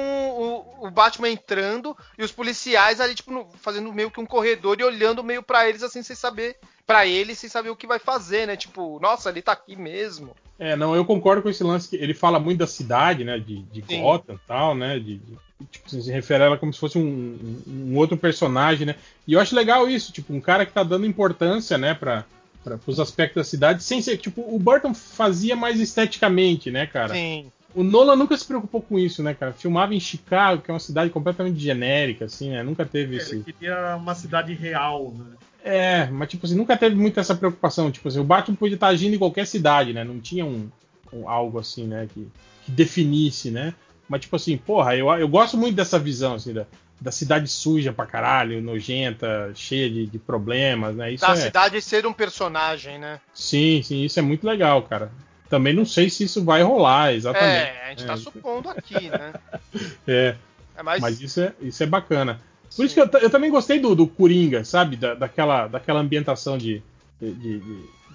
o, 0.82 0.88
o 0.88 0.92
Batman 0.92 1.30
entrando 1.30 1.96
e 2.18 2.24
os 2.24 2.32
policiais 2.32 3.00
ali, 3.00 3.16
tipo, 3.16 3.32
no- 3.32 3.48
fazendo 3.62 3.92
meio 3.94 4.12
que 4.12 4.20
um 4.20 4.26
corredor 4.26 4.78
e 4.80 4.84
olhando 4.84 5.24
meio 5.24 5.42
pra 5.42 5.68
eles, 5.70 5.82
assim, 5.84 6.04
sem 6.04 6.16
saber. 6.16 6.58
Pra 6.86 7.08
ele, 7.08 7.34
sem 7.34 7.50
saber 7.50 7.70
o 7.70 7.76
que 7.76 7.88
vai 7.88 7.98
fazer, 8.00 8.46
né? 8.46 8.56
Tipo, 8.56 9.00
nossa, 9.00 9.30
ele 9.30 9.42
tá 9.42 9.54
aqui 9.54 9.76
mesmo. 9.76 10.36
É, 10.60 10.76
não, 10.76 10.96
eu 10.96 11.04
concordo 11.04 11.42
com 11.42 11.50
esse 11.50 11.64
lance 11.64 11.90
que 11.90 11.96
ele 11.96 12.14
fala 12.14 12.40
muito 12.40 12.60
da 12.60 12.68
cidade, 12.68 13.24
né? 13.24 13.40
De, 13.40 13.64
de 13.64 13.84
Sim. 13.88 14.02
Gotham 14.02 14.36
e 14.36 14.48
tal, 14.48 14.76
né? 14.76 15.00
De, 15.00 15.18
de- 15.18 15.38
tipo, 15.72 15.90
se 15.90 16.12
refere 16.12 16.44
a 16.44 16.46
ela 16.48 16.58
como 16.58 16.72
se 16.74 16.80
fosse 16.80 16.98
um, 16.98 17.62
um- 17.68 17.98
outro 17.98 18.16
personagem, 18.18 18.86
né? 18.86 18.96
E 19.28 19.34
eu 19.34 19.40
acho 19.40 19.56
legal 19.56 19.90
isso, 19.90 20.12
tipo, 20.12 20.34
um 20.34 20.40
cara 20.40 20.66
que 20.66 20.72
tá 20.74 20.84
dando 20.84 21.06
importância, 21.06 21.78
né, 21.78 21.94
pra, 21.94 22.24
pra, 22.64 22.78
pros 22.78 23.00
aspectos 23.00 23.36
da 23.42 23.44
cidade, 23.44 23.84
sem 23.84 24.02
ser, 24.02 24.18
tipo, 24.18 24.42
o 24.42 24.60
Burton 24.60 24.94
fazia 24.94 25.56
mais 25.56 25.80
esteticamente, 25.80 26.70
né, 26.70 26.86
cara? 26.86 27.14
Sim. 27.14 27.52
O 27.74 27.84
Nolan 27.84 28.16
nunca 28.16 28.38
se 28.38 28.46
preocupou 28.46 28.82
com 28.82 28.98
isso, 28.98 29.22
né, 29.22 29.34
cara? 29.34 29.52
Filmava 29.52 29.94
em 29.94 30.00
Chicago, 30.00 30.62
que 30.62 30.72
é 30.72 30.74
uma 30.74 30.80
cidade 30.80 31.10
completamente 31.10 31.60
genérica, 31.60 32.26
assim, 32.26 32.52
né? 32.52 32.64
Nunca 32.64 32.86
teve 32.86 33.18
esse. 33.18 33.36
Ele 33.36 33.44
queria 33.44 33.96
uma 33.98 34.16
cidade 34.16 34.54
real, 34.54 35.14
né? 35.18 35.26
É, 35.68 36.06
mas 36.12 36.30
tipo 36.30 36.46
assim, 36.46 36.56
nunca 36.56 36.78
teve 36.78 36.96
muito 36.96 37.20
essa 37.20 37.34
preocupação. 37.34 37.90
Tipo 37.92 38.08
assim, 38.08 38.20
o 38.20 38.24
Batman 38.24 38.56
podia 38.56 38.76
estar 38.76 38.88
agindo 38.88 39.16
em 39.16 39.20
qualquer 39.20 39.48
cidade, 39.48 39.94
né? 39.94 40.04
Não 40.04 40.20
tinha 40.20 40.46
um, 40.46 40.70
um- 41.12 41.28
algo 41.28 41.58
assim, 41.58 41.86
né? 41.88 42.08
Que, 42.14 42.28
que 42.66 42.72
definisse, 42.72 43.50
né? 43.50 43.74
Mas 44.08 44.22
tipo 44.22 44.36
assim, 44.36 44.56
porra, 44.58 44.96
eu, 44.96 45.10
eu 45.14 45.28
gosto 45.28 45.58
muito 45.58 45.76
dessa 45.76 45.98
visão, 45.98 46.36
assim, 46.36 46.54
da, 46.54 46.68
da 47.02 47.12
cidade 47.12 47.48
suja 47.50 47.92
pra 47.92 48.06
caralho, 48.06 48.62
nojenta, 48.62 49.52
cheia 49.56 49.90
de, 49.90 50.06
de 50.06 50.20
problemas, 50.20 50.96
né? 50.96 51.12
Isso 51.12 51.26
Da 51.26 51.34
é. 51.34 51.36
cidade 51.36 51.82
ser 51.82 52.06
um 52.06 52.14
personagem, 52.14 53.00
né? 53.00 53.20
Sim, 53.34 53.82
sim, 53.82 54.04
isso 54.04 54.20
é 54.20 54.22
muito 54.22 54.46
legal, 54.46 54.84
cara. 54.84 55.12
Também 55.50 55.74
não 55.74 55.86
sei 55.86 56.12
se 56.12 56.24
isso 56.26 56.44
vai 56.44 56.62
rolar, 56.62 57.14
exatamente. 57.14 57.58
É, 57.58 57.86
a 57.86 57.90
gente 57.90 58.06
tá 58.06 58.14
É, 58.14 58.18
supondo 58.18 58.70
aqui, 58.70 59.10
né? 59.10 59.34
É, 60.08 60.36
É, 60.78 60.84
mas, 60.84 61.02
mas 61.02 61.22
isso 61.22 61.42
é, 61.42 61.54
isso 61.62 61.82
é 61.82 61.86
bacana. 61.88 62.40
Por 62.76 62.86
isso 62.86 62.94
que 62.96 63.02
eu, 63.02 63.10
eu 63.22 63.30
também 63.30 63.50
gostei 63.50 63.80
do, 63.80 63.96
do 63.96 64.06
Coringa, 64.08 64.64
sabe? 64.66 64.96
Da, 64.96 65.14
daquela, 65.14 65.68
daquela 65.68 66.00
ambientação 66.00 66.58
de, 66.58 66.82
de, 67.22 67.34
de- 67.34 67.60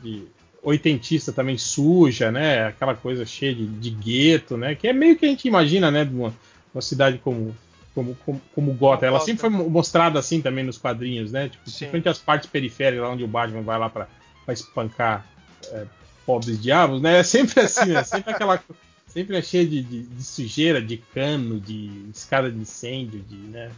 de- 0.03 0.25
oitentista 0.63 1.33
também 1.33 1.57
suja, 1.57 2.31
né? 2.31 2.67
Aquela 2.67 2.95
coisa 2.95 3.25
cheia 3.25 3.55
de, 3.55 3.67
de 3.67 3.91
gueto, 3.91 4.57
né? 4.57 4.75
Que 4.75 4.89
é 4.89 4.93
meio 4.93 5.17
que 5.17 5.25
a 5.25 5.29
gente 5.29 5.49
imagina, 5.49 5.91
né? 5.91 6.05
De 6.05 6.15
uma, 6.15 6.35
uma 6.75 6.83
cidade 6.83 7.19
como, 7.19 7.57
como, 7.95 8.15
como, 8.27 8.41
como 8.55 8.75
Gotham. 8.75 9.07
Ela 9.07 9.21
sempre 9.21 9.41
foi 9.41 9.49
mo- 9.51 9.71
mostrada 9.71 10.19
assim 10.19 10.43
também 10.43 10.63
nos 10.65 10.77
quadrinhos, 10.77 11.33
né? 11.33 11.49
Tipo, 11.49 11.65
Sim. 11.65 11.71
principalmente 11.87 12.09
as 12.11 12.19
partes 12.19 12.49
periféricas, 12.51 13.03
lá 13.05 13.11
onde 13.11 13.25
o 13.25 13.29
Batman 13.29 13.63
vai 13.63 13.79
lá 13.79 13.89
pra 13.89 14.07
espancar 14.49 15.25
é, 15.69 15.85
pobres 16.27 16.61
diabos, 16.61 17.01
né? 17.01 17.19
É 17.21 17.23
sempre 17.23 17.61
assim, 17.61 17.87
né? 17.93 18.03
Sempre 18.05 18.33
aquela... 18.35 18.63
Sempre 19.13 19.37
é 19.37 19.43
cheia 19.43 19.67
de, 19.67 19.83
de- 19.83 20.03
de 20.05 20.25
sujeira, 20.25 20.81
de 20.81 20.97
cano, 20.97 21.61
de 21.61 22.09
escada 22.15 22.51
de 22.51 22.59
incêndio, 22.59 23.21
de 23.21 23.35
né. 23.37 23.71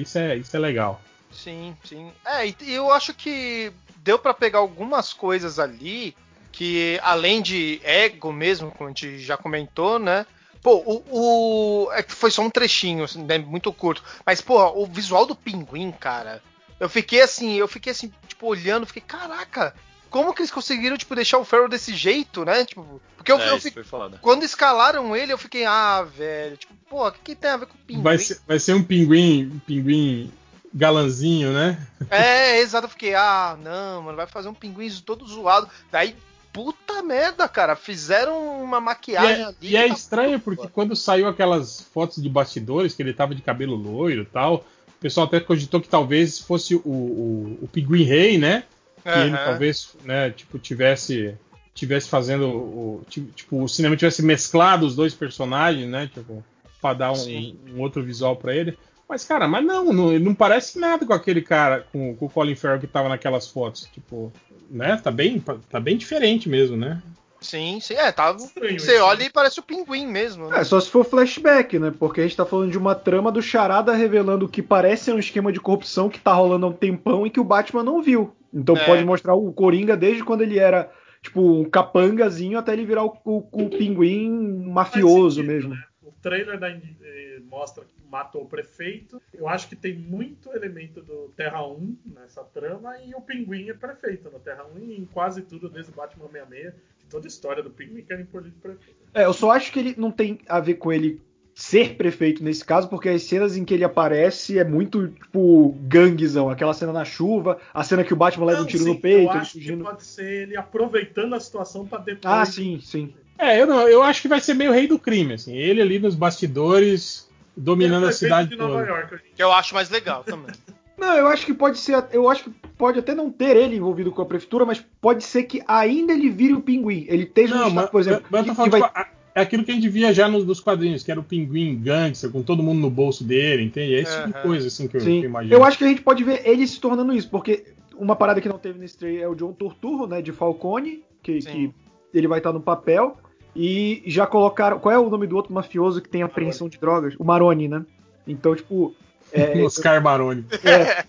Isso 0.00 0.18
é, 0.18 0.36
isso 0.36 0.56
é 0.56 0.58
legal. 0.60 1.00
Sim, 1.30 1.76
sim. 1.84 2.10
É, 2.24 2.46
e 2.46 2.54
eu 2.72 2.90
acho 2.92 3.12
que 3.14 3.72
deu 3.98 4.18
pra 4.18 4.32
pegar 4.34 4.58
algumas 4.58 5.12
coisas 5.12 5.58
ali 5.58 6.14
que, 6.52 6.98
além 7.02 7.42
de 7.42 7.80
ego 7.84 8.32
mesmo, 8.32 8.70
como 8.70 8.88
a 8.88 8.90
gente 8.90 9.18
já 9.18 9.36
comentou, 9.36 9.98
né? 9.98 10.24
Pô, 10.62 10.76
o. 10.84 11.84
o- 11.86 11.92
é 11.92 12.02
que 12.02 12.12
foi 12.12 12.30
só 12.30 12.42
um 12.42 12.50
trechinho, 12.50 13.04
assim, 13.04 13.22
né, 13.22 13.38
muito 13.38 13.72
curto. 13.72 14.02
Mas, 14.24 14.40
pô, 14.40 14.58
o 14.82 14.86
visual 14.86 15.26
do 15.26 15.36
pinguim, 15.36 15.92
cara. 15.92 16.42
Eu 16.80 16.88
fiquei 16.88 17.20
assim, 17.22 17.54
eu 17.54 17.68
fiquei 17.68 17.92
assim, 17.92 18.12
tipo, 18.28 18.46
olhando, 18.46 18.86
fiquei, 18.86 19.02
caraca, 19.02 19.74
como 20.10 20.32
que 20.34 20.42
eles 20.42 20.50
conseguiram, 20.50 20.96
tipo, 20.96 21.14
deixar 21.14 21.38
o 21.38 21.44
Ferro 21.44 21.68
desse 21.68 21.94
jeito, 21.94 22.44
né? 22.44 22.64
Tipo, 22.64 23.00
porque 23.16 23.32
eu, 23.32 23.38
é, 23.38 23.50
eu 23.50 23.56
isso 23.56 23.68
fiquei. 23.68 23.84
Quando 24.20 24.44
escalaram 24.44 25.14
ele, 25.16 25.32
eu 25.32 25.38
fiquei, 25.38 25.64
ah, 25.64 26.02
velho, 26.02 26.56
tipo, 26.56 26.74
pô, 26.88 27.08
o 27.08 27.12
que, 27.12 27.18
que 27.22 27.34
tem 27.34 27.50
a 27.50 27.56
ver 27.56 27.66
com 27.66 27.74
o 27.74 27.78
pinguim? 27.86 28.02
Vai 28.02 28.18
ser, 28.18 28.40
vai 28.46 28.58
ser 28.58 28.74
um 28.74 28.82
pinguim, 28.82 29.50
um 29.54 29.58
pinguim 29.58 30.32
galanzinho, 30.72 31.52
né? 31.52 31.86
É, 32.10 32.60
exato. 32.60 32.86
Eu 32.86 32.90
fiquei, 32.90 33.14
ah, 33.14 33.56
não, 33.62 34.02
mano, 34.02 34.16
vai 34.16 34.26
fazer 34.26 34.48
um 34.48 34.54
pinguim 34.54 34.90
todo 35.04 35.26
zoado. 35.26 35.68
Daí 35.90 36.14
puta 36.56 37.02
merda, 37.02 37.46
cara. 37.46 37.76
Fizeram 37.76 38.62
uma 38.62 38.78
E 38.78 38.80
maquiagem 38.80 39.42
é, 39.42 39.44
ali. 39.44 39.56
e 39.60 39.76
é 39.76 39.88
tá 39.88 39.94
estranho 39.94 40.40
puta. 40.40 40.56
porque 40.56 40.72
quando 40.72 40.96
saiu 40.96 41.28
aquelas 41.28 41.82
fotos 41.92 42.22
de 42.22 42.28
bastidores, 42.30 42.94
que 42.94 43.02
ele 43.02 43.12
tava 43.12 43.34
de 43.34 43.42
cabelo 43.42 43.74
loiro 43.74 44.22
e 44.22 44.26
tal, 44.26 44.64
o 44.88 44.98
pessoal 44.98 45.26
até 45.26 45.38
cogitou 45.38 45.80
que 45.82 45.88
talvez 45.88 46.38
fosse 46.38 46.74
o, 46.74 46.80
o, 46.84 47.58
o 47.62 47.68
Pinguim 47.68 48.04
Rei, 48.04 48.38
né? 48.38 48.64
Que 49.12 49.18
ele 49.18 49.36
Aham. 49.36 49.44
talvez, 49.44 49.96
né, 50.02 50.30
tipo, 50.30 50.58
tivesse 50.58 51.34
tivesse 51.74 52.08
fazendo 52.08 52.48
o 52.48 53.02
ti- 53.08 53.30
tipo 53.34 53.62
o 53.62 53.68
cinema 53.68 53.96
tivesse 53.96 54.22
mesclado 54.22 54.86
os 54.86 54.96
dois 54.96 55.14
personagens, 55.14 55.86
né, 55.86 56.10
tipo, 56.12 56.42
para 56.80 56.94
dar 56.94 57.12
um, 57.12 57.56
um 57.74 57.80
outro 57.80 58.02
visual 58.02 58.34
pra 58.34 58.54
ele. 58.54 58.76
Mas 59.08 59.24
cara, 59.24 59.46
mas 59.46 59.64
não, 59.64 59.92
não, 59.92 60.12
ele 60.12 60.24
não 60.24 60.34
parece 60.34 60.78
nada 60.78 61.06
com 61.06 61.12
aquele 61.12 61.42
cara 61.42 61.86
com, 61.92 62.16
com 62.16 62.26
o 62.26 62.30
Colin 62.30 62.56
Farrell 62.56 62.80
que 62.80 62.86
tava 62.86 63.08
naquelas 63.08 63.46
fotos, 63.46 63.88
tipo, 63.92 64.32
né? 64.70 64.96
Tá 64.96 65.10
bem, 65.10 65.38
tá 65.70 65.78
bem 65.78 65.96
diferente 65.96 66.48
mesmo, 66.48 66.76
né? 66.76 67.00
Sim, 67.40 67.78
sim. 67.80 67.94
É, 67.94 68.10
tá. 68.10 68.32
Estranho 68.32 68.78
Você 68.80 68.94
isso, 68.94 69.04
olha 69.04 69.20
né? 69.20 69.24
e 69.26 69.30
parece 69.30 69.60
o 69.60 69.62
pinguim 69.62 70.06
mesmo. 70.06 70.48
Né? 70.48 70.60
É, 70.60 70.64
só 70.64 70.80
se 70.80 70.90
for 70.90 71.04
flashback, 71.04 71.78
né? 71.78 71.92
Porque 71.96 72.20
a 72.20 72.24
gente 72.24 72.36
tá 72.36 72.44
falando 72.46 72.70
de 72.70 72.78
uma 72.78 72.94
trama 72.94 73.30
do 73.30 73.42
Charada 73.42 73.94
revelando 73.94 74.46
o 74.46 74.48
que 74.48 74.62
parece 74.62 75.04
ser 75.04 75.14
um 75.14 75.18
esquema 75.18 75.52
de 75.52 75.60
corrupção 75.60 76.08
que 76.08 76.18
tá 76.18 76.32
rolando 76.32 76.66
há 76.66 76.68
um 76.70 76.72
tempão 76.72 77.26
e 77.26 77.30
que 77.30 77.40
o 77.40 77.44
Batman 77.44 77.82
não 77.82 78.02
viu. 78.02 78.34
Então 78.52 78.76
É. 78.76 78.84
pode 78.86 79.04
mostrar 79.04 79.34
o 79.34 79.52
Coringa 79.52 79.96
desde 79.96 80.24
quando 80.24 80.42
ele 80.42 80.58
era, 80.58 80.90
tipo, 81.22 81.40
um 81.40 81.64
capangazinho 81.68 82.58
até 82.58 82.72
ele 82.72 82.84
virar 82.86 83.04
o, 83.04 83.16
o- 83.24 83.48
o 83.52 83.70
pinguim 83.70 84.30
mafioso 84.68 85.36
sentido, 85.36 85.52
mesmo. 85.52 85.74
né? 85.74 85.82
O 86.02 86.12
trailer 86.22 86.58
da 86.58 86.70
eh, 86.70 87.40
mostra 87.50 87.84
que 87.84 87.94
matou 88.10 88.42
o 88.42 88.46
prefeito. 88.48 89.20
Eu 89.34 89.48
acho 89.48 89.68
que 89.68 89.74
tem 89.76 89.94
muito 89.94 90.50
elemento 90.52 91.02
do 91.02 91.28
Terra 91.36 91.66
1 91.66 91.96
nessa 92.14 92.42
trama 92.44 92.96
e 93.00 93.14
o 93.14 93.20
Pinguim 93.20 93.68
é 93.68 93.74
prefeito 93.74 94.30
no 94.30 94.38
Terra 94.38 94.64
1 94.74 94.78
e 94.78 95.00
em 95.00 95.04
quase 95.04 95.42
tudo, 95.42 95.68
desde 95.68 95.90
o 95.90 95.94
Batman 95.94 96.28
66, 96.28 96.72
de 96.98 97.06
toda 97.10 97.26
a 97.26 97.28
história 97.28 97.62
do 97.62 97.70
Pinguim 97.70 98.02
querem 98.02 98.24
pôr 98.24 98.42
ele 98.42 98.50
de 98.50 98.56
prefeito. 98.60 98.96
É, 99.12 99.24
eu 99.24 99.32
só 99.32 99.50
acho 99.50 99.72
que 99.72 99.80
ele 99.80 99.94
não 99.98 100.10
tem 100.12 100.38
a 100.48 100.60
ver 100.60 100.74
com 100.74 100.92
ele 100.92 101.20
ser 101.58 101.94
prefeito 101.96 102.44
nesse 102.44 102.62
caso, 102.62 102.86
porque 102.86 103.08
as 103.08 103.22
cenas 103.22 103.56
em 103.56 103.64
que 103.64 103.72
ele 103.72 103.82
aparece 103.82 104.58
é 104.58 104.62
muito, 104.64 105.08
tipo, 105.08 105.74
ganguezão. 105.84 106.50
Aquela 106.50 106.74
cena 106.74 106.92
na 106.92 107.02
chuva, 107.02 107.56
a 107.72 107.82
cena 107.82 108.04
que 108.04 108.12
o 108.12 108.16
Batman 108.16 108.44
leva 108.44 108.58
um 108.58 108.64
Não, 108.64 108.68
tiro 108.68 108.84
sim, 108.84 108.90
no 108.90 109.00
peito, 109.00 109.16
eu 109.16 109.30
ele 109.30 109.38
acho 109.38 109.52
que 109.54 109.60
fugindo. 109.60 109.82
pode 109.84 110.04
ser 110.04 110.42
ele 110.42 110.54
aproveitando 110.56 111.34
a 111.34 111.40
situação 111.40 111.86
para 111.86 111.98
depois. 112.00 112.20
Ah, 112.26 112.44
sim, 112.44 112.78
sim. 112.82 113.14
É, 113.38 113.58
eu 113.58 113.66
não, 113.66 113.88
eu 113.88 114.02
acho 114.02 114.20
que 114.20 114.28
vai 114.28 114.38
ser 114.38 114.52
meio 114.52 114.70
rei 114.70 114.86
do 114.86 114.98
crime, 114.98 115.32
assim. 115.32 115.56
Ele 115.56 115.80
ali 115.80 115.98
nos 115.98 116.14
bastidores, 116.14 117.26
dominando 117.56 118.02
Ele 118.02 118.06
é 118.06 118.08
a 118.10 118.12
cidade 118.12 118.50
de 118.50 118.56
Nova 118.56 118.74
toda. 118.80 118.86
York, 118.86 119.16
Que 119.34 119.42
eu 119.42 119.50
acho 119.50 119.74
mais 119.74 119.88
legal 119.88 120.24
também. 120.24 120.52
Não, 120.98 121.14
eu 121.14 121.26
acho 121.26 121.44
que 121.46 121.52
pode 121.54 121.78
ser. 121.78 122.04
Eu 122.12 122.28
acho 122.28 122.44
que 122.44 122.50
pode 122.78 122.98
até 122.98 123.14
não 123.14 123.30
ter 123.30 123.54
ele 123.56 123.76
envolvido 123.76 124.10
com 124.10 124.20
a 124.22 124.26
prefeitura, 124.26 124.64
mas 124.66 124.82
pode 125.00 125.22
ser 125.24 125.42
que 125.44 125.62
ainda 125.68 126.12
ele 126.12 126.28
vire 126.30 126.54
o 126.54 126.60
pinguim. 126.62 127.04
Ele 127.08 127.24
esteja 127.24 127.54
no 127.54 127.60
Não, 127.60 127.68
estado, 127.68 127.82
mas, 127.84 127.90
por 127.90 128.00
exemplo. 128.00 128.24
mas 128.30 128.40
eu 128.40 128.44
tô 128.46 128.50
que- 128.50 128.56
falando, 128.56 128.72
que 128.72 128.78
vai- 128.78 128.88
tipo, 128.88 128.98
a- 128.98 129.06
é 129.36 129.42
aquilo 129.42 129.62
que 129.62 129.70
a 129.70 129.74
gente 129.74 129.88
via 129.90 130.14
já 130.14 130.26
nos, 130.26 130.46
nos 130.46 130.60
quadrinhos, 130.60 131.02
que 131.02 131.10
era 131.10 131.20
o 131.20 131.22
pinguim 131.22 131.78
gangster, 131.78 132.30
com 132.30 132.42
todo 132.42 132.62
mundo 132.62 132.80
no 132.80 132.88
bolso 132.88 133.22
dele, 133.22 133.64
entende? 133.64 133.94
É 133.94 134.00
esse 134.00 134.16
tipo 134.16 134.28
de 134.28 134.42
coisa, 134.42 134.66
assim, 134.66 134.88
que 134.88 134.96
eu, 134.96 135.00
que 135.02 135.08
eu 135.10 135.24
imagino. 135.24 135.54
Eu 135.54 135.62
acho 135.62 135.76
que 135.76 135.84
a 135.84 135.88
gente 135.88 136.00
pode 136.00 136.24
ver 136.24 136.40
ele 136.48 136.66
se 136.66 136.80
tornando 136.80 137.12
isso, 137.12 137.28
porque 137.28 137.66
uma 137.98 138.16
parada 138.16 138.40
que 138.40 138.48
não 138.48 138.58
teve 138.58 138.78
nesse 138.78 138.96
trailer 138.96 139.24
é 139.24 139.28
o 139.28 139.34
John 139.34 139.52
Turturro, 139.52 140.06
né, 140.06 140.22
de 140.22 140.32
Falcone, 140.32 141.04
que, 141.22 141.40
que 141.40 141.70
ele 142.14 142.26
vai 142.26 142.38
estar 142.38 142.50
no 142.50 142.62
papel. 142.62 143.18
E 143.54 144.02
já 144.06 144.26
colocaram. 144.26 144.78
Qual 144.78 144.94
é 144.94 144.98
o 144.98 145.10
nome 145.10 145.26
do 145.26 145.36
outro 145.36 145.52
mafioso 145.52 146.00
que 146.00 146.08
tem 146.08 146.22
apreensão 146.22 146.66
de 146.66 146.78
drogas? 146.78 147.14
O 147.18 147.24
Maroni, 147.24 147.68
né? 147.68 147.84
Então, 148.26 148.54
tipo. 148.54 148.94
É, 149.32 149.56
Oscar 149.64 150.02
Maroni. 150.02 150.44
é, 150.64 151.04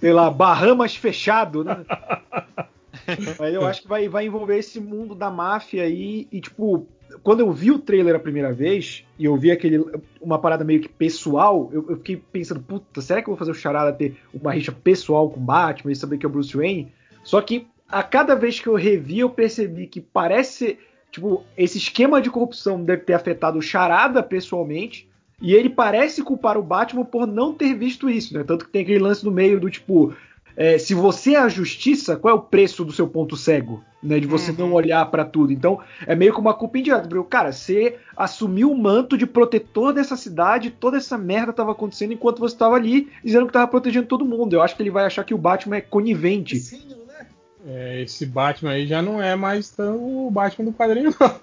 sei 0.00 0.12
lá, 0.12 0.30
Bahamas 0.30 0.94
fechado, 0.94 1.64
né? 1.64 1.84
Mas 3.38 3.54
eu 3.54 3.66
acho 3.66 3.82
que 3.82 3.88
vai, 3.88 4.08
vai 4.08 4.26
envolver 4.26 4.58
esse 4.58 4.80
mundo 4.80 5.14
da 5.14 5.30
máfia 5.30 5.84
aí. 5.84 6.26
E, 6.32 6.40
tipo, 6.40 6.88
quando 7.22 7.40
eu 7.40 7.52
vi 7.52 7.70
o 7.70 7.78
trailer 7.78 8.14
a 8.14 8.18
primeira 8.18 8.52
vez, 8.52 9.04
e 9.18 9.24
eu 9.24 9.36
vi 9.36 9.50
aquele 9.50 9.84
uma 10.20 10.38
parada 10.38 10.64
meio 10.64 10.80
que 10.80 10.88
pessoal, 10.88 11.70
eu, 11.72 11.86
eu 11.88 11.96
fiquei 11.96 12.16
pensando, 12.16 12.60
puta, 12.60 13.00
será 13.00 13.22
que 13.22 13.28
eu 13.28 13.32
vou 13.32 13.38
fazer 13.38 13.50
o 13.50 13.54
Charada 13.54 13.92
ter 13.92 14.16
uma 14.32 14.52
rixa 14.52 14.72
pessoal 14.72 15.30
com 15.30 15.40
o 15.40 15.42
Batman 15.42 15.92
e 15.92 15.96
saber 15.96 16.18
que 16.18 16.26
é 16.26 16.28
o 16.28 16.32
Bruce 16.32 16.56
Wayne? 16.56 16.92
Só 17.22 17.40
que 17.40 17.66
a 17.88 18.02
cada 18.02 18.34
vez 18.34 18.60
que 18.60 18.66
eu 18.66 18.74
revi, 18.74 19.20
eu 19.20 19.30
percebi 19.30 19.86
que 19.86 20.00
parece. 20.00 20.78
Tipo, 21.10 21.44
esse 21.56 21.78
esquema 21.78 22.20
de 22.20 22.28
corrupção 22.28 22.82
deve 22.82 23.02
ter 23.02 23.14
afetado 23.14 23.58
o 23.58 23.62
Charada 23.62 24.22
pessoalmente. 24.22 25.08
E 25.40 25.52
ele 25.52 25.68
parece 25.68 26.22
culpar 26.22 26.56
o 26.56 26.62
Batman 26.62 27.04
por 27.04 27.26
não 27.26 27.52
ter 27.52 27.74
visto 27.74 28.08
isso, 28.08 28.34
né? 28.34 28.42
Tanto 28.44 28.64
que 28.64 28.70
tem 28.70 28.82
aquele 28.82 28.98
lance 28.98 29.24
no 29.24 29.30
meio 29.30 29.60
do 29.60 29.70
tipo. 29.70 30.14
É, 30.56 30.78
se 30.78 30.94
você 30.94 31.34
é 31.34 31.38
a 31.40 31.48
justiça, 31.48 32.16
qual 32.16 32.34
é 32.34 32.36
o 32.36 32.40
preço 32.42 32.84
do 32.84 32.92
seu 32.92 33.06
ponto 33.08 33.36
cego? 33.36 33.82
Né, 34.02 34.20
de 34.20 34.26
você 34.26 34.50
Uhum. 34.50 34.56
não 34.58 34.72
olhar 34.74 35.02
pra 35.10 35.24
tudo. 35.24 35.50
Então, 35.50 35.80
é 36.06 36.14
meio 36.14 36.34
que 36.34 36.38
uma 36.38 36.52
culpa 36.52 36.78
indireta. 36.78 37.08
Porque, 37.08 37.26
Cara, 37.30 37.50
você 37.52 37.96
assumiu 38.14 38.70
o 38.70 38.76
manto 38.76 39.16
de 39.16 39.24
protetor 39.26 39.94
dessa 39.94 40.14
cidade, 40.14 40.70
toda 40.70 40.98
essa 40.98 41.16
merda 41.16 41.54
tava 41.54 41.72
acontecendo 41.72 42.12
enquanto 42.12 42.38
você 42.38 42.54
tava 42.54 42.74
ali, 42.76 43.08
dizendo 43.24 43.46
que 43.46 43.52
tava 43.54 43.66
protegendo 43.66 44.06
todo 44.06 44.22
mundo. 44.26 44.52
Eu 44.52 44.60
acho 44.62 44.76
que 44.76 44.82
ele 44.82 44.90
vai 44.90 45.06
achar 45.06 45.24
que 45.24 45.32
o 45.32 45.38
Batman 45.38 45.76
é 45.76 45.80
conivente. 45.80 46.56
Sim, 46.58 46.82
né? 47.08 47.26
É, 47.66 48.02
esse 48.02 48.26
Batman 48.26 48.72
aí 48.72 48.86
já 48.86 49.00
não 49.00 49.22
é 49.22 49.34
mais 49.34 49.70
tão 49.70 50.26
o 50.26 50.30
Batman 50.30 50.66
do 50.66 50.72
quadrinho, 50.74 51.14
não. 51.18 51.34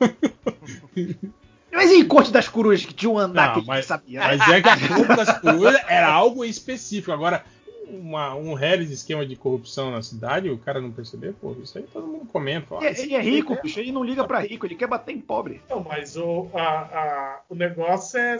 Mas 1.74 1.90
e 1.92 2.04
Corte 2.04 2.32
das 2.32 2.48
Corujas, 2.50 2.86
que 2.86 2.94
tinha 2.94 3.10
um 3.10 3.18
andar 3.18 3.48
Não, 3.48 3.54
que 3.54 3.58
a 3.58 3.62
gente 3.62 3.68
mas- 3.70 3.86
sabia? 3.86 4.20
Mas 4.20 4.42
é 4.50 4.62
que 4.62 4.70
a 4.70 4.88
Corpo 4.88 5.16
das 5.16 5.40
Corujas 5.40 5.82
era 5.88 6.08
algo 6.12 6.44
específico. 6.46 7.12
Agora, 7.12 7.44
uma, 7.91 8.34
um 8.35 8.53
Harris 8.53 8.89
esquema 8.91 9.26
de 9.26 9.35
corrupção 9.35 9.91
na 9.91 10.01
cidade, 10.01 10.49
o 10.49 10.57
cara 10.57 10.80
não 10.81 10.91
percebeu, 10.91 11.34
pô, 11.34 11.55
isso 11.61 11.77
aí 11.77 11.84
todo 11.91 12.07
mundo 12.07 12.26
comenta. 12.26 12.68
Fala, 12.68 12.85
Ele, 12.85 12.95
"Ah, 12.99 13.03
ele 13.03 13.15
é 13.15 13.22
rico, 13.22 13.57
bicho, 13.61 13.80
ele 13.80 13.91
não 13.91 14.03
liga 14.03 14.23
pra 14.26 14.39
rico, 14.39 14.65
ele 14.65 14.76
quer 14.76 14.88
bater 14.88 15.13
em 15.15 15.19
pobre. 15.22 15.61
Não, 15.69 15.84
mas 15.84 16.15
o, 16.18 16.49
a, 16.53 16.61
a- 16.61 17.41
o 17.49 17.55
negócio 17.55 18.19
é 18.19 18.38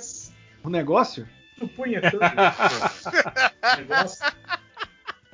O 0.64 0.70
negócio? 0.70 1.28
punhetando. 1.76 2.24
o 3.76 3.78
negócio. 3.78 4.26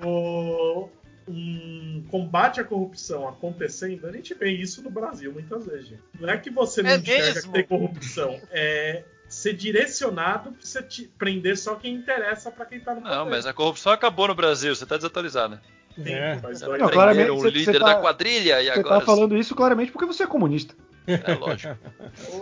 O, 0.04 0.90
um 1.28 2.06
combate 2.10 2.60
à 2.62 2.64
corrupção 2.64 3.28
acontecendo, 3.28 4.06
a 4.08 4.12
gente 4.12 4.34
vê 4.34 4.52
isso 4.52 4.82
no 4.84 4.90
Brasil 4.90 5.32
muitas 5.34 5.66
vezes. 5.66 5.88
gente. 5.88 6.04
Não 6.20 6.30
é 6.30 6.38
que 6.38 6.50
você 6.50 6.82
não 6.84 6.92
É 6.92 6.98
enxerga 6.98 7.34
mesmo? 7.34 7.52
que 7.52 7.58
tem 7.58 7.64
corrupção, 7.66 8.40
é 8.52 9.04
ser 9.30 9.54
direcionado 9.54 10.52
pra 10.52 10.60
você 10.66 10.82
te 10.82 11.04
prender 11.18 11.58
só 11.58 11.76
quem 11.76 11.94
interessa 11.96 12.50
pra 12.52 12.66
quem 12.66 12.80
tá 12.80 12.96
no 12.96 13.02
Não, 13.02 13.20
poder. 13.20 13.30
mas 13.30 13.46
a 13.46 13.54
corrupção 13.54 13.92
acabou 13.92 14.28
no 14.28 14.36
Brasil, 14.36 14.76
você 14.76 14.86
tá 14.86 14.96
desatualizado. 14.96 15.60
Sim, 15.96 16.14
É. 16.14 16.38
faz 16.40 16.62
Não, 16.62 16.68
dois 16.70 16.82
Não, 16.82 16.90
claramente, 16.90 17.30
o 17.32 17.38
você- 17.38 17.50
líder 17.50 17.74
você 17.74 17.80
tá- 17.80 17.86
da 17.94 17.96
quadrilha 18.02 18.62
e 18.62 18.66
Você 18.66 18.80
agora. 18.80 19.00
tá 19.00 19.06
falando 19.06 19.36
isso 19.38 19.56
claramente 19.56 19.92
porque 19.92 20.06
você 20.06 20.24
é 20.24 20.28
comunista. 20.28 20.76
É 21.08 21.34
lógico. 21.34 21.76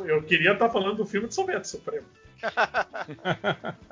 Eu 0.05 0.21
queria 0.23 0.53
estar 0.53 0.69
falando 0.69 0.97
do 0.97 1.05
filme 1.05 1.27
de 1.27 1.35
Soviético 1.35 1.67
Supremo. 1.67 2.05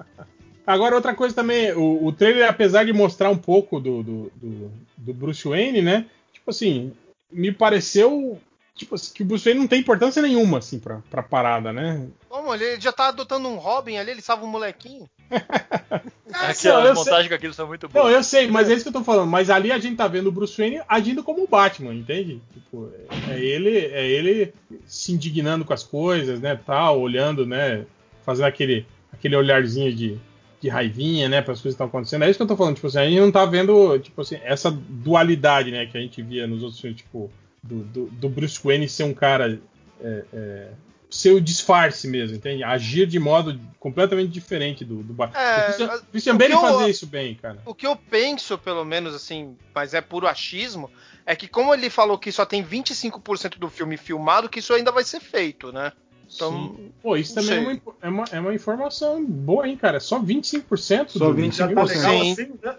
Agora, 0.66 0.96
outra 0.96 1.14
coisa 1.14 1.36
também, 1.36 1.74
o, 1.74 2.06
o 2.06 2.12
trailer, 2.14 2.50
apesar 2.50 2.86
de 2.86 2.94
mostrar 2.94 3.30
um 3.30 3.38
pouco 3.38 3.80
do, 3.80 4.02
do, 4.02 4.32
do, 4.36 4.72
do 4.98 5.14
Bruce 5.14 5.46
Wayne, 5.48 5.82
né? 5.82 6.06
Tipo 6.32 6.52
assim, 6.52 6.94
me 7.32 7.52
pareceu 7.52 8.40
tipo 8.76 8.96
assim, 8.96 9.14
que 9.14 9.24
o 9.24 9.26
Bruce 9.26 9.46
Wayne 9.46 9.60
não 9.60 9.68
tem 9.68 9.80
importância 9.80 10.22
nenhuma, 10.22 10.58
assim, 10.58 10.80
pra, 10.80 11.02
pra 11.10 11.22
parada, 11.22 11.72
né? 11.72 12.08
Como 12.28 12.54
ele 12.54 12.80
já 12.80 12.92
tá 12.92 13.08
adotando 13.08 13.48
um 13.48 13.58
Robin 13.58 13.98
ali, 13.98 14.12
ele 14.12 14.22
salva 14.22 14.46
um 14.46 14.50
molequinho. 14.50 15.08
Aquelas 16.34 16.90
eu 16.90 16.96
montagens 16.96 17.28
com 17.28 17.36
aquilo 17.36 17.54
são 17.54 17.68
muito 17.68 17.88
Não, 17.94 18.02
boas. 18.02 18.14
eu 18.14 18.24
sei, 18.24 18.48
mas 18.48 18.70
é 18.70 18.74
isso 18.74 18.84
que 18.84 18.90
eu 18.90 18.94
tô 18.94 19.04
falando. 19.04 19.30
Mas 19.30 19.50
ali 19.50 19.72
a 19.72 19.78
gente 19.78 19.96
tá 19.96 20.08
vendo 20.08 20.28
o 20.28 20.32
Bruce 20.32 20.58
Wayne 20.58 20.82
agindo 20.88 21.24
como 21.24 21.44
o 21.44 21.48
Batman, 21.48 21.94
entende? 21.94 22.42
Tipo, 22.54 22.90
é, 23.30 23.34
é 23.34 23.40
ele, 23.40 23.78
é 23.78 24.08
ele 24.08 24.54
se 24.86 25.12
indignando 25.12 25.64
com 25.64 25.74
as 25.74 25.84
coisas, 25.84 26.40
né, 26.40 26.60
tal, 26.66 27.00
olhando, 27.00 27.46
né, 27.46 27.86
fazendo 28.24 28.46
aquele, 28.48 28.86
aquele 29.12 29.36
olharzinho 29.36 29.94
de, 29.94 30.18
de 30.60 30.70
raivinha, 30.70 31.30
né, 31.30 31.42
para 31.42 31.54
as 31.54 31.62
coisas 31.62 31.76
que 31.78 31.84
estão 31.84 31.88
acontecendo. 31.88 32.24
É 32.24 32.30
isso 32.30 32.38
que 32.38 32.44
eu 32.44 32.48
tô 32.48 32.58
falando, 32.58 32.76
tipo 32.76 32.88
assim, 32.88 32.98
a 32.98 33.06
gente 33.06 33.20
não 33.20 33.32
tá 33.32 33.46
vendo, 33.46 34.00
tipo 34.00 34.20
assim, 34.22 34.40
essa 34.44 34.72
dualidade, 34.72 35.70
né, 35.70 35.86
que 35.86 35.98
a 35.98 36.02
gente 36.02 36.22
via 36.24 36.48
nos 36.48 36.64
outros 36.64 36.82
filmes, 36.82 36.98
tipo, 36.98 37.32
do, 37.64 37.84
do, 37.84 38.06
do 38.08 38.30
Bruce 38.30 38.60
Wayne 38.64 38.90
ser 38.90 39.04
um 39.04 39.14
cara 39.14 39.60
é, 40.02 40.26
é, 40.34 40.72
ser 41.10 41.32
o 41.32 41.40
disfarce 41.40 42.08
mesmo, 42.08 42.36
entende? 42.36 42.64
Agir 42.64 43.08
de 43.08 43.20
modo 43.20 43.60
completamente 43.80 44.32
diferente 44.32 44.84
do, 44.84 45.04
do 45.04 45.14
Batman. 45.14 45.40
É, 45.40 45.60
o 45.60 45.64
Christian, 46.12 46.36
Bale 46.38 46.50
que 46.50 46.56
eu- 46.56 46.62
fazia 46.62 46.90
isso 46.90 47.08
bem, 47.08 47.36
cara. 47.36 47.62
O 47.66 47.74
que 47.74 47.88
eu 47.88 47.96
penso, 47.96 48.58
pelo 48.58 48.84
menos, 48.84 49.14
assim, 49.16 49.56
mas 49.74 49.94
é 49.94 50.02
puro 50.02 50.28
achismo, 50.28 50.90
é 51.26 51.36
que 51.36 51.48
como 51.48 51.74
ele 51.74 51.90
falou 51.90 52.18
que 52.18 52.32
só 52.32 52.46
tem 52.46 52.64
25% 52.64 53.58
do 53.58 53.70
filme 53.70 53.96
filmado, 53.96 54.50
que 54.50 54.60
isso 54.60 54.74
ainda 54.74 54.92
vai 54.92 55.04
ser 55.04 55.20
feito, 55.20 55.72
né? 55.72 55.94
Então, 56.36 56.52
Sim. 56.52 56.92
Pô, 57.02 57.16
isso 57.16 57.36
não 57.36 57.44
também 57.44 57.58
é 57.58 57.62
uma, 57.62 57.82
é, 58.02 58.10
uma, 58.10 58.26
é 58.32 58.40
uma 58.40 58.54
informação 58.56 59.24
boa, 59.24 59.68
hein, 59.68 59.78
cara? 59.78 60.00
Só 60.00 60.20
25%? 60.20 61.10
Só 61.12 61.20
do- 61.32 61.36
25%. 61.36 61.52
Já 61.54 61.68
tá 61.68 61.84
legal 61.84 62.24
Sim. 62.24 62.32
assim, 62.32 62.54
né? 62.62 62.78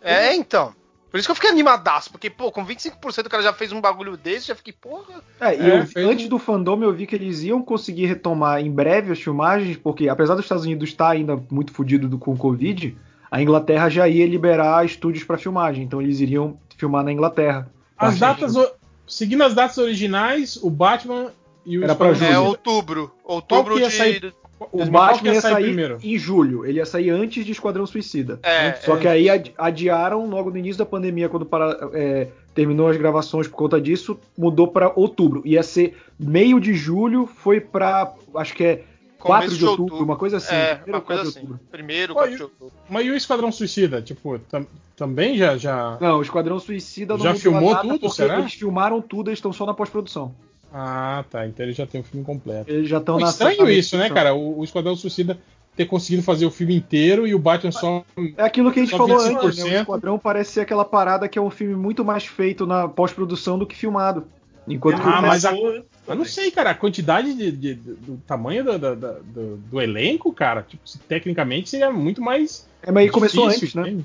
é, 0.00 0.34
então. 0.34 0.74
Por 1.10 1.18
isso 1.18 1.26
que 1.26 1.32
eu 1.32 1.34
fiquei 1.34 1.50
animadaço, 1.50 2.10
porque, 2.10 2.30
pô, 2.30 2.52
com 2.52 2.64
25% 2.64 3.26
o 3.26 3.30
cara 3.30 3.42
já 3.42 3.52
fez 3.52 3.72
um 3.72 3.80
bagulho 3.80 4.16
desse, 4.16 4.46
já 4.48 4.54
fiquei, 4.54 4.72
porra. 4.72 5.20
É, 5.40 5.56
e 5.56 5.70
É, 5.70 5.84
fez 5.86 6.06
antes 6.06 6.26
um- 6.26 6.28
do 6.28 6.38
fandom 6.38 6.82
eu 6.82 6.92
vi 6.92 7.06
que 7.06 7.16
eles 7.16 7.42
iam 7.42 7.60
conseguir 7.62 8.06
retomar 8.06 8.60
em 8.60 8.70
breve 8.70 9.10
as 9.12 9.20
filmagens, 9.20 9.76
porque 9.76 10.08
apesar 10.08 10.34
dos 10.36 10.44
Estados 10.44 10.64
Unidos 10.64 10.88
estar 10.88 11.10
ainda 11.10 11.36
muito 11.50 11.72
fodido 11.72 12.08
do- 12.08 12.16
com 12.18 12.32
o 12.32 12.36
Covid, 12.36 12.96
a 13.30 13.42
Inglaterra 13.42 13.88
já 13.88 14.06
ia 14.08 14.24
liberar 14.26 14.84
estúdios 14.86 15.24
para 15.24 15.36
filmagem, 15.36 15.82
então 15.84 16.00
eles 16.00 16.20
iriam 16.20 16.58
filmar 16.76 17.02
na 17.04 17.12
Inglaterra. 17.12 17.68
As 17.98 18.18
datas. 18.18 18.54
o- 18.56 18.70
seguindo 19.06 19.42
as 19.42 19.52
datas 19.54 19.78
originais, 19.78 20.56
o 20.62 20.70
Batman 20.70 21.32
e 21.66 21.76
o 21.78 21.84
Era 21.84 21.94
pra 21.96 22.12
Esquadrão 22.12 22.28
É 22.30 22.34
julho. 22.36 22.48
outubro. 22.48 23.12
Qual 23.22 23.36
Outubro 23.36 23.74
que 23.74 23.80
ia 23.80 23.88
de. 23.88 23.96
sair? 23.96 24.34
O 24.72 24.78
Mas 24.78 24.88
qual 24.90 25.08
que 25.08 25.12
Batman 25.14 25.32
ia 25.34 25.40
sair 25.40 25.52
sair 25.54 25.64
primeiro? 25.64 25.98
em 26.02 26.18
julho. 26.18 26.66
Ele 26.66 26.78
ia 26.78 26.86
sair 26.86 27.10
antes 27.10 27.44
de 27.44 27.52
Esquadrão 27.52 27.86
Suicida. 27.86 28.38
É, 28.42 28.74
Só 28.74 28.96
é. 28.96 29.00
que 29.00 29.08
aí 29.08 29.30
adi- 29.30 29.54
adiaram 29.56 30.28
logo 30.28 30.50
no 30.50 30.58
início 30.58 30.78
da 30.78 30.86
pandemia, 30.86 31.28
quando 31.28 31.46
para- 31.46 31.90
é, 31.94 32.28
terminou 32.54 32.88
as 32.88 32.96
gravações 32.96 33.48
por 33.48 33.56
conta 33.56 33.80
disso, 33.80 34.18
mudou 34.36 34.68
pra 34.68 34.92
outubro. 34.94 35.42
Ia 35.46 35.62
ser 35.62 35.96
meio 36.18 36.60
de 36.60 36.74
julho, 36.74 37.26
foi 37.26 37.60
pra. 37.60 38.12
acho 38.36 38.54
que 38.54 38.64
é 38.64 38.82
4 39.18 39.46
Começo 39.48 39.58
de 39.58 39.66
outubro, 39.66 40.04
uma 40.04 40.16
coisa 40.16 40.36
assim. 40.38 40.54
É, 40.54 40.74
primeiro 40.76 40.90
uma 40.92 40.96
ou 40.98 41.02
4 41.02 41.06
coisa 41.06 41.22
de 41.22 41.28
assim. 41.28 41.38
outubro. 41.40 41.60
Primeiro, 41.70 42.08
Pô, 42.14 42.18
4 42.20 42.32
e- 42.32 42.36
de 42.36 42.42
outubro. 42.42 42.72
Mas 42.88 43.06
e 43.06 43.10
o 43.10 43.16
Esquadrão 43.16 43.52
Suicida? 43.52 44.02
Tipo, 44.02 44.38
tam- 44.40 44.66
também 44.96 45.36
já. 45.36 45.56
já... 45.56 45.96
Não, 46.00 46.18
o 46.18 46.22
Esquadrão 46.22 46.58
Suicida 46.58 47.16
não 47.16 47.24
Já 47.24 47.34
filmou 47.34 47.74
tudo, 47.76 47.98
porque 48.00 48.16
será? 48.16 48.38
eles 48.38 48.52
filmaram 48.54 49.00
tudo, 49.00 49.30
eles 49.30 49.38
estão 49.38 49.52
só 49.52 49.64
na 49.64 49.72
pós-produção. 49.74 50.34
Ah, 50.72 51.24
tá. 51.30 51.46
Então 51.46 51.64
ele 51.66 51.72
já 51.72 51.86
tem 51.86 52.00
o 52.00 52.04
filme 52.04 52.24
completo. 52.24 52.70
Eles 52.70 52.88
já 52.88 52.98
estão 52.98 53.18
na 53.18 53.28
estranho 53.28 53.68
isso, 53.70 53.96
né, 53.96 54.08
cara? 54.08 54.34
O, 54.34 54.60
o 54.60 54.64
Esquadrão 54.64 54.94
Suicida 54.96 55.38
ter 55.76 55.86
conseguido 55.86 56.22
fazer 56.22 56.46
o 56.46 56.50
filme 56.50 56.76
inteiro 56.76 57.26
e 57.26 57.34
o 57.34 57.38
Batman 57.38 57.72
só. 57.72 58.04
É 58.36 58.42
aquilo 58.42 58.70
que 58.72 58.80
a 58.80 58.84
gente 58.84 58.96
falou 58.96 59.18
antes, 59.20 59.56
né? 59.56 59.64
25%. 59.64 59.76
O 59.78 59.80
Esquadrão 59.80 60.18
parece 60.18 60.52
ser 60.52 60.60
aquela 60.60 60.84
parada 60.84 61.28
que 61.28 61.38
é 61.38 61.42
um 61.42 61.50
filme 61.50 61.74
muito 61.74 62.04
mais 62.04 62.24
feito 62.26 62.66
na 62.66 62.86
pós-produção 62.88 63.58
do 63.58 63.66
que 63.66 63.76
filmado. 63.76 64.24
Enquanto 64.68 65.00
Ah, 65.02 65.22
mas 65.22 65.44
a- 65.44 65.52
Eu 65.54 66.14
não 66.16 66.24
sei, 66.24 66.50
cara, 66.50 66.70
a 66.70 66.74
quantidade 66.74 67.34
de, 67.34 67.50
de- 67.52 67.74
do 67.74 68.16
tamanho 68.26 68.62
do, 68.64 68.78
do, 68.78 68.96
do- 68.96 69.56
do 69.56 69.80
elenco, 69.80 70.32
cara, 70.32 70.62
tipo, 70.62 70.82
tecnicamente 71.08 71.70
seria 71.70 71.90
muito 71.90 72.20
mais. 72.20 72.68
É, 72.82 72.90
mas 72.92 73.04
aí 73.04 73.10
começou 73.10 73.46
antes, 73.46 73.74
né? 73.74 73.96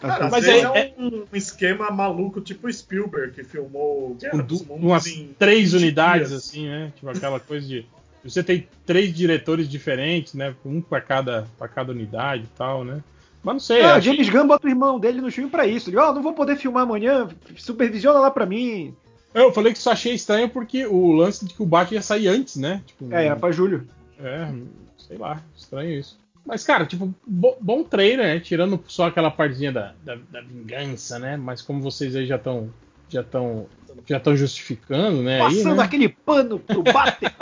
Cara, 0.00 0.28
Mas 0.28 0.46
é- 0.46 0.60
é, 0.60 0.94
um, 0.98 1.24
um 1.32 1.36
esquema 1.36 1.90
maluco, 1.90 2.40
tipo 2.40 2.70
Spielberg, 2.70 3.32
que 3.32 3.44
filmou 3.44 4.14
Guerra 4.20 4.42
dos 4.42 4.60
du- 4.60 4.66
Mundos 4.68 4.84
umas 4.84 5.06
em 5.06 5.28
três 5.38 5.72
20 5.72 5.82
unidades, 5.82 6.28
dias. 6.28 6.44
assim, 6.46 6.66
né? 6.68 6.92
Tipo 6.94 7.08
aquela 7.10 7.40
coisa 7.40 7.66
de. 7.66 7.86
Você 8.22 8.42
tem 8.42 8.68
três 8.86 9.14
diretores 9.14 9.68
diferentes, 9.68 10.34
né? 10.34 10.54
Um 10.64 10.80
pra 10.80 11.00
cada, 11.00 11.46
pra 11.58 11.68
cada 11.68 11.92
unidade 11.92 12.44
e 12.44 12.56
tal, 12.58 12.84
né? 12.84 13.02
Mas 13.42 13.54
não 13.54 13.60
sei. 13.60 13.82
Ah, 13.82 13.96
achei- 13.96 14.12
James 14.12 14.28
Gunn 14.30 14.46
bota 14.46 14.66
o 14.66 14.70
irmão 14.70 14.98
dele 14.98 15.20
no 15.20 15.30
filme 15.30 15.50
pra 15.50 15.66
isso. 15.66 15.90
Ele, 15.90 15.98
ó, 15.98 16.12
não 16.12 16.22
vou 16.22 16.32
poder 16.32 16.56
filmar 16.56 16.82
amanhã, 16.84 17.28
supervisiona 17.56 18.18
lá 18.18 18.30
pra 18.30 18.46
mim. 18.46 18.94
Eu 19.34 19.52
falei 19.52 19.72
que 19.72 19.78
só 19.78 19.92
achei 19.92 20.14
estranho 20.14 20.48
porque 20.48 20.86
o 20.86 21.12
lance 21.12 21.44
de 21.44 21.52
que 21.52 21.62
o 21.62 21.66
Batman 21.66 21.96
ia 21.96 22.02
sair 22.02 22.28
antes, 22.28 22.56
né? 22.56 22.82
Tipo, 22.86 23.12
É, 23.12 23.26
era 23.26 23.36
pra 23.36 23.50
julho. 23.52 23.86
É, 24.18 24.48
sei 24.96 25.18
lá, 25.18 25.42
estranho 25.56 25.98
isso. 25.98 26.18
Mas, 26.46 26.62
cara, 26.64 26.84
tipo, 26.84 27.14
bo- 27.26 27.56
bom 27.60 27.82
trailer, 27.82 28.26
né? 28.34 28.40
Tirando 28.40 28.82
só 28.86 29.06
aquela 29.06 29.30
partezinha 29.30 29.72
da, 29.72 29.94
da, 30.02 30.16
da 30.30 30.40
vingança, 30.42 31.18
né? 31.18 31.36
Mas 31.36 31.62
como 31.62 31.80
vocês 31.80 32.14
aí 32.14 32.26
já 32.26 32.36
estão 32.36 32.70
já 33.08 33.20
estão 33.22 33.66
já 34.06 34.16
estão 34.18 34.36
justificando, 34.36 35.22
né? 35.22 35.40
aí, 35.40 35.56
Passando 35.56 35.76
né? 35.76 35.82
aquele 35.84 36.08
pano 36.08 36.58
pro 36.58 36.82
Bater. 36.82 37.32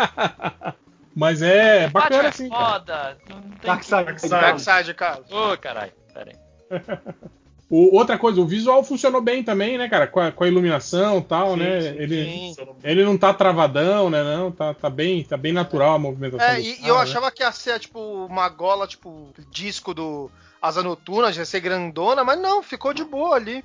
Mas 1.15 1.43
é 1.43 1.89
bacana 1.89 2.25
é 2.25 2.29
assim, 2.29 2.49
cara. 2.49 2.73
foda. 2.73 3.19
Não 3.29 3.41
tem... 3.41 3.51
Darkseid. 3.65 4.05
Darkseid. 4.05 4.31
Darkseid, 4.31 4.95
Carlos. 4.95 5.31
Ô, 5.31 5.57
caralho. 5.59 5.93
Pera 6.15 6.31
aí. 6.31 6.81
O, 7.75 7.97
outra 7.97 8.19
coisa, 8.19 8.39
o 8.39 8.45
visual 8.47 8.85
funcionou 8.85 9.23
bem 9.23 9.43
também, 9.43 9.79
né, 9.79 9.89
cara? 9.89 10.07
Com 10.07 10.21
a, 10.21 10.31
com 10.31 10.45
a 10.45 10.47
iluminação 10.47 11.21
e 11.21 11.23
tal, 11.23 11.53
Sim, 11.55 11.61
né? 11.61 11.81
sim, 11.81 11.89
ele, 11.99 12.25
sim. 12.27 12.57
ele 12.85 13.03
não 13.03 13.17
tá 13.17 13.33
travadão, 13.33 14.11
né? 14.11 14.23
Não, 14.23 14.53
tá, 14.53 14.75
tá 14.75 14.91
bem, 14.91 15.25
tá 15.25 15.39
bem 15.39 15.55
natural 15.55 15.95
a 15.95 15.99
movimentação. 15.99 16.47
É, 16.47 16.61
e, 16.61 16.73
e 16.73 16.77
cara, 16.77 16.89
eu 16.89 16.95
né? 16.97 17.01
achava 17.01 17.31
que 17.31 17.43
ia 17.43 17.51
ser, 17.51 17.81
tipo, 17.81 17.99
uma 18.27 18.47
gola, 18.51 18.87
tipo, 18.87 19.33
disco 19.51 19.95
do 19.95 20.31
Asa 20.61 20.83
Noturna, 20.83 21.33
já 21.33 21.41
ia 21.41 21.47
ser 21.47 21.61
grandona, 21.61 22.23
mas 22.23 22.39
não, 22.39 22.63
ficou 22.63 22.93
de 22.93 23.05
boa 23.05 23.37
ali. 23.37 23.65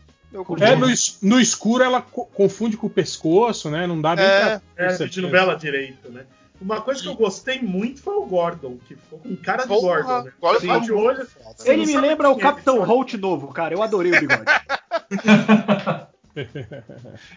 É, 0.62 0.74
no, 0.76 0.90
es- 0.90 1.18
no 1.22 1.38
escuro 1.38 1.84
ela 1.84 2.02
co- 2.02 2.28
confunde 2.28 2.78
com 2.78 2.88
o 2.88 2.90
pescoço, 2.90 3.70
né? 3.70 3.86
Não 3.88 4.00
dá 4.00 4.16
nem 4.16 4.24
É, 4.26 4.40
pra 4.40 4.48
É, 4.48 4.54
a 4.56 4.60
perceber. 4.88 5.06
gente 5.10 5.22
não 5.22 5.30
vela 5.30 5.54
direito, 5.56 6.10
né? 6.10 6.26
Uma 6.60 6.82
coisa 6.82 7.02
que 7.02 7.08
eu 7.08 7.16
gostei 7.16 7.62
muito 7.62 8.02
foi 8.02 8.16
o 8.16 8.26
Gordon, 8.26 8.78
que 8.88 8.96
ficou 8.96 9.20
com 9.20 9.36
cara 9.38 9.64
de 9.64 9.68
Porra, 9.70 10.02
Gordon, 10.02 10.24
né? 10.24 10.34
Gordon 10.42 10.80
de 10.82 10.92
olho. 10.92 11.28
Ele 11.66 11.86
me 11.86 11.98
lembra 11.98 12.30
o 12.30 12.38
é, 12.38 12.40
Capitão? 12.40 12.84
Holt 12.84 13.14
novo, 13.14 13.54
cara. 13.54 13.74
Eu 13.76 13.84
adorei 13.84 14.12
o 14.12 14.20
bigode. 14.20 14.44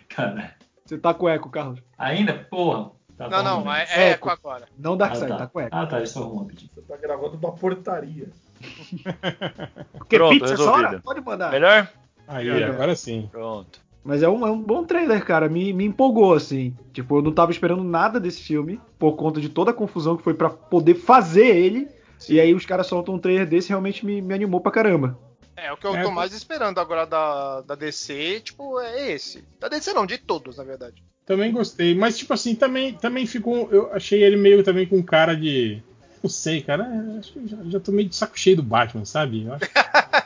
Cara, 0.08 0.54
Você 0.84 0.98
tá 0.98 1.14
com 1.14 1.28
eco, 1.28 1.48
Carlos. 1.50 1.80
ainda? 1.96 2.34
Porra. 2.50 2.90
Tá 3.16 3.28
Não, 3.28 3.42
não, 3.42 3.72
é, 3.72 3.80
né? 3.80 3.86
é 3.90 4.10
Eco. 4.12 4.30
agora. 4.30 4.66
Não 4.78 4.94
Ah, 4.94 4.96
Darkseid, 4.96 5.28
tá. 5.28 5.36
tá. 5.38 5.46
com 5.46 5.60
eco. 5.60 5.76
Ah, 5.76 5.86
tá, 5.86 6.02
isso 6.02 6.26
uma 6.26 6.42
rapidinho. 6.42 6.70
Você 6.74 6.80
tá 6.80 6.96
gravando 6.96 7.36
uma 7.36 7.52
portaria. 7.52 8.28
Porque 9.92 10.16
Pronto, 10.16 10.40
pizza? 10.40 11.00
Pode 11.04 11.20
mandar. 11.20 11.50
Melhor? 11.50 11.86
Aí, 12.26 12.48
É. 12.48 12.64
agora 12.64 12.96
sim. 12.96 13.28
Pronto. 13.30 13.78
Mas 14.04 14.22
é 14.22 14.28
um, 14.28 14.46
é 14.46 14.50
um 14.50 14.60
bom 14.60 14.84
trailer, 14.84 15.24
cara. 15.24 15.48
Me, 15.48 15.72
me 15.72 15.84
empolgou, 15.84 16.34
assim. 16.34 16.74
Tipo, 16.92 17.18
eu 17.18 17.22
não 17.22 17.32
tava 17.32 17.52
esperando 17.52 17.84
nada 17.84 18.18
desse 18.18 18.42
filme, 18.42 18.80
por 18.98 19.12
conta 19.16 19.40
de 19.40 19.48
toda 19.48 19.70
a 19.70 19.74
confusão 19.74 20.16
que 20.16 20.22
foi 20.22 20.34
pra 20.34 20.48
poder 20.50 20.94
fazer 20.94 21.46
ele. 21.56 21.88
E 22.28 22.40
aí 22.40 22.54
os 22.54 22.66
caras 22.66 22.86
soltam 22.86 23.14
um 23.14 23.18
trailer 23.18 23.46
desse 23.46 23.68
realmente 23.68 24.04
me, 24.04 24.20
me 24.22 24.34
animou 24.34 24.60
pra 24.60 24.72
caramba. 24.72 25.18
É, 25.56 25.70
o 25.72 25.76
que 25.76 25.86
eu 25.86 25.94
É, 25.94 26.02
tô 26.02 26.10
mais 26.10 26.32
esperando 26.32 26.78
agora 26.78 27.04
da, 27.04 27.60
da 27.62 27.74
DC, 27.74 28.40
tipo, 28.40 28.80
é 28.80 29.12
esse. 29.12 29.44
Da 29.58 29.68
DC 29.68 29.92
não, 29.92 30.06
de 30.06 30.16
todos, 30.16 30.56
na 30.56 30.64
verdade. 30.64 31.02
Também 31.26 31.52
gostei. 31.52 31.94
Mas, 31.94 32.16
tipo 32.16 32.32
assim, 32.32 32.54
também, 32.54 32.94
também 32.94 33.26
ficou. 33.26 33.68
Eu 33.70 33.92
achei 33.92 34.22
ele 34.22 34.36
meio 34.36 34.62
também 34.64 34.86
com 34.86 35.02
cara 35.02 35.34
de. 35.36 35.82
Não 36.22 36.30
sei, 36.30 36.62
cara. 36.62 36.84
é, 36.84 37.18
Acho 37.18 37.32
que 37.34 37.46
já, 37.46 37.56
já 37.66 37.80
tô 37.80 37.92
meio 37.92 38.08
de 38.08 38.16
saco 38.16 38.38
cheio 38.38 38.56
do 38.56 38.62
Batman, 38.62 39.04
sabe? 39.04 39.44
Eu 39.44 39.54
acho 39.54 39.64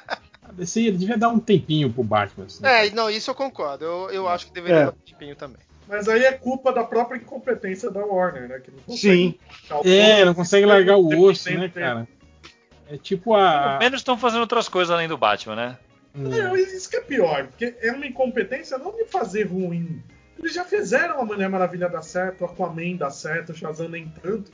a 0.54 0.60
DC 0.60 0.80
ele 0.80 0.98
devia 0.98 1.18
dar 1.18 1.28
um 1.28 1.38
tempinho 1.38 1.92
pro 1.92 2.02
Batman. 2.02 2.46
Assim. 2.46 2.64
É, 2.64 2.90
não, 2.90 3.10
isso 3.10 3.30
eu 3.30 3.34
concordo. 3.34 3.84
Eu, 3.84 4.10
eu 4.10 4.28
acho 4.28 4.46
que 4.46 4.52
deveria 4.52 4.76
É. 4.76 4.84
dar 4.86 4.92
um 4.92 5.10
tempinho 5.12 5.36
também. 5.36 5.58
Mas 5.86 6.08
aí 6.08 6.24
é 6.24 6.32
culpa 6.32 6.72
da 6.72 6.82
própria 6.82 7.18
incompetência 7.18 7.90
da 7.90 8.04
Warner, 8.04 8.48
né? 8.48 8.58
Que 8.60 8.70
não 8.70 8.78
consegue 8.78 8.98
Sim. 8.98 9.38
É, 9.84 10.24
não 10.24 10.34
consegue 10.34 10.64
largar 10.64 10.96
o 10.96 11.20
osso, 11.22 11.50
né, 11.50 11.68
cara? 11.68 12.08
É 12.88 12.96
tipo 12.96 13.34
a. 13.34 13.68
Pelo 13.68 13.78
menos 13.80 14.00
estão 14.00 14.16
fazendo 14.16 14.40
outras 14.40 14.68
coisas 14.68 14.90
além 14.90 15.08
do 15.08 15.18
Batman, 15.18 15.56
né? 15.56 15.78
Hum. 16.14 16.28
Não, 16.28 16.56
isso 16.56 16.88
que 16.88 16.96
é 16.96 17.00
pior, 17.00 17.48
porque 17.48 17.74
é 17.80 17.92
uma 17.92 18.06
incompetência 18.06 18.78
não 18.78 18.92
de 18.92 19.04
fazer 19.04 19.44
ruim. 19.44 20.02
Eles 20.38 20.54
já 20.54 20.64
fizeram 20.64 21.20
a 21.20 21.24
Mulher 21.24 21.48
Maravilha 21.48 21.88
dar 21.88 22.02
certo, 22.02 22.42
o 22.42 22.44
Aquaman 22.44 22.96
dar 22.96 23.10
certo, 23.10 23.50
o 23.50 23.54
Shazam 23.54 23.88
nem 23.88 24.08
tanto. 24.22 24.50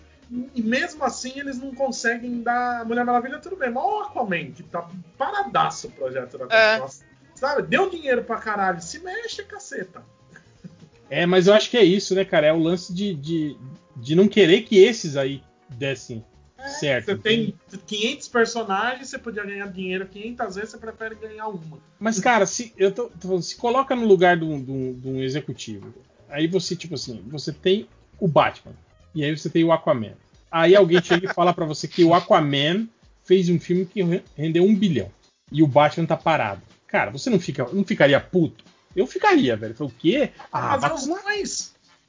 E 0.54 0.62
mesmo 0.62 1.02
assim 1.04 1.32
eles 1.36 1.58
não 1.58 1.74
conseguem 1.74 2.40
dar. 2.42 2.82
A 2.82 2.84
Mulher 2.84 3.04
Maravilha 3.04 3.38
tudo 3.40 3.56
bem, 3.56 3.70
mas 3.70 3.82
o 3.84 4.00
Aquaman, 4.02 4.52
que 4.52 4.62
tá 4.62 4.88
paradaço 5.18 5.88
o 5.88 5.90
projeto 5.90 6.38
da 6.38 6.46
É. 6.54 6.78
Nossa, 6.78 7.04
Sabe? 7.34 7.62
Deu 7.62 7.88
dinheiro 7.90 8.22
pra 8.22 8.36
caralho, 8.36 8.80
se 8.80 8.98
mexe, 9.00 9.42
caceta. 9.44 10.04
É, 11.08 11.26
mas 11.26 11.46
eu 11.46 11.54
acho 11.54 11.70
que 11.70 11.76
é 11.76 11.82
isso, 11.84 12.14
né, 12.14 12.24
cara? 12.24 12.46
É 12.46 12.52
o 12.52 12.58
lance 12.58 12.92
de, 12.92 13.14
de, 13.14 13.56
de 13.96 14.14
não 14.14 14.28
querer 14.28 14.62
que 14.62 14.76
esses 14.78 15.16
aí 15.16 15.42
dessem 15.68 16.24
certo. 16.78 17.06
Você 17.06 17.16
tem 17.16 17.54
500 17.86 18.28
personagens, 18.28 19.08
você 19.08 19.18
podia 19.18 19.44
ganhar 19.44 19.66
dinheiro 19.66 20.06
500 20.06 20.54
vezes, 20.54 20.70
você 20.70 20.78
prefere 20.78 21.14
ganhar 21.16 21.48
uma. 21.48 21.78
Mas, 21.98 22.20
cara, 22.20 22.46
se 22.46 22.72
eu 22.76 22.92
tô, 22.92 23.04
tô 23.08 23.26
falando, 23.28 23.42
se 23.42 23.56
coloca 23.56 23.96
no 23.96 24.06
lugar 24.06 24.36
de 24.36 24.44
um, 24.44 24.62
de 24.62 24.70
um- 24.70 24.92
de 24.92 25.08
um 25.08 25.20
executivo. 25.22 25.92
Aí 26.28 26.46
você, 26.46 26.76
tipo 26.76 26.94
assim, 26.94 27.24
você 27.26 27.52
tem 27.52 27.88
o 28.20 28.28
Batman. 28.28 28.74
E 29.14 29.24
aí 29.24 29.36
você 29.36 29.48
tem 29.50 29.64
o 29.64 29.72
Aquaman. 29.72 30.12
Aí 30.50 30.74
alguém 30.74 31.02
chega 31.02 31.30
e 31.30 31.34
fala 31.34 31.52
pra 31.52 31.64
você 31.64 31.86
que 31.88 32.04
o 32.04 32.14
Aquaman 32.14 32.88
fez 33.24 33.48
um 33.48 33.58
filme 33.60 33.86
que 33.86 34.02
re- 34.02 34.22
rendeu 34.36 34.64
um 34.64 34.74
bilhão. 34.74 35.10
E 35.52 35.62
o 35.62 35.66
Batman 35.66 36.06
tá 36.06 36.16
parado. 36.16 36.62
Cara, 36.86 37.10
você 37.10 37.30
não, 37.30 37.38
fica, 37.40 37.66
não 37.72 37.84
ficaria 37.84 38.20
puto? 38.20 38.64
Eu 38.94 39.06
ficaria, 39.06 39.56
velho. 39.56 39.74
Falei, 39.74 39.92
o 39.92 39.96
quê? 39.96 40.30
Ah, 40.52 40.60
Mas 40.70 40.82
é 40.90 40.94
os. 40.94 41.06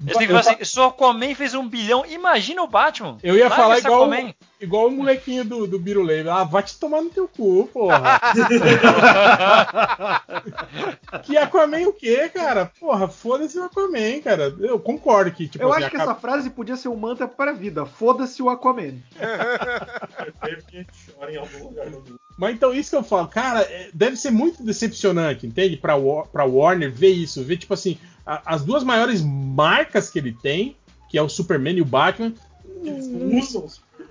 Eles 0.03 0.17
têm 0.17 0.27
que 0.27 0.33
falar 0.33 0.39
assim, 0.55 0.63
se 0.63 0.79
o 0.79 0.83
Aquaman 0.83 1.35
fez 1.35 1.53
um 1.53 1.67
bilhão, 1.67 2.05
imagina 2.07 2.63
o 2.63 2.67
Batman. 2.67 3.17
Eu 3.21 3.35
ia 3.35 3.49
falar 3.49 3.77
igual, 3.77 4.05
Aquaman. 4.05 4.33
igual 4.59 4.87
o 4.87 4.91
molequinho 4.91 5.45
do, 5.45 5.67
do 5.67 5.77
Birulei. 5.77 6.27
Ah, 6.27 6.43
vai 6.43 6.63
te 6.63 6.79
tomar 6.79 7.01
no 7.01 7.09
teu 7.09 7.27
cu, 7.27 7.69
porra. 7.71 8.19
que 11.23 11.37
Aquaman 11.37 11.87
o 11.87 11.93
quê, 11.93 12.29
cara? 12.29 12.71
Porra, 12.79 13.07
foda-se 13.07 13.57
o 13.59 13.63
Aquaman, 13.63 14.21
cara. 14.23 14.53
Eu 14.59 14.79
concordo 14.79 15.31
que, 15.31 15.47
tipo 15.47 15.63
Eu 15.63 15.71
assim, 15.71 15.81
acho 15.83 15.91
que 15.91 15.95
acaba- 15.97 16.11
essa 16.13 16.21
frase 16.21 16.49
podia 16.49 16.75
ser 16.75 16.87
um 16.89 16.95
mantra 16.95 17.27
para 17.27 17.51
a 17.51 17.53
vida. 17.53 17.85
Foda-se 17.85 18.41
o 18.41 18.49
Aquaman. 18.49 18.95
Teve 20.43 20.61
que 20.63 20.87
chora 21.13 21.31
em 21.31 21.37
algum 21.37 21.63
lugar 21.65 21.85
do 21.89 21.97
mundo. 21.97 22.19
Mas 22.41 22.55
então 22.55 22.73
isso 22.73 22.89
que 22.89 22.95
eu 22.95 23.03
falo, 23.03 23.27
cara, 23.27 23.61
é, 23.61 23.89
deve 23.93 24.17
ser 24.17 24.31
muito 24.31 24.63
decepcionante, 24.63 25.45
entende? 25.45 25.77
Pra, 25.77 25.93
pra 26.31 26.43
Warner 26.43 26.91
ver 26.91 27.11
isso, 27.11 27.43
ver, 27.43 27.57
tipo 27.57 27.73
assim, 27.75 27.97
a- 28.25 28.41
as 28.55 28.63
duas 28.65 28.83
maiores 28.83 29.21
marcas 29.21 30.09
que 30.09 30.17
ele 30.17 30.33
tem, 30.33 30.75
que 31.07 31.17
é 31.17 31.21
o 31.21 31.29
Superman 31.29 31.77
e 31.77 31.81
o 31.81 31.85
Batman, 31.85 32.33
Eles 32.83 33.07
não, 33.07 33.37
usam 33.37 33.67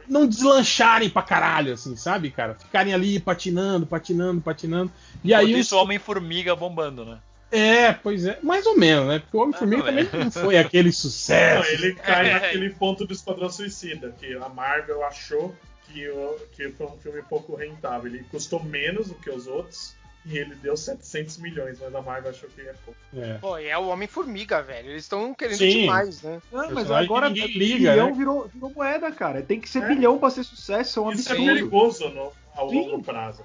não 0.08 0.26
deslancharem 0.28 1.10
pra 1.10 1.22
caralho, 1.22 1.72
assim, 1.72 1.96
sabe, 1.96 2.30
cara? 2.30 2.54
Ficarem 2.54 2.94
ali 2.94 3.18
patinando, 3.18 3.84
patinando, 3.84 4.40
patinando. 4.40 4.92
E 5.24 5.34
aí 5.34 5.44
Enquanto 5.46 5.56
o 5.56 5.60
isso, 5.60 5.76
o 5.76 5.82
Homem-Formiga 5.82 6.54
bombando, 6.54 7.04
né? 7.04 7.18
É, 7.50 7.92
pois 7.92 8.24
é. 8.26 8.38
Mais 8.44 8.64
ou 8.66 8.76
menos, 8.78 9.08
né? 9.08 9.18
Porque 9.18 9.36
o 9.36 9.40
Homem-Formiga 9.40 9.82
ou 9.82 9.88
também 9.88 10.08
não 10.24 10.30
foi 10.30 10.56
aquele 10.56 10.90
Não, 10.90 10.92
sucesso. 10.94 11.68
ele 11.68 11.94
cai 11.96 12.28
É. 12.30 12.32
naquele 12.34 12.70
ponto 12.70 13.04
do 13.04 13.12
Esquadrão 13.12 13.50
Suicida, 13.50 14.14
que 14.20 14.34
a 14.36 14.48
Marvel 14.48 15.04
achou 15.04 15.52
que, 15.92 16.08
o- 16.08 16.36
que 16.52 16.68
foi 16.70 16.86
um 16.86 16.96
filme 16.98 17.22
pouco 17.22 17.54
rentável. 17.54 18.10
Ele 18.10 18.24
custou 18.30 18.62
menos 18.62 19.08
do 19.08 19.14
que 19.14 19.30
os 19.30 19.46
outros, 19.46 19.94
E 20.26 20.36
ele 20.36 20.54
deu 20.56 20.76
700 20.76 21.38
milhões, 21.38 21.78
mas 21.80 21.94
a 21.94 22.02
Marvel 22.02 22.30
achou 22.30 22.46
que 22.50 22.60
ia 22.60 22.74
pouco. 22.84 23.00
É. 23.16 23.38
Pô, 23.38 23.56
e 23.58 23.68
é 23.68 23.78
o 23.78 23.88
Homem-Formiga, 23.88 24.62
velho. 24.62 24.90
Eles 24.90 25.04
estão 25.04 25.32
querendo 25.32 25.56
Sim. 25.56 25.70
demais, 25.80 26.20
né? 26.20 26.42
Não, 26.52 26.58
mas 26.58 26.74
Personagem 26.74 26.88
que 27.08 27.12
agora 27.14 27.28
liga, 27.30 27.48
bilhão 27.92 28.10
né? 28.10 28.12
virou, 28.18 28.50
virou 28.52 28.70
moeda, 28.70 29.10
cara. 29.12 29.40
Tem 29.40 29.58
que 29.58 29.66
ser 29.66 29.82
É. 29.82 29.88
bilhão 29.88 30.18
pra 30.18 30.28
ser 30.28 30.44
sucesso, 30.44 31.00
é 31.00 31.02
um 31.04 31.12
Isso 31.12 31.26
é 31.26 31.32
absurdo. 31.32 31.54
perigoso 31.54 32.08
no, 32.10 32.32
ao 32.54 32.68
Sim. 32.68 32.76
longo 32.90 33.02
prazo. 33.02 33.42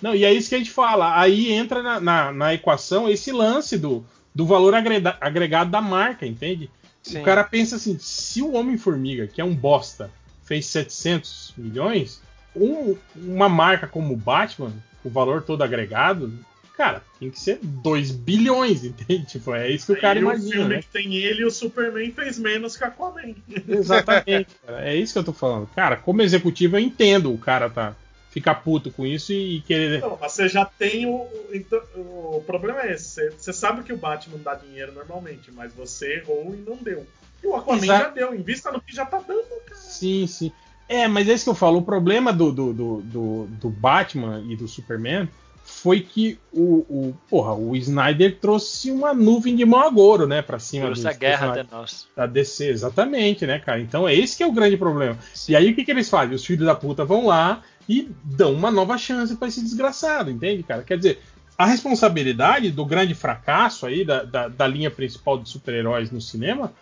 Não, 0.00 0.14
e 0.14 0.24
é 0.24 0.32
isso 0.32 0.48
que 0.48 0.54
a 0.54 0.58
gente 0.58 0.70
fala. 0.70 1.20
Aí 1.20 1.52
entra 1.52 1.82
na, 1.82 2.00
na, 2.00 2.32
na 2.32 2.54
equação 2.54 3.10
esse 3.10 3.30
lance 3.30 3.76
do, 3.76 4.02
do 4.34 4.46
valor 4.46 4.74
agreda- 4.74 5.18
agregado 5.20 5.70
da 5.70 5.82
marca, 5.82 6.24
entende? 6.26 6.70
Sim. 7.02 7.20
O 7.20 7.24
cara 7.24 7.44
pensa 7.44 7.76
assim: 7.76 7.98
se 7.98 8.40
o 8.40 8.54
Homem-Formiga, 8.54 9.26
que 9.26 9.38
é 9.38 9.44
um 9.44 9.54
bosta, 9.54 10.10
fez 10.46 10.64
700 10.66 11.52
milhões, 11.58 12.22
um- 12.54 12.96
uma 13.14 13.48
marca 13.48 13.86
como 13.86 14.14
o 14.14 14.16
Batman, 14.16 14.72
o 15.04 15.10
valor 15.10 15.42
todo 15.42 15.62
agregado, 15.62 16.32
cara, 16.76 17.02
tem 17.20 17.30
que 17.30 17.38
ser 17.38 17.58
2 17.62 18.10
bilhões, 18.10 18.82
entende? 18.84 19.26
Tipo, 19.26 19.54
é 19.54 19.70
isso 19.70 19.86
que 19.86 19.92
o 19.98 20.00
cara 20.00 20.18
o 20.18 20.22
imagina, 20.22 20.50
filme 20.52 20.74
né? 20.76 20.80
que 20.82 20.88
tem 20.88 21.14
ele 21.16 21.42
e 21.42 21.44
o 21.44 21.50
Superman 21.50 22.10
fez 22.12 22.38
menos 22.38 22.76
que 22.76 22.84
Aquaman. 22.84 23.34
Exatamente. 23.68 24.48
cara. 24.66 24.88
É 24.88 24.96
isso 24.96 25.12
que 25.12 25.18
eu 25.18 25.24
tô 25.24 25.32
falando. 25.32 25.66
Cara, 25.74 25.96
como 25.96 26.22
executivo, 26.22 26.76
eu 26.76 26.80
entendo 26.80 27.32
o 27.32 27.38
cara 27.38 27.68
tá 27.70 27.94
ficar 28.30 28.56
puto 28.56 28.90
com 28.90 29.06
isso 29.06 29.32
e, 29.32 29.56
e 29.56 29.60
querer. 29.62 30.00
Não, 30.02 30.18
mas 30.20 30.32
você 30.32 30.46
já 30.48 30.64
tem 30.66 31.06
o. 31.06 31.10
o- 31.14 31.48
Então, 31.54 31.80
o 31.94 32.42
problema 32.46 32.82
é 32.82 32.92
esse. 32.92 33.30
Você 33.30 33.50
sabe 33.52 33.82
que 33.82 33.92
o 33.92 33.96
Batman 33.96 34.38
dá 34.44 34.54
dinheiro 34.54 34.92
normalmente, 34.92 35.50
mas 35.50 35.72
você 35.72 36.16
errou 36.16 36.54
e 36.54 36.58
não 36.58 36.76
deu. 36.76 37.06
E 37.46 37.48
o 37.48 37.56
Aquaman 37.56 37.82
Exato. 37.82 38.04
já 38.04 38.10
deu. 38.10 38.34
Invista 38.34 38.72
no 38.72 38.80
que 38.80 38.94
já 38.94 39.06
tá 39.06 39.18
dando, 39.26 39.44
cara. 39.64 39.80
Sim, 39.80 40.26
sim. 40.26 40.52
É, 40.88 41.06
mas 41.06 41.28
é 41.28 41.32
isso 41.34 41.44
que 41.44 41.50
eu 41.50 41.54
falo. 41.54 41.78
O 41.78 41.82
problema 41.82 42.32
do, 42.32 42.52
do, 42.52 42.72
do, 42.72 43.02
do, 43.02 43.46
do 43.46 43.70
Batman 43.70 44.44
e 44.48 44.56
do 44.56 44.68
Superman 44.68 45.28
foi 45.64 46.00
que 46.00 46.38
o, 46.52 46.86
o, 46.88 47.14
porra, 47.28 47.52
o 47.52 47.74
Snyder 47.76 48.38
trouxe 48.40 48.92
uma 48.92 49.12
nuvem 49.12 49.56
de 49.56 49.64
mau 49.64 49.80
agouro, 49.80 50.24
né, 50.24 50.40
pra 50.40 50.60
cima 50.60 50.86
Trouxe 50.86 51.02
dos 51.02 51.10
a 51.10 51.18
guerra 51.18 51.50
até 51.50 51.66
nós. 51.70 52.06
da 52.14 52.24
DC. 52.24 52.68
Exatamente, 52.68 53.44
né, 53.46 53.58
cara? 53.58 53.80
Então 53.80 54.06
é 54.06 54.14
esse 54.14 54.36
que 54.36 54.44
é 54.44 54.46
o 54.46 54.52
grande 54.52 54.76
problema. 54.76 55.18
E 55.48 55.56
aí 55.56 55.70
o 55.70 55.74
que, 55.74 55.84
que 55.84 55.90
eles 55.90 56.08
fazem? 56.08 56.36
Os 56.36 56.44
filhos 56.44 56.64
da 56.64 56.74
puta 56.74 57.04
vão 57.04 57.26
lá 57.26 57.62
e 57.88 58.08
dão 58.22 58.52
uma 58.52 58.70
nova 58.70 58.96
chance 58.96 59.34
pra 59.34 59.48
esse 59.48 59.60
desgraçado, 59.60 60.30
entende, 60.30 60.62
cara? 60.62 60.84
Quer 60.84 60.98
dizer, 60.98 61.20
a 61.58 61.66
responsabilidade 61.66 62.70
do 62.70 62.84
grande 62.84 63.14
fracasso 63.14 63.86
aí 63.86 64.04
da, 64.04 64.22
da, 64.22 64.48
da 64.48 64.66
linha 64.68 64.90
principal 64.90 65.36
de 65.38 65.48
super-heróis 65.48 66.12
no 66.12 66.20
cinema 66.20 66.72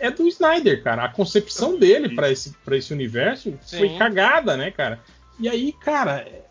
é, 0.00 0.06
é 0.06 0.10
do 0.10 0.26
Snyder, 0.28 0.82
cara. 0.82 1.04
A 1.04 1.08
concepção 1.08 1.78
dele 1.78 2.14
pra 2.14 2.30
esse, 2.30 2.54
pra 2.64 2.76
esse 2.76 2.92
universo 2.92 3.54
foi 3.68 3.88
Sim. 3.88 3.98
cagada, 3.98 4.56
né, 4.56 4.70
cara? 4.70 5.00
E 5.38 5.48
aí, 5.48 5.72
cara, 5.72 6.20
é- 6.26 6.44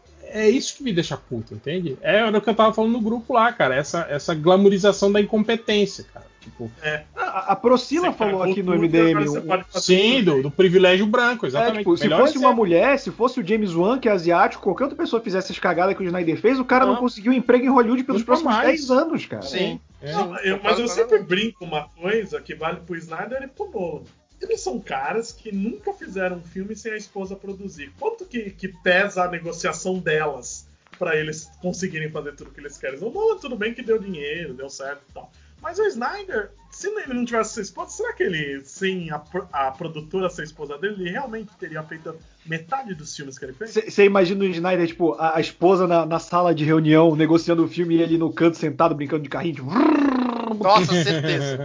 é 0.46 0.50
isso 0.50 0.76
que 0.78 0.84
me 0.84 0.92
deixa 0.92 1.16
puto, 1.16 1.54
entende? 1.54 1.98
É 2.02 2.26
o 2.26 2.42
que 2.42 2.50
eu 2.50 2.56
tava 2.56 2.74
falando 2.74 2.94
no 2.94 3.02
grupo 3.02 3.34
lá, 3.34 3.52
cara. 3.54 3.76
Essa, 3.76 4.08
essa 4.10 4.34
glamorização 4.34 5.12
da 5.12 5.22
incompetência, 5.22 6.06
cara. 6.14 6.26
Tipo, 6.42 6.70
A, 7.16 7.54
a 7.54 7.56
Procila 7.56 8.12
Você 8.12 8.18
falou 8.18 8.44
aqui 8.44 8.62
no 8.62 8.74
MDM. 8.74 9.16
um- 9.30 9.80
sim, 9.80 10.22
do, 10.22 10.42
do 10.44 10.52
privilégio 10.52 11.06
branco, 11.06 11.46
É, 11.46 11.48
exatamente. 11.48 11.78
tipo, 11.80 11.96
se 11.96 12.10
fosse 12.10 12.38
uma 12.38 12.52
mulher, 12.52 13.00
se 13.00 13.12
fosse 13.12 13.40
o 13.40 13.48
James 13.48 13.74
Wan, 13.74 13.98
que 13.98 14.10
é 14.10 14.12
asiático, 14.12 14.62
qualquer 14.62 14.84
outra 14.84 14.98
pessoa 14.98 15.22
fizesse 15.22 15.46
essas 15.48 15.60
cagadas 15.60 15.96
que 15.96 16.04
o 16.04 16.06
Snyder 16.06 16.36
fez, 16.42 16.60
o 16.60 16.66
cara 16.66 16.86
não, 16.86 16.94
Não. 16.96 17.00
conseguiu 17.00 17.32
emprego 17.32 17.64
em 17.64 17.70
Hollywood 17.70 18.04
pelos 18.04 18.24
próximos 18.24 18.54
mais. 18.54 18.68
10 18.68 18.92
anos, 18.92 19.26
cara. 19.26 19.42
Sim. 19.44 19.80
É. 20.04 20.12
Não, 20.12 20.38
eu- 20.40 20.60
mas 20.62 20.78
eu 20.78 20.88
sempre 20.88 21.20
brinco 21.24 21.64
uma 21.64 21.88
coisa 21.90 22.42
que 22.42 22.54
vale 22.54 22.82
pro 22.82 22.96
Snyder 22.98 23.42
e 23.44 23.48
pro 23.48 23.72
Nolan. 23.72 24.04
Eles 24.42 24.60
são 24.60 24.78
caras 24.80 25.32
que 25.32 25.54
nunca 25.54 25.94
fizeram 25.94 26.38
um 26.38 26.44
filme 26.44 26.76
sem 26.76 26.92
a 26.92 26.98
esposa 26.98 27.34
produzir. 27.36 27.94
Quanto 27.98 28.26
que, 28.26 28.50
que 28.52 28.68
pesa 28.68 29.24
a 29.24 29.32
negociação 29.32 29.98
delas 30.00 30.68
pra 31.00 31.16
eles 31.16 31.50
conseguirem 31.62 32.12
fazer 32.12 32.36
tudo 32.36 32.52
que 32.52 32.60
eles 32.60 32.78
querem? 32.78 33.00
O 33.00 33.10
Nolan, 33.10 33.38
tudo 33.40 33.56
bem 33.56 33.74
que 33.74 33.82
deu 33.82 33.98
dinheiro, 33.98 34.54
deu 34.54 34.70
certo 34.70 35.02
e 35.10 35.14
tal. 35.14 35.32
Mas 35.64 35.80
o 35.80 35.84
Snyder, 35.84 36.52
se 36.70 36.88
ele 36.90 37.14
não 37.14 37.24
tivesse 37.24 37.52
essa 37.52 37.62
esposa, 37.62 37.92
será 37.92 38.12
que 38.14 38.24
ele, 38.24 38.62
sem 38.66 39.10
a, 39.12 39.24
a 39.54 39.72
produtora 39.72 40.30
ser 40.30 40.44
esposa 40.44 40.78
dele, 40.78 40.96
ele 41.00 41.12
realmente 41.12 41.52
teria 41.58 41.82
feito 41.84 42.14
metade 42.46 42.94
dos 42.94 43.16
filmes 43.16 43.40
que 43.40 43.46
ele 43.46 43.54
fez? 43.54 43.72
Você 43.72 44.04
imagina 44.04 44.44
o 44.44 44.48
Snyder, 44.48 44.86
tipo, 44.86 45.14
a, 45.14 45.38
a 45.38 45.40
esposa 45.40 45.88
na, 45.88 46.06
na 46.06 46.20
sala 46.20 46.54
de 46.54 46.66
reunião, 46.66 47.16
negociando 47.16 47.64
o 47.64 47.68
filme 47.68 47.96
e 47.96 48.02
ele 48.02 48.18
no 48.18 48.32
canto 48.34 48.58
sentado 48.58 48.94
brincando 48.94 49.24
de 49.24 49.30
carrinho, 49.30 49.56
tipo, 49.56 49.72
Nossa, 50.62 51.04
certeza. 51.04 51.58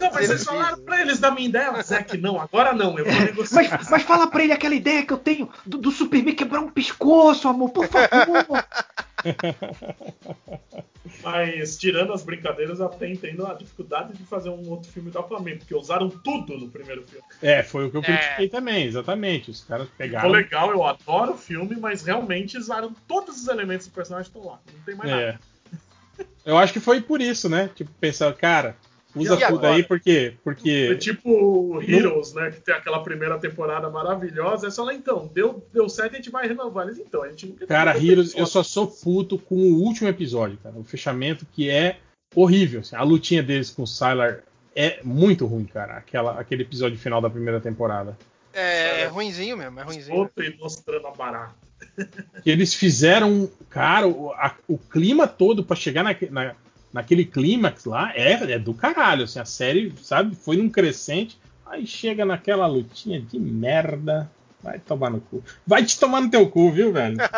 Não, 0.00 0.10
mas 0.12 0.26
Certeza. 0.26 0.44
falaram 0.44 0.78
pra 0.80 1.00
eles 1.00 1.18
da 1.18 1.30
minha 1.30 1.48
ideia, 1.48 1.82
Zack, 1.82 2.16
não, 2.16 2.40
agora 2.40 2.72
não, 2.72 2.98
eu 2.98 3.04
vou 3.04 3.14
negociar. 3.24 3.78
Mas, 3.78 3.90
mas 3.90 4.02
fala 4.02 4.26
pra 4.28 4.44
ele 4.44 4.52
aquela 4.52 4.74
ideia 4.74 5.04
que 5.04 5.12
eu 5.12 5.18
tenho 5.18 5.48
do, 5.64 5.78
do 5.78 5.90
Superman 5.90 6.34
quebrar 6.34 6.60
um 6.60 6.70
pescoço, 6.70 7.48
amor, 7.48 7.70
por 7.70 7.86
favor. 7.88 8.06
Mas, 11.22 11.76
tirando 11.76 12.12
as 12.12 12.22
brincadeiras, 12.22 12.80
eu 12.80 12.86
até 12.86 13.08
entendo 13.08 13.46
a 13.46 13.54
dificuldade 13.54 14.12
de 14.12 14.24
fazer 14.24 14.48
um 14.50 14.68
outro 14.68 14.90
filme 14.90 15.10
do 15.10 15.18
Aquaman, 15.18 15.56
porque 15.58 15.74
usaram 15.74 16.08
tudo 16.10 16.58
no 16.58 16.68
primeiro 16.68 17.06
filme. 17.06 17.24
É, 17.40 17.62
foi 17.62 17.86
o 17.86 17.90
que 17.90 17.96
eu 17.96 18.02
É. 18.02 18.04
critiquei 18.04 18.48
também, 18.48 18.84
exatamente. 18.86 19.50
Os 19.50 19.62
caras 19.64 19.84
Ficou 19.86 19.98
pegaram. 19.98 20.28
legal, 20.30 20.70
eu 20.70 20.84
adoro 20.84 21.32
o 21.34 21.38
filme, 21.38 21.76
mas 21.76 22.02
realmente 22.02 22.58
usaram 22.58 22.92
todos 23.06 23.40
os 23.42 23.48
elementos 23.48 23.86
do 23.86 23.92
personagem 23.92 24.28
estão 24.28 24.44
lá. 24.44 24.58
Não 24.74 24.82
tem 24.84 24.94
mais 24.94 25.10
nada. 25.10 25.22
É. 25.22 25.38
Eu 26.44 26.56
acho 26.58 26.72
que 26.72 26.80
foi 26.80 27.00
por 27.00 27.20
isso, 27.20 27.48
né? 27.48 27.70
Tipo, 27.74 27.90
pensar, 28.00 28.32
cara, 28.34 28.76
usa 29.22 29.36
tudo 29.36 29.58
agora? 29.58 29.74
aí 29.74 29.82
porque. 29.82 30.34
Foi 30.44 30.54
porque 30.54 30.96
tipo 30.96 31.80
Heroes, 31.82 32.32
né? 32.34 32.50
Que 32.50 32.60
tem 32.60 32.74
aquela 32.74 33.02
primeira 33.02 33.38
temporada 33.38 33.88
maravilhosa. 33.90 34.66
É 34.66 34.70
só 34.70 34.84
lá 34.84 34.94
então, 34.94 35.30
deu, 35.32 35.66
deu 35.72 35.88
certo 35.88 36.14
a 36.14 36.16
gente 36.16 36.30
vai 36.30 36.46
renovar. 36.46 36.86
Eles, 36.86 36.98
então, 36.98 37.22
a 37.22 37.28
gente 37.28 37.46
nunca 37.46 37.66
Cara, 37.66 37.96
Heroes, 37.96 38.34
eu 38.36 38.46
só 38.46 38.62
sou 38.62 38.86
puto 38.86 39.38
com 39.38 39.54
o 39.56 39.82
último 39.82 40.08
episódio, 40.08 40.58
cara. 40.62 40.74
O 40.76 40.84
fechamento 40.84 41.46
que 41.52 41.70
é 41.70 41.98
horrível. 42.34 42.80
assim. 42.80 42.96
A 42.96 43.02
lutinha 43.02 43.42
deles 43.42 43.70
com 43.70 43.82
o 43.82 43.86
Sylar 43.86 44.40
é 44.74 45.00
muito 45.02 45.46
ruim, 45.46 45.64
cara. 45.64 45.94
Aquela, 45.94 46.38
aquele 46.38 46.62
episódio 46.62 46.98
final 46.98 47.20
da 47.20 47.30
primeira 47.30 47.60
temporada. 47.60 48.16
É, 48.52 49.02
é 49.02 49.06
ruinzinho 49.06 49.56
mesmo, 49.56 49.78
é 49.78 49.82
ruinzinho. 49.82 50.16
Outro 50.16 50.42
e 50.44 50.56
mostrando 50.58 51.06
a 51.06 51.10
barata. 51.10 51.54
Que 52.42 52.50
eles 52.50 52.72
fizeram, 52.74 53.50
cara, 53.68 54.06
o, 54.08 54.30
a- 54.32 54.54
o 54.66 54.78
clima 54.78 55.26
todo 55.26 55.62
pra 55.62 55.76
chegar 55.76 56.02
naque- 56.02 56.30
na, 56.30 56.54
naquele 56.96 57.24
clímax 57.26 57.84
lá 57.84 58.12
é, 58.14 58.32
é 58.32 58.58
do 58.58 58.72
caralho. 58.72 59.24
Assim, 59.24 59.38
a 59.38 59.44
série, 59.44 59.92
sabe, 60.02 60.34
foi 60.34 60.56
num 60.56 60.70
crescente. 60.70 61.38
Aí 61.66 61.86
chega 61.86 62.24
naquela 62.24 62.66
lutinha 62.66 63.20
de 63.20 63.38
merda. 63.38 64.30
Vai 64.62 64.78
tomar 64.78 65.10
no 65.10 65.20
cu. 65.20 65.44
Vai 65.66 65.84
te 65.84 66.00
tomar 66.00 66.22
no 66.22 66.30
teu 66.30 66.48
cu, 66.48 66.72
viu, 66.72 66.92
velho? 66.92 67.18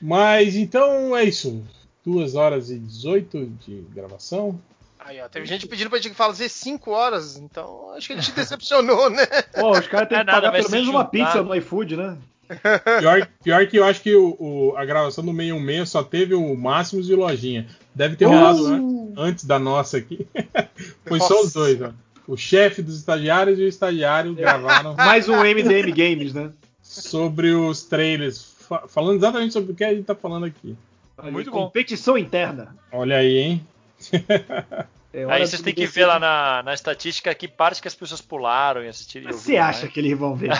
Mas 0.00 0.54
então 0.54 1.16
é 1.16 1.24
isso. 1.24 1.64
2 2.04 2.34
horas 2.34 2.70
e 2.70 2.78
18 2.78 3.46
de 3.46 3.80
gravação. 3.92 4.60
Aí, 4.98 5.20
ó, 5.20 5.28
teve 5.28 5.46
gente 5.46 5.66
pedindo 5.66 5.88
pra 5.88 5.98
gente 5.98 6.14
fazer 6.14 6.48
5 6.48 6.90
horas, 6.90 7.36
então 7.36 7.92
acho 7.94 8.06
que 8.06 8.12
a 8.12 8.16
gente 8.16 8.32
decepcionou, 8.32 9.08
né? 9.08 9.26
Pô, 9.58 9.70
os 9.72 9.86
caras 9.86 10.08
têm 10.08 10.18
É 10.18 10.20
que 10.20 10.26
nada, 10.26 10.42
pagar 10.42 10.52
pelo 10.52 10.70
menos 10.70 10.88
uma 10.88 11.04
pizza 11.04 11.42
no 11.42 11.54
iFood, 11.54 11.96
né? 11.96 12.18
Pior, 13.00 13.28
pior 13.44 13.66
que 13.66 13.76
eu 13.78 13.84
acho 13.84 14.02
que 14.02 14.14
o, 14.14 14.36
o- 14.38 14.74
a 14.76 14.84
gravação 14.84 15.24
do 15.24 15.30
616 15.32 15.88
só 15.88 16.02
teve 16.02 16.34
o 16.34 16.54
Máximos 16.56 17.08
e 17.08 17.14
o 17.14 17.18
Lojinha. 17.18 17.66
Deve 17.94 18.16
ter 18.16 18.24
rolado 18.26 18.66
an- 18.66 19.12
antes 19.16 19.44
da 19.44 19.58
nossa 19.58 19.96
aqui. 19.98 20.26
Foi 21.06 21.18
só 21.20 21.34
os 21.40 21.54
Nossa. 21.54 21.58
dois, 21.58 21.82
ó. 21.82 21.90
O 22.26 22.36
chefe 22.36 22.80
dos 22.82 22.96
estagiários 22.98 23.58
e 23.58 23.62
o 23.62 23.68
estagiário 23.68 24.34
gravaram 24.34 24.94
Mais 24.98 25.28
um 25.28 25.36
MDM 25.42 25.90
Games, 25.92 26.32
né? 26.34 26.50
sobre 26.82 27.52
os 27.52 27.82
trailers. 27.84 28.52
fa- 28.68 28.84
falando 28.88 29.16
exatamente 29.16 29.52
sobre 29.52 29.72
o 29.72 29.74
que 29.74 29.84
a 29.84 29.94
gente 29.94 30.04
tá 30.04 30.14
falando 30.14 30.44
aqui. 30.46 30.76
Muito 31.30 31.50
bom. 31.50 31.64
Competição 31.66 32.16
interna. 32.18 32.74
Olha 32.92 33.16
aí, 33.16 33.36
hein? 33.38 33.66
É 35.12 35.24
Aí 35.24 35.44
vocês 35.44 35.60
têm 35.60 35.74
que 35.74 35.86
ver 35.86 36.06
lá 36.06 36.20
na, 36.20 36.62
na 36.62 36.72
estatística 36.72 37.34
que 37.34 37.48
parte 37.48 37.82
que 37.82 37.88
as 37.88 37.94
pessoas 37.96 38.20
pularam 38.20 38.84
e 38.84 38.88
assistiram. 38.88 39.28
e 39.28 39.32
Você 39.32 39.56
acha 39.56 39.88
que 39.88 39.98
eles 39.98 40.16
vão 40.16 40.36
ver? 40.36 40.50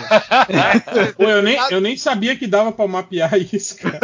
Pô, 1.15 1.23
eu 1.23 1.41
nem, 1.41 1.57
eu 1.71 1.79
nem 1.79 1.95
sabia 1.95 2.35
que 2.35 2.45
dava 2.47 2.69
pra 2.73 2.85
mapear 2.85 3.31
isso, 3.53 3.77
cara. 3.77 3.99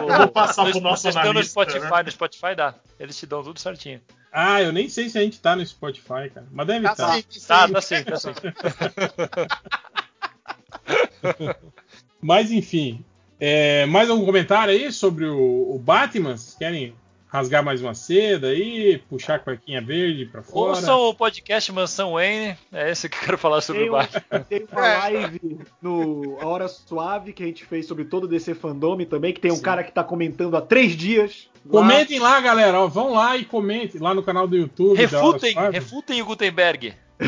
No, 0.00 0.08
vou 0.16 0.28
passar 0.28 0.64
no- 0.64 0.72
pro 0.72 0.80
nosso 0.80 1.02
vocês 1.02 1.14
estão 1.14 1.26
no 1.32 1.38
analista, 1.38 1.52
Spotify, 1.52 1.90
né? 1.94 2.02
no 2.02 2.10
Spotify 2.10 2.54
dá. 2.56 2.74
Eles 2.98 3.16
te 3.16 3.26
dão 3.26 3.44
tudo 3.44 3.60
certinho. 3.60 4.00
Ah, 4.32 4.60
eu 4.60 4.72
nem 4.72 4.88
sei 4.88 5.08
se 5.08 5.16
a 5.18 5.20
gente 5.22 5.38
tá 5.40 5.54
no 5.54 5.64
Spotify, 5.64 6.30
cara. 6.34 6.46
Mas 6.50 6.66
deve 6.66 6.84
Tá 6.86 6.92
estar. 6.92 7.12
sim, 7.14 7.22
Tá, 7.46 7.66
sim. 7.66 7.72
tá 7.72 7.80
sim, 7.80 8.02
tá 8.04 8.16
sim. 8.16 8.32
Mas 12.20 12.50
enfim, 12.50 13.04
é, 13.38 13.86
mais 13.86 14.08
algum 14.10 14.24
comentário 14.24 14.72
aí 14.72 14.90
sobre 14.92 15.26
o, 15.26 15.74
o 15.74 15.78
Batman? 15.78 16.36
Vocês 16.36 16.54
querem 16.56 16.94
rasgar 17.32 17.64
mais 17.64 17.80
uma 17.80 17.94
seda 17.94 18.48
aí, 18.48 18.98
puxar 19.08 19.36
a 19.36 19.38
cuequinha 19.38 19.80
verde 19.80 20.26
pra 20.26 20.42
fora? 20.42 20.70
Ouçam 20.70 21.00
o 21.08 21.14
podcast 21.14 21.72
Mansão 21.72 22.12
Wayne, 22.12 22.56
é 22.70 22.90
esse 22.90 23.08
que 23.08 23.16
eu 23.16 23.20
quero 23.22 23.38
falar 23.38 23.62
sobre 23.62 23.82
Tem, 23.82 23.88
o 23.88 23.92
Batman. 23.92 24.40
tem 24.48 24.66
uma 24.70 24.86
É. 24.86 24.98
live 24.98 25.40
no 25.80 26.36
A 26.40 26.46
Hora 26.46 26.68
Suave 26.68 27.32
que 27.32 27.42
a 27.42 27.46
gente 27.46 27.64
fez 27.64 27.86
sobre 27.86 28.04
todo 28.04 28.24
o 28.24 28.28
DC 28.28 28.54
Fandome 28.54 29.06
também, 29.06 29.32
que 29.32 29.40
tem 29.40 29.50
um 29.50 29.56
Sim. 29.56 29.62
cara 29.62 29.82
que 29.82 29.90
tá 29.92 30.04
comentando 30.04 30.54
há 30.56 30.60
três 30.60 30.92
dias. 30.94 31.48
lá. 31.64 31.70
Comentem 31.72 32.18
lá, 32.18 32.38
galera. 32.40 32.78
ó, 32.80 32.86
vão 32.86 33.14
lá 33.14 33.34
e 33.36 33.46
comentem 33.46 33.98
lá 34.00 34.12
no 34.14 34.22
canal 34.22 34.46
do 34.46 34.54
YouTube. 34.56 34.96
Refutem, 34.98 35.54
refutem 35.72 36.20
o 36.20 36.26
Gutenberg. 36.26 36.92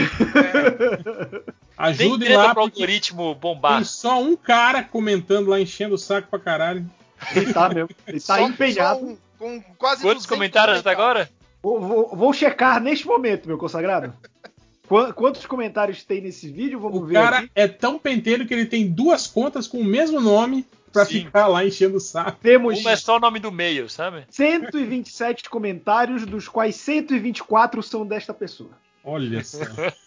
Tem 1.76 1.76
Ajudem 1.76 2.36
lá, 2.36 2.52
pro 2.52 2.62
algoritmo 2.62 3.34
bombar. 3.34 3.76
tem 3.76 3.84
só 3.84 4.22
um 4.22 4.36
cara 4.36 4.82
comentando 4.84 5.48
lá, 5.48 5.60
enchendo 5.60 5.96
o 5.96 5.98
saco 5.98 6.28
pra 6.30 6.38
caralho. 6.38 6.86
Ele 7.34 7.52
tá 7.52 7.68
mesmo. 7.68 7.88
Ele 8.06 8.20
tá 8.20 8.36
Só- 8.36 8.40
empenhado. 8.46 9.00
só 9.00 9.04
um- 9.06 9.18
com 9.44 9.60
quase 9.76 10.02
Quantos 10.02 10.24
200 10.24 10.26
comentários 10.26 10.78
até 10.78 10.90
agora? 10.90 11.30
Vou, 11.62 11.80
vou- 11.80 12.16
vou 12.16 12.32
checar 12.32 12.80
neste 12.80 13.06
momento, 13.06 13.46
meu 13.46 13.58
consagrado. 13.58 14.12
Qua- 14.88 15.12
Quantos 15.12 15.46
comentários 15.46 16.02
tem 16.04 16.20
nesse 16.20 16.50
vídeo? 16.50 16.78
Vamos 16.80 17.00
O 17.00 17.06
ver 17.06 17.14
cara 17.14 17.38
aqui. 17.38 17.50
é 17.54 17.66
tão 17.68 17.98
penteiro 17.98 18.46
que 18.46 18.52
ele 18.54 18.66
tem 18.66 18.90
duas 18.90 19.26
contas 19.26 19.66
com 19.66 19.78
o 19.78 19.84
mesmo 19.84 20.20
nome 20.20 20.66
pra 20.92 21.04
Sim. 21.06 21.24
ficar 21.24 21.46
lá 21.46 21.64
enchendo 21.64 21.96
o 21.96 22.00
saco. 22.00 22.38
Temos 22.42 22.78
Uma 22.80 22.92
é 22.92 22.96
só 22.96 23.16
o 23.16 23.20
nome 23.20 23.38
do 23.40 23.50
meio, 23.50 23.88
sabe? 23.88 24.24
127 24.30 25.48
comentários, 25.50 26.24
dos 26.26 26.48
quais 26.48 26.76
124 26.76 27.82
são 27.82 28.06
desta 28.06 28.32
pessoa. 28.34 28.70
Olha 29.02 29.42
só. 29.44 29.58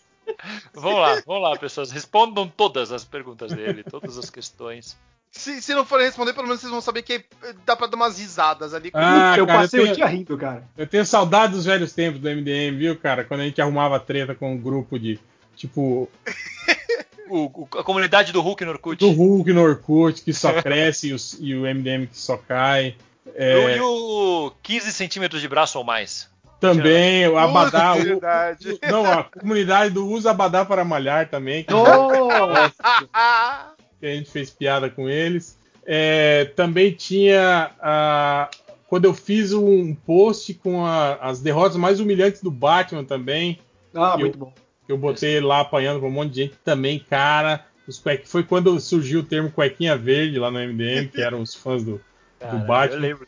Vamos 0.74 1.00
lá, 1.00 1.22
vamos 1.26 1.42
lá, 1.42 1.58
pessoas. 1.58 1.90
Respondam 1.90 2.48
todas 2.50 2.92
as 2.92 3.06
perguntas 3.06 3.52
dele, 3.54 3.82
todas 3.82 4.18
as 4.18 4.30
questões. 4.30 4.98
Se, 5.32 5.62
se 5.62 5.74
não 5.74 5.86
forem 5.86 6.06
responder, 6.08 6.34
pelo 6.34 6.48
menos 6.48 6.62
vocês 6.62 6.72
vão 6.72 6.82
saber 6.82 7.04
que 7.04 7.24
dá 7.66 7.76
pra 7.76 7.86
dar 7.88 7.96
umas 7.96 8.18
risadas 8.18 8.74
ali. 8.74 8.90
Ah, 8.94 9.36
eu 9.38 9.46
cara, 9.46 9.60
passei 9.62 9.80
eu 9.80 9.84
o 9.84 9.86
tenho- 9.88 9.96
dia 9.96 10.06
rindo, 10.08 10.38
cara. 10.38 10.64
Eu 10.78 10.88
tenho 10.88 11.06
saudade 11.06 11.54
dos 11.54 11.66
velhos 11.66 11.94
tempos 11.94 12.20
do 12.20 12.28
MDM, 12.30 12.76
viu, 12.78 12.98
cara? 12.98 13.24
Quando 13.24 13.42
a 13.42 13.44
gente 13.44 13.62
arrumava 13.62 14.00
treta 14.00 14.34
com 14.34 14.54
um 14.54 14.58
grupo 14.58 14.98
de, 14.98 15.20
tipo, 15.56 16.10
O- 17.30 17.46
o- 17.64 17.68
a 17.78 17.84
comunidade 17.84 18.32
do 18.32 18.40
Hulk 18.42 18.64
no 18.64 18.72
Orkut. 18.72 19.00
do 19.00 19.12
Hulk 19.12 19.52
no 19.52 19.62
Orkut, 19.62 20.22
que 20.24 20.32
só 20.34 20.62
cresce 20.62 21.10
e, 21.10 21.14
os- 21.14 21.38
e 21.42 21.54
o 21.56 21.66
MDM 21.68 22.08
que 22.08 22.18
só 22.18 22.38
cai. 22.38 22.96
É, 23.36 23.76
E 23.76 23.82
o 23.82 24.52
15 24.64 24.94
centímetros 24.94 25.42
de 25.42 25.48
braço 25.50 25.78
ou 25.78 25.84
mais. 25.84 26.30
também 26.62 27.28
o 27.28 27.38
Abadá. 27.38 27.96
o- 27.96 28.02
Verdade. 28.02 28.72
o- 28.72 28.80
não, 28.90 29.06
a 29.06 29.24
comunidade 29.26 29.94
do 29.94 30.08
Usa 30.08 30.32
Abadá 30.32 30.64
para 30.66 30.86
Malhar 30.86 31.30
também, 31.30 31.64
que, 31.66 31.72
Nossa! 31.74 32.74
Que 34.00 34.06
a 34.06 34.16
gente 34.16 34.30
fez 34.30 34.50
piada 34.50 34.90
com 34.90 35.10
eles. 35.10 35.58
É, 35.86 36.46
também 36.56 36.92
tinha. 36.92 37.72
a- 37.80 38.50
quando 38.88 39.06
eu 39.06 39.14
fiz 39.14 39.52
um 39.54 39.94
post 39.94 40.54
com 40.56 40.86
a- 40.86 41.16
as 41.16 41.42
derrotas 41.42 41.76
mais 41.76 42.00
humilhantes 42.00 42.42
do 42.42 42.50
Batman 42.52 43.04
também. 43.04 43.60
Ah, 43.94 44.14
Eu- 44.14 44.20
muito 44.20 44.38
bom. 44.38 44.54
Eu 44.88 44.98
botei 44.98 45.42
lá 45.42 45.60
apanhando 45.60 46.00
com 46.00 46.08
um 46.08 46.12
monte 46.12 46.32
de 46.32 46.42
gente 46.44 46.56
também, 46.64 46.98
cara. 47.00 47.66
Os 47.86 48.00
cueque... 48.00 48.28
Foi 48.28 48.44
quando 48.44 48.80
surgiu 48.80 49.20
o 49.20 49.24
termo 49.24 49.52
cuequinha 49.52 49.98
verde 49.98 50.40
lá 50.40 50.50
no 50.50 50.60
MDM, 50.60 51.08
que 51.10 51.22
eram 51.22 51.42
os 51.42 51.54
fãs 51.54 51.84
do, 51.84 52.00
Caralho, 52.40 52.66
Batman. 52.66 52.96
Eu 52.96 53.02
lembro 53.02 53.28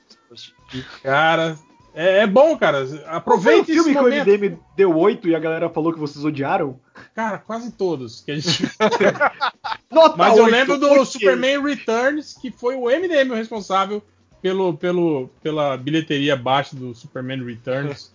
e, 0.73 0.81
cara. 1.03 1.57
É, 1.93 2.19
é 2.19 2.27
bom, 2.27 2.55
cara. 2.57 2.85
Foi 2.87 2.97
o 2.99 3.05
Aproveite 3.07 3.71
esse 3.71 3.73
filme 3.73 3.91
que 3.93 3.99
o 3.99 4.03
momento. 4.03 4.27
MDM 4.29 4.57
deu 4.77 4.95
8 4.97 5.27
e 5.27 5.35
a 5.35 5.39
galera 5.39 5.69
falou 5.69 5.91
que 5.91 5.99
vocês 5.99 6.23
odiaram? 6.23 6.79
Cara, 7.19 7.37
quase 7.37 7.69
todos. 7.73 8.21
Que 8.21 8.31
a 8.31 8.35
gente... 8.35 8.63
Mas 10.15 10.37
eu 10.37 10.45
8, 10.45 10.51
lembro 10.55 10.77
do. 10.77 11.03
Superman 11.03 11.61
Returns, 11.61 12.33
que 12.33 12.49
foi 12.49 12.75
o 12.75 12.85
MDM 12.85 13.31
o 13.31 13.35
responsável 13.35 14.01
pelo, 14.41 14.73
pelo, 14.75 15.29
pela 15.43 15.75
bilheteria 15.75 16.37
baixa 16.37 16.77
do 16.77 16.95
Superman 16.95 17.43
Returns. 17.43 18.13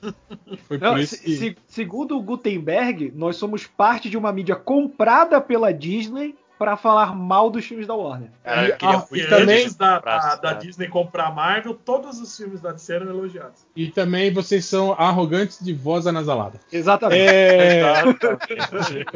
Foi 0.67 0.79
por 0.79 0.81
Não, 0.81 0.99
isso 0.99 1.21
que. 1.21 1.37
se- 1.37 1.57
segundo 1.69 2.17
o 2.17 2.23
Gutenberg, 2.23 3.13
nós 3.15 3.37
somos 3.37 3.67
parte 3.67 4.09
de 4.09 4.17
uma 4.17 4.33
mídia 4.33 4.57
comprada 4.57 5.39
pela 5.39 5.71
Disney 5.71 6.35
para 6.65 6.77
falar 6.78 7.15
mal 7.15 7.51
dos 7.51 7.62
filmes 7.66 7.86
da 7.86 7.95
Warner. 7.95 8.31
Cara, 8.43 8.66
E- 8.66 8.70
eu 8.70 8.77
queria 8.78 8.97
muito 9.11 9.28
também- 9.28 9.62
antes 9.65 9.74
da, 9.77 9.99
da-. 9.99 10.53
Disney 10.55 10.89
comprar 10.89 11.27
a 11.27 11.31
Marvel, 11.31 11.74
todos 11.74 12.19
os 12.19 12.35
filmes 12.35 12.62
da 12.62 12.73
DC 12.73 12.95
eram 12.95 13.11
elogiados. 13.11 13.66
E 13.77 13.91
também 13.91 14.32
vocês 14.32 14.65
são 14.65 14.93
arrogantes 14.93 15.59
de 15.62 15.74
voz 15.74 16.07
anasalada. 16.07 16.59
Exatamente. 16.73 17.20
É, 17.20 18.01
Exatamente. 18.01 19.07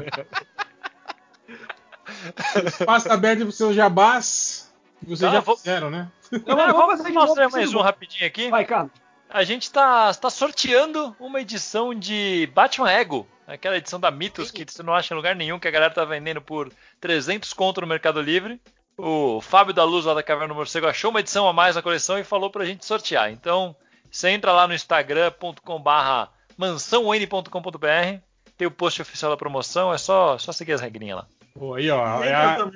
espaço 2.67 3.11
aberto 3.13 3.41
para 3.41 3.49
os 3.49 3.57
seus 3.57 3.75
jabás. 3.75 4.71
Que 5.01 5.07
vocês 5.07 5.21
Tá, 5.31 5.37
já 5.37 5.41
vou- 5.41 5.57
fizeram, 5.57 5.91
né? 5.91 6.09
Não, 6.47 6.57
vamos 6.73 6.99
fazer 6.99 7.13
mostrar 7.13 7.43
mais 7.45 7.53
vocês 7.53 7.75
um 7.75 7.81
rapidinho 7.81 8.27
aqui. 8.27 8.51
Vai, 8.51 8.65
Carlos. 8.67 8.93
A 9.31 9.45
gente 9.45 9.65
está 9.65 10.13
tá 10.15 10.31
sorteando 10.31 11.15
uma 11.21 11.41
edição 11.41 11.95
de 11.95 12.49
Batman 12.55 12.91
Ego. 12.91 13.27
Aquela 13.47 13.77
edição 13.77 13.99
da 13.99 14.11
Mitos 14.11 14.51
que 14.51 14.65
você 14.67 14.83
não 14.83 14.95
acha 14.95 15.13
em 15.13 15.17
lugar 15.17 15.35
nenhum, 15.35 15.59
que 15.59 15.69
a 15.69 15.71
galera 15.71 15.93
tá 15.93 16.05
vendendo 16.05 16.41
por 16.41 16.71
300 17.01 17.53
conto 17.53 17.81
no 17.81 17.87
Mercado 17.87 18.21
Livre. 18.21 18.61
O 18.97 19.41
Fábio 19.41 19.73
da 19.73 19.85
Luz 19.85 20.05
lá 20.05 20.13
da 20.13 20.23
Caverna 20.23 20.53
do 20.53 20.57
Morcego 20.57 20.87
achou 20.87 21.11
uma 21.11 21.21
edição 21.21 21.49
a 21.49 21.53
mais 21.53 21.77
na 21.77 21.83
coleção 21.83 22.19
e 22.19 22.25
falou 22.25 22.51
pra 22.51 22.65
gente 22.65 22.85
sortear. 22.85 23.31
Então, 23.31 23.75
você 24.11 24.31
entra 24.31 24.53
lá 24.53 24.67
no 24.67 24.75
instagram.com 24.75 25.81
barra 25.81 26.31
mansãon.com.br 26.57 28.21
tem 28.59 28.67
o 28.67 28.73
post 28.73 29.01
oficial 29.01 29.31
da 29.31 29.37
promoção, 29.37 29.95
é 29.95 29.99
só, 29.99 30.37
só 30.37 30.51
seguir 30.51 30.73
as 30.73 30.81
regrinhas 30.81 31.19
lá. 31.19 31.27
Pô, 31.55 31.75
aí, 31.75 31.89
ó. 31.89 32.25
É 32.25 32.35
a 32.35 32.69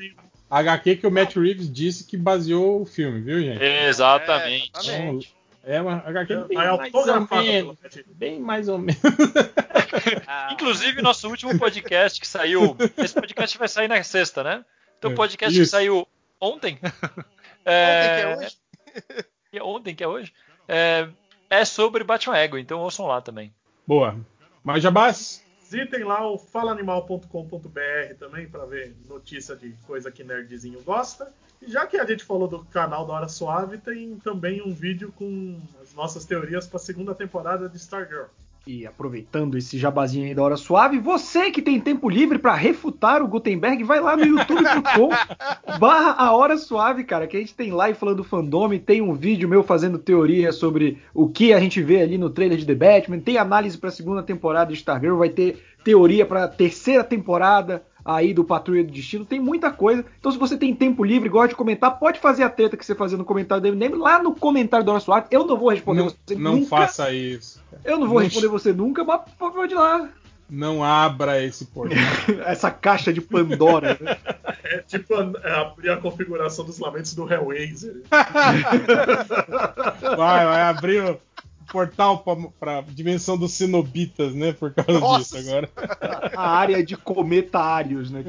a 0.48 0.58
HQ 0.58 0.96
que 0.96 1.06
o 1.06 1.10
Matt 1.10 1.34
Reeves 1.34 1.72
disse 1.72 2.04
que 2.04 2.14
baseou 2.14 2.82
o 2.82 2.84
filme, 2.84 3.22
viu, 3.22 3.40
gente? 3.40 3.64
Exatamente. 3.64 4.70
É, 4.76 4.80
exatamente. 4.80 5.34
É 5.64 5.80
uma 5.80 5.98
HQ 6.04 6.34
bem 6.48 6.58
Aí 6.58 6.76
mais 6.76 6.92
menos. 7.30 7.78
Bem 8.08 8.40
mais 8.40 8.68
ou 8.68 8.78
menos. 8.78 9.00
Ah, 10.26 10.50
Inclusive, 10.54 11.00
nosso 11.02 11.28
último 11.28 11.56
podcast 11.58 12.20
que 12.20 12.26
saiu. 12.26 12.76
Esse 12.98 13.14
podcast 13.14 13.56
vai 13.58 13.68
sair 13.68 13.86
na 13.88 14.02
sexta, 14.02 14.42
né? 14.42 14.64
Então, 14.98 15.10
o 15.10 15.14
É, 15.14 15.16
podcast 15.16 15.56
que 15.56 15.62
isso. 15.62 15.70
saiu 15.70 16.06
ontem. 16.40 16.78
Ontem 17.62 18.10
que 18.16 18.20
é 18.20 18.36
hoje? 18.36 18.56
que 19.52 19.58
é 19.58 19.62
ontem, 19.62 19.94
que 19.94 20.04
é 20.04 20.08
hoje. 20.08 20.32
É, 20.66 21.08
é 21.48 21.64
sobre 21.64 22.02
Batman 22.02 22.38
Ego, 22.38 22.58
então 22.58 22.80
ouçam 22.80 23.06
lá 23.06 23.20
também. 23.20 23.54
Boa. 23.86 24.16
Mas 24.64 24.82
Jabás? 24.82 25.44
Visitem 25.72 26.04
lá 26.04 26.30
o 26.30 26.36
falaanimal.com.br 26.36 28.14
também 28.18 28.46
para 28.46 28.66
ver 28.66 28.94
notícia 29.08 29.56
de 29.56 29.72
coisa 29.86 30.12
que 30.12 30.22
nerdzinho 30.22 30.82
gosta. 30.82 31.32
E 31.62 31.70
já 31.70 31.86
que 31.86 31.96
a 31.96 32.04
gente 32.04 32.24
falou 32.24 32.46
do 32.46 32.62
canal 32.66 33.06
da 33.06 33.14
Hora 33.14 33.28
Suave, 33.28 33.78
tem 33.78 34.18
também 34.18 34.60
um 34.60 34.70
vídeo 34.70 35.10
com 35.12 35.58
as 35.80 35.94
nossas 35.94 36.26
teorias 36.26 36.66
para 36.66 36.76
a 36.76 36.80
segunda 36.80 37.14
temporada 37.14 37.70
de 37.70 37.78
Stargirl. 37.78 38.26
E 38.64 38.86
aproveitando 38.86 39.58
esse 39.58 39.76
jabazinho 39.76 40.26
aí 40.26 40.34
da 40.34 40.42
hora 40.42 40.56
suave, 40.56 40.98
você 40.98 41.50
que 41.50 41.60
tem 41.60 41.80
tempo 41.80 42.08
livre 42.08 42.38
pra 42.38 42.54
refutar 42.54 43.20
o 43.20 43.26
Gutenberg, 43.26 43.82
vai 43.82 44.00
lá 44.00 44.16
no 44.16 44.24
youtube.com 44.24 45.08
barra 45.80 46.12
a 46.12 46.32
hora 46.32 46.56
suave, 46.56 47.02
cara, 47.02 47.26
que 47.26 47.36
a 47.36 47.40
gente 47.40 47.54
tem 47.54 47.72
live 47.72 47.98
falando 47.98 48.18
do 48.18 48.24
fandom, 48.24 48.78
tem 48.78 49.02
um 49.02 49.14
vídeo 49.14 49.48
meu 49.48 49.64
fazendo 49.64 49.98
teoria 49.98 50.52
sobre 50.52 50.98
o 51.12 51.28
que 51.28 51.52
a 51.52 51.58
gente 51.58 51.82
vê 51.82 52.02
ali 52.02 52.16
no 52.16 52.30
trailer 52.30 52.56
de 52.56 52.64
The 52.64 52.74
Batman, 52.74 53.18
tem 53.18 53.36
análise 53.36 53.76
pra 53.76 53.90
segunda 53.90 54.22
temporada 54.22 54.72
de 54.72 54.78
Stargirl, 54.78 55.18
vai 55.18 55.30
ter 55.30 55.60
teoria 55.82 56.24
pra 56.24 56.46
terceira 56.46 57.02
temporada 57.02 57.82
aí 58.04 58.32
do 58.34 58.44
Patrulha 58.44 58.82
do 58.84 58.90
Destino, 58.92 59.24
tem 59.24 59.38
muita 59.40 59.70
coisa. 59.70 60.04
Então 60.18 60.30
se 60.32 60.38
você 60.38 60.56
tem 60.56 60.74
tempo 60.74 61.04
livre 61.04 61.28
e 61.28 61.32
gosta 61.32 61.48
de 61.48 61.54
comentar, 61.54 61.98
pode 61.98 62.18
fazer 62.20 62.42
a 62.42 62.48
treta 62.50 62.76
que 62.76 62.84
você 62.84 62.94
fazia 62.94 63.18
no 63.18 63.24
comentário 63.24 63.62
do 63.62 63.68
MDM 63.76 63.96
lá 63.98 64.22
no 64.22 64.34
comentário 64.34 64.84
da 64.84 64.92
hora 64.92 65.00
suave. 65.00 65.26
Eu 65.30 65.46
não 65.46 65.56
vou 65.56 65.70
responder 65.70 66.00
Não, 66.02 66.08
você 66.08 66.34
não 66.34 66.56
nunca. 66.56 66.68
faça 66.68 67.12
isso. 67.12 67.62
Eu 67.84 67.98
não 67.98 68.06
vou 68.06 68.16
Não 68.18 68.24
responder 68.24 68.48
você 68.48 68.72
nunca, 68.72 69.04
mas 69.04 69.20
pode 69.38 69.72
ir 69.72 69.76
lá. 69.76 70.08
Não 70.50 70.84
abra 70.84 71.42
esse 71.42 71.64
portal. 71.64 71.96
Essa 72.44 72.70
caixa 72.70 73.10
de 73.12 73.20
Pandora. 73.22 73.96
né? 74.00 74.16
É 74.64 74.78
tipo 74.78 75.14
a- 75.14 75.60
abrir 75.60 75.90
a 75.90 75.96
configuração 75.98 76.64
dos 76.64 76.78
lamentos 76.78 77.14
do 77.14 77.30
Hellraiser. 77.30 78.00
Vai, 80.16 80.46
vai 80.46 80.62
abrir 80.62 81.02
o 81.02 81.18
portal 81.72 82.18
pra, 82.18 82.36
pra 82.60 82.80
dimensão 82.82 83.38
dos 83.38 83.52
cenobitas, 83.52 84.34
né? 84.34 84.52
Por 84.52 84.72
causa 84.74 85.00
Nossa! 85.00 85.38
disso 85.38 85.50
agora. 85.50 85.70
A 86.36 86.50
área 86.50 86.84
de 86.84 86.96
cometários, 86.96 88.10
né? 88.10 88.22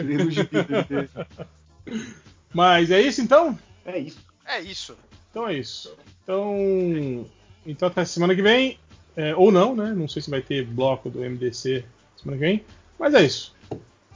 Mas 2.53 2.89
é 2.89 3.01
isso 3.01 3.21
então? 3.21 3.59
É 3.85 3.99
isso. 3.99 4.19
É 4.45 4.61
isso. 4.61 4.95
Então 5.29 5.47
é 5.47 5.53
isso. 5.55 5.93
Então, 6.23 7.25
então 7.65 7.87
até 7.89 8.05
semana 8.05 8.33
que 8.33 8.41
vem. 8.41 8.79
É, 9.15 9.35
ou 9.35 9.51
não, 9.51 9.75
né? 9.75 9.93
Não 9.95 10.07
sei 10.07 10.21
se 10.21 10.29
vai 10.29 10.41
ter 10.41 10.65
bloco 10.65 11.09
do 11.09 11.19
MDC 11.19 11.83
semana 12.15 12.39
que 12.39 12.45
vem. 12.45 12.63
Mas 12.97 13.13
é 13.13 13.23
isso. 13.23 13.53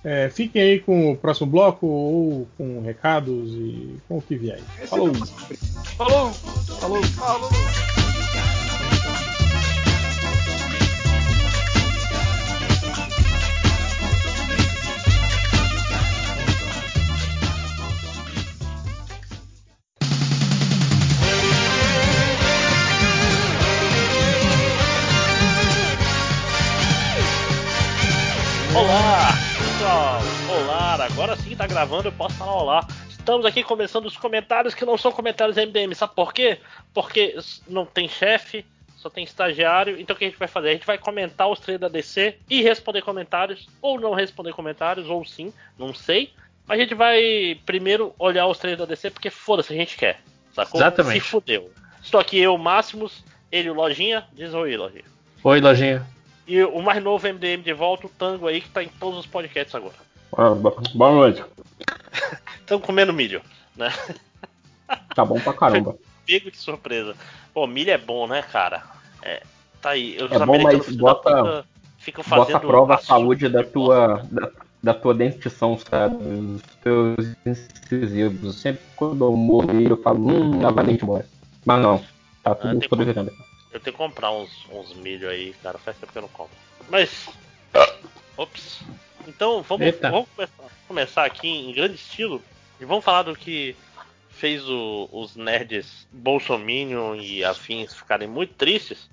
É, 0.04 0.30
fiquem 0.30 0.62
aí 0.62 0.80
com 0.80 1.12
o 1.12 1.18
próximo 1.18 1.52
bloco 1.52 1.86
ou 1.86 2.48
com 2.58 2.82
recados 2.82 3.52
e 3.54 3.98
com 4.08 4.18
o 4.18 4.22
que 4.22 4.38
vier. 4.38 4.60
aí. 4.80 4.88
Falou! 4.88 5.14
Falou! 5.98 6.32
Falou. 6.32 7.04
Falou. 7.04 7.97
Olá, 28.98 29.30
pessoal! 29.59 30.19
Olá, 30.50 31.06
agora 31.06 31.35
sim 31.35 31.56
tá 31.56 31.67
gravando, 31.67 32.08
eu 32.08 32.11
posso 32.11 32.35
falar 32.35 32.56
olá. 32.56 32.88
Estamos 33.08 33.45
aqui 33.45 33.61
começando 33.61 34.08
os 34.08 34.17
comentários 34.17 34.74
que 34.74 34.84
não 34.84 34.98
são 34.98 35.11
comentários 35.11 35.56
MDM, 35.56 35.93
sabe 35.93 36.16
por 36.16 36.34
quê? 36.34 36.58
Porque 36.95 37.38
não 37.67 37.85
tem 37.85 38.09
chefe, 38.09 38.66
só 38.95 39.08
tem 39.08 39.24
estagiário. 39.24 40.00
Então 40.00 40.16
o 40.16 40.17
que 40.17 40.26
a 40.26 40.27
gente 40.27 40.40
vai 40.40 40.48
fazer? 40.48 40.69
A 40.69 40.74
gente 40.74 40.88
vai 40.88 40.98
comentar 40.98 41.48
os 41.48 41.59
trailers 41.59 41.82
da 41.82 41.88
DC 41.90 42.38
e 42.50 42.64
responder 42.64 43.03
comentários, 43.03 43.69
ou 43.84 44.00
não 44.00 44.16
responder 44.16 44.53
comentários, 44.53 45.08
ou 45.08 45.24
sim, 45.24 45.53
não 45.77 45.93
sei. 45.93 46.34
Mas 46.66 46.80
a 46.80 46.82
gente 46.82 46.95
vai 46.95 47.59
primeiro 47.67 48.16
olhar 48.17 48.48
os 48.48 48.58
trailers 48.58 48.80
da 48.80 48.92
DC, 48.92 49.11
porque 49.11 49.30
foda-se, 49.30 49.72
a 49.74 49.77
gente 49.77 49.95
quer. 49.95 50.22
Sacou? 50.53 50.82
Exatamente. 50.82 51.14
Se 51.14 51.19
fudeu. 51.19 51.72
Estou 52.01 52.19
aqui 52.19 52.40
eu, 52.40 52.58
Máximos, 52.58 53.24
ele, 53.51 53.69
o 53.69 53.76
Lojinha. 53.76 54.26
Diz 54.34 54.56
oi, 54.56 54.76
Lojinha. 54.76 55.06
Oi, 55.43 55.61
lojinha. 55.61 56.17
E 56.48 56.64
o 56.64 56.82
mais 56.82 57.03
novo 57.03 57.27
MDM 57.27 57.61
de 57.61 57.74
volta, 57.74 58.08
o 58.08 58.09
Tango 58.09 58.48
aí, 58.48 58.61
que 58.61 58.69
tá 58.69 58.82
em 58.82 58.88
todos 58.88 59.19
os 59.19 59.26
podcasts 59.26 59.76
agora. 59.76 59.93
Ah, 60.38 60.51
bo- 60.51 60.82
Boa 60.95 61.11
noite. 61.11 61.43
Estão 62.61 62.80
comendo 62.80 63.11
milho, 63.14 63.42
né? 63.76 63.92
Tá 65.14 65.26
bom 65.26 65.40
pra 65.40 65.51
caramba. 65.53 65.95
Pego 66.26 66.51
de 66.51 66.58
surpresa. 66.58 67.16
Pô, 67.53 67.66
milho 67.66 67.90
é 67.92 67.98
bom, 67.98 68.27
né, 68.27 68.43
cara? 68.43 68.84
É, 69.24 69.42
tá 69.82 69.90
aí. 69.90 70.16
Os 70.22 70.32
É 70.32 70.45
bom, 70.45 70.61
mas 70.61 70.95
bota- 70.95 71.66
ficam 71.98 72.24
Bota 72.30 72.56
a 72.58 72.59
prova 72.59 72.95
a 72.95 72.98
saúde 73.00 73.50
da 73.50 73.64
tua, 73.64 74.24
da, 74.32 74.51
da 74.84 74.93
tua 74.93 75.14
dentição, 75.16 75.77
sabe? 75.77 76.16
Os 76.24 76.61
teus 76.84 77.35
incisivos. 77.45 78.61
Sempre 78.61 78.84
quando 78.95 79.26
eu 79.26 79.35
morro 79.35 79.72
eu 79.82 79.98
falo, 80.01 80.19
hum, 80.19 80.61
lava 80.61 80.84
dente 80.84 81.03
embora. 81.03 81.26
Mas 81.66 81.82
não, 81.82 81.98
tá 82.43 82.51
Ah, 82.51 82.56
tudo 82.56 82.80
tem 82.80 82.88
sobrevivendo. 82.90 83.34
Eu 83.72 83.80
tenho 83.80 83.94
que 83.96 84.02
comprar 84.04 84.32
uns, 84.32 84.50
uns 84.72 84.94
milho 84.94 85.30
aí, 85.30 85.54
cara. 85.62 85.78
Faz 85.78 85.98
tempo 85.98 86.12
que 86.12 86.18
eu 86.18 86.22
não 86.24 86.30
compro. 86.30 86.56
Mas. 86.90 87.28
Ops. 88.38 88.82
Então 89.28 89.62
vamos, 89.62 89.94
vamos 90.00 90.28
começar, 90.36 90.64
começar 90.88 91.26
aqui 91.26 91.48
em 91.48 91.74
grande 91.74 91.96
estilo. 91.96 92.42
E 92.80 92.86
vamos 92.86 93.04
falar 93.04 93.24
do 93.24 93.36
que 93.36 93.76
fez 94.30 94.68
o- 94.70 95.10
os 95.12 95.36
nerds 95.36 96.08
Bolsominion 96.12 97.16
e 97.16 97.44
afins 97.44 97.94
ficarem 97.94 98.28
muito 98.28 98.54
tristes. 98.54 99.10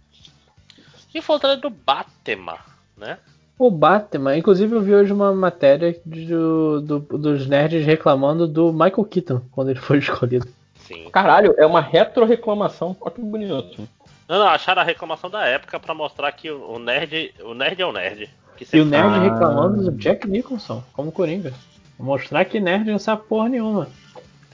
E 1.15 1.21
foi 1.23 1.37
o 1.37 1.39
trailer 1.41 1.61
do 1.61 1.71
Batman, 1.71 2.59
né? 2.97 3.19
O 3.59 3.71
Batman, 3.71 4.37
inclusive 4.37 4.75
eu 4.75 4.83
vi 4.83 4.95
hoje 4.95 5.13
uma 5.13 5.33
matéria 5.33 5.99
do, 6.05 6.81
do- 6.81 7.19
dos 7.19 7.47
nerds 7.47 7.87
reclamando 7.87 8.47
do 8.49 8.73
Michael 8.73 9.05
Keaton 9.05 9.41
quando 9.53 9.71
ele 9.71 9.81
foi 9.81 9.99
escolhido. 9.99 10.47
Sim. 10.81 11.09
Caralho, 11.11 11.55
é 11.57 11.65
uma 11.65 11.81
retro-reclamação. 11.81 12.97
Olha 13.01 13.11
que 13.13 13.21
bonito. 13.23 13.89
Não, 14.29 14.39
não, 14.39 14.49
acharam 14.49 14.83
a 14.83 14.85
reclamação 14.85 15.29
da 15.29 15.45
época 15.47 15.79
pra 15.79 15.95
mostrar 15.95 16.33
que 16.33 16.51
o, 16.51 16.79
nerd. 16.79 17.35
O 17.43 17.55
nerd 17.55 17.81
é 17.81 17.87
o 17.87 17.93
nerd. 17.93 18.31
E 18.73 18.81
o 18.81 18.85
nerd 18.85 19.07
Ah. 19.07 19.23
reclamando 19.23 19.91
do 19.91 19.93
Jack 19.99 20.27
Nicholson 20.27 20.83
como 20.93 21.13
Coringa. 21.13 21.53
Mostrar 21.99 22.45
que 22.45 22.61
nerd 22.61 22.91
não 22.91 22.99
sabe 22.99 23.25
porra 23.29 23.49
nenhuma. 23.49 23.89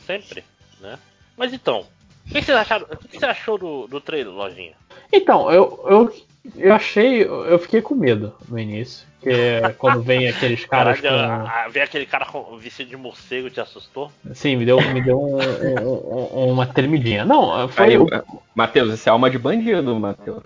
Sempre, 0.07 0.45
né? 0.81 0.99
Mas 1.37 1.53
então, 1.53 1.87
o 2.27 2.31
que 2.31 2.53
acharam? 2.53 2.87
O 2.91 2.97
que 3.09 3.19
você 3.19 3.27
achou 3.27 3.57
do, 3.57 3.87
do 3.87 4.01
trailer, 4.01 4.33
Lojinha? 4.33 4.75
Então, 5.13 5.51
eu, 5.51 5.85
eu, 5.89 6.15
eu 6.57 6.73
achei. 6.75 7.23
Eu 7.23 7.59
fiquei 7.59 7.81
com 7.83 7.95
medo 7.95 8.35
no 8.49 8.59
início. 8.59 9.09
Que 9.21 9.29
é 9.29 9.75
quando 9.77 10.01
vem 10.01 10.27
aqueles 10.29 10.65
caras 10.65 10.99
Caralho, 10.99 11.51
com. 11.67 11.71
ver 11.73 11.83
aquele 11.83 12.07
cara 12.07 12.25
com 12.25 12.57
vestido 12.57 12.89
de 12.89 12.97
morcego 12.97 13.51
te 13.51 13.61
assustou? 13.61 14.11
Sim, 14.33 14.57
me 14.57 14.65
deu, 14.65 14.79
me 14.95 15.03
deu 15.03 15.21
um- 15.21 15.37
um- 15.39 16.39
um- 16.47 16.53
uma 16.53 16.65
tremidinha. 16.67 17.23
Não, 17.27 17.69
foi. 17.69 17.85
Aí, 17.85 17.99
o- 17.99 18.07
Matheus, 18.55 18.95
isso 18.95 19.07
é 19.09 19.13
alma 19.13 19.29
de 19.29 19.39
bandido, 19.39 19.95
Matheus. 20.01 20.43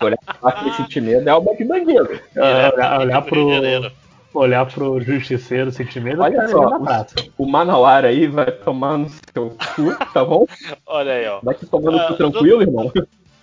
Olhar 0.00 0.16
pra 0.40 0.72
sentir 0.74 1.02
medo 1.02 1.28
é 1.28 1.30
alma 1.32 1.54
de 1.54 1.64
bandido. 1.64 2.08
é, 2.34 2.72
olhar, 2.72 3.00
olhar 3.00 3.22
Rio 3.22 3.46
de 3.48 3.54
Janeiro. 3.54 3.92
pro, 4.32 4.40
olhar 4.40 4.64
pro 4.66 5.00
justiceiro, 5.02 5.70
sentir 5.70 6.00
medo, 6.00 6.22
Olha 6.22 6.48
só, 6.48 6.78
praça. 6.80 7.14
O 7.36 7.46
Manauara 7.46 8.08
aí 8.08 8.26
vai 8.26 8.50
tomar 8.50 8.96
no 8.96 9.10
seu 9.10 9.50
cu, 9.76 9.94
tá 10.14 10.24
bom? 10.24 10.46
Olha 10.86 11.12
aí, 11.12 11.26
ó. 11.28 11.40
Vai 11.42 11.54
que 11.54 11.66
tomando 11.66 11.98
Ah, 11.98 12.06
cu 12.08 12.14
tranquilo, 12.14 12.62
irmão. 12.62 12.90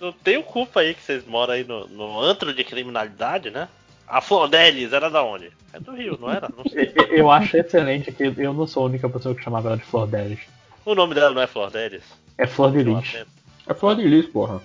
Não 0.02 0.12
tenho 0.12 0.42
culpa 0.42 0.80
aí 0.80 0.94
que 0.94 1.00
vocês 1.02 1.24
moram 1.24 1.54
aí 1.54 1.62
no, 1.62 1.86
no 1.86 2.20
antro 2.20 2.52
de 2.52 2.64
criminalidade, 2.64 3.50
né? 3.50 3.68
A 4.08 4.20
Flordelis 4.20 4.92
era 4.92 5.08
da 5.08 5.22
onde? 5.22 5.50
É 5.72 5.78
do 5.78 5.92
Rio, 5.92 6.18
não 6.20 6.28
era? 6.28 6.48
Não 6.56 6.64
sei. 6.68 6.92
Eu- 7.10 7.30
acho 7.30 7.56
excelente 7.56 8.10
que 8.10 8.24
eu 8.24 8.52
não 8.52 8.66
sou 8.66 8.82
a 8.82 8.86
única 8.86 9.08
pessoa 9.08 9.32
que 9.34 9.42
chamava 9.42 9.68
ela 9.68 9.76
de 9.76 9.84
Flor 9.84 10.08
Delis. 10.08 10.40
O 10.84 10.94
nome 10.96 11.14
dela 11.14 11.30
não 11.32 11.40
é 11.40 11.46
Flordelis? 11.46 12.02
É 12.36 12.46
Flor 12.48 12.72
de 12.72 12.78
um 12.78 12.98
Lis. 12.98 13.24
É 13.68 13.72
flor 13.74 13.94
de 13.94 14.02
lis, 14.02 14.26
porra. 14.26 14.60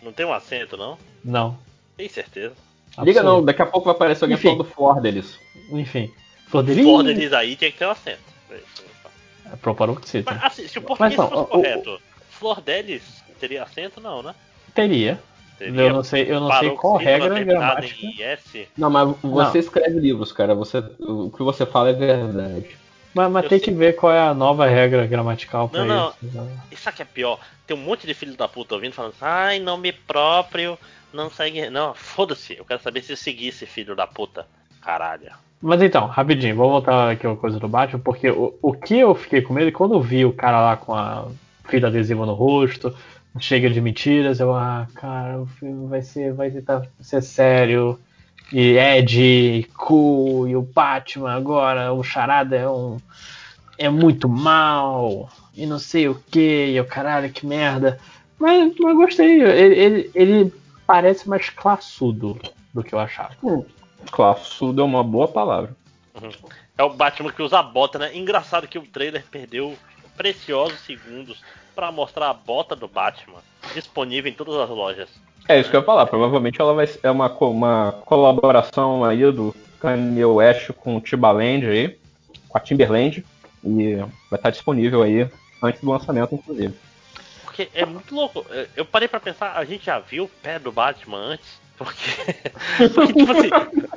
Não 0.00 0.12
tem 0.12 0.24
um 0.24 0.32
acento, 0.32 0.76
não? 0.76 0.96
Não. 1.24 1.58
Tem 1.96 2.08
certeza. 2.08 2.54
Liga 3.00 3.20
não, 3.20 3.44
daqui 3.44 3.60
a 3.62 3.66
pouco 3.66 3.86
vai 3.86 3.94
aparecer 3.96 4.22
alguém 4.24 4.36
Enfim. 4.36 4.50
falando 4.50 4.64
Flordelis. 4.64 5.36
Enfim. 5.72 6.08
Flor 6.46 6.62
de 6.62 6.74
Lis. 6.74 6.84
Flordelis 6.84 7.32
aí 7.32 7.56
tinha 7.56 7.72
que 7.72 7.78
ter 7.78 7.86
um 7.86 7.90
acento. 7.90 8.20
É 9.52 9.56
proparoxítona. 9.60 10.38
Mas 10.40 10.52
assim, 10.52 10.68
se 10.68 10.78
o 10.78 10.82
português 10.82 11.16
não, 11.16 11.28
fosse 11.28 11.42
o- 11.42 11.46
correto, 11.46 12.00
Flordelis 12.30 13.02
teria 13.40 13.64
acento? 13.64 14.00
Não, 14.00 14.22
né? 14.22 14.34
Teria. 14.74 15.20
Teria 15.58 15.82
Eu 15.82 15.92
não 15.92 16.02
sei, 16.02 16.30
eu 16.30 16.40
não 16.40 16.52
sei 16.58 16.70
qual 16.70 16.96
regra 16.96 17.42
gramática. 17.42 18.06
Não, 18.76 18.90
mas 18.90 19.16
você 19.22 19.58
escreve 19.58 20.00
livros, 20.00 20.32
cara. 20.32 20.54
Você, 20.54 20.78
o 21.00 21.30
que 21.30 21.42
você 21.42 21.64
fala 21.64 21.90
é 21.90 21.92
verdade. 21.92 22.76
Mas, 23.14 23.30
mas 23.30 23.42
tem 23.48 23.58
sei. 23.58 23.60
que 23.60 23.70
ver 23.70 23.94
qual 23.94 24.12
é 24.12 24.20
a 24.20 24.32
nova 24.32 24.66
regra 24.66 25.06
gramatical 25.06 25.68
pra 25.68 25.84
Não, 25.84 26.10
isso. 26.10 26.34
né? 26.34 26.48
E 26.70 26.76
sabe 26.76 26.94
o 26.94 26.96
que 26.96 27.02
é 27.02 27.04
pior? 27.04 27.38
Tem 27.66 27.76
um 27.76 27.80
monte 27.80 28.06
de 28.06 28.14
filho 28.14 28.34
da 28.36 28.48
puta 28.48 28.74
ouvindo 28.74 28.94
falando 28.94 29.10
assim, 29.10 29.24
ai, 29.24 29.58
nome 29.58 29.92
próprio, 29.92 30.78
não 31.12 31.30
segue. 31.30 31.68
Não, 31.68 31.94
foda-se, 31.94 32.56
eu 32.56 32.64
quero 32.64 32.80
saber 32.80 33.02
se 33.02 33.12
eu 33.12 33.16
segui 33.16 33.48
esse 33.48 33.66
filho 33.66 33.94
da 33.94 34.06
puta. 34.06 34.46
Caralho. 34.80 35.30
Mas 35.60 35.80
então, 35.80 36.06
rapidinho, 36.06 36.56
vou 36.56 36.70
voltar 36.70 37.10
aqui 37.10 37.24
a 37.24 37.36
coisa 37.36 37.60
do 37.60 37.68
Batman, 37.68 38.00
porque 38.00 38.30
o, 38.30 38.54
o 38.60 38.72
que 38.72 38.98
eu 38.98 39.14
fiquei 39.14 39.40
com 39.42 39.54
medo, 39.54 39.70
quando 39.70 39.94
eu 39.94 40.00
vi 40.00 40.24
o 40.24 40.32
cara 40.32 40.60
lá 40.60 40.76
com 40.76 40.92
a 40.92 41.28
fita 41.68 41.86
adesiva 41.86 42.26
no 42.26 42.32
rosto, 42.34 42.92
chega 43.40 43.70
de 43.70 43.80
mentiras, 43.80 44.40
eu, 44.40 44.54
ah, 44.54 44.86
cara, 44.94 45.40
o 45.40 45.46
filme 45.46 45.88
vai 45.88 46.02
ser, 46.02 46.32
vai 46.32 46.50
tentar 46.50 46.86
ser 47.00 47.22
sério, 47.22 47.98
e 48.52 48.76
Ed, 48.76 49.20
e 49.20 49.64
cool, 49.74 50.46
e 50.46 50.54
o 50.54 50.62
Batman 50.62 51.32
agora, 51.32 51.92
o 51.92 52.02
Charada 52.02 52.56
é 52.56 52.68
um. 52.68 52.98
é 53.78 53.88
muito 53.88 54.28
mal, 54.28 55.30
e 55.54 55.64
não 55.66 55.78
sei 55.78 56.08
o 56.08 56.14
que, 56.14 56.66
e 56.66 56.76
eu, 56.76 56.84
caralho, 56.84 57.32
que 57.32 57.46
merda. 57.46 57.98
Mas, 58.38 58.74
mas 58.78 58.90
eu 58.90 58.96
gostei, 58.96 59.42
ele, 59.42 59.74
ele, 59.74 60.10
ele 60.14 60.54
parece 60.86 61.28
mais 61.28 61.48
classudo 61.48 62.38
do 62.74 62.82
que 62.82 62.94
eu 62.94 62.98
achava. 62.98 63.34
Classudo 64.10 64.82
é 64.82 64.84
uma 64.84 65.02
boa 65.02 65.28
palavra. 65.28 65.74
É 66.76 66.82
o 66.82 66.90
Batman 66.90 67.32
que 67.32 67.42
usa 67.42 67.62
bota, 67.62 67.98
né? 67.98 68.16
Engraçado 68.16 68.66
que 68.66 68.78
o 68.78 68.86
trailer 68.86 69.24
perdeu 69.30 69.76
preciosos 70.16 70.80
segundos 70.80 71.40
pra 71.74 71.92
mostrar 71.92 72.30
a 72.30 72.34
bota 72.34 72.76
do 72.76 72.88
Batman 72.88 73.40
disponível 73.74 74.30
em 74.30 74.34
todas 74.34 74.56
as 74.56 74.68
lojas. 74.68 75.08
É 75.48 75.58
isso 75.58 75.70
que 75.70 75.76
eu 75.76 75.80
ia 75.80 75.86
falar. 75.86 76.06
Provavelmente 76.06 76.60
ela 76.60 76.74
vai 76.74 76.86
ser 76.86 77.00
é 77.02 77.10
uma, 77.10 77.28
uma 77.28 77.92
colaboração 78.04 79.04
aí 79.04 79.30
do 79.32 79.54
Kanye 79.80 80.24
West 80.24 80.70
com 80.72 80.96
o 80.96 81.00
Timbaland 81.00 81.66
aí, 81.66 81.98
com 82.48 82.58
a 82.58 82.60
Timberland. 82.60 83.24
E 83.64 83.96
vai 84.30 84.38
estar 84.38 84.50
disponível 84.50 85.02
aí 85.02 85.28
antes 85.62 85.80
do 85.80 85.90
lançamento, 85.90 86.34
inclusive. 86.34 86.74
Porque 87.44 87.68
é 87.74 87.84
muito 87.84 88.14
louco. 88.14 88.44
Eu 88.76 88.84
parei 88.84 89.06
pra 89.06 89.20
pensar, 89.20 89.56
a 89.56 89.64
gente 89.64 89.84
já 89.84 89.98
viu 89.98 90.24
o 90.24 90.28
pé 90.28 90.58
do 90.58 90.72
Batman 90.72 91.18
antes? 91.18 91.61
Porque, 91.84 92.88
porque 92.94 93.12
tipo 93.12 93.32
assim, 93.32 93.50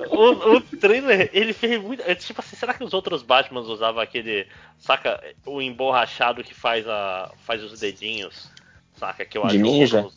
o, 0.09 0.55
o 0.55 0.61
trailer, 0.61 1.29
ele 1.33 1.53
fez 1.53 1.81
muito. 1.81 2.01
é, 2.05 2.15
Tipo 2.15 2.41
assim, 2.41 2.55
será 2.55 2.73
que 2.73 2.83
os 2.83 2.93
outros 2.93 3.23
Batmans 3.23 3.67
usavam 3.67 4.01
aquele. 4.01 4.47
Saca, 4.77 5.21
o 5.45 5.61
emborrachado 5.61 6.43
que 6.43 6.53
faz, 6.53 6.87
a, 6.87 7.31
faz 7.45 7.63
os 7.63 7.79
dedinhos? 7.79 8.49
Saca, 8.95 9.25
que 9.25 9.37
eu 9.37 9.41
De 9.43 9.47
acho. 9.47 9.57
ninja? 9.57 10.07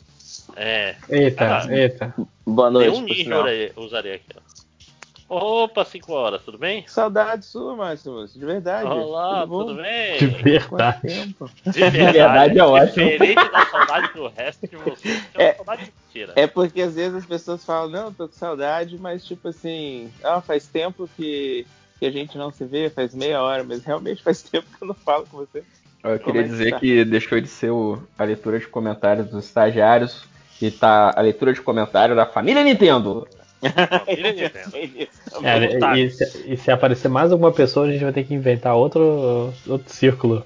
É. 0.55 0.95
Eita, 1.09 1.63
Ah, 1.63 1.67
eita. 1.75 2.13
Boa 2.45 2.69
noite, 2.71 2.89
Nenhum 2.89 3.03
ninja 3.03 3.71
usaria 3.75 4.15
aquilo. 4.15 4.41
Opa, 5.29 5.85
5 5.85 6.11
horas, 6.11 6.41
tudo 6.43 6.57
bem? 6.57 6.83
Saudade 6.87 7.45
sua, 7.45 7.75
Máximos, 7.75 8.33
de 8.33 8.43
verdade. 8.43 8.87
Olá, 8.89 9.45
bom? 9.45 9.59
tudo 9.65 9.75
bem? 9.75 10.17
De 10.17 10.25
verdade. 10.25 10.99
De 11.03 11.71
verdade, 11.71 12.11
verdade 12.11 12.59
é 12.59 12.63
ótimo. 12.63 13.05
Diferente 13.11 13.51
da 13.51 13.65
saudade 13.67 14.13
do 14.15 14.27
resto 14.27 14.67
de 14.67 14.75
vocês, 14.75 15.21
que 15.31 15.37
é 15.37 15.39
uma 15.39 15.43
É. 15.49 15.53
saudade 15.53 15.85
de 15.85 15.93
mentira. 16.03 16.33
É 16.35 16.47
porque 16.47 16.81
às 16.81 16.95
vezes 16.95 17.13
as 17.15 17.25
pessoas 17.27 17.63
falam, 17.63 17.89
não, 17.91 18.11
tô 18.11 18.27
com 18.27 18.33
saudade, 18.33 18.97
mas 18.97 19.23
tipo 19.23 19.49
assim, 19.49 20.11
ah, 20.23 20.41
faz 20.41 20.65
tempo 20.65 21.07
que, 21.15 21.63
que 21.99 22.07
a 22.07 22.11
gente 22.11 22.35
não 22.35 22.51
se 22.51 22.65
vê, 22.65 22.89
faz 22.89 23.13
meia 23.13 23.39
hora, 23.43 23.63
mas 23.63 23.83
realmente 23.85 24.23
faz 24.23 24.41
tempo 24.41 24.65
que 24.75 24.83
eu 24.83 24.87
não 24.87 24.95
falo 24.95 25.27
com 25.29 25.37
você. 25.37 25.61
Eu 26.03 26.17
queria 26.17 26.41
é 26.41 26.45
dizer 26.45 26.71
tá? 26.71 26.79
que 26.79 27.05
deixou 27.05 27.39
de 27.39 27.47
ser 27.47 27.69
o- 27.69 28.01
a 28.17 28.23
leitura 28.23 28.57
de 28.57 28.65
comentários 28.67 29.27
dos 29.29 29.45
estagiários 29.45 30.23
e 30.59 30.71
tá 30.71 31.13
a 31.15 31.21
leitura 31.21 31.53
de 31.53 31.61
comentário 31.61 32.15
da 32.15 32.25
família 32.25 32.63
Nintendo. 32.63 33.27
É, 35.43 35.97
e, 35.99 36.09
se, 36.09 36.43
e 36.53 36.57
se 36.57 36.71
aparecer 36.71 37.09
mais 37.09 37.31
alguma 37.31 37.51
pessoa, 37.51 37.87
a 37.87 37.91
gente 37.91 38.03
vai 38.03 38.13
ter 38.13 38.23
que 38.23 38.33
inventar 38.33 38.75
outro, 38.75 39.53
outro 39.67 39.93
círculo 39.93 40.45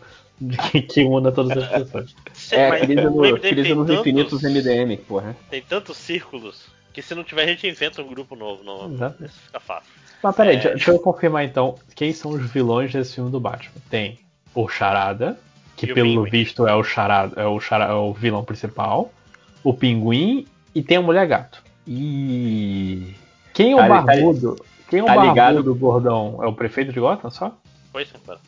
que, 0.72 0.82
que 0.82 1.04
una 1.04 1.32
todas 1.32 1.58
as 1.58 1.70
pessoas. 1.70 2.16
Sei, 2.34 2.58
É, 2.60 2.80
crise, 2.80 3.06
o 3.08 3.12
no, 3.12 3.40
crise 3.40 3.56
tem 3.64 3.76
nos 3.76 3.88
tantos- 3.88 4.00
infinitos 4.02 4.42
MDM, 4.44 4.98
porra. 4.98 5.36
Tem 5.50 5.62
tantos 5.62 5.98
círculos 5.98 6.66
que 6.92 7.02
se 7.02 7.16
não 7.16 7.24
tiver, 7.24 7.44
a 7.44 7.48
gente 7.48 7.68
inventa 7.68 8.02
um 8.02 8.08
grupo 8.08 8.36
novo. 8.36 8.64
Não, 8.64 8.92
Exato. 8.94 9.24
isso 9.26 9.40
fica 9.46 9.60
fácil. 9.60 9.90
Mas 10.22 10.36
peraí, 10.36 10.56
É. 10.56 10.60
deixa, 10.60 10.70
deixa 10.76 10.92
eu 10.92 11.00
confirmar 11.00 11.44
então 11.44 11.76
quem 11.96 12.14
são 12.14 12.32
os 12.32 12.52
vilões 12.52 12.92
desse 12.94 13.16
filme 13.16 13.32
do 13.32 13.40
Batman. 13.40 13.74
Tem 13.90 14.20
o 14.56 14.68
Charada, 14.68 15.38
que 15.76 15.88
E 15.88 15.94
pelo 15.94 16.24
visto 16.24 16.68
é 16.68 16.76
o 16.76 16.84
Charada, 16.84 17.40
é 17.42 17.46
o, 17.46 17.60
Charada, 17.60 17.92
é 17.94 17.96
o 17.96 18.14
vilão 18.14 18.44
principal. 18.44 19.12
o 19.64 19.74
Pinguim 19.74 20.46
e 20.76 20.82
tem 20.84 20.98
a 20.98 21.02
Mulher 21.02 21.26
Gato. 21.28 21.63
E. 21.88 23.16
Quem 23.54 23.72
é 23.72 23.76
o 23.76 23.78
Tá- 23.80 23.88
tá- 23.88 24.02
barbudo? 24.02 24.56
Quem 24.90 25.00
é 25.00 25.04
o 25.04 25.06
tá 25.06 25.14
barbudo 25.16 25.34
ligado? 25.34 25.64
do 25.64 25.76
gordão? 25.76 26.40
É 26.42 26.48
o 26.48 26.54
prefeito 26.54 26.92
de 26.94 27.00
Gotham 27.00 27.30
só? 27.30 27.52
Foi 27.92 28.06
sim, 28.06 28.18
cara. 28.26 28.40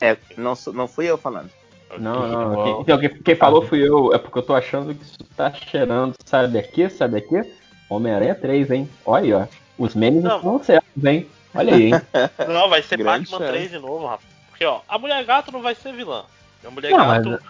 É, 0.00 0.16
não, 0.36 0.54
não 0.72 0.88
fui 0.88 1.06
eu 1.06 1.18
falando. 1.18 1.50
Não, 1.98 2.28
não. 2.28 2.64
Quem, 2.64 2.80
então, 2.80 2.98
quem, 2.98 3.08
quem 3.22 3.34
falou 3.34 3.62
fui 3.66 3.80
eu. 3.86 4.14
É 4.14 4.18
porque 4.18 4.38
eu 4.38 4.42
tô 4.42 4.54
achando 4.54 4.94
que 4.94 5.02
isso 5.02 5.18
tá 5.36 5.52
cheirando. 5.52 6.14
Sabe 6.24 6.58
aqui? 6.58 6.88
Sabe 6.88 7.18
aqui? 7.18 7.42
Homem-Aranha 7.88 8.34
3, 8.34 8.70
hein? 8.70 8.88
Olha 9.04 9.24
aí, 9.24 9.32
ó. 9.32 9.46
Os 9.76 9.94
memes 9.94 10.22
Não. 10.22 10.36
estão 10.36 10.62
certos, 10.62 11.04
hein? 11.04 11.26
Olha 11.54 11.74
aí, 11.74 11.86
hein? 11.86 11.92
Não, 12.48 12.68
vai 12.68 12.82
ser 12.82 12.96
Grande 12.98 13.28
Batman 13.30 13.38
chance. 13.38 13.50
3 13.58 13.70
de 13.72 13.78
novo, 13.80 14.06
rapaz. 14.06 14.30
Porque, 14.50 14.64
ó, 14.64 14.80
a 14.88 14.98
Mulher 14.98 15.24
Gato 15.24 15.50
não 15.50 15.60
vai 15.62 15.74
ser 15.74 15.92
vilã. 15.92 16.24
A 16.64 16.70
Mulher 16.70 16.90
Não, 16.92 16.98
Gato, 16.98 17.30
mas- 17.30 17.40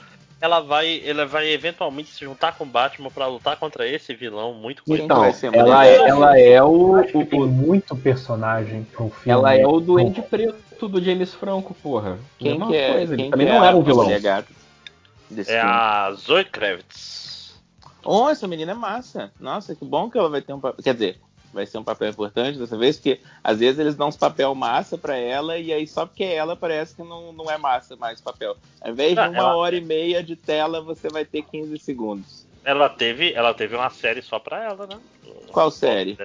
ela 0.40 0.60
vai, 0.60 1.02
ela 1.04 1.26
vai 1.26 1.48
eventualmente 1.48 2.10
se 2.10 2.24
juntar 2.24 2.56
com 2.56 2.64
o 2.64 2.66
Batman 2.66 3.10
pra 3.10 3.26
lutar 3.26 3.56
contra 3.58 3.86
esse 3.86 4.14
vilão 4.14 4.54
muito 4.54 4.82
vai 4.86 5.04
Então, 5.04 5.24
ela 5.52 5.86
é, 5.86 5.96
ela 6.08 6.38
é 6.38 6.62
o. 6.62 7.00
O- 7.00 7.36
o- 7.42 7.46
muito 7.46 7.94
personagem 7.96 8.86
um 9.04 9.10
filme. 9.10 9.30
ela 9.30 9.54
é 9.54 9.66
o 9.66 9.80
Duende 9.80 10.22
Preto 10.22 10.88
do 10.88 11.02
James 11.02 11.34
Franco, 11.34 11.74
porra. 11.74 12.18
Quem 12.38 12.52
Mesma 12.52 12.68
que 12.68 12.76
é? 12.76 12.92
coisa, 12.92 13.12
ele 13.14 13.22
quem 13.22 13.30
também 13.30 13.46
que 13.46 13.52
não 13.52 13.64
é 13.64 13.68
era 13.68 13.76
um 13.76 13.82
vilão. 13.82 14.10
É 14.10 14.18
filme? 14.20 15.60
a 15.62 16.12
Zoe 16.12 16.44
Kravitz. 16.44 17.60
Oh, 18.02 18.28
essa 18.30 18.48
menina 18.48 18.72
é 18.72 18.74
massa. 18.74 19.30
Nossa, 19.38 19.74
que 19.74 19.84
bom 19.84 20.08
que 20.10 20.16
ela 20.18 20.28
vai 20.30 20.40
ter 20.40 20.52
um 20.54 20.60
papel. 20.60 20.82
Quer 20.82 20.94
dizer, 20.94 21.20
vai 21.52 21.66
ser 21.66 21.78
um 21.78 21.84
papel 21.84 22.08
importante 22.10 22.58
dessa 22.58 22.76
vez, 22.78 22.96
porque 22.96 23.20
às 23.42 23.58
vezes 23.58 23.78
eles 23.78 23.94
dão 23.96 24.08
uns 24.08 24.16
papel 24.16 24.54
massa 24.54 24.96
pra 24.96 25.16
ela 25.16 25.58
e 25.58 25.72
aí 25.72 25.86
só 25.86 26.06
porque 26.06 26.24
ela 26.24 26.54
parece 26.56 26.94
que 26.94 27.02
não, 27.02 27.32
não 27.32 27.50
é 27.50 27.58
massa 27.58 27.96
mais 27.96 28.20
papel. 28.20 28.56
Ao 28.80 28.90
invés 28.92 29.14
de 29.14 29.20
Ah, 29.20 29.28
uma 29.28 29.36
ela- 29.38 29.56
hora 29.56 29.76
e 29.76 29.80
meia 29.80 30.22
de 30.22 30.36
tela, 30.36 30.80
você 30.80 31.08
vai 31.08 31.24
ter 31.24 31.42
15 31.42 31.78
segundos. 31.78 32.46
Ela 32.64 32.88
teve, 32.88 33.32
ela 33.32 33.54
teve 33.54 33.74
uma 33.74 33.90
série 33.90 34.22
só 34.22 34.38
pra 34.38 34.62
ela, 34.62 34.86
né? 34.86 34.98
Qual 35.50 35.70
série? 35.70 36.18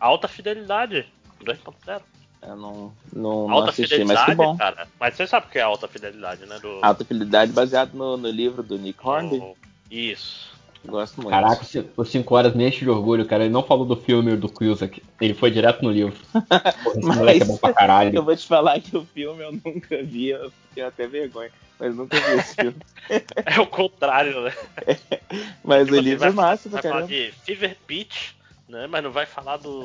Alta 0.00 0.26
Fidelidade 0.26 1.06
2.0. 1.44 2.00
Eu 2.42 2.56
não, 2.56 2.92
não, 3.12 3.46
não 3.46 3.50
Alta 3.52 3.70
assisti, 3.70 3.98
mas 4.04 4.18
Fidelidade, 4.20 4.30
que 4.30 4.34
bom. 4.36 4.56
cara. 4.56 4.88
Mas 4.98 5.14
você 5.14 5.26
sabe 5.28 5.46
o 5.46 5.48
que 5.50 5.58
é 5.58 5.62
Alta 5.62 5.86
Fidelidade, 5.86 6.44
né? 6.46 6.58
Do, 6.58 6.80
Alta 6.82 7.04
Fidelidade 7.04 7.52
baseado 7.52 7.94
no, 7.94 8.16
no 8.16 8.28
livro 8.28 8.62
do 8.64 8.76
Nick 8.78 8.98
Hornby. 9.06 9.38
do- 9.38 9.54
Isso. 9.90 10.51
Gosto 10.84 11.16
muito. 11.22 11.30
Caraca, 11.30 11.64
os 11.96 12.08
5 12.10 12.34
horas 12.34 12.54
me 12.54 12.66
enche 12.66 12.80
de 12.80 12.90
orgulho, 12.90 13.24
cara. 13.24 13.44
Ele 13.44 13.52
não 13.52 13.62
falou 13.62 13.84
do 13.86 13.96
filme 13.96 14.36
do 14.36 14.48
Cusack. 14.48 15.00
Ele 15.20 15.32
foi 15.32 15.50
direto 15.50 15.82
no 15.82 15.90
livro. 15.90 16.14
Porra, 16.32 16.98
esse 16.98 17.06
Mas- 17.06 17.16
moleque 17.18 17.42
é 17.42 17.44
bom 17.46 17.56
pra 17.56 17.72
caralho. 17.72 18.14
Eu 18.16 18.24
vou 18.24 18.34
te 18.36 18.46
falar 18.46 18.80
que 18.80 18.96
o 18.96 19.04
filme 19.06 19.42
eu 19.44 19.52
nunca 19.52 20.02
vi, 20.02 20.30
eu 20.30 20.52
tenho 20.74 20.88
até 20.88 21.06
vergonha, 21.06 21.50
mas 21.78 21.94
nunca 21.94 22.18
vi 22.18 22.38
esse 22.38 22.54
filme. 22.56 22.76
É 23.44 23.60
o 23.60 23.66
contrário, 23.66 24.40
né? 24.42 24.54
Mas 25.64 25.84
Tipo 25.84 25.96
o 25.96 25.98
assim, 25.98 26.08
livro 26.08 26.18
vai- 26.20 26.28
é 26.28 26.32
massa 26.32 26.68
pra 26.70 26.80
Vai 26.80 26.90
falar 26.92 27.06
de 27.06 27.32
Fever 27.44 27.76
Pitch, 27.86 28.30
né? 28.68 28.86
Mas 28.86 29.02
não 29.02 29.10
vai 29.10 29.26
falar 29.26 29.56
do. 29.58 29.82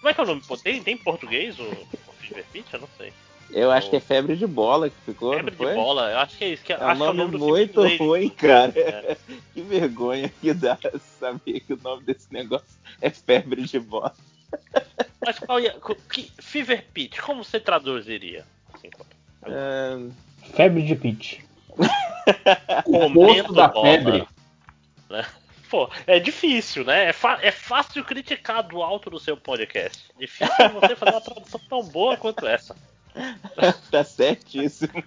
Como 0.00 0.08
é 0.08 0.14
que 0.14 0.20
é 0.20 0.24
o 0.24 0.26
nome? 0.26 0.42
Tem, 0.62 0.82
tem 0.82 0.94
em 0.94 0.98
português 0.98 1.58
o, 1.58 1.62
o 1.64 2.12
Fever 2.20 2.44
Pitch? 2.52 2.72
Eu 2.72 2.80
não 2.80 2.88
sei. 2.98 3.12
Eu 3.52 3.70
acho 3.70 3.90
que 3.90 3.96
é 3.96 4.00
febre 4.00 4.34
de 4.36 4.46
bola 4.46 4.88
que 4.88 4.96
ficou, 5.04 5.34
Febre 5.34 5.50
não 5.50 5.58
foi? 5.58 5.68
de 5.68 5.74
bola, 5.74 6.10
eu 6.10 6.18
acho 6.18 6.38
que 6.38 6.44
é 6.44 6.48
isso. 6.48 6.64
Que, 6.64 6.72
É 6.72 6.78
um 6.78 6.88
é 6.90 6.92
o 6.92 6.96
nome 6.96 7.18
nome 7.18 7.38
muito 7.38 7.86
ruim, 7.98 8.28
cara. 8.30 8.72
É. 8.76 9.16
Que 9.52 9.60
vergonha 9.60 10.32
que 10.40 10.54
dá 10.54 10.78
saber 11.20 11.60
que 11.60 11.74
o 11.74 11.78
nome 11.82 12.02
desse 12.04 12.32
negócio 12.32 12.66
é 13.00 13.10
febre 13.10 13.62
de 13.62 13.78
bola. 13.78 14.14
Mas 15.24 15.38
qual 15.38 15.60
ia. 15.60 15.76
Que, 16.10 16.32
Fever 16.40 16.86
Pitch, 16.92 17.20
como 17.20 17.44
você 17.44 17.60
traduziria? 17.60 18.46
Assim, 18.72 18.88
Ah, 19.42 19.98
Febre 20.54 20.82
de 20.82 20.96
Pitch. 20.96 21.40
comendo 22.84 23.52
da 23.52 23.68
bola, 23.68 23.86
febre. 23.86 24.28
né? 25.10 25.26
Pô, 25.70 25.88
é 26.06 26.18
difícil, 26.20 26.84
né? 26.84 27.06
É, 27.10 27.14
é 27.42 27.50
fácil 27.50 28.04
criticar 28.04 28.62
do 28.62 28.82
alto 28.82 29.08
do 29.08 29.18
seu 29.18 29.36
podcast. 29.36 30.04
Difícil 30.18 30.68
você 30.74 30.94
fazer 30.96 31.12
uma 31.12 31.20
tradução 31.20 31.60
tão 31.68 31.82
boa 31.84 32.16
quanto 32.16 32.46
essa. 32.46 32.76
tá 33.90 34.04
certíssimo. 34.04 35.02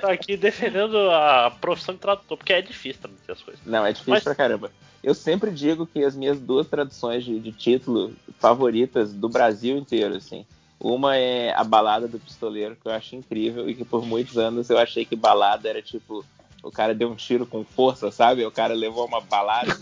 tá 0.00 0.12
aqui 0.12 0.36
defendendo 0.36 0.96
a 1.10 1.50
profissão 1.60 1.94
de 1.94 2.00
tradutor, 2.00 2.36
porque 2.36 2.52
é 2.52 2.62
difícil 2.62 3.02
traduzir 3.02 3.32
as 3.32 3.42
coisas. 3.42 3.60
Não, 3.64 3.84
é 3.86 3.92
difícil 3.92 4.14
Mas- 4.14 4.24
pra 4.24 4.34
caramba. 4.34 4.70
Eu 5.02 5.14
sempre 5.14 5.52
digo 5.52 5.86
que 5.86 6.02
as 6.04 6.16
minhas 6.16 6.40
duas 6.40 6.66
traduções 6.66 7.24
de, 7.24 7.38
de 7.38 7.52
título 7.52 8.12
favoritas 8.40 9.12
do 9.12 9.28
Brasil 9.28 9.76
inteiro, 9.78 10.16
assim. 10.16 10.44
Uma 10.80 11.16
é 11.16 11.52
a 11.54 11.62
balada 11.62 12.08
do 12.08 12.18
pistoleiro, 12.18 12.76
que 12.76 12.86
eu 12.88 12.92
acho 12.92 13.14
incrível, 13.14 13.68
e 13.68 13.74
que 13.74 13.84
por 13.84 14.04
muitos 14.04 14.36
anos 14.36 14.68
eu 14.70 14.78
achei 14.78 15.04
que 15.04 15.14
balada 15.16 15.68
era 15.68 15.80
tipo. 15.80 16.24
O 16.62 16.72
cara 16.72 16.92
deu 16.94 17.08
um 17.08 17.14
tiro 17.14 17.46
com 17.46 17.64
força, 17.64 18.10
sabe? 18.10 18.44
O 18.44 18.50
cara 18.50 18.74
levou 18.74 19.06
uma 19.06 19.20
balada. 19.20 19.76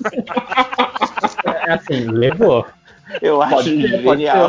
É 1.66 1.72
assim, 1.72 2.00
levou. 2.06 2.66
Eu 3.22 3.40
acho 3.42 3.54
Pode 3.54 3.80
ser, 3.80 4.02
pode 4.02 4.20
genial. 4.20 4.48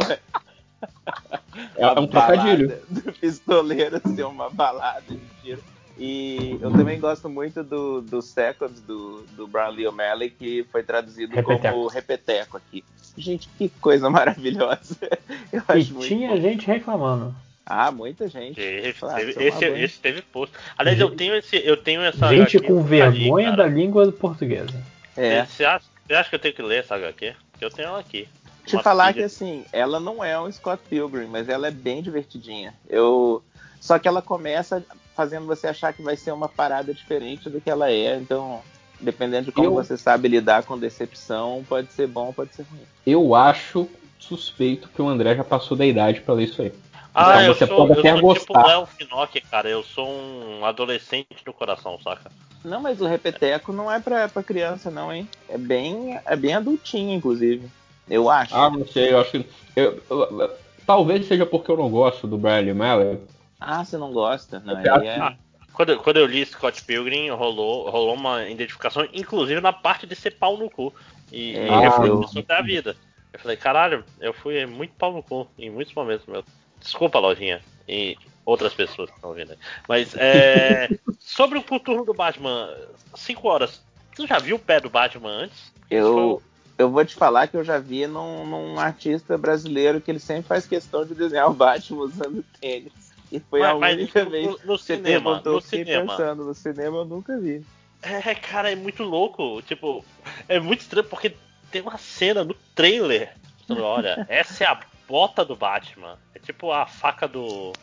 É 1.75 1.87
um 1.99 2.07
trocadilho. 2.07 2.79
Do 2.89 3.13
pistoleiro 3.13 4.01
ser 4.15 4.25
uma 4.25 4.49
balada 4.49 5.03
de 5.09 5.19
tiro. 5.41 5.63
E 5.97 6.59
eu 6.61 6.71
também 6.71 6.99
gosto 6.99 7.27
muito 7.27 7.63
do, 7.63 8.01
do 8.01 8.21
Seconds 8.21 8.79
do, 8.81 9.23
do 9.35 9.47
Brian 9.47 9.69
Lee 9.69 9.87
O'Malley, 9.87 10.29
que 10.29 10.63
foi 10.71 10.83
traduzido 10.83 11.33
Repeteco. 11.33 11.75
como 11.75 11.87
Repeteco 11.87 12.57
aqui. 12.57 12.83
Gente, 13.17 13.49
que 13.57 13.67
coisa 13.81 14.07
maravilhosa. 14.09 14.95
Eu 15.51 15.63
E 15.75 15.83
tinha 16.07 16.29
bom. 16.29 16.37
gente 16.41 16.67
reclamando. 16.67 17.33
Ah, 17.65 17.91
muita 17.91 18.27
gente. 18.29 18.61
Esse, 18.61 19.03
Ah, 19.03 19.15
teve, 19.15 19.43
esse, 19.43 19.65
esse 19.65 19.99
teve 19.99 20.21
post. 20.21 20.55
Aliás, 20.77 20.99
eu 20.99 21.09
tenho 21.09 21.35
esse, 21.35 21.57
eu 21.65 21.75
tenho 21.75 22.01
essa 22.01 22.29
gente 22.29 22.57
HQ, 22.57 22.67
com 22.67 22.81
vergonha 22.83 23.49
li, 23.49 23.57
da 23.57 23.67
língua 23.67 24.09
portuguesa. 24.11 24.81
É. 25.17 25.43
Você 25.45 25.65
acha, 25.65 25.85
você 26.05 26.13
acha 26.13 26.29
que 26.29 26.35
eu 26.35 26.39
tenho 26.39 26.53
que 26.53 26.61
ler 26.61 26.79
essa 26.79 26.95
HQ? 26.95 27.35
Porque 27.51 27.65
eu 27.65 27.69
tenho 27.69 27.87
ela 27.89 27.99
aqui. 27.99 28.29
Te 28.67 28.83
falar 28.83 29.13
que 29.13 29.23
assim, 29.23 29.65
ela 29.71 29.99
não 29.99 30.23
é 30.23 30.39
um 30.39 30.51
Scott 30.51 30.81
Pilgrim, 30.89 31.27
mas 31.27 31.47
ela 31.49 31.67
é 31.67 31.71
bem 31.71 32.01
divertidinha. 32.01 32.73
Eu 32.89 33.43
só 33.79 33.97
que 33.97 34.07
ela 34.07 34.21
começa 34.21 34.83
fazendo 35.15 35.45
você 35.47 35.67
achar 35.67 35.93
que 35.93 36.01
vai 36.01 36.15
ser 36.17 36.31
uma 36.31 36.49
parada 36.49 36.93
diferente 36.93 37.49
do 37.49 37.59
que 37.61 37.69
ela 37.69 37.89
é, 37.89 38.15
então 38.17 38.61
dependendo 38.99 39.45
de 39.45 39.51
como 39.51 39.67
Eu- 39.67 39.73
você 39.73 39.95
sabe 39.97 40.27
lidar 40.27 40.63
com 40.63 40.77
decepção, 40.77 41.63
pode 41.67 41.91
ser 41.93 42.07
bom, 42.07 42.33
pode 42.33 42.53
ser 42.55 42.63
ruim. 42.63 42.81
Eu 43.05 43.33
acho 43.35 43.87
suspeito 44.19 44.89
que 44.89 45.01
o 45.01 45.07
André 45.07 45.35
já 45.35 45.43
passou 45.43 45.77
da 45.77 45.85
idade 45.85 46.21
pra 46.21 46.33
ler 46.33 46.45
isso 46.45 46.61
aí. 46.61 46.73
Ah, 47.13 47.29
Então 47.31 47.41
eu 47.43 47.55
você 47.55 47.67
sou, 47.67 47.77
pode 47.77 47.93
eu 47.93 47.99
até 47.99 48.19
sou 48.19 48.33
tipo. 48.33 48.67
Léo 48.67 48.85
Finocchi, 48.85 49.41
cara. 49.41 49.69
Eu 49.69 49.83
sou 49.83 50.07
um 50.07 50.65
adolescente 50.65 51.27
no 51.45 51.53
coração, 51.53 51.97
saca? 52.03 52.31
Não, 52.63 52.81
mas 52.81 52.99
o 53.01 53.07
Repeteco 53.07 53.71
não 53.71 53.91
é 53.91 53.99
pra, 53.99 54.27
pra 54.27 54.43
criança, 54.43 54.91
não, 54.91 55.11
hein? 55.13 55.27
É 55.47 55.57
bem, 55.57 56.19
é 56.25 56.35
bem 56.35 56.53
adultinho, 56.53 57.13
inclusive. 57.15 57.67
Eu 58.09 58.29
acho. 58.29 58.55
Ah, 58.55 58.69
não 58.69 58.85
sei, 58.85 59.11
eu 59.13 59.19
acho 59.19 59.31
que. 59.31 59.45
eu- 59.75 60.01
eu- 60.09 60.57
talvez 60.85 61.25
seja 61.27 61.45
porque 61.45 61.69
eu 61.71 61.77
não 61.77 61.89
gosto 61.89 62.27
do 62.27 62.37
Brian 62.37 62.59
Lee. 62.61 63.19
Ah, 63.59 63.83
você 63.83 63.97
não 63.97 64.11
gosta? 64.11 64.59
Não, 64.59 64.73
Eu 64.81 64.95
ele 64.97 65.07
é... 65.07 65.15
acho- 65.19 65.37
Quando, 65.73 65.89
eu- 65.91 65.99
quando 65.99 66.17
eu 66.17 66.25
li 66.25 66.43
Scott 66.45 66.83
Pilgrim, 66.83 67.29
rolou, 67.29 67.89
rolou 67.89 68.15
uma 68.15 68.47
identificação, 68.49 69.07
inclusive 69.13 69.61
na 69.61 69.71
parte 69.71 70.07
de 70.07 70.15
ser 70.15 70.31
pau 70.31 70.57
no 70.57 70.69
cu. 70.69 70.91
E, 71.31 71.55
É, 71.55 71.67
e 71.67 71.85
eu 71.85 72.05
eu- 72.05 72.19
pessoa 72.21 72.43
da 72.47 72.61
vida. 72.61 72.95
Eu 73.33 73.39
falei, 73.39 73.57
caralho, 73.57 74.03
eu 74.19 74.33
fui 74.33 74.65
muito 74.65 74.93
pau 74.95 75.11
no 75.13 75.21
cu 75.21 75.47
em 75.59 75.69
muitos 75.69 75.93
momentos 75.93 76.25
meus. 76.25 76.45
Desculpa, 76.79 77.19
lojinha. 77.19 77.61
E 77.87 78.17
outras 78.45 78.73
pessoas 78.73 79.09
que 79.09 79.15
estão 79.17 79.29
ouvindo 79.29 79.51
aí. 79.51 79.57
Mas 79.87 80.15
é, 80.17 80.89
sobre 81.19 81.59
o 81.59 81.61
futuro 81.61 82.03
do 82.05 82.13
Batman, 82.13 82.73
5 83.13 83.47
horas. 83.47 83.83
Tu 84.15 84.25
já 84.25 84.39
viu 84.39 84.55
o 84.55 84.59
pé 84.59 84.79
do 84.79 84.89
Batman 84.89 85.29
antes? 85.43 85.71
Eu, 85.91 86.41
eu 86.77 86.89
vou 86.89 87.03
te 87.05 87.15
falar 87.15 87.47
que 87.47 87.57
eu 87.57 87.63
já 87.63 87.79
vi 87.79 88.05
num, 88.07 88.45
num 88.45 88.79
artista 88.79 89.37
brasileiro 89.37 89.99
que 90.01 90.11
ele 90.11 90.19
sempre 90.19 90.43
faz 90.43 90.65
questão 90.67 91.05
de 91.05 91.15
desenhar 91.15 91.49
o 91.49 91.53
Batman 91.53 92.03
usando 92.03 92.43
tênis. 92.59 92.93
E 93.31 93.39
foi 93.39 93.61
a 93.61 93.73
Mas- 93.73 93.79
mas 93.79 93.93
única 93.97 94.23
no- 94.23 94.31
vez 94.31 94.45
no- 94.45 94.51
no 94.65 94.77
que 94.77 94.83
cinema, 94.83 95.41
no 95.43 95.61
cinema. 95.61 96.11
pensando. 96.17 96.45
No 96.45 96.53
cinema 96.53 96.97
eu 96.97 97.05
nunca 97.05 97.37
vi. 97.37 97.65
É, 98.01 98.35
cara, 98.35 98.71
é 98.71 98.75
muito 98.75 99.03
louco. 99.03 99.61
Tipo, 99.63 100.05
é 100.47 100.59
muito 100.59 100.81
estranho 100.81 101.07
porque 101.07 101.35
tem 101.71 101.81
uma 101.81 101.97
cena 101.97 102.43
no 102.43 102.53
trailer. 102.75 103.33
Olha, 103.69 104.25
essa 104.29 104.63
é 104.63 104.67
a 104.67 104.79
bota 105.07 105.43
do 105.43 105.55
Batman. 105.55 106.17
É 106.33 106.39
tipo 106.39 106.71
a 106.71 106.85
faca 106.85 107.27
do. 107.27 107.73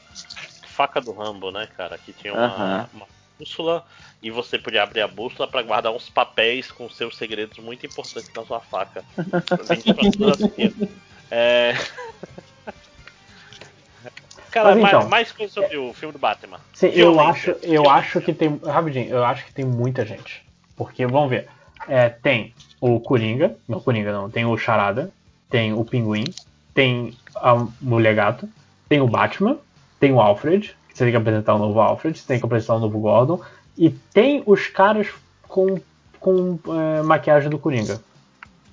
Faca 0.66 1.00
do 1.00 1.12
Rambo, 1.12 1.50
né, 1.50 1.68
cara? 1.76 1.98
Que 1.98 2.12
tinha 2.12 2.32
uma, 2.32 2.46
Aham. 2.46 2.88
uma 2.94 3.06
bússola 3.38 3.84
e 4.22 4.30
você 4.30 4.58
podia 4.58 4.82
abrir 4.82 5.00
a 5.00 5.08
bússola 5.08 5.48
pra 5.48 5.62
guardar 5.62 5.92
uns 5.92 6.08
papéis 6.08 6.70
com 6.70 6.88
seus 6.88 7.16
segredos 7.16 7.58
muito 7.58 7.84
importantes 7.86 8.30
na 8.34 8.44
sua 8.44 8.60
faca. 8.60 9.04
É. 11.30 11.74
Cara, 14.54 14.70
Mas 14.70 14.82
mais, 14.82 14.94
então, 14.94 15.08
mais 15.08 15.32
coisa 15.32 15.52
sobre 15.52 15.76
o 15.76 15.92
filme 15.92 16.12
do 16.12 16.18
Batman. 16.18 16.60
Sim, 16.74 16.86
eu 16.94 17.18
acho, 17.18 17.50
eu 17.50 17.82
Violência. 17.82 17.92
acho 17.92 18.20
que 18.20 18.32
tem. 18.32 18.56
Rapidinho, 18.64 19.08
eu 19.08 19.24
acho 19.24 19.44
que 19.46 19.52
tem 19.52 19.64
muita 19.64 20.06
gente. 20.06 20.44
Porque, 20.76 21.04
vamos 21.06 21.30
ver. 21.30 21.48
É, 21.88 22.08
tem 22.08 22.54
o 22.80 23.00
Coringa. 23.00 23.56
Não, 23.68 23.80
Coringa 23.80 24.12
não. 24.12 24.30
Tem 24.30 24.44
o 24.44 24.56
Charada. 24.56 25.10
Tem 25.50 25.72
o 25.72 25.84
Pinguim. 25.84 26.24
Tem 26.72 27.16
a 27.34 27.66
Mulher 27.80 28.14
Gato. 28.14 28.48
Tem 28.88 29.00
o 29.00 29.08
Batman. 29.08 29.58
Tem 29.98 30.12
o 30.12 30.20
Alfred. 30.20 30.76
Você 30.94 31.04
tem 31.04 31.10
que 31.12 31.16
apresentar 31.16 31.54
o 31.54 31.58
novo 31.58 31.80
Alfred. 31.80 32.16
Você 32.18 32.26
tem 32.26 32.38
que 32.38 32.46
apresentar 32.46 32.76
o 32.76 32.78
novo 32.78 32.98
Gordon. 33.00 33.40
E 33.76 33.90
tem 33.90 34.42
os 34.46 34.68
caras 34.68 35.08
com, 35.48 35.80
com 36.20 36.58
é, 36.68 37.02
maquiagem 37.02 37.50
do 37.50 37.58
Coringa. 37.58 38.00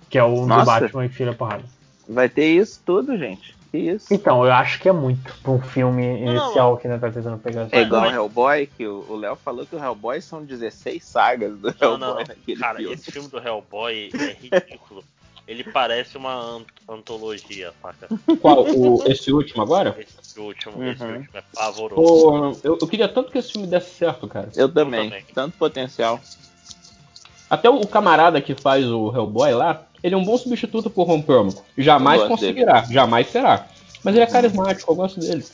Que 0.10 0.18
é 0.20 0.24
o 0.24 0.36
do 0.42 0.46
Nossa. 0.46 0.66
Batman 0.80 1.08
que 1.10 1.16
filha 1.16 1.34
porrada. 1.34 1.64
Vai 2.08 2.30
ter 2.30 2.46
isso 2.46 2.80
tudo, 2.86 3.18
gente. 3.18 3.56
Que 3.72 3.78
isso? 3.78 4.14
Então, 4.14 4.46
eu 4.46 4.52
acho 4.52 4.80
que 4.82 4.90
é 4.90 4.92
muito 4.92 5.34
pra 5.42 5.52
um 5.54 5.62
filme 5.62 6.06
Não, 6.26 6.34
inicial 6.34 6.78
que 6.78 6.88
ainda 6.88 7.00
tá 7.00 7.10
tentando 7.10 7.38
pegar 7.40 7.70
É 7.72 7.82
igual 7.82 8.02
mas- 8.02 8.14
Hellboy, 8.14 8.68
que 8.68 8.86
o 8.86 9.06
o 9.10 9.16
Léo 9.16 9.36
falou 9.38 9.66
que 9.66 9.76
o 9.76 9.80
Hellboy 9.84 10.22
são 10.22 10.44
16 10.44 11.04
sagas 11.04 11.58
do 11.58 11.74
Não, 11.80 11.92
Hellboy 11.94 12.00
não, 12.00 12.16
naquele 12.16 12.60
cara, 12.60 12.78
filme. 12.80 12.94
esse 12.94 13.12
filme 13.12 13.30
do 13.30 13.38
Hellboy 13.40 14.10
é 14.14 14.34
ridículo. 14.34 15.04
Ele 15.48 15.64
parece 15.64 16.18
uma 16.18 16.34
ant- 16.34 16.68
antologia, 16.88 17.74
saca? 17.82 18.08
Qual? 18.40 18.64
O, 18.64 19.04
esse 19.06 19.32
último 19.34 19.62
agora? 19.64 19.96
Esse 20.00 20.40
último, 20.40 20.78
Uhum. 20.78 20.92
esse 20.92 21.04
último 21.04 21.28
é 21.34 21.44
pavoroso. 21.54 22.02
Pô, 22.02 22.58
eu, 22.64 22.78
eu 22.82 22.88
queria 22.88 23.08
tanto 23.10 23.32
que 23.32 23.38
esse 23.38 23.52
filme 23.52 23.68
desse 23.68 23.90
certo, 23.96 24.28
cara. 24.28 24.50
Eu 24.56 24.72
também. 24.72 25.10
também. 25.10 25.26
Tanto 25.34 25.58
potencial. 25.58 26.20
Até 27.50 27.70
o 27.70 27.86
camarada 27.86 28.42
que 28.42 28.56
faz 28.56 28.86
o 28.86 29.12
Hellboy 29.14 29.54
lá, 29.54 29.86
ele 30.02 30.16
é 30.16 30.18
um 30.18 30.24
bom 30.24 30.38
substituto 30.38 30.90
pro 30.90 31.04
Ron 31.04 31.22
Perlman. 31.22 31.56
Jamais 31.78 32.22
Eu 32.22 32.28
conseguirá, 32.30 32.84
jamais 32.90 33.28
será. 33.28 33.68
Mas 34.04 34.16
ele 34.16 34.24
é 34.24 34.28
carismático, 34.28 34.90
eu 34.92 34.96
gosto 34.96 35.20
dele. 35.20 35.46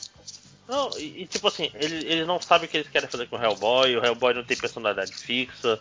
Não, 0.68 0.90
e, 0.98 1.22
e, 1.22 1.26
tipo 1.26 1.48
assim, 1.48 1.70
ele- 1.74 2.06
eles 2.06 2.26
não 2.26 2.40
sabem 2.40 2.66
o 2.68 2.70
que 2.70 2.76
eles 2.76 2.88
querem 2.88 3.08
fazer 3.08 3.26
com 3.26 3.36
o 3.36 3.42
Hellboy, 3.42 3.96
o 3.96 4.04
Hellboy 4.04 4.34
não 4.34 4.44
tem 4.44 4.56
personalidade 4.56 5.12
fixa, 5.14 5.80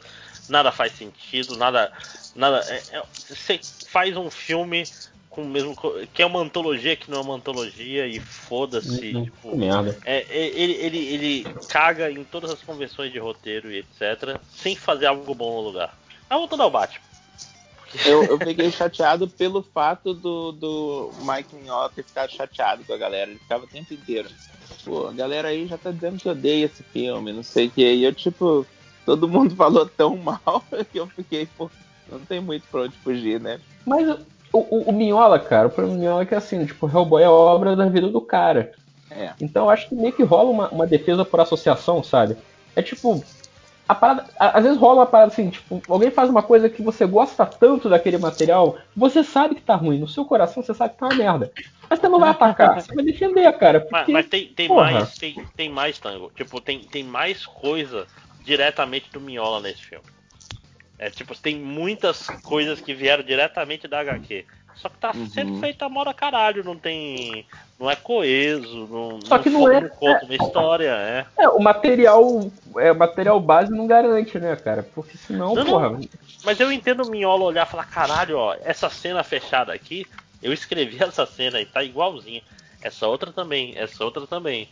nada 0.50 0.72
faz 0.72 0.94
sentido, 0.94 1.56
nada. 1.58 1.92
nada 2.36 2.60
é- 2.69 2.82
é- 2.98 3.03
Você 3.27 3.60
faz 3.90 4.16
um 4.17 4.30
filme 4.30 4.83
com 5.30 5.43
o 5.43 5.48
mesmo. 5.48 5.75
que 6.14 6.22
é 6.22 6.25
uma 6.25 6.40
antologia 6.40 6.95
que 6.95 7.11
não 7.11 7.19
é 7.19 7.22
uma 7.22 7.35
antologia 7.35 8.07
e 8.07 8.19
foda-se. 8.19 9.14
Tipo, 9.14 9.56
merda. 9.56 9.98
é, 10.03 10.25
é, 10.30 10.48
ele, 10.48 10.74
ele, 10.74 10.98
ele 10.98 11.43
caga 11.69 12.09
em 12.11 12.24
todas 12.24 12.51
as 12.51 12.61
convenções 12.61 13.11
de 13.11 13.19
roteiro 13.19 13.72
e 13.72 13.80
etc. 13.80 14.40
sem 14.56 14.75
fazer 14.75 15.06
algo 15.06 15.35
bom 15.35 15.61
no 15.61 15.67
lugar. 15.67 15.98
Mas 16.30 16.40
voltando 16.40 16.64
ao 16.64 16.72
Batman. 16.72 17.06
Eu, 18.06 18.24
eu 18.24 18.38
fiquei 18.45 18.72
chateado 18.72 19.27
pelo 19.27 19.61
fato 19.61 20.14
do, 20.14 20.51
do 20.51 21.11
Mike 21.22 21.56
Mignola 21.56 21.90
ter 21.90 22.03
ficado 22.03 22.32
chateado 22.32 22.83
com 22.83 22.93
a 22.93 22.98
galera. 22.98 23.30
Ele 23.30 23.40
ficava 23.40 23.64
o 23.64 23.67
tempo 23.67 23.93
inteiro. 23.93 24.30
Pô, 24.83 25.07
a 25.07 25.14
galera 25.14 25.49
aí 25.49 25.67
já 25.67 25.77
tá 25.77 25.91
dizendo 25.91 26.19
que 26.19 26.27
odeia 26.27 26.66
esse 26.66 26.83
filme, 26.83 27.32
não 27.32 27.43
sei 27.43 27.67
o 27.67 27.72
que. 27.72 27.82
E 27.82 28.03
eu, 28.03 28.14
tipo, 28.14 28.66
todo 29.06 29.27
mundo 29.27 29.53
falou 29.56 29.85
tão 29.85 30.17
mal 30.17 30.64
que 30.91 30.99
eu 30.99 31.07
fiquei, 31.07 31.45
pô, 31.45 31.69
não 32.11 32.19
tem 32.19 32.40
muito 32.40 32.66
pra 32.69 32.82
onde 32.82 32.95
fugir, 32.98 33.40
né? 33.40 33.60
Mas 33.86 34.08
o, 34.53 34.60
o, 34.60 34.90
o 34.90 34.94
Minhola, 34.94 35.40
cara, 35.40 35.68
o 35.68 35.72
problema 35.72 35.98
do 35.98 36.02
Minhola 36.02 36.24
é 36.24 36.26
que 36.26 36.36
assim, 36.36 36.66
tipo, 36.66 36.86
o 36.86 36.90
Hellboy 36.90 37.22
é 37.24 37.26
a 37.26 37.32
obra 37.32 37.76
da 37.76 37.86
vida 37.86 38.08
do 38.08 38.22
cara. 38.22 38.72
É. 39.10 39.32
Então 39.40 39.66
eu 39.66 39.69
acho 39.69 39.90
que 39.90 39.95
meio 39.95 40.14
que 40.14 40.24
rola 40.24 40.50
uma, 40.50 40.69
uma 40.69 40.88
defesa 40.88 41.24
por 41.24 41.40
associação, 41.40 42.03
sabe? 42.03 42.38
É 42.76 42.82
tipo. 42.82 43.24
A 43.90 43.95
parada, 43.95 44.26
às 44.38 44.64
vezes 44.66 44.77
rola 44.77 45.00
uma 45.00 45.06
parada 45.06 45.32
assim, 45.32 45.50
tipo, 45.50 45.82
alguém 45.88 46.11
faz 46.11 46.30
uma 46.30 46.44
coisa 46.44 46.69
que 46.69 46.82
você 46.82 47.06
gosta 47.06 47.45
tanto 47.45 47.88
daquele 47.88 48.18
material, 48.18 48.77
você 48.94 49.24
sabe 49.24 49.56
que 49.56 49.61
tá 49.61 49.76
ruim, 49.76 49.98
no 49.98 50.10
seu 50.10 50.26
coração 50.26 50.61
você 50.61 50.74
sabe 50.74 50.94
que 50.94 51.00
tá 51.00 51.06
uma 51.06 51.16
merda. 51.16 51.53
Mas 51.90 51.98
você 51.98 52.10
não 52.10 52.19
vai 52.19 52.32
atacar, 52.32 52.82
você 52.82 52.94
vai 52.94 53.06
defender, 53.06 53.50
cara. 53.53 53.88
Mas, 53.90 54.02
Porque, 54.02 54.11
mas 54.11 54.26
tem, 54.27 54.48
tem 54.48 54.68
porra. 54.68 54.92
mais, 54.92 55.16
tem, 55.16 55.45
tem 55.56 55.69
mais 55.69 56.00
tango. 56.00 56.30
Tipo, 56.36 56.60
tem, 56.60 56.80
tem 56.80 57.02
mais 57.02 57.45
coisa 57.45 58.06
diretamente 58.44 59.10
do 59.10 59.22
Minhola 59.22 59.61
nesse 59.61 59.84
filme. 59.84 60.06
É 61.00 61.09
tipo, 61.09 61.35
tem 61.35 61.56
muitas 61.59 62.27
coisas 62.43 62.82
que 62.82 62.93
vieram 62.93 63.24
diretamente 63.24 63.88
da 63.88 64.00
HQ. 64.00 64.45
Só 64.76 64.90
que 64.90 64.98
tá 64.98 65.11
Uhum. 65.16 65.27
sendo 65.27 65.59
feita 65.59 65.85
a 65.85 65.90
moda 65.90 66.14
caralho, 66.14 66.64
não 66.64 66.77
tem. 66.77 67.45
Não 67.80 67.90
é 67.90 67.95
coeso, 67.95 68.88
não, 68.88 69.22
Só 69.22 69.38
que 69.38 69.50
não 69.50 69.72
é- 69.72 69.88
conta 69.90 70.26
uma 70.26 70.35
história, 70.35 70.90
é. 70.92 71.26
É, 71.38 71.50
o 71.50 71.59
material, 71.59 72.51
é, 72.77 72.92
o 72.92 72.95
material 72.98 73.40
base 73.40 73.72
não 73.72 73.85
garante, 73.85 74.40
né, 74.40 74.56
cara? 74.56 74.82
Porque 74.95 75.17
senão, 75.17 75.53
Não, 75.56 75.64
não. 75.64 75.72
porra. 75.72 76.00
Mas 76.43 76.59
eu 76.59 76.72
entendo 76.72 77.03
o 77.03 77.09
Minhola 77.11 77.43
olhar 77.43 77.67
e 77.67 77.69
falar, 77.69 77.85
caralho, 77.85 78.38
ó, 78.38 78.56
essa 78.64 78.90
cena 78.90 79.24
fechada 79.24 79.74
aqui, 79.74 80.08
eu 80.42 80.51
escrevi 80.53 80.98
essa 81.03 81.26
cena 81.26 81.59
e 81.61 81.66
tá 81.66 81.84
igualzinha. 81.84 82.42
Essa 82.82 83.08
outra 83.08 83.32
também, 83.32 83.74
essa 83.77 84.03
outra 84.03 84.26
também. 84.27 84.67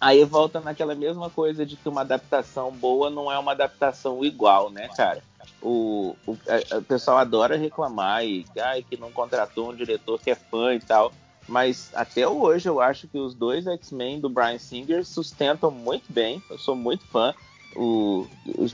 Aí 0.00 0.24
volta 0.24 0.60
naquela 0.60 0.94
mesma 0.94 1.30
coisa 1.30 1.64
de 1.66 1.76
que 1.76 1.88
uma 1.88 2.00
adaptação 2.00 2.70
boa 2.72 3.10
não 3.10 3.30
é 3.30 3.38
uma 3.38 3.52
adaptação 3.52 4.24
igual, 4.24 4.70
né, 4.70 4.88
cara? 4.96 5.22
O, 5.60 6.14
o, 6.26 6.36
a- 6.72 6.78
o 6.78 6.82
pessoal 6.82 7.18
adora 7.18 7.56
reclamar 7.56 8.24
e 8.24 8.46
ai, 8.58 8.82
que 8.82 8.96
não 8.96 9.10
contratou 9.12 9.70
um 9.70 9.76
diretor 9.76 10.18
que 10.18 10.30
é 10.30 10.34
fã 10.34 10.74
e 10.74 10.80
tal. 10.80 11.12
Mas 11.46 11.90
até 11.94 12.26
hoje 12.28 12.68
eu 12.68 12.80
acho 12.80 13.08
que 13.08 13.18
os 13.18 13.34
dois 13.34 13.66
X-Men 13.66 14.20
do 14.20 14.28
Brian 14.30 14.58
Singer 14.58 15.04
sustentam 15.04 15.70
muito 15.70 16.12
bem. 16.12 16.42
Eu 16.48 16.58
sou 16.58 16.76
muito 16.76 17.04
fã. 17.06 17.34
O, 17.74 18.26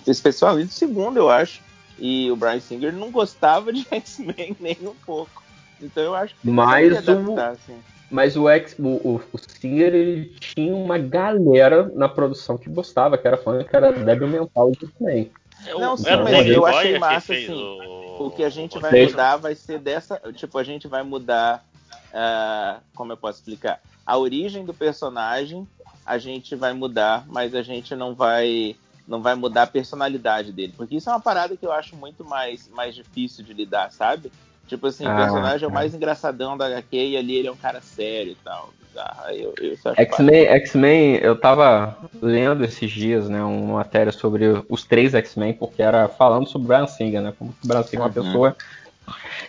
especialmente 0.06 0.68
o 0.70 0.74
segundo, 0.74 1.16
eu 1.18 1.28
acho. 1.28 1.60
E 1.98 2.30
o 2.30 2.36
Brian 2.36 2.60
Singer 2.60 2.92
não 2.92 3.10
gostava 3.10 3.72
de 3.72 3.86
X-Men 3.90 4.56
nem 4.60 4.76
um 4.86 4.94
pouco. 4.94 5.42
Então 5.80 6.02
eu 6.02 6.14
acho 6.14 6.34
que 6.34 6.50
Mas 6.50 6.92
tem 6.94 7.02
que 7.02 7.10
o- 7.10 7.12
adaptar, 7.12 7.50
assim. 7.52 7.82
Mas 8.08 8.36
o 8.36 8.48
ex, 8.48 8.76
o, 8.78 8.86
o, 8.86 9.16
o 9.16 9.38
Singer, 9.38 9.92
ele 9.92 10.36
tinha 10.38 10.74
uma 10.76 10.96
galera 10.96 11.90
na 11.94 12.08
produção 12.08 12.56
que 12.56 12.70
gostava, 12.70 13.18
que 13.18 13.26
era 13.26 13.36
fã, 13.36 13.64
que 13.64 13.74
era 13.74 13.90
débil 13.90 14.28
mental 14.28 14.70
do 14.70 14.86
X-Men. 14.86 15.32
Não, 15.74 15.94
O- 15.94 15.96
sim, 15.96 16.10
o 16.10 16.22
mas 16.24 16.46
eu 16.46 16.66
achei 16.66 16.98
massa, 16.98 17.32
assim, 17.32 17.52
o- 17.52 18.26
O 18.26 18.30
que 18.30 18.42
a 18.42 18.48
gente 18.48 18.78
o 18.78 18.80
vai 18.80 18.92
mudar 19.04 19.36
vai 19.36 19.54
ser 19.54 19.78
dessa. 19.78 20.20
Tipo, 20.34 20.58
a 20.58 20.64
gente 20.64 20.88
vai 20.88 21.02
mudar. 21.02 21.64
ah, 22.12 22.80
como 22.94 23.12
eu 23.12 23.16
posso 23.16 23.38
explicar? 23.40 23.80
A 24.04 24.16
origem 24.16 24.64
do 24.64 24.72
personagem 24.72 25.66
a 26.04 26.16
gente 26.18 26.54
vai 26.54 26.72
mudar, 26.72 27.24
mas 27.26 27.54
a 27.54 27.62
gente 27.62 27.94
não 27.94 28.14
vai. 28.14 28.76
Não 29.06 29.20
vai 29.22 29.34
mudar 29.34 29.62
a 29.62 29.66
personalidade 29.66 30.50
dele. 30.50 30.72
Porque 30.76 30.96
isso 30.96 31.08
é 31.08 31.12
uma 31.12 31.20
parada 31.20 31.56
que 31.56 31.64
eu 31.64 31.70
acho 31.72 31.94
muito 31.94 32.24
mais, 32.24 32.68
mais 32.68 32.94
difícil 32.94 33.44
de 33.44 33.52
lidar, 33.52 33.90
sabe? 33.92 34.32
Tipo 34.66 34.88
assim, 34.88 35.06
o 35.06 35.10
Ah, 35.10 35.16
personagem 35.16 35.64
é 35.64 35.68
o 35.68 35.70
tá. 35.70 35.74
mais 35.74 35.94
engraçadão 35.94 36.56
da 36.56 36.66
HQ 36.66 36.96
e 37.10 37.16
ali 37.16 37.36
ele 37.36 37.46
é 37.48 37.52
um 37.52 37.56
cara 37.56 37.80
sério 37.80 38.32
e 38.32 38.36
tal. 38.36 38.70
Ah, 38.98 39.28
eu, 39.32 39.54
eu 39.60 39.76
X-Men, 39.96 40.46
X-Men, 40.46 41.16
eu 41.16 41.38
tava 41.38 41.96
lendo 42.20 42.64
esses 42.64 42.90
dias, 42.90 43.28
né, 43.28 43.42
uma 43.42 43.74
matéria 43.78 44.12
sobre 44.12 44.44
os 44.68 44.84
três 44.84 45.14
X-Men, 45.14 45.54
porque 45.54 45.82
era 45.82 46.08
falando 46.08 46.48
sobre 46.48 46.64
o 46.64 46.68
Brian 46.68 46.86
Singer, 46.86 47.20
né, 47.22 47.32
como 47.38 47.50
o 47.50 47.66
Brian 47.66 47.82
Singer 47.82 48.00
é 48.00 48.02
uma 48.02 48.08
Uhum. 48.08 48.14
pessoa 48.14 48.56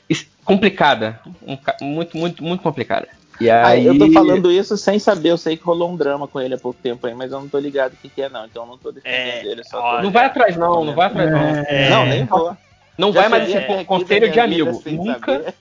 es- 0.09 0.27
complicada, 0.43 1.19
um 1.41 1.55
ca- 1.57 1.77
muito, 1.81 2.17
muito, 2.17 2.43
muito 2.43 2.63
complicada. 2.63 3.07
E 3.39 3.49
Ah, 3.49 3.67
aí, 3.67 3.85
eu 3.85 3.97
tô 3.99 4.11
falando 4.11 4.51
isso 4.51 4.75
sem 4.77 4.97
saber, 4.97 5.29
eu 5.29 5.37
sei 5.37 5.55
que 5.55 5.63
rolou 5.63 5.91
um 5.91 5.95
drama 5.97 6.27
com 6.27 6.39
ele 6.39 6.55
há 6.55 6.57
pouco 6.57 6.79
tempo 6.81 7.05
aí, 7.05 7.13
mas 7.13 7.31
eu 7.31 7.39
não 7.39 7.47
tô 7.47 7.59
ligado 7.59 7.93
o 7.93 7.97
que, 7.97 8.09
que 8.09 8.21
é, 8.23 8.29
não. 8.29 8.45
Então 8.45 8.63
eu 8.63 8.67
não 8.67 8.77
tô 8.79 8.91
defendendo 8.91 9.15
É, 9.27 9.45
ele, 9.45 9.61
tô... 9.61 9.77
olha, 9.77 10.01
não 10.01 10.11
vai 10.11 10.25
atrás 10.25 10.57
não, 10.57 10.83
não 10.83 10.95
vai 10.95 11.07
atrás 11.07 11.31
não. 11.31 11.39
É, 11.39 11.89
Não, 11.89 12.05
nem 12.07 12.25
vou. 12.25 12.57
Não 12.97 13.13
Já 13.13 13.21
vai 13.21 13.29
mais 13.29 13.47
esse 13.47 13.57
aqui 13.57 13.85
conselho 13.85 14.31
de 14.31 14.39
amigo. 14.39 14.81
Nunca, 14.87 15.19
saber. 15.19 15.53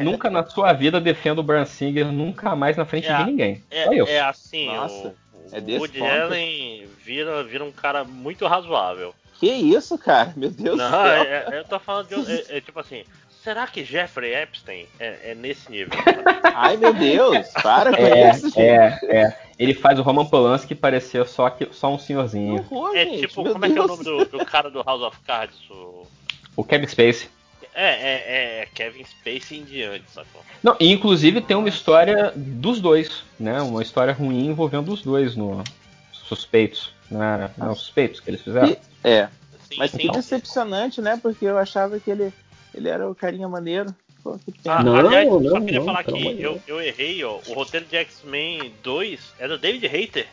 Nunca 0.00 0.30
na 0.30 0.44
sua 0.46 0.72
vida 0.72 1.00
defenda 1.00 1.40
o 1.40 1.44
Brian 1.44 1.64
Singer, 1.64 2.06
nunca 2.06 2.54
mais 2.56 2.76
na 2.76 2.84
frente 2.84 3.08
É, 3.08 3.16
de 3.16 3.24
ninguém. 3.24 3.62
Só 3.84 3.92
eu. 3.92 4.06
É, 4.06 4.12
é 4.14 4.20
assim, 4.20 4.66
Nossa, 4.66 5.08
o, 5.08 5.56
é 5.56 5.60
desse 5.60 5.78
Woody 5.78 5.98
ponto? 5.98 6.10
Allen 6.12 6.86
vira, 7.04 7.42
vira 7.44 7.64
um 7.64 7.72
cara 7.72 8.04
muito 8.04 8.46
razoável. 8.46 9.14
Que 9.38 9.48
isso, 9.50 9.98
cara? 9.98 10.32
Meu 10.36 10.50
Deus 10.50 10.78
Não, 10.78 10.86
do 10.88 10.92
céu. 10.92 11.04
é- 11.04 11.46
é- 11.52 11.58
eu 11.58 11.64
tô 11.64 11.78
falando 11.80 12.08
de. 12.08 12.32
É, 12.52 12.58
é 12.58 12.60
tipo 12.60 12.78
assim, 12.78 13.02
será 13.42 13.66
que 13.66 13.84
Jeffrey 13.84 14.32
Epstein 14.34 14.86
é, 15.00 15.30
é 15.32 15.34
nesse 15.34 15.68
nível? 15.70 15.98
Ai, 16.54 16.76
meu 16.76 16.94
Deus, 16.94 17.48
para 17.62 17.90
com 17.96 18.02
É, 18.06 18.30
isso, 18.30 18.48
gente. 18.50 18.60
é, 18.60 18.98
é. 19.08 19.38
Ele 19.58 19.74
faz 19.74 19.98
o 19.98 20.02
Roman 20.02 20.26
Polanski 20.26 20.74
parecer 20.76 21.26
só, 21.26 21.50
que, 21.50 21.68
só 21.72 21.92
um 21.92 21.96
Que 21.96 22.04
senhorzinho. 22.04 22.54
horror, 22.70 22.96
É 22.96 23.04
gente. 23.04 23.26
tipo, 23.26 23.42
como 23.44 23.64
é 23.64 23.70
que 23.70 23.78
é 23.78 23.82
o 23.82 23.86
Deus. 23.86 23.98
nome 24.04 24.04
do, 24.28 24.38
do 24.38 24.44
cara 24.46 24.70
do 24.70 24.80
House 24.82 25.02
of 25.02 25.18
Cards? 25.26 25.58
O- 25.70 26.06
O 26.54 26.62
Kevin 26.64 26.86
Spacey. 26.86 27.28
É, 27.74 27.86
é, 27.86 28.60
é 28.62 28.68
Kevin 28.74 29.04
Spacey 29.04 29.60
em 29.60 29.64
diante, 29.64 30.04
sacou? 30.10 30.42
Não, 30.62 30.76
e 30.78 30.92
inclusive 30.92 31.40
tem 31.40 31.56
uma 31.56 31.68
história 31.68 32.32
dos 32.36 32.80
dois, 32.80 33.24
né? 33.40 33.60
Uma 33.62 33.82
história 33.82 34.12
ruim 34.12 34.46
envolvendo 34.46 34.92
os 34.92 35.02
dois 35.02 35.34
no 35.36 35.62
Suspeitos. 36.12 36.92
Não 37.10 37.22
era? 37.22 37.52
Não, 37.56 37.74
Suspeitos 37.74 38.20
que 38.20 38.30
eles 38.30 38.42
fizeram. 38.42 38.76
É, 39.02 39.28
Sim, 39.68 39.76
mas 39.78 39.90
sim. 39.90 39.98
que 39.98 40.10
decepcionante, 40.10 41.00
né? 41.00 41.18
Porque 41.22 41.44
eu 41.46 41.56
achava 41.58 41.98
que 41.98 42.10
ele, 42.10 42.32
ele 42.74 42.88
era 42.88 43.08
o 43.08 43.14
carinha 43.14 43.48
maneiro. 43.48 43.94
Pô. 44.22 44.38
Ah, 44.66 44.82
Não, 44.82 44.94
aliás, 44.96 45.28
só 45.28 45.40
não, 45.40 45.60
queria 45.64 45.78
não, 45.80 45.86
falar 45.86 46.04
que 46.04 46.40
eu, 46.40 46.60
eu 46.66 46.80
errei, 46.80 47.24
ó. 47.24 47.38
O 47.48 47.54
roteiro 47.54 47.86
de 47.86 47.96
X-Men 47.96 48.72
2 48.82 49.20
é 49.38 49.48
do 49.48 49.58
David 49.58 49.86
Hayter. 49.86 50.26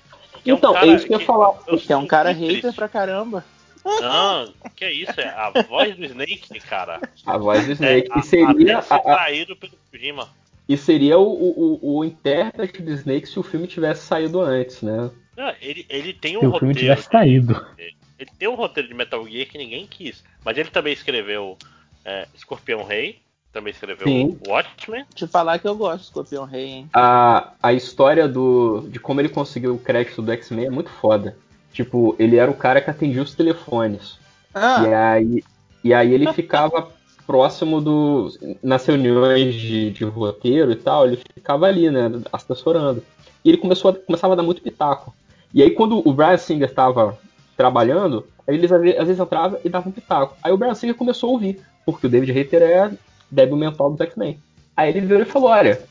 que 0.43 0.51
Então, 0.51 0.77
é 0.77 0.87
isso 0.87 1.07
que 1.07 1.13
eu 1.13 1.19
ia 1.19 1.25
falar. 1.25 1.57
eu 1.67 1.77
que 1.77 1.91
é 1.91 1.97
um 1.97 2.05
cara 2.05 2.31
hater 2.31 2.59
triste. 2.61 2.75
pra 2.75 2.87
caramba. 2.87 3.43
Não, 3.85 4.53
que 4.75 4.83
é 4.85 4.91
isso? 4.91 5.19
É 5.19 5.27
a 5.29 5.51
voz 5.67 5.95
do 5.95 6.05
Snake, 6.05 6.59
cara. 6.61 6.99
A 7.25 7.37
voz 7.37 7.65
do 7.65 7.71
É, 7.71 7.73
Snake. 7.73 8.07
a- 8.11 8.19
e 8.19 8.23
seria, 8.23 8.77
até 8.79 8.93
a- 8.93 8.97
a- 8.97 9.15
traído 9.15 9.55
pelo 9.55 9.73
Kojima. 9.91 10.29
e 10.67 10.77
seria 10.77 11.17
o, 11.17 11.23
o, 11.23 11.79
o, 11.81 11.97
o 11.99 12.05
intérprete 12.05 12.81
do 12.81 12.91
Snake 12.91 13.27
se 13.27 13.39
o 13.39 13.43
filme 13.43 13.67
tivesse 13.67 14.05
saído 14.05 14.41
antes, 14.41 14.81
né? 14.81 15.09
Não, 15.37 15.53
ele, 15.61 15.85
ele 15.89 16.13
tem 16.13 16.35
um 16.37 16.41
Se 16.41 16.45
o 16.47 16.51
filme 16.59 16.73
roteiro. 16.73 16.79
tivesse 16.79 17.09
saído. 17.09 17.65
Ele 17.77 18.31
tem 18.37 18.47
um 18.49 18.55
roteiro 18.55 18.89
de 18.89 18.93
Metal 18.93 19.25
Gear 19.25 19.47
que 19.47 19.57
ninguém 19.57 19.87
quis. 19.87 20.21
Mas 20.43 20.57
ele 20.57 20.69
também 20.69 20.91
escreveu 20.91 21.57
é, 22.03 22.27
Escorpião 22.35 22.83
Rei. 22.83 23.19
Também 23.53 23.71
escreveu 23.71 24.05
Sim. 24.07 24.37
Watchmen. 24.47 25.05
Te 25.15 25.25
falar 25.25 25.57
que 25.57 25.67
eu 25.67 25.75
gosto 25.75 26.01
do 26.01 26.03
Escorpião 26.03 26.43
Rei, 26.45 26.65
hein? 26.65 26.89
A, 26.93 27.53
a 27.63 27.73
história 27.73 28.27
do, 28.27 28.87
de 28.89 28.99
como 28.99 29.21
ele 29.21 29.29
conseguiu 29.29 29.73
o 29.73 29.79
crédito 29.79 30.21
do 30.21 30.31
X-Men 30.33 30.65
é 30.65 30.69
muito 30.69 30.89
foda. 30.91 31.35
Tipo, 31.71 32.15
ele 32.19 32.37
era 32.37 32.49
o 32.49 32.55
cara 32.55 32.81
que 32.81 32.89
atendia 32.89 33.21
os 33.21 33.33
telefones. 33.33 34.17
Ah, 34.53 34.83
E 34.83 34.93
aí. 34.93 35.43
E 35.83 35.93
aí 35.93 36.13
ele 36.13 36.31
ficava 36.33 36.89
próximo 37.25 37.79
do. 37.79 38.31
Nas 38.61 38.85
reuniões 38.85 39.53
de, 39.53 39.91
de 39.91 40.03
roteiro 40.03 40.71
e 40.71 40.75
tal, 40.75 41.05
ele 41.05 41.17
ficava 41.17 41.67
ali, 41.67 41.89
né? 41.89 42.11
Assessorando. 42.33 43.03
E 43.45 43.49
ele 43.49 43.57
começou 43.57 43.91
a, 43.91 43.93
começava 43.93 44.33
a 44.33 44.35
dar 44.35 44.43
muito 44.43 44.61
pitaco. 44.61 45.13
E 45.53 45.63
aí, 45.63 45.71
quando 45.71 46.07
o 46.07 46.13
Brian 46.13 46.37
Singer 46.37 46.67
estava 46.67 47.17
trabalhando, 47.55 48.25
eles 48.47 48.71
às 48.71 48.81
vezes 48.81 49.19
entravam 49.19 49.59
e 49.63 49.69
davam 49.69 49.89
um 49.89 49.93
pitaco. 49.93 50.35
Aí 50.43 50.51
o 50.51 50.57
Brian 50.57 50.73
Singer 50.73 50.95
começou 50.95 51.29
a 51.29 51.33
ouvir, 51.33 51.61
porque 51.85 52.07
o 52.07 52.09
David 52.09 52.31
Hayter 52.37 52.61
é 52.61 52.91
débil 53.29 53.57
mental 53.57 53.91
dos 53.91 54.01
X-Men. 54.01 54.39
Aí 54.75 54.89
ele 54.89 55.01
virou 55.01 55.21
e 55.21 55.25
falou: 55.25 55.49
Olha, 55.49 55.81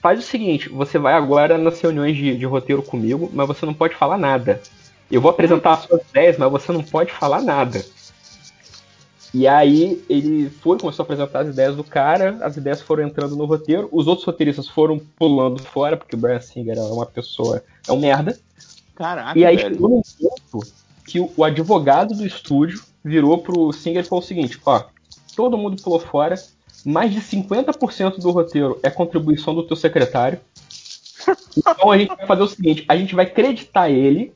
faz 0.00 0.18
o 0.18 0.22
seguinte, 0.22 0.68
você 0.68 0.98
vai 0.98 1.14
agora 1.14 1.56
nas 1.56 1.80
reuniões 1.80 2.16
de, 2.16 2.36
de 2.36 2.44
roteiro 2.44 2.82
comigo, 2.82 3.30
mas 3.32 3.46
você 3.46 3.64
não 3.64 3.72
pode 3.74 3.94
falar 3.94 4.18
nada. 4.18 4.60
Eu 5.12 5.20
vou 5.20 5.30
apresentar 5.30 5.74
as 5.74 5.84
suas 5.84 6.00
ideias, 6.08 6.38
mas 6.38 6.50
você 6.50 6.72
não 6.72 6.82
pode 6.82 7.12
falar 7.12 7.42
nada. 7.42 7.84
E 9.34 9.46
aí 9.46 10.02
ele 10.08 10.48
foi, 10.48 10.78
começou 10.78 11.02
a 11.02 11.04
apresentar 11.04 11.40
as 11.40 11.48
ideias 11.48 11.76
do 11.76 11.84
cara, 11.84 12.38
as 12.42 12.56
ideias 12.56 12.80
foram 12.80 13.04
entrando 13.04 13.36
no 13.36 13.44
roteiro, 13.44 13.88
os 13.92 14.06
outros 14.06 14.26
roteiristas 14.26 14.68
foram 14.68 14.98
pulando 15.16 15.62
fora, 15.62 15.96
porque 15.96 16.16
o 16.16 16.18
Brian 16.18 16.40
Singer 16.40 16.78
é 16.78 16.80
uma 16.82 17.06
pessoa, 17.06 17.62
é 17.86 17.92
um 17.92 18.00
merda. 18.00 18.38
Caraca, 18.94 19.38
E 19.38 19.44
aí 19.44 19.56
velho. 19.56 19.74
chegou 19.74 19.88
num 19.90 20.02
ponto 20.50 20.66
que 21.06 21.20
o, 21.20 21.30
o 21.36 21.44
advogado 21.44 22.14
do 22.14 22.26
estúdio 22.26 22.82
virou 23.04 23.38
pro 23.38 23.72
Singer 23.72 24.02
e 24.02 24.08
falou 24.08 24.22
o 24.22 24.26
seguinte, 24.26 24.58
ó, 24.64 24.84
todo 25.36 25.58
mundo 25.58 25.80
pulou 25.82 25.98
fora, 26.00 26.34
mais 26.84 27.12
de 27.12 27.20
50% 27.20 28.18
do 28.18 28.30
roteiro 28.30 28.78
é 28.82 28.90
contribuição 28.90 29.54
do 29.54 29.62
teu 29.62 29.76
secretário. 29.76 30.40
Então 31.54 31.90
a 31.90 31.98
gente 31.98 32.08
vai 32.16 32.26
fazer 32.26 32.42
o 32.42 32.48
seguinte, 32.48 32.84
a 32.88 32.96
gente 32.96 33.14
vai 33.14 33.26
creditar 33.26 33.90
ele, 33.90 34.32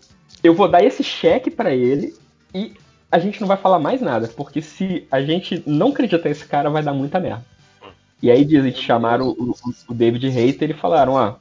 eu 0.46 0.54
vou 0.54 0.68
dar 0.68 0.82
esse 0.84 1.02
cheque 1.02 1.50
pra 1.50 1.74
ele 1.74 2.14
e 2.54 2.72
a 3.10 3.18
gente 3.18 3.40
não 3.40 3.48
vai 3.48 3.56
falar 3.56 3.78
mais 3.78 4.00
nada, 4.00 4.28
porque 4.28 4.60
se 4.62 5.06
a 5.10 5.20
gente 5.22 5.62
não 5.66 5.88
acreditar 5.88 6.28
esse 6.30 6.44
cara, 6.46 6.70
vai 6.70 6.82
dar 6.82 6.92
muita 6.94 7.20
merda. 7.20 7.44
E 8.22 8.30
aí 8.30 8.44
dizem 8.44 8.72
que 8.72 8.82
chamaram 8.82 9.28
o, 9.28 9.50
o- 9.50 9.74
o 9.88 9.94
David 9.94 10.28
Hater 10.28 10.70
e 10.70 10.74
falaram, 10.74 11.12
ó, 11.14 11.34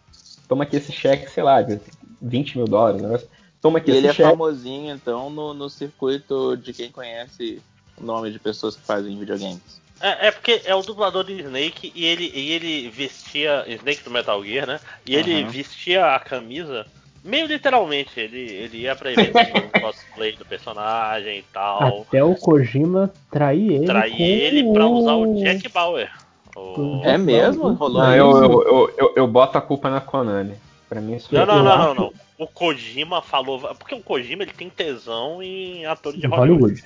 toma 0.47 0.63
aqui 0.63 0.75
esse 0.75 0.91
cheque, 0.91 1.29
sei 1.31 1.41
lá, 1.43 1.61
de 1.61 1.79
20 2.21 2.57
mil 2.57 2.67
dólares, 2.67 3.01
né? 3.01 3.19
Toma 3.61 3.79
aqui 3.79 3.91
E 3.91 3.95
ele 3.97 4.07
esse 4.07 4.07
é 4.09 4.13
cheque. 4.13 4.29
famosinho, 4.29 4.93
então, 4.93 5.29
no, 5.29 5.53
no 5.53 5.69
circuito 5.69 6.55
de 6.57 6.73
quem 6.73 6.91
conhece 6.91 7.61
o 7.97 8.03
nome 8.03 8.29
de 8.31 8.37
pessoas 8.39 8.75
que 8.75 8.83
fazem 8.83 9.17
videogames. 9.17 9.81
É, 10.01 10.27
é 10.27 10.31
porque 10.31 10.61
é 10.65 10.75
o 10.75 10.81
dublador 10.81 11.23
de 11.23 11.33
Snake 11.41 11.91
e 11.95 12.05
ele, 12.05 12.29
e 12.35 12.51
ele 12.51 12.89
vestia. 12.89 13.63
Snake 13.67 14.03
do 14.03 14.11
Metal 14.11 14.43
Gear, 14.43 14.67
né? 14.67 14.79
E 15.05 15.15
ele 15.15 15.41
Aham. 15.41 15.49
vestia 15.51 16.05
a 16.13 16.19
camisa. 16.19 16.85
Meio 17.25 17.47
literalmente, 17.47 18.19
ele, 18.19 18.39
ele 18.39 18.77
ia 18.81 18.95
pra 18.95 19.11
eventos 19.11 19.41
com 19.49 19.79
cosplay 19.81 20.33
do 20.33 20.45
personagem 20.45 21.39
e 21.39 21.43
tal. 21.51 22.01
Até 22.07 22.23
o 22.23 22.35
Kojima 22.35 23.11
trair 23.31 23.71
ele. 23.73 23.85
Trair 23.87 24.15
com 24.15 24.21
ele 24.23 24.71
pra 24.73 24.85
usar 24.87 25.15
o 25.15 25.35
Jack 25.43 25.67
Bauer. 25.69 26.09
O- 26.55 27.01
É 27.03 27.17
mesmo? 27.17 27.73
Rolou 27.73 28.01
Não, 28.03 28.11
isso? 28.11 28.43
eu, 28.43 28.51
eu, 28.51 28.61
eu, 28.67 28.93
eu, 28.97 29.13
eu 29.17 29.27
boto 29.27 29.57
a 29.57 29.61
culpa 29.61 29.89
na 29.89 29.99
Konami. 29.99 30.53
Pra 30.87 31.01
mim 31.01 31.15
isso 31.15 31.33
Não, 31.33 31.45
não, 31.47 31.63
não, 31.63 31.77
não, 31.77 31.93
não. 31.95 32.13
O 32.37 32.45
Kojima 32.47 33.21
falou. 33.23 33.59
Porque 33.75 33.95
o 33.95 34.01
Kojima 34.01 34.43
ele 34.43 34.53
tem 34.53 34.69
tesão 34.69 35.41
em 35.41 35.83
atores 35.85 36.19
de 36.21 36.27
Hollywood. 36.27 36.61
Hollywood. 36.61 36.83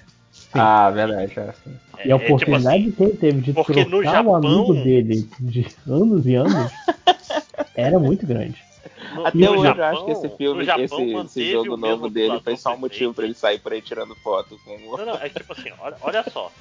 Ah, 0.53 0.90
verdade, 0.90 1.34
é 1.38 1.42
assim. 1.50 1.76
É- 1.98 2.08
E 2.08 2.11
a 2.14 2.16
é 2.16 2.19
tipo 2.19 2.34
oportunidade 2.34 2.77
assim, 2.84 2.92
que 2.92 3.03
ele 3.03 3.18
teve 3.18 3.42
de 3.42 3.51
porque 3.53 3.84
no 3.84 4.01
trocar 4.01 4.26
o 4.26 4.35
amigo 4.35 4.68
Japão- 4.74 4.84
dele 4.84 5.30
de 5.40 5.68
anos 5.85 6.26
e 6.26 6.35
anos 6.35 6.72
era 7.76 8.00
muito 8.00 8.26
grande. 8.26 8.69
No- 9.16 9.26
Até 9.26 9.38
no 9.38 9.52
hoje 9.52 9.60
eu 9.60 9.76
Japão- 9.76 9.86
acho 9.92 10.06
que 10.06 10.12
esse 10.12 10.38
filme, 10.38 10.64
esse, 10.64 10.82
esse 10.82 11.14
manteve 11.14 11.52
jogo 11.52 11.74
o 11.74 11.78
novo 11.78 12.10
dele 12.10 12.40
foi 12.44 12.56
só 12.58 12.74
um 12.74 12.78
motivo 12.78 13.14
pra 13.14 13.26
ele 13.26 13.34
sair 13.34 13.60
por 13.60 13.74
aí 13.74 13.82
tirando 13.82 14.16
foto 14.16 14.60
com 14.64 14.76
o. 14.76 14.98
Não, 14.98 15.06
não, 15.06 15.16
é 15.16 15.30
tipo 15.30 15.52
assim, 15.54 15.72
olha, 15.80 15.96
olha 16.02 16.24
só. 16.30 16.52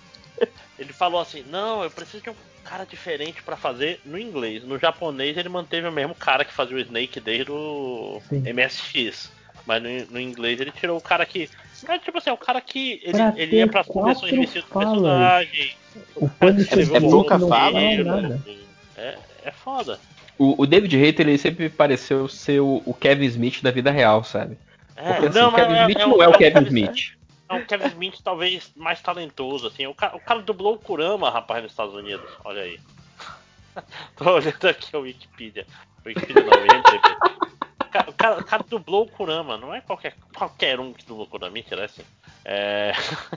Ele 0.78 0.92
falou 0.92 1.20
assim, 1.20 1.44
não, 1.50 1.82
eu 1.82 1.90
preciso 1.90 2.22
de 2.22 2.30
um 2.30 2.34
cara 2.64 2.84
diferente 2.84 3.42
pra 3.42 3.56
fazer 3.56 4.00
no 4.04 4.16
inglês. 4.18 4.62
No 4.64 4.78
japonês 4.78 5.36
ele 5.36 5.48
manteve 5.48 5.88
o 5.88 5.92
mesmo 5.92 6.14
cara 6.14 6.44
que 6.44 6.52
fazia 6.52 6.76
o 6.76 6.80
Snake 6.80 7.18
desde 7.20 7.50
o 7.50 8.20
Sim. 8.28 8.44
MSX. 8.52 9.32
Mas 9.66 9.82
no, 9.82 9.88
no 10.12 10.20
inglês 10.20 10.60
ele 10.60 10.70
tirou 10.70 10.96
o 10.96 11.00
cara 11.00 11.26
que. 11.26 11.50
É 11.88 11.98
tipo 11.98 12.18
assim, 12.18 12.30
o 12.30 12.36
cara 12.36 12.60
que 12.60 13.00
ele, 13.02 13.12
Pra 13.12 13.32
ele 13.36 13.56
ia 13.56 13.66
pras 13.66 13.86
quatro 13.86 14.26
vestido 14.26 14.62
do 14.66 14.78
personagem. 14.78 15.74
O 16.14 16.28
Punisher 16.28 16.78
É 16.82 16.86
dele 16.86 17.10
pouca 17.10 17.38
fala, 17.40 17.80
né? 17.80 17.96
nada. 18.04 18.40
É, 18.96 19.18
é 19.44 19.50
foda. 19.50 19.98
O, 20.38 20.62
o 20.62 20.66
David 20.66 20.96
Hater, 20.96 21.26
ele 21.28 21.38
sempre 21.38 21.68
pareceu 21.68 22.28
ser 22.28 22.60
o, 22.60 22.82
o 22.86 22.94
Kevin 22.94 23.26
Smith 23.26 23.62
da 23.62 23.70
vida 23.70 23.90
real, 23.90 24.22
sabe? 24.22 24.56
É, 24.96 25.12
Porque 25.12 25.26
assim, 25.26 25.38
não, 25.38 25.48
o 25.50 25.54
Kevin 25.54 25.72
mas 25.72 25.80
Smith 25.82 25.98
não 25.98 26.22
é 26.22 26.28
o 26.28 26.38
Kevin 26.38 26.62
Smith. 26.66 27.12
É 27.48 27.54
um 27.54 27.64
Kevin 27.64 27.86
Smith 27.88 28.20
talvez 28.22 28.70
mais 28.76 29.00
talentoso, 29.00 29.66
assim. 29.66 29.86
O 29.86 29.94
cara, 29.94 30.16
o 30.16 30.20
cara 30.20 30.40
dublou 30.42 30.74
o 30.74 30.78
Kurama, 30.78 31.30
rapaz, 31.30 31.62
nos 31.62 31.72
Estados 31.72 31.94
Unidos. 31.94 32.28
Olha 32.44 32.62
aí. 32.62 32.78
Tô 34.16 34.30
olhando 34.32 34.68
aqui 34.68 34.96
o 34.96 35.00
Wikipedia. 35.00 35.66
Wikipedia 36.04 36.44
não, 36.44 36.52
IMDb. 36.52 37.00
O 37.80 37.90
cara, 37.90 38.10
o 38.38 38.44
cara, 38.44 38.62
o 38.62 38.68
dublou 38.68 39.04
o 39.04 39.08
Kurama, 39.08 39.56
não 39.56 39.74
é 39.74 39.80
qualquer, 39.80 40.14
qualquer 40.36 40.78
um 40.78 40.92
que 40.92 41.04
dublou 41.06 41.26
o 41.26 41.28
Kurama, 41.30 41.52
mentira, 41.52 41.82
é 41.82 41.84
assim. 41.86 42.02
É... 42.44 42.92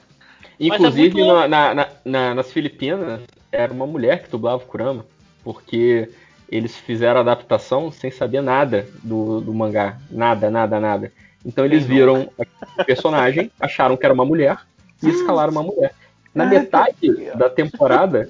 Inclusive, 0.60 1.16
muito 1.16 1.18
louco. 1.32 1.48
na- 1.48 1.74
na- 1.74 1.90
na- 2.06 2.36
nas 2.36 2.52
Filipinas, 2.52 3.22
era 3.52 3.74
uma 3.74 3.88
mulher 3.88 4.22
que 4.24 4.30
dublava 4.30 4.62
o 4.64 4.68
Kurama, 4.68 5.06
porque 5.44 6.12
eles 6.52 6.76
fizeram 6.76 7.20
a 7.20 7.22
adaptação 7.22 7.92
sem 7.92 8.12
saber 8.12 8.42
nada 8.42 8.88
do, 9.04 9.42
do 9.42 9.54
mangá. 9.54 9.98
Nada, 10.10 10.50
nada, 10.52 10.80
nada. 10.80 11.12
Então 11.46 11.66
eles 11.66 11.86
viram 11.86 12.30
o 12.38 12.86
personagem, 12.86 13.52
acharam 13.60 13.98
que 13.98 14.06
era 14.06 14.14
uma 14.14 14.26
mulher 14.26 14.58
e 15.02 15.10
escalaram 15.10 15.52
uma 15.52 15.64
mulher. 15.64 15.94
Na 16.36 16.46
metade 16.46 17.32
da 17.36 17.50
temporada, 17.50 18.30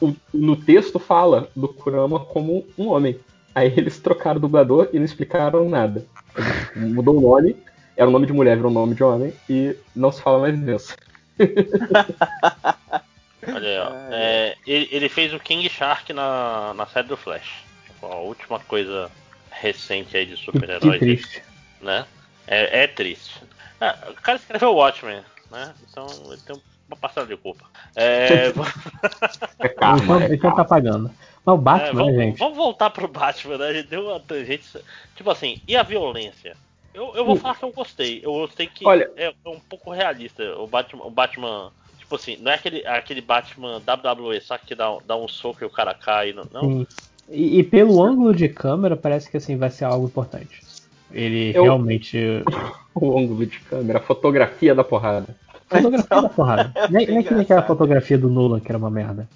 o- 0.00 0.14
no 0.32 0.56
texto 0.56 0.98
fala 0.98 1.48
do 1.54 1.68
Kurama 1.68 2.20
como 2.20 2.66
um 2.78 2.88
homem. 2.88 3.18
Aí 3.54 3.72
eles 3.76 3.98
trocaram 4.00 4.38
o 4.38 4.40
dublador 4.40 4.88
e 4.92 4.98
não 4.98 5.04
explicaram 5.04 5.68
nada. 5.68 6.04
Eles- 6.36 6.92
Mudou 6.94 7.16
o 7.16 7.20
nome, 7.20 7.56
era 7.96 8.08
o 8.08 8.12
nome 8.12 8.26
de 8.26 8.32
mulher, 8.32 8.56
virou 8.56 8.70
o 8.70 8.74
nome 8.74 8.94
de 8.94 9.04
homem, 9.04 9.32
e 9.48 9.76
não 9.94 10.10
se 10.10 10.22
fala 10.22 10.40
mais 10.40 10.58
disso. 10.58 10.94
Olha 13.46 13.68
aí, 13.68 13.78
ó. 13.78 13.92
É, 14.14 14.56
ele, 14.66 14.88
ele 14.92 15.08
fez 15.08 15.32
o 15.32 15.40
King 15.40 15.68
Shark 15.68 16.12
na, 16.12 16.74
na 16.74 16.86
série 16.86 17.08
do 17.08 17.16
Flash. 17.16 17.64
Tipo, 17.86 18.06
a 18.06 18.16
última 18.16 18.60
coisa 18.60 19.10
recente 19.50 20.16
aí 20.16 20.26
de 20.26 20.36
super-heróis. 20.36 20.98
triste. 20.98 21.42
né? 21.80 22.06
É, 22.46 22.82
é 22.84 22.86
triste. 22.86 23.40
Ah, 23.80 23.96
o 24.10 24.14
cara 24.14 24.38
escreveu 24.38 24.70
o 24.70 24.76
Watchmen, 24.76 25.22
né? 25.50 25.74
Então 25.88 26.06
ele 26.30 26.40
tem 26.42 26.60
uma 26.88 26.96
parcela 26.96 27.26
de 27.26 27.36
culpa. 27.36 27.64
É, 27.96 28.52
É 29.58 29.68
karma, 29.68 30.22
Então, 30.24 30.50
é 30.50 30.54
tá 30.56 30.64
pagando. 30.64 31.10
Mas 31.44 31.54
o 31.54 31.58
é, 31.58 31.60
Batman, 31.60 31.92
vamos, 31.92 32.16
né, 32.16 32.24
gente? 32.24 32.38
vamos 32.38 32.56
voltar 32.56 32.90
pro 32.90 33.08
Batman, 33.08 33.58
né? 33.58 33.66
A 33.66 33.72
gente 33.72 33.88
deu 33.88 34.08
uma 34.08 34.20
tangente. 34.20 34.78
Tipo 35.16 35.30
assim, 35.30 35.60
e 35.66 35.76
a 35.76 35.82
violência? 35.82 36.56
Eu, 36.94 37.14
eu 37.16 37.24
vou 37.24 37.36
falar 37.36 37.54
que 37.56 37.64
eu 37.64 37.72
gostei. 37.72 38.20
Eu 38.22 38.32
gostei 38.32 38.66
que 38.66 38.86
Olha- 38.86 39.10
é, 39.16 39.26
é 39.44 39.48
um 39.48 39.58
pouco 39.60 39.90
realista. 39.90 40.42
O 40.58 40.66
Batman, 40.66 41.04
o 41.06 41.10
Batman, 41.10 41.72
tipo 42.12 42.16
assim, 42.16 42.36
não 42.40 42.52
é 42.52 42.54
aquele, 42.56 42.86
aquele 42.86 43.20
Batman 43.20 43.78
WWE, 43.78 44.40
sabe 44.40 44.64
que 44.66 44.74
dá, 44.74 44.96
dá 45.06 45.16
um 45.16 45.28
soco 45.28 45.62
e 45.62 45.66
o 45.66 45.70
cara 45.70 45.94
cai. 45.94 46.32
Não, 46.32 46.44
não. 46.52 46.60
Sim. 46.60 46.86
E, 47.30 47.60
e 47.60 47.62
pelo 47.62 48.02
ângulo 48.02 48.34
de 48.34 48.48
câmera, 48.48 48.96
parece 48.96 49.30
que 49.30 49.36
assim 49.36 49.56
vai 49.56 49.70
ser 49.70 49.84
algo 49.84 50.06
importante. 50.06 50.60
Ele 51.10 51.52
Eu- 51.54 51.64
realmente. 51.64 52.18
o 52.94 53.18
ângulo 53.18 53.46
de 53.46 53.58
câmera, 53.60 53.98
a 53.98 54.02
fotografia 54.02 54.74
da 54.74 54.84
porrada. 54.84 55.34
Fotografia 55.68 56.22
da 56.22 56.28
porrada. 56.28 56.72
Nem, 56.90 57.06
nem 57.06 57.22
que 57.22 57.32
nem 57.32 57.42
aquela 57.42 57.62
fotografia 57.62 58.18
do 58.18 58.28
Nolan 58.28 58.60
que 58.60 58.70
era 58.70 58.76
uma 58.76 58.90
merda. 58.90 59.26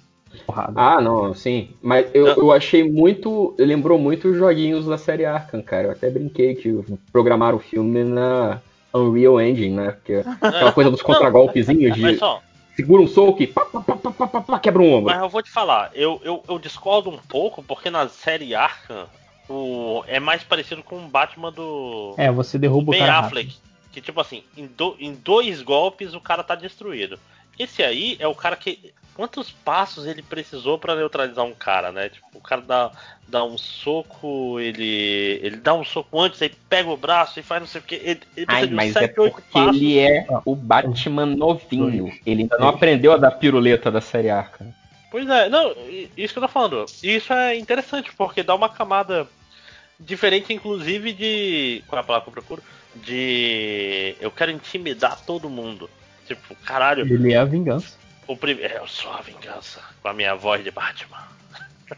Porrada. 0.45 0.73
Ah, 0.75 1.01
não, 1.01 1.33
sim. 1.33 1.69
Mas 1.81 2.05
eu, 2.13 2.27
eu 2.27 2.51
achei 2.51 2.83
muito. 2.83 3.55
Lembrou 3.57 3.97
muito 3.97 4.27
os 4.27 4.37
joguinhos 4.37 4.85
da 4.85 4.97
série 4.97 5.25
Arkham, 5.25 5.63
cara. 5.63 5.87
Eu 5.87 5.91
até 5.91 6.11
brinquei 6.11 6.53
que 6.53 6.79
programaram 7.11 7.57
o 7.57 7.59
filme 7.59 8.03
na 8.03 8.61
Unreal 8.93 9.41
Engine, 9.41 9.75
né? 9.75 9.91
Porque 9.91 10.23
aquela 10.39 10.71
coisa 10.71 10.91
dos 10.91 11.01
contragolpezinhos 11.01 11.95
de 11.95 12.01
Mas 12.01 12.19
só, 12.19 12.41
segura 12.77 13.01
um 13.01 13.07
soco 13.07 13.41
e 13.41 13.47
pá, 13.47 13.65
pá, 13.65 13.81
pá, 13.81 13.95
pá, 13.97 14.11
pá, 14.11 14.27
pá, 14.27 14.41
pá, 14.41 14.59
quebra 14.59 14.81
um 14.83 14.93
ombro. 14.93 15.11
Mas 15.11 15.19
eu 15.23 15.27
vou 15.29 15.41
te 15.41 15.49
falar, 15.49 15.89
eu, 15.95 16.21
eu, 16.23 16.43
eu 16.47 16.59
discordo 16.59 17.09
um 17.09 17.17
pouco, 17.17 17.63
porque 17.63 17.89
na 17.89 18.07
série 18.07 18.53
Arkham 18.53 19.07
o, 19.49 20.03
é 20.07 20.19
mais 20.19 20.43
parecido 20.43 20.83
com 20.83 20.97
o 20.97 21.07
Batman 21.09 21.51
do 21.51 22.13
É, 22.17 22.31
você 22.31 22.59
derruba 22.59 22.91
o 22.91 22.91
Ben 22.91 22.99
cara 22.99 23.17
Affleck. 23.19 23.47
rápido. 23.49 23.67
Que 23.91 23.99
tipo 24.01 24.21
assim, 24.21 24.43
em, 24.55 24.67
do- 24.67 24.95
em 24.99 25.13
dois 25.15 25.63
golpes 25.63 26.13
o 26.13 26.21
cara 26.21 26.43
tá 26.43 26.53
destruído. 26.53 27.17
Esse 27.57 27.83
aí 27.83 28.17
é 28.19 28.27
o 28.27 28.35
cara 28.35 28.55
que. 28.55 28.93
Quantos 29.13 29.49
passos 29.49 30.05
ele 30.05 30.21
precisou 30.21 30.77
pra 30.77 30.95
neutralizar 30.95 31.43
um 31.43 31.53
cara, 31.53 31.91
né? 31.91 32.07
Tipo, 32.07 32.27
o 32.35 32.39
cara 32.39 32.61
dá, 32.61 32.91
dá 33.27 33.43
um 33.43 33.57
soco, 33.57 34.59
ele. 34.59 35.39
ele 35.41 35.57
dá 35.57 35.73
um 35.73 35.83
soco 35.83 36.21
antes, 36.21 36.39
aí 36.39 36.51
pega 36.69 36.87
o 36.87 36.95
braço 36.95 37.39
e 37.39 37.43
faz 37.43 37.59
não 37.59 37.67
sei 37.67 37.81
o 37.81 37.83
que. 37.83 37.95
Ele, 37.95 38.21
ele 38.35 38.45
precisa 38.45 38.67
Ai, 38.67 38.73
mas 38.73 38.95
é 38.95 38.99
7, 39.07 39.19
8 39.19 39.33
porque 39.33 39.51
passos. 39.51 39.75
ele 39.75 39.97
é 39.97 40.27
o 40.45 40.55
Batman 40.55 41.25
novinho. 41.25 42.15
Ele 42.25 42.43
ainda 42.43 42.59
não 42.59 42.67
aprendeu 42.67 43.11
a 43.11 43.17
dar 43.17 43.31
piruleta 43.31 43.89
da 43.89 44.01
série 44.01 44.29
Arkham. 44.29 44.71
Pois 45.09 45.27
é, 45.27 45.49
não, 45.49 45.73
isso 46.15 46.33
que 46.33 46.37
eu 46.37 46.43
tô 46.43 46.47
falando. 46.47 46.85
Isso 47.01 47.33
é 47.33 47.57
interessante, 47.57 48.11
porque 48.15 48.43
dá 48.43 48.53
uma 48.53 48.69
camada 48.69 49.27
diferente, 49.99 50.53
inclusive, 50.53 51.13
de. 51.13 51.83
Qual 51.87 51.97
é 51.97 52.01
a 52.01 52.05
palavra 52.05 52.25
que 52.25 52.29
eu 52.29 52.33
procuro? 52.41 52.63
De. 52.95 54.15
Eu 54.19 54.31
quero 54.31 54.51
intimidar 54.51 55.19
todo 55.25 55.49
mundo. 55.49 55.89
Tipo, 56.27 56.55
caralho. 56.65 57.01
Ele 57.11 57.33
é 57.33 57.37
a 57.37 57.45
vingança. 57.45 57.95
O 58.27 58.35
primeiro. 58.35 58.73
Eu 58.73 58.87
sou 58.87 59.11
a 59.13 59.21
vingança. 59.21 59.79
Com 60.01 60.09
a 60.09 60.13
minha 60.13 60.35
voz 60.35 60.63
de 60.63 60.71
Batman. 60.71 61.23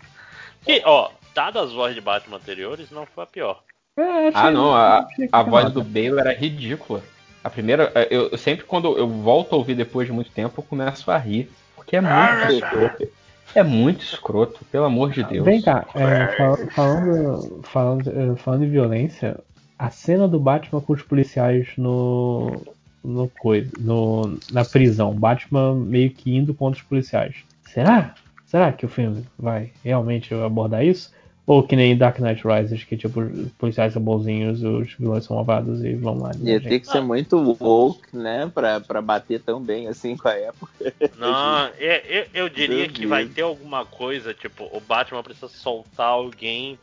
que, 0.63 0.81
ó, 0.85 1.09
dadas 1.33 1.63
as 1.69 1.73
vozes 1.73 1.95
de 1.95 2.01
Batman 2.01 2.37
anteriores, 2.37 2.91
não 2.91 3.05
foi 3.05 3.23
a 3.23 3.27
pior. 3.27 3.63
É, 3.97 4.31
Ah, 4.33 4.51
não, 4.51 4.73
a, 4.73 5.07
a 5.31 5.43
voz 5.43 5.71
do 5.71 5.83
Bale 5.83 6.19
era 6.19 6.33
ridícula. 6.33 7.01
A 7.43 7.49
primeira, 7.49 7.91
eu, 8.09 8.29
eu 8.29 8.37
sempre 8.37 8.65
quando 8.65 8.97
eu 8.97 9.07
volto 9.07 9.53
a 9.53 9.57
ouvir 9.57 9.75
depois 9.75 10.07
de 10.07 10.13
muito 10.13 10.29
tempo, 10.31 10.59
eu 10.59 10.63
começo 10.63 11.09
a 11.09 11.17
rir. 11.17 11.49
Porque 11.75 11.95
é 11.95 12.01
muito 12.01 12.53
escroto. 12.53 13.07
É 13.55 13.63
muito 13.63 14.03
escroto, 14.03 14.63
pelo 14.65 14.85
amor 14.85 15.11
de 15.11 15.23
Deus. 15.23 15.43
Vem 15.43 15.61
cá, 15.61 15.85
é, 15.95 16.27
fal- 16.37 16.57
falando, 16.75 17.61
falando, 17.63 18.37
falando 18.37 18.63
em 18.65 18.69
violência, 18.69 19.39
a 19.77 19.89
cena 19.89 20.27
do 20.27 20.39
Batman 20.39 20.81
com 20.81 20.93
os 20.93 21.01
policiais 21.01 21.69
no, 21.75 22.61
no 23.03 23.29
coisa, 23.29 23.69
no, 23.79 24.37
na 24.51 24.63
prisão, 24.65 25.13
Batman 25.13 25.75
meio 25.75 26.11
que 26.11 26.35
indo 26.35 26.53
contra 26.53 26.79
os 26.81 26.85
policiais. 26.85 27.35
Será? 27.65 28.13
Será 28.45 28.71
que 28.71 28.85
o 28.85 28.89
filme 28.89 29.23
vai 29.37 29.71
realmente 29.83 30.33
abordar 30.33 30.83
isso? 30.83 31.11
Ou 31.45 31.63
que 31.63 31.75
nem 31.75 31.97
Dark 31.97 32.19
Knight 32.19 32.43
Rises, 32.47 32.83
que 32.83 32.95
tipo, 32.95 33.21
os 33.21 33.51
policiais 33.53 33.93
são 33.93 34.01
bonzinhos, 34.01 34.61
os 34.61 34.93
vilões 34.93 35.25
são 35.25 35.35
malvados 35.35 35.83
e 35.83 35.95
vão 35.95 36.19
lá. 36.19 36.31
Ia 36.41 36.61
ter 36.61 36.79
que 36.79 36.87
ser 36.87 37.01
muito 37.01 37.57
woke, 37.59 38.15
né? 38.15 38.51
Pra, 38.53 38.79
pra 38.79 39.01
bater 39.01 39.41
tão 39.41 39.59
bem 39.59 39.87
assim 39.87 40.15
com 40.15 40.27
a 40.27 40.33
época. 40.33 40.71
Não, 41.17 41.67
eu, 41.79 41.91
eu, 42.07 42.25
eu 42.35 42.49
diria 42.49 42.85
que 42.85 42.93
Duvido. 42.93 43.09
vai 43.09 43.25
ter 43.25 43.41
alguma 43.41 43.83
coisa, 43.83 44.31
tipo, 44.31 44.63
o 44.71 44.79
Batman 44.79 45.23
precisa 45.23 45.47
soltar 45.47 46.09
alguém 46.09 46.77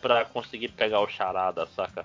pra 0.00 0.24
conseguir 0.24 0.68
pegar 0.68 1.00
o 1.00 1.08
charada, 1.08 1.66
saca? 1.74 2.04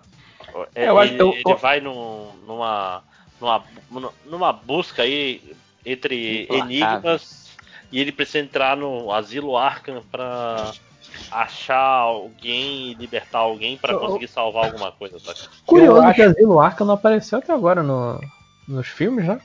É, 0.73 0.89
eu 0.89 0.97
acho- 0.97 1.13
ele, 1.13 1.21
eu- 1.21 1.33
ele 1.33 1.55
vai 1.55 1.79
num- 1.79 2.33
numa, 2.47 3.03
numa, 3.39 3.63
numa 4.25 4.53
busca 4.53 5.03
aí 5.03 5.55
entre 5.85 6.43
Implacável. 6.43 6.65
enigmas 6.65 7.49
e 7.91 7.99
ele 7.99 8.11
precisa 8.11 8.39
entrar 8.39 8.75
no 8.77 9.11
asilo 9.11 9.57
Arkham 9.57 10.03
pra 10.11 10.71
achar 11.31 11.77
alguém 11.77 12.91
e 12.91 12.93
libertar 12.93 13.39
alguém 13.39 13.77
pra 13.77 13.93
Eu- 13.93 13.99
conseguir 13.99 14.27
salvar 14.27 14.65
alguma 14.65 14.91
coisa, 14.91 15.17
saca? 15.19 15.39
Curioso 15.65 16.05
Eu 16.07 16.13
que 16.13 16.21
Asilo 16.21 16.59
Arca 16.59 16.85
não 16.85 16.93
apareceu 16.95 17.39
até 17.39 17.53
agora 17.53 17.81
no, 17.83 18.19
nos 18.67 18.87
filmes, 18.87 19.25
né? 19.25 19.39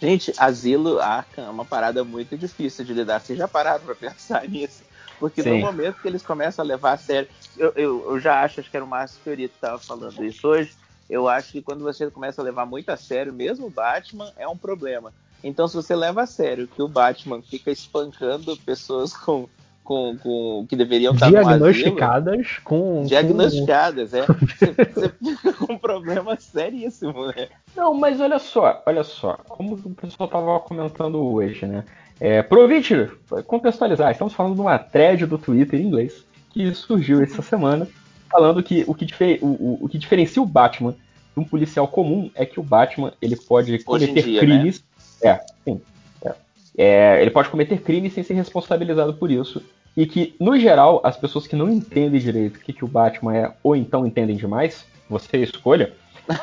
Gente, 0.00 0.32
Asilo 0.36 0.98
Arkham 0.98 1.44
é 1.46 1.50
uma 1.50 1.64
parada 1.64 2.02
muito 2.04 2.36
difícil 2.36 2.84
de 2.84 2.92
lidar. 2.92 3.20
Vocês 3.20 3.38
já 3.38 3.46
pararam 3.46 3.84
pra 3.84 3.94
pensar 3.94 4.46
nisso? 4.48 4.82
Porque 5.18 5.42
no 5.42 5.50
Sim. 5.54 5.60
momento 5.60 6.00
que 6.00 6.08
eles 6.08 6.22
começam 6.22 6.64
a 6.64 6.68
levar 6.68 6.92
a 6.92 6.96
sério. 6.96 7.28
Eu, 7.56 7.72
eu, 7.76 8.10
eu 8.12 8.18
já 8.20 8.42
acho, 8.42 8.60
acho 8.60 8.70
que 8.70 8.76
era 8.76 8.84
o 8.84 8.88
Márcio 8.88 9.20
Fiorito 9.22 9.54
que 9.54 9.60
tava 9.60 9.78
falando 9.78 10.24
isso 10.24 10.48
hoje. 10.48 10.72
Eu 11.10 11.28
acho 11.28 11.50
que 11.50 11.60
quando 11.60 11.82
você 11.82 12.08
começa 12.08 12.40
a 12.40 12.44
levar 12.44 12.64
muito 12.64 12.88
a 12.90 12.96
sério, 12.96 13.32
mesmo 13.32 13.66
o 13.66 13.70
Batman, 13.70 14.32
é 14.36 14.46
um 14.46 14.56
problema. 14.56 15.12
Então, 15.42 15.66
se 15.66 15.74
você 15.74 15.96
leva 15.96 16.22
a 16.22 16.26
sério 16.26 16.68
que 16.68 16.80
o 16.80 16.88
Batman 16.88 17.42
fica 17.42 17.70
espancando 17.70 18.56
pessoas 18.58 19.12
com, 19.16 19.48
com, 19.82 20.16
com 20.18 20.66
que 20.68 20.76
deveriam 20.76 21.12
estar 21.12 21.30
no 21.30 21.38
asilo, 21.38 21.58
Diagnosticadas 21.58 22.58
com. 22.62 23.02
diagnosticadas, 23.04 24.14
é, 24.14 24.24
você, 24.30 24.72
você 24.72 25.08
fica 25.08 25.52
com 25.54 25.72
um 25.72 25.78
problema 25.78 26.36
seríssimo, 26.38 27.26
né? 27.26 27.48
Não, 27.76 27.92
mas 27.92 28.20
olha 28.20 28.38
só, 28.38 28.80
olha 28.86 29.02
só, 29.02 29.36
como 29.48 29.74
o 29.74 29.94
pessoal 29.94 30.26
estava 30.26 30.60
comentando 30.60 31.18
hoje, 31.20 31.66
né? 31.66 31.84
É, 32.20 32.42
Provite, 32.42 33.10
contextualizar, 33.46 34.12
estamos 34.12 34.34
falando 34.34 34.54
de 34.54 34.60
uma 34.60 34.78
thread 34.78 35.24
do 35.24 35.38
Twitter 35.38 35.80
em 35.80 35.84
inglês 35.86 36.24
que 36.50 36.74
surgiu 36.74 37.22
essa 37.22 37.40
semana, 37.40 37.88
falando 38.30 38.62
que 38.62 38.84
o 38.86 38.94
que, 38.94 39.04
dife- 39.04 39.38
o, 39.42 39.46
o- 39.46 39.78
o 39.82 39.88
que 39.88 39.98
diferencia 39.98 40.42
o 40.42 40.46
Batman 40.46 40.92
de 40.92 41.40
um 41.40 41.44
policial 41.44 41.86
comum 41.88 42.30
é 42.34 42.44
que 42.46 42.58
o 42.60 42.62
Batman 42.62 43.12
ele 43.20 43.36
pode 43.36 43.78
cometer 43.84 44.22
dia, 44.22 44.40
crimes. 44.40 44.84
É, 45.22 45.40
sim. 45.64 45.80
é. 46.24 46.32
É, 46.78 47.20
ele 47.22 47.30
pode 47.30 47.48
cometer 47.48 47.80
crimes 47.82 48.12
sem 48.14 48.22
ser 48.22 48.34
responsabilizado 48.34 49.14
por 49.14 49.30
isso. 49.30 49.62
E 49.96 50.06
que, 50.06 50.34
no 50.40 50.58
geral, 50.58 51.00
as 51.04 51.16
pessoas 51.16 51.46
que 51.46 51.56
não 51.56 51.68
entendem 51.68 52.20
direito 52.20 52.56
o 52.56 52.60
que, 52.60 52.72
que 52.72 52.84
o 52.84 52.88
Batman 52.88 53.36
é, 53.36 53.52
ou 53.62 53.74
então 53.74 54.06
entendem 54.06 54.36
demais, 54.36 54.84
você 55.08 55.38
escolha, 55.38 55.92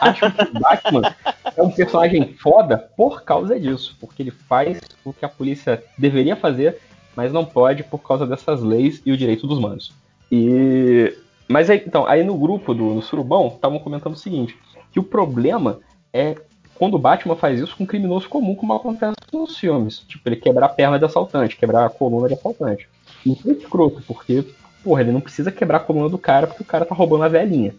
acham 0.01 0.30
que 0.30 0.43
o 0.43 0.51
Batman 0.59 1.16
é 1.56 1.61
um 1.64 1.69
personagem 1.72 2.33
foda 2.33 2.77
por 2.77 3.24
causa 3.24 3.57
disso, 3.59 3.95
porque 4.01 4.22
ele 4.22 4.32
faz 4.32 4.80
o 5.06 5.14
que 5.14 5.24
a 5.24 5.30
polícia 5.30 5.82
deveria 5.98 6.35
fazer, 6.35 6.77
mas 7.16 7.32
não 7.32 7.45
pode 7.45 7.83
por 7.83 7.99
causa 7.99 8.27
dessas 8.27 8.61
leis 8.61 9.01
e 9.06 9.11
o 9.14 9.17
direito 9.17 9.48
dos 9.48 9.57
humanos. 9.57 9.93
E 10.32 11.14
mas 11.48 11.69
aí, 11.69 11.82
então, 11.85 12.06
aí 12.06 12.24
no 12.24 12.38
grupo 12.38 12.74
do 12.74 12.93
no 12.93 13.01
Surubão 13.01 13.48
estavam 13.48 13.80
comentando 13.80 14.14
o 14.14 14.17
seguinte, 14.17 14.58
que 14.92 15.00
o 15.00 15.03
problema 15.03 15.80
é 16.14 16.35
quando 16.76 16.93
o 16.95 17.00
Batman 17.00 17.35
faz 17.35 17.59
isso 17.59 17.76
com 17.76 17.84
um 17.84 17.88
criminoso 17.88 18.30
comum, 18.30 18.56
como 18.56 18.74
acontece 18.74 19.16
nos 19.34 19.58
filmes. 19.58 20.00
Tipo, 20.08 20.30
ele 20.30 20.35
quebrar 20.35 20.67
a 20.67 20.69
perna 20.69 21.00
de 21.00 21.06
assaltante, 21.06 21.56
quebrar 21.56 21.85
a 21.85 21.90
coluna 21.90 22.27
de 22.27 22.35
assaltante. 22.35 22.88
Isso 23.26 23.50
é 23.50 23.53
escroto, 23.53 24.01
porque, 24.08 24.45
porra, 24.84 25.01
ele 25.01 25.11
não 25.11 25.22
precisa 25.22 25.51
quebrar 25.51 25.77
a 25.77 25.82
coluna 25.82 26.08
do 26.09 26.17
cara 26.17 26.45
porque 26.48 26.61
o 26.61 26.66
cara 26.66 26.85
tá 26.85 26.93
roubando 26.93 27.24
a 27.24 27.27
velhinha. 27.27 27.74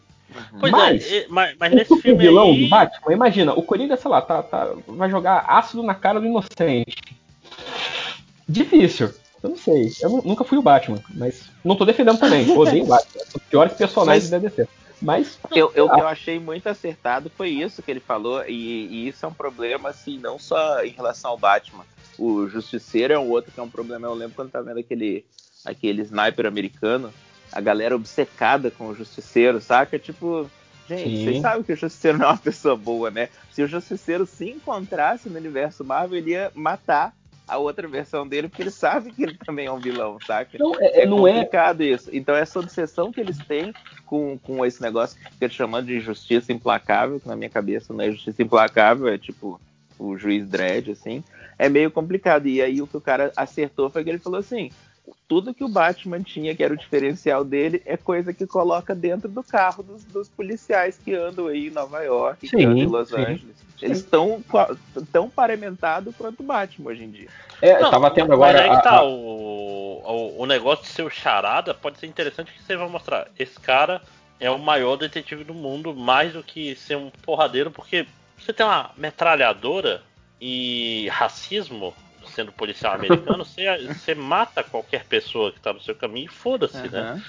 Pois 0.60 0.72
Mas- 0.72 1.10
é, 1.10 1.26
mas, 1.28 1.56
mas 1.58 1.72
nesse 1.72 1.96
filme 2.00 2.18
vilão 2.18 2.50
aí... 2.50 2.64
do 2.64 2.68
Batman, 2.68 3.12
imagina, 3.12 3.52
o 3.54 3.62
Coringa, 3.62 3.96
sei 3.96 4.10
lá, 4.10 4.20
tá, 4.20 4.42
tá- 4.42 4.74
vai 4.86 5.08
jogar 5.08 5.44
ácido 5.48 5.82
na 5.82 5.94
cara 5.94 6.20
do 6.20 6.26
inocente. 6.26 6.96
Difícil. 8.48 9.10
Eu 9.42 9.50
não 9.50 9.56
sei. 9.56 9.92
Eu 10.00 10.10
nu- 10.10 10.22
nunca 10.24 10.44
fui 10.44 10.58
o 10.58 10.62
Batman, 10.62 11.02
mas 11.14 11.50
não 11.64 11.76
tô 11.76 11.84
defendendo 11.84 12.18
também. 12.18 12.50
Odeio 12.56 12.84
o 12.84 12.86
Batman. 12.86 13.22
Os 13.34 13.42
piores 13.44 13.72
personagens 13.74 14.30
da 14.30 14.38
DC. 14.38 14.66
Mas, 15.00 15.38
Eu, 15.52 15.70
eu, 15.76 15.88
que 15.88 16.00
eu 16.00 16.08
achei 16.08 16.40
muito 16.40 16.68
acertado 16.68 17.30
foi 17.30 17.50
isso 17.50 17.80
que 17.82 17.90
ele 17.90 18.00
falou, 18.00 18.42
e, 18.48 18.86
e 18.86 19.08
isso 19.08 19.24
é 19.24 19.28
um 19.28 19.32
problema, 19.32 19.90
assim, 19.90 20.18
não 20.18 20.40
só 20.40 20.82
em 20.84 20.90
relação 20.90 21.30
ao 21.30 21.38
Batman. 21.38 21.84
O 22.18 22.48
Justiceiro 22.48 23.14
é 23.14 23.18
um 23.18 23.30
outro 23.30 23.52
que 23.52 23.60
é 23.60 23.62
um 23.62 23.70
problema. 23.70 24.08
Eu 24.08 24.14
lembro 24.14 24.34
quando 24.34 24.50
tava 24.50 24.64
vendo 24.64 24.80
aquele, 24.80 25.24
aquele 25.64 26.02
sniper 26.02 26.46
americano, 26.46 27.14
a 27.52 27.60
galera 27.60 27.94
obcecada 27.94 28.72
com 28.72 28.88
o 28.88 28.94
Justiceiro, 28.94 29.60
saca? 29.60 30.00
Tipo, 30.00 30.50
gente, 30.88 31.04
Sim. 31.04 31.24
vocês 31.24 31.42
sabem 31.42 31.62
que 31.62 31.72
o 31.72 31.76
Justiceiro 31.76 32.18
não 32.18 32.26
é 32.26 32.30
uma 32.30 32.36
pessoa 32.38 32.74
boa, 32.76 33.08
né? 33.08 33.28
Se 33.52 33.62
o 33.62 33.68
Justiceiro 33.68 34.26
se 34.26 34.50
encontrasse 34.50 35.28
no 35.28 35.38
universo 35.38 35.84
Marvel, 35.84 36.18
ele 36.18 36.30
ia 36.32 36.50
matar 36.56 37.14
a 37.48 37.56
outra 37.56 37.88
versão 37.88 38.28
dele, 38.28 38.48
porque 38.48 38.62
ele 38.62 38.70
sabe 38.70 39.10
que 39.10 39.22
ele 39.22 39.38
também 39.44 39.66
é 39.66 39.72
um 39.72 39.78
vilão, 39.78 40.18
saca? 40.26 40.58
não 40.58 40.74
é, 40.78 41.02
É 41.02 41.06
não 41.06 41.26
é 41.26 41.32
complicado 41.32 41.82
isso. 41.82 42.10
Então 42.12 42.34
essa 42.34 42.60
obsessão 42.60 43.10
que 43.10 43.20
eles 43.20 43.38
têm 43.38 43.72
com, 44.04 44.38
com 44.38 44.64
esse 44.64 44.82
negócio 44.82 45.18
que 45.18 45.32
fica 45.32 45.48
chamando 45.48 45.86
de 45.86 45.98
justiça 46.00 46.52
implacável, 46.52 47.18
que 47.18 47.26
na 47.26 47.36
minha 47.36 47.50
cabeça 47.50 47.92
não 47.92 48.04
é 48.04 48.10
justiça 48.10 48.42
implacável, 48.42 49.08
é 49.08 49.16
tipo 49.16 49.60
o 49.98 50.16
juiz 50.16 50.46
Dredd, 50.46 50.90
assim, 50.92 51.24
é 51.58 51.68
meio 51.68 51.90
complicado. 51.90 52.46
E 52.46 52.62
aí 52.62 52.80
o 52.80 52.86
que 52.86 52.96
o 52.96 53.00
cara 53.00 53.32
acertou 53.36 53.90
foi 53.90 54.04
que 54.04 54.10
ele 54.10 54.18
falou 54.18 54.38
assim: 54.38 54.70
tudo 55.26 55.54
que 55.54 55.64
o 55.64 55.68
Batman 55.68 56.22
tinha, 56.22 56.54
que 56.54 56.62
era 56.62 56.74
o 56.74 56.76
diferencial 56.76 57.44
dele, 57.44 57.82
é 57.84 57.96
coisa 57.96 58.32
que 58.32 58.46
coloca 58.46 58.94
dentro 58.94 59.28
do 59.28 59.42
carro 59.42 59.82
dos, 59.82 60.04
dos 60.04 60.28
policiais 60.28 60.98
que 61.02 61.14
andam 61.14 61.46
aí 61.46 61.68
em 61.68 61.70
Nova 61.70 62.02
York, 62.02 62.40
que 62.48 62.56
Sim, 62.56 62.64
andam 62.64 62.78
em 62.78 62.86
Los 62.86 63.08
sim. 63.08 63.16
Angeles. 63.16 63.56
Eles 63.80 63.98
estão 63.98 64.42
tão 65.12 65.30
parementados 65.30 66.14
quanto 66.16 66.40
o 66.40 66.46
Batman 66.46 66.90
hoje 66.90 67.04
em 67.04 67.10
dia. 67.10 67.28
É, 67.62 67.80
Não, 67.80 67.90
tava 67.90 68.10
tendo 68.10 68.28
mas 68.28 68.34
agora. 68.34 68.62
aí 68.62 68.70
que 68.70 68.76
a- 68.76 68.80
tá, 68.80 68.96
a- 68.98 69.04
o, 69.04 70.02
o, 70.04 70.42
o 70.42 70.46
negócio 70.46 70.84
de 70.84 70.90
ser 70.90 71.02
o 71.02 71.10
charada 71.10 71.72
pode 71.74 71.98
ser 71.98 72.06
interessante 72.06 72.52
que 72.52 72.62
você 72.62 72.76
vai 72.76 72.88
mostrar. 72.88 73.28
Esse 73.38 73.58
cara 73.60 74.02
é 74.40 74.50
o 74.50 74.58
maior 74.58 74.96
detetive 74.96 75.44
do 75.44 75.54
mundo, 75.54 75.94
mais 75.94 76.32
do 76.32 76.42
que 76.42 76.74
ser 76.76 76.96
um 76.96 77.10
porradeiro, 77.22 77.70
porque 77.70 78.06
você 78.38 78.52
tem 78.52 78.64
uma 78.64 78.90
metralhadora 78.96 80.02
e 80.40 81.08
racismo 81.10 81.92
sendo 82.38 82.52
policial 82.52 82.94
americano, 82.94 83.44
você, 83.44 83.64
você 83.88 84.14
mata 84.14 84.62
qualquer 84.62 85.04
pessoa 85.04 85.50
que 85.50 85.60
tá 85.60 85.72
no 85.72 85.80
seu 85.80 85.94
caminho 85.94 86.26
e 86.26 86.32
foda-se, 86.32 86.88
né? 86.88 87.00
Aham. 87.00 87.20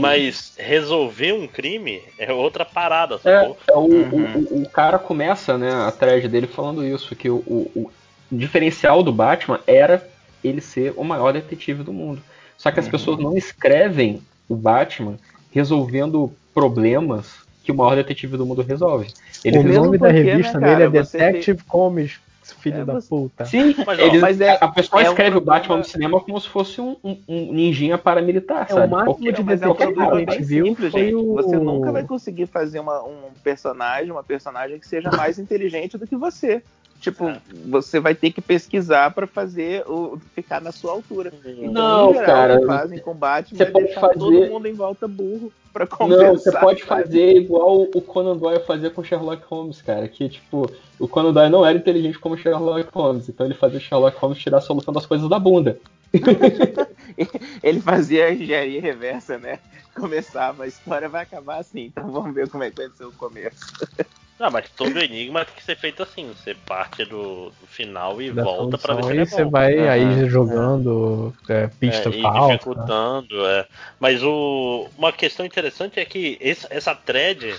Mas 0.00 0.54
resolver 0.58 1.32
um 1.32 1.48
crime 1.48 2.02
é 2.18 2.30
outra 2.30 2.64
parada, 2.64 3.18
É, 3.24 3.30
sacou? 3.30 3.56
é 3.68 3.74
o, 3.74 3.86
Uhum. 3.86 4.44
o, 4.50 4.62
o 4.62 4.68
cara 4.68 4.98
começa, 4.98 5.56
né, 5.56 5.72
a 5.72 5.90
thread 5.90 6.28
dele 6.28 6.46
falando 6.46 6.84
isso, 6.84 7.16
que 7.16 7.30
o, 7.30 7.36
o, 7.46 7.90
o 8.30 8.36
diferencial 8.36 9.02
do 9.02 9.10
Batman 9.12 9.58
era 9.66 10.06
ele 10.44 10.60
ser 10.60 10.92
o 10.96 11.02
maior 11.02 11.32
detetive 11.32 11.82
do 11.82 11.92
mundo. 11.92 12.22
Só 12.58 12.70
que 12.70 12.78
as 12.78 12.84
Uhum. 12.84 12.92
pessoas 12.92 13.18
não 13.18 13.36
escrevem 13.36 14.20
o 14.48 14.54
Batman 14.54 15.16
resolvendo 15.50 16.30
problemas 16.54 17.40
que 17.64 17.72
o 17.72 17.74
maior 17.74 17.96
detetive 17.96 18.36
do 18.36 18.44
mundo 18.44 18.62
resolve. 18.62 19.08
Ele 19.44 19.58
o 19.58 19.62
nome 19.62 19.98
da 19.98 20.10
revista 20.10 20.60
né, 20.60 20.76
dele 20.76 20.82
é 20.84 20.90
Detective 20.90 21.62
Comics, 21.64 22.20
filho 22.42 22.80
É, 22.80 22.84
da 22.84 23.00
puta. 23.00 23.44
Sim, 23.44 23.74
Mas, 23.86 23.98
ó, 23.98 24.02
eles- 24.02 24.20
mas 24.20 24.40
é- 24.40 24.58
a 24.60 24.68
pessoa 24.68 25.00
é 25.02 25.04
um 25.08 25.08
escreve 25.12 25.30
o 25.30 25.40
problema- 25.40 25.58
Batman 25.60 25.76
no 25.78 25.84
cinema 25.84 26.20
como 26.20 26.40
se 26.40 26.48
fosse 26.48 26.80
um, 26.80 26.96
um, 27.02 27.18
um 27.28 27.52
ninjinha 27.52 27.96
paramilitar, 27.96 28.66
É 28.68 28.72
o 28.74 28.76
sabe? 28.76 28.90
máximo 28.90 29.14
Qualquer- 29.14 29.32
de 29.32 29.40
é 29.64 29.68
um 29.68 29.74
problema 29.74 30.10
que 30.24 30.30
a 30.30 30.34
gente 30.34 30.42
viu 30.42 30.66
simples, 30.66 30.90
foi 30.92 31.00
gente. 31.04 31.14
o- 31.14 31.34
Você 31.34 31.56
nunca 31.58 31.92
vai 31.92 32.04
conseguir 32.04 32.46
fazer 32.46 32.80
uma- 32.80 33.02
um 33.04 33.30
personagem, 33.44 34.10
uma 34.10 34.24
personagem 34.24 34.78
que 34.78 34.86
seja 34.88 35.10
mais 35.10 35.38
inteligente 35.38 35.96
do 35.96 36.06
que 36.06 36.16
você. 36.16 36.62
Tipo, 37.02 37.28
É. 37.28 37.38
você 37.66 38.00
vai 38.00 38.14
ter 38.14 38.30
que 38.30 38.40
pesquisar 38.40 39.10
pra 39.12 39.26
fazer 39.26 39.82
o 39.86 40.18
ficar 40.34 40.60
na 40.62 40.72
sua 40.72 40.92
altura. 40.92 41.30
Então, 41.44 41.72
Não, 41.72 42.12
geral, 42.14 42.26
cara, 42.26 42.66
fazem 42.66 42.98
com 43.00 43.10
o 43.10 43.14
Batman 43.14 43.58
você 43.58 43.66
pode 43.66 43.94
fazer- 43.94 44.14
todo 44.18 44.46
mundo 44.46 44.66
em 44.66 44.72
volta 44.72 45.06
burro 45.06 45.52
pra 45.72 45.86
compensar. 45.86 46.24
Não, 46.26 46.32
você 46.38 46.52
pode 46.52 46.82
fazer 46.84 47.36
igual 47.36 47.82
o 47.94 48.00
Conan 48.00 48.36
Doyle 48.36 48.60
fazia 48.64 48.88
com 48.90 49.02
Sherlock 49.04 49.42
Holmes, 49.50 49.82
cara. 49.82 50.06
Que, 50.08 50.28
tipo, 50.28 50.70
o 50.98 51.08
Conan 51.08 51.32
Doyle 51.32 51.50
não 51.50 51.66
era 51.66 51.76
inteligente 51.76 52.18
como 52.18 52.38
Sherlock 52.38 52.88
Holmes. 52.94 53.28
Então 53.28 53.44
ele 53.44 53.54
fazia 53.54 53.78
o 53.78 53.82
Sherlock 53.82 54.16
Holmes 54.18 54.38
tirar 54.38 54.58
a 54.58 54.62
solução 54.62 54.94
das 54.94 55.04
coisas 55.04 55.28
da 55.28 55.38
bunda. 55.38 55.78
Ele 57.62 57.80
fazia 57.80 58.26
a 58.26 58.32
engenharia 58.32 58.80
reversa, 58.80 59.38
né? 59.38 59.58
Começava, 59.94 60.64
a 60.64 60.66
história 60.66 61.08
vai 61.08 61.22
acabar 61.22 61.58
assim, 61.58 61.86
então 61.86 62.10
vamos 62.10 62.34
ver 62.34 62.48
como 62.48 62.62
é 62.64 62.70
que 62.70 62.76
vai 62.76 62.88
ser 62.90 63.04
o 63.04 63.12
começo. 63.12 63.60
Não, 64.42 64.50
mas 64.50 64.68
todo 64.70 64.98
enigma 64.98 65.44
tem 65.44 65.54
que 65.54 65.62
ser 65.62 65.76
feito 65.76 66.02
assim. 66.02 66.26
Você 66.26 66.52
parte 66.52 67.04
do, 67.04 67.50
do 67.50 67.66
final 67.68 68.20
e 68.20 68.32
Da 68.32 68.42
volta 68.42 68.76
pra 68.76 68.94
ver 68.94 69.04
se 69.04 69.10
ele 69.12 69.20
é 69.22 69.24
você 69.24 69.44
bom. 69.44 69.50
vai 69.50 69.72
Aham, 69.78 69.88
aí 69.88 70.28
jogando 70.28 71.32
é, 71.48 71.68
pista 71.68 72.08
é, 72.08 72.12
e 72.12 72.22
falsa. 72.22 72.48
dificultando, 72.54 73.46
é. 73.46 73.64
Mas 74.00 74.20
o, 74.24 74.90
uma 74.98 75.12
questão 75.12 75.46
interessante 75.46 76.00
é 76.00 76.04
que 76.04 76.36
esse- 76.40 76.66
essa 76.70 76.92
thread 76.92 77.54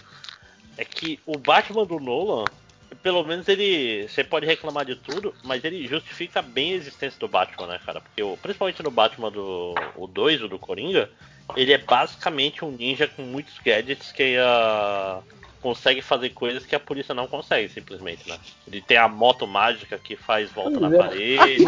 é 0.77 0.83
que 0.83 1.21
o 1.25 1.37
Batman 1.37 1.85
do 1.85 2.01
Nolan, 2.01 2.43
pelo 3.01 3.23
menos 3.23 3.47
ele. 3.47 4.05
Você 4.09 4.21
pode 4.21 4.45
reclamar 4.45 4.83
de 4.83 4.97
tudo, 4.97 5.33
mas 5.41 5.63
ele 5.63 5.87
justifica 5.87 6.41
bem 6.41 6.73
a 6.73 6.75
existência 6.75 7.17
do 7.17 7.29
Batman, 7.29 7.67
né, 7.67 7.79
cara? 7.85 8.01
Porque 8.01 8.21
o- 8.21 8.35
principalmente 8.35 8.83
no 8.83 8.91
Batman 8.91 9.31
do 9.31 9.73
o 9.95 10.05
2, 10.05 10.41
o 10.43 10.49
do 10.49 10.59
Coringa, 10.59 11.09
ele 11.55 11.71
é 11.71 11.77
basicamente 11.77 12.65
um 12.65 12.71
ninja 12.71 13.07
com 13.07 13.21
muitos 13.21 13.57
gadgets 13.65 14.11
que 14.11 14.35
ah, 14.37 15.21
consegue 15.63 16.01
fazer 16.01 16.31
coisas 16.31 16.65
que 16.65 16.75
a 16.75 16.79
polícia 16.79 17.15
não 17.15 17.25
consegue, 17.25 17.69
simplesmente, 17.69 18.27
né? 18.29 18.37
Ele 18.67 18.81
tem 18.81 18.97
a 18.97 19.07
moto 19.07 19.47
mágica 19.47 19.97
que 19.97 20.17
faz 20.17 20.51
volta 20.51 20.77
na 20.77 20.89
parede. 20.95 21.63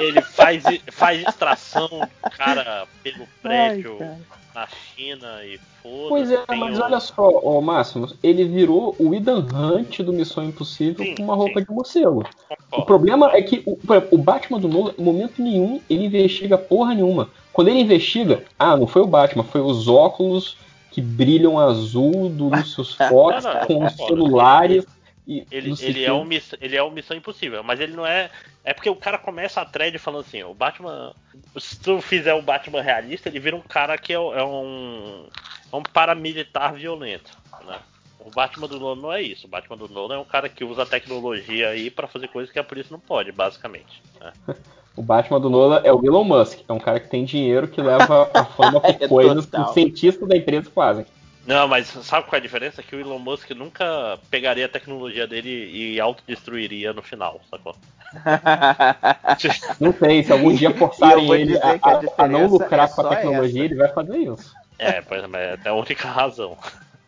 Ele 0.00 0.22
faz, 0.22 0.64
faz 0.90 1.22
extração 1.28 1.88
do 1.88 2.30
cara 2.30 2.86
pelo 3.02 3.26
prédio 3.42 3.98
cara. 3.98 4.18
na 4.54 4.66
China 4.66 5.44
e 5.44 5.58
foda 5.82 6.08
Pois 6.08 6.30
é, 6.30 6.42
mas 6.48 6.78
o- 6.78 6.82
olha 6.82 7.00
só, 7.00 7.30
ó, 7.44 7.60
Máximo, 7.60 8.08
ele 8.22 8.44
virou 8.44 8.96
o 8.98 9.14
Ethan 9.14 9.46
Hunt 9.54 10.00
do 10.00 10.12
Missão 10.12 10.42
Impossível 10.44 11.04
Sim, 11.04 11.14
com 11.16 11.22
uma 11.24 11.34
roupa 11.34 11.60
sim. 11.60 11.66
de 11.66 11.72
morcego. 11.72 12.24
O 12.72 12.82
problema 12.82 13.30
é 13.36 13.42
que 13.42 13.62
o, 13.66 13.78
o 14.10 14.18
Batman 14.18 14.58
do 14.58 14.68
Nolan, 14.68 14.94
em 14.98 15.02
momento 15.02 15.42
nenhum, 15.42 15.80
ele 15.88 16.06
investiga 16.06 16.56
porra 16.56 16.94
nenhuma. 16.94 17.28
Quando 17.52 17.68
ele 17.68 17.80
investiga, 17.80 18.42
ah, 18.58 18.76
não 18.76 18.86
foi 18.86 19.02
o 19.02 19.06
Batman, 19.06 19.44
foi 19.44 19.60
os 19.60 19.86
óculos 19.86 20.56
que 20.96 21.02
brilham 21.02 21.58
azul 21.58 22.30
do 22.30 22.48
Lucius 22.48 22.94
Fox 22.96 23.44
Não, 23.44 23.52
não, 23.52 23.66
com 23.66 23.84
os 23.84 23.92
celulares. 23.92 24.86
e 25.28 25.46
Ele, 25.50 25.76
sei 25.76 25.90
ele, 25.90 26.04
é 26.06 26.10
um 26.10 26.26
ele 26.58 26.74
é 26.74 26.82
um 26.82 26.90
Missão 26.90 27.14
Impossível, 27.14 27.62
mas 27.62 27.80
ele 27.80 27.92
não 27.92 28.06
é. 28.06 28.30
É 28.64 28.72
porque 28.72 28.88
o 28.88 28.96
cara 28.96 29.18
começa 29.18 29.60
a 29.60 29.66
thread 29.66 29.98
falando 29.98 30.24
assim: 30.26 30.42
o 30.42 30.54
Batman. 30.54 31.14
Se 31.58 31.78
tu 31.78 32.00
fizer 32.00 32.32
o 32.32 32.40
Batman 32.40 32.80
realista, 32.80 33.28
ele 33.28 33.38
vira 33.38 33.54
um 33.54 33.60
cara 33.60 33.98
que 33.98 34.10
é, 34.10 34.16
é 34.16 34.42
um. 34.42 35.26
É 35.70 35.76
um 35.76 35.82
paramilitar 35.82 36.72
violento, 36.72 37.36
né? 37.66 37.78
O 38.18 38.30
Batman 38.30 38.66
do 38.66 38.80
Nolan 38.80 39.02
não 39.02 39.12
é 39.12 39.20
isso. 39.20 39.46
O 39.46 39.50
Batman 39.50 39.76
do 39.76 39.88
Nolan 39.88 40.14
é 40.14 40.18
um 40.18 40.24
cara 40.24 40.48
que 40.48 40.64
usa 40.64 40.86
tecnologia 40.86 41.68
aí 41.68 41.90
pra 41.90 42.08
fazer 42.08 42.28
coisas 42.28 42.50
que 42.50 42.58
a 42.58 42.64
polícia 42.64 42.90
não 42.90 43.00
pode, 43.00 43.30
basicamente. 43.32 44.02
né? 44.18 44.32
O 44.96 45.02
Batman 45.02 45.38
do 45.40 45.50
Nolan 45.50 45.82
é 45.84 45.92
o 45.92 46.04
Elon 46.04 46.24
Musk, 46.24 46.60
é 46.66 46.72
um 46.72 46.78
cara 46.78 46.98
que 46.98 47.08
tem 47.10 47.24
dinheiro 47.24 47.68
que 47.68 47.80
leva 47.82 48.30
a 48.32 48.44
fama 48.44 48.80
por 48.80 48.90
É 49.00 49.06
coisas 49.08 49.46
que 49.46 49.60
os 49.60 49.70
cientistas 49.72 50.28
da 50.28 50.36
empresa 50.36 50.70
fazem. 50.74 51.04
Não, 51.46 51.68
mas 51.68 51.86
sabe 51.86 52.26
qual 52.26 52.36
é 52.38 52.40
a 52.40 52.42
diferença? 52.42 52.82
Que 52.82 52.96
o 52.96 53.00
Elon 53.00 53.18
Musk 53.20 53.50
nunca 53.50 54.18
pegaria 54.30 54.66
a 54.66 54.68
tecnologia 54.68 55.26
dele 55.28 55.70
e 55.72 56.00
autodestruiria 56.00 56.92
no 56.92 57.02
final, 57.02 57.40
sacou? 57.50 57.76
Não 59.80 59.92
sei, 59.92 60.22
se 60.24 60.32
algum 60.32 60.52
dia 60.54 60.72
forçarem 60.74 61.30
ele 61.32 61.58
a, 61.58 61.78
a 61.82 62.24
a- 62.24 62.28
não 62.28 62.46
lucrar 62.46 62.88
é 62.88 62.92
com 62.92 63.02
a 63.02 63.08
tecnologia, 63.08 63.64
essa. 63.64 63.72
ele 63.72 63.74
vai 63.74 63.92
fazer 63.92 64.16
isso. 64.18 64.52
É, 64.78 65.00
pois 65.02 65.22
é, 65.22 65.26
mas 65.26 65.64
é 65.64 65.68
a 65.68 65.74
única 65.74 66.08
razão. 66.08 66.56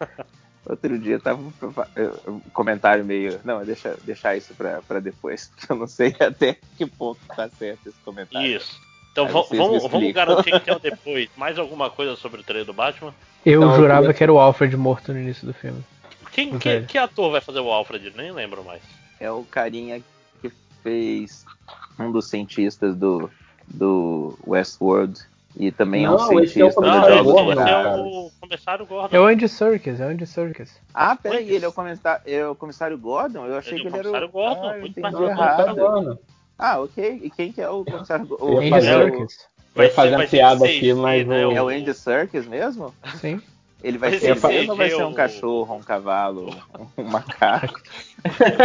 Outro 0.67 0.99
dia 0.99 1.19
tava 1.19 1.41
um 1.41 2.41
comentário 2.53 3.05
meio. 3.05 3.41
Não, 3.45 3.65
deixa 3.65 3.97
deixar 4.05 4.37
isso 4.37 4.55
pra, 4.55 4.83
pra 4.83 5.01
depois, 5.01 5.51
porque 5.55 5.67
eu 5.73 5.77
não 5.77 5.87
sei 5.87 6.15
até 6.20 6.57
que 6.77 6.85
ponto 6.87 7.20
tá 7.35 7.49
certo 7.49 7.89
esse 7.89 7.99
comentário. 8.05 8.47
Isso. 8.57 8.78
Então 9.12 9.27
vamos, 9.28 9.83
vamos 9.91 10.12
garantir 10.12 10.55
então 10.55 10.78
depois 10.83 11.28
mais 11.37 11.59
alguma 11.59 11.89
coisa 11.91 12.15
sobre 12.17 12.41
o 12.41 12.45
trailer 12.45 12.67
do 12.67 12.73
Batman? 12.75 13.15
Eu 13.45 13.61
Então, 13.62 13.70
eu 13.75 13.81
jurava 13.81 14.01
queria- 14.03 14.15
que 14.15 14.23
era 14.23 14.33
o 14.33 14.39
Alfred 14.39 14.77
morto 14.77 15.12
no 15.12 15.19
início 15.19 15.47
do 15.47 15.55
filme. 15.55 15.83
Quem, 16.33 16.57
que, 16.59 16.83
que 16.83 16.99
ator 16.99 17.33
vai 17.33 17.41
fazer 17.41 17.59
o 17.61 17.70
Alfred? 17.73 18.12
Nem 18.17 18.31
lembro 18.31 18.62
mais. 18.62 18.83
É 19.19 19.28
o 19.31 19.43
carinha 19.45 20.01
que 20.41 20.53
fez 20.85 21.45
um 21.99 22.12
dos 22.12 22.28
cientistas 22.28 22.95
do, 22.95 23.28
do 23.67 24.39
Westworld 24.47 25.19
e 25.57 25.73
também 25.73 26.05
é 26.05 26.10
um 26.10 26.17
Não, 26.17 26.41
esse 26.43 26.60
é 26.60 26.65
o 26.65 26.70
cientista 26.70 26.81
Não, 26.81 26.91
Comissário 26.93 27.25
Gordon, 27.25 27.52
esse 27.52 27.70
é 27.70 27.97
o 27.97 28.31
comissário 28.41 28.86
Gordon. 28.86 29.17
É 29.17 29.20
o 29.20 29.27
Andy 29.27 29.49
Serkis, 29.49 30.01
é 30.01 30.07
o 30.07 30.09
Andy 30.09 30.27
Serkis. 30.27 30.81
Ah, 30.94 31.17
peraí, 31.17 31.51
ele 31.51 31.65
é 31.65 31.68
o, 31.68 31.73
comissário, 31.73 32.23
é 32.27 32.47
o 32.47 32.55
comissário 32.55 32.99
Gordon? 32.99 33.47
Eu 33.47 33.57
achei 33.57 33.78
Ele 33.78 33.89
é 33.89 33.91
que 33.91 33.97
o 33.97 34.01
ele 34.01 34.09
era 34.09 34.28
comissário 34.28 34.28
o. 34.28 34.31
Gordon, 34.31 34.68
ah, 34.68 34.78
muito 34.78 35.01
mais 35.01 35.15
Não, 35.15 35.28
Errado. 35.28 35.75
tá. 35.77 36.17
Ah, 36.59 36.81
ok. 36.81 37.20
E 37.23 37.31
quem 37.31 37.52
que 37.52 37.60
é 37.60 37.68
o 37.70 37.85
comissário 37.85 38.27
Gordon? 38.27 38.62
ia 38.62 38.77
Andy 38.77 38.78
o- 38.78 38.83
Serkis. 38.83 39.49
Vai 39.75 39.89
fazer 39.91 40.17
uma 40.17 40.27
piada 40.27 40.65
aqui, 40.65 40.93
mas 40.93 41.27
né, 41.27 41.47
o- 41.47 41.52
É 41.52 41.62
o 41.62 41.68
Andy 41.68 41.94
Serkis 41.94 42.47
mesmo? 42.47 42.93
Sim. 43.20 43.41
Ele 43.83 43.97
vai 43.97 44.10
ser 44.18 44.35
ser 44.36 44.49
mesmo 44.49 44.73
ou 44.73 44.77
vai 44.77 44.91
ser 44.91 45.05
um 45.05 45.10
o- 45.10 45.15
cachorro, 45.15 45.77
um 45.77 45.83
cavalo, 45.83 46.52
um 46.99 47.05
macaco? 47.05 47.81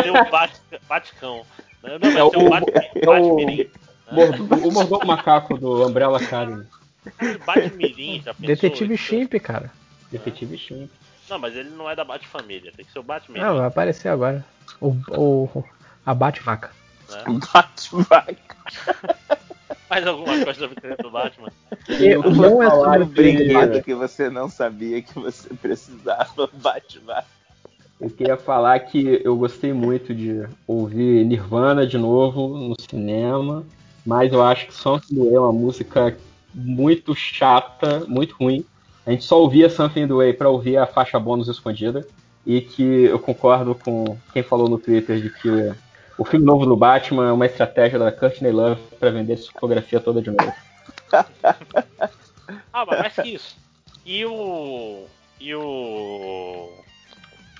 Tem 0.01 0.09
o 0.09 0.31
Bat, 0.31 0.59
Baticão. 0.89 1.43
Não, 1.83 1.99
não, 1.99 2.07
É 2.07 2.11
vai 2.11 2.29
ser 2.31 2.37
o- 2.37 2.49
o 2.49 2.55
é 2.55 3.19
o- 3.19 3.35
Batmirim. 3.35 3.69
Mordo- 4.11 4.67
o 4.67 4.71
mordomo 4.71 5.05
macaco 5.05 5.57
do 5.57 5.85
Umbrella 5.87 6.17
Academy. 6.17 6.65
Batmirim, 7.45 8.21
já 8.23 8.33
pensou? 8.33 8.47
Detetive 8.47 8.93
Isso- 8.95 9.03
Chimp, 9.03 9.33
cara. 9.39 9.71
Detetive 10.11 10.57
Chimp. 10.57 10.89
Não, 11.29 11.39
mas 11.39 11.55
ele 11.55 11.69
não 11.69 11.89
é 11.89 11.95
da 11.95 12.03
Batfamília, 12.03 12.71
tem 12.75 12.85
que 12.85 12.91
ser 12.91 12.99
o 12.99 13.03
Batmirim. 13.03 13.43
Não, 13.43 13.57
vai 13.57 13.67
aparecer 13.67 14.09
agora. 14.09 14.45
O, 14.79 14.89
o, 15.09 15.63
a 16.05 16.13
Batvaca. 16.13 16.71
né? 17.09 17.23
Batman. 17.53 18.05
Mais 19.89 20.07
alguma 20.07 20.33
coisa 20.43 20.53
sobre 20.53 20.77
o 20.77 20.81
trailer 20.81 21.01
do 21.01 21.11
Batman? 21.11 21.49
Eu 21.87 22.23
não 22.31 22.63
é 22.63 22.69
falar 22.69 22.99
sobre 22.99 23.05
que- 23.05 23.13
brinquedo 23.43 23.83
que 23.83 23.93
você 23.93 24.29
não 24.29 24.49
sabia 24.49 25.01
que 25.01 25.13
você 25.17 25.49
precisava, 25.55 26.49
Batman. 26.53 27.23
Eu 28.01 28.09
queria 28.09 28.35
falar 28.35 28.79
que 28.79 29.21
eu 29.23 29.37
gostei 29.37 29.71
muito 29.71 30.13
de 30.13 30.45
ouvir 30.67 31.23
Nirvana 31.25 31.85
de 31.87 31.97
novo 31.97 32.57
no 32.57 32.75
cinema, 32.79 33.63
mas 34.05 34.31
eu 34.31 34.41
acho 34.43 34.67
que 34.67 34.73
Something 34.73 35.15
the 35.15 35.21
Way 35.21 35.33
é 35.33 35.39
uma 35.39 35.53
música 35.53 36.17
muito 36.53 37.15
chata, 37.15 38.05
muito 38.07 38.35
ruim. 38.35 38.65
A 39.05 39.11
gente 39.11 39.23
só 39.23 39.39
ouvia 39.41 39.69
Something 39.69 40.07
the 40.07 40.13
Way 40.13 40.33
para 40.33 40.49
ouvir 40.49 40.77
a 40.77 40.85
faixa 40.85 41.19
bônus 41.19 41.47
escondida, 41.47 42.05
e 42.45 42.61
que 42.61 43.05
eu 43.05 43.19
concordo 43.19 43.73
com 43.75 44.17
quem 44.33 44.43
falou 44.43 44.69
no 44.69 44.77
Twitter 44.77 45.21
de 45.21 45.29
que 45.29 45.73
o 46.17 46.25
filme 46.25 46.45
novo 46.45 46.65
do 46.65 46.75
Batman 46.75 47.29
é 47.29 47.31
uma 47.31 47.45
estratégia 47.45 47.97
da 47.97 48.11
Courtney 48.11 48.51
Love 48.51 48.81
para 48.99 49.09
vender 49.09 49.35
discografia 49.35 49.99
toda 49.99 50.21
de 50.21 50.31
novo. 50.31 50.53
Ah, 52.73 52.85
mas 52.85 52.99
mais 52.99 53.13
que 53.13 53.29
isso. 53.29 53.55
E 54.05 54.25
o. 54.25 55.05
E 55.39 55.55
o. 55.55 56.69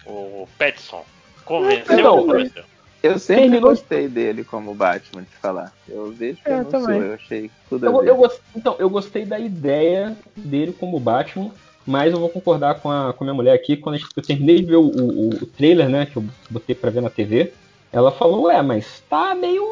O 0.05 0.47
Petson. 0.57 1.05
Convenceu 1.45 1.99
Então, 1.99 2.17
ou 2.17 2.27
não 2.27 2.33
convenceu? 2.33 2.65
Eu 3.03 3.19
sempre 3.19 3.41
Terminou- 3.43 3.69
gostei 3.71 4.07
dele 4.07 4.45
como 4.45 4.73
Batman, 4.73 5.23
de 5.23 5.35
falar. 5.41 5.73
Eu 5.89 6.09
vejo 6.11 6.37
que 6.41 6.49
Eu 6.49 6.53
eu 6.53 6.63
não 6.63 6.71
também. 6.71 6.99
sou, 6.99 7.07
eu 7.09 7.13
achei 7.13 7.51
tudo 7.69 7.85
Eu, 7.85 8.03
eu 8.05 8.15
gos- 8.15 8.39
então, 8.55 8.75
eu 8.79 8.89
gostei 8.89 9.25
da 9.25 9.37
ideia 9.37 10.15
dele 10.37 10.71
como 10.71 10.97
Batman, 11.01 11.51
mas 11.85 12.13
eu 12.13 12.19
vou 12.19 12.29
concordar 12.29 12.75
com 12.79 12.89
a, 12.89 13.11
com 13.13 13.23
a 13.23 13.25
minha 13.25 13.33
mulher 13.33 13.53
aqui. 13.53 13.75
Quando 13.75 13.97
gente- 13.97 14.09
eu 14.15 14.23
terminei 14.23 14.55
de 14.61 14.63
ver 14.67 14.77
o, 14.77 14.85
o- 14.87 15.29
o 15.31 15.45
trailer, 15.45 15.89
né, 15.89 16.05
que 16.05 16.15
eu 16.15 16.23
botei 16.49 16.73
pra 16.73 16.89
ver 16.89 17.01
na 17.01 17.09
TV, 17.09 17.51
ela 17.91 18.09
falou: 18.09 18.43
Ué, 18.43 18.61
mas 18.61 19.03
tá 19.09 19.35
meio 19.35 19.65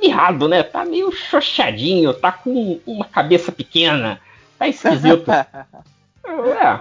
mirrado, 0.00 0.48
né? 0.48 0.62
Tá 0.62 0.82
meio 0.84 1.12
xoxadinho, 1.12 2.14
tá 2.14 2.32
com 2.32 2.80
uma 2.86 3.04
cabeça 3.04 3.52
pequena, 3.52 4.18
tá 4.58 4.66
esquisito. 4.66 5.26
Eu, 6.24 6.52
é, 6.52 6.80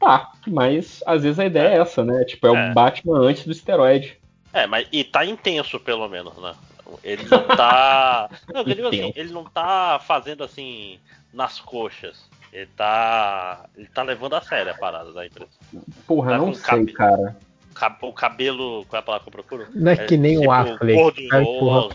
tá, 0.00 0.32
mas 0.46 1.02
às 1.06 1.22
vezes 1.22 1.38
a 1.38 1.44
ideia 1.44 1.68
é 1.68 1.78
essa, 1.80 2.02
né? 2.02 2.24
Tipo, 2.24 2.46
é 2.46 2.50
o 2.50 2.56
É. 2.56 2.72
Batman 2.72 3.18
antes 3.20 3.44
do 3.44 3.52
esteroide. 3.52 4.18
É, 4.52 4.66
mas 4.66 4.86
e 4.92 5.04
tá 5.04 5.24
intenso 5.24 5.78
pelo 5.80 6.08
menos, 6.08 6.36
né? 6.38 6.54
Ele 7.02 7.24
não 7.28 7.42
tá. 7.42 8.30
Não, 8.52 8.60
eu 8.60 8.64
digo 8.74 8.88
assim, 8.88 9.12
ele 9.16 9.32
não 9.32 9.44
tá 9.44 10.00
fazendo 10.06 10.44
assim 10.44 10.98
nas 11.32 11.58
coxas. 11.60 12.24
Ele 12.52 12.68
tá. 12.76 13.64
Ele 13.76 13.88
tá 13.88 14.02
levando 14.02 14.34
a 14.34 14.40
sério 14.40 14.70
a 14.72 14.74
parada 14.74 15.12
da 15.12 15.26
empresa. 15.26 15.50
Porra, 16.06 16.30
Tá 16.32 16.38
não 16.38 16.54
sei, 16.54 16.62
cabe- 16.64 16.92
cara. 16.92 17.36
Ca- 17.74 17.98
O 18.02 18.12
cabelo. 18.12 18.86
Qual 18.88 18.96
é 18.98 19.00
a 19.00 19.02
palavra 19.02 19.24
que 19.24 19.28
eu 19.28 19.32
procuro? 19.44 19.66
Não 19.74 19.92
é 19.92 19.96
que 19.96 20.16
nem 20.16 20.36
tipo, 20.38 20.46
o 20.48 20.52
Affleck, 20.52 21.28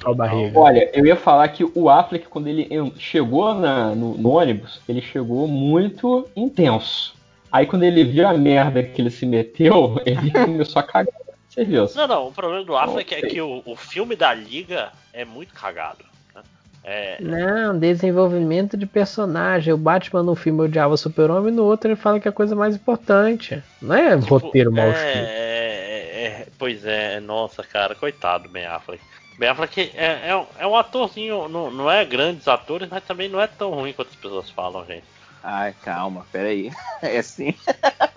com 0.03 0.09
a 0.11 0.13
barriga. 0.13 0.59
Olha, 0.59 0.91
eu 0.93 1.05
ia 1.05 1.15
falar 1.15 1.47
que 1.47 1.63
o 1.63 1.89
Affleck, 1.89 2.27
quando 2.27 2.47
ele 2.47 2.67
chegou 2.99 3.55
na- 3.55 3.95
no, 3.95 4.15
no 4.15 4.29
ônibus, 4.29 4.81
ele 4.87 5.01
chegou 5.01 5.47
muito 5.47 6.27
intenso. 6.35 7.15
Aí 7.51 7.65
quando 7.65 7.83
ele 7.83 8.03
viu 8.03 8.27
a 8.27 8.33
merda 8.33 8.83
que 8.83 9.01
ele 9.01 9.09
se 9.09 9.25
meteu, 9.25 9.99
ele 10.05 10.29
começou 10.31 10.79
a 10.81 10.83
cagar. 10.83 11.13
Serviço. 11.53 11.97
Não, 11.97 12.07
não, 12.07 12.27
o 12.27 12.31
problema 12.31 12.63
do 12.63 12.75
Affleck 12.77 13.13
é 13.13 13.21
que 13.21 13.41
o, 13.41 13.61
o 13.65 13.75
filme 13.75 14.15
da 14.15 14.33
Liga 14.33 14.91
é 15.13 15.25
muito 15.25 15.53
cagado. 15.53 15.99
né? 16.33 16.41
É, 16.83 17.17
Não, 17.19 17.77
desenvolvimento 17.77 18.77
de 18.77 18.85
personagem. 18.85 19.73
O 19.73 19.77
Batman 19.77 20.23
no 20.23 20.33
filme 20.35 20.61
odiava 20.61 20.93
o 20.93 20.97
Super-Homem, 20.97 21.53
no 21.53 21.63
outro 21.65 21.89
ele 21.89 21.95
fala 21.97 22.19
que 22.19 22.27
é 22.27 22.31
a 22.31 22.33
coisa 22.33 22.55
mais 22.55 22.75
importante. 22.75 23.61
Não 23.81 23.93
é 23.95 24.17
tipo, 24.17 24.37
roteiro 24.37 24.71
mal 24.71 24.85
é, 24.85 24.91
escrito. 24.91 25.25
é, 25.27 26.23
é, 26.23 26.47
pois 26.57 26.85
é, 26.85 27.19
nossa, 27.19 27.63
cara, 27.63 27.93
coitado 27.95 28.45
do 28.45 28.49
Ben 28.49 28.65
Affleck. 28.65 29.03
Ben 29.37 29.49
Affleck 29.49 29.91
é, 29.95 30.29
é, 30.29 30.35
um- 30.37 30.45
é 30.57 30.65
um 30.67 30.75
atorzinho, 30.75 31.49
não, 31.49 31.69
não 31.69 31.91
é 31.91 32.05
grandes 32.05 32.47
atores, 32.47 32.87
mas 32.89 33.03
também 33.03 33.27
não 33.27 33.41
é 33.41 33.47
tão 33.47 33.71
ruim 33.71 33.91
quanto 33.91 34.09
as 34.09 34.15
pessoas 34.15 34.49
falam, 34.49 34.85
gente. 34.85 35.03
Ai, 35.43 35.73
calma, 35.83 36.25
peraí. 36.31 36.71
É 37.01 37.17
assim. 37.17 37.53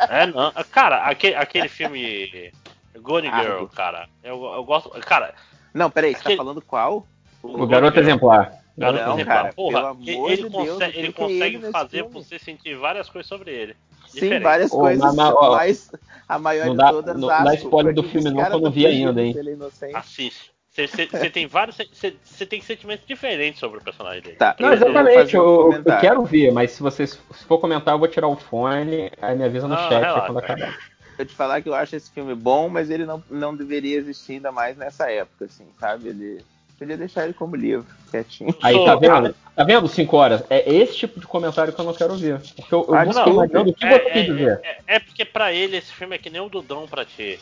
É, 0.08 0.26
não. 0.26 0.52
Cara, 0.70 1.04
aquele, 1.04 1.34
aquele 1.34 1.68
filme 1.68 2.52
Gone 3.00 3.28
Girl, 3.28 3.52
Argo. 3.52 3.68
cara, 3.68 4.08
eu, 4.22 4.42
eu 4.44 4.64
gosto. 4.64 4.88
Cara, 5.00 5.34
Não, 5.72 5.90
peraí, 5.90 6.12
você 6.14 6.20
Aquele- 6.20 6.36
tá 6.36 6.42
falando 6.44 6.62
qual? 6.62 7.06
O 7.42 7.66
garoto 7.66 7.98
exemplar. 7.98 8.52
Garoto 8.76 9.04
Não, 9.04 9.12
exemplar, 9.14 9.36
cara, 9.42 9.52
porra, 9.52 9.80
pelo 9.80 9.98
ele, 10.02 10.14
amor 10.16 10.30
ele 10.30 10.42
de 10.42 10.48
Deus, 10.48 10.68
consegue, 10.70 10.90
o 10.90 10.92
que 10.92 10.98
ele 10.98 11.06
é 11.06 11.08
ele 11.08 11.12
consegue 11.12 11.72
fazer 11.72 11.96
filme? 11.98 12.12
você 12.14 12.38
sentir 12.38 12.74
várias 12.76 13.08
coisas 13.08 13.28
sobre 13.28 13.50
ele. 13.52 13.76
Sim, 14.06 14.20
Diferente. 14.20 14.42
várias 14.42 14.70
coisas, 14.70 15.14
mas, 15.14 15.34
ó, 15.34 15.50
mas 15.56 15.92
a 16.28 16.38
maior 16.38 16.70
de 16.70 16.76
dá- 16.76 16.90
todas 16.90 17.16
não 17.20 17.28
dá 17.28 17.38
asco, 17.38 17.54
spoiler 17.66 17.94
do 17.94 18.02
filme 18.02 18.30
não, 18.30 18.44
que 18.44 18.52
eu 18.52 18.60
não 18.60 18.70
vi 18.70 18.86
ainda, 18.86 19.22
hein? 19.22 19.34
é. 19.82 19.96
Assiste. 19.96 20.52
Você 20.70 21.30
tem 21.30 21.46
vários. 21.46 21.76
Você 22.24 22.44
tem 22.46 22.60
sentimentos 22.60 23.06
diferentes 23.06 23.60
sobre 23.60 23.78
o 23.78 23.80
personagem 23.80 24.22
dele. 24.22 24.36
Tá, 24.36 24.56
Não, 24.58 24.70
eu 24.70 24.74
exatamente, 24.74 25.36
um 25.36 25.40
eu, 25.40 25.46
eu 25.50 25.62
comentário. 25.66 26.00
quero 26.00 26.24
ver, 26.24 26.50
mas 26.52 26.72
se 26.72 26.82
vocês 26.82 27.10
se 27.32 27.44
for 27.44 27.58
comentar, 27.58 27.94
eu 27.94 27.98
vou 27.98 28.08
tirar 28.08 28.26
o 28.26 28.34
fone, 28.34 29.08
aí 29.22 29.36
me 29.36 29.44
avisa 29.44 29.68
no 29.68 29.74
Não, 29.76 29.82
chat 29.88 30.02
relaxa. 30.02 30.26
quando 30.26 30.38
acabar. 30.38 30.76
Eu 31.18 31.24
te 31.26 31.34
falar 31.34 31.62
que 31.62 31.68
eu 31.68 31.74
acho 31.74 31.94
esse 31.96 32.10
filme 32.10 32.34
bom, 32.34 32.68
mas 32.68 32.90
ele 32.90 33.04
não, 33.06 33.22
não 33.30 33.54
deveria 33.54 33.96
existir 33.96 34.34
ainda 34.34 34.50
mais 34.52 34.76
nessa 34.76 35.10
época, 35.10 35.44
assim, 35.44 35.64
sabe? 35.78 36.08
Ele 36.08 36.44
podia 36.78 36.96
deixar 36.96 37.24
ele 37.24 37.32
como 37.32 37.54
livro, 37.54 37.86
quietinho. 38.10 38.54
Aí 38.62 38.84
tá 38.84 38.96
vendo? 38.96 39.34
Tá 39.54 39.62
vendo 39.62 39.86
5 39.86 40.16
horas? 40.16 40.42
É 40.50 40.68
esse 40.74 40.96
tipo 40.96 41.20
de 41.20 41.26
comentário 41.26 41.72
que 41.72 41.80
eu 41.80 41.84
não 41.84 41.94
quero 41.94 42.16
ver. 42.16 42.40
Porque 42.56 42.74
eu, 42.74 42.84
eu 42.88 42.94
Ah, 42.94 43.04
desculpe. 43.04 43.30
imaginando 43.30 43.70
o 43.70 43.74
que 43.74 43.86
É, 43.86 43.90
você 43.90 44.10
quis 44.10 44.16
é, 44.16 44.22
dizer. 44.24 44.60
é, 44.64 44.78
é 44.96 44.98
porque 44.98 45.24
pra 45.24 45.52
ele 45.52 45.76
esse 45.76 45.92
filme 45.92 46.16
é 46.16 46.18
que 46.18 46.28
nem 46.30 46.40
o 46.40 46.48
Dudão 46.48 46.86
pra 46.88 47.04
ti. 47.04 47.38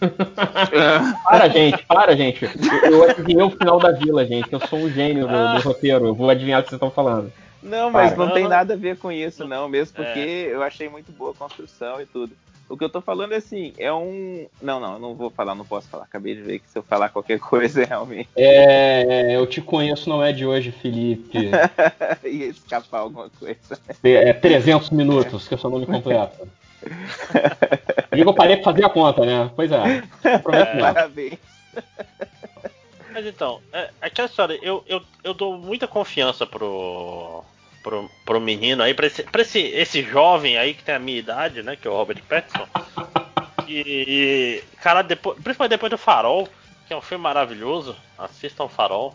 Para, 1.24 1.48
gente, 1.48 1.84
para, 1.86 2.16
gente. 2.16 2.44
Eu, 2.44 2.90
eu 2.92 3.10
adivinhei 3.10 3.42
o 3.44 3.50
final 3.50 3.78
da 3.78 3.92
vila, 3.92 4.26
gente. 4.26 4.52
Eu 4.52 4.60
sou 4.66 4.80
um 4.80 4.90
gênio 4.90 5.26
do, 5.28 5.54
do 5.54 5.60
roteiro. 5.60 6.06
Eu 6.06 6.14
vou 6.14 6.28
adivinhar 6.28 6.60
o 6.60 6.64
que 6.64 6.70
vocês 6.70 6.76
estão 6.76 6.90
falando. 6.90 7.32
Não, 7.62 7.90
mas 7.90 8.12
Para. 8.12 8.26
não 8.26 8.32
tem 8.34 8.48
nada 8.48 8.74
a 8.74 8.76
ver 8.76 8.96
com 8.98 9.12
isso, 9.12 9.46
não, 9.46 9.68
mesmo 9.68 9.94
porque 9.94 10.18
É. 10.18 10.48
eu 10.54 10.62
achei 10.62 10.88
muito 10.88 11.12
boa 11.12 11.30
a 11.30 11.34
construção 11.34 12.00
e 12.00 12.06
tudo. 12.06 12.32
O 12.72 12.76
que 12.78 12.84
eu 12.84 12.88
tô 12.88 13.02
falando 13.02 13.34
é 13.34 13.36
assim, 13.36 13.74
é 13.76 13.92
um. 13.92 14.46
Não, 14.62 14.80
não, 14.80 14.94
eu 14.94 14.98
não 14.98 15.14
vou 15.14 15.28
falar, 15.28 15.54
não 15.54 15.62
posso 15.62 15.86
falar. 15.88 16.04
Acabei 16.04 16.34
de 16.34 16.40
ver 16.40 16.58
que 16.58 16.70
se 16.70 16.78
eu 16.78 16.82
falar 16.82 17.10
qualquer 17.10 17.36
coisa, 17.38 17.84
realmente 17.84 18.30
É, 18.34 19.36
eu 19.36 19.46
te 19.46 19.60
conheço, 19.60 20.08
não 20.08 20.24
é 20.24 20.32
de 20.32 20.46
hoje, 20.46 20.72
Felipe. 20.72 21.50
ia 22.24 22.46
escapar 22.46 23.00
alguma 23.00 23.28
coisa. 23.28 23.78
É 24.02 24.32
300 24.32 24.88
minutos, 24.88 25.46
que 25.46 25.52
é 25.52 25.56
o 25.58 25.60
seu 25.60 25.68
nome 25.68 25.84
completo. 25.84 26.48
Digo, 28.10 28.30
eu 28.30 28.34
parei 28.34 28.56
pra 28.56 28.72
fazer 28.72 28.86
a 28.86 28.88
conta, 28.88 29.26
né? 29.26 29.50
Pois 29.54 29.70
é. 29.70 30.38
Prometo 30.38 30.74
mesmo. 30.74 30.80
Parabéns. 30.80 31.38
Mas 33.12 33.26
então, 33.26 33.60
é, 33.70 33.90
aquela 34.00 34.28
história, 34.28 34.58
eu, 34.62 34.82
eu, 34.88 35.02
eu 35.22 35.34
dou 35.34 35.58
muita 35.58 35.86
confiança 35.86 36.46
pro, 36.46 37.44
pro, 37.82 38.10
pro 38.24 38.40
menino 38.40 38.82
aí, 38.82 38.94
pra, 38.94 39.06
esse, 39.06 39.22
pra 39.24 39.42
esse, 39.42 39.58
esse 39.58 40.02
jovem 40.02 40.56
aí 40.56 40.74
que 40.74 40.82
tem 40.82 40.94
a 40.94 40.98
minha 40.98 41.18
idade, 41.18 41.62
né? 41.62 41.76
Que 41.76 41.86
é 41.86 41.90
o 41.90 41.94
Robert 41.94 42.22
Pattinson. 42.28 42.66
E, 43.68 44.62
cara, 44.82 45.02
depois, 45.02 45.38
principalmente 45.42 45.70
depois 45.70 45.90
do 45.90 45.98
Farol, 45.98 46.48
que 46.86 46.92
é 46.92 46.96
um 46.96 47.02
filme 47.02 47.22
maravilhoso, 47.22 47.96
assistam 48.18 48.68
Farol. 48.68 49.14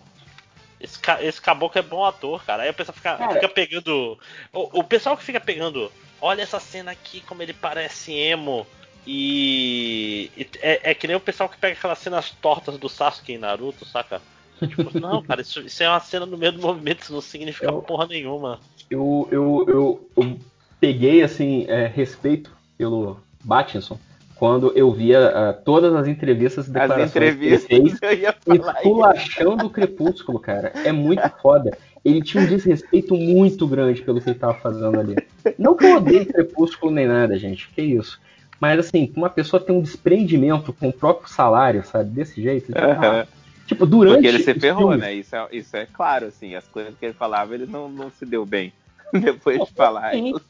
Esse, 0.79 0.99
esse 1.21 1.41
caboclo 1.41 1.79
é 1.79 1.81
bom 1.81 2.05
ator, 2.05 2.43
cara. 2.43 2.63
Aí 2.63 2.69
a 2.69 2.73
pessoa 2.73 2.95
fica, 2.95 3.17
Cara. 3.17 3.33
fica 3.33 3.49
pegando. 3.49 4.17
O, 4.53 4.79
o 4.79 4.83
pessoal 4.83 5.17
que 5.17 5.23
fica 5.23 5.39
pegando. 5.39 5.91
Olha 6.19 6.41
essa 6.41 6.59
cena 6.59 6.91
aqui, 6.91 7.21
como 7.21 7.41
ele 7.41 7.53
parece 7.53 8.13
emo. 8.13 8.65
E, 9.05 10.29
e 10.35 10.47
é, 10.59 10.91
é 10.91 10.93
que 10.93 11.07
nem 11.07 11.15
o 11.15 11.19
pessoal 11.19 11.47
que 11.47 11.57
pega 11.57 11.77
aquelas 11.77 11.99
cenas 11.99 12.31
tortas 12.31 12.77
do 12.77 12.89
Sasuke 12.89 13.33
em 13.33 13.37
Naruto, 13.37 13.85
saca? 13.85 14.21
Tipo, 14.65 14.99
não, 14.99 15.21
cara, 15.21 15.41
isso, 15.41 15.59
isso 15.61 15.83
é 15.83 15.89
uma 15.89 15.99
cena 15.99 16.25
no 16.25 16.37
meio 16.37 16.51
do 16.51 16.61
movimento, 16.61 17.01
isso 17.03 17.13
não 17.13 17.21
significa 17.21 17.67
Eu- 17.67 17.81
porra 17.81 18.07
nenhuma. 18.07 18.59
eu, 18.89 19.27
eu, 19.31 19.65
eu, 19.67 20.09
eu 20.17 20.39
peguei 20.79 21.21
assim 21.21 21.65
é, 21.67 21.85
respeito 21.87 22.51
pelo 22.77 23.19
Battinson 23.43 23.99
quando 24.35 24.71
eu 24.75 24.91
via 24.91 25.27
ah, 25.29 25.53
todas 25.53 25.93
as 25.95 26.07
entrevistas 26.07 26.67
e 26.67 26.69
As 26.69 26.73
declarações 26.73 27.11
que 27.11 27.17
ele 27.45 27.55
entrevistas, 27.55 27.99
fez 28.05 28.25
esculachando 28.77 29.65
o 29.65 29.69
Crepúsculo, 29.69 30.39
cara. 30.39 30.71
É 30.85 30.91
muito 30.91 31.27
foda. 31.41 31.75
Ele 32.05 32.21
tinha 32.21 32.43
um 32.43 32.47
desrespeito 32.47 33.15
muito 33.15 33.67
grande 33.67 34.01
pelo 34.03 34.21
que 34.21 34.29
ele 34.29 34.37
tava 34.39 34.53
fazendo 34.53 34.99
ali. 34.99 35.15
Não 35.57 35.75
que 35.75 35.85
eu 35.85 35.95
odeie 35.95 36.25
Crepúsculo 36.25 36.91
nem 36.91 37.07
nada, 37.07 37.37
gente. 37.37 37.67
Que 37.69 37.81
isso. 37.81 38.19
Mas 38.59 38.79
assim, 38.79 39.11
uma 39.15 39.29
pessoa 39.29 39.59
tem 39.59 39.75
um 39.75 39.81
desprendimento 39.81 40.71
com 40.71 40.89
o 40.89 40.93
próprio 40.93 41.29
salário, 41.29 41.83
sabe? 41.83 42.11
Desse 42.11 42.41
jeito. 42.41 42.71
Aham. 42.77 43.25
Tipo, 43.67 43.85
durante. 43.85 44.13
Porque 44.15 44.27
ele 44.27 44.43
se 44.43 44.53
ferrou, 44.53 44.81
filmes, 44.91 44.99
né? 44.99 45.13
Isso 45.13 45.35
é, 45.35 45.47
isso 45.51 45.75
é 45.77 45.85
claro, 45.85 46.27
assim. 46.27 46.55
As 46.55 46.65
coisas 46.67 46.95
que 46.97 47.05
ele 47.05 47.13
falava, 47.13 47.53
ele 47.53 47.65
não, 47.65 47.89
não 47.89 48.09
se 48.09 48.25
deu 48.25 48.45
bem. 48.45 48.71
Depois 49.13 49.63
de 49.65 49.71
falar. 49.73 50.15
Isso. 50.15 50.41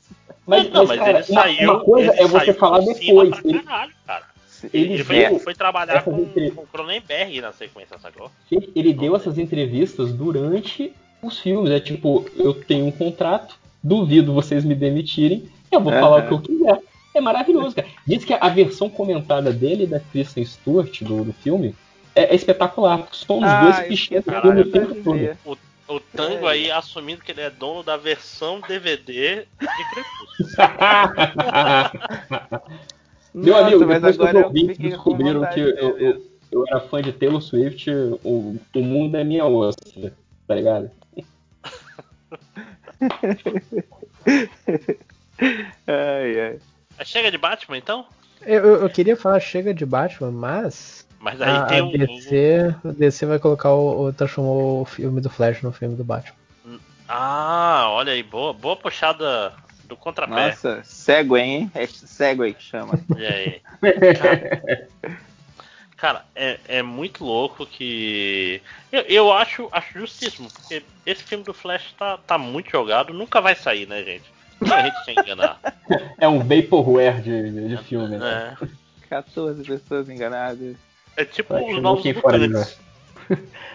Mas, 0.45 0.69
não, 0.71 0.85
mas, 0.85 0.97
mas 0.97 0.99
cara, 0.99 1.19
ele 1.19 1.31
uma, 1.31 1.41
saiu. 1.41 1.71
uma 1.71 1.79
coisa 1.83 2.11
ele 2.13 2.21
é 2.21 2.27
você 2.27 2.45
saiu 2.45 2.53
falar 2.53 2.79
depois. 2.79 3.29
pra 3.29 3.49
Ele, 3.49 3.59
caralho, 3.63 3.93
cara. 4.05 4.23
ele 4.73 4.93
Ele 4.93 5.03
foi, 5.03 5.15
deu, 5.17 5.39
foi 5.39 5.53
trabalhar 5.55 6.03
com, 6.03 6.19
entre- 6.19 6.51
com 6.51 6.65
Cronenberg 6.65 7.41
na 7.41 7.51
sequência, 7.51 7.97
sacou? 7.99 8.31
Gente, 8.49 8.71
ele 8.75 8.93
deu 8.93 9.15
essas 9.15 9.37
entrevistas 9.37 10.13
durante 10.13 10.93
os 11.21 11.39
filmes. 11.39 11.71
É 11.71 11.79
tipo, 11.79 12.25
eu 12.35 12.53
tenho 12.53 12.85
um 12.85 12.91
contrato, 12.91 13.55
duvido 13.83 14.33
vocês 14.33 14.63
me 14.63 14.73
demitirem, 14.75 15.49
eu 15.71 15.81
vou 15.81 15.91
falar 15.91 16.23
o 16.23 16.27
que 16.27 16.33
eu 16.33 16.39
quiser. 16.41 16.79
É 17.13 17.19
maravilhoso, 17.19 17.75
cara. 17.75 17.87
Diz 18.05 18.23
que 18.23 18.33
a 18.33 18.47
versão 18.49 18.89
comentada 18.89 19.51
dele 19.51 19.83
e 19.83 19.87
da 19.87 19.99
Kristen 19.99 20.45
Stewart 20.45 21.01
do, 21.03 21.25
do 21.25 21.33
filme 21.33 21.75
é, 22.17 22.23
é 22.31 22.35
espetacular. 22.35 23.07
São 23.13 23.37
os 23.39 23.43
Ah, 23.45 23.61
dois 23.61 23.77
eu 23.79 23.87
pichando 23.87 24.15
o 24.17 24.19
esqueci 24.19 24.41
filme 24.41 24.61
o 24.61 24.63
de 24.65 24.71
tempo 24.71 24.95
todo. 25.03 25.37
O, 25.87 25.95
o 25.95 25.99
Tango 25.99 26.47
É. 26.47 26.51
aí 26.53 26.71
assumindo 26.71 27.21
que 27.21 27.31
ele 27.31 27.41
é 27.41 27.49
dono 27.49 27.83
da 27.83 27.95
versão 27.97 28.59
DVD 28.61 29.45
de 29.59 29.83
Crepúsculo. 29.91 30.37
Meu 33.33 33.53
Nossa, 33.53 33.65
amigo, 33.67 33.85
depois 33.85 34.17
que 34.17 34.23
os 34.23 34.33
ouvintes 34.33 34.77
descobriram 34.77 35.45
que 35.45 35.59
eu, 35.59 35.97
eu, 35.97 36.25
eu 36.51 36.65
era 36.67 36.79
fã 36.81 37.01
de 37.01 37.11
Taylor 37.13 37.41
Swift, 37.41 37.89
o, 38.23 38.55
o 38.75 38.79
mundo 38.81 39.15
é 39.15 39.23
minha 39.23 39.45
ossa, 39.45 39.77
tá 40.47 40.55
ligado? 40.55 40.89
Ai, 45.87 46.39
ai. 46.39 46.59
Chega 47.05 47.29
de 47.31 47.37
Batman 47.37 47.77
então? 47.77 48.05
Eu, 48.41 48.63
eu- 48.65 48.81
eu 48.83 48.89
queria 48.89 49.15
falar 49.15 49.39
chega 49.39 49.73
de 49.73 49.85
Batman, 49.85 50.31
mas 50.31 51.06
Mas 51.19 51.41
aí 51.41 51.49
a, 51.49 51.65
tem 51.65 51.79
a 51.79 51.83
um. 51.83 51.91
DC, 51.91 52.75
a 52.85 52.91
DC 52.91 53.25
vai 53.25 53.39
colocar 53.39 53.71
o, 53.71 54.05
o- 54.07 54.13
transformou 54.13 54.81
o 54.81 54.85
filme 54.85 55.19
do 55.21 55.29
Flash 55.29 55.61
no 55.61 55.71
filme 55.71 55.95
do 55.95 56.03
Batman. 56.03 56.35
Ah, 57.09 57.87
olha 57.89 58.11
aí, 58.13 58.21
boa, 58.21 58.53
boa 58.53 58.75
puxada 58.75 59.53
do 59.85 59.95
contrapé. 59.95 60.47
Nossa, 60.47 60.81
Segway, 60.83 61.41
hein? 61.43 61.71
É 61.73 61.87
Segway 61.87 62.53
que 62.53 62.61
chama. 62.63 62.99
E 63.17 63.25
aí? 63.25 63.61
Cara, 65.95 66.25
é, 66.35 66.59
é 66.67 66.83
muito 66.83 67.25
louco 67.25 67.65
que. 67.65 68.61
Eu, 68.91 69.01
eu 69.03 69.33
acho, 69.33 69.67
acho 69.71 69.97
justíssimo, 69.99 70.47
porque 70.51 70.83
esse 71.05 71.23
filme 71.23 71.43
do 71.43 71.53
Flash 71.53 71.93
tá, 71.97 72.17
tá 72.17 72.37
muito 72.37 72.69
jogado, 72.69 73.13
nunca 73.13 73.41
vai 73.41 73.55
sair, 73.55 73.87
né, 73.87 74.03
gente? 74.03 74.25
Não 74.61 74.75
a 74.75 74.83
gente 74.83 75.05
quer 75.05 75.13
enganar. 75.19 75.59
É 76.19 76.27
um 76.27 76.39
vaporware 76.39 77.21
de, 77.21 77.49
de, 77.51 77.69
de 77.69 77.77
filme, 77.83 78.17
né? 78.17 78.57
É, 78.61 78.67
14 79.07 79.63
pessoas 79.63 80.09
enganadas. 80.09 80.75
É 81.17 81.25
tipo 81.25 81.53
Vai, 81.53 81.73
os 81.73 81.81
novos 81.81 81.99
aqui 82.05 82.13
fora 82.13 82.37
mutantes. 82.37 82.77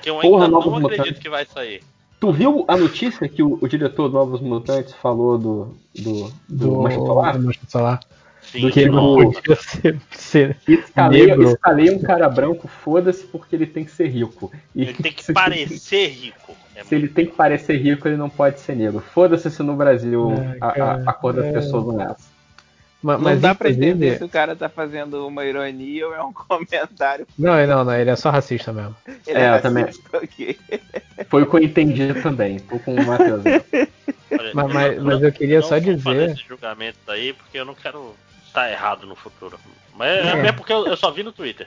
Que 0.01 0.09
eu 0.11 0.19
Porra, 0.21 0.45
ainda 0.47 0.49
não 0.49 0.61
acredito 0.77 0.99
Mutantes. 0.99 1.19
que 1.23 1.29
vai 1.29 1.45
sair. 1.45 1.83
Tu 2.19 2.33
viu 2.33 2.65
a 2.69 2.77
notícia 2.77 3.29
que 3.29 3.43
o, 3.43 3.59
o 3.61 3.69
diretor 3.69 4.09
do 4.09 4.15
Novos 4.15 4.41
Mutantes 4.41 4.95
falou 4.95 5.37
do, 5.37 5.77
do, 5.99 6.33
do, 6.49 6.81
Mancha 6.83 6.97
Solar? 6.99 7.37
do 7.39 7.45
Mancha 7.47 7.61
Solar. 7.69 8.01
Sim, 8.41 8.61
Do 8.63 8.71
que 8.73 8.81
ele 8.81 8.91
Não 8.91 9.33
ser, 9.57 9.99
ser 10.11 10.57
Escalei, 10.67 11.27
negro. 11.27 11.51
escalei 11.51 11.91
um 11.91 11.99
cara 12.01 12.29
branco, 12.29 12.67
foda-se, 12.69 13.25
porque 13.27 13.55
ele 13.55 13.67
tem 13.67 13.85
que 13.85 13.91
ser 13.91 14.09
rico. 14.09 14.51
E 14.75 14.83
Ele 14.83 14.95
tem 14.95 15.13
que 15.13 15.23
se- 15.25 15.33
parecer 15.33 16.09
rico. 16.09 16.55
É 16.75 16.83
Se 16.85 16.95
ele 16.95 17.07
tem 17.09 17.27
que 17.27 17.33
parecer 17.33 17.77
rico, 17.77 18.09
ele 18.09 18.17
não 18.17 18.29
pode 18.31 18.59
ser 18.61 18.75
negro. 18.75 19.01
Foda-se 19.01 19.51
se 19.51 19.63
no 19.63 19.77
Brasil 19.77 20.33
É, 20.33 20.57
a, 20.61 20.67
a, 20.69 20.95
a 21.11 21.13
cor 21.13 21.33
das 21.35 21.45
é. 21.47 21.53
pessoas 21.53 21.87
não 21.87 22.01
é 22.01 22.05
essa. 22.05 22.32
Ma- 23.03 23.15
Não 23.15 23.25
Mas, 23.25 23.41
dá 23.41 23.55
pra 23.55 23.69
entender 23.71 24.17
se 24.19 24.25
o 24.25 24.29
cara 24.29 24.55
tá 24.55 24.69
fazendo 24.69 25.27
uma 25.27 25.45
ironia 25.45 26.07
ou 26.07 26.15
é 26.15 26.23
um 26.23 26.33
comentário. 26.33 27.27
Não, 27.39 27.67
não, 27.67 27.85
não, 27.85 27.95
ele 27.95 28.11
é 28.11 28.17
só 28.17 28.31
racista 28.31 28.73
mesmo. 28.73 28.95
Ele 29.27 29.39
É, 29.39 29.47
eu 29.49 29.51
racista, 29.51 29.69
também. 29.69 29.85
ok. 30.13 30.59
Foi 31.29 31.43
o 31.43 31.47
que 31.51 31.57
eu 31.57 31.61
entendi 31.63 32.15
também. 32.23 32.59
Tô 32.61 32.79
com 32.79 32.95
o 32.95 33.07
Matheus. 33.07 33.43
Olha, 33.45 34.51
Mas- 34.55 34.67
eu 34.67 34.69
mas- 34.75 34.99
mas 35.03 35.23
eu 35.23 35.33
queria 35.33 35.61
não 35.61 35.67
só 35.69 35.79
dizer- 35.79 36.31
esse 36.31 36.45
julgamento 36.49 36.99
daí, 37.07 37.33
porque 37.33 37.59
eu 37.59 37.65
não 37.65 37.75
quero 37.75 38.15
tá 38.53 38.71
errado 38.71 39.07
no 39.07 39.17
futuro. 39.17 39.59
Mas 39.97 40.09
é, 40.11 40.47
é 40.49 40.53
porque 40.53 40.73
eu, 40.73 40.87
eu 40.87 40.97
só 40.97 41.11
vi 41.11 41.23
no 41.23 41.33
Twitter. 41.33 41.67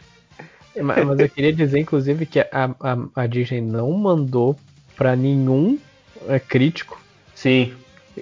É, 0.75 0.81
Mas, 0.81 1.03
mas 1.05 1.19
eu 1.19 1.29
queria 1.29 1.51
dizer, 1.53 1.79
inclusive, 1.79 2.25
que 2.25 2.39
a, 2.39 2.47
a, 2.79 2.97
a 3.23 3.27
Disney 3.27 3.61
não 3.61 3.91
mandou 3.91 4.57
pra 4.95 5.15
nenhum 5.15 5.77
é, 6.27 6.39
crítico 6.39 7.01
Sim. 7.33 7.73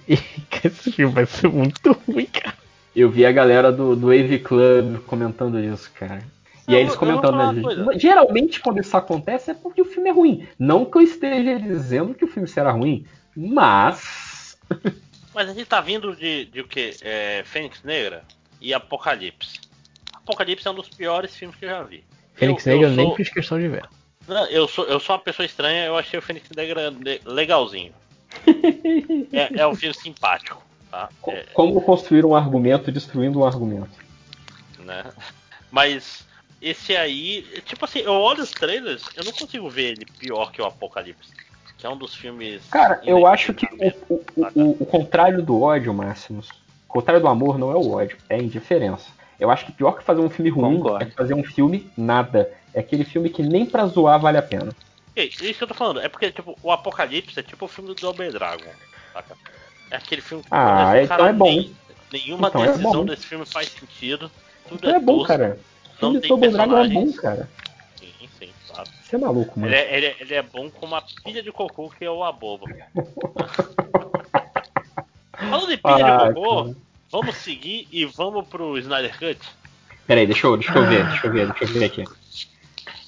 e 0.07 0.15
que 0.49 0.67
esse 0.67 0.91
filme 0.91 1.13
vai 1.13 1.25
ser 1.25 1.47
muito 1.47 1.91
ruim, 2.07 2.25
cara. 2.25 2.55
Eu 2.95 3.09
vi 3.09 3.25
a 3.25 3.31
galera 3.31 3.71
do, 3.71 3.95
do 3.95 4.11
AV 4.11 4.39
Club 4.39 4.99
comentando 5.07 5.59
isso, 5.59 5.91
cara. 5.93 6.21
E 6.67 6.75
aí 6.75 6.81
eles 6.81 6.95
comentando, 6.95 7.35
né, 7.37 7.61
gente? 7.61 7.99
Geralmente 7.99 8.59
quando 8.61 8.79
isso 8.79 8.95
acontece 8.95 9.51
é 9.51 9.53
porque 9.53 9.81
o 9.81 9.85
filme 9.85 10.09
é 10.09 10.13
ruim. 10.13 10.47
Não 10.57 10.85
que 10.85 10.97
eu 10.97 11.01
esteja 11.01 11.59
dizendo 11.59 12.13
que 12.13 12.23
o 12.23 12.27
filme 12.27 12.47
será 12.47 12.71
ruim, 12.71 13.05
mas. 13.35 14.57
Mas 15.35 15.49
a 15.49 15.53
gente 15.53 15.65
tá 15.65 15.81
vindo 15.81 16.15
de, 16.15 16.45
de 16.45 16.61
o 16.61 16.67
quê? 16.67 16.95
É, 17.01 17.41
Fênix 17.43 17.81
Negra 17.83 18.23
e 18.61 18.71
Apocalipse. 18.71 19.59
Apocalipse 20.13 20.67
é 20.67 20.69
um 20.69 20.75
dos 20.75 20.87
piores 20.89 21.35
filmes 21.35 21.57
que 21.57 21.65
eu 21.65 21.69
já 21.69 21.81
vi. 21.81 22.03
Fênix 22.35 22.67
Eu- 22.67 22.73
Negra 22.73 22.89
eu 22.91 22.95
nem 22.95 23.07
sou- 23.07 23.15
fiz 23.15 23.29
questão 23.29 23.59
de 23.59 23.67
ver. 23.67 23.83
Não, 24.27 24.45
eu 24.45 24.67
sou, 24.67 24.85
eu 24.85 24.99
sou 24.99 25.15
uma 25.15 25.21
pessoa 25.23 25.43
estranha, 25.43 25.85
eu 25.85 25.97
achei 25.97 26.19
o 26.19 26.21
Fênix 26.21 26.47
Negra 26.55 26.91
le- 26.91 27.19
legalzinho. 27.25 27.91
é, 29.33 29.59
é 29.61 29.67
um 29.67 29.73
filme 29.73 29.95
simpático, 29.95 30.61
tá? 30.93 31.09
É, 31.29 31.45
Como 31.53 31.81
construir 31.81 32.23
um 32.23 32.35
argumento 32.35 32.91
destruindo 32.91 33.39
um 33.39 33.45
argumento. 33.45 33.89
né? 34.79 35.03
Mas 35.71 36.23
esse 36.61 36.95
aí, 36.95 37.41
tipo 37.65 37.83
assim, 37.83 37.99
eu 37.99 38.13
olho 38.13 38.43
os 38.43 38.51
trailers, 38.51 39.03
eu 39.15 39.23
não 39.23 39.31
consigo 39.31 39.67
ver 39.69 39.93
ele 39.93 40.05
pior 40.19 40.51
que 40.51 40.61
o 40.61 40.65
Apocalipse. 40.65 41.33
Que 41.77 41.87
é 41.87 41.89
um 41.89 41.97
dos 41.97 42.13
filmes. 42.13 42.61
Cara, 42.69 43.01
eu 43.03 43.25
acho 43.25 43.53
que 43.53 43.65
o, 44.07 44.13
o, 44.13 44.23
o, 44.55 44.83
o 44.83 44.85
contrário 44.85 45.41
do 45.41 45.59
ódio, 45.59 45.93
Máximos, 45.93 46.49
o 46.87 46.93
contrário 46.93 47.21
do 47.21 47.27
amor 47.27 47.57
não 47.57 47.71
é 47.71 47.75
o 47.75 47.91
ódio, 47.91 48.17
é 48.29 48.35
a 48.35 48.41
indiferença. 48.41 49.09
Eu 49.39 49.49
acho 49.49 49.65
que 49.65 49.71
pior 49.71 49.93
que 49.93 50.03
fazer 50.03 50.21
um 50.21 50.29
filme 50.29 50.51
ruim 50.51 50.77
Concordo. 50.77 51.03
é 51.03 51.11
fazer 51.11 51.33
um 51.33 51.43
filme 51.43 51.91
nada. 51.97 52.53
É 52.73 52.79
aquele 52.79 53.03
filme 53.03 53.29
que 53.29 53.41
nem 53.41 53.65
pra 53.65 53.87
zoar 53.87 54.19
vale 54.19 54.37
a 54.37 54.43
pena. 54.43 54.71
Isso 55.15 55.57
que 55.57 55.63
eu 55.63 55.67
tô 55.67 55.73
falando, 55.73 55.99
é 55.99 56.07
porque 56.07 56.31
tipo, 56.31 56.57
o 56.61 56.71
Apocalipse 56.71 57.39
é 57.39 57.43
tipo 57.43 57.65
o 57.65 57.67
filme 57.67 57.89
do 57.89 57.95
Double 57.95 58.31
Dragon, 58.31 58.71
saca? 59.11 59.35
É 59.91 59.97
aquele 59.97 60.21
filme 60.21 60.43
que 60.43 60.49
Ah, 60.51 61.01
então 61.01 61.17
cara, 61.17 61.29
é 61.29 61.33
bom. 61.33 61.45
nem- 61.45 61.75
nenhuma 62.11 62.47
Então 62.47 62.63
é 62.63 62.67
decisão 62.67 62.91
bom. 62.93 63.05
desse 63.05 63.25
filme 63.25 63.45
faz 63.45 63.69
sentido. 63.69 64.31
Tudo 64.67 64.77
Então 64.77 64.95
é 64.95 64.99
bom, 64.99 65.17
tosco, 65.17 65.27
cara. 65.27 65.59
não 66.01 66.11
filme 66.13 66.27
Double 66.27 66.49
Dragon 66.51 66.77
é 66.77 66.87
bom, 66.89 67.13
cara. 67.13 67.49
Sim, 67.99 68.13
sim, 68.39 68.49
claro. 68.67 68.89
Você 69.01 69.15
é 69.15 69.19
maluco, 69.19 69.59
mano. 69.59 69.71
Ele 69.73 69.81
é, 69.81 69.97
ele, 69.97 70.05
é, 70.07 70.15
ele 70.21 70.33
é 70.33 70.41
bom 70.41 70.69
como 70.69 70.95
a 70.95 71.03
pilha 71.23 71.43
de 71.43 71.51
cocô 71.51 71.89
que 71.89 72.03
é 72.05 72.09
o 72.09 72.23
Abobo. 72.23 72.67
Falando 75.37 75.67
de 75.67 75.77
pilha 75.77 76.05
Ah, 76.05 76.27
de 76.27 76.33
cocô, 76.33 76.63
cara. 76.63 76.75
vamos 77.11 77.35
seguir 77.37 77.87
e 77.91 78.05
vamos 78.05 78.47
pro 78.47 78.77
Snyder 78.77 79.17
Cut? 79.17 79.39
Peraí, 80.07 80.25
deixa 80.25 80.47
eu, 80.47 80.57
deixa 80.57 80.73
eu 80.77 80.85
ver, 80.87 81.05
deixa 81.07 81.27
eu 81.27 81.31
ver, 81.31 81.47
deixa 81.47 81.63
eu 81.63 81.67
ver 81.79 81.85
aqui. 81.85 82.03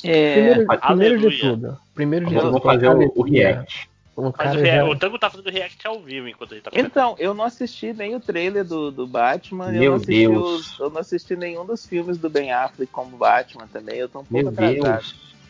É, 0.04 0.34
Primeiro, 0.34 0.68
primeiro 0.82 1.20
de 1.20 1.38
tudo. 1.40 1.78
Primeiro 1.94 2.26
de 2.26 2.34
tudo. 2.36 2.46
vamos 2.52 2.64
fazer 2.64 2.88
o, 2.90 3.12
o 3.16 3.22
react. 3.24 3.90
O 4.16 4.24
Mas 4.24 4.32
cara 4.32 4.60
o, 4.62 4.66
já- 4.66 4.86
o 4.86 4.96
Tango 4.98 5.20
tá 5.20 5.30
fazendo 5.30 5.50
react 5.52 5.86
ao 5.86 6.00
vivo 6.00 6.30
enquanto 6.30 6.54
ele 6.54 6.62
tá 6.62 6.72
Então, 6.74 7.16
eu 7.20 7.34
não 7.34 7.44
assisti 7.44 7.92
nem 7.94 8.16
o 8.16 8.20
trailer 8.20 8.64
do, 8.64 8.90
do 8.90 9.06
Batman, 9.06 9.66
eu 9.68 9.72
Meu 9.74 9.90
não, 9.92 9.96
assisti 9.98 10.28
Deus. 10.28 10.72
os- 10.74 10.80
eu 10.80 10.90
não 10.90 11.02
assisti 11.02 11.36
nenhum 11.36 11.66
dos 11.66 11.86
filmes 11.86 12.18
do 12.18 12.30
Ben 12.30 12.52
Affleck 12.52 12.92
como 12.92 13.18
Batman 13.18 13.68
também, 13.68 13.98
eu 13.98 14.08
tô 14.08 14.20
um 14.20 14.24
pouco 14.26 14.34
Meu 14.34 14.48
atrasado. 14.50 15.06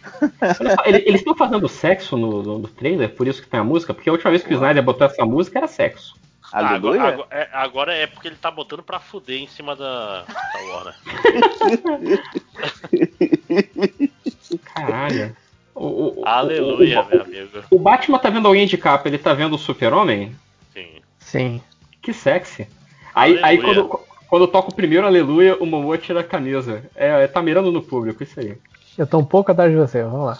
Deus. 0.41 1.03
Eles 1.05 1.21
estão 1.21 1.35
fazendo 1.35 1.67
sexo 1.69 2.17
no, 2.17 2.41
no- 2.41 2.59
no 2.59 2.67
trailer, 2.67 3.13
por 3.15 3.27
isso 3.27 3.41
que 3.41 3.47
tem 3.47 3.59
a 3.59 3.63
música? 3.63 3.93
Porque 3.93 4.09
a 4.09 4.13
última 4.13 4.31
vez 4.31 4.43
que 4.43 4.51
o 4.53 4.55
Snyder 4.55 4.83
botou 4.83 5.05
essa 5.05 5.25
música 5.25 5.59
era 5.59 5.67
sexo. 5.67 6.15
Ah, 6.53 6.69
agora- 6.69 7.25
é, 7.31 7.49
agora 7.51 7.93
é 7.93 8.07
porque 8.07 8.29
ele 8.29 8.35
tá 8.35 8.49
botando 8.49 8.81
pra 8.81 8.99
fuder 8.99 9.41
em 9.41 9.47
cima 9.47 9.75
da, 9.75 10.21
da 10.23 10.59
Warner. 10.69 10.95
Caralho. 14.63 15.35
O, 15.75 16.21
o- 16.21 16.23
Aleluia, 16.25 17.01
o- 17.01 17.09
meu 17.09 17.21
amigo. 17.21 17.63
O 17.69 17.77
Batman 17.77 18.17
tá 18.17 18.29
vendo 18.29 18.47
alguém 18.47 18.65
de 18.65 18.77
capa, 18.77 19.07
ele 19.09 19.17
tá 19.17 19.33
vendo 19.33 19.53
o 19.55 19.59
Super-Homem? 19.59 20.33
Sim. 20.73 20.87
Sim. 21.19 21.61
Que 22.01 22.13
sexy. 22.13 22.67
Aí, 23.13 23.37
aí 23.43 23.57
quando, 23.61 23.99
quando 24.29 24.47
toca 24.47 24.69
o 24.69 24.75
primeiro 24.75 25.05
aleluia, 25.05 25.55
o 25.57 25.65
Momoa 25.65 25.97
tira 25.97 26.21
a 26.21 26.23
camisa. 26.23 26.83
É, 26.95 27.27
tá 27.27 27.41
mirando 27.41 27.71
no 27.71 27.81
público, 27.81 28.23
isso 28.23 28.39
aí. 28.39 28.57
Eu 28.97 29.05
tô 29.05 29.17
um 29.17 29.25
pouco 29.25 29.51
atrás 29.51 29.69
de 29.71 29.77
você, 29.77 30.01
vamos 30.03 30.25
lá. 30.27 30.39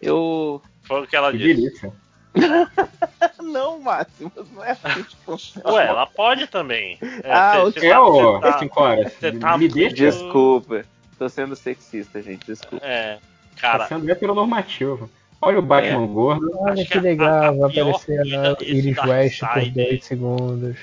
Eu. 0.00 0.60
Foi 0.82 1.02
o 1.02 1.06
que 1.06 1.16
ela 1.16 1.30
Que 1.32 1.38
disse. 1.38 1.54
delícia. 1.54 1.92
Não, 3.42 3.80
Máximo, 3.80 4.30
não 4.54 4.62
é 4.64 4.72
assim 4.72 5.02
que 5.02 5.16
funciona. 5.24 5.72
Ué, 5.72 5.86
ela 5.86 6.06
pode 6.06 6.46
também. 6.46 6.98
É, 7.22 7.32
Ah, 7.32 7.62
cê- 7.72 7.80
cê 7.80 7.86
É, 7.86 7.90
tá- 7.90 8.02
ô, 8.04 8.34
cê 8.36 8.40
tá- 8.42 8.58
cinco 8.58 8.80
horas. 8.82 9.12
você 9.12 9.32
tá 9.32 9.56
Me 9.58 9.68
deixa. 9.68 9.94
Desculpa, 9.96 10.84
tô 11.18 11.28
sendo 11.28 11.56
sexista, 11.56 12.20
gente, 12.22 12.44
desculpa. 12.46 12.84
É, 12.84 13.18
Tá 13.60 13.72
cara, 13.72 13.86
sendo 13.86 14.10
heteronormativo. 14.10 15.10
Olha 15.40 15.58
o 15.58 15.62
Batman 15.62 16.06
gordo. 16.06 16.50
Olha 16.60 16.82
Acho 16.82 16.90
que 16.90 16.98
legal, 17.00 17.28
a 17.28 17.50
vai 17.52 17.70
aparecer 17.70 18.16
coisa 18.18 18.50
a 18.50 18.54
desse 18.54 18.72
Iris 18.72 18.98
West 18.98 19.40
por 19.40 19.62
Side- 19.62 19.70
2 19.88 20.04
segundos. 20.04 20.76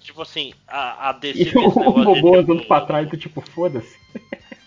tipo 0.00 0.22
assim, 0.22 0.52
a, 0.68 1.08
a 1.08 1.12
DC 1.12 1.38
E 1.42 1.48
o 1.48 1.70
de, 1.70 1.74
Momoa 1.78 2.14
tipo, 2.14 2.36
andando 2.36 2.64
pra 2.66 2.80
trás 2.82 3.08
do 3.08 3.16
tipo, 3.16 3.40
foda-se. 3.40 3.96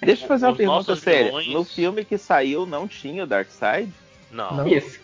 Deixa 0.01 0.23
eu 0.23 0.27
fazer 0.27 0.45
uma 0.45 0.51
Os 0.53 0.57
pergunta 0.57 0.95
séria. 0.95 1.25
vilões- 1.25 1.47
No 1.49 1.63
filme 1.63 2.03
que 2.05 2.17
saiu 2.17 2.65
não 2.65 2.87
tinha 2.87 3.23
o 3.23 3.27
Darkseid? 3.27 3.91
Não, 4.31 4.55
Não. 4.57 4.67
Esse, 4.67 4.99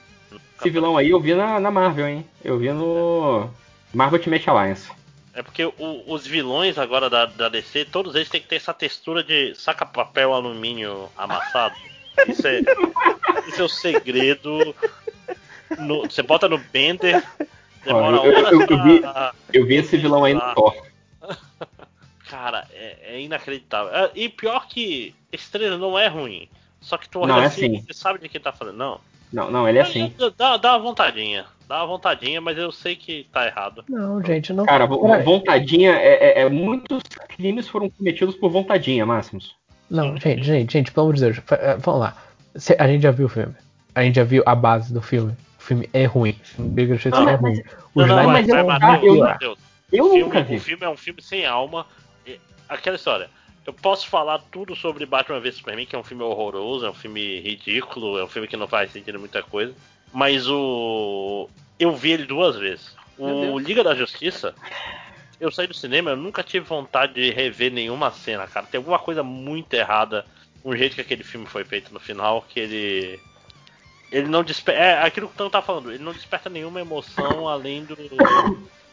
esse 0.60 0.70
vilão 0.70 0.98
aí 0.98 1.10
eu 1.12 1.20
vi 1.20 1.36
na, 1.36 1.60
na 1.60 1.70
Marvel, 1.70 2.08
hein? 2.08 2.26
Eu 2.44 2.58
vi 2.58 2.72
no 2.72 3.50
Marvel 3.94 4.18
Ultimate 4.20 4.50
Alliance. 4.50 4.90
É 5.34 5.44
porque 5.44 5.66
o- 5.66 6.04
os 6.08 6.26
vilões 6.26 6.78
agora 6.78 7.10
da, 7.10 7.26
da 7.26 7.50
DC, 7.50 7.86
todos 7.86 8.16
eles 8.16 8.30
têm 8.30 8.40
que 8.42 8.48
ter 8.48 8.56
essa 8.56 8.74
textura 8.74 9.22
de 9.24 9.54
saca 9.56 9.86
papel 9.86 10.34
alumínio 10.34 11.10
amassado. 11.18 11.76
Isso 12.28 12.48
é, 12.48 12.62
isso 13.48 13.62
é 13.62 13.64
o 13.64 13.70
segredo. 13.70 14.76
No- 15.80 16.02
você 16.04 16.22
bota 16.22 16.48
no 16.48 16.58
Bender, 16.58 17.24
demora 17.84 18.20
Olha, 18.22 18.28
eu- 18.28 18.38
horas 18.38 18.52
eu- 18.52 18.62
eu 18.62 18.84
vi- 18.84 19.00
pra- 19.02 19.34
Eu 19.54 19.66
vi 19.66 19.76
esse 19.76 19.98
vilão 19.98 20.24
aí 20.24 20.34
no 20.34 20.54
Thor. 20.54 20.76
Cara, 22.30 22.68
é, 22.74 22.98
é 23.16 23.22
inacreditável. 23.22 23.94
É, 23.94 24.12
e 24.16 24.30
pior 24.30 24.68
que 24.68 25.14
trailer 25.52 25.78
não 25.78 25.98
é 25.98 26.08
ruim. 26.08 26.48
Só 26.82 26.98
que 26.98 27.10
tu 27.10 27.20
olha 27.20 27.28
Não, 27.34 27.42
é 27.42 27.46
assim, 27.46 27.78
assim. 27.78 27.86
você 27.86 27.94
sabe 27.94 28.20
de 28.20 28.30
quem 28.30 28.40
tá 28.40 28.52
falando. 28.52 28.78
Não. 28.78 29.00
Não, 29.34 29.52
não, 29.52 29.68
ele 29.68 29.80
é 29.80 29.82
assim. 29.82 30.14
Dá, 30.38 30.56
dá 30.58 30.74
uma 30.74 30.80
vontadinha. 30.80 31.46
Dá 31.68 31.78
uma 31.80 31.88
vontadinha, 31.88 32.40
mas 32.40 32.58
eu 32.58 32.72
sei 32.72 32.96
que 32.96 33.28
tá 33.32 33.46
errado. 33.48 33.84
Não, 33.90 34.24
gente, 34.24 34.54
não. 34.54 34.66
Cara, 34.66 34.86
vontadinha 34.86 35.92
é, 35.94 36.40
é- 36.40 36.42
é- 36.42 36.50
Muitos 36.50 37.02
crimes 37.30 37.68
foram 37.68 37.90
cometidos 37.90 38.36
por 38.36 38.50
vontadinha, 38.50 39.06
Máximos. 39.06 39.56
Não, 39.90 40.18
gente, 40.18 40.44
gente, 40.44 40.74
gente, 40.74 40.92
pelo 40.92 41.06
amor 41.08 41.16
de 41.16 41.22
Deus, 41.22 41.38
eh, 41.52 41.78
vamos 41.80 42.02
lá. 42.02 42.18
A 42.80 42.88
gente 42.88 43.02
já 43.04 43.12
viu 43.12 43.26
o 43.28 43.30
filme. 43.30 43.54
A 43.94 44.04
gente 44.04 44.16
já 44.16 44.24
viu 44.24 44.44
a 44.46 44.56
base 44.56 44.94
do 44.94 45.02
filme. 45.02 45.32
O 45.60 45.62
filme 45.64 45.90
é 45.94 46.06
ruim. 46.06 46.38
O 46.58 46.64
Bigger 46.64 46.96
Street 46.98 47.16
Não, 47.16 47.30
é 47.30 47.36
ruim. 47.36 47.62
O 47.94 48.02
Não, 48.02 48.08
não, 48.08 48.16
mas 48.16 48.48
mas, 48.48 48.50
eu- 48.50 48.66
mas, 48.66 48.80
Matheus, 48.82 49.42
eu- 49.42 49.58
Eu 49.92 50.06
o, 50.06 50.10
filme, 50.10 50.24
nunca 50.24 50.42
vi. 50.44 50.56
o 50.56 50.60
filme 50.60 50.84
é 50.84 50.90
um 50.90 50.98
filme 50.98 51.22
sem 51.22 51.46
alma. 51.46 51.86
Aquela 52.68 52.96
história. 52.96 53.30
Eu 53.66 53.74
posso 53.74 54.08
falar 54.08 54.40
tudo 54.52 54.76
sobre 54.76 55.06
Batman 55.06 55.40
vs 55.40 55.56
Superman, 55.56 55.86
que 55.86 55.96
é 55.96 56.00
um 56.00 56.04
filme 56.04 56.24
horroroso, 56.24 56.86
é 56.86 56.90
um 56.90 56.94
filme 56.94 57.40
ridículo, 57.42 58.18
é 58.20 58.24
um 58.24 58.28
filme 58.28 58.48
que 58.48 58.58
não 58.58 58.68
faz 58.68 58.92
sentido 58.92 59.20
muita 59.20 59.42
coisa. 59.44 59.74
Mas 60.14 60.48
o. 60.50 61.50
Eu 61.80 61.96
vi 61.96 62.12
ele 62.12 62.26
duas 62.26 62.56
vezes. 62.58 62.96
O. 63.18 63.58
Liga 63.60 63.84
da 63.84 63.94
Justiça, 63.96 64.54
eu 65.46 65.52
saí 65.52 65.68
do 65.68 65.74
cinema, 65.74 66.12
eu 66.12 66.18
nunca 66.18 66.44
tive 66.44 66.66
vontade 66.66 67.14
de 67.14 67.32
rever 67.32 67.72
nenhuma 67.72 68.12
cena, 68.12 68.48
cara. 68.48 68.66
Tem 68.66 68.78
alguma 68.78 69.00
coisa 69.00 69.24
muito 69.24 69.74
errada 69.74 70.26
com 70.62 70.70
o 70.70 70.76
jeito 70.76 70.96
que 70.96 71.02
aquele 71.02 71.24
filme 71.24 71.46
foi 71.46 71.64
feito 71.64 71.94
no 71.94 72.00
final, 72.00 72.44
que 72.50 72.60
ele. 72.60 73.20
Ele 74.12 74.28
não 74.28 74.44
desperta. 74.44 74.82
É 74.82 75.04
aquilo 75.04 75.28
que 75.28 75.34
o 75.34 75.38
Tão 75.38 75.50
tá 75.50 75.62
falando, 75.62 75.92
ele 75.92 76.04
não 76.04 76.14
desperta 76.14 76.50
nenhuma 76.50 76.80
emoção 76.82 77.48
além 77.50 77.84
do. 77.84 77.96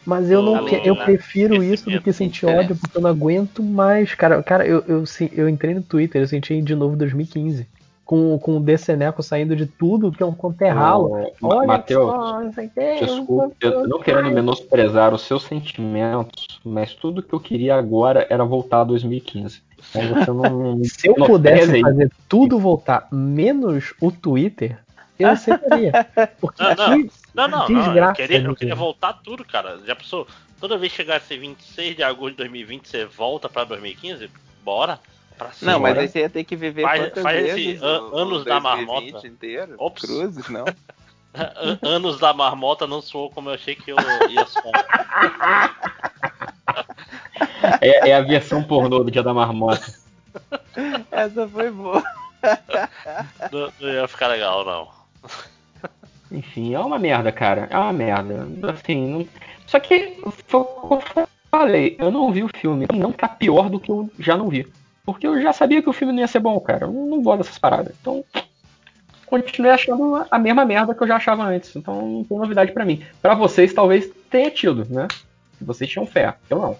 Mas 0.05 0.31
eu 0.31 0.43
não 0.43 0.57
Além 0.57 0.81
eu 0.85 0.97
prefiro 0.97 1.63
isso 1.63 1.89
do 1.89 2.01
que 2.01 2.13
sentir 2.13 2.45
interessa. 2.45 2.65
ódio, 2.65 2.77
porque 2.77 2.99
eu 2.99 3.03
não 3.03 3.11
aguento 3.11 3.63
mais, 3.63 4.15
cara. 4.15 4.43
Cara, 4.43 4.67
eu, 4.67 4.85
eu, 4.89 5.07
se- 5.07 5.31
eu 5.33 5.49
entrei 5.49 5.75
no 5.75 5.83
Twitter, 5.83 6.21
eu 6.21 6.27
senti 6.27 6.61
de 6.61 6.75
novo 6.75 6.95
em 6.95 6.99
2015. 6.99 7.67
Com, 8.05 8.37
com 8.39 8.57
o 8.57 8.61
Deceneco 8.61 9.23
saindo 9.23 9.55
de 9.55 9.65
tudo 9.65 10.11
que 10.11 10.23
é 10.23 10.27
um 10.27 10.35
conterralo. 10.35 11.31
Olha 11.41 11.67
Matheus, 11.67 12.13
Desculpe, 13.01 13.57
eu 13.61 13.87
não 13.87 14.01
querendo 14.01 14.31
menosprezar 14.31 15.15
os 15.15 15.23
seus 15.23 15.45
sentimentos, 15.45 16.61
mas 16.65 16.95
tudo 16.95 17.23
que 17.23 17.33
eu 17.33 17.41
queria 17.41 17.77
agora 17.77 18.27
era 18.29 18.45
voltar 18.45 18.81
a 18.81 18.85
2015. 18.85 19.63
Então 19.91 20.09
você 20.09 20.31
não. 20.31 20.83
Se 20.85 21.09
eu 21.09 21.15
pudesse 21.15 21.81
fazer 21.81 22.11
tudo 22.29 22.59
voltar, 22.59 23.09
menos 23.11 23.95
o 24.01 24.11
Twitter, 24.11 24.79
eu 25.19 25.29
aceitaria. 25.29 25.93
Porque 26.41 26.63
Não, 26.63 26.75
não. 26.75 27.03
que 27.03 27.11
Não, 27.35 27.49
não, 27.49 27.59
não. 27.59 27.69
Eu 27.69 27.83
desgraça 27.83 28.15
queria, 28.15 28.43
eu 28.43 28.55
queria 28.55 28.75
voltar 28.75 29.13
tudo, 29.15 29.45
cara. 29.45 29.79
Já 29.87 29.95
pensou? 29.95 30.27
Toda 30.61 30.79
vez 30.79 30.93
que 30.93 30.99
chegasse 30.99 31.37
26 31.37 31.97
de 31.97 32.03
agosto 32.03 32.33
de 32.33 32.37
2020, 32.39 32.89
você 32.89 33.05
volta 33.05 33.49
pra 33.49 33.65
2015? 33.65 34.31
Bora? 34.65 35.01
Não, 35.63 35.79
mas 35.81 35.99
aí 35.99 36.09
você 36.09 36.21
ia 36.21 36.31
ter 36.31 36.45
que 36.45 36.55
viver 36.57 36.83
Faz- 36.83 37.01
quantas 37.03 37.23
faz 37.23 37.45
esse 37.45 37.55
vezes? 37.65 37.83
o 37.83 38.17
anos 38.17 38.45
da 38.45 38.59
2020 38.59 38.63
marmota. 39.13 39.27
inteiro? 39.27 39.75
Ops. 39.79 40.03
Cruzes, 40.03 40.49
não? 40.49 40.65
An- 41.35 41.79
Anos 41.83 42.19
da 42.19 42.33
marmota 42.35 42.87
não 42.87 43.01
soou 43.01 43.31
como 43.31 43.49
eu 43.51 43.55
achei 43.55 43.75
que 43.75 43.91
eu 43.91 43.97
ia 44.29 44.47
soar. 44.47 44.85
É, 47.81 48.11
é 48.11 48.15
a 48.17 48.21
versão 48.21 48.63
pornô 48.63 49.03
do 49.03 49.11
Dia 49.11 49.23
da 49.23 49.33
Marmota. 49.35 49.95
Essa 51.11 51.49
foi 51.49 51.71
boa. 51.71 52.03
Não, 53.51 53.73
não 53.81 53.89
ia 53.89 54.09
ficar 54.09 54.29
legal, 54.29 54.65
não. 54.65 54.89
Enfim, 56.31 56.75
é 56.75 56.79
uma 56.81 56.99
merda, 56.99 57.31
cara. 57.33 57.67
É 57.71 57.77
uma 57.79 57.93
merda. 57.93 58.47
Assim, 58.71 59.07
não... 59.09 59.29
Só 59.67 59.79
que, 59.81 60.19
foi 60.47 60.61
o 60.61 60.99
que 60.99 61.19
eu 61.21 61.29
falei, 61.51 61.97
eu 61.99 62.11
não 62.11 62.33
vi 62.33 62.43
o 62.43 62.49
filme. 62.49 62.87
Não 62.93 63.13
tá 63.13 63.29
pior 63.29 63.69
do 63.71 63.79
que 63.81 63.91
eu 63.91 64.11
já 64.19 64.37
não 64.37 64.49
vi. 64.49 64.71
Porque 65.05 65.27
eu 65.27 65.41
já 65.43 65.53
sabia 65.53 65.83
que 65.83 65.89
o 65.91 65.93
filme 65.93 66.13
não 66.13 66.21
ia 66.21 66.29
ser 66.29 66.39
bom, 66.41 66.59
cara. 66.61 66.85
Eu 66.87 66.93
não 66.93 67.23
gosto 67.23 67.39
dessas 67.43 67.59
paradas. 67.59 67.95
Então, 68.01 68.25
continuei 69.27 69.73
achando 69.73 70.25
a 70.31 70.39
mesma 70.39 70.65
merda 70.65 70.95
que 70.95 71.03
eu 71.03 71.09
já 71.09 71.17
achava 71.17 71.43
antes. 71.45 71.75
Então, 71.75 72.07
não 72.09 72.25
tem 72.25 72.39
novidade 72.39 72.73
pra 72.73 72.85
mim. 72.85 73.05
Pra 73.21 73.35
vocês, 73.35 73.73
talvez 73.73 74.09
tenha 74.31 74.51
tido, 74.51 74.85
né? 74.89 75.09
Se 75.59 75.65
vocês 75.65 75.91
tinham 75.91 76.07
fé. 76.07 76.35
Eu 76.49 76.59
não. 76.59 76.79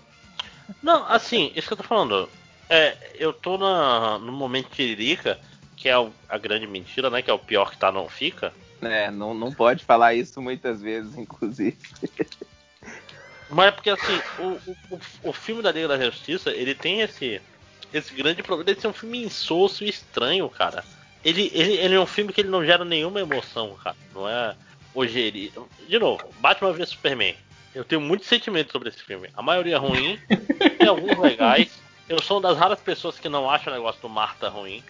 Não, 0.83 1.05
assim, 1.09 1.51
isso 1.57 1.67
que 1.67 1.73
eu 1.73 1.77
tô 1.79 1.83
falando. 1.83 2.29
É, 2.71 2.97
eu 3.19 3.33
tô 3.33 3.59
na, 3.59 4.19
no 4.19 4.33
momento 4.33 4.71
tiririca, 4.71 5.39
que 5.77 5.89
é 5.89 5.99
o- 5.99 6.13
a 6.29 6.39
grande 6.39 6.67
mentira, 6.67 7.11
né? 7.11 7.21
Que 7.23 7.31
é 7.31 7.35
o 7.35 7.39
pior 7.39 7.71
que 7.71 7.77
tá, 7.77 7.91
não 7.91 8.09
fica. 8.09 8.53
É, 8.81 9.11
não, 9.11 9.35
não 9.35 9.53
pode 9.53 9.85
falar 9.85 10.15
isso 10.15 10.41
muitas 10.41 10.81
vezes, 10.81 11.17
inclusive. 11.19 11.77
Mas 13.51 13.67
é 13.67 13.71
porque 13.73 13.91
assim, 13.91 14.19
o, 14.39 14.45
o, 14.47 14.77
o- 14.91 15.01
o 15.31 15.33
filme 15.33 15.61
da 15.63 15.71
Liga 15.73 15.89
da 15.89 15.99
Justiça, 16.01 16.51
ele 16.51 16.75
tem 16.75 17.01
esse, 17.03 17.41
esse 17.93 18.15
grande 18.15 18.43
problema 18.43 18.75
de 18.75 18.81
ser 18.81 18.89
um 18.89 18.93
filme 18.93 19.25
insosso 19.25 19.85
e 19.85 19.89
estranho, 19.89 20.49
cara. 20.49 20.85
Ele, 21.25 21.51
ele, 21.55 21.75
ele 21.75 21.95
é 21.95 22.01
um 22.01 22.07
filme 22.07 22.33
que 22.33 22.41
ele 22.41 22.49
não 22.49 22.65
gera 22.65 22.85
nenhuma 22.85 23.21
emoção, 23.21 23.77
cara. 23.83 23.97
Não 24.15 24.29
é 24.29 24.57
ojeri. 24.95 25.53
De 25.89 25.99
novo, 25.99 26.25
Batman 26.41 26.73
vs 26.73 26.91
Superman. 26.91 27.37
Eu 27.75 27.85
tenho 27.85 28.01
muitos 28.01 28.29
sentimentos 28.29 28.73
sobre 28.73 28.89
esse 28.89 29.03
filme. 29.03 29.29
A 29.35 29.43
maioria 29.43 29.77
é 29.77 29.79
ruim, 29.79 30.19
tem 30.79 30.89
alguns 30.89 31.17
legais. 31.19 31.81
Eu 32.09 32.21
sou 32.21 32.39
uma 32.39 32.49
das 32.49 32.59
raras 32.59 32.81
pessoas 32.81 33.19
que 33.19 33.29
não 33.29 33.49
acha 33.49 33.71
o 33.71 33.73
negócio 33.73 34.01
do 34.03 34.09
Marta 34.09 34.49
ruim. 34.49 34.83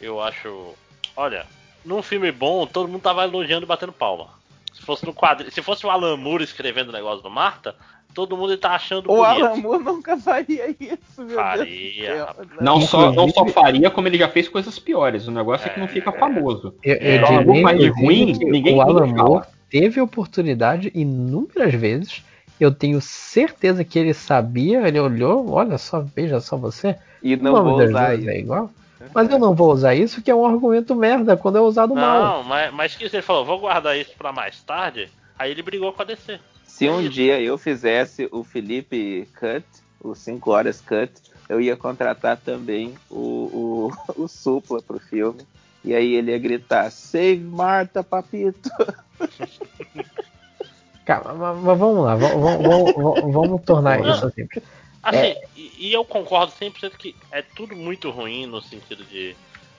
Eu 0.00 0.20
acho. 0.20 0.74
Olha, 1.16 1.46
num 1.84 2.02
filme 2.02 2.30
bom, 2.30 2.66
todo 2.66 2.88
mundo 2.88 3.02
tava 3.02 3.24
elogiando 3.24 3.64
e 3.64 3.66
batendo 3.66 3.92
palma. 3.92 4.28
Se 4.72 4.82
fosse 4.82 5.06
no 5.06 5.14
quadro, 5.14 5.50
se 5.50 5.62
fosse 5.62 5.86
o 5.86 5.90
Alan 5.90 6.16
Moore 6.16 6.44
escrevendo 6.44 6.90
o 6.90 6.92
negócio 6.92 7.22
do 7.22 7.30
Marta, 7.30 7.74
todo 8.14 8.36
mundo 8.36 8.56
tá 8.56 8.70
achando 8.72 9.10
O 9.10 9.16
bonito. 9.16 9.44
Alan 9.46 9.56
Moore 9.56 9.84
nunca 9.84 10.16
faria 10.16 10.70
isso, 10.70 11.18
meu 11.18 11.36
Faria, 11.36 11.64
Deus. 11.64 12.06
céu. 12.16 12.46
Não 12.60 12.80
só, 12.80 13.12
não 13.12 13.28
só 13.28 13.46
faria, 13.46 13.90
como 13.90 14.08
ele 14.08 14.18
já 14.18 14.28
fez 14.28 14.48
coisas 14.48 14.78
piores. 14.78 15.26
O 15.28 15.30
negócio 15.30 15.66
é, 15.68 15.70
que 15.70 15.78
não 15.80 15.88
fica 15.88 16.10
famoso. 16.12 16.74
Eu, 16.82 16.94
eu 16.96 17.00
É, 17.00 17.18
diria, 17.18 17.38
algo 17.38 17.62
mais 17.62 17.76
inclusive, 17.82 18.06
ruim, 18.06 18.38
que 18.38 18.44
ninguém- 18.44 18.76
o 18.76 18.80
Alan. 18.80 19.06
Moore 19.06 19.46
teve 19.70 20.00
oportunidade 20.00 20.90
inúmeras 20.94 21.74
vezes. 21.74 22.22
Eu 22.58 22.72
tenho 22.74 23.00
certeza 23.02 23.84
que 23.84 23.98
ele 23.98 24.14
sabia, 24.14 24.88
ele 24.88 24.98
olhou, 24.98 25.50
olha 25.50 25.76
só, 25.76 26.00
veja 26.14 26.40
só 26.40 26.56
você. 26.56 26.96
E 27.22 27.34
o 27.34 27.42
não 27.42 27.62
vou 27.62 27.82
usar 27.84 28.18
isso. 28.18 28.30
é 28.30 28.38
igual. 28.38 28.70
Mas 29.14 29.30
eu 29.30 29.38
não 29.38 29.54
vou 29.54 29.70
usar 29.72 29.94
isso, 29.94 30.22
que 30.22 30.30
é 30.30 30.34
um 30.34 30.46
argumento 30.46 30.94
merda 30.94 31.36
quando 31.36 31.58
é 31.58 31.60
usado 31.60 31.94
mal. 31.94 32.22
Não, 32.38 32.42
mas, 32.44 32.72
mas 32.72 32.96
que 32.96 33.04
ele 33.04 33.20
falou, 33.20 33.44
vou 33.44 33.58
guardar 33.60 33.96
isso 33.96 34.12
pra 34.16 34.32
mais 34.32 34.62
tarde. 34.62 35.10
Aí 35.38 35.50
ele 35.50 35.62
brigou 35.62 35.92
com 35.92 36.00
a 36.00 36.04
DC. 36.06 36.40
Se 36.76 36.90
um 36.90 37.08
dia 37.08 37.40
eu 37.40 37.56
fizesse 37.56 38.28
o 38.30 38.44
Felipe 38.44 39.26
Cut, 39.40 39.64
o 39.98 40.14
5 40.14 40.50
horas 40.50 40.78
Cut, 40.78 41.10
eu 41.48 41.58
ia 41.58 41.74
contratar 41.74 42.36
também 42.36 42.94
o, 43.10 43.16
o, 43.16 43.90
o 44.22 44.28
Supla 44.28 44.82
pro 44.82 45.00
filme. 45.00 45.40
E 45.82 45.94
aí 45.94 46.12
ele 46.14 46.32
ia 46.32 46.38
gritar, 46.38 46.90
Save 46.90 47.38
Marta, 47.38 48.04
papito. 48.04 48.68
Calma, 51.06 51.32
mas, 51.32 51.64
mas 51.64 51.78
vamos 51.78 52.04
lá, 52.04 52.14
vamos, 52.16 52.62
vamos, 52.62 52.94
vamos- 52.94 53.32
vamos 53.32 53.62
tornar 53.64 54.06
isso 54.06 54.30
simples. 54.32 54.62
Assim, 55.02 55.16
É. 55.18 55.42
e, 55.56 55.72
e 55.88 55.92
eu 55.94 56.04
concordo 56.04 56.52
100% 56.52 56.90
que 56.98 57.16
é 57.32 57.40
tudo 57.40 57.74
muito 57.74 58.10
ruim 58.10 58.44
no 58.44 58.60
sentido 58.60 59.02
de 59.04 59.34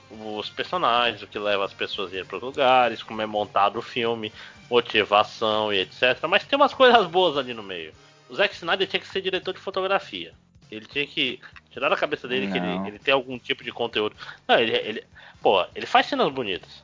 os 0.09 0.49
personagens, 0.49 1.21
o 1.21 1.27
que 1.27 1.37
leva 1.37 1.65
as 1.65 1.73
pessoas 1.73 2.13
a 2.13 2.17
ir 2.17 2.25
para 2.25 2.37
lugares, 2.37 3.03
como 3.03 3.21
é 3.21 3.25
montado 3.25 3.79
o 3.79 3.81
filme, 3.81 4.31
motivação 4.69 5.71
e 5.73 5.79
etc. 5.79 6.17
Mas 6.29 6.43
tem 6.45 6.57
umas 6.57 6.73
coisas 6.73 7.05
boas 7.07 7.37
ali 7.37 7.53
no 7.53 7.63
meio. 7.63 7.91
O 8.29 8.35
Zack 8.35 8.55
Snyder 8.55 8.87
tinha 8.87 8.99
que 8.99 9.07
ser 9.07 9.21
diretor 9.21 9.53
de 9.53 9.59
fotografia. 9.59 10.33
Ele 10.71 10.85
tinha 10.85 11.05
que 11.07 11.39
tirar 11.71 11.89
da 11.89 11.95
cabeça 11.95 12.27
dele 12.27 12.47
que 12.47 12.59
Não. 12.59 12.65
ele, 12.81 12.89
ele 12.89 12.99
tem 12.99 13.13
algum 13.13 13.37
tipo 13.39 13.63
de 13.63 13.71
conteúdo. 13.71 14.15
Não, 14.47 14.59
ele, 14.59 14.75
ele, 14.75 15.03
pô, 15.41 15.63
ele 15.75 15.85
faz 15.85 16.07
cenas 16.07 16.31
bonitas. 16.31 16.83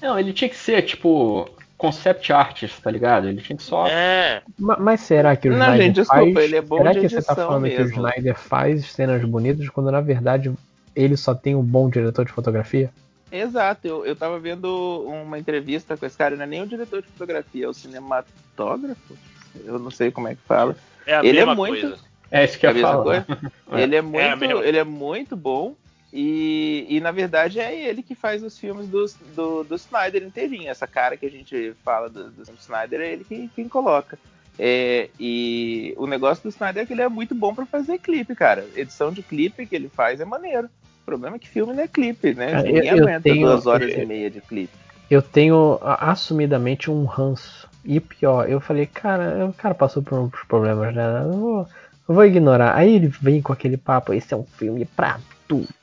Não, 0.00 0.18
ele 0.18 0.32
tinha 0.32 0.48
que 0.48 0.56
ser, 0.56 0.82
tipo, 0.82 1.48
concept 1.78 2.32
artist, 2.32 2.80
tá 2.82 2.90
ligado? 2.90 3.28
Ele 3.28 3.40
tinha 3.40 3.56
que 3.56 3.62
só. 3.62 3.86
É, 3.88 4.42
Ma- 4.58 4.76
Mas 4.78 5.00
será 5.00 5.34
que 5.36 5.48
o 5.48 5.52
Não, 5.52 5.58
Snyder 5.58 5.86
gente, 5.86 5.94
desculpa, 5.94 6.22
faz? 6.34 6.44
ele 6.44 6.56
é 6.56 6.60
bom 6.60 6.78
será 6.78 6.92
de 6.92 7.00
que 7.00 7.08
você 7.08 7.22
tá 7.22 7.34
falando 7.34 7.70
que 7.70 7.76
o 7.76 7.78
mesmo. 7.78 8.06
Snyder 8.06 8.38
faz 8.38 8.86
cenas 8.90 9.24
bonitas 9.24 9.68
quando 9.70 9.90
na 9.90 10.00
verdade 10.02 10.52
ele 10.94 11.16
só 11.16 11.34
tem 11.34 11.54
um 11.54 11.62
bom 11.62 11.88
diretor 11.88 12.24
de 12.24 12.32
fotografia? 12.32 12.90
Exato, 13.32 13.86
eu, 13.86 14.06
eu 14.06 14.14
tava 14.14 14.38
vendo 14.38 15.02
uma 15.06 15.38
entrevista 15.38 15.96
com 15.96 16.06
esse 16.06 16.16
cara, 16.16 16.36
não 16.36 16.44
é 16.44 16.46
nem 16.46 16.62
o 16.62 16.66
diretor 16.66 17.02
de 17.02 17.08
fotografia, 17.08 17.64
é 17.64 17.68
o 17.68 17.74
cinematógrafo. 17.74 19.16
Eu 19.64 19.78
não 19.78 19.90
sei 19.90 20.10
como 20.10 20.28
é 20.28 20.34
que 20.34 20.40
fala. 20.42 20.76
é 21.06 21.14
a 21.14 21.20
Ele 21.20 21.38
é 21.38 21.40
mesma 21.40 21.54
muito- 21.54 21.80
coisa. 21.80 21.98
É 22.30 22.44
isso 22.44 22.58
que 22.58 22.66
É 22.66 22.70
eu 22.70 22.72
a 22.72 22.74
ia 22.78 22.82
mesma 22.82 23.02
falar. 23.04 23.24
coisa? 23.24 23.52
Ele 23.82 23.96
é 23.96 23.98
a 23.98 24.02
muito, 24.02 24.38
mesma 24.38 24.64
ele 24.64 24.78
é 24.78 24.84
muito 24.84 25.36
bom. 25.36 25.74
E, 26.12 26.86
e 26.88 27.00
na 27.00 27.10
verdade 27.10 27.58
é 27.58 27.88
ele 27.88 28.00
que 28.00 28.14
faz 28.14 28.40
os 28.44 28.56
filmes 28.56 28.86
do, 28.86 29.04
do, 29.34 29.64
do 29.64 29.74
Snyder 29.74 30.22
inteirinho. 30.22 30.68
Essa 30.70 30.86
cara 30.86 31.16
que 31.16 31.26
a 31.26 31.30
gente 31.30 31.72
fala 31.84 32.08
do, 32.08 32.30
do 32.30 32.42
Snyder 32.60 33.00
é 33.00 33.12
ele 33.14 33.24
que, 33.24 33.50
quem 33.54 33.68
coloca. 33.68 34.16
É, 34.58 35.08
e 35.18 35.94
o 35.96 36.06
negócio 36.06 36.42
do 36.44 36.48
Snyder 36.48 36.82
é 36.82 36.86
que 36.86 36.92
ele 36.92 37.02
é 37.02 37.08
muito 37.08 37.34
bom 37.34 37.54
pra 37.54 37.66
fazer 37.66 37.98
clipe, 37.98 38.34
cara. 38.34 38.64
Edição 38.76 39.10
de 39.12 39.22
clipe 39.22 39.66
que 39.66 39.74
ele 39.74 39.88
faz 39.88 40.20
é 40.20 40.24
maneiro. 40.24 40.68
O 41.02 41.04
problema 41.04 41.36
é 41.36 41.38
que 41.38 41.48
filme 41.48 41.72
não 41.74 41.82
é 41.82 41.88
clipe, 41.88 42.34
né? 42.34 42.52
Cara, 42.52 42.62
Ninguém 42.62 42.86
eu- 42.88 42.96
eu 42.96 43.02
aguenta 43.04 43.20
tenho- 43.22 43.46
duas 43.48 43.66
horas 43.66 43.92
eu- 43.92 44.02
e 44.02 44.06
meia 44.06 44.30
de 44.30 44.40
clipe. 44.40 44.72
Eu 45.10 45.20
tenho 45.20 45.78
assumidamente 45.82 46.90
um 46.90 47.04
ranço. 47.04 47.68
E 47.84 48.00
pior, 48.00 48.48
eu 48.48 48.60
falei, 48.60 48.86
cara, 48.86 49.44
o 49.46 49.52
cara 49.52 49.74
passou 49.74 50.02
por 50.02 50.18
uns 50.18 50.32
problemas, 50.48 50.94
né? 50.94 51.22
Eu 51.24 51.32
vou, 51.32 51.68
eu 52.08 52.14
vou 52.14 52.24
ignorar. 52.24 52.74
Aí 52.74 52.94
ele 52.94 53.08
vem 53.08 53.42
com 53.42 53.52
aquele 53.52 53.76
papo, 53.76 54.14
esse 54.14 54.32
é 54.32 54.36
um 54.36 54.44
filme 54.44 54.86
pra 54.86 55.18
adulto. 55.46 55.74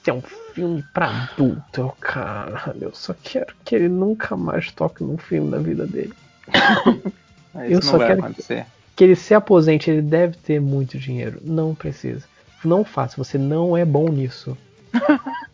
Esse 0.00 0.10
é 0.10 0.14
um 0.14 0.20
filme 0.22 0.82
pra 0.92 1.06
adulto. 1.06 1.80
Eu, 1.80 1.94
caralho, 2.00 2.82
eu 2.82 2.94
só 2.94 3.14
quero 3.22 3.54
que 3.64 3.76
ele 3.76 3.88
nunca 3.88 4.36
mais 4.36 4.72
toque 4.72 5.04
num 5.04 5.16
filme 5.18 5.50
da 5.50 5.58
vida 5.58 5.86
dele. 5.86 6.12
Mas 7.54 7.70
Eu 7.70 7.78
Isso 7.80 7.90
só 7.90 7.98
quero- 7.98 8.20
acontecer. 8.24 8.66
Que 8.96 9.04
ele 9.04 9.16
se 9.16 9.34
aposente, 9.34 9.90
ele 9.90 10.02
deve 10.02 10.36
ter 10.36 10.60
muito 10.60 10.98
dinheiro. 10.98 11.38
Não 11.42 11.74
precisa. 11.74 12.24
Não 12.64 12.84
faça, 12.84 13.16
você 13.16 13.38
não 13.38 13.76
é 13.76 13.84
bom 13.84 14.08
nisso. 14.08 14.56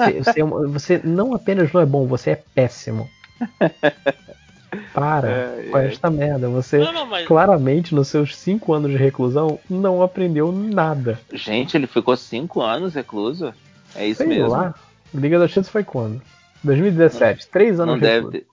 Você, 0.00 0.12
você 0.22 0.40
é 0.40 0.44
você 0.44 1.00
não 1.04 1.34
apenas 1.34 1.70
não 1.74 1.80
é 1.82 1.84
bom, 1.84 2.06
você 2.06 2.30
é 2.30 2.42
péssimo. 2.54 3.06
Para 4.94 5.28
É, 5.28 5.68
com 5.70 5.76
é. 5.78 5.86
esta 5.88 6.10
merda. 6.10 6.48
Você 6.48 6.78
Não, 6.78 6.90
não, 6.92 7.06
mas 7.06 7.26
claramente, 7.26 7.94
nos 7.94 8.08
seus 8.08 8.34
cinco 8.36 8.72
anos 8.72 8.90
de 8.90 8.96
reclusão, 8.96 9.58
não 9.68 10.02
aprendeu 10.02 10.50
nada. 10.52 11.20
Gente, 11.32 11.76
ele 11.76 11.86
ficou 11.86 12.16
cinco 12.16 12.62
anos 12.62 12.94
recluso? 12.94 13.52
É 13.94 14.06
isso 14.06 14.18
Sei 14.18 14.26
mesmo? 14.26 14.48
lá. 14.48 14.74
Liga 15.12 15.38
da 15.38 15.46
Justiça 15.46 15.70
foi 15.70 15.84
quando? 15.84 16.22
2017. 16.64 17.48
Três 17.48 17.78
anos 17.80 17.94
Não 17.94 17.94
de 17.96 18.00
deve 18.00 18.16
recluso. 18.26 18.44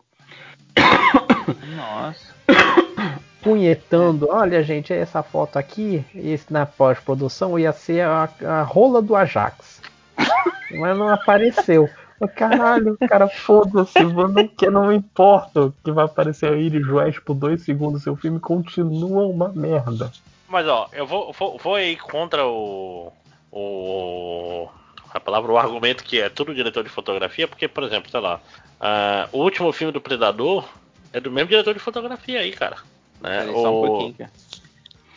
ter. 0.75 1.65
Nossa. 1.77 2.35
Punhetando, 3.41 4.27
olha 4.29 4.63
gente, 4.63 4.91
essa 4.93 5.21
foto 5.23 5.57
aqui, 5.57 6.03
esse 6.13 6.51
na 6.51 6.65
pós-produção 6.65 7.57
ia 7.57 7.71
ser 7.71 8.01
a, 8.01 8.29
a 8.45 8.61
rola 8.63 9.01
do 9.01 9.15
Ajax. 9.15 9.81
Mas 10.71 10.97
não 10.97 11.09
apareceu. 11.09 11.89
Eu, 12.19 12.27
Caralho, 12.27 12.97
cara, 13.07 13.27
foda-se, 13.27 14.03
não, 14.03 14.47
que 14.47 14.69
não 14.69 14.91
importa 14.91 15.71
que 15.83 15.91
vai 15.91 16.05
aparecer 16.05 16.51
a 16.51 16.57
Iris 16.57 16.87
West 16.87 17.19
por 17.19 17.35
dois 17.35 17.61
segundos, 17.61 18.03
seu 18.03 18.15
filme 18.15 18.39
continua 18.39 19.27
uma 19.27 19.49
merda. 19.49 20.11
Mas 20.49 20.67
ó, 20.67 20.89
eu 20.93 21.05
vou, 21.05 21.31
vou, 21.31 21.57
vou 21.59 21.75
aí 21.75 21.95
contra 21.95 22.45
o. 22.45 23.11
o. 23.51 24.67
a 25.13 25.19
palavra, 25.19 25.51
o 25.51 25.57
argumento 25.59 26.03
que 26.03 26.19
é 26.19 26.27
tudo 26.27 26.55
diretor 26.55 26.83
de 26.83 26.89
fotografia, 26.89 27.47
porque, 27.47 27.67
por 27.67 27.83
exemplo, 27.83 28.09
sei 28.09 28.19
lá, 28.19 28.39
ah, 28.79 29.29
o 29.31 29.39
último 29.39 29.71
filme 29.71 29.93
do 29.93 30.01
Predador 30.01 30.67
é 31.13 31.19
do 31.19 31.31
mesmo 31.31 31.49
diretor 31.49 31.73
de 31.73 31.79
fotografia 31.79 32.39
aí, 32.39 32.51
cara. 32.51 32.77
Né? 33.21 33.39
Peraí, 33.39 33.49
um 33.49 33.57
O, 33.57 33.85
pouquinho. 33.87 34.13
cara. 34.15 34.31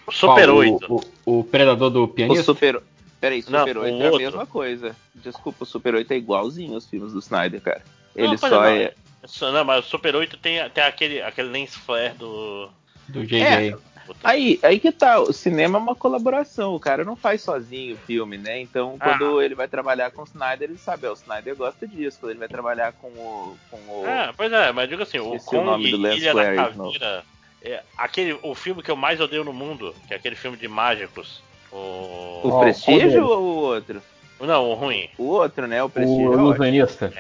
o 0.06 0.12
Super 0.12 0.46
Qual, 0.46 0.56
8. 0.56 0.92
O, 0.92 1.00
o, 1.26 1.38
o 1.40 1.44
predador 1.44 1.90
do 1.90 2.04
O 2.04 2.08
pianista? 2.08 2.42
Super. 2.44 2.82
Peraí, 3.20 3.44
Não, 3.48 3.58
Super 3.60 3.76
o 3.76 3.82
8 3.82 3.94
é 3.94 4.00
a 4.00 4.04
outro. 4.10 4.18
mesma 4.26 4.46
coisa. 4.46 4.96
Desculpa, 5.14 5.64
o 5.64 5.66
Super 5.66 5.94
8 5.94 6.10
é 6.12 6.16
igualzinho 6.16 6.74
aos 6.74 6.86
filmes 6.86 7.12
do 7.12 7.18
Snyder, 7.18 7.60
cara. 7.60 7.82
Não, 8.16 8.24
Ele 8.24 8.38
pois 8.38 8.40
só 8.40 8.48
não, 8.50 8.64
é. 8.64 8.94
Isso, 9.22 9.52
Não, 9.52 9.64
mas 9.64 9.84
o 9.84 9.88
Super 9.88 10.16
8 10.16 10.36
tem, 10.38 10.68
tem 10.70 10.84
aquele, 10.84 11.20
aquele 11.20 11.48
lens 11.50 11.74
flare 11.76 12.14
do. 12.14 12.68
Do 13.08 13.24
JJ. 13.26 13.42
É. 13.42 13.76
Aí, 14.24 14.58
aí 14.62 14.80
que 14.80 14.90
tá, 14.90 15.20
o 15.20 15.32
cinema 15.32 15.78
é 15.78 15.80
uma 15.82 15.94
colaboração, 15.94 16.74
o 16.74 16.80
cara 16.80 17.04
não 17.04 17.14
faz 17.14 17.42
sozinho 17.42 17.94
o 17.94 17.98
filme, 17.98 18.36
né? 18.38 18.58
Então, 18.60 18.96
Ah. 18.98 19.04
quando 19.10 19.40
ele 19.40 19.54
vai 19.54 19.68
trabalhar 19.68 20.10
com 20.10 20.22
o 20.22 20.24
Snyder, 20.24 20.68
ele 20.68 20.78
sabe, 20.78 21.06
ó, 21.06 21.10
o 21.10 21.14
Snyder 21.14 21.54
gosta 21.54 21.86
disso. 21.86 22.18
Quando 22.18 22.30
ele 22.30 22.40
vai 22.40 22.48
trabalhar 22.48 22.92
com 22.94 23.06
o. 23.08 23.56
Com 23.70 23.76
o... 23.76 24.06
É, 24.06 24.32
pois 24.36 24.50
é, 24.52 24.72
mas 24.72 24.88
digo 24.88 25.02
assim, 25.02 25.20
o 25.20 25.34
Esqueci 25.36 25.56
o 25.56 25.64
nome 25.64 25.90
Kong 25.92 26.02
do 26.02 26.12
Ilha 26.12 26.34
da 26.34 26.42
Flare. 26.42 26.56
Caveira, 26.56 27.24
é, 27.62 27.82
aquele, 27.96 28.38
o 28.42 28.54
filme 28.54 28.82
que 28.82 28.90
eu 28.90 28.96
mais 28.96 29.20
odeio 29.20 29.44
no 29.44 29.52
mundo, 29.52 29.94
que 30.08 30.14
é 30.14 30.16
aquele 30.16 30.36
filme 30.36 30.56
de 30.56 30.66
mágicos, 30.68 31.42
O... 31.72 32.40
O 32.44 32.60
Prestígio 32.60 33.24
ou 33.26 33.40
o 33.42 33.56
outro? 33.58 34.02
Não, 34.40 34.70
o 34.70 34.74
ruim. 34.74 35.08
O 35.18 35.24
outro, 35.24 35.66
né? 35.66 35.82
O 35.82 35.86
O 35.86 35.90
Prestígio. 35.90 36.24
é 36.24 36.28
ótimo. 36.28 36.46
ilusionista. 36.46 37.12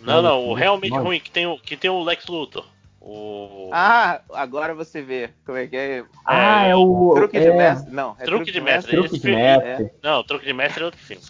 Não, 0.00 0.20
não, 0.22 0.48
o 0.48 0.54
realmente 0.54 0.90
Nossa. 0.90 1.02
ruim, 1.04 1.20
que 1.20 1.30
tem 1.30 1.46
o, 1.46 1.56
que 1.58 1.76
tem 1.76 1.90
o 1.90 2.02
Lex 2.02 2.26
Luthor. 2.26 2.64
O. 3.00 3.68
Ah, 3.72 4.20
agora 4.32 4.74
você 4.74 5.02
vê. 5.02 5.30
Como 5.44 5.58
é 5.58 5.66
que 5.66 5.76
é? 5.76 6.04
Ah, 6.24 6.66
é 6.66 6.74
o. 6.76 7.12
Truque 7.16 7.38
de 7.38 7.46
é, 7.46 7.56
mestre. 7.56 7.92
Não, 7.92 8.16
é 8.18 8.24
Truque 8.24 8.52
de 8.52 8.60
mestre. 8.60 8.92
Truque 8.92 9.06
Esse 9.06 9.14
de 9.16 9.20
filme- 9.22 9.42
mestre. 9.42 9.90
Não, 10.02 10.22
Truque 10.24 10.46
de 10.46 10.52
Mestre 10.52 10.82
é 10.82 10.86
outro 10.86 11.00
filme. 11.00 11.22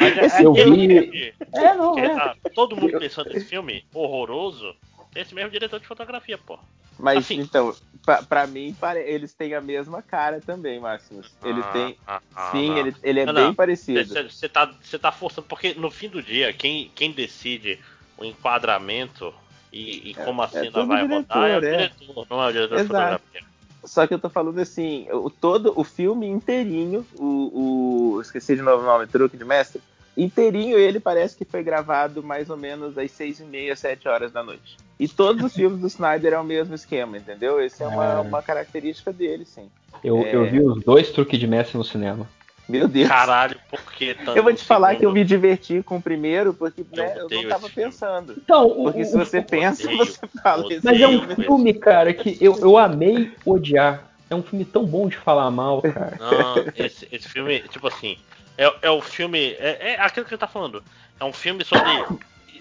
Mas 0.00 0.18
é, 0.18 0.24
Esse 0.26 0.42
eu 0.42 0.52
aquele 0.52 0.70
vi. 0.76 0.86
filme 0.88 1.34
É, 1.54 1.74
não, 1.74 1.94
que 1.94 2.00
é. 2.00 2.08
tá 2.14 2.36
todo 2.54 2.76
mundo 2.76 2.98
pensando 2.98 3.30
nesse 3.30 3.46
filme 3.46 3.84
horroroso. 3.94 4.74
Esse 5.14 5.34
mesmo 5.34 5.50
diretor 5.50 5.78
de 5.80 5.86
fotografia, 5.86 6.38
pô. 6.38 6.58
Mas 6.98 7.18
Assim. 7.18 7.40
então, 7.40 7.74
pra, 8.04 8.22
pra 8.22 8.46
mim, 8.46 8.74
pare- 8.78 9.02
eles 9.02 9.32
têm 9.32 9.54
a 9.54 9.60
mesma 9.60 10.02
cara 10.02 10.40
também, 10.40 10.78
Máximos. 10.78 11.34
Ele 11.42 11.60
Ah, 11.60 11.72
tem. 11.72 11.98
ah, 12.06 12.22
ah, 12.34 12.50
Sim, 12.52 12.78
ele, 12.78 12.96
ele 13.02 13.20
é 13.20 13.26
Não, 13.26 13.34
bem 13.34 13.44
não. 13.46 13.54
parecido. 13.54 14.14
Você 14.30 14.48
tá, 14.48 14.72
cê 14.82 14.98
tá 14.98 15.10
forçando, 15.10 15.46
porque 15.46 15.74
no 15.74 15.90
fim 15.90 16.08
do 16.08 16.22
dia, 16.22 16.52
quem, 16.52 16.90
quem 16.94 17.12
decide 17.12 17.80
o 18.16 18.24
enquadramento 18.24 19.34
e, 19.72 20.10
e 20.10 20.14
como 20.14 20.42
a 20.42 20.48
cena 20.48 20.70
tudo 20.70 20.86
vai 20.88 21.02
diretor, 21.02 21.34
rodar 21.34 21.50
é 21.50 21.58
o 21.58 21.64
é. 21.64 21.70
diretor, 21.88 22.26
não 22.30 22.42
é 22.42 22.46
o 22.48 22.52
diretor 22.52 22.76
de 22.76 22.82
Exato. 22.82 22.94
fotografia. 22.94 23.42
Só 23.84 24.06
que 24.06 24.14
eu 24.14 24.18
tô 24.18 24.30
falando 24.30 24.60
assim, 24.60 25.08
o, 25.10 25.28
todo 25.28 25.72
o 25.76 25.82
filme 25.82 26.26
inteirinho, 26.28 27.04
o, 27.14 28.14
o- 28.16 28.20
esqueci 28.20 28.54
de 28.54 28.62
novo 28.62 28.82
o 28.82 28.86
nome, 28.86 29.08
Truque 29.08 29.36
de 29.36 29.44
Mestre, 29.44 29.82
inteirinho 30.16 30.78
ele 30.78 31.00
parece 31.00 31.36
que 31.36 31.44
foi 31.44 31.62
gravado 31.62 32.22
mais 32.22 32.50
ou 32.50 32.56
menos 32.56 32.96
às 32.98 33.10
seis 33.10 33.40
e 33.40 33.44
meia, 33.44 33.74
sete 33.76 34.08
horas 34.08 34.30
da 34.32 34.42
noite. 34.42 34.76
E 35.00 35.08
todos 35.08 35.42
os 35.44 35.52
filmes 35.54 35.80
do 35.80 35.86
Snyder 35.86 36.32
é 36.34 36.38
o 36.38 36.44
mesmo 36.44 36.74
esquema, 36.74 37.16
entendeu? 37.16 37.58
Essa 37.60 37.84
é 37.84 37.88
uma, 37.88 38.04
É. 38.12 38.20
uma 38.20 38.42
característica 38.42 39.12
dele, 39.12 39.44
sim. 39.44 39.68
Eu, 40.04 40.18
É. 40.24 40.34
eu 40.34 40.50
vi 40.50 40.60
os 40.60 40.82
dois 40.84 41.10
truques 41.10 41.38
de 41.38 41.46
mestre 41.46 41.76
no 41.78 41.84
cinema. 41.84 42.28
Meu 42.68 42.86
Deus. 42.86 43.08
Caralho, 43.08 43.58
por 43.68 43.92
que 43.92 44.14
tanto? 44.14 44.36
eu 44.36 44.42
vou 44.42 44.54
te 44.54 44.64
falar 44.64 44.88
segundo? 44.90 45.00
que 45.00 45.06
eu 45.06 45.12
me 45.12 45.24
diverti 45.24 45.82
com 45.82 45.96
o 45.96 46.02
primeiro, 46.02 46.54
porque 46.54 46.84
né, 46.96 47.14
eu, 47.18 47.24
odeio 47.26 47.42
não 47.42 47.48
tava 47.50 47.68
pensando. 47.68 48.34
Então, 48.38 48.66
o- 48.66 48.84
Porque 48.84 49.04
se 49.04 49.16
o- 49.16 49.18
você 49.18 49.42
pensa, 49.42 49.82
odeio, 49.84 49.98
você 50.06 50.20
fala 50.42 50.72
esse 50.72 50.84
Mas 50.84 51.00
é 51.00 51.08
um 51.08 51.20
filme. 51.26 51.34
filme, 51.44 51.74
cara, 51.74 52.14
que 52.14 52.38
eu, 52.40 52.56
eu 52.60 52.78
amei 52.78 53.32
odiar. 53.44 54.08
É 54.30 54.34
um 54.34 54.42
filme 54.42 54.64
tão 54.64 54.86
bom 54.86 55.08
de 55.08 55.16
falar 55.16 55.50
mal, 55.50 55.82
cara. 55.82 56.16
Não, 56.18 56.54
esse, 56.76 57.06
esse 57.12 57.28
filme, 57.28 57.60
tipo 57.68 57.86
assim, 57.88 58.16
é, 58.56 58.72
é 58.82 58.90
o 58.90 59.00
filme. 59.00 59.56
É, 59.58 59.94
é 59.94 60.00
aquilo 60.00 60.26
que 60.26 60.34
ele 60.34 60.40
tá 60.40 60.46
falando. 60.46 60.82
É 61.18 61.24
um 61.24 61.32
filme 61.32 61.64
sobre. 61.64 61.90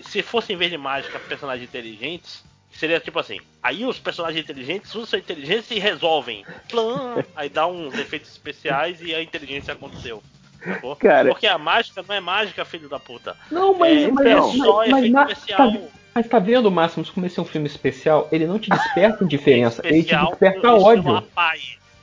Se 0.01 0.21
fosse 0.21 0.53
em 0.53 0.57
vez 0.57 0.71
de 0.71 0.77
mágica 0.77 1.19
personagens 1.19 1.67
inteligentes, 1.67 2.43
seria 2.71 2.99
tipo 2.99 3.19
assim. 3.19 3.39
Aí 3.61 3.85
os 3.85 3.99
personagens 3.99 4.43
inteligentes 4.43 4.93
usam 4.95 5.05
sua 5.05 5.19
inteligência 5.19 5.73
e 5.75 5.79
resolvem. 5.79 6.45
Plã, 6.69 7.23
aí 7.35 7.49
dá 7.49 7.67
uns 7.67 7.93
efeitos 7.97 8.31
especiais 8.31 9.01
e 9.01 9.13
a 9.13 9.21
inteligência 9.21 9.73
aconteceu. 9.73 10.23
sacou? 10.63 10.95
Cara. 10.95 11.29
Porque 11.29 11.47
a 11.47 11.57
mágica 11.57 12.03
não 12.07 12.15
é 12.15 12.19
mágica, 12.19 12.65
filho 12.65 12.89
da 12.89 12.99
puta. 12.99 13.35
Não, 13.51 13.73
mas, 13.77 14.03
é, 14.03 14.11
mas, 14.11 14.25
é 14.25 14.35
não, 14.35 14.51
só 14.53 14.77
mas, 14.77 14.89
mas, 14.89 14.99
efeito 14.99 15.13
na- 15.13 15.31
especial. 15.31 15.71
tá, 15.71 15.79
mas 16.15 16.27
tá 16.27 16.39
vendo, 16.39 16.71
Máximos, 16.71 17.09
como 17.09 17.25
esse 17.25 17.39
é 17.39 17.41
um 17.41 17.45
filme 17.45 17.67
especial? 17.67 18.27
Ele 18.31 18.47
não 18.47 18.59
te 18.59 18.69
desperta 18.69 19.23
indiferença, 19.23 19.81
ele 19.85 19.95
te 19.95 19.99
especial 19.99 20.29
desperta 20.29 20.67
no 20.67 20.77
estilo 20.77 21.11
ódio. 21.13 21.27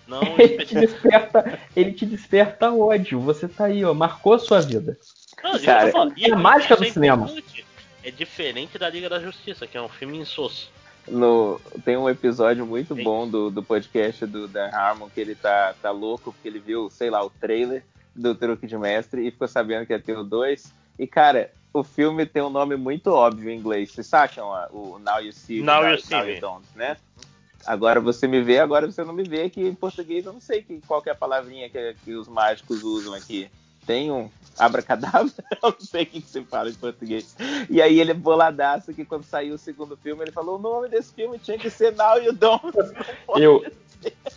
Não 0.09 0.23
Ele 0.41 0.65
te 0.65 0.75
desperta, 0.75 1.61
ele 1.77 1.93
te 1.93 2.07
desperta 2.07 2.73
ódio. 2.73 3.21
Você 3.21 3.47
tá 3.47 3.67
aí, 3.67 3.85
ó, 3.85 3.93
marcou 3.93 4.33
a 4.33 4.39
sua 4.39 4.61
vida. 4.61 4.99
Não, 5.45 5.59
Cara, 5.61 5.93
falando. 5.93 6.15
é 6.19 6.31
a 6.33 6.37
mágica 6.37 6.77
do 6.77 6.85
é 6.85 6.91
cinema. 6.91 7.31
É 8.03 8.11
diferente 8.11 8.79
da 8.79 8.89
Liga 8.89 9.09
da 9.09 9.21
Justiça, 9.21 9.67
que 9.67 9.77
é 9.77 9.83
um 9.83 9.89
filme 9.89 10.17
insosso. 10.17 10.71
No, 11.07 11.61
tem 11.85 11.97
um 11.97 12.09
episódio 12.09 12.67
muito 12.67 12.95
Sim. 12.95 13.03
bom 13.03 13.29
do, 13.29 13.51
do 13.51 13.63
podcast 13.63 14.27
do 14.27 14.47
Dan 14.49 14.69
Harmon 14.73 15.09
que 15.09 15.21
ele 15.21 15.35
tá, 15.35 15.75
tá 15.81 15.91
louco 15.91 16.33
porque 16.33 16.49
ele 16.49 16.59
viu, 16.59 16.91
sei 16.91 17.09
lá, 17.09 17.25
o 17.25 17.31
trailer 17.31 17.83
do 18.15 18.35
Truque 18.35 18.67
de 18.67 18.77
Mestre 18.77 19.27
e 19.27 19.31
ficou 19.31 19.49
sabendo 19.49 19.87
que 19.87 19.93
ia 19.93 20.01
ter 20.01 20.17
o 20.17 20.25
2. 20.25 20.73
E, 20.99 21.07
cara, 21.07 21.51
o 21.73 21.85
filme 21.85 22.27
tem 22.27 22.43
um 22.43 22.51
nome 22.51 22.77
muito 22.77 23.09
óbvio 23.09 23.51
em 23.51 23.59
inglês. 23.59 23.93
Vocês 23.93 24.13
ah, 24.13 24.69
o 24.73 24.99
Now 24.99 25.21
You 25.21 25.33
See 25.33 25.61
Me, 25.61 25.67
Now 25.67 25.85
You 25.85 25.99
See 25.99 26.23
Me. 26.23 26.41
Don't, 26.41 26.67
né? 26.75 26.97
Agora 27.67 28.01
você 28.01 28.27
me 28.27 28.43
vê, 28.43 28.59
agora 28.59 28.91
você 28.91 29.05
não 29.05 29.13
me 29.13 29.25
vê, 29.25 29.51
que 29.51 29.61
em 29.61 29.75
português 29.75 30.25
eu 30.25 30.33
não 30.33 30.41
sei 30.41 30.63
que, 30.63 30.81
qual 30.87 31.03
que 31.03 31.09
é 31.09 31.13
a 31.13 31.17
palavrinha 31.17 31.69
que, 31.69 31.95
que 32.05 32.15
os 32.15 32.29
mágicos 32.29 32.83
usam 32.83 33.15
aqui. 33.15 33.51
Tem 33.87 34.11
um 34.13 34.31
abracadabra? 34.59 35.33
Eu 35.63 35.71
não 35.71 35.81
sei 35.81 36.03
o 36.03 36.07
que, 36.07 36.21
que 36.21 36.29
você 36.29 36.43
fala 36.43 36.69
em 36.69 36.75
português. 36.75 37.35
E 37.71 37.81
aí 37.81 37.99
ele 37.99 38.11
é 38.11 38.15
boladaço 38.15 38.93
que 38.93 39.03
quando 39.03 39.25
saiu 39.25 39.55
o 39.55 39.59
segundo 39.59 39.97
filme, 39.97 40.23
ele 40.25 40.31
falou 40.33 40.59
o 40.59 40.61
nome 40.61 40.91
desse 40.91 41.15
filme 41.15 41.39
tinha 41.39 41.57
que 41.57 41.71
ser 41.71 41.97
Now 41.97 42.19
You 42.19 42.35
Don't. 42.35 42.77
Eu, 43.37 43.65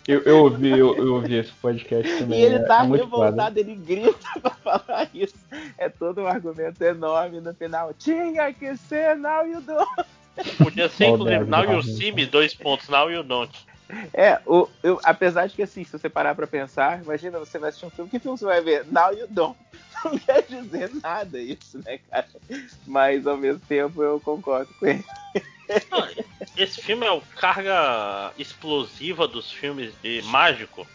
eu, 0.08 0.22
eu 0.22 0.38
ouvi, 0.42 0.70
eu, 0.70 0.96
eu 0.96 1.14
ouvi 1.14 1.36
esse 1.36 1.52
podcast 1.52 2.18
também. 2.18 2.40
E 2.40 2.44
ele 2.44 2.56
é- 2.56 2.64
tá 2.64 2.84
é 2.84 2.88
revoltado, 2.88 3.58
ele 3.58 3.76
grita 3.76 4.18
pra 4.40 4.50
falar 4.50 5.08
isso. 5.14 5.36
É 5.78 5.88
todo 5.88 6.22
um 6.22 6.26
argumento 6.26 6.82
enorme 6.82 7.40
no 7.40 7.54
final. 7.54 7.94
Tinha 7.94 8.52
que 8.52 8.76
ser 8.76 9.16
Now 9.16 9.46
You 9.46 9.60
Don't. 9.60 10.04
Podia 10.58 10.88
ser, 10.88 11.06
inclusive, 11.06 11.44
Now 11.44 11.66
do 11.66 11.72
You. 11.72 11.82
See 11.82 12.12
Me, 12.12 12.26
dois 12.26 12.54
pontos, 12.54 12.88
Now 12.88 13.10
You 13.10 13.22
Don't. 13.22 13.52
É, 14.14 14.40
o, 14.46 14.68
eu, 14.82 14.98
apesar 15.04 15.46
de 15.46 15.54
que 15.54 15.62
assim, 15.62 15.84
se 15.84 15.92
você 15.92 16.08
parar 16.08 16.34
pra 16.34 16.46
pensar, 16.46 17.02
imagina 17.02 17.38
você 17.38 17.58
vai 17.58 17.68
assistir 17.68 17.86
um 17.86 17.90
filme, 17.90 18.10
que 18.10 18.18
filme 18.18 18.38
você 18.38 18.44
vai 18.44 18.60
ver? 18.62 18.86
Now 18.90 19.12
You 19.12 19.26
Don't. 19.28 19.58
Não 20.04 20.18
quer 20.18 20.42
dizer 20.42 20.90
nada 21.02 21.38
isso, 21.38 21.78
né, 21.84 21.98
cara? 22.10 22.26
Mas 22.86 23.26
ao 23.26 23.36
mesmo 23.36 23.60
tempo 23.68 24.02
eu 24.02 24.18
concordo 24.18 24.72
com 24.80 24.86
ele. 24.86 25.04
Não, 25.90 26.08
Esse 26.56 26.82
filme 26.82 27.06
é 27.06 27.12
o 27.12 27.20
carga 27.36 28.32
explosiva 28.38 29.28
dos 29.28 29.50
filmes 29.50 29.92
de 30.02 30.22
mágico. 30.22 30.86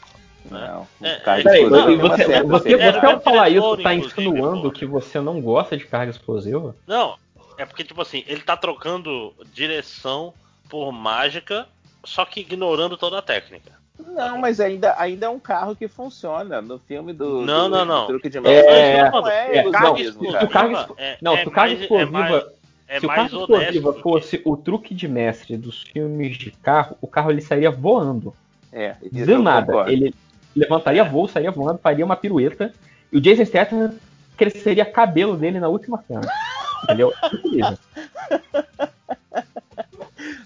Não, 0.49 0.87
É, 1.01 1.09
é, 1.09 1.19
Peraí, 1.43 1.63
explodiu 1.63 1.99
você, 1.99 2.25
você, 2.25 2.43
você, 2.43 2.77
você 2.77 3.05
ao 3.05 3.21
falar 3.21 3.49
isso, 3.49 3.77
tá 3.77 3.93
insinuando 3.93 4.63
pô. 4.63 4.71
que 4.71 4.85
você 4.85 5.19
não 5.19 5.41
gosta 5.41 5.75
de 5.75 5.85
carga 5.85 6.11
explosiva? 6.11 6.75
Não, 6.85 7.17
é 7.57 7.65
porque, 7.65 7.83
tipo 7.83 8.01
assim, 8.01 8.23
ele 8.27 8.41
tá 8.41 8.55
trocando 8.57 9.33
direção 9.53 10.33
por 10.69 10.91
mágica, 10.91 11.67
só 12.03 12.23
que 12.25 12.41
ignorando 12.41 12.97
toda 12.97 13.19
a 13.19 13.21
técnica. 13.21 13.71
Não, 13.99 14.37
mas 14.37 14.59
ainda, 14.59 14.93
ainda 14.99 15.25
é 15.25 15.29
um 15.29 15.39
carro 15.39 15.75
que 15.75 15.87
funciona. 15.87 16.61
No 16.61 16.77
filme 16.77 17.13
do, 17.13 17.41
Não, 17.41 17.69
do, 17.69 17.77
não, 17.77 17.85
não. 17.85 18.01
do 18.01 18.07
Truque 18.07 18.29
de 18.29 18.37
É, 18.37 18.41
Mestre, 18.41 18.73
é, 18.73 19.09
não 19.11 19.27
é, 19.27 19.57
é, 19.57 19.61
ilusionismo, 19.63 20.23
não, 20.31 20.39
se 20.39 20.47
carga 20.47 20.79
expl- 20.81 20.93
é, 20.97 21.17
Não, 21.21 21.33
é 21.35 21.41
se 21.41 21.47
o 21.47 21.51
carga 21.51 21.69
mais- 21.73 21.81
explosiva. 21.81 22.07
É 22.07 22.11
mais, 22.29 22.45
é 22.87 22.99
se 22.99 23.05
o 23.07 23.11
explosiva 23.11 23.89
honesto. 23.89 24.01
fosse 24.03 24.41
o 24.45 24.55
truque 24.55 24.93
de 24.93 25.07
mestre 25.07 25.57
dos 25.57 25.81
filmes 25.81 26.37
de 26.37 26.51
carro, 26.51 26.95
o 27.01 27.07
carro 27.07 27.31
ele 27.31 27.41
sairia 27.41 27.71
voando. 27.71 28.35
É, 28.71 28.95
Do 29.01 29.41
nada. 29.41 29.65
concordo. 29.67 29.91
Ele 29.91 30.13
levantaria 30.55 31.03
voo, 31.03 31.27
sairia 31.27 31.49
voando, 31.51 31.79
faria 31.79 32.05
uma 32.05 32.15
pirueta. 32.15 32.71
E 33.11 33.17
o 33.17 33.21
Jason 33.21 33.45
Statham 33.45 33.95
cresceria 34.37 34.85
cabelo 34.85 35.35
dele 35.35 35.59
na 35.59 35.67
última 35.69 36.03
cena. 36.07 36.21
Entendeu? 36.83 37.13
Incrível. 37.33 37.77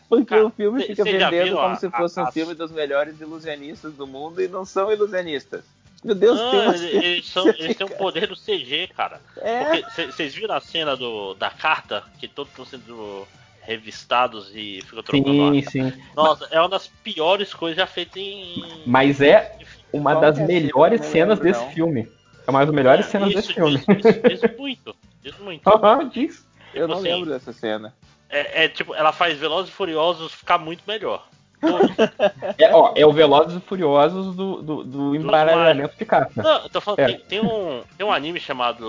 Porque 0.09 0.25
Cara, 0.25 0.45
o 0.47 0.49
filme 0.51 0.83
fica 0.83 1.03
vendendo 1.05 1.55
como 1.55 1.67
a- 1.67 1.75
se 1.77 1.89
fosse 1.89 2.19
a- 2.19 2.23
um 2.23 2.27
a- 2.27 2.31
filme 2.31 2.53
dos 2.53 2.71
melhores 2.71 3.19
ilusionistas 3.21 3.93
do 3.93 4.05
mundo 4.05 4.41
e 4.41 4.47
não 4.47 4.65
são 4.65 4.91
ilusionistas. 4.91 5.63
Meu 6.03 6.15
Deus, 6.15 6.37
Não, 6.39 6.51
uma 6.63 6.75
eles, 6.75 7.27
são, 7.29 7.47
eles 7.47 7.77
têm 7.77 7.85
o 7.85 7.89
poder 7.91 8.27
do 8.27 8.35
CG, 8.35 8.89
cara. 8.95 9.21
É, 9.37 9.81
vocês 10.07 10.33
viram 10.33 10.55
a 10.55 10.59
cena 10.59 10.97
do, 10.97 11.35
da 11.35 11.49
carta, 11.51 12.03
que 12.19 12.27
todos 12.27 12.51
estão 12.51 12.65
sendo 12.65 13.25
revistados 13.61 14.51
e 14.53 14.81
ficam 14.81 15.03
trocando 15.03 15.31
Sim, 15.31 15.59
a- 15.59 15.69
sim. 15.69 15.93
Nossa, 16.15 16.47
é 16.51 16.59
uma 16.59 16.67
das 16.69 16.87
piores 16.87 17.53
coisas 17.53 17.77
já 17.77 17.85
feitas 17.87 18.17
em. 18.17 18.81
Mas 18.85 19.21
é 19.21 19.55
uma 19.93 20.11
Qual 20.13 20.21
das 20.21 20.39
é 20.39 20.47
melhores 20.47 21.05
cenas 21.05 21.39
lembro, 21.39 21.43
desse 21.53 21.63
não. 21.65 21.71
filme. 21.71 22.11
É 22.45 22.49
uma 22.49 22.65
das 22.65 22.73
melhores 22.75 23.05
É, 23.05 23.09
cenas 23.09 23.29
isso 23.29 23.37
desse 23.37 23.53
filme. 23.53 23.77
Diz, 23.77 23.85
diz- 24.31 24.41
diz 24.41 24.57
muito. 24.57 24.95
Diz 25.21 25.37
muito. 25.39 25.67
Aham, 25.67 26.09
diz. 26.09 26.45
eu 26.73 26.87
não 26.87 26.95
assim, 26.95 27.03
lembro 27.03 27.29
dessa 27.29 27.53
cena. 27.53 27.93
É, 28.29 28.65
é 28.65 28.67
tipo, 28.69 28.95
ela 28.95 29.11
faz 29.11 29.37
Velozes 29.37 29.71
e 29.71 29.75
Furiosos 29.75 30.33
ficar 30.33 30.57
muito 30.57 30.83
melhor. 30.87 31.27
É, 32.57 32.73
ó, 32.73 32.93
é 32.95 33.05
o 33.05 33.11
Velozes 33.11 33.57
e 33.57 33.59
Furiosos 33.59 34.35
do, 34.35 34.61
do, 34.61 34.83
do 34.83 35.15
embaralhamento 35.15 35.95
de 35.95 36.05
carta. 36.05 36.41
Não, 36.41 36.63
eu 36.63 36.69
tô 36.69 36.81
falando, 36.81 36.99
É. 36.99 37.07
tem, 37.07 37.19
tem 37.19 37.39
um, 37.39 37.83
tem 37.97 38.05
um 38.05 38.11
anime 38.11 38.39
chamado. 38.39 38.83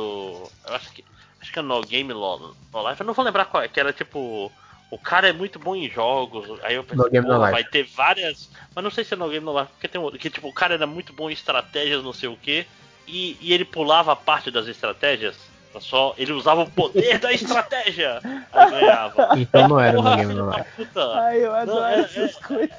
Eu 0.67 0.75
acho 0.75 0.93
que. 0.93 1.05
Acho 1.41 1.53
que 1.53 1.59
é 1.59 1.63
No 1.63 1.81
Game 1.83 2.15
No 2.15 2.37
Life, 2.47 3.01
eu 3.01 3.07
não 3.07 3.15
vou 3.15 3.25
lembrar 3.25 3.47
qual 3.47 3.63
é, 3.63 3.69
que 3.69 3.81
era 3.81 3.93
tipo. 3.93 4.51
O 4.91 4.99
cara 4.99 5.29
é 5.29 5.33
muito 5.33 5.59
bom 5.59 5.75
em 5.75 5.91
jogos. 5.91 6.61
Aí 6.63 6.77
eu 6.77 6.85
pensei, 6.85 7.21
No 7.21 7.39
Life. 7.39 7.51
vai 7.51 7.65
ter 7.65 7.83
várias. 7.85 8.49
Mas 8.75 8.85
não 8.85 8.91
sei 8.91 9.05
se 9.05 9.15
é 9.15 9.17
No 9.17 9.29
Game 9.29 9.45
No 9.45 9.59
Life, 9.59 9.73
porque 9.73 9.89
tem 9.89 10.01
outro. 10.01 10.19
Que 10.19 10.31
tipo, 10.31 10.49
o 10.49 10.53
cara 10.53 10.75
era 10.75 10.87
muito 10.87 11.13
bom 11.13 11.29
em 11.29 11.33
estratégias, 11.33 12.03
não 12.05 12.13
sei 12.13 12.29
o 12.29 12.37
que. 12.37 12.67
E, 13.09 13.37
e 13.41 13.53
ele 13.53 13.65
pulava 13.65 14.15
parte 14.15 14.51
das 14.51 14.69
estratégias. 14.69 15.37
Só 15.81 16.15
ele 16.19 16.33
usava 16.33 16.63
o 16.63 16.71
poder 16.71 17.19
da 17.19 17.33
estratégia. 17.33 18.21
Aí 18.53 18.71
ganhava. 18.71 19.29
Então 19.37 19.69
não 19.69 19.81
era 19.81 19.97
no 19.97 20.03
Porra, 20.03 20.17
Game 20.17 20.35
No 20.35 20.51
da 20.51 20.57
Life. 20.59 20.71
puta. 20.77 21.13
Ai, 21.21 21.45
eu 21.45 21.55
adoro 21.55 21.85
é- 21.85 22.01
essas 22.01 22.37
coisas. 22.37 22.71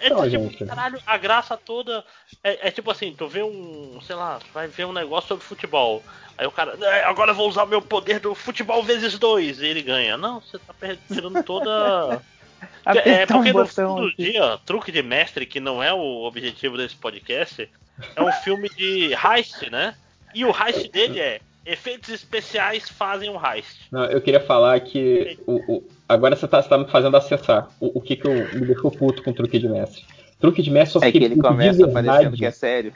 É 0.00 0.10
Não, 0.10 0.28
tipo, 0.28 0.50
gente. 0.50 0.64
caralho, 0.66 1.00
a 1.06 1.16
graça 1.16 1.56
toda 1.56 2.04
é, 2.44 2.68
é 2.68 2.70
tipo 2.70 2.90
assim, 2.90 3.14
tu 3.16 3.26
vê 3.26 3.42
um, 3.42 3.98
sei 4.02 4.14
lá, 4.14 4.38
tu 4.38 4.46
vai 4.54 4.68
ver 4.68 4.84
um 4.86 4.92
negócio 4.92 5.28
sobre 5.28 5.44
futebol. 5.44 6.02
Aí 6.36 6.46
o 6.46 6.52
cara, 6.52 6.76
"É, 6.80 7.02
agora 7.04 7.32
eu 7.32 7.34
vou 7.34 7.48
usar 7.48 7.66
meu 7.66 7.82
poder 7.82 8.20
do 8.20 8.32
futebol 8.34 8.82
vezes 8.82 9.18
dois, 9.18 9.60
e 9.60 9.66
ele 9.66 9.82
ganha. 9.82 10.16
Não, 10.16 10.40
você 10.40 10.58
tá 10.58 10.72
perdendo 10.78 11.42
toda. 11.42 12.20
É 12.86 13.22
um 13.24 13.26
porque 13.26 13.52
no 13.52 13.64
botão 13.64 13.94
fim 13.96 14.00
do 14.02 14.08
aqui. 14.08 14.32
dia, 14.32 14.58
truque 14.66 14.90
de 14.90 15.02
mestre, 15.02 15.46
que 15.46 15.60
não 15.60 15.80
é 15.82 15.92
o 15.92 16.24
objetivo 16.24 16.76
desse 16.76 16.96
podcast, 16.96 17.68
é 18.16 18.22
um 18.22 18.32
filme 18.32 18.68
de 18.70 19.12
heist, 19.14 19.68
né? 19.70 19.94
E 20.34 20.44
o 20.44 20.50
heist 20.50 20.90
dele 20.90 21.20
é 21.20 21.40
efeitos 21.68 22.08
especiais 22.08 22.88
fazem 22.88 23.28
um 23.30 23.34
heist. 23.36 23.88
Não, 23.92 24.04
eu 24.06 24.20
queria 24.20 24.40
falar 24.40 24.78
que 24.80 25.38
o, 25.46 25.56
o- 25.76 25.82
agora 26.08 26.34
você 26.34 26.48
tá, 26.48 26.62
você 26.62 26.68
tá 26.68 26.78
me 26.78 26.86
fazendo 26.86 27.16
acessar 27.16 27.68
o, 27.80 27.98
o 27.98 28.00
que, 28.00 28.16
que 28.16 28.26
eu, 28.26 28.34
me 28.54 28.66
deixou 28.66 28.90
puto 28.90 29.22
com 29.22 29.30
o 29.30 29.34
truque 29.34 29.58
de 29.58 29.68
mestre. 29.68 30.04
Truque 30.40 30.62
de 30.62 30.70
mestre 30.70 30.94
só 30.94 30.98
É 31.00 31.02
que 31.02 31.12
fiquei 31.12 31.26
ele 31.26 31.34
puto 31.36 31.48
começa 31.48 31.88
parecendo 31.88 32.36
que 32.36 32.44
é 32.46 32.50
sério. 32.50 32.92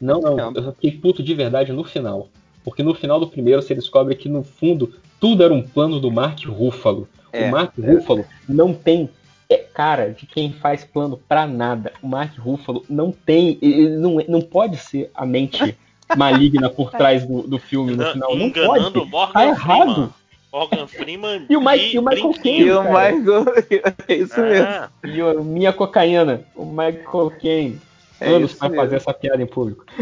Não, 0.00 0.20
não, 0.20 0.52
eu 0.54 0.62
só 0.62 0.72
fiquei 0.72 0.92
puto 0.92 1.22
de 1.22 1.34
verdade 1.34 1.72
no 1.72 1.84
final. 1.84 2.28
Porque 2.64 2.82
no 2.82 2.94
final 2.94 3.20
do 3.20 3.28
primeiro 3.28 3.60
você 3.60 3.74
descobre 3.74 4.14
que 4.14 4.28
no 4.28 4.42
fundo 4.42 4.94
tudo 5.20 5.44
era 5.44 5.52
um 5.52 5.62
plano 5.62 6.00
do 6.00 6.10
Mark 6.10 6.42
Ruffalo. 6.46 7.06
É, 7.32 7.48
o 7.48 7.50
Mark 7.50 7.72
Ruffalo 7.78 8.24
não 8.48 8.72
tem 8.72 9.10
é, 9.50 9.58
cara 9.58 10.10
de 10.10 10.24
quem 10.24 10.52
faz 10.52 10.84
plano 10.84 11.20
pra 11.28 11.46
nada. 11.46 11.92
O 12.02 12.08
Mark 12.08 12.38
Ruffalo 12.38 12.82
não 12.88 13.12
tem, 13.12 13.58
ele 13.60 13.90
não, 13.98 14.16
não 14.26 14.40
pode 14.40 14.78
ser 14.78 15.10
a 15.14 15.26
mente 15.26 15.76
maligna 16.16 16.68
por 16.70 16.90
trás 16.90 17.24
do, 17.26 17.42
do 17.42 17.58
filme 17.58 17.94
no 17.96 18.04
final. 18.12 18.36
Não 18.36 18.46
Enganando 18.46 19.00
pode. 19.00 19.10
Morgan 19.10 19.32
Tá 19.32 19.46
errado. 19.46 19.84
Freeman. 19.94 20.10
Morgan 20.52 20.86
Freeman 20.86 21.46
E 21.50 21.56
o 21.56 21.60
Mike- 21.60 21.94
e 21.94 21.98
o 21.98 22.02
Michael 22.02 22.30
brinquinho. 22.32 22.66
E 22.66 22.72
o. 22.72 22.82
Michael. 22.82 23.44
É 24.08 24.14
isso 24.14 24.40
mesmo. 24.40 24.66
É. 24.66 24.88
E 25.04 25.20
a 25.20 25.34
minha 25.34 25.72
cocaína, 25.72 26.42
o 26.54 26.64
Michael 26.64 27.32
Caine. 27.42 27.80
É 28.20 28.28
Anos 28.28 28.50
isso 28.52 28.58
pra 28.60 28.68
mesmo. 28.68 28.82
fazer 28.84 28.96
essa 28.96 29.12
piada 29.12 29.42
em 29.42 29.46
público. 29.46 29.84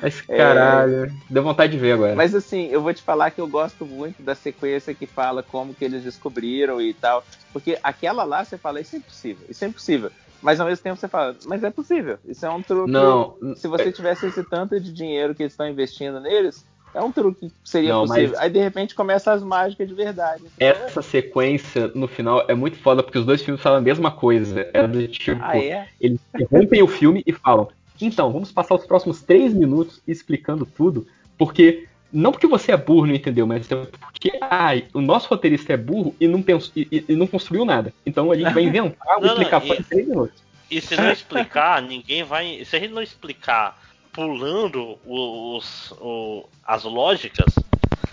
Mas 0.00 0.22
É. 0.28 0.36
caralho, 0.36 1.12
deu 1.28 1.42
vontade 1.42 1.72
de 1.72 1.78
ver 1.78 1.92
agora. 1.92 2.14
Mas 2.14 2.34
assim, 2.34 2.66
eu 2.68 2.80
vou 2.82 2.92
te 2.94 3.02
falar 3.02 3.30
que 3.30 3.40
eu 3.40 3.46
gosto 3.46 3.84
muito 3.86 4.22
da 4.22 4.34
sequência 4.34 4.94
que 4.94 5.06
fala 5.06 5.42
como 5.42 5.74
que 5.74 5.84
eles 5.84 6.02
descobriram 6.02 6.80
e 6.80 6.92
tal. 6.94 7.24
Porque 7.52 7.78
aquela 7.82 8.24
lá 8.24 8.44
você 8.44 8.56
fala, 8.58 8.80
isso 8.80 8.96
é 8.96 8.98
impossível, 8.98 9.46
isso 9.48 9.64
é 9.64 9.68
impossível. 9.68 10.10
Mas 10.42 10.60
ao 10.60 10.66
mesmo 10.66 10.82
tempo 10.82 10.96
você 10.98 11.08
fala, 11.08 11.36
mas 11.46 11.62
é 11.62 11.70
possível. 11.70 12.18
Isso 12.26 12.44
é 12.44 12.50
um 12.50 12.60
truque. 12.62 12.90
Não, 12.90 13.36
Se 13.56 13.68
você 13.68 13.92
tivesse 13.92 14.26
esse 14.26 14.42
tanto 14.42 14.78
de 14.80 14.92
dinheiro 14.92 15.34
que 15.34 15.42
eles 15.42 15.52
estão 15.52 15.68
investindo 15.68 16.18
neles, 16.20 16.66
é 16.94 17.00
um 17.00 17.12
truque 17.12 17.48
que 17.48 17.54
seria 17.70 17.92
Não, 17.92 18.06
possível. 18.06 18.34
Aí 18.38 18.50
de 18.50 18.58
repente 18.58 18.94
começa 18.94 19.32
as 19.32 19.42
mágicas 19.42 19.88
de 19.88 19.94
verdade. 19.94 20.44
essa 20.58 21.00
sequência 21.00 21.90
no 21.94 22.06
final 22.08 22.44
é 22.48 22.54
muito 22.54 22.76
foda 22.78 23.02
porque 23.02 23.18
os 23.18 23.24
dois 23.24 23.40
filmes 23.42 23.62
falam 23.62 23.78
a 23.78 23.82
mesma 23.82 24.10
coisa. 24.10 24.68
É 24.74 24.86
do 24.86 25.06
tipo, 25.08 25.40
Ah, 25.42 25.56
é? 25.56 25.88
eles 26.00 26.20
interrompem 26.34 26.82
o 26.82 26.88
filme 26.88 27.22
e 27.26 27.32
falam: 27.32 27.68
então, 28.00 28.32
vamos 28.32 28.50
passar 28.50 28.74
os 28.74 28.84
próximos 28.84 29.22
três 29.22 29.54
minutos 29.54 30.02
explicando 30.06 30.66
tudo, 30.66 31.06
porque. 31.38 31.86
Não 32.12 32.30
porque 32.32 32.46
você 32.46 32.72
é 32.72 32.76
burro, 32.76 33.06
não 33.06 33.14
entendeu, 33.14 33.46
mas 33.46 33.70
é 33.70 33.76
porque 33.76 34.38
ai, 34.42 34.88
o 34.92 35.00
nosso 35.00 35.28
roteirista 35.28 35.72
é 35.72 35.76
burro 35.76 36.14
e 36.20 36.28
não, 36.28 36.42
pensou, 36.42 36.72
e, 36.76 36.86
e- 36.92 37.04
e 37.08 37.16
não 37.16 37.26
construiu 37.26 37.64
nada. 37.64 37.92
Então 38.04 38.30
a 38.30 38.36
gente 38.36 38.52
vai 38.52 38.62
inventar 38.64 39.16
uma 39.16 39.26
Não, 39.26 39.34
não, 39.34 39.42
explicação 39.42 39.76
e- 39.76 39.80
em 39.80 39.82
três 39.82 40.08
minutos. 40.08 40.42
E 40.70 40.80
se 40.80 40.96
não 40.96 41.10
explicar, 41.10 41.80
ninguém 41.82 42.22
vai. 42.22 42.64
Se 42.64 42.76
a 42.76 42.80
gente 42.80 42.92
não 42.92 43.02
explicar 43.02 43.78
pulando 44.12 44.98
os, 45.04 45.90
o- 46.00 46.48
as 46.64 46.84
lógicas, 46.84 47.64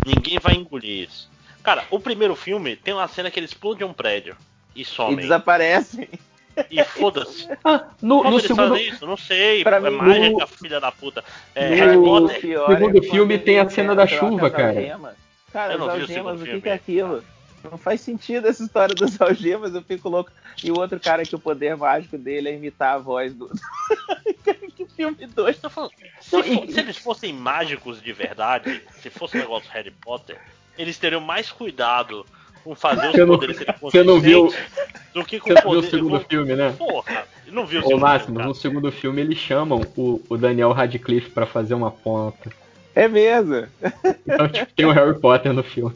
ninguém 0.06 0.40
vai 0.40 0.56
engolir 0.56 1.08
isso. 1.10 1.30
Cara, 1.64 1.86
o 1.92 2.00
primeiro 2.00 2.36
filme 2.36 2.76
tem 2.76 2.94
uma 2.94 3.08
cena 3.08 3.30
que 3.30 3.40
eles 3.40 3.53
pulam 3.53 3.78
de 3.78 3.84
um 3.84 3.94
prédio 3.94 4.36
e 4.76 4.82
E 4.82 4.86
somem. 4.86 5.18
desaparecem. 5.18 6.08
E 6.70 6.84
foda-se. 6.84 7.48
Ah, 7.64 7.86
no, 8.02 8.18
Como 8.24 8.32
no 8.32 8.40
segundo, 8.40 8.78
isso? 8.78 9.06
Não 9.06 9.18
sei. 9.18 9.64
Pra 9.64 9.78
é 9.78 9.80
mim, 9.80 9.92
mágica, 9.92 10.30
no- 10.30 10.48
filha 10.48 10.80
da 10.80 10.92
puta. 10.92 11.24
É 11.56 11.70
no- 11.70 11.76
Harry 11.76 11.98
Potter. 11.98 12.38
O 12.38 12.42
pior 12.42 12.68
segundo 12.78 13.04
filme 13.04 13.38
tem 13.38 13.60
a 13.60 13.70
cena 13.70 13.96
da 13.96 14.08
chuva, 14.08 14.50
cara. 14.50 14.70
algemas. 14.70 15.16
Cara, 15.52 15.74
Eu 15.74 15.80
não 15.80 15.88
as 15.90 15.94
vi 15.94 16.00
o 16.00 16.02
algemas, 16.04 16.40
segundo 16.40 16.58
o 16.58 16.62
que, 16.62 16.70
é 16.70 16.74
aquilo? 16.74 17.24
Não 17.70 17.78
faz 17.78 18.00
sentido 18.02 18.48
essa 18.48 18.64
história 18.64 18.96
das 18.96 19.20
algemas, 19.20 19.74
eu 19.76 19.82
fico 19.82 20.08
louco. 20.10 20.32
E 20.64 20.72
o 20.72 20.80
outro 20.80 21.00
cara 21.00 21.24
que 21.24 21.36
o 21.36 21.40
poder 21.40 21.76
mágico 21.76 22.18
dele 22.18 22.50
é 22.50 22.56
imitar 22.56 22.96
a 22.96 22.98
voz 23.00 23.34
do. 23.34 23.50
que 24.76 24.86
filme 24.86 25.26
doido. 25.28 25.70
Se, 26.22 26.42
se 26.72 26.80
eles 26.80 26.98
fossem 26.98 27.34
mágicos 27.34 28.02
de 28.02 28.14
verdade, 28.14 28.82
se 29.02 29.10
fosse 29.10 29.38
um 29.38 29.42
negócio 29.42 29.70
Harry 29.72 29.92
Potter, 29.92 30.38
eles 30.78 30.98
teriam 30.98 31.22
mais 31.22 31.52
cuidado 31.52 32.26
com 32.64 32.76
fazer 32.76 33.08
os 33.08 33.12
Você 33.14 33.26
não- 33.26 33.28
poderes 33.36 33.58
serem 33.58 33.76
você 33.82 34.04
não 34.04 34.20
viu- 34.20 34.54
do 35.14 35.24
que 35.26 35.40
com 35.40 35.50
você 35.54 35.62
viu 35.62 35.80
o 35.80 35.84
segundo 35.84 36.20
com- 36.20 36.30
filme, 36.30 36.56
né? 36.56 36.74
Porra, 36.78 37.24
não 37.52 37.66
vi 37.66 37.78
o 37.78 37.82
segundo 37.84 38.02
Máximo, 38.02 38.34
filme, 38.36 38.48
no 38.48 38.56
segundo 38.56 38.92
filme 38.92 39.22
eles 39.22 39.38
chamam 39.38 39.82
o, 39.98 40.22
o 40.30 40.38
Daniel 40.38 40.72
Radcliffe 40.72 41.30
pra 41.32 41.46
fazer 41.46 41.74
uma 41.74 41.90
ponta. 41.92 42.50
É 42.96 43.08
mesmo. 43.08 43.66
Então, 44.28 44.48
tipo, 44.50 44.74
tem 44.76 44.86
o 44.86 44.92
Harry 44.92 45.18
Potter 45.20 45.54
no 45.54 45.64
filme. 45.64 45.94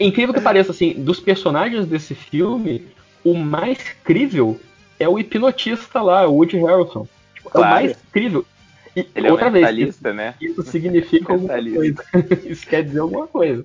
Incrível 0.00 0.34
que 0.34 0.40
pareça, 0.40 0.70
assim, 0.72 0.92
dos 0.94 1.20
personagens 1.20 1.86
desse 1.86 2.14
filme, 2.14 2.86
o 3.24 3.34
mais 3.34 3.78
crível 4.04 4.58
é 4.98 5.08
o 5.08 5.18
hipnotista 5.18 6.00
lá, 6.00 6.26
o 6.26 6.34
Woody 6.36 6.58
Harrelson. 6.58 7.06
Tipo, 7.34 7.48
É 7.48 7.50
o 7.50 7.52
Claro. 7.52 7.70
mais 7.74 7.96
crível. 8.12 8.44
E 8.94 9.06
Ele 9.14 9.26
é 9.26 9.30
outra 9.32 9.48
um 9.48 9.52
vez, 9.52 9.64
mentalista, 9.64 10.12
né? 10.12 10.34
isso, 10.40 10.60
isso 10.60 10.70
significa 10.70 11.32
alguma 11.32 11.54
Mentalista. 11.56 12.04
coisa. 12.12 12.40
Isso 12.52 12.66
quer 12.66 12.84
dizer 12.84 13.00
alguma 13.00 13.26
coisa. 13.26 13.62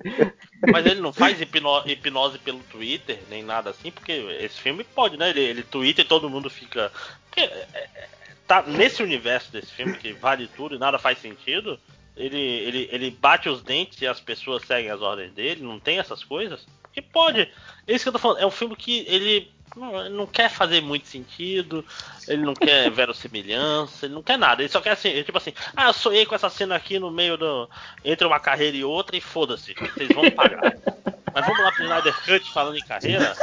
Mas 0.72 0.86
ele 0.86 1.00
não 1.00 1.12
faz 1.12 1.40
hipno- 1.40 1.82
hipnose 1.86 2.38
pelo 2.38 2.60
Twitter, 2.70 3.18
nem 3.28 3.42
nada 3.42 3.70
assim, 3.70 3.90
porque 3.90 4.12
esse 4.40 4.58
filme 4.60 4.84
pode, 4.84 5.16
né? 5.18 5.30
Ele, 5.30 5.40
ele 5.40 5.62
twitta 5.62 6.00
e 6.00 6.04
todo 6.04 6.30
mundo 6.30 6.48
fica. 6.48 6.90
Porque, 7.26 7.40
é, 7.40 7.66
é, 7.74 8.08
tá 8.46 8.62
nesse 8.66 9.02
universo 9.02 9.52
desse 9.52 9.70
filme 9.72 9.94
que 9.98 10.12
vale 10.14 10.48
tudo 10.56 10.74
e 10.74 10.78
nada 10.78 10.98
faz 10.98 11.18
sentido. 11.18 11.78
Ele, 12.16 12.38
ele, 12.40 12.88
ele 12.90 13.10
bate 13.10 13.48
os 13.48 13.62
dentes 13.62 14.00
e 14.00 14.06
as 14.06 14.18
pessoas 14.20 14.62
seguem 14.64 14.90
as 14.90 15.00
ordens 15.02 15.32
dele, 15.32 15.62
não 15.62 15.78
tem 15.78 15.98
essas 15.98 16.24
coisas. 16.24 16.66
Porque 16.82 17.02
pode. 17.02 17.40
É 17.86 17.92
isso 17.94 18.04
que 18.04 18.08
eu 18.08 18.12
tô 18.14 18.18
falando. 18.18 18.38
É 18.40 18.46
um 18.46 18.50
filme 18.50 18.74
que 18.74 19.04
ele 19.06 19.50
não, 19.76 20.06
ele 20.06 20.14
não 20.14 20.26
quer 20.26 20.50
fazer 20.50 20.80
muito 20.80 21.06
sentido, 21.06 21.84
ele 22.26 22.42
não 22.42 22.54
quer 22.54 22.90
verossimilhança, 22.92 24.06
ele 24.06 24.14
não 24.14 24.22
quer 24.22 24.38
nada. 24.38 24.62
Ele 24.62 24.68
só 24.68 24.80
quer 24.80 24.90
assim, 24.90 25.22
tipo 25.22 25.38
assim, 25.38 25.52
ah, 25.76 25.88
eu 25.88 25.92
sonhei 25.92 26.26
com 26.26 26.34
essa 26.34 26.50
cena 26.50 26.74
aqui 26.76 26.98
no 26.98 27.10
meio 27.10 27.36
do. 27.36 27.68
entre 28.04 28.26
uma 28.26 28.40
carreira 28.40 28.76
e 28.76 28.84
outra 28.84 29.16
e 29.16 29.20
foda-se, 29.20 29.74
vocês 29.74 30.08
vão 30.14 30.30
pagar. 30.30 30.76
Mas 31.34 31.46
vamos 31.46 31.62
lá 31.62 31.72
pro 31.72 31.84
Snyder 31.84 32.24
Cut 32.24 32.52
falando 32.52 32.76
em 32.76 32.84
carreira, 32.84 33.34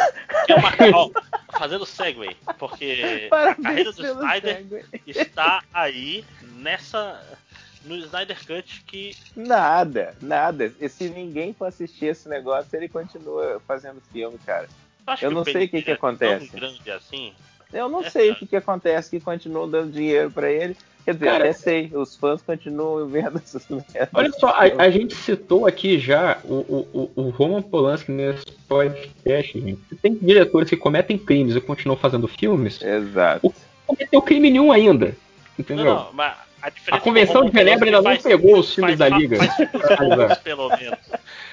que 0.46 0.52
é 0.52 0.56
uma. 0.56 0.70
Ó, 0.94 1.10
fazendo 1.58 1.86
segue, 1.86 2.36
porque 2.58 3.28
a 3.28 3.30
Parabéns 3.30 3.64
carreira 3.64 3.92
do 3.94 4.06
Snyder 4.06 4.56
segue. 4.56 4.86
está 5.06 5.64
aí 5.74 6.26
nessa. 6.58 7.22
no 7.84 7.96
Snyder 7.96 8.38
Cut 8.46 8.84
que. 8.86 9.16
Nada, 9.36 10.16
nada. 10.22 10.74
E 10.80 10.90
se 10.90 11.10
ninguém 11.10 11.54
for 11.54 11.66
assistir 11.66 12.08
esse 12.08 12.28
negócio, 12.28 12.76
ele 12.76 12.90
continua 12.90 13.62
fazendo 13.68 14.02
filme, 14.12 14.38
cara. 14.46 14.68
Eu 15.22 15.32
não 15.32 15.42
o 15.42 15.46
sei 15.46 15.66
o 15.66 15.70
que, 15.70 15.82
que 15.82 15.92
é 15.92 15.94
acontece. 15.94 16.48
Grande 16.48 16.92
assim. 16.92 17.34
Eu 17.74 17.90
não 17.90 18.04
É, 18.04 18.10
sei 18.10 18.32
o 18.32 18.36
que, 18.36 18.46
que 18.46 18.56
acontece, 18.56 19.10
que 19.10 19.20
continuam 19.20 19.70
dando 19.70 19.92
dinheiro 19.92 20.32
pra 20.32 20.50
ele. 20.52 20.76
Quer 21.04 21.14
dizer, 21.14 21.26
Cara, 21.26 21.44
até 21.44 21.54
sei, 21.54 21.92
os 21.94 22.16
fãs 22.16 22.42
continuam 22.42 23.06
vendo 23.10 23.38
essas 23.38 23.68
merdas. 23.70 24.10
Olha 24.14 24.32
só, 24.32 24.48
a, 24.50 24.62
a 24.84 24.90
gente 24.90 25.14
citou 25.16 25.68
aqui 25.68 26.00
já 26.00 26.40
o, 26.44 26.54
o, 26.54 27.12
o 27.16 27.22
o 27.28 27.30
Roman 27.30 27.62
Polanski 27.62 28.12
nesse 28.12 28.46
podcast, 28.68 29.60
gente. 29.60 29.80
Tem 30.02 30.16
diretores 30.16 30.70
que 30.70 30.78
cometem 30.78 31.18
crimes 31.18 31.56
e 31.56 31.62
continuam 31.62 31.98
fazendo 31.98 32.28
filmes. 32.28 32.82
Exato. 32.82 33.54
Cometeu 33.86 34.22
crime 34.22 34.50
nenhum 34.50 34.72
ainda. 34.72 35.16
Entendeu? 35.60 35.86
Não, 35.86 35.96
não, 36.06 36.14
mas 36.14 36.34
a 36.62 36.70
diferença 36.70 36.98
A 37.02 37.04
Convenção 37.04 37.42
é 37.44 37.46
o 37.46 37.50
de 37.52 37.58
Genebra 37.58 37.86
ainda 37.88 38.02
não 38.02 38.18
pegou 38.18 38.60
os 38.60 38.74
filmes 38.74 38.98
faz- 38.98 39.12
da 39.12 39.18
Liga. 39.18 39.38
Faz 39.38 39.56
bons, 40.18 40.38
pelo 40.40 40.70
menos. 40.70 41.00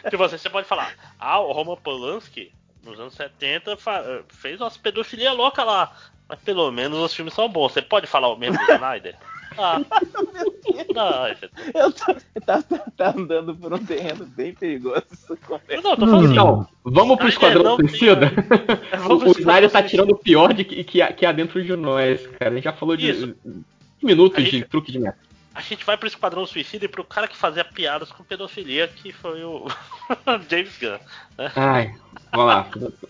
Tipo 0.08 0.22
assim, 0.24 0.38
você 0.38 0.48
pode 0.50 0.66
falar, 0.66 0.94
ah, 1.18 1.40
o 1.40 1.52
Roman 1.52 1.76
Polanski, 1.76 2.50
nos 2.84 2.98
anos 3.00 3.14
70, 3.14 3.76
fa- 3.76 4.22
fez 4.28 4.60
umas 4.60 4.76
pedofilia 4.76 5.32
louca 5.32 5.62
lá. 5.64 5.92
Mas 6.28 6.38
pelo 6.40 6.70
menos 6.70 6.98
os 6.98 7.14
filmes 7.14 7.34
são 7.34 7.48
bons. 7.48 7.72
Você 7.72 7.82
pode 7.82 8.06
falar 8.06 8.28
o 8.28 8.36
mesmo 8.38 8.58
do 8.64 8.72
Snyder? 8.72 9.16
Ah, 9.58 9.78
não, 10.94 11.28
gente. 11.28 11.50
Eu 11.74 11.92
tô, 11.92 12.14
tá, 12.46 12.62
tá, 12.62 12.78
tá 12.96 13.14
andando 13.14 13.54
por 13.54 13.70
um 13.74 13.84
terreno 13.84 14.24
bem 14.24 14.54
perigoso 14.54 15.02
não, 15.82 15.94
tô 15.94 16.06
falando 16.06 16.24
assim, 16.24 16.32
Então, 16.32 16.68
vamos 16.82 17.18
pro 17.18 17.28
Esquadrão 17.28 17.62
não 17.62 17.76
tem- 17.76 17.88
Suicida? 17.88 18.32
Vamos 19.06 19.22
o 19.24 19.38
Snyder 19.38 19.70
tá 19.70 19.82
tirando 19.82 20.12
o 20.12 20.16
pior 20.16 20.54
de 20.54 20.64
que, 20.64 20.82
que, 20.84 21.02
há, 21.02 21.12
que 21.12 21.26
há 21.26 21.32
dentro 21.32 21.62
de 21.62 21.76
nós, 21.76 22.26
cara. 22.38 22.50
A 22.50 22.54
gente 22.54 22.64
já 22.64 22.72
falou 22.72 22.96
de 22.96 23.34
minutos 24.02 24.38
A 24.38 24.40
de 24.40 24.50
gente- 24.50 24.68
truque 24.68 24.90
de 24.90 24.98
meta. 25.00 25.18
A 25.54 25.60
gente 25.60 25.84
vai 25.84 25.96
pro 25.96 26.08
Esquadrão 26.08 26.46
Suicida 26.46 26.84
e 26.84 26.88
pro 26.88 27.04
cara 27.04 27.28
que 27.28 27.36
fazia 27.36 27.64
piadas 27.64 28.10
com 28.10 28.24
pedofilia, 28.24 28.88
que 28.88 29.12
foi 29.12 29.44
o 29.44 29.66
James 30.50 30.76
Gunn. 30.78 30.98
Ai, 31.56 31.94
vamos 32.30 32.46
lá, 32.46 32.66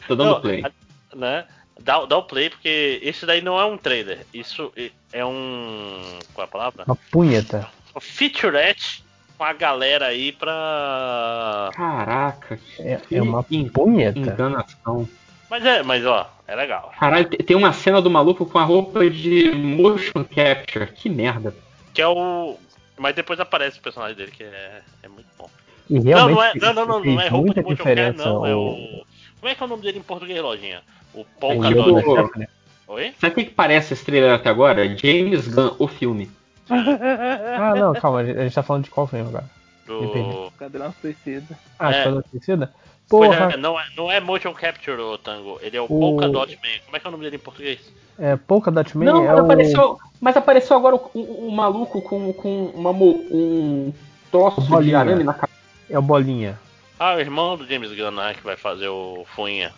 tô, 0.09 0.15
dando 0.17 0.25
Não, 0.35 0.41
play. 0.41 0.65
a- 0.65 1.17
né? 1.17 1.45
Dá, 1.81 2.05
dá 2.05 2.17
o 2.19 2.23
play, 2.23 2.49
porque 2.51 3.01
esse 3.03 3.27
daí 3.27 3.41
não 3.41 3.59
é 3.59 3.65
um 3.65 3.77
trailer. 3.77 4.25
Isso 4.33 4.73
é 5.13 5.25
um. 5.25 6.19
Qual 6.33 6.45
é 6.45 6.49
a 6.49 6.51
palavra? 6.51 6.85
Uma 6.87 6.97
punheta. 7.11 7.69
Um 7.97 8.01
featurette 8.01 9.03
com 9.37 9.43
a 9.45 9.53
galera 9.53 10.07
aí 10.07 10.31
pra. 10.33 11.71
Caraca, 11.75 12.59
É, 12.79 13.01
é 13.11 13.23
uma 13.23 13.43
punheta. 13.43 14.19
enganação. 14.19 15.09
Mas 15.51 15.65
é, 15.67 15.83
mas 15.83 16.05
ó, 16.07 16.31
é 16.47 16.55
legal. 16.55 16.93
Caralho, 16.99 17.29
te- 17.29 17.39
tem 17.39 17.57
uma 17.57 17.73
cena 17.73 18.01
do 18.01 18.09
maluco 18.11 18.47
com 18.47 18.59
a 18.59 18.65
roupa 18.65 19.09
de 19.11 19.51
motion 19.53 20.25
capture. 20.25 20.87
Que 20.87 21.09
merda. 21.11 21.55
Que 21.93 22.03
é 22.03 22.09
o. 22.09 22.57
Mas 22.99 23.15
depois 23.15 23.41
aparece 23.41 23.79
o 23.79 23.83
personagem 23.83 24.17
dele, 24.17 24.31
que 24.31 24.43
é, 24.45 24.83
é 25.03 25.09
muito 25.09 25.29
bom. 25.39 25.49
E 25.91 25.95
Não, 25.95 26.03
realmente 26.03 26.61
não 26.61 26.69
é, 26.69 26.73
não, 26.73 26.87
não, 26.87 26.87
não, 27.01 27.05
não 27.05 27.21
é 27.21 27.29
roupa 27.29 27.55
de 27.55 28.13
não. 28.17 28.47
É 28.47 28.55
o-. 28.55 29.05
Como 29.41 29.51
é 29.51 29.55
que 29.55 29.63
é 29.63 29.67
o 29.67 29.69
nome 29.69 29.83
dele 29.83 29.99
em 29.99 30.03
português, 30.03 30.41
lojinha? 30.41 30.83
O 31.15 31.27
Dot. 31.41 31.75
do- 31.75 32.01
Stephanie. 32.01 32.49
Oi? 32.87 33.15
Sabe 33.21 33.33
o 33.33 33.35
que, 33.37 33.45
que 33.47 33.51
parece 33.55 33.95
esse 33.95 34.05
trailer 34.05 34.33
até 34.35 34.49
agora? 34.51 34.87
James 34.97 35.49
Gunn, 35.49 35.75
o 35.79 35.89
filme. 35.89 36.31
Ah, 36.71 37.75
não, 37.75 37.93
calma, 37.95 38.21
a 38.21 38.25
gente 38.25 38.55
tá 38.55 38.63
falando 38.63 38.85
de 38.85 38.91
qual 38.91 39.07
filme 39.07 39.27
agora? 39.29 39.45
Entendi. 39.89 40.31
Do. 40.31 40.47
Esquadrão 40.49 40.95
Suicida. 41.01 41.59
Ah, 41.79 41.93
É. 41.93 41.99
Esquadrão 41.99 42.25
Suicida? 42.31 42.75
Pois 43.13 43.29
Porra, 43.37 43.53
é, 43.53 43.57
não, 43.59 43.79
é, 43.79 43.85
não 43.95 44.11
é 44.11 44.21
motion 44.21 44.55
capture, 44.55 44.99
o 45.01 45.19
Tango. 45.19 45.59
Ele 45.61 45.77
é 45.77 45.81
o, 45.81 45.85
O- 45.85 45.89
Polka 45.89 46.29
Dot 46.31 46.57
Man. 46.57 46.81
Como 46.87 46.97
é 46.97 47.01
que 47.01 47.07
é 47.07 47.09
o 47.09 47.13
nome 47.13 47.25
dele 47.25 47.37
em 47.37 47.39
português? 47.39 47.79
é, 48.19 48.37
Polka 48.37 48.71
Dot 48.71 48.97
Man 48.97 49.05
Não, 49.05 49.25
é 49.25 49.29
mas 49.29 49.39
o... 49.39 49.45
apareceu, 49.45 49.99
mas 50.21 50.37
apareceu 50.37 50.77
agora 50.77 50.97
um, 50.97 51.01
um- 51.21 51.47
um 51.49 51.51
maluco 51.51 52.01
com, 52.01 52.33
com 52.33 52.67
uma, 52.75 52.91
um 52.91 53.93
troço 54.31 54.63
de 54.63 54.69
Bolinha. 54.69 54.99
arame 55.01 55.23
na 55.25 55.35
cabeça. 55.35 55.53
É 55.91 55.99
o 55.99 56.03
Bolinha. 56.03 56.59
Ah, 56.99 57.15
o 57.17 57.21
irmão 57.21 57.57
do 57.57 57.67
James 57.67 57.91
Gunn, 57.95 58.13
né? 58.13 58.33
Que 58.35 58.43
vai 58.43 58.57
fazer 58.57 58.89
o 58.89 59.27
Funha. 59.35 59.73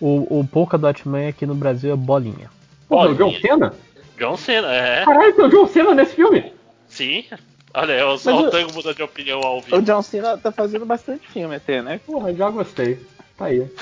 O, 0.00 0.40
o 0.40 0.46
Polka 0.46 0.78
Dot 0.78 1.08
Man 1.08 1.28
aqui 1.28 1.44
no 1.46 1.54
Brasil 1.56 1.92
é 1.92 1.96
Bolinha. 1.96 2.50
Porra, 2.88 3.08
o 3.08 3.14
John 3.14 3.24
Bolinha. 3.30 3.40
Cena? 3.40 3.74
John 4.18 4.36
Cena, 4.36 4.72
é. 4.72 5.04
Caralho, 5.04 5.34
tem 5.34 5.44
o 5.44 5.48
John 5.48 5.66
Cena 5.66 5.94
nesse 5.94 6.14
filme? 6.14 6.52
Sim. 6.86 7.24
Olha, 7.72 7.92
eu 7.92 8.18
só 8.18 8.32
Mas 8.34 8.44
o 8.44 8.48
o- 8.48 8.50
Tango 8.50 8.72
mudou 8.74 8.92
de 8.94 9.02
opinião 9.02 9.40
ao 9.40 9.58
O 9.58 9.60
vivo. 9.60 9.82
John 9.82 10.02
Cena 10.02 10.36
tá 10.36 10.50
fazendo 10.50 10.84
bastante 10.84 11.28
filme 11.28 11.54
até, 11.54 11.80
né? 11.82 12.00
Porra, 12.04 12.34
já 12.34 12.50
gostei. 12.50 12.98
Tá 13.36 13.46
aí. 13.46 13.66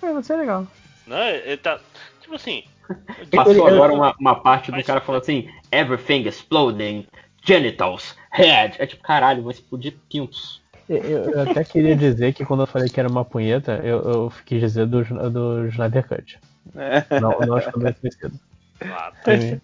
É, 0.00 0.12
vai 0.12 0.22
ser 0.22 0.36
legal. 0.36 0.64
Né? 1.06 1.38
Ele 1.38 1.56
tá. 1.56 1.80
Tipo 2.20 2.36
assim. 2.36 2.62
Passou 3.34 3.52
Ele- 3.52 3.74
agora 3.74 3.92
uma, 3.92 4.14
uma 4.18 4.34
parte 4.40 4.70
do 4.70 4.82
cara 4.84 5.00
falando 5.00 5.22
assim: 5.22 5.50
Everything 5.72 6.26
exploding, 6.28 7.06
genitals, 7.44 8.14
head. 8.30 8.76
É 8.78 8.86
tipo, 8.86 9.02
caralho, 9.02 9.42
vão 9.42 9.50
explodir 9.50 9.94
pintos. 10.08 10.62
Eu, 10.88 10.98
eu- 10.98 11.30
eu 11.32 11.50
até 11.50 11.64
queria 11.64 11.96
dizer 11.96 12.32
que 12.32 12.44
quando 12.44 12.62
eu 12.62 12.66
falei 12.66 12.88
que 12.88 12.98
era 13.00 13.08
uma 13.08 13.24
punheta, 13.24 13.80
eu, 13.84 13.98
eu 14.08 14.32
quis 14.46 14.60
dizer 14.60 14.86
do, 14.86 15.02
do 15.30 15.66
Snyder 15.68 16.06
Cut. 16.06 16.38
É. 16.76 17.20
Não, 17.20 17.38
não 17.40 17.58
Esquadrão 17.58 17.94
Suicida. 18.00 18.32
Claro. 18.78 19.14
Entendi. 19.22 19.60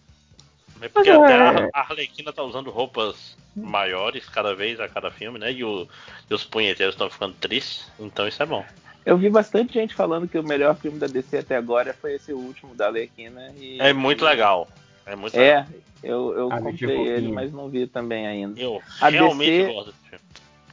É 0.85 0.89
porque 0.89 1.11
Mas 1.11 1.23
até 1.23 1.63
é- 1.65 1.71
a 1.73 1.81
Arlequina 1.81 2.31
tá 2.31 2.43
usando 2.43 2.71
roupas 2.71 3.39
maiores 3.57 4.29
cada 4.29 4.55
vez 4.55 4.79
a 4.81 4.87
cada 4.87 5.11
filme, 5.11 5.39
né? 5.39 5.51
E, 5.51 5.65
o- 5.65 5.89
e 6.31 6.35
os 6.35 6.45
punheteiros 6.45 6.95
estão 6.95 7.09
ficando 7.09 7.35
tristes, 7.35 7.91
então 7.99 8.29
isso 8.29 8.43
é 8.43 8.47
bom. 8.47 8.63
Eu 9.07 9.17
vi 9.17 9.31
bastante 9.31 9.73
gente 9.75 9.95
falando 9.95 10.29
que 10.29 10.39
o 10.39 10.43
melhor 10.43 10.77
filme 10.77 10.99
da 10.99 11.07
DC 11.07 11.39
até 11.39 11.57
agora 11.57 11.95
foi 11.95 12.15
esse 12.15 12.35
último 12.35 12.75
da 12.75 12.87
Arlequina. 12.89 13.51
E... 13.57 13.81
É 13.81 13.95
muito 13.95 14.25
legal. 14.25 14.69
É 15.07 15.17
muito 15.17 15.35
legal. 15.35 15.63
É, 15.63 15.67
eu, 16.03 16.35
eu 16.37 16.53
Ah, 16.53 16.61
comprei 16.61 17.07
ele, 17.07 17.29
mas 17.33 17.51
não 17.51 17.71
vi 17.71 17.87
também 17.87 18.27
ainda. 18.27 18.61
Eu 18.61 18.83
A 19.01 19.09
realmente 19.09 19.51
DC 19.51 19.73
gosto 19.73 19.87
desse 19.87 20.09
filme. 20.11 20.25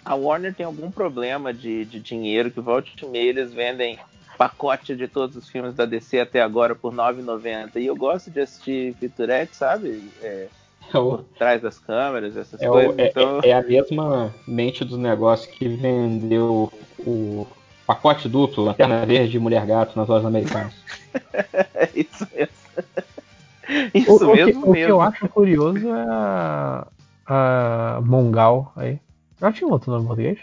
A 0.03 0.15
Warner 0.15 0.53
tem 0.53 0.65
algum 0.65 0.91
problema 0.91 1.53
de, 1.53 1.85
de 1.85 1.99
dinheiro 2.01 2.51
que 2.51 2.59
volte 2.59 2.93
e 3.01 3.05
meia 3.05 3.29
eles 3.29 3.53
vendem 3.53 3.97
pacote 4.41 4.95
de 4.95 5.07
todos 5.07 5.35
os 5.35 5.47
filmes 5.47 5.75
da 5.75 5.85
DC 5.85 6.19
até 6.19 6.41
agora 6.41 6.73
por 6.73 6.89
R$ 6.91 6.97
9,90. 6.97 7.75
E 7.79 7.85
eu 7.85 7.95
gosto 7.95 8.31
de 8.31 8.39
assistir 8.41 8.95
Featurette, 8.95 9.55
sabe? 9.55 10.01
É, 10.19 10.47
É, 10.91 10.97
o- 10.97 11.09
por 11.17 11.23
trás 11.37 11.61
das 11.61 11.77
câmeras, 11.77 12.35
essas 12.35 12.59
é, 12.59 12.67
o- 12.67 12.71
coisas. 12.71 12.97
é- 12.97 13.05
então, 13.07 13.39
é 13.43 13.53
a 13.53 13.61
mesma 13.61 14.33
mente 14.47 14.83
dos 14.83 14.97
negócios 14.97 15.45
que 15.55 15.67
vendeu 15.67 16.71
o 17.05 17.45
pacote 17.85 18.27
duplo, 18.27 18.63
Lanterna 18.63 19.05
Verde 19.05 19.37
e 19.37 19.39
Mulher 19.39 19.63
Gato 19.67 19.95
nas 19.95 20.07
lojas 20.09 20.25
americanas. 20.25 20.73
é 21.75 21.89
isso 21.93 22.27
mesmo. 22.35 22.51
O, 23.93 23.97
Isso 23.99 24.15
o 24.27 24.33
que, 24.33 24.43
mesmo 24.45 24.59
o 24.61 24.63
que 24.63 24.69
mesmo. 24.79 24.89
eu 24.93 25.01
acho 25.01 25.29
curioso 25.29 25.87
é 25.87 26.05
a, 26.09 26.87
a 27.27 28.01
Mongal 28.03 28.73
aí. 28.75 28.99
Já 29.39 29.51
tinha 29.51 29.69
outro 29.69 29.91
nome 29.91 30.07
português? 30.07 30.39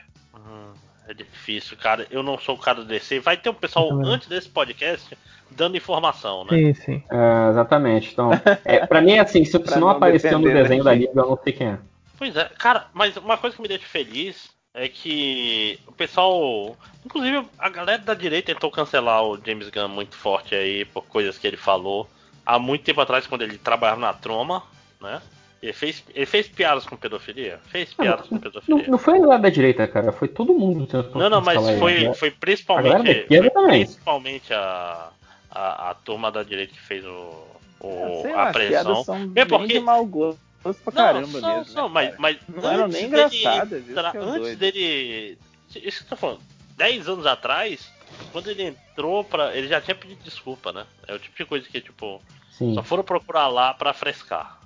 Difícil, 1.49 1.78
cara. 1.78 2.07
Eu 2.10 2.23
não 2.23 2.39
sou 2.39 2.57
o 2.57 2.59
cara 2.59 2.81
do 2.81 2.85
DC. 2.85 3.20
Vai 3.20 3.39
ter 3.39 3.49
um 3.49 3.55
pessoal 3.55 3.91
antes 4.05 4.28
desse 4.28 4.49
podcast 4.51 5.17
dando 5.51 5.78
informação, 5.78 6.44
né? 6.44 6.51
Sim, 6.51 6.75
sim. 6.75 7.02
É, 7.10 7.49
exatamente. 7.51 8.12
Então, 8.12 8.31
é, 8.65 8.86
pra 8.86 9.01
mim 9.01 9.12
é 9.12 9.20
assim: 9.20 9.44
se, 9.47 9.52
se 9.65 9.70
não 9.70 9.81
não 9.81 9.89
aparecer 9.89 10.33
no 10.33 10.41
depender 10.41 10.62
desenho 10.62 10.85
da. 10.85 10.93
Liga, 10.94 11.10
eu 11.15 11.27
não 11.27 11.39
sei 11.43 11.52
quem 11.55 11.68
é. 11.68 11.78
Pois 12.18 12.36
é, 12.36 12.44
cara, 12.59 12.86
mas 12.93 13.17
uma 13.17 13.39
coisa 13.39 13.57
que 13.57 13.62
me 13.62 13.68
deixa 13.68 13.86
feliz 13.86 14.51
é 14.75 14.89
que 14.89 15.78
o 15.86 15.93
pessoal, 15.93 16.77
inclusive 17.05 17.47
a 17.59 17.68
galera 17.70 18.02
da 18.02 18.12
direita 18.12 18.52
tentou 18.52 18.70
cancelar 18.70 19.25
o 19.25 19.39
James 19.43 19.70
Gunn 19.70 19.89
muito 19.89 20.17
forte 20.17 20.55
aí 20.55 20.85
por 20.85 21.07
coisas 21.07 21.39
que 21.39 21.47
ele 21.47 21.57
falou 21.57 22.09
há 22.44 22.59
muito 22.59 22.85
tempo 22.85 23.01
atrás 23.01 23.27
quando 23.27 23.43
ele 23.43 23.57
trabalhava 23.57 24.01
na 24.01 24.12
Troma, 24.12 24.62
né? 25.01 25.23
Ele 25.61 25.73
fez, 25.73 26.05
ele 26.15 26.25
fez 26.27 26.47
piadas 26.47 26.87
com 26.87 26.97
pedofilia? 26.97 27.59
Fez 27.67 27.93
piadas 27.93 28.27
com 28.28 28.37
Não, 28.37 28.41
pedofilia. 28.41 28.87
não 28.87 28.99
foi 28.99 29.19
lá 29.19 29.37
da 29.39 29.49
direita, 29.51 29.89
cara. 29.89 30.12
Foi 30.12 30.28
todo 30.28 30.55
mundo 30.55 30.87
tentando 30.87 31.19
Não, 31.19 31.28
não, 31.28 31.41
mas 31.41 31.57
foi, 31.78 32.05
né? 32.05 32.15
foi 32.15 32.28
A 32.31 32.83
galera 32.83 32.99
da 32.99 33.05
principalmente, 33.05 33.20
esquerda 33.23 33.51
foi 33.51 33.69
principalmente 33.69 34.55
a, 34.55 35.09
a, 35.51 35.91
a 35.91 35.95
turma 35.95 36.31
da 36.31 36.45
direita 36.45 36.73
que 36.75 36.81
fez 36.81 37.05
o, 37.05 37.45
o- 37.81 38.23
Ah, 38.23 38.23
Sei 38.23 38.33
a 38.35 38.47
pressão. 38.53 39.05
são 39.05 39.17
É 39.17 39.27
bem 39.27 39.47
porque- 39.47 39.67
de 39.75 39.81
mau 39.81 40.07
gosto 40.07 40.39
pra 40.85 40.93
caramba 40.93 41.41
não, 41.41 41.57
mesmo. 41.59 41.75
Não, 41.75 41.89
né, 41.89 41.93
mas, 41.93 42.15
mas 42.19 42.37
Não 42.49 42.70
eram 42.70 42.87
nem 42.87 42.87
antes 42.87 43.01
dele 43.01 43.07
engraçadas, 43.07 43.81
isso 43.83 43.91
entrar- 43.91 44.11
que 44.12 44.17
é 44.19 44.20
antes 44.20 44.41
doido. 44.41 44.59
dele. 44.59 45.39
Isso 45.75 45.99
que 45.99 46.05
eu 46.05 46.09
tô 46.11 46.17
falando. 46.17 46.41
10 46.77 47.09
anos 47.09 47.27
atrás, 47.27 47.93
quando 48.31 48.49
ele 48.49 48.62
entrou 48.62 49.25
pra. 49.25 49.57
Ele 49.57 49.67
já 49.67 49.81
tinha 49.81 49.95
pedido 49.97 50.23
desculpa, 50.23 50.73
né? 50.73 50.87
É 51.09 51.15
o 51.15 51.19
tipo 51.19 51.37
de 51.37 51.45
coisa 51.45 51.69
que, 51.69 51.81
tipo, 51.81 52.23
Sim. 52.53 52.75
só 52.75 52.83
foram 52.85 53.03
procurar 53.03 53.49
lá 53.49 53.75
pra 53.75 53.93
frescar. 53.93 54.58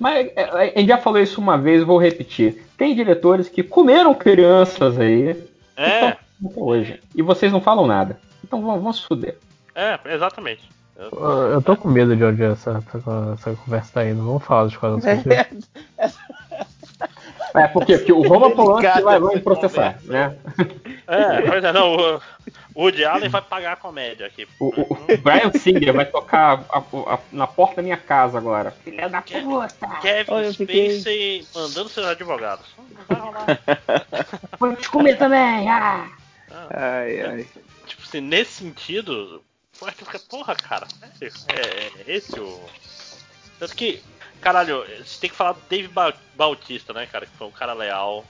Mas 0.00 0.28
é, 0.34 0.44
a 0.44 0.64
gente 0.80 0.88
já 0.88 0.96
falou 0.98 1.20
isso 1.20 1.40
uma 1.40 1.56
vez, 1.58 1.84
vou 1.84 1.98
repetir. 1.98 2.64
Tem 2.76 2.94
diretores 2.96 3.48
que 3.48 3.62
comeram 3.62 4.14
crianças 4.14 4.98
aí 4.98 5.36
É, 5.76 6.16
hoje. 6.56 6.98
E 7.14 7.20
vocês 7.22 7.52
não 7.52 7.60
falam 7.60 7.86
nada. 7.86 8.18
Então 8.42 8.60
vamos, 8.62 8.80
vamos 8.80 8.96
se 9.00 9.06
fuder. 9.06 9.36
é, 9.74 9.98
exatamente. 10.06 10.68
Eu- 10.96 11.52
Eu, 11.52 11.62
tô 11.62 11.76
com 11.76 11.88
medo 11.88 12.14
de 12.16 12.22
onde 12.24 12.42
essa, 12.42 12.82
essa, 12.94 13.34
essa 13.38 13.54
conversa 13.64 13.90
tá 13.94 14.06
indo. 14.06 14.22
Vamos 14.24 14.42
falar 14.44 14.64
dos 14.64 14.72
Esquadrão 14.72 15.00
Suicida. 15.00 15.46
É, 17.54 17.66
porque, 17.68 17.98
porque 17.98 18.12
o 18.12 18.22
Roma 18.22 18.50
Polanski 18.54 19.02
vai, 19.02 19.18
vai 19.18 19.38
processar, 19.40 19.98
né? 20.04 20.36
É, 21.06 21.42
pois 21.42 21.64
é, 21.64 21.72
não. 21.72 21.96
O, 21.96 22.20
Woody 22.76 23.04
Allen 23.04 23.28
vai 23.28 23.42
pagar 23.42 23.72
a 23.72 23.76
comédia 23.76 24.26
aqui. 24.26 24.46
O, 24.60 24.66
o- 24.66 24.92
o 25.12 25.18
Brian 25.18 25.50
Singer 25.52 25.92
vai 25.92 26.04
tocar 26.06 26.64
a- 26.70 26.78
a- 27.14 27.18
na 27.32 27.46
porta 27.46 27.76
da 27.76 27.82
minha 27.82 27.96
casa 27.96 28.38
agora. 28.38 28.70
Filha 28.84 29.08
da 29.08 29.20
puta! 29.20 29.86
Kevin 30.00 30.32
Olha, 30.32 30.46
eu 30.46 30.54
fiquei- 30.54 30.90
Spacey 31.00 31.46
mandando 31.54 31.88
seus 31.88 32.06
advogados. 32.06 32.66
Não 32.78 32.86
vai 33.08 33.18
rolar. 33.20 33.46
Vou 34.58 34.76
te 34.76 34.88
comer 34.88 35.16
também! 35.18 35.68
Ah! 35.68 36.08
Ai, 36.70 37.20
ai. 37.20 37.46
tipo 37.86 38.02
assim, 38.02 38.20
nesse 38.20 38.62
sentido, 38.62 39.42
porra, 40.28 40.54
cara, 40.54 40.86
é, 41.20 41.26
é 41.26 41.90
esse 42.06 42.38
o. 42.38 42.60
Tanto 43.58 43.74
que, 43.76 44.02
caralho, 44.40 44.84
você 45.04 45.20
tem 45.20 45.30
que 45.30 45.36
falar 45.36 45.52
do 45.52 45.60
Dave 45.68 45.88
Ba- 45.88 46.12
Bautista, 46.36 46.92
né, 46.92 47.06
cara, 47.06 47.26
que 47.26 47.32
foi 47.36 47.46
um 47.46 47.52
cara 47.52 47.72
leal. 47.72 48.24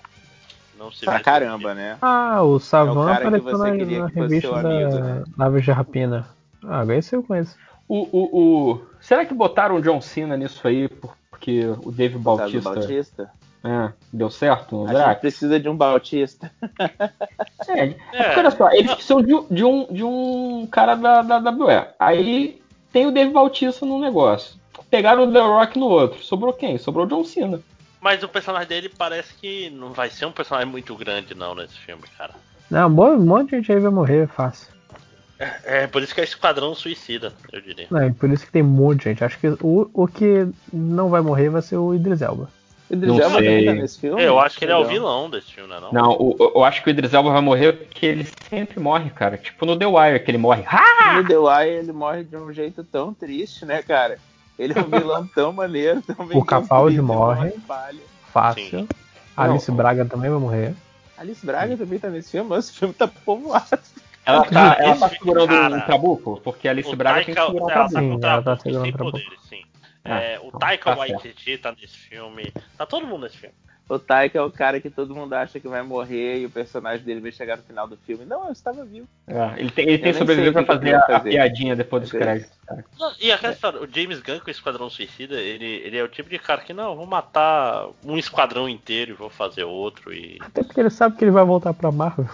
Não 0.78 0.90
se 0.90 1.04
Pra 1.04 1.20
caramba, 1.20 1.74
né? 1.74 1.98
Ah, 2.00 2.42
o 2.42 2.58
Savan 2.58 3.00
É 3.00 3.04
o 3.04 3.06
cara 3.06 3.20
que 3.20 3.26
apareceu 3.26 3.58
você 3.58 3.70
na, 3.70 3.76
queria 3.76 3.98
na 4.00 4.06
que 4.08 4.14
fosse 4.14 4.26
revista 4.28 4.48
seu 4.48 4.62
da 4.62 4.68
amigo, 4.70 4.98
né? 4.98 5.24
Naves 5.36 5.64
de 5.64 5.70
Rapina. 5.72 6.28
Ah, 6.64 6.80
agora 6.80 6.96
esse 6.98 7.14
eu 7.14 7.22
conheço. 7.22 7.56
O, 7.86 8.08
o, 8.12 8.40
o- 8.72 8.86
Será 9.00 9.24
que 9.26 9.34
botaram 9.34 9.76
o 9.76 9.82
John 9.82 10.00
Cena 10.00 10.36
nisso 10.36 10.66
aí 10.66 10.88
por- 10.88 11.14
porque 11.30 11.66
o 11.84 11.90
Dave 11.90 12.16
Bautista 12.18 12.70
Bautista. 12.74 13.30
é, 13.64 13.92
deu 14.12 14.30
certo 14.30 14.76
no 14.76 14.88
A 14.88 15.08
gente 15.10 15.20
precisa 15.20 15.58
de 15.60 15.68
um 15.68 15.76
Bautista. 15.76 16.50
É, 17.68 17.82
É. 18.12 18.22
porque 18.24 18.38
olha 18.40 18.50
só, 18.50 18.70
eles 18.72 18.94
precisam 18.94 19.22
de, 19.22 19.34
um- 19.34 19.46
de 19.50 19.64
um, 19.64 19.86
de 19.92 20.04
um 20.04 20.66
cara 20.70 20.94
da, 20.94 21.22
da 21.22 21.38
WWE. 21.50 21.88
Aí 21.98 22.60
tem 22.92 23.06
o 23.06 23.10
Dave 23.12 23.30
Bautista 23.32 23.84
num 23.84 24.00
negócio. 24.00 24.59
Pegaram 24.90 25.24
o 25.28 25.32
The 25.32 25.40
Rock 25.40 25.78
no 25.78 25.86
outro. 25.86 26.22
Sobrou 26.22 26.52
quem? 26.52 26.76
Sobrou 26.78 27.04
o 27.06 27.08
John 27.08 27.24
Cena. 27.24 27.60
Mas 28.00 28.22
o 28.22 28.28
personagem 28.28 28.68
dele 28.68 28.88
parece 28.96 29.34
que 29.34 29.70
não 29.70 29.92
vai 29.92 30.10
ser 30.10 30.24
um 30.26 30.32
personagem 30.32 30.70
muito 30.70 30.94
grande, 30.96 31.34
não, 31.34 31.54
nesse 31.54 31.78
filme, 31.78 32.02
cara. 32.16 32.34
Não, 32.70 32.88
um 32.88 32.92
bom- 32.94 33.16
monte 33.18 33.50
de 33.50 33.56
gente 33.56 33.72
aí 33.72 33.80
vai 33.80 33.90
morrer 33.90 34.26
fácil. 34.28 34.68
É, 35.64 35.86
por 35.86 36.02
isso 36.02 36.14
que 36.14 36.20
é 36.20 36.24
Esquadrão 36.24 36.74
Suicida, 36.74 37.32
eu 37.52 37.60
diria. 37.60 37.86
Não, 37.90 38.06
e 38.06 38.12
por 38.12 38.28
isso 38.30 38.44
que 38.44 38.52
tem 38.52 38.62
um 38.62 38.66
monte 38.66 38.98
de 38.98 39.04
gente. 39.04 39.24
Acho 39.24 39.38
que 39.38 39.48
o, 39.62 39.90
o 39.94 40.06
que 40.06 40.46
não 40.72 41.08
vai 41.08 41.20
morrer 41.22 41.48
vai 41.48 41.62
ser 41.62 41.76
o 41.76 41.94
Idris 41.94 42.20
Elba. 42.20 42.50
O 42.90 42.94
Idris 42.94 43.08
Não 43.12 43.20
Elba 43.20 43.36
também 43.36 43.56
sei. 43.58 43.64
tá 43.66 43.72
nesse 43.74 44.00
filme? 44.00 44.22
Eu 44.22 44.38
acho 44.38 44.58
que 44.58 44.64
ele 44.66 44.72
é 44.72 44.76
o 44.76 44.84
vilão 44.84 45.30
desse 45.30 45.52
filme, 45.52 45.68
não 45.80 45.88
é? 45.88 45.92
Não? 45.92 46.10
O- 46.12 46.36
eu 46.56 46.62
acho 46.64 46.82
que 46.82 46.88
o 46.88 46.90
Idris 46.90 47.14
Elba 47.14 47.30
vai 47.32 47.40
morrer 47.40 47.72
porque 47.72 48.04
ele 48.04 48.26
sempre 48.50 48.78
morre, 48.80 49.08
cara. 49.10 49.38
Tipo 49.38 49.64
no 49.64 49.78
The 49.78 49.86
Wire, 49.86 50.20
que 50.20 50.30
ele 50.30 50.38
morre. 50.38 50.62
Ha! 50.66 51.14
No 51.22 51.26
The 51.26 51.38
Wire 51.38 51.70
ele 51.78 51.92
morre 51.92 52.24
de 52.24 52.36
um 52.36 52.52
jeito 52.52 52.84
tão 52.84 53.14
triste, 53.14 53.64
né, 53.64 53.82
cara? 53.82 54.18
Ele 54.60 54.78
é 54.78 54.82
um 54.82 54.90
vilão 54.90 55.26
tão 55.34 55.52
maneiro, 55.52 56.02
tão 56.02 56.26
bem 56.26 56.36
O 56.36 56.44
Capaldi 56.44 57.00
morre. 57.00 57.52
Fácil. 58.32 58.80
Sim. 58.80 58.88
Alice 59.36 59.70
Não. 59.70 59.76
Braga 59.76 60.04
também 60.04 60.30
vai 60.30 60.38
morrer. 60.38 60.74
Alice 61.16 61.44
Braga 61.44 61.76
também 61.76 61.98
tá 61.98 62.08
nesse 62.10 62.30
filme, 62.30 62.48
mas 62.50 62.66
esse 62.66 62.78
filme 62.78 62.92
tá 62.94 63.08
povoado. 63.08 63.78
Ela 64.24 64.44
tá, 64.44 64.76
ela 64.78 64.96
tá 64.96 65.06
Esse 65.06 65.16
segurando 65.18 65.48
cara- 65.48 65.76
um 65.76 65.80
trabuco, 65.80 66.40
porque 66.44 66.68
a 66.68 66.70
Alice 66.72 66.94
Braga 66.94 67.24
tem 67.24 67.34
que 67.34 67.40
Taika, 67.40 67.52
segurar 67.52 67.64
um 67.64 67.70
ela 67.70 67.84
tá 67.84 67.88
trabuco. 67.90 68.20
Sim, 68.20 68.26
ela 68.28 68.42
tá 68.42 68.56
segurando 68.56 68.82
sem 68.84 68.92
trabuco. 68.92 69.18
poderes, 69.18 69.40
sim. 69.48 69.62
Ah, 70.04 70.20
É, 70.20 70.38
o 70.40 70.46
então, 70.48 70.60
Taika 70.60 70.90
tá. 70.92 70.96
Waititi 70.98 71.58
tá 71.58 71.72
nesse 71.72 71.96
filme. 71.96 72.52
Tá 72.76 72.86
todo 72.86 73.06
mundo 73.06 73.22
nesse 73.22 73.38
filme. 73.38 73.54
O 73.90 73.98
Taika 73.98 74.38
é 74.38 74.40
o 74.40 74.50
cara 74.52 74.80
que 74.80 74.88
todo 74.88 75.14
mundo 75.16 75.32
acha 75.34 75.58
que 75.58 75.66
vai 75.66 75.82
morrer 75.82 76.38
e 76.42 76.46
o 76.46 76.50
personagem 76.50 77.04
dele 77.04 77.20
vai 77.20 77.32
chegar 77.32 77.56
no 77.56 77.64
final 77.64 77.88
do 77.88 77.96
filme. 77.96 78.24
Não, 78.24 78.46
eu 78.46 78.52
estava 78.52 78.84
vivo. 78.84 79.08
É, 79.26 79.58
ele 79.60 79.70
tem, 79.70 79.88
ele 79.88 79.98
tem 79.98 80.14
sobrevivido 80.14 80.52
pra 80.52 80.62
o 80.62 80.64
que 80.64 80.72
fazer 80.72 80.88
que 80.90 80.94
a, 80.94 81.06
fazer. 81.18 81.30
piadinha 81.30 81.74
depois 81.74 82.04
dos 82.04 82.14
É. 82.14 82.18
créditos. 82.18 82.52
Não, 82.98 83.12
e 83.20 83.32
aquela 83.32 83.52
história, 83.52 83.80
o 83.82 83.88
James 83.92 84.20
Gunn 84.20 84.38
com 84.38 84.46
o 84.46 84.50
Esquadrão 84.50 84.88
Suicida, 84.88 85.34
ele, 85.40 85.66
ele 85.66 85.96
é 85.98 86.04
o 86.04 86.08
tipo 86.08 86.30
de 86.30 86.38
cara 86.38 86.60
que, 86.60 86.72
não, 86.72 86.94
vou 86.94 87.04
matar 87.04 87.88
um 88.04 88.16
esquadrão 88.16 88.68
inteiro 88.68 89.10
e 89.10 89.14
vou 89.14 89.28
fazer 89.28 89.64
outro 89.64 90.12
e. 90.14 90.38
Até 90.40 90.62
porque 90.62 90.78
ele 90.78 90.90
sabe 90.90 91.16
que 91.16 91.24
ele 91.24 91.32
vai 91.32 91.44
voltar 91.44 91.74
pra 91.74 91.90
Marvel. 91.90 92.28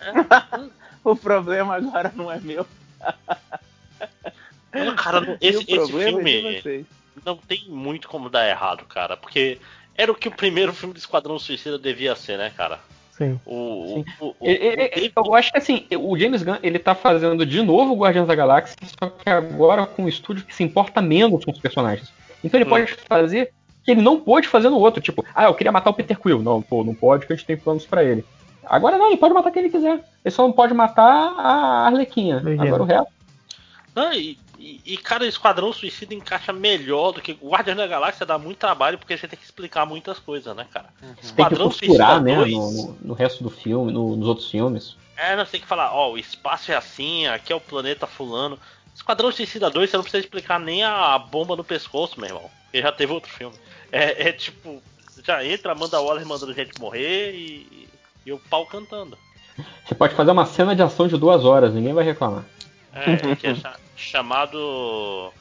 O 1.02 1.16
problema 1.16 1.76
agora 1.76 2.12
não 2.14 2.30
é 2.30 2.38
meu. 2.40 2.66
Não, 4.72 4.94
cara, 4.94 5.36
esse, 5.40 5.62
esse 5.62 5.78
é 5.78 5.86
filme 6.04 6.60
vocês. 6.60 6.86
não 7.24 7.36
tem 7.36 7.64
muito 7.68 8.06
como 8.06 8.28
dar 8.28 8.46
errado, 8.48 8.84
cara, 8.84 9.16
porque 9.16 9.58
era 10.00 10.10
o 10.12 10.14
que 10.14 10.28
o 10.28 10.32
primeiro 10.32 10.72
filme 10.72 10.94
do 10.94 10.98
Esquadrão 10.98 11.38
Suicida 11.38 11.78
devia 11.78 12.14
ser, 12.16 12.38
né, 12.38 12.50
cara? 12.56 12.78
Sim. 13.12 13.38
O, 13.44 13.84
Sim. 13.96 14.04
o, 14.20 14.26
o, 14.26 14.28
o- 14.40 14.48
Ele- 14.48 14.90
ele- 14.94 15.12
eu 15.14 15.34
acho 15.34 15.52
que 15.52 15.58
assim, 15.58 15.84
o 15.98 16.16
James 16.18 16.42
Gunn 16.42 16.56
ele 16.62 16.78
tá 16.78 16.94
fazendo 16.94 17.44
de 17.44 17.60
novo 17.62 17.92
o 17.92 17.96
Guardiões 17.98 18.26
da 18.26 18.34
Galáxia, 18.34 18.76
só 18.98 19.10
que 19.10 19.28
agora 19.28 19.84
com 19.86 20.04
um 20.04 20.08
estúdio 20.08 20.44
que 20.46 20.54
se 20.54 20.62
importa 20.62 21.02
menos 21.02 21.44
com 21.44 21.50
os 21.50 21.58
personagens. 21.58 22.10
Então 22.42 22.58
ele 22.58 22.66
Hum. 22.66 22.70
pode 22.70 22.92
fazer 23.06 23.52
que 23.84 23.90
ele 23.90 24.00
não 24.02 24.18
pôde 24.20 24.48
fazer 24.48 24.70
no 24.70 24.78
outro, 24.78 25.02
tipo, 25.02 25.24
ah, 25.34 25.44
eu 25.44 25.54
queria 25.54 25.70
matar 25.72 25.90
o 25.90 25.94
Peter 25.94 26.18
Quill. 26.18 26.42
Não, 26.42 26.62
pô, 26.62 26.82
não 26.82 26.94
pode, 26.94 27.26
que 27.26 27.32
a 27.32 27.36
gente 27.36 27.46
tem 27.46 27.56
planos 27.56 27.84
pra 27.84 28.02
ele. 28.02 28.24
Agora 28.64 28.96
não, 28.96 29.08
ele 29.08 29.16
pode 29.16 29.34
matar 29.34 29.50
quem 29.50 29.62
ele 29.64 29.70
quiser. 29.72 29.94
Ele 30.24 30.34
só 30.34 30.42
não 30.42 30.52
pode 30.52 30.72
matar 30.72 31.34
a 31.36 31.86
Arlequinha. 31.86 32.36
Agora 32.58 32.82
o 32.82 32.86
resto. 32.86 33.08
Não, 33.94 34.12
e, 34.14 34.38
e, 34.60 34.80
e, 34.84 34.96
cara, 34.98 35.26
Esquadrão 35.26 35.72
Suicida 35.72 36.14
encaixa 36.14 36.52
melhor 36.52 37.12
do 37.12 37.20
que. 37.20 37.36
O 37.40 37.50
Guardião 37.50 37.74
da 37.76 37.86
Galáxia 37.86 38.26
dá 38.26 38.38
muito 38.38 38.58
trabalho 38.58 38.98
porque 38.98 39.16
você 39.16 39.26
tem 39.26 39.38
que 39.38 39.44
explicar 39.44 39.86
muitas 39.86 40.18
coisas, 40.18 40.54
né, 40.54 40.66
cara? 40.72 40.90
Tem 41.00 41.14
que 41.14 41.26
Esquadrão 41.26 41.66
costurar, 41.68 42.22
né, 42.22 42.36
2, 42.36 42.52
no, 42.52 42.70
no- 42.72 42.98
no 43.02 43.14
resto 43.14 43.42
do 43.42 43.50
filme, 43.50 43.90
no- 43.92 44.14
nos 44.16 44.28
outros 44.28 44.50
filmes. 44.50 44.96
É, 45.16 45.34
nós 45.36 45.50
tem 45.50 45.60
que 45.60 45.66
falar, 45.66 45.92
ó, 45.94 46.10
o 46.12 46.18
espaço 46.18 46.70
é 46.72 46.76
assim, 46.76 47.26
aqui 47.26 47.52
é 47.52 47.56
o 47.56 47.60
planeta 47.60 48.06
fulano. 48.06 48.58
Esquadrão 48.94 49.32
Suicida 49.32 49.70
2, 49.70 49.88
você 49.90 49.96
não 49.96 50.04
precisa 50.04 50.22
explicar 50.22 50.60
nem 50.60 50.82
a 50.84 51.18
bomba 51.18 51.56
no 51.56 51.64
pescoço, 51.64 52.18
meu 52.20 52.28
irmão. 52.28 52.50
Porque 52.64 52.82
já 52.82 52.92
teve 52.92 53.12
outro 53.12 53.30
filme. 53.30 53.56
É, 53.90 54.28
é 54.28 54.32
tipo, 54.32 54.82
já 55.24 55.44
entra, 55.44 55.74
manda 55.74 55.96
a 55.96 56.00
Waller 56.00 56.26
mandando 56.26 56.52
gente 56.54 56.78
morrer 56.80 57.32
e, 57.34 57.88
e 58.26 58.32
o 58.32 58.38
pau 58.38 58.66
cantando. 58.66 59.16
Você 59.84 59.94
pode 59.94 60.14
fazer 60.14 60.30
uma 60.30 60.46
cena 60.46 60.74
de 60.76 60.82
ação 60.82 61.06
de 61.08 61.16
duas 61.16 61.44
horas, 61.44 61.74
ninguém 61.74 61.92
vai 61.92 62.04
reclamar. 62.04 62.44
É, 62.92 63.36
que 63.36 63.46
é 63.46 63.54
cha- 63.54 63.76
chamado. 64.00 65.32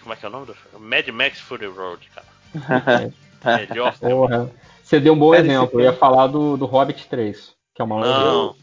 Como 0.00 0.12
é 0.12 0.16
que 0.16 0.24
é 0.24 0.28
o 0.28 0.32
nome 0.32 0.46
do 0.46 0.54
filme? 0.54 0.86
Mad 0.86 1.08
Max 1.08 1.40
Fury 1.40 1.66
Road, 1.66 2.08
cara. 2.14 3.12
Melhor 3.68 3.94
filme. 3.94 4.14
Porra. 4.14 4.50
Você 4.82 4.98
deu 4.98 5.12
um 5.12 5.18
bom 5.18 5.34
esse 5.34 5.44
exemplo. 5.44 5.80
Eu 5.80 5.84
ia 5.84 5.92
falar 5.92 6.28
do, 6.28 6.56
do 6.56 6.64
Hobbit 6.64 7.08
3, 7.08 7.54
que 7.74 7.82
é 7.82 7.84
uma 7.84 8.00
Não, 8.00 8.56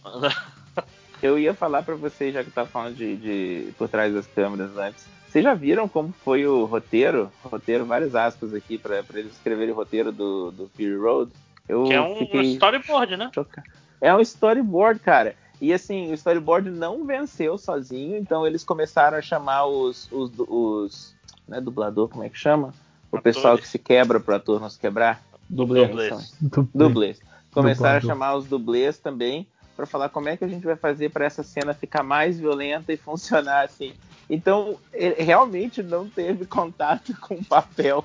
Eu 1.22 1.38
ia 1.38 1.54
falar 1.54 1.84
pra 1.84 1.94
vocês, 1.94 2.34
já 2.34 2.44
que 2.44 2.50
tá 2.50 2.66
falando 2.66 2.96
de, 2.96 3.16
de 3.16 3.72
por 3.78 3.88
trás 3.88 4.14
das 4.14 4.26
câmeras 4.26 4.76
antes. 4.76 5.06
Vocês 5.28 5.44
já 5.44 5.54
viram 5.54 5.88
como 5.88 6.14
foi 6.24 6.48
o 6.48 6.66
roteiro? 6.66 7.32
Roteiro, 7.44 7.86
várias 7.86 8.16
aspas 8.16 8.54
aqui 8.54 8.78
pra, 8.78 9.04
pra 9.04 9.20
eles 9.20 9.34
escreverem 9.34 9.72
o 9.74 9.76
roteiro 9.76 10.12
do, 10.12 10.50
do 10.50 10.70
Fury 10.70 10.96
Road. 10.96 11.32
Eu 11.68 11.84
que 11.84 11.94
é 11.94 12.02
um 12.02 12.16
fiquei 12.16 12.54
storyboard, 12.54 13.18
né? 13.18 13.30
chocado. 13.36 13.68
É 14.02 14.16
um 14.16 14.22
storyboard, 14.22 15.00
cara. 15.00 15.36
E 15.62 15.74
assim, 15.74 16.12
o 16.12 16.14
storyboard 16.14 16.70
não 16.70 17.06
venceu 17.06 17.58
sozinho, 17.58 18.18
então 18.18 18.46
eles 18.46 18.64
começaram 18.64 19.18
a 19.18 19.22
chamar 19.22 19.66
os. 19.66 20.12
os, 20.12 20.32
os 20.38 21.16
né, 21.48 21.62
dublador, 21.62 22.10
como 22.10 22.24
é 22.24 22.30
que 22.30 22.38
chama? 22.38 22.74
O 23.12 23.18
Atores. 23.18 23.36
pessoal 23.36 23.58
que 23.58 23.68
se 23.68 23.80
quebra 23.80 24.20
pro 24.20 24.36
ator 24.36 24.60
não 24.60 24.70
se 24.70 24.80
quebrar. 24.80 25.22
dublê. 25.50 25.88
Dublês. 25.88 26.34
Dublês. 26.74 27.20
Começaram 27.52 28.00
Dublador. 28.00 28.12
a 28.12 28.14
chamar 28.14 28.36
os 28.36 28.46
dublês 28.46 28.98
também 28.98 29.48
para 29.76 29.86
falar 29.86 30.10
como 30.10 30.30
é 30.30 30.38
que 30.38 30.44
a 30.44 30.48
gente 30.48 30.66
vai 30.66 30.76
fazer 30.76 31.10
para 31.10 31.26
essa 31.26 31.44
cena 31.44 31.74
ficar 31.74 32.04
mais 32.04 32.40
violenta 32.40 32.94
e 32.94 32.98
funcionar 32.98 33.66
assim. 33.66 33.94
Então, 34.30 34.78
ele 34.92 35.22
realmente 35.22 35.84
não 35.84 36.10
teve 36.10 36.46
contato 36.46 37.16
com 37.22 37.44
papel, 37.44 38.04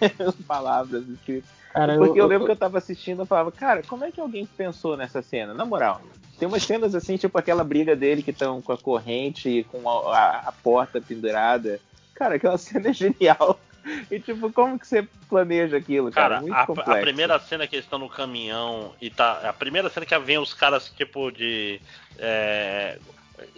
palavras 0.46 1.08
escritas. 1.08 1.57
Cara, 1.72 1.96
Porque 1.98 2.20
eu, 2.20 2.26
lembro 2.26 2.46
que 2.46 2.52
eu 2.52 2.56
tava 2.56 2.78
assistindo 2.78 3.22
e 3.22 3.26
falava, 3.26 3.52
cara, 3.52 3.82
como 3.86 4.04
é 4.04 4.10
que 4.10 4.20
alguém 4.20 4.46
pensou 4.46 4.96
nessa 4.96 5.22
cena? 5.22 5.52
Na 5.54 5.64
moral, 5.64 6.00
tem 6.38 6.48
umas 6.48 6.62
cenas 6.62 6.94
assim, 6.94 7.16
tipo 7.16 7.36
aquela 7.38 7.62
briga 7.64 7.94
dele 7.94 8.22
que 8.22 8.30
estão 8.30 8.60
com 8.62 8.72
a 8.72 8.78
corrente 8.78 9.48
e 9.48 9.64
com 9.64 9.88
a, 9.88 10.16
a- 10.16 10.38
a 10.48 10.52
porta 10.52 11.00
pendurada. 11.00 11.80
Cara, 12.14 12.34
aquela 12.36 12.56
cena 12.58 12.88
é 12.90 12.92
genial. 12.92 13.60
E 14.10 14.18
tipo, 14.20 14.52
como 14.52 14.78
que 14.78 14.86
você 14.86 15.06
planeja 15.30 15.76
aquilo, 15.76 16.10
cara? 16.10 16.36
Cara, 16.36 16.40
Muito 16.42 16.54
a, 16.54 16.66
complexo. 16.66 16.92
a 16.92 16.96
primeira 17.00 17.38
cena 17.38 17.66
que 17.66 17.76
eles 17.76 17.86
estão 17.86 17.98
no 17.98 18.08
caminhão 18.08 18.92
e 19.00 19.08
tá. 19.08 19.48
A 19.48 19.52
primeira 19.52 19.88
cena 19.88 20.04
que 20.04 20.18
vem 20.18 20.36
os 20.38 20.52
caras, 20.52 20.90
tipo, 20.96 21.30
de. 21.30 21.80
É, 22.18 22.98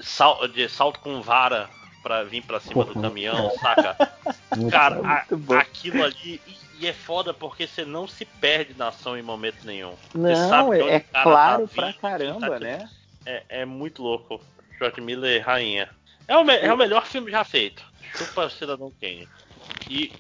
sal- 0.01 0.47
de 0.49 0.69
salto 0.69 1.01
com 1.01 1.21
vara 1.23 1.69
pra 2.03 2.23
vir 2.23 2.43
pra 2.43 2.61
cima 2.61 2.85
do 2.85 3.01
caminhão, 3.01 3.51
saca? 3.61 3.97
Cara, 4.71 5.01
a- 5.05 5.25
aquilo 5.59 6.03
ali. 6.05 6.41
E, 6.81 6.87
é 6.87 6.93
foda 6.93 7.35
porque 7.35 7.67
você 7.67 7.85
não 7.85 8.09
se 8.09 8.25
perde 8.25 8.75
na 8.77 8.89
ação 8.89 9.17
em 9.17 9.23
momento 9.23 9.65
nenhum. 9.65 9.95
Você 10.13 10.33
Não, 10.33 10.73
é, 10.73 10.97
é 10.97 11.01
claro 11.01 11.69
tá 11.69 11.75
pra 11.75 11.93
caramba, 11.93 12.51
tá- 12.53 12.61
né? 12.61 12.89
É, 13.27 13.45
é 13.61 13.65
muito 13.65 14.03
louco. 14.03 14.41
George 14.79 15.01
Miller, 15.01 15.45
rainha. 15.45 15.89
É 16.27 16.37
o, 16.37 16.51
é 16.51 16.73
o 16.73 16.77
melhor 16.77 17.05
filme 17.05 17.31
já 17.31 17.45
feito. 17.45 17.85
Chupa 18.17 18.49
Cidadão 18.49 18.93
Kane. 19.01 19.29
E, 19.89 20.13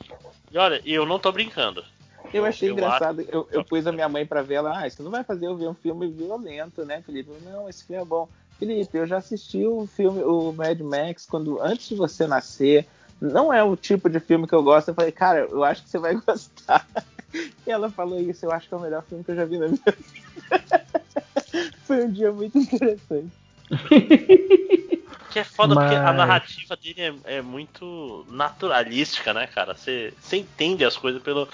e 0.50 0.58
olha, 0.58 0.82
eu 0.84 1.06
não 1.06 1.18
tô 1.18 1.32
brincando. 1.32 1.84
Eu 2.32 2.44
achei 2.44 2.68
eu 2.68 2.72
engraçado, 2.72 3.22
eu, 3.22 3.48
eu 3.50 3.64
pus 3.64 3.86
a 3.86 3.92
minha 3.92 4.08
mãe 4.08 4.24
pra 4.24 4.42
ver 4.42 4.54
ela, 4.54 4.78
ah, 4.78 4.86
isso 4.86 5.02
não 5.02 5.10
vai 5.10 5.24
fazer 5.24 5.46
eu 5.46 5.56
ver 5.56 5.68
um 5.68 5.74
filme 5.74 6.06
violento, 6.08 6.84
né, 6.84 7.02
Felipe? 7.02 7.30
Não, 7.42 7.68
esse 7.68 7.84
filme 7.86 8.02
é 8.02 8.04
bom. 8.04 8.28
Felipe, 8.58 8.98
eu 8.98 9.06
já 9.06 9.16
assisti 9.16 9.66
o 9.66 9.86
filme, 9.86 10.22
o 10.22 10.52
Mad 10.52 10.78
Max, 10.80 11.26
quando 11.26 11.60
antes 11.60 11.88
de 11.88 11.94
você 11.94 12.26
nascer. 12.26 12.86
Não 13.20 13.52
é 13.52 13.62
o 13.62 13.76
tipo 13.76 14.08
de 14.08 14.18
filme 14.20 14.46
que 14.46 14.54
eu 14.54 14.62
gosto. 14.62 14.88
Eu 14.88 14.94
falei, 14.94 15.12
cara, 15.12 15.40
eu 15.40 15.62
acho 15.64 15.82
que 15.82 15.90
você 15.90 15.98
vai 15.98 16.14
gostar. 16.26 16.86
E 17.66 17.70
ela 17.70 17.90
falou 17.90 18.18
isso, 18.20 18.44
eu 18.46 18.52
acho 18.52 18.68
que 18.68 18.74
é 18.74 18.76
o 18.76 18.80
melhor 18.80 19.02
filme 19.08 19.22
que 19.22 19.30
eu 19.30 19.36
já 19.36 19.44
vi 19.44 19.58
na 19.58 19.66
minha 19.68 19.78
vida. 19.84 19.94
Foi 21.84 22.04
um 22.04 22.10
dia 22.10 22.32
muito 22.32 22.58
interessante. 22.58 23.30
Que 25.30 25.38
é 25.38 25.44
foda 25.44 25.74
porque 25.76 25.94
a 25.94 26.02
Mas- 26.02 26.16
narrativa 26.16 26.76
dele 26.76 27.20
é, 27.24 27.36
é 27.36 27.40
muito 27.42 28.26
naturalística, 28.28 29.32
né, 29.32 29.46
cara? 29.46 29.74
Você 29.76 30.12
você 30.20 30.38
entende 30.38 30.84
as 30.84 30.96
coisas 30.96 31.22
pelo. 31.22 31.48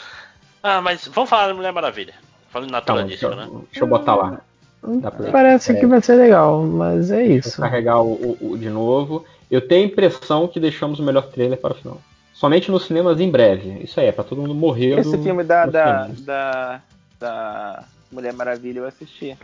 Ah, 0.63 0.81
mas 0.81 1.07
vamos 1.09 1.29
falar 1.29 1.49
da 1.49 1.55
Mulher 1.55 1.73
Maravilha. 1.75 2.15
Falando 2.49 2.71
Calma, 2.71 3.05
deixa, 3.05 3.29
naturalística, 3.29 3.53
eu, 3.53 3.59
né? 3.59 3.65
deixa 3.71 3.85
eu 3.85 3.87
botar 3.87 4.15
lá. 4.15 4.41
Pra- 4.81 5.31
Parece 5.31 5.73
É. 5.73 5.75
que 5.81 5.85
vai 5.87 6.01
ser 6.01 6.15
legal, 6.15 6.63
mas 6.63 7.11
é 7.11 7.23
Vou 7.23 7.37
isso. 7.37 7.61
carregar 7.61 8.01
o, 8.01 8.13
o- 8.15 8.53
o 8.53 8.57
de 8.59 8.71
novo. 8.71 9.27
Eu 9.51 9.67
tenho 9.67 9.85
a 9.85 9.87
impressão 9.91 10.49
que 10.49 10.59
deixamos 10.61 10.99
o 10.99 11.03
melhor 11.03 11.29
trailer 11.29 11.59
para 11.59 11.73
o 11.73 11.77
final. 11.77 12.01
Somente 12.33 12.71
nos 12.71 12.85
cinemas 12.87 13.21
em 13.21 13.31
breve. 13.31 13.83
Isso 13.83 13.99
aí, 13.99 14.07
é 14.07 14.13
pra 14.13 14.25
todo 14.25 14.43
mundo 14.43 14.55
morrer. 14.55 14.99
Esse 14.99 15.17
do- 15.17 15.23
filme 15.23 15.43
da, 15.45 15.67
da, 15.67 16.09
da, 16.19 16.83
da 17.19 17.85
Mulher 18.13 18.33
Maravilha 18.33 18.81
eu 18.81 18.87
assisti. 18.87 19.37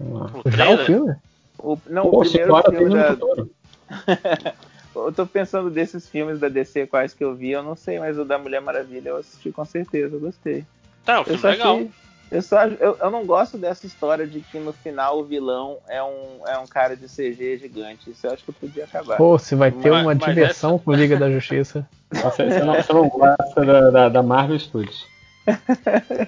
O 0.00 0.42
Já 0.50 0.64
o 0.64 0.76
trailer, 0.76 0.86
filme? 0.86 1.14
O, 1.58 1.78
não, 1.86 2.10
Pô, 2.10 2.16
o 2.16 2.20
primeiro 2.20 2.56
filme 2.62 2.78
tem 2.78 2.88
no 2.88 2.94
da. 2.94 3.16
Eu 4.94 5.12
tô 5.12 5.24
pensando 5.24 5.70
desses 5.70 6.08
filmes 6.08 6.40
da 6.40 6.48
DC 6.48 6.86
quais 6.88 7.14
que 7.14 7.22
eu 7.22 7.34
vi, 7.34 7.50
eu 7.52 7.62
não 7.62 7.76
sei, 7.76 8.00
mas 8.00 8.18
o 8.18 8.24
da 8.24 8.36
Mulher 8.38 8.60
Maravilha 8.60 9.10
eu 9.10 9.16
assisti 9.18 9.52
com 9.52 9.64
certeza, 9.64 10.16
eu 10.16 10.20
gostei. 10.20 10.64
Tá, 11.04 11.14
é 11.14 11.16
um 11.16 11.20
Eu 11.20 11.24
filme 11.26 11.40
só 11.40 11.48
legal. 11.48 11.74
achei. 11.76 11.90
Eu, 12.30 12.42
só, 12.42 12.64
eu, 12.64 12.96
eu 13.00 13.10
não 13.10 13.26
gosto 13.26 13.58
dessa 13.58 13.86
história 13.86 14.24
de 14.26 14.40
que 14.40 14.58
no 14.58 14.72
final 14.72 15.18
o 15.18 15.24
vilão 15.24 15.78
é 15.88 16.00
um, 16.02 16.46
é 16.46 16.56
um 16.58 16.66
cara 16.66 16.96
de 16.96 17.06
CG 17.06 17.58
gigante. 17.58 18.10
Isso 18.10 18.26
eu 18.26 18.32
acho 18.32 18.44
que 18.44 18.52
podia 18.52 18.84
acabar. 18.84 19.16
Pô, 19.16 19.36
se 19.38 19.54
vai 19.56 19.72
ter 19.72 19.90
Mas- 19.90 20.02
uma 20.02 20.14
mas 20.14 20.18
diversão 20.24 20.78
com 20.78 20.92
Liga 20.92 21.16
da 21.16 21.30
Justiça. 21.30 21.86
Você, 22.12 22.44
você 22.50 22.60
não, 22.64 22.74
você 22.74 22.92
não 22.92 23.08
gosta 23.08 23.64
da, 23.64 23.90
da- 23.90 24.08
da 24.08 24.22
Marvel 24.22 24.58
Studios. 24.58 25.06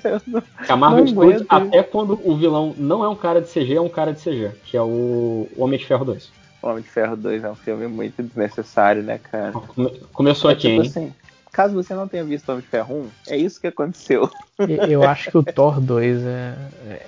Eu 0.04 0.20
não- 0.26 0.42
a 0.68 0.76
Marvel 0.76 1.06
Studios, 1.08 1.44
aguento. 1.48 1.68
até 1.74 1.82
quando 1.82 2.20
o 2.24 2.36
vilão 2.36 2.72
não 2.78 3.02
é 3.04 3.08
um 3.08 3.16
cara 3.16 3.40
de 3.40 3.48
CG, 3.48 3.74
é 3.76 3.80
um 3.80 3.88
cara 3.88 4.12
de 4.12 4.20
CG, 4.22 4.50
que 4.64 4.76
é 4.76 4.82
o 4.82 5.48
Homem 5.56 5.78
de 5.78 5.86
Ferro 5.86 6.04
2. 6.04 6.30
O 6.62 6.68
Homem 6.68 6.82
de 6.82 6.88
Ferro 6.88 7.16
2 7.16 7.42
é 7.42 7.50
um 7.50 7.56
filme 7.56 7.88
muito 7.88 8.22
desnecessário, 8.22 9.02
né, 9.02 9.18
cara? 9.18 9.50
Come- 9.52 10.00
Começou 10.12 10.50
É 10.50 10.54
aqui, 10.54 10.68
tipo 10.68 10.82
hein? 10.82 10.88
assim, 10.88 11.14
caso 11.52 11.74
você 11.74 11.94
não 11.94 12.08
tenha 12.08 12.24
visto 12.24 12.48
Homem 12.48 12.62
de 12.62 12.68
Ferro 12.68 12.94
1, 13.28 13.32
é 13.32 13.36
isso 13.36 13.60
que 13.60 13.66
aconteceu. 13.66 14.28
Eu 14.88 15.02
acho 15.08 15.30
que 15.30 15.36
o 15.38 15.42
Thor 15.42 15.80
2 15.80 16.22
é, 16.24 16.54
é, 16.88 17.06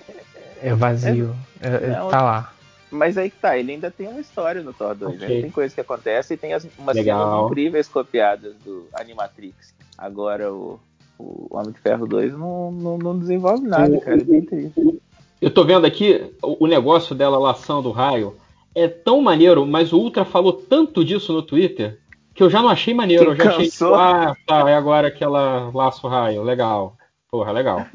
é 0.63 0.75
vazio. 0.75 1.35
É- 1.61 1.69
é- 1.69 1.97
Não, 1.99 2.09
tá 2.09 2.23
lá. 2.23 2.51
Mas 2.91 3.19
aí 3.19 3.29
que 3.29 3.39
tá, 3.39 3.59
ele 3.59 3.73
ainda 3.73 3.91
tem 3.91 4.07
uma 4.07 4.21
história 4.21 4.63
no 4.63 4.73
Thor 4.73 4.95
2, 4.95 5.19
né? 5.19 5.27
Ok. 5.27 5.43
Tem 5.43 5.51
coisas 5.51 5.75
que 5.75 5.81
acontecem 5.81 6.35
e 6.37 6.39
tem 6.39 6.53
as, 6.53 6.65
umas 6.79 6.95
Legal. 6.95 7.27
cenas 7.33 7.51
incríveis 7.51 7.89
copiadas 7.89 8.55
do 8.65 8.87
Animatrix. 8.93 9.75
Agora 9.99 10.53
o, 10.53 10.79
o 11.19 11.49
Homem 11.51 11.73
de 11.73 11.81
Ferro 11.81 12.07
2 12.07 12.33
não, 12.35 12.71
não, 12.71 12.99
não 12.99 13.19
desenvolve 13.19 13.67
nada, 13.67 13.97
O- 13.97 14.01
cara. 14.01 14.21
É 14.21 14.25
bem 14.25 14.43
triste. 14.43 15.01
Eu 15.43 15.51
tô 15.51 15.65
vendo 15.65 15.87
aqui 15.87 16.33
o, 16.41 16.65
o 16.65 16.67
negócio 16.69 17.15
dela 17.17 17.37
laçando 17.39 17.89
o 17.89 17.93
raio. 17.93 18.37
É 18.77 18.87
tão 18.89 19.21
maneiro, 19.21 19.67
mas 19.67 19.93
o 19.93 19.99
Ultra 19.99 20.25
falou 20.25 20.53
tanto 20.53 21.05
disso 21.05 21.33
no 21.33 21.43
Twitter 21.43 21.99
que 22.35 22.43
eu 22.43 22.51
já 22.51 22.61
não 22.61 22.69
achei 22.69 22.93
maneiro. 22.93 23.31
Eu 23.33 23.37
já 23.37 23.51
achei, 23.51 23.71
tipo, 23.71 23.95
ah, 23.95 24.37
tá, 24.47 24.69
é 24.69 24.75
agora 24.75 25.11
que 25.11 25.23
ela 25.23 25.71
laça 25.73 26.07
o 26.07 26.11
raio. 26.11 26.43
Legal. 26.43 26.97
Porra, 27.31 27.53
legal. 27.53 27.87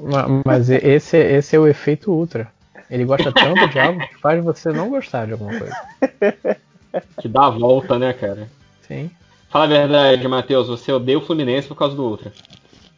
Ma- 0.00 0.42
Mas 0.44 0.70
esse, 0.70 1.16
esse 1.16 1.56
é 1.56 1.58
o 1.58 1.66
efeito 1.66 2.12
Ultra. 2.12 2.50
Ele 2.90 3.04
gosta 3.04 3.32
tanto 3.32 3.68
de 3.68 3.78
algo 3.78 4.00
que 4.00 4.18
faz 4.18 4.42
você 4.42 4.70
não 4.70 4.88
gostar 4.88 5.26
de 5.26 5.32
alguma 5.32 5.58
coisa. 5.58 5.76
Que 7.20 7.28
dá 7.28 7.46
a 7.46 7.50
volta, 7.50 7.98
né, 7.98 8.12
cara? 8.12 8.48
Sim. 8.86 9.10
Fala 9.50 9.64
a 9.64 9.68
verdade, 9.68 10.26
Matheus, 10.28 10.68
você 10.68 10.92
odeia 10.92 11.18
o 11.18 11.22
Fluminense 11.22 11.68
por 11.68 11.76
causa 11.76 11.94
do 11.94 12.04
Ultra. 12.04 12.32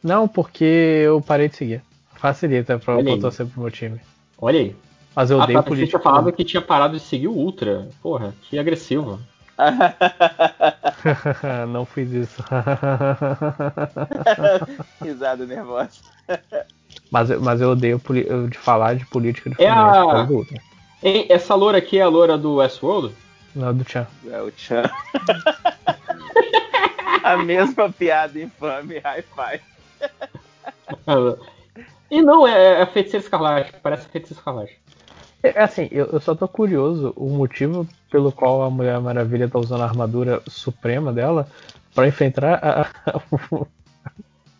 Não, 0.02 0.26
porque 0.26 0.64
eu 0.64 1.20
parei 1.20 1.48
de 1.48 1.56
seguir. 1.56 1.82
Facilita 2.14 2.78
pra 2.78 2.94
Olha 2.94 3.02
pra 3.02 3.12
aí. 3.12 3.18
eu 3.18 3.22
torcer 3.22 3.46
pro 3.46 3.62
meu 3.62 3.70
time. 3.70 4.00
Olha 4.38 4.60
aí. 4.60 4.76
Mas 5.14 5.30
eu 5.30 5.40
ah, 5.40 5.44
odeio 5.44 5.58
tá, 5.58 5.62
você 5.62 5.68
política. 5.68 5.98
tinha 5.98 6.02
falado 6.02 6.32
que 6.32 6.44
tinha 6.44 6.62
parado 6.62 6.96
de 6.96 7.02
seguir 7.02 7.28
o 7.28 7.32
Ultra. 7.32 7.88
Porra, 8.02 8.34
que 8.42 8.58
agressivo. 8.58 9.18
não 11.68 11.84
fiz 11.84 12.10
isso. 12.12 12.42
Risada 15.02 15.44
nervosa. 15.46 15.90
mas, 17.10 17.30
eu- 17.30 17.40
mas 17.40 17.60
eu 17.60 17.70
odeio 17.70 18.00
de 18.48 18.58
falar 18.58 18.94
de 18.96 19.04
política 19.06 19.50
de 19.50 19.56
É 19.62 19.70
Fluminense 19.70 19.98
a- 19.98 20.02
essa 21.28 21.54
loura 21.54 21.78
aqui 21.78 21.98
é 21.98 22.02
a 22.02 22.08
loura 22.08 22.36
do 22.38 22.56
Westworld? 22.56 23.14
Não, 23.54 23.74
do 23.74 23.84
Tchan. 23.84 24.06
É 24.30 24.40
o 24.40 24.52
Chan. 24.56 24.82
A 27.22 27.36
mesma 27.36 27.92
piada 27.92 28.40
infame, 28.40 28.98
high 28.98 29.22
five. 29.22 29.60
E 32.10 32.22
não, 32.22 32.48
é, 32.48 32.78
é 32.78 32.82
a 32.82 32.86
Feiticeira 32.86 33.22
Escarlate. 33.24 33.74
Parece 33.82 34.06
a 34.06 34.08
Feiticeira 34.08 34.40
Escarlate. 34.40 34.78
É 35.42 35.62
assim, 35.62 35.88
eu, 35.90 36.06
eu 36.06 36.20
só 36.20 36.34
tô 36.34 36.46
curioso 36.46 37.12
o 37.16 37.28
motivo 37.30 37.86
pelo 38.10 38.30
qual 38.30 38.62
a 38.62 38.70
Mulher 38.70 39.00
Maravilha 39.00 39.48
tá 39.48 39.58
usando 39.58 39.80
a 39.82 39.86
armadura 39.86 40.42
suprema 40.46 41.12
dela 41.12 41.46
pra 41.94 42.06
enfrentar 42.06 42.54
a, 42.62 42.86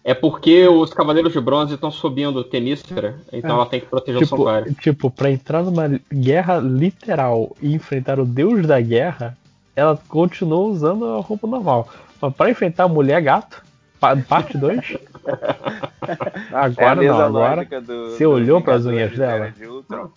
É 0.02 0.15
porque 0.15 0.67
os 0.67 0.92
Cavaleiros 0.94 1.33
de 1.33 1.41
Bronze 1.41 1.75
estão 1.75 1.91
subindo 1.91 2.42
Temísfera, 2.42 3.17
então 3.31 3.50
É. 3.50 3.52
ela 3.55 3.67
tem 3.67 3.81
que 3.81 3.86
proteger 3.86 4.17
o 4.17 4.25
tipo, 4.25 4.36
Santuário. 4.36 4.75
tipo, 4.75 5.10
pra 5.10 5.31
entrar 5.31 5.62
numa 5.62 6.00
guerra 6.12 6.57
literal 6.59 7.55
e 7.60 7.75
enfrentar 7.75 8.18
o 8.18 8.25
deus 8.25 8.67
da 8.67 8.81
guerra, 8.81 9.36
ela 9.76 9.99
continua 10.09 10.60
usando 10.60 11.05
a 11.05 11.20
roupa 11.20 11.47
normal. 11.47 11.89
Mas 12.20 12.34
pra 12.34 12.50
enfrentar 12.50 12.84
a 12.84 12.89
mulher 12.89 13.20
gato, 13.20 13.62
pa- 14.00 14.17
parte 14.17 14.57
2, 14.57 14.81
É 16.50 16.55
a 16.55 16.65
agora 16.65 16.97
mesma 16.97 17.18
não, 17.18 17.26
agora 17.26 17.65
do- 17.83 18.10
você 18.10 18.25
do 18.25 18.31
olhou 18.31 18.62
pras 18.62 18.84
Vingadores 18.86 19.18
unhas 19.18 19.18
dela? 19.18 19.50
de 19.50 19.67
Ultron. 19.67 20.09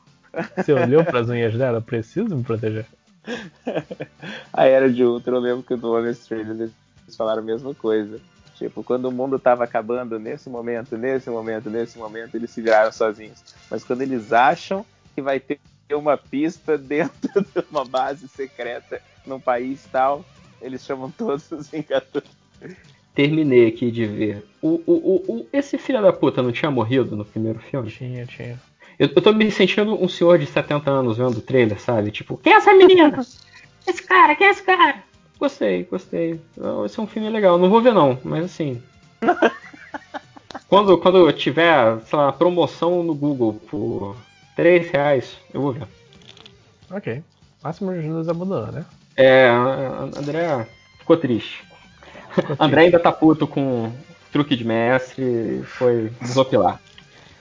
Você 0.58 0.74
olhou 0.74 1.04
pras 1.06 1.30
unhas 1.30 1.54
dela? 1.54 1.82
Preciso 1.82 2.36
me 2.36 2.44
proteger. 2.44 2.86
A 4.52 4.66
Era 4.66 4.92
de 4.92 5.04
Ultron, 5.04 5.36
eu 5.36 5.40
lembro 5.42 5.64
que 5.64 5.76
no 5.76 5.94
Honest 5.96 6.28
Trailers 6.28 6.60
eles 6.60 7.16
falaram 7.18 7.42
a 7.42 7.46
mesma 7.46 7.74
coisa. 7.74 8.20
Tipo, 8.56 8.84
quando 8.84 9.06
o 9.06 9.12
mundo 9.12 9.40
tava 9.40 9.64
acabando, 9.64 10.20
nesse 10.20 10.50
momento, 10.50 10.98
nesse 10.98 11.30
momento, 11.30 11.70
nesse 11.70 11.98
momento, 11.98 12.36
eles 12.36 12.52
se 12.52 12.62
viraram 12.62 12.92
sozinhos. 12.92 13.44
Mas 13.70 13.84
quando 13.84 14.02
eles 14.02 14.32
acham 14.32 14.86
que 15.16 15.22
vai 15.22 15.40
ter 15.40 15.60
uma 15.94 16.18
pista 16.18 16.78
dentro 16.78 17.42
de 17.42 17.64
uma 17.72 17.84
base 17.84 18.28
secreta 18.28 19.02
num 19.26 19.40
país 19.40 19.86
tal, 19.92 20.24
eles 20.62 20.84
chamam 20.84 21.10
todos 21.12 21.52
os 21.52 21.68
Vingadores. 21.70 22.30
Terminei 23.16 23.68
aqui 23.68 23.92
de 23.92 24.06
ver. 24.06 24.44
O, 24.62 24.82
o, 24.86 24.94
o, 24.94 25.16
o- 25.40 25.48
esse 25.54 25.78
filho 25.78 26.02
da 26.02 26.12
puta 26.14 26.42
não 26.42 26.52
tinha 26.52 26.72
morrido 26.72 27.16
no 27.16 27.26
primeiro 27.26 27.60
filme? 27.60 27.90
Tinha, 27.92 28.26
tinha. 28.26 28.60
Eu, 28.98 29.10
eu 29.16 29.22
tô 29.22 29.34
me 29.34 29.50
sentindo 29.52 30.02
um 30.02 30.08
senhor 30.08 30.38
de 30.38 30.46
70 30.46 30.90
anos 30.90 31.18
vendo 31.18 31.38
o 31.38 31.42
trailer, 31.42 31.80
sabe? 31.80 32.12
Tipo, 32.12 32.38
quem 32.38 32.54
é 32.54 32.58
essa 32.58 32.74
menina? 32.74 33.26
Esse 33.86 34.02
cara, 34.02 34.34
quem 34.34 34.48
é 34.48 34.52
esse 34.52 34.64
cara? 34.64 35.04
Gostei, 35.38 35.84
gostei. 35.84 36.40
Esse 36.86 36.98
é 36.98 37.04
um 37.04 37.08
filme 37.08 37.30
legal. 37.30 37.58
Não 37.58 37.70
vou 37.70 37.82
ver 37.82 37.94
não, 37.94 38.18
mas 38.24 38.46
assim. 38.46 38.82
quando, 40.70 40.98
quando 41.00 41.18
eu 41.18 41.34
tiver, 41.34 42.00
sei 42.06 42.18
lá, 42.18 42.32
promoção 42.32 43.04
no 43.04 43.14
Google 43.14 43.56
por 43.70 44.16
3 44.56 44.90
reais, 44.90 45.38
eu 45.54 45.62
vou 45.62 45.74
ver. 45.74 45.86
Ok. 46.90 47.22
Máximo 47.62 47.92
de 47.94 48.08
nos 48.08 48.30
abandonou, 48.30 48.72
né? 48.72 48.86
É, 49.18 49.50
André 50.18 50.66
ficou 51.00 51.18
triste. 51.18 51.66
André 52.58 52.84
ainda 52.84 53.00
tá 53.00 53.12
puto 53.12 53.46
com 53.46 53.92
truque 54.32 54.56
de 54.56 54.64
mestre 54.64 55.24
e 55.24 55.64
foi 55.64 56.12
desopilar. 56.22 56.80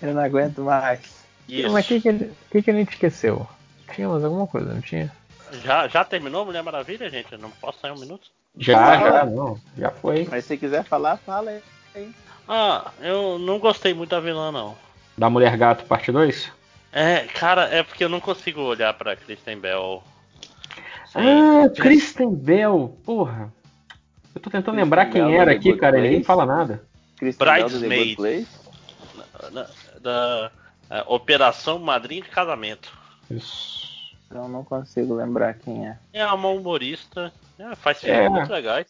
Eu 0.01 0.13
não 0.13 0.23
aguento 0.23 0.63
mais. 0.63 1.22
Isso. 1.49 1.71
Mas 1.71 1.85
o 1.85 1.89
que, 1.89 2.01
que, 2.01 2.09
ele- 2.09 2.33
que, 2.51 2.63
que 2.63 2.71
a 2.71 2.75
gente 2.75 2.93
esqueceu? 2.93 3.47
Tinha 3.95 4.09
mais 4.09 4.25
alguma 4.25 4.47
coisa, 4.47 4.73
não 4.73 4.81
tinha? 4.81 5.11
Já, 5.65 5.87
já 5.89 6.03
terminou 6.05 6.45
Mulher 6.47 6.63
Maravilha, 6.63 7.11
gente? 7.11 7.33
Eu 7.33 7.39
não 7.39 7.51
posso 7.51 7.81
sair 7.81 7.93
um 7.93 7.99
minuto? 7.99 8.29
Já, 8.57 8.99
já, 8.99 9.25
não. 9.27 9.59
Já 9.77 9.91
foi. 9.91 10.27
Mas 10.31 10.45
se 10.45 10.57
quiser 10.57 10.85
falar, 10.85 11.17
fala 11.19 11.51
aí. 11.95 12.11
Ah, 12.49 12.91
eu 13.01 13.39
não 13.39 13.59
gostei 13.59 13.93
muito 13.95 14.11
da 14.11 14.21
vilã, 14.21 14.51
não. 14.51 14.75
Da 15.17 15.29
Mulher 15.29 15.57
Gato, 15.57 15.85
parte 15.85 16.11
2? 16.11 16.51
É, 16.93 17.21
cara, 17.35 17.65
é 17.65 17.83
porque 17.83 18.05
eu 18.05 18.09
não 18.09 18.21
consigo 18.21 18.61
olhar 18.63 18.93
pra 18.95 19.15
Kristen 19.17 19.59
Bell. 19.59 20.03
sem- 21.13 21.23
Ah, 21.23 21.69
Kristen 21.71 22.35
Bell, 22.35 22.97
porra. 23.05 23.53
Eu 24.35 24.41
tô 24.41 24.49
tentando 24.51 24.77
lembrar 24.77 25.07
quem 25.07 25.23
Bell 25.23 25.41
era 25.41 25.53
aqui, 25.53 25.75
cara, 25.77 25.99
e 25.99 26.03
ninguém 26.03 26.23
Place? 26.23 26.27
fala 26.27 26.47
nada. 26.47 26.83
Kristen 27.19 27.47
Bridesmaid. 27.47 28.47
Da 30.01 30.51
é, 30.93 31.03
Operação 31.07 31.79
Madrinha 31.79 32.23
de 32.23 32.29
Casamento. 32.29 32.93
Isso. 33.31 33.91
Eu 34.31 34.49
não 34.49 34.63
consigo 34.65 35.15
lembrar 35.15 35.55
quem 35.55 35.89
é. 35.89 35.99
É 36.13 36.27
uma 36.27 36.49
humorista, 36.49 37.33
é, 37.59 37.75
faz 37.75 37.99
filmes 38.01 38.19
É. 38.27 38.29
muito 38.29 38.53
legais. 38.53 38.87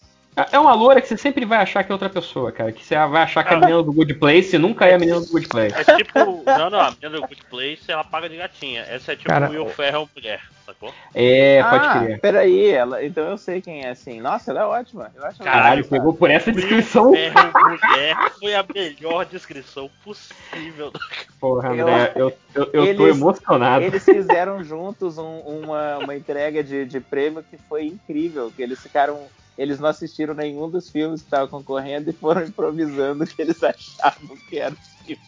É 0.51 0.59
uma 0.59 0.73
loura 0.75 0.99
que 1.01 1.09
você 1.09 1.17
sempre 1.19 1.45
vai 1.45 1.59
achar 1.59 1.85
que 1.85 1.93
é 1.93 1.95
outra 1.95 2.09
pessoa, 2.09 2.51
cara. 2.51 2.73
Que 2.73 2.83
você 2.83 2.95
vai 2.95 3.23
achar 3.23 3.45
que 3.45 3.53
é 3.53 3.57
a 3.57 3.61
menina 3.61 3.83
do 3.83 3.93
Good 3.93 4.15
Place 4.15 4.57
e 4.57 4.59
nunca 4.59 4.87
é 4.87 4.95
a 4.95 4.99
menina 4.99 5.21
do 5.21 5.27
Good 5.27 5.47
Place. 5.49 5.75
É 5.79 5.97
tipo, 5.97 6.43
não, 6.47 6.71
não, 6.71 6.81
a 6.81 6.91
menina 6.91 7.11
do 7.11 7.21
Good 7.21 7.45
Place 7.51 7.83
ela 7.91 8.03
paga 8.03 8.31
de 8.31 8.39
gatinha. 8.39 8.81
Essa 8.89 9.13
é 9.13 9.17
tipo 9.17 9.29
Cara, 9.29 9.51
Will 9.51 9.67
Ferrell 9.67 10.09
mulher, 10.17 10.41
sacou? 10.65 10.95
É, 11.15 11.63
pode 11.63 11.87
ah, 11.87 12.01
crer. 12.01 12.21
peraí, 12.21 12.71
ela, 12.71 13.05
então 13.05 13.25
eu 13.25 13.37
sei 13.37 13.61
quem 13.61 13.85
é 13.85 13.91
assim. 13.91 14.23
Nossa, 14.23 14.53
ela 14.53 14.63
é 14.63 14.65
ótima. 14.65 15.13
Eu 15.15 15.23
acho 15.27 15.43
ela 15.43 15.53
Caralho, 15.53 15.85
pegou 15.85 16.15
por 16.15 16.31
essa 16.31 16.51
descrição. 16.51 17.11
Will 17.11 17.31
Ferrell 17.31 17.53
mulher 17.69 18.17
foi 18.41 18.55
a 18.55 18.65
melhor 18.75 19.27
descrição 19.27 19.91
possível. 20.03 20.91
Porra, 21.39 21.73
André, 21.73 22.13
eu, 22.17 22.33
eu, 22.55 22.71
eu 22.73 22.97
tô 22.97 23.07
Eles- 23.07 23.17
emocionado. 23.19 23.85
Eles 23.85 24.03
fizeram 24.03 24.65
juntos 24.65 25.19
um- 25.19 25.41
uma, 25.41 25.99
uma 25.99 26.17
entrega 26.17 26.65
de, 26.65 26.87
de 26.87 27.01
prêmio 27.01 27.45
que 27.51 27.59
foi 27.69 27.85
incrível. 27.85 28.51
Que 28.57 28.63
eles 28.63 28.81
ficaram. 28.81 29.21
Eles 29.59 29.79
não 29.79 29.89
assistiram 29.89 30.35
nenhum 30.35 30.69
dos 30.71 30.89
filmes 30.91 31.21
que 31.21 31.27
estavam 31.27 31.49
concorrendo 31.49 32.09
e 32.11 32.13
foram 32.13 32.43
improvisando 32.45 33.25
o 33.25 33.27
que 33.27 33.43
eles 33.43 33.63
achavam 33.63 34.37
que 34.49 34.59
era 34.59 34.75
o 34.75 35.05
filme. 35.05 35.21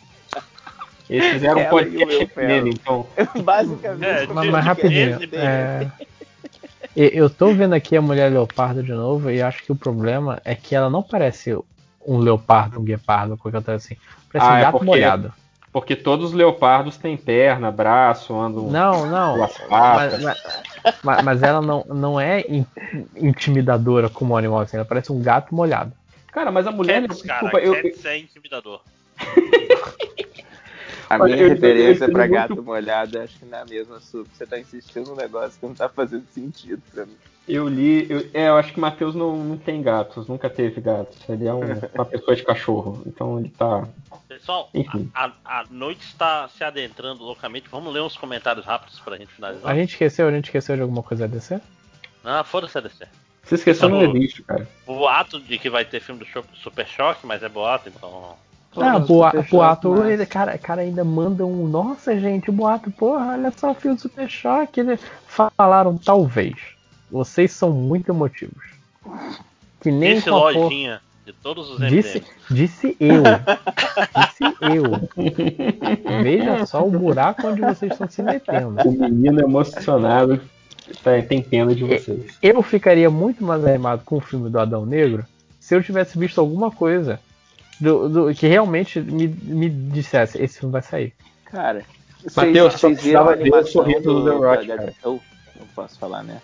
Eles 1.10 1.32
fizeram 1.34 1.60
um 1.60 1.68
podcast 1.68 2.30
nele, 2.36 2.70
então. 2.70 3.06
Basicamente. 3.44 4.04
É, 4.04 4.26
Mas, 4.26 4.50
mas 4.50 4.64
rapidinho. 4.64 5.18
dele. 5.18 5.36
é, 5.36 5.90
e- 6.96 7.10
Eu 7.14 7.28
tô 7.28 7.52
vendo 7.52 7.74
aqui 7.74 7.94
a 7.96 8.00
mulher 8.02 8.32
leopardo 8.32 8.82
de 8.82 8.92
novo 8.92 9.30
e 9.30 9.42
acho 9.42 9.62
que 9.62 9.70
o 9.72 9.76
problema 9.76 10.40
é 10.44 10.54
que 10.54 10.74
ela 10.74 10.88
não 10.88 11.02
parece 11.02 11.54
um 12.06 12.16
leopardo, 12.18 12.80
um 12.80 12.84
guepardo, 12.84 13.36
qualquer 13.36 13.62
coisa 13.62 13.76
assim. 13.76 13.96
Parece 14.32 14.50
Ah, 14.50 14.54
um 14.54 14.56
é 14.56 14.60
gato 14.62 14.72
porque- 14.72 14.86
molhado. 14.86 15.32
Porque 15.74 15.96
todos 15.96 16.26
os 16.26 16.32
leopardos 16.32 16.96
têm 16.96 17.16
perna, 17.16 17.68
braço, 17.68 18.32
andam. 18.32 18.70
Não, 18.70 19.10
não. 19.10 19.38
Mas, 19.38 19.56
patas. 19.58 20.22
mas- 20.22 20.38
mas- 21.02 21.24
mas 21.24 21.42
ela 21.42 21.60
não, 21.60 21.84
não 21.88 22.20
é 22.20 22.42
in- 22.48 22.64
intimidadora 23.16 24.08
como 24.08 24.34
um 24.34 24.36
animal 24.36 24.60
assim, 24.60 24.76
ela 24.76 24.86
parece 24.86 25.10
um 25.10 25.20
gato 25.20 25.52
molhado. 25.52 25.92
Cara, 26.30 26.52
mas 26.52 26.68
a 26.68 26.70
mulher. 26.70 27.02
Cats, 27.08 27.22
cara, 27.22 27.40
desculpa, 27.40 27.58
eu, 27.58 27.74
Cats 27.74 28.04
é 28.04 28.18
intimidador. 28.18 28.80
A 31.10 31.18
minha 31.18 31.36
eu- 31.36 31.48
referência 31.48 32.04
eu- 32.04 32.08
eu- 32.08 32.12
pra 32.14 32.26
eu- 32.26 32.30
gato 32.30 32.62
molhado 32.62 33.18
acho 33.18 33.36
que 33.36 33.44
não 33.44 33.58
é 33.58 33.62
a 33.62 33.64
mesma 33.64 33.98
sua. 33.98 34.24
Você 34.32 34.46
tá 34.46 34.56
insistindo 34.58 35.10
num 35.10 35.16
negócio 35.16 35.58
que 35.58 35.66
não 35.66 35.74
tá 35.74 35.88
fazendo 35.88 36.24
sentido 36.32 36.80
pra 36.94 37.04
mim. 37.04 37.16
Eu 37.48 37.68
li. 37.68 38.06
Eu, 38.10 38.26
é, 38.34 38.48
eu 38.48 38.56
acho 38.56 38.72
que 38.72 38.78
o 38.78 38.80
Matheus 38.80 39.14
não, 39.14 39.36
não 39.36 39.56
tem 39.56 39.82
gatos, 39.82 40.26
nunca 40.28 40.48
teve 40.50 40.80
gatos. 40.80 41.18
Ele 41.28 41.46
é 41.46 41.52
um- 41.54 41.60
uma 41.94 42.04
pessoa 42.04 42.34
de 42.36 42.42
cachorro. 42.42 43.02
Então 43.06 43.38
ele 43.38 43.48
tá. 43.50 43.86
Pessoal, 44.28 44.68
Enfim. 44.74 45.10
a, 45.14 45.30
a- 45.44 45.64
noite 45.70 46.04
está 46.06 46.48
se 46.48 46.64
adentrando 46.64 47.22
loucamente. 47.22 47.68
Vamos 47.70 47.92
ler 47.92 48.02
uns 48.02 48.16
comentários 48.16 48.64
rápidos 48.66 48.98
pra 49.00 49.16
gente 49.16 49.32
finalizar. 49.32 49.70
A 49.70 49.74
gente 49.74 49.90
esqueceu, 49.90 50.26
a 50.28 50.32
gente 50.32 50.46
esqueceu 50.46 50.74
de 50.76 50.82
alguma 50.82 51.02
coisa 51.02 51.24
a 51.24 51.28
descer? 51.28 51.60
Ah, 52.24 52.42
foda-se 52.42 52.76
a 52.78 52.80
DC. 52.80 53.06
Você 53.42 53.56
esqueceu 53.56 53.90
Tá 53.90 53.94
bom. 53.94 54.16
existe, 54.16 54.42
cara. 54.42 54.66
Boato 54.86 55.38
de 55.38 55.58
que 55.58 55.68
vai 55.68 55.84
ter 55.84 56.00
filme 56.00 56.24
do 56.24 56.56
Super 56.56 56.86
Choque, 56.86 57.26
mas 57.26 57.42
é 57.42 57.48
boato, 57.48 57.88
então. 57.90 58.34
Ah, 58.76 58.98
boa, 58.98 59.30
boato, 59.50 59.90
mas- 59.90 60.06
ele, 60.10 60.26
cara, 60.26 60.56
cara 60.58 60.80
ainda 60.80 61.04
manda 61.04 61.44
um. 61.46 61.68
Nossa, 61.68 62.18
gente, 62.18 62.50
boato, 62.50 62.90
porra, 62.90 63.32
olha 63.34 63.52
só 63.54 63.70
o 63.70 63.74
filme 63.74 63.96
do 63.96 64.02
Super 64.02 64.28
Choque. 64.28 64.80
Eles 64.80 65.00
falaram, 65.28 65.96
talvez. 65.98 66.54
Vocês 67.10 67.52
são 67.52 67.70
muito 67.72 68.10
emotivos. 68.10 68.64
Que 69.80 69.90
nem 69.90 70.20
porra- 70.20 70.52
lojinha 70.58 71.00
de 71.26 71.32
todos 71.32 71.70
os 71.70 71.78
Disse, 71.88 72.18
MDMs. 72.18 72.26
disse 72.50 72.96
eu. 73.00 73.22
Disse 74.16 74.44
eu. 74.76 76.22
Veja 76.22 76.66
só 76.66 76.86
o 76.86 76.90
buraco 76.90 77.46
onde 77.46 77.60
vocês 77.60 77.92
estão 77.92 78.08
se 78.08 78.22
metendo. 78.22 78.76
O 78.86 78.92
menino 78.92 79.40
emocionado 79.40 80.40
tá- 81.02 81.20
tem 81.22 81.42
pena 81.42 81.74
de 81.74 81.84
vocês. 81.84 82.36
Eu 82.42 82.62
ficaria 82.62 83.10
muito 83.10 83.44
mais 83.44 83.64
animado 83.64 84.02
com 84.04 84.16
o 84.16 84.20
filme 84.20 84.50
do 84.50 84.58
Adão 84.58 84.84
Negro 84.84 85.24
se 85.60 85.74
eu 85.74 85.82
tivesse 85.82 86.18
visto 86.18 86.40
alguma 86.40 86.70
coisa 86.70 87.18
do, 87.80 88.08
do- 88.08 88.34
que 88.34 88.46
realmente 88.46 89.00
me, 89.00 89.26
me 89.26 89.68
dissesse, 89.70 90.40
esse 90.42 90.58
filme 90.60 90.72
vai 90.72 90.82
sair. 90.82 91.12
Cara, 91.46 91.82
Mateus, 92.36 92.74
só 92.74 92.88
precisava 92.88 93.34
ver 93.36 93.52
o 93.52 93.66
sorriso 93.66 94.02
do 94.02 94.24
The 94.24 94.30
Rock, 94.36 94.66
da- 94.66 94.76
da- 94.76 94.82
cara. 94.82 94.94
Eu 95.04 95.20
não 95.58 95.66
posso 95.74 95.98
falar, 95.98 96.22
né? 96.22 96.40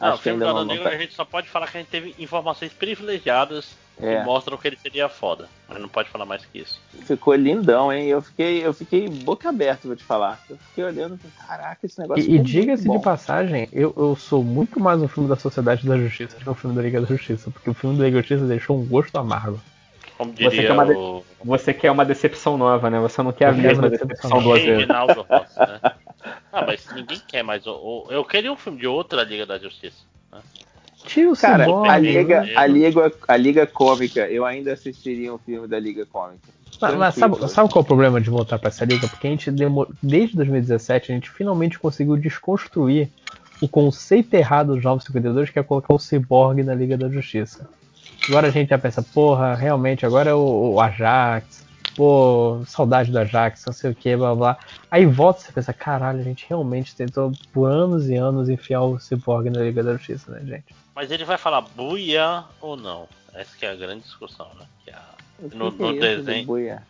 Não, 0.00 0.08
o 0.08 0.10
Acho 0.12 0.22
que 0.22 0.28
filme 0.28 0.44
não 0.44 0.64
Negro 0.64 0.84
tá- 0.84 0.90
a 0.90 0.98
gente 0.98 1.14
só 1.14 1.24
pode 1.24 1.48
falar 1.48 1.66
que 1.68 1.78
a 1.78 1.80
gente 1.80 1.88
teve 1.90 2.14
informações 2.18 2.70
privilegiadas 2.72 3.74
É. 3.98 4.18
que 4.18 4.24
mostram 4.26 4.58
que 4.58 4.68
ele 4.68 4.76
seria 4.76 5.08
foda. 5.08 5.48
Mas 5.68 5.80
não 5.80 5.88
pode 5.88 6.10
falar 6.10 6.26
mais 6.26 6.44
que 6.44 6.58
isso. 6.58 6.78
Ficou 7.06 7.34
lindão, 7.34 7.90
hein? 7.90 8.06
Eu 8.06 8.20
fiquei, 8.20 8.64
eu 8.66 8.74
fiquei 8.74 9.08
boca 9.08 9.48
aberta, 9.48 9.88
vou 9.88 9.96
te 9.96 10.04
falar. 10.04 10.38
Eu 10.50 10.58
fiquei 10.58 10.84
olhando 10.84 11.18
e 11.24 11.46
caraca, 11.46 11.86
esse 11.86 11.98
negócio 11.98 12.22
E, 12.30 12.36
e 12.36 12.38
diga-se 12.38 12.86
de 12.88 12.98
passagem, 13.00 13.68
eu, 13.72 13.94
eu 13.96 14.14
sou 14.16 14.44
muito 14.44 14.78
mais 14.78 15.00
um 15.00 15.08
filme 15.08 15.28
da 15.28 15.36
Sociedade 15.36 15.86
da 15.88 15.96
Justiça 15.96 16.36
do 16.36 16.44
que 16.44 16.50
um 16.50 16.54
filme 16.54 16.76
da 16.76 16.82
Liga 16.82 17.00
da 17.00 17.06
Justiça, 17.06 17.50
porque 17.50 17.70
o 17.70 17.74
filme 17.74 17.96
da 17.96 18.04
Liga 18.04 18.16
da 18.16 18.20
Justiça 18.22 18.44
deixou 18.46 18.78
um 18.78 18.84
gosto 18.84 19.16
amargo. 19.16 19.58
Como 20.18 20.32
Você 20.32 20.48
diria 20.50 20.62
quer 20.68 20.72
uma 20.72 20.86
de- 20.86 20.92
o 20.94 21.24
Você 21.44 21.74
quer 21.74 21.90
uma 21.90 22.04
decepção 22.04 22.56
nova, 22.58 22.88
né? 22.90 22.98
Você 23.00 23.22
não 23.22 23.32
quer 23.32 23.46
a 23.48 23.52
mesma 23.52 23.88
decepção 23.88 24.30
decepção 24.30 24.42
duas 24.42 24.62
vezes. 24.62 24.86
Né? 24.88 24.94
Ah, 26.56 26.64
mas 26.66 26.86
ninguém 26.94 27.20
quer 27.28 27.42
mais. 27.42 27.66
o- 27.66 27.72
o- 27.72 28.06
Eu 28.10 28.24
queria 28.24 28.50
um 28.50 28.56
filme 28.56 28.78
de 28.78 28.86
outra 28.86 29.22
Liga 29.22 29.44
da 29.44 29.58
Justiça. 29.58 29.98
né? 30.32 30.40
Tira 31.04 31.30
o 31.30 31.36
Cara, 31.36 31.64
Cyborg, 31.64 31.90
a? 31.90 31.98
Liga, 31.98 32.46
a, 32.56 32.66
Liga, 32.66 33.12
a 33.28 33.36
Liga 33.36 33.66
Cômica, 33.66 34.20
eu 34.28 34.42
ainda 34.44 34.72
assistiria 34.72 35.34
um 35.34 35.38
filme 35.38 35.68
da 35.68 35.78
Liga 35.78 36.06
Cômica. 36.06 36.40
Mas, 36.80 36.94
mas 36.94 37.14
sabe, 37.14 37.48
sabe 37.48 37.70
qual 37.70 37.82
é 37.82 37.84
o 37.84 37.86
problema 37.86 38.20
de 38.20 38.30
voltar 38.30 38.58
pra 38.58 38.68
essa 38.68 38.84
liga? 38.86 39.06
Porque 39.06 39.26
a 39.26 39.30
gente 39.30 39.50
demorou, 39.50 39.92
desde 40.02 40.34
2017 40.36 41.12
a 41.12 41.14
gente 41.14 41.30
finalmente 41.30 41.78
conseguiu 41.78 42.16
desconstruir 42.16 43.10
o 43.60 43.68
conceito 43.68 44.32
errado 44.34 44.74
dos 44.74 44.82
Novos 44.84 45.04
52, 45.04 45.50
que 45.50 45.58
é 45.58 45.62
colocar 45.62 45.94
o 45.94 45.98
Cyborg 45.98 46.62
na 46.62 46.74
Liga 46.74 46.96
da 46.96 47.08
Justiça. 47.08 47.68
Agora 48.28 48.48
a 48.48 48.50
gente 48.50 48.70
já 48.70 48.78
pensa, 48.78 49.02
porra, 49.02 49.54
realmente, 49.54 50.04
agora 50.04 50.30
é 50.30 50.34
o, 50.34 50.72
o 50.74 50.80
Ajax, 50.80 51.65
pô, 51.96 52.62
saudade 52.66 53.10
do 53.10 53.18
Ajax, 53.18 53.64
não 53.66 53.72
sei 53.72 53.90
o 53.90 53.94
que, 53.94 54.16
blá 54.16 54.34
blá. 54.34 54.56
Aí 54.90 55.06
volta 55.06 55.40
e 55.40 55.44
você 55.44 55.52
pensa, 55.52 55.72
caralho, 55.72 56.20
a 56.20 56.22
gente 56.22 56.44
realmente 56.48 56.94
tentou 56.94 57.32
por 57.52 57.66
anos 57.66 58.08
e 58.08 58.14
anos 58.14 58.48
enfiar 58.48 58.82
o 58.82 58.98
Cyborg 58.98 59.50
na 59.50 59.60
Liga 59.62 59.82
da 59.82 59.94
Justiça, 59.94 60.30
né, 60.32 60.40
gente? 60.44 60.74
Mas 60.94 61.10
ele 61.10 61.24
vai 61.24 61.38
falar 61.38 61.60
buia 61.62 62.44
ou 62.60 62.76
não? 62.76 63.06
Essa 63.34 63.56
que 63.56 63.66
é 63.66 63.70
a 63.70 63.74
grande 63.74 64.02
discussão, 64.04 64.46
né? 64.58 64.66
Que 64.84 64.90
é 64.90 64.94
a- 64.94 65.14
O 65.40 65.50
que 65.50 65.56
no, 65.56 65.72
que 65.72 65.82
é 65.82 65.86
no 65.92 66.00
desenho. 66.00 66.46
Buia? 66.46 66.82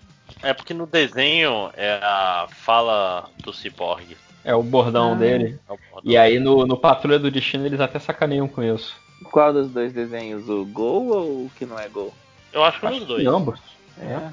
É 0.43 0.52
porque 0.52 0.75
no 0.75 0.86
desenho 0.86 1.70
é 1.76 1.93
a 2.02 2.47
fala 2.51 3.28
do 3.44 3.52
Cyborg. 3.52 4.17
É 4.44 4.55
o 4.55 4.62
bordão 4.62 5.12
Ah. 5.12 5.17
dele. 5.17 5.59
É 5.68 5.73
o 5.73 5.78
bordão. 5.91 6.12
E 6.12 6.17
aí 6.17 6.39
no, 6.39 6.67
no 6.67 6.76
Patrulha 6.76 7.18
do 7.18 7.31
Destino 7.31 7.65
eles 7.67 7.81
até 7.81 7.99
sacaneiam 7.99 8.47
com 8.47 8.62
isso. 8.62 8.94
Qual 9.33 9.52
dos 9.52 9.70
dois 9.70 9.93
desenhos? 9.93 10.49
O 10.49 10.65
Gol 10.67 11.07
ou 11.09 11.25
o 11.47 11.51
que 11.57 11.65
não 11.67 11.78
é 11.78 11.89
Gol? 11.89 12.12
Eu 12.52 12.62
acho 12.62 12.78
que 12.78 12.86
nos 12.86 13.05
dois. 13.07 13.25
Em 13.25 13.26
ambos. 13.26 13.59
É. 13.99 14.31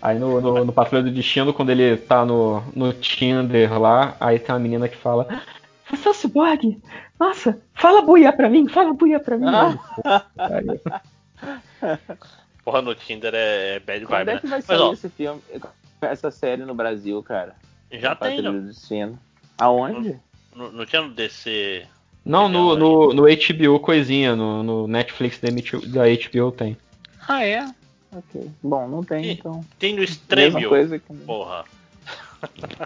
Aí 0.00 0.14
Aí 0.14 0.18
no, 0.18 0.40
no, 0.40 0.64
no 0.64 0.72
Patrulha 0.72 1.02
do 1.02 1.10
Destino, 1.10 1.52
quando 1.52 1.70
ele 1.70 1.96
tá 1.96 2.24
no, 2.24 2.62
no 2.74 2.92
Tinder 2.92 3.78
lá, 3.78 4.16
aí 4.20 4.38
tem 4.38 4.54
uma 4.54 4.58
menina 4.60 4.88
que 4.88 4.96
fala: 4.96 5.26
Você 5.90 6.08
é 6.08 6.10
o 6.10 6.14
Cyborg? 6.14 6.80
Nossa, 7.18 7.60
fala 7.74 8.02
buia 8.02 8.32
pra 8.32 8.48
mim, 8.48 8.68
fala 8.68 8.92
buia 8.92 9.20
pra 9.20 9.38
mim. 9.38 9.46
Aí, 9.46 10.80
Porra, 12.64 12.80
no 12.80 12.94
Tinder 12.94 13.34
é, 13.34 13.76
é 13.76 13.80
bad 13.80 14.06
Quando 14.06 14.18
vibe, 14.26 14.30
é 14.30 14.34
né? 14.34 14.40
que 14.40 14.46
vai 14.46 14.58
Mas 14.58 14.66
sair 14.66 14.78
ó, 14.78 14.92
esse 14.92 15.08
filme, 15.08 15.40
essa 16.00 16.30
série 16.30 16.64
no 16.64 16.74
Brasil, 16.74 17.22
cara? 17.22 17.54
já 17.92 18.14
tem, 18.14 18.36
Patrulha 18.36 18.52
no, 18.52 18.60
do 18.60 18.66
Destino. 18.68 19.18
Aonde? 19.58 20.18
no, 20.54 20.72
não 20.72 20.86
tinha 20.86 21.02
no 21.02 21.10
DC. 21.10 21.86
Não, 22.24 22.48
no, 22.48 22.74
no, 22.74 23.12
no 23.12 23.22
HBO 23.24 23.78
coisinha, 23.80 24.34
no, 24.34 24.62
no 24.62 24.88
Netflix 24.88 25.38
da 25.38 26.04
HBO 26.04 26.50
tem. 26.50 26.76
Ah, 27.28 27.44
é? 27.44 27.66
Ok. 28.14 28.50
Bom, 28.62 28.88
não 28.88 29.02
tem, 29.02 29.24
Ih, 29.24 29.32
então. 29.32 29.64
Tem 29.78 29.94
no 29.94 30.02
Stremio. 30.04 30.68
coisa 30.68 30.98
que... 30.98 31.14
Porra. 31.14 31.64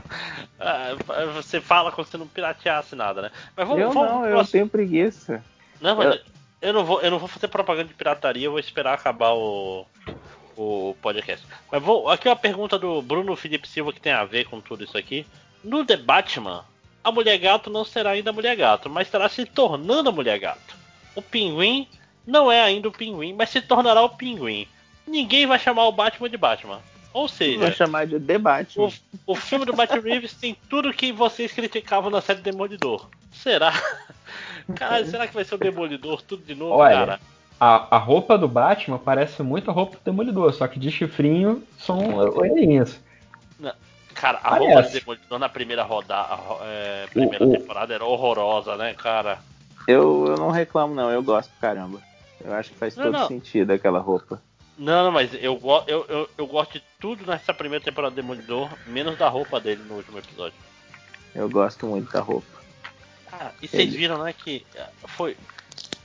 Ah, 0.60 0.97
você 1.34 1.60
fala 1.60 1.90
como 1.90 2.07
se 2.07 2.16
não 2.16 2.26
pirateasse 2.26 2.94
nada, 2.97 3.23
né? 3.23 3.31
Mas 3.57 3.66
vamos, 3.66 3.82
Eu 3.82 3.92
vamos 3.92 4.10
não, 4.10 4.26
eu 4.26 4.44
tenho 4.44 4.68
preguiça. 4.68 5.42
Não, 5.81 5.97
mas 5.97 6.20
eu 6.60 6.73
não 6.73 6.84
vou, 6.84 7.00
eu 7.00 7.10
não 7.10 7.18
vou 7.18 7.28
fazer 7.28 7.48
propaganda 7.48 7.89
de 7.89 7.94
pirataria, 7.94 8.47
eu 8.47 8.50
vou 8.50 8.60
esperar 8.60 8.94
acabar 8.94 9.32
o, 9.32 9.86
o 10.57 10.97
podcast. 11.00 11.47
Mas 11.70 11.82
vou, 11.82 12.08
aqui 12.08 12.28
uma 12.28 12.36
pergunta 12.36 12.78
do 12.78 13.00
Bruno 13.02 13.36
Felipe 13.36 13.68
Silva 13.68 13.92
que 13.92 14.00
tem 14.00 14.12
a 14.12 14.24
ver 14.24 14.47
com 14.47 14.60
tudo 14.60 14.82
isso 14.84 14.98
aqui. 14.98 15.24
No 15.62 15.84
The 15.84 15.97
Batman, 15.97 16.65
a 17.02 17.12
mulher 17.12 17.39
gato 17.39 17.70
não 17.70 17.84
será 17.84 18.10
ainda 18.10 18.31
a 18.31 18.32
mulher 18.32 18.57
gato, 18.57 18.90
mas 18.90 19.07
estará 19.07 19.28
se 19.28 19.44
tornando 19.47 20.08
a 20.08 20.12
mulher 20.12 20.39
gato. 20.39 20.76
O 21.15 21.23
pinguim 21.23 21.89
não 22.26 22.50
é 22.50 22.60
ainda 22.60 22.89
o 22.89 22.92
pinguim, 22.92 23.32
mas 23.32 23.50
se 23.50 23.60
tornará 23.60 24.02
o 24.02 24.10
pinguim. 24.10 24.66
Ninguém 25.08 25.46
vai 25.46 25.58
chamar 25.58 25.86
o 25.86 25.92
Batman 25.92 26.28
de 26.28 26.36
Batman. 26.36 26.80
Ou 27.12 27.26
seja, 27.26 27.58
Vai 27.58 27.72
chamar 27.72 28.06
de 28.06 28.18
debate. 28.18 28.78
o, 28.78 28.92
o 29.26 29.34
filme 29.34 29.64
do 29.64 29.74
Matt 29.76 29.90
Reeves 29.92 30.34
tem 30.34 30.56
tudo 30.68 30.92
que 30.92 31.10
vocês 31.10 31.50
criticavam 31.52 32.10
na 32.10 32.20
série 32.20 32.40
Demolidor. 32.42 33.08
Será? 33.32 33.72
Caralho, 34.76 35.06
será 35.06 35.26
que 35.26 35.34
vai 35.34 35.44
ser 35.44 35.54
o 35.54 35.58
Demolidor 35.58 36.20
tudo 36.22 36.44
de 36.44 36.54
novo, 36.54 36.74
Olha, 36.76 36.94
cara? 36.94 37.20
A, 37.58 37.96
a 37.96 37.98
roupa 37.98 38.36
do 38.38 38.46
Batman 38.46 38.98
parece 38.98 39.42
muito 39.42 39.70
a 39.70 39.74
roupa 39.74 39.96
do 39.96 40.02
Demolidor, 40.04 40.52
só 40.52 40.68
que 40.68 40.78
de 40.78 40.90
chifrinho 40.92 41.62
são 41.78 42.14
orelhinhas. 42.16 43.00
Cara, 44.14 44.38
a 44.38 44.50
Parece. 44.50 44.66
roupa 44.72 44.82
do 44.82 44.92
Demolidor 45.00 45.38
na 45.38 45.48
primeira 45.48 45.82
rodada, 45.84 46.38
é, 46.62 47.06
primeira 47.08 47.44
o- 47.46 47.52
temporada 47.52 47.94
era 47.94 48.04
horrorosa, 48.04 48.76
né, 48.76 48.92
cara? 48.94 49.38
Eu, 49.86 50.26
eu 50.28 50.36
não 50.36 50.50
reclamo, 50.50 50.92
não. 50.94 51.08
Eu 51.10 51.22
gosto 51.22 51.50
pra 51.58 51.68
caramba. 51.68 52.00
Eu 52.44 52.52
acho 52.52 52.70
que 52.70 52.76
faz 52.76 52.94
Não, 52.96 53.04
todo 53.04 53.12
não. 53.12 53.28
sentido 53.28 53.70
aquela 53.72 53.98
roupa. 54.00 54.42
Não, 54.78 55.05
não, 55.05 55.12
mas 55.12 55.31
eu, 55.34 55.60
eu, 55.89 56.07
eu, 56.08 56.31
eu 56.39 56.47
gosto 56.47 56.74
de 56.74 56.82
tudo 57.00 57.26
nessa 57.26 57.52
primeira 57.52 57.84
temporada 57.84 58.15
do 58.15 58.16
Demolidor, 58.16 58.70
menos 58.86 59.18
da 59.18 59.28
roupa 59.28 59.60
dele 59.60 59.82
no 59.89 59.94
último 59.97 60.18
episódio. 60.18 60.55
Eu 61.34 61.48
gosto 61.50 61.86
muito 61.86 62.12
da 62.12 62.20
roupa. 62.20 62.47
Ah, 63.32 63.50
e 63.60 63.66
vocês 63.68 63.89
Ele- 63.89 63.97
viram, 63.97 64.23
né, 64.23 64.32
que 64.32 64.65
é, 64.74 64.86
foi. 65.08 65.36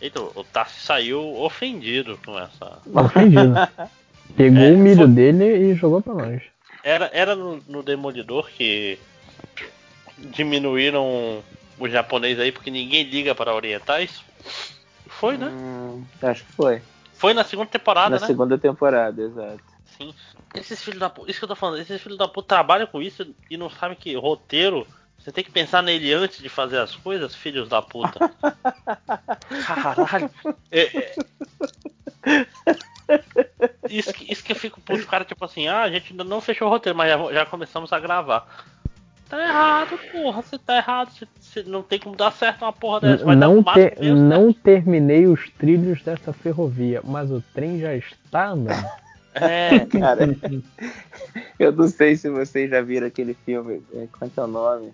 Eita, 0.02 0.22
o 0.22 0.44
Tassi 0.44 0.82
saiu 0.82 1.22
ofendido 1.38 2.20
com 2.26 2.38
essa. 2.38 2.80
Ofendido. 2.94 3.54
Pegou 4.36 4.64
É, 4.64 4.72
o 4.72 4.78
milho 4.78 5.08
dele 5.08 5.46
e 5.72 5.76
jogou 5.76 6.02
pra 6.02 6.14
longe. 6.14 6.50
Era, 6.84 7.10
era 7.14 7.36
no, 7.36 7.62
no 7.68 7.84
Demolidor 7.84 8.50
que 8.50 8.98
diminuíram 10.18 11.44
os 11.80 11.92
japoneses 11.92 12.40
aí 12.40 12.52
porque 12.52 12.72
ninguém 12.72 13.04
liga 13.04 13.36
para 13.36 13.54
orientais. 13.54 14.22
Foi, 15.08 15.38
né? 15.38 15.48
Hum, 15.48 16.04
acho 16.22 16.44
que 16.44 16.52
foi. 16.54 16.82
Foi 17.24 17.34
na 17.34 17.46
segunda 17.46 17.70
temporada, 17.70 18.10
Na 18.10 18.20
né? 18.20 18.28
segunda 18.28 18.58
temporada, 18.58 19.22
exato. 19.22 19.64
Sim. 19.98 20.14
Esses 20.54 20.84
filhos 20.84 21.00
da 21.00 21.10
puta, 21.10 21.32
isso 21.32 21.40
que 21.40 21.46
eu 21.46 21.48
tô 21.48 21.56
falando, 21.56 21.80
esses 21.80 22.02
filhos 22.02 22.18
da 22.18 22.28
puta 22.28 22.50
trabalham 22.50 22.86
com 22.86 23.02
isso 23.02 23.34
e 23.50 23.56
não 23.56 23.70
sabem 23.70 23.96
que 23.96 24.14
roteiro, 24.14 24.86
você 25.18 25.32
tem 25.32 25.42
que 25.42 25.50
pensar 25.50 25.82
nele 25.82 26.12
antes 26.12 26.40
de 26.40 26.50
fazer 26.50 26.80
as 26.80 26.94
coisas, 26.98 27.34
filhos 27.34 27.70
da 27.70 27.82
puta. 27.82 28.20
Caralho. 29.66 30.30
É, 30.70 30.82
é. 30.82 31.16
Isso, 33.90 34.14
que- 34.14 34.30
isso 34.30 34.44
que 34.44 34.52
eu 34.52 34.56
fico 34.58 34.82
puto, 34.82 35.08
cara, 35.08 35.24
tipo 35.24 35.46
assim, 35.46 35.70
ah, 35.70 35.84
a 35.84 35.90
gente 35.90 36.12
ainda 36.12 36.26
não 36.26 36.42
fechou 36.42 36.68
o 36.68 36.72
roteiro, 36.72 36.98
mas 36.98 37.10
já, 37.10 37.34
já 37.34 37.46
começamos 37.46 37.94
a 37.94 38.00
gravar. 38.02 38.46
Tá 39.34 39.48
errado, 39.48 40.00
porra, 40.12 40.42
você 40.44 40.60
tá 40.60 40.78
errado, 40.78 41.12
você, 41.40 41.64
não 41.64 41.82
tem 41.82 41.98
como 42.00 42.16
dar 42.16 42.32
certo 42.32 42.62
uma 42.62 42.72
porra 42.72 43.02
dessa. 43.02 43.26
Vai 43.26 43.36
Não, 43.36 43.56
dar 43.64 43.74
fumaça 43.74 43.90
te- 43.96 44.00
mesmo, 44.00 44.16
né? 44.20 44.38
não 44.38 44.54
terminei 44.54 45.26
os 45.26 45.50
trilhos 45.50 46.04
dessa 46.04 46.32
ferrovia, 46.32 47.02
mas 47.04 47.32
o 47.32 47.42
trem 47.52 47.80
já 47.80 47.96
está 47.96 48.50
andando. 48.50 48.86
É, 49.34 49.80
Cara, 49.90 50.38
eu 51.58 51.72
não 51.72 51.88
sei 51.88 52.16
se 52.16 52.30
vocês 52.30 52.70
já 52.70 52.80
viram 52.82 53.08
aquele 53.08 53.34
filme. 53.34 53.82
é, 53.96 54.08
Qual 54.12 54.28
é 54.28 54.30
que 54.32 54.40
é 54.40 54.44
o 54.44 54.48
nome? 54.48 54.94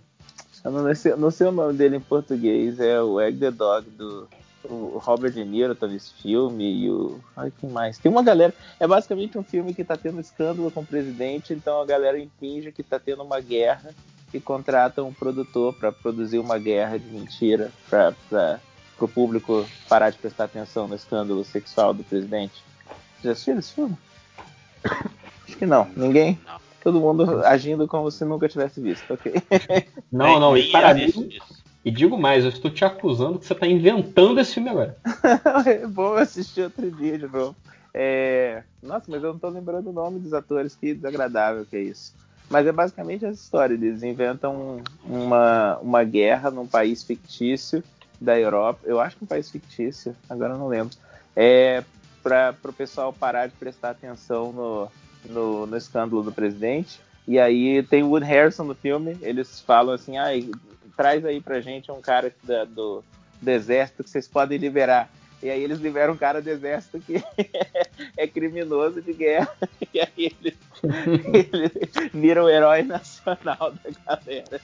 Eu 0.63 0.71
não 0.71 0.95
sei, 0.95 1.15
não 1.17 1.31
sei 1.31 1.47
o 1.47 1.51
nome 1.51 1.73
dele 1.73 1.97
em 1.97 2.01
português. 2.01 2.79
É 2.79 3.01
o 3.01 3.19
Egg 3.19 3.37
the 3.39 3.51
Dog 3.51 3.89
do. 3.89 4.25
O 4.63 4.99
Robert 5.03 5.31
De 5.31 5.43
Niro 5.43 5.73
tá 5.75 5.85
nesse 5.85 6.13
filme 6.13 6.83
e 6.85 6.89
o. 6.89 7.19
Ai, 7.35 7.51
quem 7.59 7.69
mais? 7.69 7.97
Tem 7.97 8.09
uma 8.09 8.23
galera. 8.23 8.53
É 8.79 8.87
basicamente 8.87 9.37
um 9.37 9.43
filme 9.43 9.73
que 9.73 9.83
tá 9.83 9.97
tendo 9.97 10.21
escândalo 10.21 10.71
com 10.71 10.79
o 10.79 10.85
presidente, 10.85 11.53
então 11.53 11.81
a 11.81 11.85
galera 11.85 12.17
finge 12.39 12.71
que 12.71 12.83
tá 12.83 12.97
tendo 12.99 13.23
uma 13.23 13.41
guerra 13.41 13.89
e 14.33 14.39
contrata 14.39 15.03
um 15.03 15.13
produtor 15.13 15.73
pra 15.73 15.91
produzir 15.91 16.39
uma 16.39 16.57
guerra 16.57 16.97
de 16.97 17.07
mentira 17.07 17.71
pra, 17.89 18.13
pra, 18.29 18.59
pro 18.97 19.07
público 19.07 19.65
parar 19.87 20.09
de 20.09 20.17
prestar 20.17 20.45
atenção 20.45 20.87
no 20.87 20.95
escândalo 20.95 21.43
sexual 21.43 21.93
do 21.93 22.03
presidente. 22.03 22.63
Já 23.23 23.31
assistiram 23.31 23.59
esse 23.59 23.73
filme? 23.73 23.97
Acho 25.47 25.57
que 25.57 25.65
não. 25.65 25.87
Ninguém? 25.95 26.39
Não. 26.45 26.59
Todo 26.81 26.99
mundo 26.99 27.45
agindo 27.45 27.87
como 27.87 28.09
se 28.09 28.23
nunca 28.23 28.47
tivesse 28.47 28.79
visto, 28.79 29.13
ok? 29.13 29.33
Não, 30.11 30.39
não, 30.39 30.57
e 30.57 30.71
para 30.71 30.93
mim, 30.93 31.05
isso. 31.05 31.27
e 31.83 31.91
digo 31.91 32.17
mais, 32.17 32.43
eu 32.43 32.49
estou 32.49 32.71
te 32.71 32.85
acusando 32.85 33.37
que 33.37 33.45
você 33.45 33.53
está 33.53 33.67
inventando 33.67 34.39
esse 34.39 34.53
filme 34.53 34.69
agora. 34.69 34.97
é 35.67 35.85
bom 35.85 36.13
assistir 36.15 36.61
outro 36.61 36.89
dia 36.89 37.17
de 37.17 37.27
novo. 37.27 37.55
É... 37.93 38.63
Nossa, 38.81 39.05
mas 39.09 39.21
eu 39.21 39.33
não 39.33 39.39
tô 39.39 39.49
lembrando 39.49 39.89
o 39.89 39.93
nome 39.93 40.19
dos 40.19 40.33
atores, 40.33 40.75
que 40.75 40.93
desagradável 40.93 41.65
que 41.65 41.75
é 41.75 41.81
isso. 41.81 42.13
Mas 42.49 42.65
é 42.65 42.71
basicamente 42.71 43.25
essa 43.25 43.39
história, 43.41 43.73
eles 43.75 44.01
inventam 44.01 44.81
uma, 45.03 45.77
uma 45.77 46.03
guerra 46.03 46.49
num 46.49 46.65
país 46.65 47.03
fictício 47.03 47.83
da 48.19 48.37
Europa, 48.37 48.81
eu 48.85 48.99
acho 48.99 49.15
que 49.15 49.23
um 49.23 49.27
país 49.27 49.49
fictício, 49.49 50.15
agora 50.29 50.57
não 50.57 50.67
lembro, 50.67 50.95
é 51.35 51.83
para 52.21 52.55
o 52.65 52.73
pessoal 52.73 53.13
parar 53.13 53.47
de 53.47 53.53
prestar 53.53 53.91
atenção 53.91 54.51
no, 54.51 54.91
no, 55.29 55.65
no 55.65 55.77
escândalo 55.77 56.21
do 56.21 56.31
presidente. 56.31 56.99
E 57.27 57.39
aí 57.39 57.81
tem 57.83 58.03
Wood 58.03 58.25
Harrison 58.25 58.63
no 58.65 58.75
filme, 58.75 59.17
eles 59.21 59.61
falam 59.61 59.93
assim, 59.93 60.17
ah, 60.17 60.29
traz 60.97 61.23
aí 61.23 61.39
pra 61.39 61.61
gente 61.61 61.91
um 61.91 62.01
cara 62.01 62.33
da- 62.43 62.65
do, 62.65 63.03
do 63.41 63.49
exército 63.49 64.03
que 64.03 64.09
vocês 64.09 64.27
podem 64.27 64.57
liberar. 64.57 65.09
E 65.41 65.49
aí 65.49 65.63
eles 65.63 65.79
liberam 65.79 66.13
um 66.13 66.17
cara 66.17 66.41
do 66.41 66.49
exército 66.49 66.99
que 66.99 67.23
é 68.17 68.27
criminoso 68.27 69.01
de 69.01 69.13
guerra. 69.13 69.49
E 69.91 69.99
aí 69.99 70.11
eles, 70.17 70.53
eles 71.33 72.11
viram 72.13 72.43
o 72.43 72.49
herói 72.49 72.83
nacional 72.83 73.73
da 73.73 73.89
galera. 74.05 74.61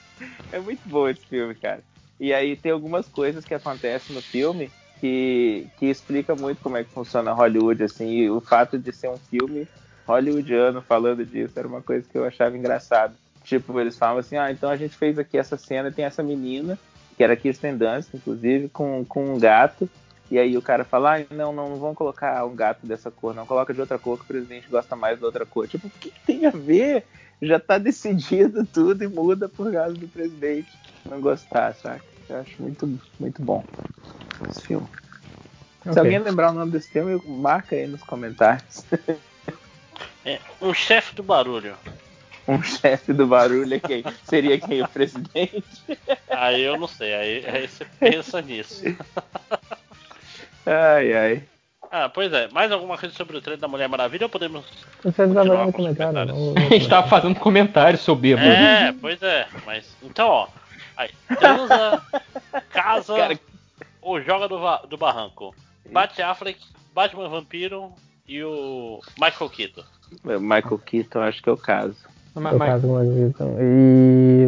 É 0.52 0.60
muito 0.60 0.88
bom 0.88 1.10
esse 1.10 1.26
filme, 1.26 1.56
cara. 1.56 1.82
E 2.20 2.32
aí 2.32 2.56
tem 2.56 2.72
algumas 2.72 3.08
coisas 3.08 3.44
que 3.44 3.56
acontecem 3.56 4.16
no 4.16 4.22
filme 4.22 4.70
que, 5.00 5.68
que 5.78 5.88
explica 5.88 6.36
muito 6.36 6.62
como 6.62 6.78
é 6.78 6.84
que 6.84 6.92
funciona 6.92 7.34
Hollywood, 7.34 7.84
assim, 7.84 8.08
e 8.08 8.30
o 8.30 8.40
fato 8.40 8.78
de 8.78 8.92
ser 8.92 9.10
um 9.10 9.18
filme 9.18 9.68
hollywoodiano 10.08 10.82
falando 10.82 11.26
disso 11.26 11.58
era 11.58 11.68
uma 11.68 11.82
coisa 11.82 12.08
que 12.10 12.18
eu 12.18 12.24
achava 12.24 12.56
engraçado. 12.56 13.16
Tipo, 13.44 13.80
eles 13.80 13.98
falam 13.98 14.20
assim, 14.20 14.38
ah, 14.38 14.52
então 14.52 14.70
a 14.70 14.78
gente 14.78 14.96
fez 14.96 15.20
aqui 15.20 15.38
essa 15.38 15.58
cena, 15.58 15.92
tem 15.92 16.06
essa 16.06 16.24
menina, 16.24 16.78
que 17.16 17.24
era 17.24 17.36
Kirsten 17.36 17.78
Dunst, 17.78 18.14
inclusive, 18.14 18.70
com, 18.70 19.06
com 19.06 19.34
um 19.34 19.40
gato, 19.40 19.90
e 20.30 20.40
aí 20.40 20.58
o 20.58 20.62
cara 20.62 20.84
fala, 20.84 21.18
ah, 21.18 21.26
não, 21.30 21.54
não, 21.54 21.70
não 21.70 21.80
vamos 21.80 21.98
colocar 21.98 22.44
um 22.46 22.56
gato 22.56 22.86
dessa 22.86 23.12
cor, 23.12 23.34
não, 23.34 23.46
coloca 23.46 23.74
de 23.74 23.80
outra 23.80 24.00
cor 24.00 24.18
que 24.18 24.24
o 24.24 24.28
presidente 24.28 24.68
gosta 24.68 24.96
mais 24.96 25.20
da 25.20 25.26
outra 25.28 25.46
cor. 25.46 25.68
Tipo, 25.68 25.88
o 25.88 25.92
que, 25.92 26.10
que 26.10 26.20
tem 26.26 26.46
a 26.46 26.52
ver? 26.52 27.06
Já 27.42 27.60
tá 27.60 27.78
decidido 27.80 28.66
tudo 28.66 29.04
e 29.04 29.08
muda 29.08 29.48
por 29.48 29.72
causa 29.72 29.96
do 29.96 30.08
presidente 30.08 30.72
não 31.06 31.22
gostar, 31.22 31.76
saca? 31.76 32.04
Eu 32.28 32.38
acho 32.38 32.62
muito, 32.62 33.00
muito 33.20 33.42
bom 33.42 33.64
esse 34.50 34.64
filme. 34.64 34.88
Se 35.84 35.90
Ok. 35.92 36.00
alguém 36.00 36.20
lembrar 36.20 36.50
o 36.50 36.54
nome 36.54 36.72
desse 36.72 36.90
filme, 36.90 37.22
marca 37.26 37.76
aí 37.76 37.88
nos 37.88 38.04
comentários. 38.04 38.86
É, 40.28 40.40
um 40.60 40.74
chefe 40.74 41.16
do 41.16 41.22
barulho. 41.22 41.78
Um 42.48 42.62
chefe 42.64 43.14
do 43.14 43.28
barulho 43.28 43.76
é 43.76 43.80
quem? 43.80 44.04
Seria 44.24 44.60
quem? 44.60 44.82
O 44.82 44.88
presidente? 44.88 45.64
Aí 46.28 46.62
eu 46.62 46.80
não 46.80 46.88
sei, 46.88 47.14
aí, 47.14 47.46
aí 47.46 47.68
você 47.68 47.86
pensa 48.00 48.42
nisso. 48.42 48.84
Ai, 50.66 51.14
ai. 51.14 51.44
Ah, 51.92 52.10
pois 52.10 52.32
é. 52.34 52.48
Mais 52.50 52.72
alguma 52.72 52.98
coisa 52.98 53.16
sobre 53.16 53.38
o 53.38 53.42
treino 53.42 53.62
da 53.62 53.68
Mulher 53.68 53.88
Maravilha 53.88 54.26
ou 54.26 54.30
podemos. 54.30 54.66
Você 55.04 55.26
não 55.26 55.46
com 55.46 55.66
os 55.70 55.76
comentário, 55.76 56.14
comentários. 56.14 56.36
não. 56.38 56.54
A 56.58 56.70
gente 56.70 56.90
tava 56.90 57.08
fazendo 57.08 57.40
comentários 57.40 58.02
sobre 58.02 58.36
bêbado. 58.36 58.48
É, 58.50 58.94
pois 59.00 59.22
é. 59.22 59.48
Mas. 59.66 59.96
Então, 60.04 60.28
ó. 60.28 60.48
Aí, 60.98 61.10
transa, 61.40 62.02
casa 62.72 63.16
Cara- 63.16 63.40
ou 64.02 64.22
joga 64.22 64.48
do, 64.48 64.58
do 64.88 64.98
barranco. 64.98 65.54
Bate 65.92 66.22
Affleck, 66.22 66.60
Batman 66.94 67.28
Vampiro 67.30 67.92
e 68.28 68.42
o 68.44 69.00
Michael 69.20 69.50
Keaton. 69.50 69.84
Michael 70.24 70.80
Keaton, 70.86 71.20
acho 71.22 71.44
que 71.44 71.50
é 71.50 71.52
o 71.52 71.58
caso. 71.58 71.96
Mas- 72.34 72.54
Eu 72.54 72.60
mas- 72.60 72.70
caso 72.70 72.88
o 72.88 73.16
Keaton. 73.34 73.58
E. 73.60 74.48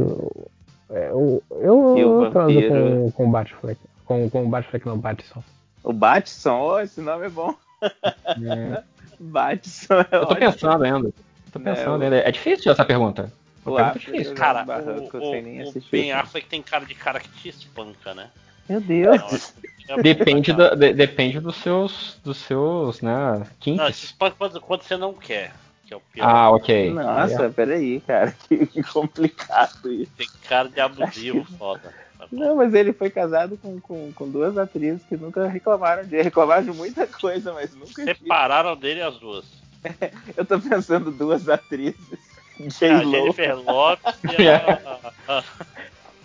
é, 0.89 1.09
Eu, 1.11 1.43
eu, 1.51 1.97
E 1.97 2.03
o 2.05 2.23
eu 2.25 2.31
transo 2.31 2.53
vampiro? 2.53 2.73
com, 2.73 3.11
com 3.11 3.27
o 3.27 3.31
Batfleck. 3.31 3.79
Com, 4.05 4.29
com 4.29 4.45
o 4.45 4.49
Batfleck, 4.49 4.85
não, 4.87 4.97
Batson. 4.97 5.43
O 5.87 5.93
Batson, 5.93 6.59
oh, 6.59 6.79
esse 6.81 6.99
nome 6.99 7.27
é 7.27 7.29
bom. 7.29 7.55
Batson 9.19 9.93
é 10.01 10.07
Eu 10.11 10.25
tô 10.25 10.33
ótimo. 10.33 10.35
pensando 10.51 10.83
ainda. 10.83 11.13
Tô 11.51 11.59
É, 11.59 11.63
pensando 11.63 12.01
o- 12.01 12.03
ainda. 12.03 12.17
É 12.17 12.29
difícil 12.31 12.71
essa 12.73 12.83
pergunta. 12.83 13.31
O 13.65 13.77
Affleck 13.77 13.99
difícil. 13.99 14.23
jogando 14.35 14.37
Cara, 14.37 14.63
barranco 14.65 15.17
o, 15.17 15.31
nem 15.41 15.63
o. 15.63 15.73
Ben 15.89 16.11
Affleck 16.11 16.47
tem 16.49 16.61
cara 16.61 16.85
de 16.85 16.93
cara 16.93 17.21
que 17.21 17.29
te 17.29 17.47
espanca, 17.49 18.13
né? 18.13 18.29
Meu 18.67 18.81
Deus. 18.81 19.21
Acho 19.21 19.53
que 19.53 19.67
é 19.93 20.01
Depende, 20.01 20.51
da- 20.51 20.75
de- 20.75 20.93
depende 20.93 21.39
dos 21.39 21.55
seus, 21.55 22.19
dos 22.21 22.35
seus, 22.35 22.99
né, 23.01 23.13
Não, 23.37 23.43
te 23.45 23.49
kinks. 23.61 24.03
espanca 24.03 24.35
quando, 24.37 24.59
quando 24.59 24.81
você 24.83 24.97
não 24.97 25.13
quer. 25.13 25.53
Que 25.85 25.93
é 25.93 25.97
o 25.97 26.01
pior. 26.01 26.25
Ah, 26.27 26.49
ok. 26.51 26.91
Nossa, 26.93 27.49
peraí, 27.49 28.01
cara. 28.01 28.35
Que, 28.49 28.65
que 28.67 28.83
complicado 28.83 29.89
isso. 29.89 30.11
Tem 30.17 30.27
cara 30.49 30.67
de 30.67 30.81
abusivo, 30.81 31.45
foda. 31.57 31.93
Tá. 32.17 32.27
Não, 32.31 32.55
mas 32.55 32.73
ele 32.73 32.93
foi 32.93 33.09
casado 33.09 33.57
com, 33.61 33.79
com, 33.79 34.11
com 34.13 34.29
duas 34.29 34.57
atrizes 34.57 35.01
que 35.07 35.15
nunca 35.17 35.47
reclamaram 35.47 36.03
de 36.03 36.19
reclamaram 36.21 36.63
de 36.63 36.71
muita 36.71 37.05
coisa, 37.07 37.53
mas 37.53 37.73
nunca 37.75 38.03
Separaram 38.03 38.75
dele 38.75 39.01
as 39.01 39.17
duas. 39.17 39.45
Eu 40.35 40.45
tô 40.45 40.59
pensando 40.59 41.11
duas 41.11 41.47
atrizes. 41.49 41.97
A 42.59 42.67
J-Lo. 42.69 43.11
Jennifer 43.11 43.55
Lopes 43.55 44.15
e 44.39 44.47
a. 44.49 45.11
a- 45.27 45.43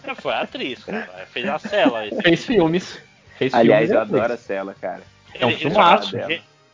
a- 0.07 0.15
Foi 0.15 0.33
a 0.33 0.41
atriz, 0.41 0.83
cara. 0.83 1.27
Fez 1.31 1.47
a 1.47 1.59
cela. 1.59 2.01
Fez 2.23 2.47
filmes. 2.47 2.99
Fez 3.37 3.53
Aliás, 3.53 3.91
filmes. 3.91 4.11
eu 4.11 4.17
adoro 4.19 4.33
a 4.33 4.37
Cela, 4.39 4.75
cara. 4.81 5.03
É 5.35 5.45
um 5.45 5.51
filmaço. 5.51 6.17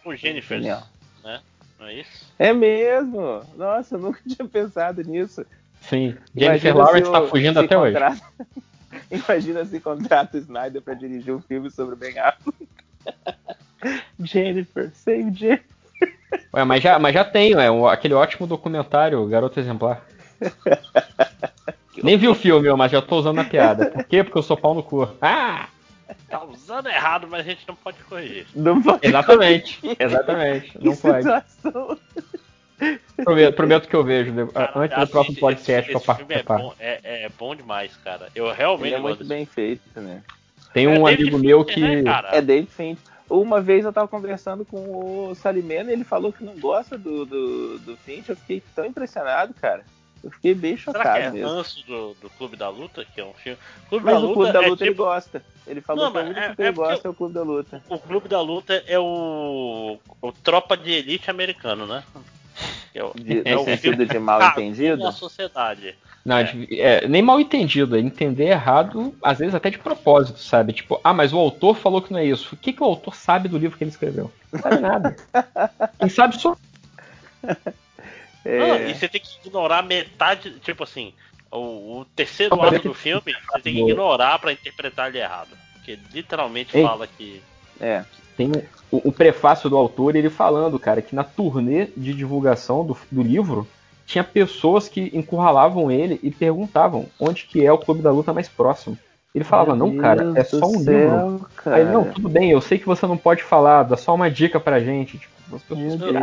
Com 0.04 0.14
Jennifer, 0.14 0.58
Genial. 0.58 0.86
né? 1.24 1.40
Não 1.76 1.86
é 1.88 1.94
isso? 1.94 2.32
É 2.38 2.52
mesmo? 2.52 3.42
Nossa, 3.56 3.96
eu 3.96 3.98
nunca 3.98 4.20
tinha 4.28 4.46
pensado 4.48 5.02
nisso. 5.02 5.44
Sim. 5.80 6.16
Jennifer 6.36 6.76
Lawrence 6.76 7.10
tá 7.10 7.20
o- 7.20 7.28
fugindo 7.28 7.58
até 7.58 7.76
hoje. 7.76 7.96
Imagina 9.28 9.64
se 9.64 9.80
contrata 9.80 10.36
o 10.36 10.40
Snyder 10.40 10.82
pra 10.82 10.94
dirigir 10.94 11.34
um 11.34 11.40
filme 11.40 11.70
sobre 11.70 11.94
o 11.94 11.96
Ben 11.98 12.18
Affleck. 12.18 12.68
Jennifer, 14.20 14.90
save 14.94 15.32
Jennifer. 15.34 15.64
Ué, 16.52 16.64
mas 16.64 16.82
já, 16.82 16.98
mas 16.98 17.14
já 17.14 17.24
tenho, 17.24 17.58
é 17.58 17.70
o- 17.70 17.88
aquele 17.88 18.14
ótimo 18.14 18.46
documentário 18.46 19.24
Garoto 19.26 19.58
Exemplar. 19.60 20.02
Nem 22.02 22.16
vi 22.16 22.28
o 22.28 22.34
filme, 22.34 22.72
mas 22.74 22.92
já 22.92 23.02
tô 23.02 23.18
usando 23.18 23.40
a 23.40 23.44
piada. 23.44 23.86
Por 23.90 24.04
quê? 24.04 24.22
Porque 24.22 24.38
eu 24.38 24.42
sou 24.42 24.56
pau 24.56 24.74
no 24.74 24.82
cu. 24.82 25.08
Ah! 25.20 25.68
Tá 26.28 26.44
usando 26.44 26.88
errado, 26.88 27.26
mas 27.28 27.40
a 27.40 27.42
gente 27.42 27.66
não 27.66 27.74
pode 27.74 27.98
corrigir. 28.04 28.46
Não 28.54 28.80
pode 28.80 29.06
Exatamente. 29.06 29.80
Exatamente. 29.98 30.78
Que 30.78 30.84
Não 30.84 30.96
pode. 30.96 31.22
situação. 31.22 31.98
Prometo, 33.24 33.54
prometo 33.56 33.88
que 33.88 33.96
eu 33.96 34.04
vejo 34.04 34.32
Cara, 34.52 34.72
antes 34.76 34.98
do 34.98 35.06
próximo 35.08 35.36
podcast 35.38 35.88
filme 35.90 36.00
é 36.02 36.06
participar. 36.06 36.58
bom, 36.58 36.74
é, 36.78 37.24
é 37.24 37.28
bom 37.36 37.54
demais, 37.54 37.96
cara. 38.04 38.28
Eu 38.34 38.52
realmente 38.52 38.86
Ele 38.88 38.94
é 38.94 38.98
muito 39.00 39.24
bem 39.24 39.44
feito, 39.44 40.00
né? 40.00 40.22
Tem 40.72 40.84
É 40.86 40.88
um 40.88 41.04
David 41.04 41.22
amigo 41.30 41.38
meu 41.38 41.64
Fincher, 41.64 41.96
que. 41.98 42.02
né? 42.02 42.22
É 42.32 42.40
David 42.40 42.70
Fincher. 42.70 43.02
Uma 43.28 43.60
vez 43.60 43.84
eu 43.84 43.92
tava 43.92 44.06
conversando 44.08 44.64
com 44.64 44.78
o 45.30 45.34
Salimena 45.34 45.90
e 45.90 45.94
ele 45.94 46.04
falou 46.04 46.32
que 46.32 46.44
não 46.44 46.54
gosta 46.58 46.96
do, 46.96 47.26
do, 47.26 47.78
do 47.80 47.96
Fincher. 47.98 48.30
Eu 48.30 48.36
fiquei 48.36 48.62
tão 48.74 48.86
impressionado, 48.86 49.52
cara. 49.54 49.84
Eu 50.22 50.30
fiquei 50.30 50.54
bem 50.54 50.76
Será 50.76 50.92
chocado 50.98 51.20
que 51.20 51.26
é 51.26 51.30
mesmo. 51.30 51.48
ranço 51.48 51.86
do, 51.86 52.14
do 52.14 52.30
Clube 52.30 52.56
da 52.56 52.68
Luta, 52.68 53.04
que 53.04 53.20
é 53.20 53.24
um 53.24 53.34
filme? 53.34 53.58
Clube 53.88 54.04
Mas 54.04 54.14
da 54.14 54.20
o 54.20 54.22
Luta, 54.22 54.34
Clube 54.34 54.52
da 54.52 54.62
é 54.62 54.68
Luta 54.68 54.84
ele 54.84 54.90
tipo, 54.92 55.02
gosta. 55.04 55.42
Ele 55.66 55.80
falou 55.80 56.04
Não, 56.04 56.12
que 56.12 56.18
o 56.18 56.22
único 56.22 56.40
é- 56.40 56.54
que 56.54 56.62
ele 56.62 56.68
é 56.68 56.72
gosta 56.72 57.08
é 57.08 57.10
o 57.10 57.14
Clube 57.14 57.34
da 57.34 57.42
Luta. 57.42 57.82
o 57.88 57.98
Clube 57.98 58.28
da 58.28 58.40
Luta 58.40 58.82
é 58.86 58.98
o, 58.98 59.98
o 60.22 60.32
Tropa 60.32 60.76
de 60.76 60.90
Elite 60.92 61.30
americano, 61.30 61.86
né? 61.86 62.02
É 62.94 63.00
De, 63.14 63.42
é 63.48 63.54
no 63.54 63.64
sentido 63.64 63.80
filme 63.80 64.06
de 64.06 64.18
mal 64.18 64.40
Ah, 64.40 64.48
entendido. 64.56 65.02
da 65.02 65.12
sociedade. 65.12 65.94
Não, 66.24 66.42
de- 66.42 66.80
é, 66.80 67.06
nem 67.08 67.22
mal 67.22 67.40
entendido, 67.40 67.96
é 67.96 68.00
entender 68.00 68.48
errado, 68.48 69.14
às 69.22 69.38
vezes 69.38 69.54
até 69.54 69.70
de 69.70 69.78
propósito, 69.78 70.38
sabe? 70.38 70.72
Tipo, 70.72 71.00
ah, 71.02 71.14
mas 71.14 71.32
o 71.32 71.38
autor 71.38 71.76
falou 71.76 72.02
que 72.02 72.12
não 72.12 72.18
é 72.20 72.24
isso. 72.26 72.54
O 72.54 72.58
que, 72.58 72.72
que 72.72 72.82
o 72.82 72.86
autor 72.86 73.14
sabe 73.14 73.48
do 73.48 73.56
livro 73.56 73.78
que 73.78 73.84
ele 73.84 73.90
escreveu? 73.90 74.30
Não 74.52 74.60
sabe 74.60 74.80
nada. 74.80 75.16
Quem 75.98 76.08
sabe 76.08 76.38
só. 76.40 76.56
É, 78.44 78.58
Não, 78.58 78.90
e 78.90 78.94
você 78.94 79.08
tem 79.08 79.20
que 79.20 79.28
ignorar 79.46 79.82
metade, 79.82 80.58
tipo 80.60 80.82
assim, 80.84 81.12
o, 81.50 82.00
o 82.00 82.04
terceiro 82.16 82.56
Não, 82.56 82.64
é 82.64 82.68
ato 82.76 82.88
do 82.88 82.94
filme, 82.94 83.34
você 83.52 83.60
tem 83.60 83.74
que 83.74 83.80
ignorar 83.82 84.38
pra 84.38 84.52
interpretar 84.52 85.08
ele 85.08 85.18
errado. 85.18 85.56
Porque 85.74 85.98
literalmente 86.12 86.76
Ei. 86.76 86.82
fala 86.82 87.06
que. 87.06 87.42
é. 87.80 88.04
Tem 88.36 88.50
o, 88.90 89.08
o 89.08 89.12
prefácio 89.12 89.68
do 89.68 89.76
autor, 89.76 90.16
ele 90.16 90.30
falando, 90.30 90.78
cara, 90.78 91.02
que 91.02 91.14
na 91.14 91.24
turnê 91.24 91.88
de 91.96 92.12
divulgação 92.14 92.84
do, 92.84 92.96
do 93.10 93.22
livro, 93.22 93.66
tinha 94.06 94.24
pessoas 94.24 94.88
que 94.88 95.10
encurralavam 95.12 95.90
ele 95.90 96.18
e 96.22 96.30
perguntavam 96.30 97.06
onde 97.20 97.44
que 97.44 97.64
é 97.64 97.70
o 97.70 97.78
clube 97.78 98.02
da 98.02 98.10
luta 98.10 98.32
mais 98.32 98.48
próximo. 98.48 98.98
Ele 99.34 99.44
falava, 99.44 99.76
Meu 99.76 99.86
não, 99.86 99.96
cara, 99.98 100.32
é 100.34 100.42
só 100.42 100.66
um 100.66 100.80
céu, 100.80 101.30
livro. 101.30 101.50
Cara. 101.56 101.76
Aí, 101.76 101.84
não, 101.84 102.04
tudo 102.10 102.28
bem, 102.28 102.50
eu 102.50 102.60
sei 102.60 102.78
que 102.78 102.86
você 102.86 103.06
não 103.06 103.16
pode 103.16 103.42
falar, 103.42 103.82
dá 103.82 103.96
só 103.96 104.14
uma 104.14 104.30
dica 104.30 104.58
pra 104.58 104.80
gente. 104.80 105.18
Tipo. 105.18 105.38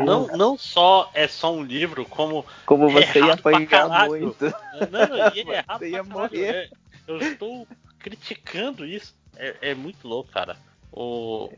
Não, 0.05 0.27
não 0.27 0.57
só 0.57 1.09
é 1.13 1.27
só 1.27 1.53
um 1.53 1.63
livro, 1.63 2.05
como. 2.05 2.45
Como 2.65 2.89
você 2.89 3.19
ia 3.19 3.33
apanhar 3.33 4.07
muito. 4.07 4.53
Não, 4.91 5.07
não, 5.07 5.17
e 5.33 5.39
é 5.41 5.57
errado 5.57 5.79
Você 5.79 5.89
ia 5.89 6.03
morrer. 6.03 6.47
É, 6.47 6.69
eu 7.07 7.17
estou 7.19 7.67
criticando 7.99 8.85
isso. 8.85 9.15
É, 9.37 9.55
é 9.61 9.75
muito 9.75 10.07
louco, 10.07 10.31
cara. 10.31 10.57
O... 10.91 11.49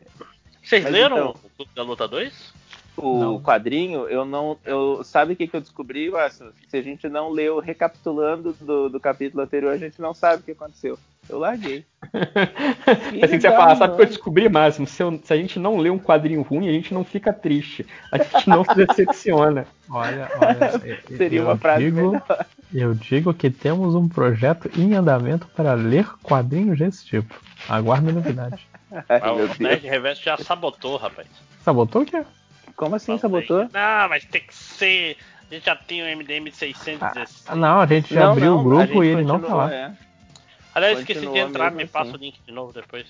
Vocês 0.68 0.84
Mas 0.84 0.92
leram 0.94 1.18
então- 1.18 1.30
o 1.32 1.50
Clube 1.56 1.72
da 1.76 1.84
Luta 1.84 2.08
2? 2.08 2.58
O 3.00 3.20
Não. 3.20 3.40
quadrinho, 3.40 4.08
eu 4.10 4.26
não. 4.26 4.58
Eu, 4.66 5.04
sabe 5.04 5.34
o 5.34 5.36
que, 5.36 5.46
que 5.48 5.56
eu 5.56 5.62
descobri, 5.62 6.10
Márcio? 6.10 6.52
Se 6.68 6.78
a 6.78 6.82
gente 6.82 7.08
não 7.08 7.30
leu 7.30 7.60
recapitulando 7.60 8.54
do, 8.60 8.90
do 8.90 9.00
capítulo 9.00 9.44
anterior, 9.44 9.72
a 9.72 9.78
gente 9.78 10.02
não 10.02 10.16
sabe 10.16 10.42
o 10.42 10.44
que 10.44 10.52
aconteceu. 10.52 10.98
Eu 11.30 11.38
larguei. 11.38 11.86
assim 13.24 13.36
que 13.36 13.42
você 13.42 13.50
da 13.50 13.56
fala, 13.56 13.76
sabe 13.76 13.94
o 13.94 13.96
que 13.98 14.02
eu 14.02 14.06
descobri, 14.08 14.50
Máximo? 14.50 14.88
Se, 14.88 15.04
eu- 15.04 15.20
se 15.24 15.32
a 15.32 15.38
gente 15.38 15.60
não 15.60 15.78
lê 15.78 15.92
um 15.92 16.00
quadrinho 16.00 16.42
ruim, 16.42 16.68
a 16.68 16.72
gente 16.72 16.92
não 16.92 17.04
fica 17.04 17.32
triste. 17.32 17.86
A 18.12 18.18
gente 18.18 18.50
não 18.50 18.64
se 18.66 18.74
decepciona. 18.74 19.68
Olha, 19.90 20.30
olha. 20.42 20.82
eu- 21.10 21.18
Seria 21.18 21.40
eu 21.42 21.46
uma 21.46 21.56
frase 21.58 21.86
digo, 21.86 21.98
melhor. 22.12 22.46
Eu 22.74 22.94
digo 22.96 23.32
que 23.34 23.50
temos 23.52 23.94
um 23.96 24.08
projeto 24.10 24.70
em 24.78 24.96
andamento 24.96 25.48
para 25.56 25.74
ler 25.76 26.08
quadrinhos 26.24 26.80
desse 26.80 27.06
tipo. 27.06 27.40
Aguarde 27.70 28.12
novidade. 28.12 28.68
Ai, 29.10 29.32
o. 29.32 29.62
Nerd 29.62 29.88
Reverso 29.88 30.24
já 30.24 30.38
sabotou, 30.38 30.98
rapaz. 30.98 31.28
Sabotou 31.64 32.02
o 32.02 32.06
quê? 32.06 32.24
Como 32.76 32.96
assim 32.96 33.18
Falei, 33.18 33.46
sabotou? 33.48 33.70
Não, 33.74 34.10
mas 34.10 34.26
tem 34.26 34.42
que 34.42 34.54
ser. 34.54 35.18
A 35.50 35.54
gente 35.54 35.66
já 35.66 35.76
tem 35.76 36.02
o 36.02 36.18
MDM 36.18 36.52
616. 36.52 37.46
Ah, 37.48 37.56
não, 37.56 37.80
a 37.80 37.86
gente 37.86 38.14
já 38.14 38.32
abriu 38.32 38.56
o 38.56 38.60
a 38.60 38.64
grupo 38.64 39.04
e 39.04 39.08
ele 39.08 39.24
não 39.24 39.40
tá 39.40 39.54
lá. 39.54 39.74
é. 39.74 39.92
Aliás, 40.76 41.00
esqueci 41.00 41.26
de 41.26 41.40
entrar, 41.40 41.72
me 41.72 41.88
passa 41.88 42.10
assim. 42.10 42.18
o 42.18 42.22
link 42.22 42.40
de 42.46 42.52
novo 42.52 42.72
depois. 42.72 43.08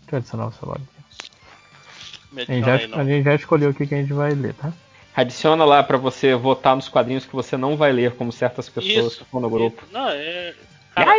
Deixa 0.00 0.12
eu 0.12 0.18
adicionar 0.18 0.46
o 0.46 0.52
celular. 0.52 0.80
Me 2.32 2.42
A 2.42 2.44
gente, 2.44 2.70
adiciona 2.70 2.78
já, 2.78 2.88
não. 2.88 2.98
a 2.98 3.04
gente 3.04 3.24
já 3.24 3.34
escolheu 3.34 3.70
o 3.70 3.74
que, 3.74 3.86
que 3.86 3.94
a 3.94 3.98
gente 3.98 4.12
vai 4.12 4.30
ler, 4.30 4.54
tá? 4.54 4.72
Adiciona 5.14 5.64
lá 5.64 5.82
pra 5.82 5.98
você 5.98 6.34
votar 6.34 6.74
nos 6.74 6.88
quadrinhos 6.88 7.26
que 7.26 7.34
você 7.34 7.56
não 7.56 7.76
vai 7.76 7.92
ler, 7.92 8.14
como 8.14 8.32
certas 8.32 8.68
pessoas 8.68 9.06
Isso. 9.06 9.16
que 9.18 9.24
estão 9.24 9.40
no 9.40 9.50
grupo. 9.50 9.84
Não, 9.92 10.08
é. 10.08 10.54
Cara, 10.94 11.12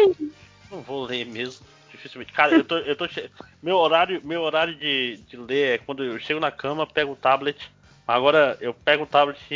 não 0.72 0.82
vou 0.82 1.04
ler 1.04 1.26
mesmo. 1.26 1.66
Dificilmente. 2.02 2.34
Cara, 2.34 2.54
eu 2.56 2.64
tô. 2.64 2.78
Eu 2.78 2.96
tô 2.96 3.08
che- 3.08 3.30
meu 3.62 3.78
horário, 3.78 4.20
meu 4.24 4.42
horário 4.42 4.76
de, 4.76 5.18
de 5.30 5.38
ler 5.38 5.76
é 5.76 5.78
quando 5.78 6.04
eu 6.04 6.18
chego 6.20 6.40
na 6.40 6.50
cama, 6.50 6.88
pego 6.88 7.12
o 7.12 7.16
tablet. 7.16 7.70
Agora 8.08 8.58
eu 8.60 8.74
pego 8.74 9.04
o 9.04 9.08
tablet 9.08 9.40
e, 9.52 9.56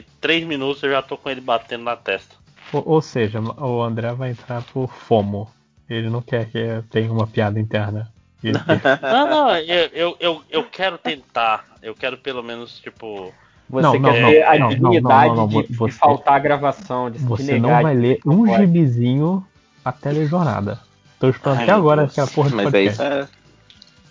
e 0.00 0.04
três 0.20 0.44
minutos 0.44 0.82
eu 0.82 0.90
já 0.90 1.00
tô 1.00 1.16
com 1.16 1.30
ele 1.30 1.40
batendo 1.40 1.84
na 1.84 1.94
testa. 1.96 2.34
Ou, 2.72 2.82
ou 2.84 3.00
seja, 3.00 3.40
o 3.40 3.80
André 3.82 4.12
vai 4.12 4.30
entrar 4.30 4.62
por 4.62 4.92
FOMO. 4.92 5.48
Ele 5.88 6.10
não 6.10 6.20
quer 6.20 6.50
que 6.50 6.82
tenha 6.90 7.10
uma 7.12 7.26
piada 7.26 7.58
interna. 7.60 8.12
Ele- 8.42 8.58
Não, 9.02 9.26
não, 9.28 9.56
eu, 9.56 9.86
eu, 9.92 10.16
eu, 10.20 10.42
eu 10.50 10.64
quero 10.64 10.98
tentar. 10.98 11.64
Eu 11.80 11.94
quero 11.94 12.18
pelo 12.18 12.42
menos, 12.42 12.78
tipo. 12.80 13.32
Você 13.70 13.82
Não, 13.82 13.92
quer 13.92 14.00
não, 14.00 14.12
ter 14.30 14.40
não, 14.42 14.48
a 14.50 14.58
não, 14.58 14.68
dignidade 14.70 15.28
não, 15.28 15.36
não, 15.36 15.46
não, 15.48 15.62
de, 15.62 15.68
de 15.68 15.74
você- 15.74 15.98
faltar 15.98 16.34
a 16.34 16.38
gravação, 16.38 17.10
de, 17.10 17.18
de 17.18 17.24
Você 17.24 17.58
não 17.58 17.68
vai 17.82 17.94
de- 17.94 18.00
ler 18.00 18.20
um 18.26 18.46
Pode. 18.46 18.56
gibizinho 18.62 19.46
até 19.84 20.10
ler 20.10 20.26
jornada. 20.26 20.80
Tô 21.18 21.28
esperando 21.28 21.62
até 21.62 21.72
agora 21.72 22.02
Deus. 22.02 22.12
aquela 22.12 22.26
porra 22.28 22.48
de 22.50 22.54
Mas 22.56 22.64
podcast. 22.66 22.92
isso 22.92 23.02
é. 23.02 23.28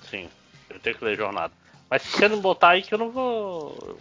Sim, 0.09 0.29
eu 0.69 0.79
tenho 0.79 0.95
que 0.97 1.05
ler 1.05 1.15
jornada. 1.17 1.53
Mas 1.89 2.01
se 2.01 2.09
você 2.17 2.27
não 2.27 2.39
botar 2.41 2.69
aí 2.69 2.81
que 2.81 2.93
eu 2.93 2.97
não 2.97 3.11
vou. 3.11 3.97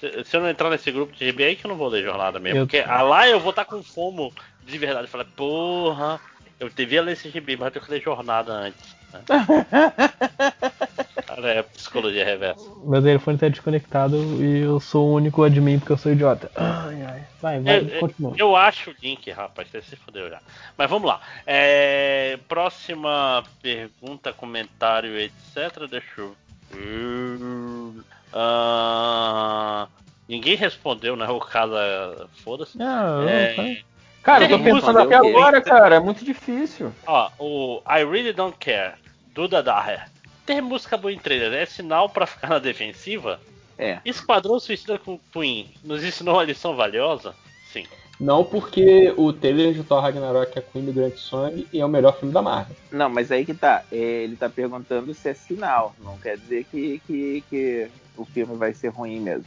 Se 0.00 0.24
se 0.24 0.36
eu 0.36 0.40
não 0.42 0.48
entrar 0.50 0.68
nesse 0.70 0.90
grupo 0.92 1.12
de 1.14 1.24
GB 1.24 1.44
aí 1.44 1.56
que 1.56 1.64
eu 1.64 1.70
não 1.70 1.76
vou 1.76 1.88
ler 1.88 2.02
jornada 2.04 2.38
mesmo. 2.38 2.58
Eu- 2.60 2.66
Porque 2.66 2.84
ah, 2.86 3.02
lá 3.02 3.26
eu 3.28 3.40
vou 3.40 3.50
estar 3.50 3.64
com 3.64 3.82
fomo 3.82 4.32
de 4.66 4.76
verdade. 4.78 5.06
Falar, 5.08 5.24
porra, 5.36 6.20
eu 6.60 6.68
devia 6.68 7.00
ler 7.02 7.12
esse 7.12 7.30
GB, 7.30 7.56
mas 7.56 7.66
eu 7.66 7.72
tenho 7.72 7.84
que 7.86 7.90
ler 7.90 8.02
jornada 8.02 8.52
antes. 8.52 8.94
né? 9.12 9.22
Cara, 11.34 11.50
é 11.52 11.62
psicologia 11.62 12.24
reversa. 12.24 12.70
Meu 12.84 13.02
telefone 13.02 13.38
tá 13.38 13.48
desconectado 13.48 14.16
e 14.42 14.60
eu 14.60 14.78
sou 14.78 15.08
o 15.08 15.14
único 15.14 15.42
admin 15.42 15.78
porque 15.80 15.92
eu 15.92 15.98
sou 15.98 16.12
idiota. 16.12 16.50
Ai, 16.54 17.02
ai. 17.02 17.22
Vai, 17.42 17.60
vai, 17.60 17.78
Eu, 17.78 17.88
eu- 17.88 18.00
continua. 18.00 18.34
eu 18.38 18.56
acho 18.56 18.90
o 18.90 18.94
link, 19.02 19.28
rapaz, 19.32 19.68
você 19.68 19.82
se 19.82 19.96
fodeu 19.96 20.30
já. 20.30 20.40
Mas 20.78 20.88
vamos 20.88 21.08
lá. 21.08 21.20
É, 21.46 22.38
próxima 22.48 23.42
pergunta, 23.60 24.32
comentário, 24.32 25.18
etc. 25.18 25.88
Deixa 25.90 26.06
eu 26.20 26.36
ver. 26.70 28.04
Ah, 28.32 29.88
ninguém 30.28 30.54
respondeu, 30.54 31.16
né? 31.16 31.28
O 31.28 31.40
casa. 31.40 32.28
Foda-se. 32.44 32.78
Eu- 32.80 32.86
É, 33.28 33.78
Cara, 34.22 34.44
eu 34.44 34.56
tô 34.56 34.64
pensando 34.64 34.98
até 35.00 35.16
agora, 35.16 35.60
cara, 35.60 35.96
é 35.96 36.00
muito 36.00 36.24
difícil. 36.24 36.92
Ó, 37.06 37.30
o 37.38 37.82
I 37.86 38.04
Really 38.04 38.32
Don't 38.32 38.56
Care, 38.58 38.94
Duda 39.34 39.62
Daher. 39.62 40.04
Ter 40.46 40.60
música 40.60 40.96
boa 40.96 41.12
em 41.12 41.18
trailer 41.18 41.52
é 41.52 41.66
sinal 41.66 42.08
pra 42.08 42.26
ficar 42.26 42.48
na 42.48 42.58
defensiva? 42.58 43.40
É. 43.78 43.98
Esquadrão 44.04 44.60
Suicida 44.60 44.98
com 44.98 45.18
Queen 45.32 45.68
nos 45.82 46.04
ensinou 46.04 46.34
uma 46.36 46.44
lição 46.44 46.76
valiosa? 46.76 47.34
Sim. 47.72 47.86
Não 48.20 48.44
porque 48.44 49.12
o 49.16 49.32
trailer 49.32 49.74
de 49.74 49.82
Thor 49.82 50.00
Ragnarok 50.00 50.56
é 50.56 50.60
com 50.60 50.78
imigrante 50.78 51.18
Song 51.18 51.66
e 51.72 51.80
é 51.80 51.84
o 51.84 51.88
melhor 51.88 52.16
filme 52.16 52.32
da 52.32 52.40
Marvel. 52.40 52.76
Não, 52.92 53.08
mas 53.08 53.32
aí 53.32 53.44
que 53.44 53.54
tá. 53.54 53.82
É, 53.90 53.96
Ele 53.96 54.36
tá 54.36 54.48
perguntando 54.48 55.12
se 55.12 55.28
é 55.28 55.34
sinal. 55.34 55.94
Não 56.02 56.16
quer 56.18 56.36
dizer 56.36 56.64
que, 56.70 57.00
que, 57.06 57.44
que 57.50 57.88
o 58.16 58.24
filme 58.24 58.54
vai 58.54 58.72
ser 58.72 58.88
ruim 58.88 59.18
mesmo. 59.18 59.46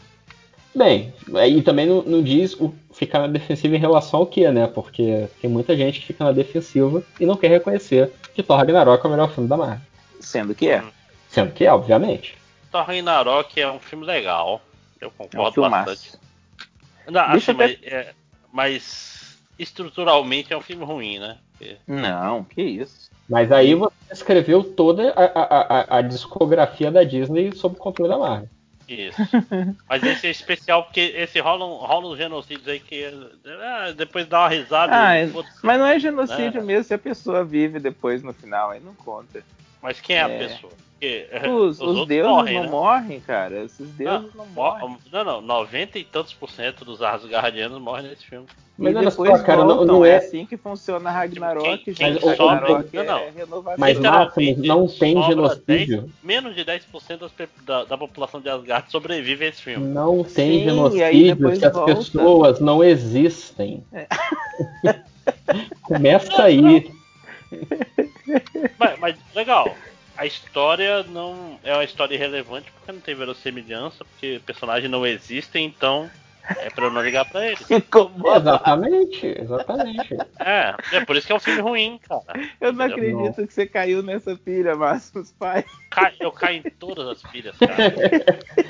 Bem, 0.75 1.13
aí 1.35 1.61
também 1.63 1.87
não, 1.87 2.01
não 2.03 2.21
diz 2.21 2.53
o 2.59 2.73
ficar 2.91 3.19
na 3.19 3.27
defensiva 3.27 3.75
em 3.75 3.79
relação 3.79 4.19
ao 4.19 4.27
que, 4.27 4.47
né? 4.51 4.67
Porque 4.67 5.27
tem 5.41 5.49
muita 5.49 5.75
gente 5.75 6.01
que 6.01 6.07
fica 6.07 6.25
na 6.25 6.31
defensiva 6.31 7.01
e 7.19 7.25
não 7.25 7.37
quer 7.37 7.47
reconhecer 7.47 8.11
que 8.35 8.43
Thor 8.43 8.57
Ragnarok 8.57 9.03
é 9.03 9.07
o 9.07 9.11
melhor 9.11 9.31
filme 9.31 9.49
da 9.49 9.57
Marvel. 9.57 9.87
Sendo 10.19 10.53
que 10.55 10.69
é. 10.69 10.83
Sendo 11.29 11.51
que 11.53 11.65
é, 11.65 11.71
obviamente. 11.73 12.37
Thor 12.71 12.83
Ragnarok 12.85 13.59
é 13.59 13.69
um 13.71 13.79
filme 13.79 14.05
legal. 14.05 14.61
Eu 14.99 15.07
É 15.19 15.23
um 15.23 15.27
concordo 15.29 15.61
bastante. 15.69 16.17
Não, 17.07 17.21
assim, 17.21 17.51
eu 17.51 17.57
mas, 17.57 17.77
é, 17.83 18.13
mas 18.51 19.37
estruturalmente 19.57 20.51
é 20.53 20.57
um 20.57 20.61
filme 20.61 20.83
ruim, 20.83 21.19
né? 21.19 21.37
Porque- 21.57 21.77
Não, 21.87 22.43
que 22.43 22.61
isso. 22.61 23.09
Mas 23.29 23.51
aí 23.51 23.73
você 23.75 23.93
escreveu 24.11 24.63
toda 24.63 25.11
a, 25.11 25.23
a, 25.25 25.95
a, 25.95 25.97
a 25.97 26.01
discografia 26.01 26.89
da 26.91 27.03
Disney 27.03 27.53
sob 27.55 27.75
o 27.75 27.79
controle 27.79 28.09
da 28.09 28.17
Marvel. 28.17 28.49
Isso. 28.87 29.17
Mas 29.89 30.01
esse 30.03 30.27
é 30.27 30.29
especial 30.31 30.83
porque 30.85 31.01
esse 31.01 31.39
rola, 31.41 31.65
um- 31.65 31.75
rola 31.85 32.07
uns 32.07 32.17
genocídios 32.17 32.67
aí 32.69 32.79
que 32.79 33.03
ah, 33.45 33.91
depois 33.95 34.25
dá 34.27 34.41
uma 34.41 34.49
risada. 34.49 34.93
Ah, 34.97 35.21
e. 35.21 35.29
Mas 35.61 35.77
não 35.79 35.85
é 35.85 35.99
genocídio 35.99 36.61
É. 36.61 36.63
mesmo 36.63 36.85
se 36.85 36.93
a 36.93 36.97
pessoa 36.97 37.43
vive 37.43 37.79
depois 37.79 38.23
no 38.23 38.31
final, 38.33 38.71
aí 38.71 38.79
não 38.79 38.93
conta. 38.95 39.43
Mas 39.81 39.99
quem 40.01 40.15
é, 40.15 40.21
a 40.23 40.29
É. 40.29 40.37
pessoa? 40.47 40.73
Porque, 40.99 41.27
Os, 41.47 41.79
os 41.79 41.79
outros 41.79 42.07
deuses 42.07 42.31
morrem, 42.31 42.55
não 42.55 42.63
né? 42.63 42.69
morrem, 42.69 43.19
cara. 43.19 43.63
Esses 43.63 43.87
deuses 43.91 44.33
não, 44.33 44.45
morrem. 44.47 44.89
Mo- 44.89 44.97
Não, 45.11 45.23
não, 45.23 45.41
90 45.41 45.99
e 45.99 46.03
tantos 46.03 46.33
por 46.33 46.49
cento 46.49 46.83
dos 46.83 47.03
Asgardianos 47.03 47.79
morrem 47.79 48.07
nesse 48.09 48.25
filme. 48.25 48.47
Mas 48.79 48.95
e 48.95 48.99
depois 49.05 49.39
só, 49.39 49.43
cara, 49.45 49.59
não, 49.59 49.67
voltam. 49.77 49.85
não 49.85 50.05
é 50.05 50.09
é. 50.11 50.15
assim 50.17 50.45
que 50.45 50.57
funciona 50.57 51.11
Ragnarok, 51.11 51.83
Quem- 51.83 51.93
quem 51.93 52.13
gente. 52.13 52.21
sobra- 52.21 52.45
Ragnarok 52.55 52.95
não, 52.97 53.03
não. 53.05 53.17
é 53.19 53.29
renovação. 53.29 53.75
Mas 53.79 53.99
Máximos, 53.99 54.57
não 54.67 54.87
tem 54.87 55.23
genocídio. 55.23 56.01
10 56.01 56.11
menos 56.23 56.55
de 56.55 56.63
10% 56.65 57.17
das 57.19 57.31
da, 57.63 57.83
da 57.85 57.97
população 57.97 58.41
de 58.41 58.49
Asgard 58.49 58.91
sobrevive 58.91 59.45
a 59.45 59.47
esse 59.49 59.61
filme. 59.61 59.85
Não 59.87 60.23
tem 60.23 60.51
Sim, 60.51 60.61
e 60.61 60.63
genocídio 60.63 61.35
depois 61.35 61.59
se 61.59 61.65
as 61.65 61.77
pessoas 61.79 62.59
não 62.59 62.83
existem. 62.83 63.83
É. 63.93 64.07
Começa 65.83 66.43
aí. 66.43 66.89
Mas, 68.77 68.99
mas, 68.99 69.15
legal. 69.33 69.75
A 70.17 70.25
história 70.25 71.03
não 71.03 71.59
é 71.63 71.73
uma 71.73 71.83
história 71.83 72.15
irrelevante 72.15 72.71
porque 72.71 72.91
não 72.91 72.99
tem 72.99 73.13
verossimilhança, 73.15 74.03
porque 74.03 74.41
personagens 74.45 74.89
não 74.89 75.05
existem, 75.05 75.65
então 75.65 76.09
é 76.59 76.69
pra 76.71 76.85
eu 76.85 76.91
não 76.91 77.01
ligar 77.03 77.23
pra 77.25 77.45
eles. 77.45 77.69
Incomoda. 77.69 78.51
Exatamente, 78.51 79.27
exatamente. 79.39 80.13
É, 80.39 80.75
é 80.93 81.05
por 81.05 81.15
isso 81.15 81.27
que 81.27 81.33
é 81.33 81.35
um 81.35 81.39
filme 81.39 81.61
ruim, 81.61 81.99
cara. 82.07 82.23
Eu 82.59 82.73
não 82.73 82.85
Entendeu? 82.87 83.19
acredito 83.19 83.47
que 83.47 83.53
você 83.53 83.67
caiu 83.67 84.01
nessa 84.01 84.35
pilha, 84.35 84.75
Márcio, 84.75 85.23
pai. 85.37 85.63
Ca- 85.91 86.13
Eu 86.19 86.31
caio 86.31 86.63
em 86.65 86.71
todas 86.79 87.07
as 87.07 87.21
pilhas, 87.31 87.55
cara. 87.57 87.93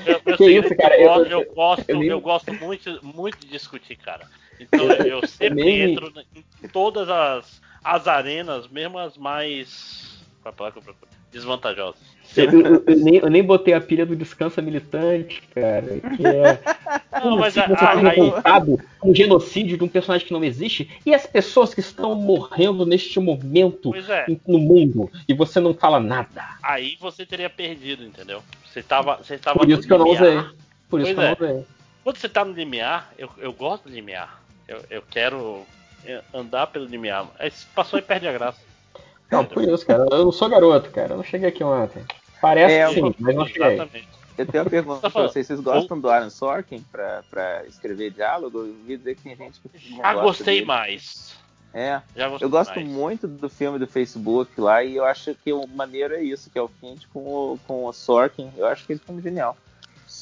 Eu, 0.06 0.22
eu, 0.26 0.38
Que 0.38 0.52
isso, 0.52 0.74
eu 0.74 0.78
cara, 0.78 0.98
gosto- 0.98 1.32
eu- 1.32 1.40
eu 1.42 1.54
gosto, 1.54 1.86
eu 1.90 2.00
nem- 2.00 2.10
eu 2.10 2.20
gosto 2.22 2.54
muito, 2.54 3.00
muito 3.04 3.40
de 3.40 3.48
discutir, 3.48 3.96
cara. 3.96 4.28
Então 4.60 4.92
eu, 4.92 5.06
eu 5.24 5.28
sempre 5.28 5.64
nem- 5.64 5.92
entro 5.94 6.12
em 6.36 6.68
todas 6.68 7.10
as, 7.10 7.62
as 7.96 8.08
arenas, 8.08 8.68
mesmo 8.68 8.98
as 8.98 9.18
mais. 9.18 10.18
Qual 10.42 10.52
é 10.52 10.54
a 10.54 10.58
palavra 10.58 10.74
que 10.82 10.90
eu 10.90 10.94
procuro? 10.94 11.12
Desvantajosas. 11.32 12.02
Eu, 12.36 12.62
eu- 12.62 12.84
eu 12.88 12.98
nem, 12.98 13.16
eu 13.18 13.30
nem 13.30 13.44
botei 13.44 13.74
a 13.74 13.82
pilha 13.82 14.06
do 14.06 14.16
descansa 14.16 14.62
militante, 14.62 15.42
cara. 15.54 16.00
Que 16.16 16.26
é. 16.26 16.60
Não, 17.14 17.22
Como 17.22 17.38
mas 17.40 17.58
a- 17.58 17.66
aí- 18.46 18.78
o 19.02 19.14
genocídio 19.16 19.78
de 19.78 19.84
um 19.84 19.88
personagem 19.88 20.28
que 20.28 20.34
não 20.34 20.44
existe 20.44 20.90
e 21.06 21.14
as 21.14 21.26
pessoas 21.26 21.74
que 21.74 21.80
estão 21.80 22.14
morrendo 22.16 22.86
neste 22.86 23.20
momento 23.20 23.94
é. 23.96 24.26
no 24.48 24.60
mundo 24.60 25.10
e 25.28 25.34
você 25.34 25.60
não 25.60 25.74
fala 25.74 26.00
nada. 26.00 26.44
aí 26.62 26.96
você 27.00 27.26
teria 27.26 27.50
perdido, 27.50 28.04
entendeu? 28.04 28.44
Você 28.66 28.84
tava, 28.84 29.18
você 29.18 29.38
tava 29.38 29.60
Por 29.60 29.70
isso 29.70 29.88
que 29.88 29.92
eu 29.94 29.98
não 29.98 30.10
usei. 30.10 30.38
Por 30.90 31.02
isso 31.02 31.14
Pois 31.16 31.36
que 31.38 31.42
eu 31.44 31.48
não 31.50 31.56
usei. 31.56 31.66
Quando 32.04 32.18
você 32.18 32.30
tá 32.30 32.46
no 32.46 32.54
limiar, 32.54 33.12
eu, 33.18 33.30
eu 33.40 33.52
gosto 33.52 33.90
do 33.90 33.94
limiar. 33.94 34.42
Eu, 34.68 34.82
eu 34.90 35.02
quero 35.10 35.66
é, 35.66 35.77
andar 36.34 36.68
pelo 36.68 36.86
limiar. 36.86 37.28
Aí 37.40 37.52
passou 37.76 37.98
e 38.00 38.02
perde 38.02 38.28
a 38.28 38.32
graça. 38.34 38.60
Não, 39.32 39.44
por 39.44 39.64
isso, 39.64 39.86
cara. 39.86 40.06
Eu 40.12 40.26
não 40.26 40.32
sou 40.32 40.48
garoto, 40.50 40.90
cara. 40.90 41.14
Eu 41.14 41.18
não 41.18 41.24
cheguei 41.24 41.50
aqui 41.50 41.64
ontem. 41.64 42.04
Parece 42.42 42.74
É, 42.76 42.88
sim, 42.94 43.14
mas 43.20 43.36
não 43.36 43.46
cheguei. 43.46 43.74
Exatamente. 43.74 44.08
Eu 44.38 44.46
tenho 44.46 44.64
uma 44.64 44.70
pergunta 44.70 44.96
Tá 44.98 45.02
pra 45.02 45.10
falando. 45.10 45.30
vocês. 45.34 45.48
Vocês 45.48 45.60
gostam 45.60 46.00
do 46.00 46.10
Aaron 46.10 46.30
Sorkin 46.30 46.80
pra, 46.92 47.24
pra 47.30 47.66
escrever 47.66 48.12
diálogo? 48.12 48.60
Eu 48.60 48.68
ouvi 48.68 48.96
dizer 48.98 49.16
que 49.16 49.24
tem 49.24 49.36
gente 49.36 49.60
que 49.60 49.92
não 49.92 50.00
Ah, 50.06 50.14
gosta 50.14 50.28
gostei 50.28 50.54
dele. 50.56 50.66
mais. 50.68 51.36
É. 51.74 52.02
Já 52.16 52.30
gostei 52.30 52.46
Eu 52.46 52.50
gosto 52.50 52.76
mais. 52.76 52.88
muito 52.88 53.28
do 53.28 53.50
filme 53.50 53.78
do 53.80 53.88
Facebook 53.88 54.62
lá 54.62 54.84
e 54.84 54.96
eu 54.96 55.04
acho 55.04 55.34
que 55.36 55.52
o 55.52 55.68
maneiro 55.68 56.14
é 56.14 56.22
isso, 56.24 56.50
que 56.50 56.58
é 56.58 56.62
o 56.62 56.70
Kent 56.70 57.06
com 57.12 57.20
o, 57.20 57.60
com 57.68 57.86
o 57.86 57.92
Sorkin. 57.94 58.52
Eu 58.56 58.68
acho 58.68 58.86
que 58.86 58.94
ele 58.94 59.00
filme 59.04 59.22
genial. 59.22 59.58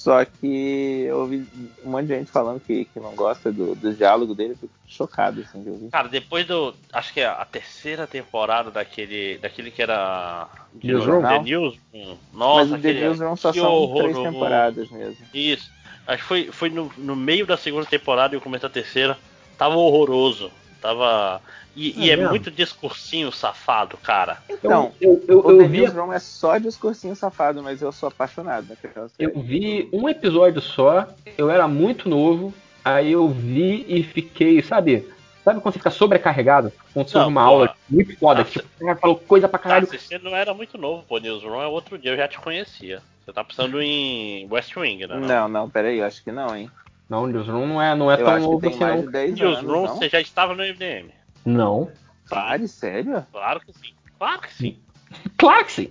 Só 0.05 0.23
que 0.23 1.05
eu 1.07 1.21
ouvi 1.21 1.47
um 1.83 1.89
monte 1.89 2.05
de 2.05 2.13
gente 2.13 2.29
falando 2.31 2.59
que, 2.59 2.85
que 2.85 2.99
não 2.99 3.15
gosta 3.15 3.51
do, 3.51 3.73
do 3.73 3.91
diálogo 3.91 4.35
dele, 4.35 4.51
eu 4.51 4.57
fico 4.57 4.73
chocado 4.87 5.41
assim 5.41 5.63
de 5.63 5.69
ouvir. 5.71 5.89
Cara, 5.89 6.07
depois 6.07 6.45
do. 6.45 6.75
Acho 6.93 7.11
que 7.11 7.21
é 7.21 7.25
a 7.25 7.43
terceira 7.43 8.05
temporada 8.05 8.69
daquele. 8.69 9.39
Daquele 9.39 9.71
que 9.71 9.81
era. 9.81 10.47
Newsroom? 10.83 11.23
The 11.23 11.39
Newsroom. 11.39 12.17
Nossa, 12.31 12.65
Mas 12.65 12.79
o 12.79 12.81
The 12.83 12.89
aquele- 12.89 12.99
Newsroom 13.07 13.35
só 13.35 13.51
que 13.51 13.59
são 13.59 13.73
horroroso. 13.73 14.13
três 14.13 14.27
temporadas 14.31 14.91
mesmo. 14.91 15.25
Isso. 15.33 15.71
Acho 16.05 16.21
que 16.21 16.27
foi, 16.27 16.51
foi 16.51 16.69
no, 16.69 16.91
no 16.99 17.15
meio 17.15 17.47
da 17.47 17.57
segunda 17.57 17.87
temporada 17.87 18.35
e 18.35 18.37
o 18.37 18.41
começo 18.41 18.61
da 18.61 18.69
terceira. 18.69 19.17
Tava 19.57 19.75
horroroso. 19.75 20.51
Tava. 20.81 21.41
E, 21.75 21.91
É 21.91 22.05
e 22.05 22.11
é 22.11 22.29
muito 22.29 22.49
discursinho 22.49 23.31
safado, 23.31 23.97
cara. 23.97 24.37
Então, 24.49 24.93
eu, 25.01 25.21
eu, 25.27 25.45
o 25.45 25.51
eu 25.51 25.57
The 25.57 25.67
vi, 25.67 25.81
Newsroom 25.81 26.13
é 26.13 26.19
só 26.19 26.57
discursinho 26.57 27.15
safado, 27.15 27.61
mas 27.61 27.81
eu 27.81 27.91
sou 27.91 28.07
apaixonado 28.07 28.67
naquela 28.69 29.09
série. 29.09 29.31
eu 29.35 29.41
vi 29.41 29.89
um 29.91 30.07
episódio 30.07 30.61
só, 30.61 31.07
eu 31.37 31.49
era 31.49 31.67
muito 31.67 32.07
novo, 32.07 32.53
aí 32.83 33.11
eu 33.11 33.27
vi 33.27 33.85
e 33.89 34.03
fiquei, 34.03 34.61
sabe? 34.61 35.05
Sabe 35.43 35.59
quando 35.59 35.73
você 35.73 35.79
fica 35.79 35.91
sobrecarregado? 35.91 36.71
Quando 36.93 37.07
você 37.09 37.17
Não, 37.17 37.25
ouve 37.25 37.33
uma 37.33 37.41
porra. 37.41 37.51
aula 37.53 37.75
muito 37.89 38.17
foda, 38.17 38.41
Ah, 38.41 38.45
que 38.45 38.51
tipo, 38.53 38.67
o 38.81 38.85
cara 38.85 38.97
falou 38.99 39.15
coisa 39.17 39.47
pra 39.49 39.59
caralho. 39.59 39.85
se 39.87 39.99
você 39.99 40.17
não 40.17 40.35
era 40.35 40.53
muito 40.53 40.77
novo, 40.77 41.03
pô, 41.07 41.17
Newsroom 41.19 41.61
é 41.61 41.67
outro 41.67 41.97
dia, 41.97 42.11
eu 42.11 42.17
já 42.17 42.27
te 42.27 42.39
conhecia. 42.39 43.01
Você 43.25 43.33
tá 43.33 43.43
pensando 43.43 43.81
em 43.81 44.47
West 44.49 44.75
Wing, 44.77 45.05
né? 45.05 45.17
Não, 45.19 45.47
não, 45.47 45.69
peraí, 45.69 45.99
eu 45.99 46.05
acho 46.05 46.23
que 46.23 46.31
não, 46.31 46.55
hein? 46.55 46.71
Não, 47.09 47.27
Newsroom 47.27 47.67
não 47.67 47.81
é, 47.81 47.95
não 47.95 48.11
é 48.11 48.15
eu 48.15 48.25
tão 48.25 48.27
acho 48.27 48.37
que 48.37 48.51
novo 48.51 48.61
tem 48.61 48.69
assim, 48.71 48.79
mais 48.79 48.95
não. 48.95 49.05
de 49.05 49.11
10 49.11 49.29
anos, 49.29 49.39
Newsroom, 49.39 49.85
não? 49.85 49.95
você 49.95 50.09
já 50.09 50.21
estava 50.21 50.55
no 50.55 50.63
MDM. 50.63 51.09
Não. 51.45 51.91
Pare, 52.29 52.67
sério? 52.67 53.25
Claro 53.31 53.59
que 53.59 53.73
sim. 53.73 53.93
Claro 54.17 54.41
que 54.41 54.53
sim. 54.53 54.79
Claro 55.37 55.65
que 55.65 55.71
sim. 55.71 55.87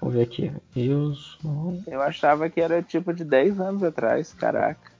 Vamos 0.00 0.16
ver 0.16 0.22
aqui. 0.22 0.52
Newsroom. 0.74 1.82
Eu 1.86 2.02
achava 2.02 2.50
que 2.50 2.60
era 2.60 2.82
tipo 2.82 3.12
de 3.12 3.24
10 3.24 3.60
anos 3.60 3.82
atrás, 3.84 4.32
caraca. 4.32 4.90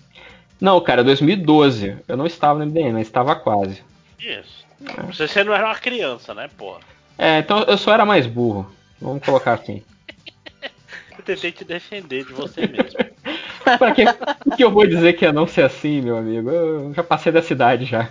Não, 0.60 0.80
cara, 0.80 1.02
2012. 1.02 1.96
Eu 2.06 2.16
não 2.16 2.26
estava 2.26 2.58
no 2.58 2.66
MDM, 2.66 2.92
mas 2.92 3.06
estava 3.06 3.34
quase. 3.34 3.82
Isso. 4.18 4.64
Você, 5.06 5.26
você 5.26 5.42
não 5.42 5.54
era 5.54 5.66
uma 5.66 5.74
criança, 5.74 6.34
né, 6.34 6.48
porra? 6.56 6.80
É, 7.18 7.38
então 7.38 7.62
eu 7.64 7.76
só 7.76 7.92
era 7.92 8.04
mais 8.06 8.26
burro. 8.26 8.70
Vamos 9.00 9.24
colocar 9.24 9.54
assim. 9.54 9.82
Eu 11.18 11.24
tentei 11.24 11.52
te 11.52 11.64
defender 11.64 12.24
de 12.24 12.32
você 12.32 12.66
mesmo. 12.66 12.98
Pra 13.78 13.92
que, 13.94 14.05
que 14.56 14.64
eu 14.64 14.70
vou 14.70 14.86
dizer 14.86 15.14
que 15.14 15.26
é 15.26 15.32
não 15.32 15.47
ser 15.47 15.62
assim, 15.62 16.00
meu 16.00 16.16
amigo? 16.16 16.50
Eu 16.50 16.92
já 16.94 17.02
passei 17.02 17.30
da 17.32 17.42
cidade 17.42 17.84
já. 17.84 18.08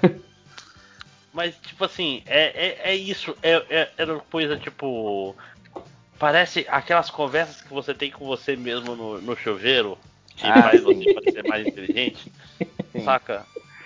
Mas, 1.34 1.56
tipo 1.58 1.86
assim, 1.86 2.22
é, 2.26 2.68
é, 2.88 2.92
é 2.92 2.96
isso. 2.96 3.36
É, 3.42 3.64
é, 3.70 3.90
era 3.98 4.14
uma 4.14 4.22
coisa, 4.32 4.58
tipo. 4.58 5.36
Parece 6.18 6.66
aquelas 6.70 7.10
conversas 7.10 7.62
que 7.62 7.70
você 7.74 7.94
tem 7.94 8.12
com 8.12 8.26
você 8.26 8.56
mesmo 8.56 8.94
no, 8.96 9.22
no 9.22 9.38
chuveiro, 9.38 9.98
que 10.36 10.46
Ah, 10.46 10.64
faz 10.64 10.82
sim. 10.82 10.86
você 10.86 11.14
parecer 11.14 11.44
mais 11.46 11.68
inteligente. 11.68 12.32
Sim. 12.92 13.06
Saca? 13.06 13.46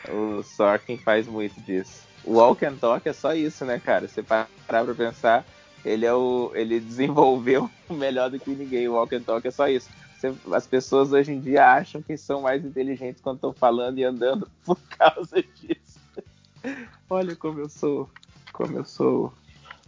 O 0.09 0.41
Sorkin 0.41 0.97
faz 0.97 1.27
muito 1.27 1.59
disso. 1.61 2.01
O 2.23 2.37
Walk 2.37 2.65
and 2.65 2.75
Talk 2.77 3.07
é 3.07 3.13
só 3.13 3.33
isso, 3.35 3.63
né, 3.65 3.79
cara? 3.83 4.07
Você 4.07 4.23
parar 4.23 4.47
pra 4.67 4.95
pensar, 4.95 5.45
ele 5.85 6.05
é 6.05 6.13
o. 6.13 6.51
ele 6.55 6.79
desenvolveu 6.79 7.69
melhor 7.89 8.29
do 8.31 8.39
que 8.39 8.49
ninguém. 8.49 8.87
O 8.87 8.93
Walk 8.93 9.13
and 9.15 9.21
Talk 9.21 9.47
é 9.47 9.51
só 9.51 9.67
isso. 9.67 9.89
As 10.51 10.67
pessoas 10.67 11.11
hoje 11.11 11.31
em 11.31 11.39
dia 11.39 11.65
acham 11.67 12.01
que 12.01 12.15
são 12.17 12.41
mais 12.41 12.63
inteligentes 12.63 13.21
quando 13.21 13.35
estão 13.35 13.53
falando 13.53 13.97
e 13.97 14.03
andando 14.03 14.49
por 14.65 14.79
causa 14.97 15.41
disso. 15.41 15.99
Olha 17.09 17.35
como 17.35 17.59
eu 17.59 17.69
sou. 17.69 18.09
Como 18.51 18.77
eu 18.77 18.85
sou. 18.85 19.33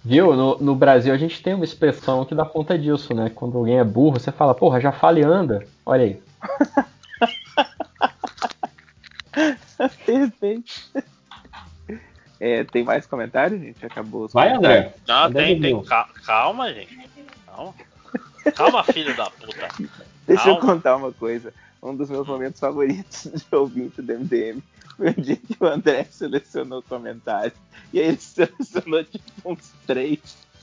Viu? 0.04 0.36
No, 0.36 0.58
no 0.60 0.76
Brasil 0.76 1.14
a 1.14 1.18
gente 1.18 1.42
tem 1.42 1.54
uma 1.54 1.66
expressão 1.66 2.26
que 2.26 2.36
dá 2.36 2.46
conta 2.46 2.78
disso, 2.78 3.14
né? 3.14 3.32
Quando 3.34 3.58
alguém 3.58 3.80
é 3.80 3.84
burro, 3.84 4.20
você 4.20 4.32
fala, 4.32 4.54
porra, 4.54 4.80
já 4.80 4.92
fala 4.92 5.20
e 5.20 5.24
anda. 5.24 5.66
Olha 5.86 6.04
aí. 6.04 6.22
Perfeito. 10.06 10.74
É, 12.40 12.64
tem 12.66 12.84
mais 12.84 13.06
comentários, 13.08 13.60
gente? 13.60 13.86
Acabou 13.86 14.26
os 14.26 14.34
Vai, 14.34 14.50
comentários. 14.50 14.86
André. 14.88 14.96
Não, 15.08 15.24
André 15.24 15.46
tem, 15.46 15.62
tem. 15.62 15.84
Calma, 16.26 16.74
gente. 16.74 17.10
Calma. 17.46 17.74
Calma, 18.56 18.84
filho 18.84 19.16
da 19.16 19.30
puta. 19.30 19.70
Deixa 20.28 20.50
eu 20.50 20.58
contar 20.58 20.96
uma 20.96 21.12
coisa. 21.12 21.54
Um 21.82 21.96
dos 21.96 22.10
meus 22.10 22.28
momentos 22.28 22.60
favoritos 22.60 23.24
de 23.32 23.56
ouvinte 23.56 24.02
do 24.02 24.14
MDM 24.14 24.62
foi 24.98 25.10
o 25.10 25.22
dia 25.22 25.36
que 25.36 25.56
o 25.60 25.66
André 25.68 26.06
selecionou 26.06 26.82
comentários. 26.82 27.58
E 27.94 28.00
aí 28.00 28.08
ele 28.08 28.18
selecionou 28.18 29.04
tipo 29.04 29.32
uns 29.46 29.74
três. 29.86 30.20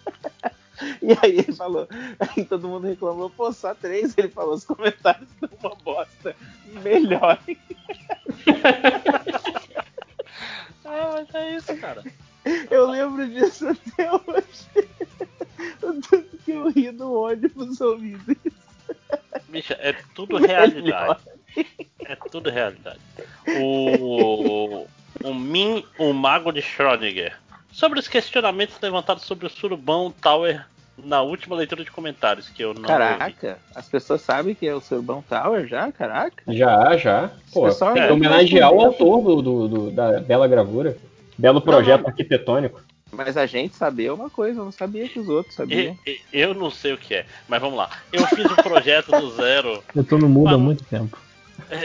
E 1.00 1.12
aí 1.22 1.38
ele 1.38 1.52
falou, 1.52 1.86
aí 2.18 2.44
todo 2.44 2.66
mundo 2.66 2.88
reclamou, 2.88 3.30
pô, 3.30 3.52
só 3.52 3.72
três. 3.72 4.14
Ele 4.16 4.30
falou, 4.30 4.54
os 4.54 4.64
comentários 4.64 5.28
são 5.38 5.48
uma 5.60 5.76
bosta. 5.76 6.34
Melhorem. 6.82 7.56
Ah, 10.84 11.10
mas 11.14 11.34
é 11.34 11.56
isso, 11.56 11.76
cara. 11.78 12.04
Eu 12.70 12.90
lembro 12.90 13.26
disso 13.26 13.68
até 13.68 14.12
hoje. 14.12 14.90
O 15.82 16.00
tanto 16.02 16.36
que 16.44 16.50
eu 16.50 16.68
ri 16.68 16.90
no 16.92 17.14
ônibus 17.14 17.80
ouvindo 17.80 18.36
isso. 18.44 18.51
Bicha, 19.48 19.76
é 19.80 19.94
tudo 20.14 20.36
realidade. 20.38 21.20
É 22.04 22.16
tudo 22.30 22.50
realidade. 22.50 22.98
O. 23.60 24.86
O 25.22 25.34
Min, 25.34 25.84
o 25.98 26.12
Mago 26.12 26.50
de 26.52 26.60
Schrödinger. 26.62 27.36
Sobre 27.70 27.98
os 27.98 28.08
questionamentos 28.08 28.76
levantados 28.80 29.24
sobre 29.24 29.46
o 29.46 29.50
Surubão 29.50 30.10
Tower 30.10 30.64
na 30.98 31.22
última 31.22 31.56
leitura 31.56 31.84
de 31.84 31.90
comentários, 31.90 32.48
que 32.48 32.62
eu 32.62 32.74
não 32.74 32.80
ouvi. 32.82 32.86
Caraca, 32.88 33.58
as 33.74 33.88
pessoas 33.88 34.20
sabem 34.20 34.54
que 34.54 34.66
é 34.66 34.74
o 34.74 34.80
Surbão 34.80 35.22
Tower 35.28 35.66
já? 35.66 35.90
Caraca. 35.92 36.42
Já, 36.52 36.96
já. 36.96 37.30
Pô, 37.52 37.68
tem 37.70 38.02
é 38.02 38.06
que 38.06 38.12
homenagear 38.12 38.70
o 38.72 38.76
muito 38.76 39.04
autor 39.04 39.22
do, 39.22 39.42
do- 39.42 39.68
do- 39.68 39.90
da 39.90 40.20
bela 40.20 40.46
gravura. 40.48 40.96
Belo 41.38 41.60
projeto 41.62 42.02
não. 42.02 42.08
arquitetônico. 42.10 42.82
Mas 43.14 43.36
a 43.36 43.44
gente 43.44 43.76
saber 43.76 44.06
é 44.06 44.12
uma 44.12 44.30
coisa, 44.30 44.58
eu 44.60 44.64
não 44.64 44.72
sabia 44.72 45.06
que 45.08 45.18
os 45.20 45.28
outros 45.28 45.54
sabiam. 45.54 45.96
E- 46.06 46.10
e- 46.12 46.20
Eu 46.32 46.54
não 46.54 46.70
sei 46.70 46.94
o 46.94 46.98
que 46.98 47.14
é, 47.14 47.26
mas 47.46 47.60
vamos 47.60 47.76
lá. 47.76 47.90
Eu 48.10 48.26
fiz 48.28 48.50
o 48.50 48.56
projeto 48.56 49.10
do 49.12 49.30
zero. 49.36 49.84
Eu 49.94 50.02
tô 50.02 50.16
no 50.16 50.28
mudo 50.30 50.54
há 50.54 50.58
muito 50.58 50.82
tempo. 50.84 51.18
É, 51.70 51.76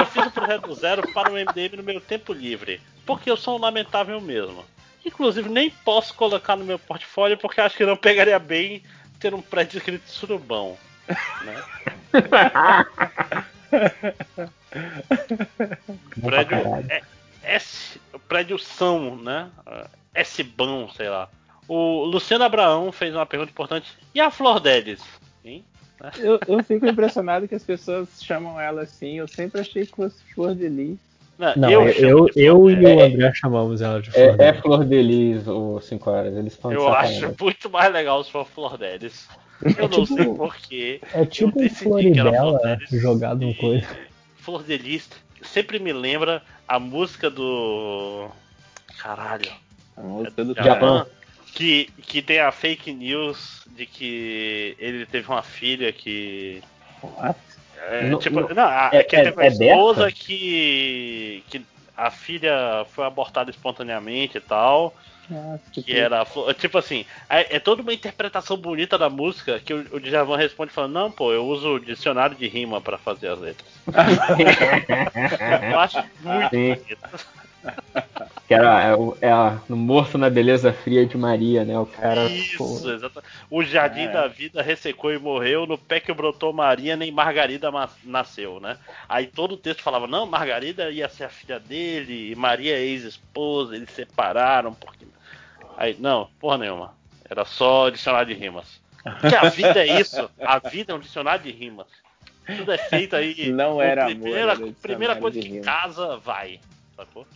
Eu 0.00 0.06
fiz, 0.06 0.26
o 0.26 0.30
projeto 0.30 0.68
do 0.68 0.74
zero 0.74 1.02
para 1.12 1.32
o 1.32 1.36
MDM 1.36 1.76
no 1.76 1.82
meu 1.82 2.00
tempo 2.00 2.32
livre. 2.32 2.80
Porque 3.04 3.28
eu 3.28 3.36
sou 3.36 3.58
um 3.58 3.60
lamentável 3.60 4.20
mesmo. 4.20 4.64
Inclusive, 5.04 5.48
nem 5.48 5.68
posso 5.68 6.14
colocar 6.14 6.54
no 6.56 6.64
meu 6.64 6.78
portfólio 6.78 7.36
porque 7.36 7.60
acho 7.60 7.76
que 7.76 7.84
não 7.84 7.96
pegaria 7.96 8.38
bem 8.38 8.82
ter 9.18 9.34
um 9.34 9.42
prédio 9.42 9.78
escrito 9.78 10.08
surubão. 10.08 10.76
Né? 11.44 11.62
Prédio 16.22 16.62
caralho. 16.62 16.86
é, 16.90 17.02
S, 17.42 18.00
prédio 18.28 18.58
São, 18.58 19.16
né? 19.16 19.48
S-Bão, 20.14 20.88
sei 20.90 21.08
lá. 21.08 21.28
O 21.68 22.04
Luciano 22.04 22.44
Abraão 22.44 22.92
fez 22.92 23.14
uma 23.14 23.26
pergunta 23.26 23.50
importante. 23.50 23.90
E 24.14 24.20
a 24.20 24.30
Flor 24.30 24.60
Delis? 24.60 25.00
Hein? 25.44 25.64
Eu, 26.18 26.38
eu 26.46 26.62
fico 26.62 26.86
impressionado 26.86 27.48
que 27.48 27.54
as 27.54 27.62
pessoas 27.64 28.08
chamam 28.22 28.60
ela 28.60 28.82
assim. 28.82 29.18
Eu 29.18 29.26
sempre 29.28 29.60
achei 29.60 29.86
que 29.86 29.96
fosse 29.96 30.16
Flor 30.34 30.54
de 30.54 30.68
Lis. 30.68 30.98
Não, 31.56 31.68
eu, 31.70 31.88
eu, 31.88 32.28
eu 32.36 32.70
e 32.70 32.84
o 32.86 33.00
André 33.02 33.32
chamamos 33.34 33.80
ela 33.80 34.00
de 34.00 34.10
É, 34.10 34.32
Flor. 34.34 34.40
é 34.40 34.52
Flor 34.54 34.84
de 34.84 35.02
Lis, 35.02 35.48
ou 35.48 35.80
5 35.80 36.10
horas. 36.10 36.36
Eles 36.36 36.52
estão 36.52 36.70
Eu 36.72 36.86
acho 36.88 37.34
muito 37.40 37.70
mais 37.70 37.92
legal 37.92 38.22
se 38.22 38.30
for 38.30 38.46
Flor 38.46 38.76
Delis. 38.78 39.26
Eu 39.78 39.88
não 39.88 40.04
tipo- 40.04 40.06
sei 40.06 40.24
porquê. 40.34 41.00
É 41.12 41.24
tipo 41.24 41.60
um 41.60 41.68
Floribela 41.70 42.58
Flor 42.60 42.60
Delis. 42.76 43.02
jogado 43.02 43.46
no 43.46 43.54
coisa. 43.54 43.86
Flor 44.36 44.62
de 44.62 44.76
Lis 44.76 45.08
sempre 45.42 45.78
me 45.78 45.92
lembra 45.92 46.42
a 46.68 46.78
música 46.78 47.30
do. 47.30 48.28
Caralho. 48.98 49.50
A 49.96 50.00
música 50.02 50.44
do 50.44 50.54
Javan. 50.54 51.06
Que, 51.54 51.84
que 52.02 52.20
tem 52.20 52.40
a 52.40 52.50
fake 52.50 52.92
news 52.92 53.62
de 53.68 53.86
que 53.86 54.74
ele 54.78 55.06
teve 55.06 55.28
uma 55.28 55.42
filha 55.42 55.92
que. 55.92 56.62
What? 57.02 57.38
É, 57.90 58.08
Não- 58.08 58.18
tipo, 58.18 58.40
não- 58.40 58.48
não, 58.48 58.64
a, 58.64 58.90
é- 58.92 59.02
que 59.04 59.14
ele 59.14 59.22
é- 59.22 59.24
teve 59.26 59.36
uma 59.36 59.44
é 59.44 59.48
esposa 59.48 60.04
dessa? 60.06 60.16
que, 60.16 61.44
que 61.48 61.62
a 61.96 62.10
filha 62.10 62.84
foi 62.90 63.04
abortada 63.06 63.50
espontaneamente 63.50 64.38
e 64.38 64.40
tal. 64.40 64.94
Nossa, 65.30 65.62
Que 65.72 65.96
era. 65.96 66.20
a 66.22 66.24
Flor- 66.26 66.52
Tipo 66.54 66.76
assim, 66.76 67.06
é, 67.30 67.56
é 67.56 67.58
toda 67.60 67.80
uma 67.82 67.94
interpretação 67.94 68.56
bonita 68.58 68.98
da 68.98 69.08
música 69.08 69.58
que 69.60 69.72
o, 69.72 69.86
o 69.92 70.00
Djavan 70.00 70.36
responde 70.36 70.72
falando: 70.72 70.92
Não, 70.92 71.10
pô, 71.10 71.32
eu 71.32 71.46
uso 71.46 71.78
dicionário 71.78 72.36
de 72.36 72.46
rima 72.48 72.80
pra 72.80 72.98
fazer 72.98 73.28
as 73.28 73.38
letras. 73.38 73.66
eu 75.72 75.78
acho 75.80 75.96
muito 76.20 76.50
bonito. 76.50 77.26
Que 78.46 78.52
era 78.54 78.82
é, 78.82 78.94
o- 78.94 79.16
é 79.22 79.30
a- 79.32 79.58
no 79.68 79.76
Morto 79.76 80.18
na 80.18 80.28
Beleza 80.28 80.72
Fria 80.72 81.06
de 81.06 81.16
Maria, 81.16 81.64
né? 81.64 81.78
O 81.78 81.86
cara. 81.86 82.24
Isso, 82.26 82.58
pô, 82.58 82.90
exatamente. 82.90 83.32
O 83.50 83.62
jardim 83.64 84.02
É. 84.02 84.08
da 84.12 84.26
vida 84.28 84.60
ressecou 84.62 85.12
e 85.12 85.18
morreu, 85.18 85.66
no 85.66 85.78
pé 85.78 85.98
que 85.98 86.12
brotou 86.12 86.52
Maria, 86.52 86.94
nem 86.96 87.10
Margarida 87.10 87.70
ma- 87.70 87.88
nasceu, 88.04 88.60
né? 88.60 88.76
Aí 89.08 89.26
todo 89.26 89.52
o 89.52 89.56
texto 89.56 89.82
falava, 89.82 90.06
não, 90.06 90.26
Margarida 90.26 90.90
ia 90.90 91.08
ser 91.08 91.24
a 91.24 91.28
filha 91.30 91.58
dele, 91.58 92.32
e 92.32 92.34
Maria 92.36 92.76
é 92.76 92.82
ex-esposa, 92.82 93.74
eles 93.76 93.90
separaram, 93.90 94.74
porque. 94.74 95.06
Aí, 95.76 95.96
não, 95.98 96.28
porra 96.38 96.58
nenhuma. 96.58 96.94
Era 97.28 97.44
só 97.46 97.88
dicionário 97.88 98.32
de 98.34 98.38
rimas. 98.38 98.80
Porque 99.20 99.34
a 99.34 99.48
vida 99.48 99.80
é 99.84 100.00
isso, 100.00 100.30
a 100.40 100.58
vida 100.58 100.92
é 100.92 100.96
um 100.96 101.00
dicionário 101.00 101.42
de 101.44 101.50
rimas. 101.50 101.86
Tudo 102.46 102.72
é 102.72 102.78
feito 102.78 103.16
aí. 103.16 103.50
Não 103.50 103.80
era 103.80 104.02
amor, 104.04 104.14
primeira, 104.14 104.38
era 104.38 104.50
dicionário 104.52 104.76
primeira 104.82 105.16
coisa 105.16 105.40
de 105.40 105.46
que 105.46 105.52
rimas. 105.54 105.66
casa 105.66 106.16
vai, 106.18 106.60
sacou? 106.94 107.26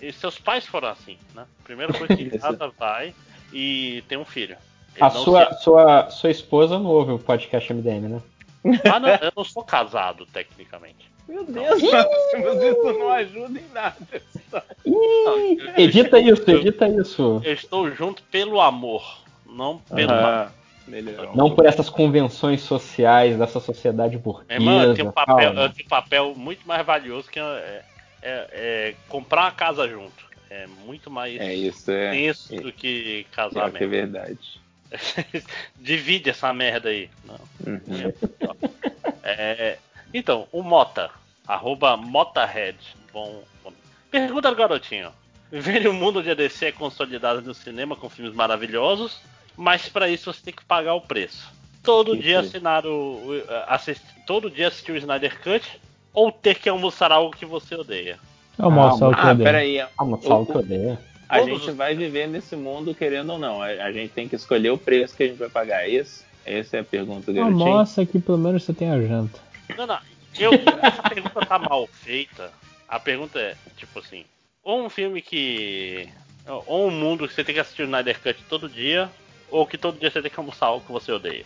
E, 0.00 0.08
e 0.08 0.12
seus 0.12 0.38
pais 0.38 0.64
foram 0.66 0.88
assim, 0.88 1.18
né? 1.34 1.44
Primeira 1.64 1.92
coisa 1.92 2.14
que 2.16 2.30
casa 2.38 2.72
vai 2.78 3.14
e 3.52 4.02
tem 4.08 4.16
um 4.18 4.24
filho. 4.24 4.56
Ele 4.94 5.04
A 5.04 5.10
não 5.10 5.24
sua, 5.24 5.52
se- 5.54 5.62
sua, 5.64 6.10
sua 6.10 6.30
esposa 6.30 6.78
não 6.78 6.86
ouve 6.90 7.12
o 7.12 7.18
podcast 7.18 7.72
MDM, 7.72 8.08
né? 8.08 8.22
Ah, 8.84 9.00
não, 9.00 9.08
eu 9.08 9.32
não 9.36 9.42
sou 9.44 9.64
casado, 9.64 10.24
tecnicamente. 10.26 11.10
Meu 11.28 11.44
Deus, 11.44 11.82
isso 11.82 12.98
não 12.98 13.10
ajuda 13.10 13.58
em 13.58 13.68
nada. 13.72 13.96
Ih, 14.84 15.58
edita 15.76 16.18
isso, 16.18 16.48
edita 16.50 16.88
isso. 16.88 17.40
Eu 17.44 17.52
estou 17.52 17.90
junto 17.90 18.22
pelo 18.24 18.60
amor, 18.60 19.22
não 19.46 19.78
pelo 19.78 20.12
Ah, 20.12 20.50
melhor. 20.86 21.34
Não 21.34 21.50
por 21.54 21.64
essas 21.66 21.88
convenções 21.88 22.60
sociais 22.60 23.36
dessa 23.38 23.60
sociedade 23.60 24.18
burguesa. 24.18 24.52
Irmão, 24.52 24.82
eu 24.82 24.94
tenho, 24.94 25.08
um 25.08 25.12
papel, 25.12 25.52
eu 25.54 25.70
tenho 25.70 25.86
um 25.86 25.88
papel 25.88 26.34
muito 26.36 26.66
mais 26.66 26.84
valioso 26.84 27.30
que 27.30 27.38
é, 27.40 27.82
é- 28.22 28.48
é 28.52 28.94
comprar 29.08 29.42
uma 29.42 29.50
casa 29.52 29.88
junto. 29.88 30.30
É 30.48 30.66
muito 30.84 31.10
mais 31.10 31.40
É 31.40 31.54
isso, 31.54 31.90
é. 31.90 32.10
tenso 32.10 32.54
do 32.56 32.72
que 32.72 33.26
casar 33.32 33.68
é 33.68 33.72
mesmo. 33.72 33.88
verdade. 33.88 34.60
Divide 35.76 36.30
essa 36.30 36.52
merda 36.52 36.90
aí. 36.90 37.08
Não. 37.24 37.40
Uhum. 37.66 38.12
É, 39.22 39.78
então, 40.12 40.46
o 40.52 40.62
Mota, 40.62 41.10
arroba 41.46 41.96
Motahead. 41.96 42.76
Bom, 43.12 43.42
bom. 43.64 43.72
Pergunta 44.10 44.50
do 44.50 44.56
garotinho. 44.56 45.10
Ver 45.50 45.86
o 45.86 45.92
mundo 45.94 46.22
de 46.22 46.30
ADC 46.30 46.66
é 46.66 46.72
consolidado 46.72 47.40
no 47.42 47.54
cinema 47.54 47.94
com 47.96 48.08
filmes 48.08 48.34
maravilhosos, 48.34 49.20
mas 49.56 49.88
para 49.88 50.08
isso 50.08 50.32
você 50.32 50.42
tem 50.42 50.54
que 50.54 50.64
pagar 50.64 50.94
o 50.94 51.00
preço. 51.00 51.50
Todo 51.82 52.14
Que 52.16 52.22
dia 52.22 52.40
assinar 52.40 52.86
o- 52.86 53.28
assist- 53.66 54.04
todo 54.26 54.50
dia 54.50 54.68
assistir 54.68 54.92
o 54.92 54.96
Snyder 54.96 55.40
Cut 55.42 55.80
ou 56.12 56.30
ter 56.30 56.56
que 56.58 56.68
almoçar 56.68 57.10
algo 57.12 57.34
que 57.36 57.46
você 57.46 57.74
odeia. 57.74 58.18
Almoçar 58.58 59.08
o 59.08 59.14
que 59.14 59.20
Ah, 59.20 59.30
eu 59.30 59.34
dei. 59.36 59.44
peraí. 59.46 59.80
Ah, 59.80 59.88
mas 60.04 60.24
fala 60.24 60.40
o 60.42 60.46
que 60.46 60.52
eu 60.54 60.60
odeio. 60.60 60.98
A 61.28 61.42
gente 61.42 61.70
vai 61.70 61.94
viver 61.94 62.26
nesse 62.28 62.54
mundo 62.54 62.94
querendo 62.94 63.32
ou 63.32 63.38
não. 63.38 63.62
A, 63.62 63.66
a 63.66 63.92
gente 63.92 64.12
tem 64.12 64.28
que 64.28 64.36
escolher 64.36 64.70
o 64.70 64.76
preço 64.78 65.16
que 65.16 65.22
a 65.22 65.26
gente 65.26 65.38
vai 65.38 65.48
pagar. 65.48 65.84
É 65.84 65.88
isso? 65.88 66.24
Essa 66.44 66.76
é 66.76 66.80
a 66.80 66.84
pergunta 66.84 67.32
do 67.32 67.34
garotinho. 67.38 67.62
Almoça 67.66 68.04
que 68.04 68.18
pelo 68.18 68.36
menos 68.36 68.62
você 68.64 68.74
tem 68.74 68.90
a 68.90 69.00
janta. 69.00 69.38
Não, 69.76 69.86
não. 69.86 69.98
Eu, 70.38 70.50
essa 70.82 71.02
pergunta 71.08 71.46
tá 71.46 71.58
mal 71.58 71.86
feita. 71.86 72.50
A 72.86 73.00
pergunta 73.00 73.38
é, 73.38 73.54
tipo 73.76 73.98
assim, 74.00 74.24
ou 74.62 74.84
um 74.84 74.90
filme 74.90 75.22
que. 75.22 76.06
Ou 76.66 76.88
um 76.88 76.90
mundo 76.90 77.26
que 77.26 77.32
você 77.34 77.42
tem 77.44 77.54
que 77.54 77.60
assistir 77.60 77.82
o 77.82 77.84
Snyder 77.86 78.20
Cut 78.20 78.36
todo 78.48 78.68
dia, 78.68 79.08
ou 79.50 79.64
que 79.66 79.78
todo 79.78 79.98
dia 79.98 80.10
você 80.10 80.20
tem 80.20 80.30
que 80.30 80.38
almoçar 80.38 80.66
algo 80.66 80.84
que 80.84 80.92
você 80.92 81.10
odeia. 81.12 81.44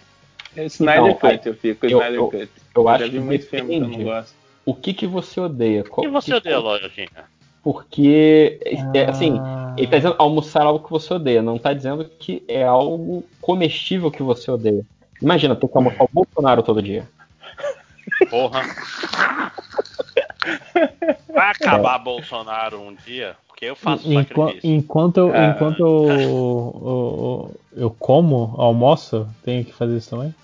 É 0.57 0.65
Snyder 0.65 1.13
Então, 1.13 1.31
Cut, 1.31 1.47
eu 1.47 1.55
fico 1.55 1.81
com 1.81 1.87
eu- 1.87 1.99
Snyder 2.01 2.19
eu- 2.21 2.29
Cut. 2.31 2.49
Eu 2.75 2.85
já 2.85 2.91
acho 2.93 3.05
vi 3.05 3.11
que 3.11 3.19
muito 3.21 3.47
filme 3.47 3.69
que 3.69 3.77
eu 3.85 3.89
não 3.89 4.03
gosto. 4.03 4.35
O 4.67 4.75
que 4.75 4.93
que 4.93 5.07
você 5.07 5.41
odeia? 5.41 5.85
O 5.89 6.03
que 6.03 6.09
você 6.09 6.33
que- 6.33 6.37
odeia, 6.37 6.59
Lojinha? 6.59 7.09
Porque, 7.63 8.61
é, 8.95 9.07
assim, 9.07 9.39
Ah, 9.41 9.75
ele 9.77 9.87
tá 9.89 9.97
dizendo 9.97 10.15
almoçar 10.19 10.63
algo 10.67 10.85
que 10.85 10.91
você 10.91 11.15
odeia, 11.15 11.41
não 11.43 11.59
tá 11.59 11.73
dizendo 11.73 12.05
que 12.05 12.43
é 12.47 12.63
algo 12.65 13.25
comestível 13.41 14.11
que 14.11 14.23
você 14.23 14.51
odeia. 14.51 14.85
Imagina 15.23 15.57
ter 15.57 15.67
que 15.69 15.77
almoçar 15.77 16.05
o 16.05 16.11
Bolsonaro 16.13 16.63
todo 16.63 16.83
dia. 16.83 17.09
Porra. 18.31 18.63
Vai 21.33 21.51
acabar 21.51 21.99
Bolsonaro 21.99 22.81
um 22.81 22.95
dia, 22.95 23.35
porque 23.49 23.65
eu 23.67 23.75
faço 23.77 24.13
enqu- 24.13 24.43
sacrifício. 24.47 24.71
enquanto 24.71 25.17
eu, 25.19 25.35
Ah. 25.35 25.47
enquanto 25.49 25.81
eu, 25.81 26.09
eu, 26.11 27.61
eu- 27.83 27.91
como, 27.99 28.55
almoço, 28.59 29.29
tenho 29.45 29.65
que 29.65 29.73
fazer 29.73 29.97
isso 29.97 30.11
também? 30.11 30.35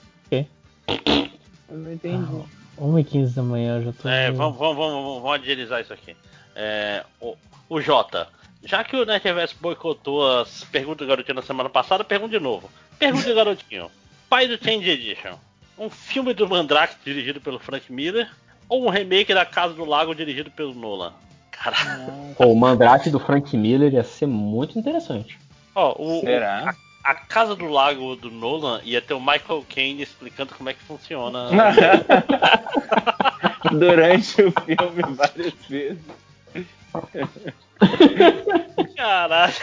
Eu 1.71 1.79
não 1.79 1.93
entendi. 1.93 2.43
1h15 2.79 3.35
da 3.35 3.43
manhã 3.43 3.77
eu 3.77 3.85
já 3.85 3.93
tô. 3.93 4.09
É, 4.09 4.31
vamos, 4.31 4.59
vamos, 4.59 4.77
vamos, 4.77 5.23
vamos 5.23 5.41
agilizar 5.41 5.81
isso 5.81 5.93
aqui. 5.93 6.17
É, 6.55 7.05
o, 7.21 7.37
o 7.69 7.81
Jota, 7.81 8.29
já 8.65 8.85
que 8.85 8.97
o 8.97 9.05
Netverse 9.05 9.55
boicotou 9.61 10.41
as 10.41 10.65
perguntas 10.65 11.07
do 11.07 11.09
garotinho 11.09 11.37
na 11.37 11.43
semana 11.43 11.69
passada, 11.69 12.05
pergunta 12.05 12.39
de 12.39 12.43
novo. 12.43 12.71
Pergunta 12.99 13.29
do 13.29 13.35
garotinho. 13.35 13.91
Pai 14.29 14.49
do 14.49 14.63
Change 14.63 14.89
Edition. 14.89 15.35
Um 15.79 15.91
filme 15.91 16.33
do 16.33 16.49
Mandrake 16.49 16.97
dirigido 17.05 17.41
pelo 17.41 17.59
Frank 17.59 17.93
Miller 17.93 18.31
ou 18.69 18.87
um 18.87 18.91
remake 18.91 19.35
da 19.35 19.45
Casa 19.45 19.75
do 19.75 19.85
Lago 19.85 20.15
dirigido 20.15 20.51
pelo 20.51 20.75
Nolan? 20.75 21.13
Caralho. 21.51 22.35
Pô, 22.37 22.47
o 22.47 22.57
Mandrake 22.57 23.11
do 23.11 23.19
Frank 23.19 23.57
Miller 23.57 23.93
ia 23.93 24.05
ser 24.05 24.27
muito 24.27 24.79
interessante. 24.79 25.39
Ó, 25.75 25.95
o, 25.99 26.21
Será? 26.21 26.75
A 27.05 27.15
Casa 27.15 27.55
do 27.57 27.67
Lago 27.67 28.15
do 28.17 28.31
Nolan 28.31 28.81
ia 28.85 29.01
ter 29.03 29.15
o 29.15 29.21
Michael 29.21 29.65
Caine 29.69 30.03
explicando 30.03 30.55
como 30.55 30.69
é 30.69 30.75
que 30.75 30.83
funciona. 30.83 31.49
Durante 33.71 34.43
o 34.43 34.53
filme, 34.53 35.15
várias 35.17 35.55
vezes. 35.69 36.03
Caralho. 38.97 39.55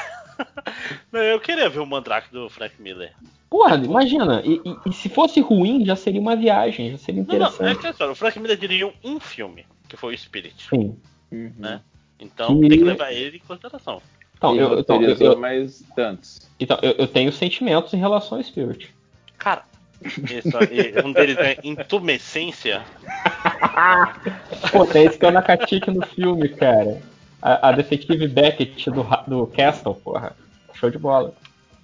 Não, 1.11 1.21
eu 1.21 1.39
queria 1.39 1.69
ver 1.69 1.79
o 1.79 1.85
Mandrake 1.85 2.31
do 2.31 2.49
Frank 2.49 2.81
Miller. 2.81 3.13
Porra, 3.49 3.75
imagina, 3.75 4.41
e, 4.45 4.61
e- 4.63 4.89
e 4.89 4.93
se 4.93 5.09
fosse 5.09 5.41
ruim, 5.41 5.83
já 5.85 5.95
seria 5.95 6.21
uma 6.21 6.35
viagem, 6.35 6.91
já 6.91 6.97
seria 6.97 7.23
Não, 7.23 7.27
não, 7.27 7.33
é 7.45 7.49
interessante. 7.49 7.79
que 7.79 7.87
é 7.87 7.93
só, 7.93 8.11
o 8.11 8.15
Frank 8.15 8.39
Miller 8.39 8.57
dirigiu 8.57 8.93
um 9.03 9.19
filme, 9.19 9.65
que 9.87 9.97
foi 9.97 10.13
o 10.13 10.17
Spirit. 10.17 10.55
Sim. 10.69 10.95
Uhum. 11.31 11.51
Né? 11.57 11.81
Então 12.19 12.59
Que- 12.59 12.69
tem 12.69 12.77
que 12.77 12.83
levar 12.83 13.11
ele 13.11 13.37
em 13.37 13.41
consideração. 13.41 14.01
Então, 14.39 14.55
eu, 14.55 14.79
então, 14.79 15.01
eu, 15.03 15.17
eu- 15.17 15.37
mais 15.37 15.83
tantos. 15.93 16.39
então, 16.57 16.79
eu- 16.81 16.93
eu 16.97 17.07
tenho 17.07 17.29
sentimentos 17.29 17.93
em 17.93 17.97
relação 17.97 18.37
ao 18.37 18.43
Spirit. 18.43 18.89
Cara, 19.37 19.63
isso 20.01 20.57
aí, 20.57 20.93
um 21.05 21.11
deles 21.11 21.37
é 21.37 21.57
Intumescência. 21.61 22.81
Pô, 24.71 24.85
tem 24.85 25.05
esse 25.05 25.19
que 25.19 25.25
é 25.25 25.27
o 25.27 25.31
Nakatiki 25.31 25.91
no 25.91 26.05
filme, 26.05 26.47
cara. 26.47 27.01
A, 27.41 27.67
a 27.69 27.71
detetive 27.73 28.29
Beckett 28.29 28.89
do, 28.89 29.05
do 29.27 29.47
Castle, 29.47 29.95
porra. 29.95 30.35
Show 30.73 30.89
de 30.89 30.97
bola. 30.97 31.33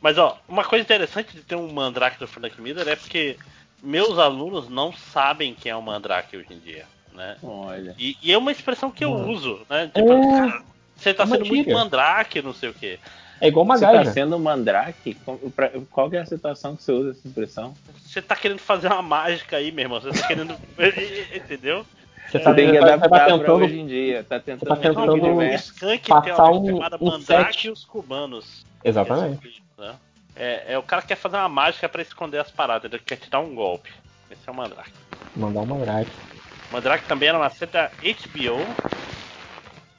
Mas 0.02 0.18
ó, 0.18 0.38
uma 0.48 0.64
coisa 0.64 0.84
interessante 0.84 1.36
de 1.36 1.44
ter 1.44 1.56
um 1.56 1.72
Mandrake 1.74 2.20
do 2.20 2.28
Frank 2.28 2.60
Miller 2.62 2.88
é 2.88 2.96
porque 2.96 3.38
meus 3.84 4.18
alunos 4.18 4.70
não 4.70 4.94
sabem 4.94 5.54
quem 5.54 5.72
é 5.74 5.76
o 5.76 5.82
Mandrake 5.82 6.38
hoje 6.38 6.54
em 6.54 6.60
dia. 6.60 6.86
Né? 7.14 7.38
Olha. 7.44 7.94
E, 7.98 8.16
e 8.22 8.32
é 8.32 8.38
uma 8.38 8.52
expressão 8.52 8.92
que 8.92 9.04
eu 9.04 9.12
Hum. 9.12 9.32
uso, 9.32 9.62
né? 9.70 9.90
Tipo, 9.94 10.14
É. 10.14 10.75
você 10.96 11.14
tá 11.14 11.24
É 11.24 11.26
uma 11.26 11.36
sendo 11.38 11.48
muito 11.48 11.72
mandrake, 11.72 12.42
não 12.42 12.54
sei 12.54 12.70
o 12.70 12.74
quê. 12.74 13.00
É 13.42 13.48
igual 13.50 13.66
Você 13.66 13.86
Magaja. 13.86 14.06
tá 14.06 14.12
sendo 14.14 14.36
um 14.38 14.40
mandrake? 14.40 15.18
Qual 15.92 16.10
que 16.10 16.16
é 16.16 16.22
a 16.22 16.26
situação 16.26 16.76
que 16.76 16.84
você 16.84 16.92
usa 16.94 17.12
essa 17.12 17.28
expressão? 17.28 17.74
Você 18.02 18.22
tá 18.22 18.36
querendo 18.36 18.60
fazer 18.60 18.88
uma 18.88 19.02
mágica 19.02 19.58
aí, 19.58 19.72
meu 19.72 19.84
irmão. 19.84 20.00
Você 20.00 20.20
tá 20.22 20.28
querendo. 20.28 20.56
Entendeu? 21.36 21.86
Você 22.30 22.40
tá, 22.40 22.50
Você 22.52 22.56
tem 22.56 22.72
que 22.72 22.78
você 22.78 22.80
tá 22.80 22.94
adaptar 22.94 23.10
pra 23.10 23.26
tentando 23.38 23.54
hoje 23.66 23.80
em 23.80 23.86
dia. 23.88 24.24
Tá 24.24 24.40
tentando, 24.40 24.70
tá 24.70 24.76
tentando 24.78 25.12
tem 25.12 26.02
uma 26.08 26.22
passar 26.22 26.50
um- 26.52 26.66
chamada 26.66 26.98
um 27.00 27.06
Mandrake 27.06 27.54
set. 27.54 27.68
e 27.68 27.70
os 27.70 27.84
Cubanos. 27.86 28.66
Exatamente. 28.84 29.62
Né? 29.78 29.96
É, 30.36 30.74
é 30.74 30.78
o 30.78 30.84
cara 30.84 31.02
que 31.02 31.10
quer 31.10 31.16
fazer 31.18 31.36
uma 31.36 31.50
mágica 31.50 31.88
pra 31.90 32.02
esconder 32.02 32.40
as 32.40 32.50
paradas, 32.50 32.92
ele 32.92 33.02
quer 33.06 33.18
te 33.18 33.30
dar 33.30 33.42
um 33.42 33.54
golpe. 33.54 33.92
Esse 34.32 34.42
é 34.48 34.52
o 34.52 34.56
Mandrake. 34.56 34.92
Mandar 35.36 35.62
um 35.62 35.66
Mandrake. 35.66 36.10
Mandrake 36.72 37.06
também 37.06 37.30
era 37.30 37.38
uma 37.38 37.50
série 37.50 37.72
da 37.72 37.90
HBO. 37.90 38.58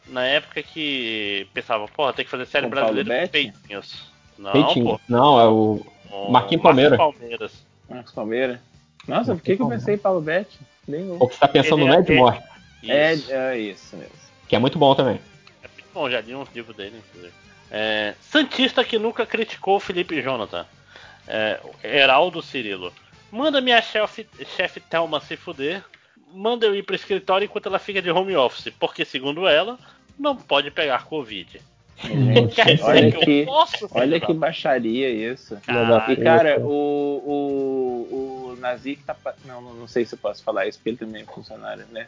Na 0.09 0.25
época 0.25 0.63
que 0.63 1.49
pensava, 1.53 1.87
porra, 1.89 2.13
tem 2.13 2.25
que 2.25 2.31
fazer 2.31 2.47
série 2.47 2.67
Com 2.67 2.73
Paulo 2.73 2.93
brasileira 2.95 3.27
com 3.27 3.33
peitinhos. 3.33 4.05
Não, 4.39 4.53
Peitinho. 4.53 4.85
pô. 4.87 5.01
Não, 5.09 5.41
é 5.41 5.49
o. 5.49 5.87
Marquinhos 6.31 6.31
Márcio 6.31 6.61
Palmeira. 6.63 6.97
Palmeiras. 6.97 7.67
Marcos 7.89 8.13
Palmeira. 8.13 8.63
Nossa, 9.09 9.35
por 9.35 9.43
que, 9.43 9.57
que 9.57 9.63
eu 9.63 9.69
pensei 9.69 9.95
em 9.95 9.99
Paulo 9.99 10.21
Betti? 10.21 10.59
Nem 10.87 11.11
O 11.11 11.27
que 11.27 11.35
você 11.35 11.41
tá 11.41 11.49
pensando 11.49 11.81
Ele 11.83 11.89
no 11.89 11.95
é- 11.95 11.99
Ed 12.01 12.13
Morte, 12.15 12.43
É, 12.89 13.15
Isso. 13.15 13.33
é 13.33 13.59
isso 13.59 13.97
mesmo. 13.97 14.13
que 14.49 14.55
é 14.55 14.59
muito 14.59 14.79
bom 14.79 14.95
também. 14.95 15.21
É 15.63 15.69
muito 15.69 15.89
bom, 15.93 16.09
já 16.09 16.21
li 16.21 16.35
uns 16.35 16.49
livros 16.55 16.77
dele, 16.77 16.97
inclusive. 17.09 17.33
É, 17.71 18.15
Santista 18.21 18.85
que 18.85 18.99
nunca 18.99 19.27
criticou 19.27 19.77
o 19.77 19.81
Felipe 19.81 20.23
Jonathan. 20.23 20.65
É, 21.27 21.59
Heraldo 21.83 22.41
Cirilo. 22.41 22.93
Manda 23.33 23.61
minha 23.61 23.83
chefe, 23.83 24.27
chefe 24.57 24.79
Thelma 24.79 25.21
se 25.21 25.37
fuder. 25.37 25.83
Manda 26.33 26.67
eu 26.67 26.75
ir 26.77 26.85
pro 26.85 26.95
escritório 26.95 27.45
enquanto 27.47 27.67
ela 27.67 27.79
fica 27.81 28.01
de 28.01 28.11
home 28.11 28.37
office. 28.37 28.73
Porque, 28.79 29.05
segundo 29.05 29.49
ela, 29.49 29.77
não 30.19 30.37
pode 30.37 30.71
pegar 30.71 31.05
Covid. 31.05 31.61
Quer 32.55 32.79
olha 32.83 33.11
que, 33.11 33.47
olha 33.91 34.21
que 34.21 34.35
baixaria 34.35 35.09
isso. 35.11 35.57
Caralho. 35.65 36.13
E 36.13 36.17
cara, 36.17 36.61
o, 36.61 36.69
o, 37.27 38.51
o 38.53 38.57
Nazik 38.61 39.03
tá. 39.03 39.17
Não, 39.47 39.63
não 39.63 39.89
sei 39.89 40.05
se 40.05 40.15
eu 40.15 40.19
posso 40.19 40.43
falar 40.43 40.67
isso, 40.67 40.79
porque 40.79 40.91
ele 40.91 40.97
também 40.99 41.23
é 41.23 41.25
funcionário, 41.25 41.87
né? 41.91 42.07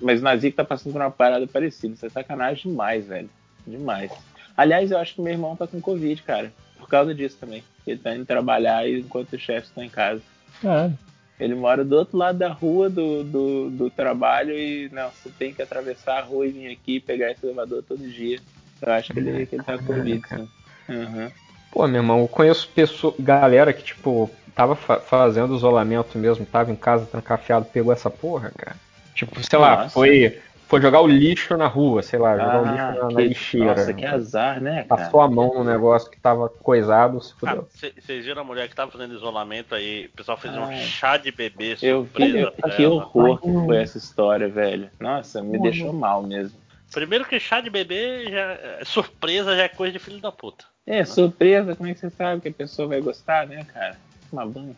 Mas 0.00 0.20
o 0.20 0.24
Nazik 0.24 0.56
tá 0.56 0.64
passando 0.64 0.92
por 0.92 1.02
uma 1.02 1.10
parada 1.10 1.46
parecida. 1.46 1.94
Isso 1.94 2.06
é 2.06 2.08
sacanagem 2.08 2.70
demais, 2.70 3.06
velho. 3.06 3.28
Demais. 3.66 4.10
Aliás, 4.56 4.90
eu 4.90 4.98
acho 4.98 5.14
que 5.14 5.20
meu 5.20 5.32
irmão 5.32 5.54
tá 5.54 5.66
com 5.66 5.80
Covid, 5.80 6.22
cara. 6.22 6.52
Por 6.78 6.88
causa 6.88 7.14
disso 7.14 7.36
também. 7.38 7.62
Ele 7.86 7.98
tá 7.98 8.14
indo 8.14 8.24
trabalhar 8.24 8.88
enquanto 8.88 9.34
os 9.34 9.42
chefes 9.42 9.68
estão 9.68 9.84
em 9.84 9.90
casa. 9.90 10.22
Caralho. 10.62 10.98
Ele 11.38 11.54
mora 11.54 11.84
do 11.84 11.96
outro 11.96 12.16
lado 12.16 12.38
da 12.38 12.48
rua 12.48 12.90
do, 12.90 13.22
do, 13.22 13.70
do 13.70 13.90
trabalho 13.90 14.58
e, 14.58 14.88
não, 14.92 15.10
você 15.10 15.30
tem 15.38 15.54
que 15.54 15.62
atravessar 15.62 16.18
a 16.18 16.22
rua 16.22 16.46
e 16.46 16.50
vir 16.50 16.72
aqui 16.72 16.98
pegar 16.98 17.30
esse 17.30 17.46
elevador 17.46 17.82
todo 17.82 18.08
dia. 18.08 18.40
Eu 18.82 18.92
acho 18.92 19.12
que 19.12 19.18
ele, 19.20 19.46
que 19.46 19.54
ele 19.54 19.62
tá 19.62 19.78
com 19.78 19.94
sim. 19.94 20.48
Uhum. 20.88 21.30
Pô, 21.70 21.86
meu 21.86 22.00
irmão, 22.00 22.20
eu 22.20 22.28
conheço 22.28 22.68
pessoa, 22.74 23.14
galera 23.18 23.72
que, 23.72 23.82
tipo, 23.82 24.30
tava 24.54 24.74
fa- 24.74 25.00
fazendo 25.00 25.54
isolamento 25.54 26.18
mesmo, 26.18 26.46
tava 26.46 26.72
em 26.72 26.76
casa 26.76 27.06
trancafiado, 27.06 27.66
pegou 27.66 27.92
essa 27.92 28.10
porra, 28.10 28.50
cara. 28.56 28.76
Tipo, 29.14 29.40
sei 29.42 29.58
lá, 29.58 29.76
Nossa. 29.76 29.90
foi. 29.90 30.40
Foi 30.68 30.80
jogar 30.82 31.00
o 31.00 31.06
lixo 31.06 31.56
na 31.56 31.66
rua, 31.66 32.02
sei 32.02 32.18
lá, 32.18 32.36
jogar 32.36 32.62
o 32.62 32.64
Ah, 32.66 32.70
lixo 32.70 32.84
na, 33.00 33.08
na 33.10 33.16
que- 33.16 33.28
lixeira. 33.28 33.66
Nossa, 33.74 33.94
que 33.94 34.04
azar, 34.04 34.60
né, 34.60 34.84
cara? 34.84 34.86
Passou 35.02 35.20
a 35.20 35.28
mão 35.28 35.54
no 35.54 35.64
negócio 35.64 36.10
que 36.10 36.20
tava 36.20 36.48
coisado, 36.48 37.20
se 37.22 37.34
Cara, 37.36 37.62
fudeu. 37.62 37.92
vocês 38.00 38.24
viram 38.24 38.42
a 38.42 38.44
mulher 38.44 38.68
que 38.68 38.74
tava 38.76 38.90
fazendo 38.90 39.14
isolamento 39.14 39.74
aí, 39.74 40.06
o 40.12 40.16
pessoal 40.16 40.36
fez 40.36 40.54
um 40.54 40.64
Ai. 40.64 40.76
chá 40.82 41.16
de 41.16 41.32
bebê 41.32 41.76
Eu 41.82 42.02
vi, 42.02 42.08
surpresa 42.10 42.38
eu- 42.38 42.52
pra 42.52 42.70
que 42.70 42.84
ela. 42.84 42.94
horror 42.94 43.40
que 43.40 43.50
foi 43.50 43.76
essa 43.78 43.96
história, 43.98 44.48
velho. 44.48 44.90
Nossa, 45.00 45.42
me 45.42 45.58
deixou 45.58 45.92
mal 45.92 46.22
mesmo. 46.22 46.56
Primeiro 46.92 47.24
que 47.24 47.40
chá 47.40 47.60
de 47.60 47.70
bebê, 47.70 48.26
já, 48.30 48.58
surpresa 48.84 49.56
já 49.56 49.64
é 49.64 49.68
coisa 49.68 49.92
de 49.92 49.98
filho 49.98 50.20
da 50.20 50.30
puta. 50.32 50.64
É, 50.86 51.04
surpresa, 51.04 51.74
como 51.76 51.88
é 51.88 51.94
que 51.94 52.00
você 52.00 52.08
sabe 52.10 52.40
que 52.40 52.48
a 52.48 52.52
pessoa 52.52 52.88
vai 52.88 53.00
gostar, 53.00 53.46
né, 53.46 53.64
cara? 53.74 53.96
Uma 54.32 54.46
banha. 54.46 54.74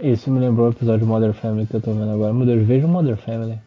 Isso 0.00 0.30
me 0.30 0.38
lembrou 0.38 0.68
o 0.68 0.70
episódio 0.70 1.00
de 1.00 1.04
Modern 1.06 1.32
Family 1.32 1.66
que 1.66 1.74
eu 1.74 1.80
tô 1.80 1.92
vendo 1.92 2.12
agora. 2.12 2.32
Meu 2.32 2.46
Deus, 2.46 2.66
veja 2.66 2.86
o 2.86 2.88
Modern 2.88 3.16
Family. 3.16 3.58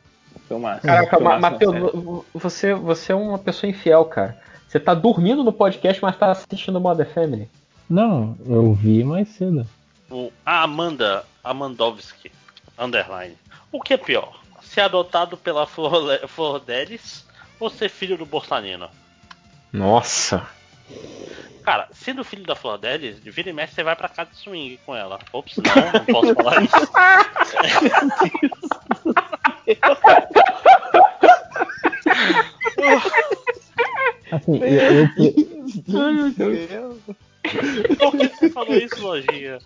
Filmaço. 0.51 0.81
Caraca, 0.81 1.17
Ma- 1.19 1.39
Matheus, 1.39 1.75
vo- 1.93 2.25
você, 2.33 2.73
você 2.73 3.13
é 3.13 3.15
uma 3.15 3.37
pessoa 3.39 3.69
infiel, 3.69 4.03
cara. 4.05 4.37
Você 4.67 4.79
tá 4.79 4.93
dormindo 4.93 5.43
no 5.45 5.53
podcast, 5.53 6.01
mas 6.01 6.17
tá 6.17 6.31
assistindo 6.31 6.79
Mother 6.79 7.07
Family. 7.13 7.49
Não, 7.89 8.37
eu 8.45 8.73
vi 8.73 9.03
mais 9.03 9.29
cedo. 9.29 9.65
O 10.09 10.29
a 10.45 10.63
Amanda 10.63 11.23
Amandowski, 11.43 12.31
underline. 12.77 13.37
O 13.71 13.81
que 13.81 13.93
é 13.93 13.97
pior? 13.97 14.41
Ser 14.61 14.81
adotado 14.81 15.37
pela 15.37 15.65
Flor 15.65 16.27
Flor 16.27 16.59
Delis 16.59 17.25
ou 17.59 17.69
ser 17.69 17.89
filho 17.89 18.17
do 18.17 18.25
Borsalino? 18.25 18.89
Nossa. 19.71 20.45
Cara, 21.63 21.87
sendo 21.93 22.23
filho 22.23 22.43
da 22.45 22.55
Flor 22.55 22.77
Delis, 22.77 23.21
de 23.23 23.29
vira 23.31 23.49
e 23.49 23.53
mexe 23.53 23.73
você 23.75 23.83
vai 23.83 23.95
pra 23.95 24.09
casa 24.09 24.31
de 24.31 24.37
swing 24.37 24.79
com 24.85 24.95
ela. 24.95 25.19
Ops, 25.31 25.57
não, 25.57 25.91
não 25.93 26.05
posso 26.05 26.35
falar 26.35 26.61
isso. 26.63 26.75
Assim, 34.31 34.59
eu, 34.63 35.09
eu, 36.69 36.97
Por 37.97 38.17
que 38.17 38.27
você 38.29 38.49
falou 38.49 38.75
isso, 38.75 39.01
Lojinha? 39.01 39.59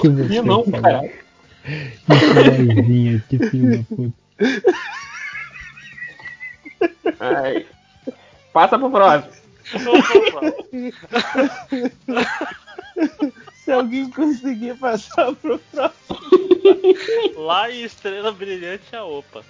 que 0.00 0.08
você 0.08 0.42
não, 0.42 0.64
falou. 0.64 0.82
cara. 0.82 1.10
Que 2.06 2.72
vozinha, 2.74 3.24
que 3.28 3.38
filho 3.50 3.78
da 3.78 3.84
puta. 3.96 4.14
Ai. 7.20 7.66
Passa 8.52 8.78
pro 8.78 8.90
próximo. 8.90 9.32
Se 13.64 13.72
alguém 13.72 14.10
conseguir 14.10 14.74
passar 14.76 15.34
pro 15.36 15.58
próximo. 15.58 16.18
Lá 17.36 17.70
em 17.70 17.82
Estrela 17.82 18.30
Brilhante 18.32 18.94
a 18.94 19.04
Opa. 19.04 19.42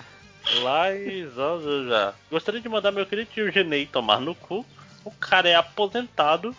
Lá 0.62 0.94
em 0.94 1.26
Zanza 1.28 1.88
já. 1.88 2.14
Gostaria 2.30 2.60
de 2.60 2.68
mandar 2.68 2.92
meu 2.92 3.06
querido 3.06 3.30
tio 3.32 3.50
Genei 3.50 3.86
tomar 3.86 4.20
no 4.20 4.34
cu. 4.34 4.64
O 5.04 5.10
cara 5.10 5.48
é 5.48 5.54
aposentado 5.54 6.54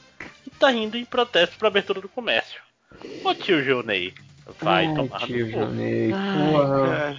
e 0.46 0.50
tá 0.50 0.72
indo 0.72 0.98
em 0.98 1.06
protesto 1.06 1.58
pra 1.58 1.68
abertura 1.68 2.02
do 2.02 2.10
comércio. 2.10 2.62
Ô 3.24 3.34
tio 3.34 3.64
Genei, 3.64 4.14
vai 4.62 4.88
Ai, 4.88 4.96
tomar 4.96 5.20
tio 5.26 5.48
no 5.48 5.54
cu. 5.54 6.52
Porra. 6.52 7.18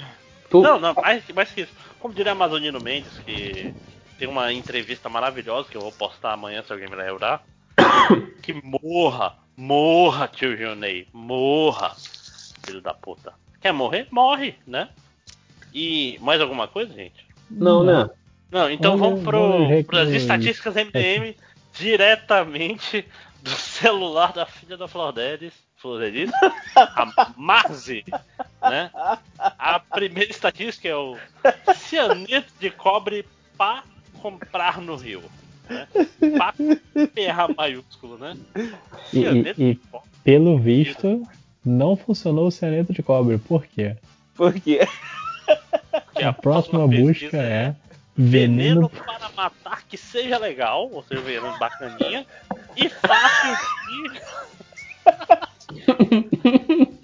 Tu- 0.51 0.63
Não, 0.63 0.79
não, 0.79 0.95
mais, 0.95 1.27
mais 1.35 1.51
que 1.51 1.63
isso. 1.63 1.73
Como 1.99 2.15
diria 2.15 2.33
Amazonino 2.33 2.81
Mendes, 2.81 3.19
que 3.25 3.75
tem 4.19 4.29
uma 4.29 4.53
entrevista 4.53 5.09
maravilhosa 5.09 5.69
que 5.69 5.77
eu 5.77 5.81
vou 5.81 5.93
postar 5.93 6.33
amanhã 6.33 6.63
se 6.63 6.73
alguém 6.73 6.89
me 6.89 6.95
lembrar. 6.97 7.43
que 8.43 8.53
morra, 8.53 9.37
morra, 9.57 10.29
tio 10.29 10.57
Gionei, 10.57 11.07
morra, 11.13 11.95
filho 12.65 12.81
da 12.81 12.93
puta. 12.95 13.33
Quer 13.61 13.73
morrer? 13.73 14.07
Morre, 14.11 14.55
né? 14.67 14.89
E 15.73 16.19
mais 16.21 16.41
alguma 16.41 16.69
coisa, 16.69 16.93
gente? 16.93 17.27
Não, 17.51 17.83
né? 17.85 18.09
Não, 18.51 18.71
então 18.71 18.97
vamos 18.97 19.23
pras 19.87 20.09
que- 20.11 20.17
estatísticas 20.17 20.77
MDM 20.77 21.37
diretamente 21.75 23.07
do 23.43 23.51
celular 23.51 24.33
da 24.33 24.47
filha 24.47 24.77
da 24.77 24.89
Flordelis. 24.89 25.53
Flordelis? 25.77 26.31
A 26.75 27.33
Marzi, 27.37 28.05
né? 28.63 28.91
A 29.39 29.79
primeira 29.79 30.31
estatística 30.31 30.89
é 30.89 30.97
o 30.97 31.17
cianeto 31.75 32.53
de 32.59 32.71
cobre 32.71 33.27
para 33.57 33.83
comprar 34.21 34.81
no 34.81 34.97
Rio. 34.97 35.23
Né? 36.21 37.55
Maiúsculo, 37.57 38.19
né? 38.19 38.37
E, 39.13 39.19
e- 39.21 39.39
e, 39.41 39.75
de 39.75 39.81
cobre. 39.91 40.09
pelo 40.25 40.59
visto, 40.59 41.27
não 41.65 41.97
funcionou 41.97 42.47
o 42.47 42.51
cianeto 42.51 42.93
de 42.93 43.03
cobre. 43.03 43.39
Por 43.39 43.67
quê? 43.67 43.97
Por 44.35 44.53
quê? 44.55 44.87
Que 46.15 46.23
A 46.25 46.33
próxima 46.33 46.89
pesquisa 46.89 47.13
busca 47.25 47.37
é 47.39 47.75
veneno 48.17 48.89
veneno. 48.89 49.05
para 49.05 49.29
matar 49.31 49.83
que 49.89 49.97
seja 49.97 50.39
legal, 50.39 50.91
ou 50.93 51.03
seja, 51.05 51.21
veneno 51.21 51.57
bacaninha, 51.59 52.27
e 52.77 52.89
fácil 52.89 53.57
de 53.57 54.21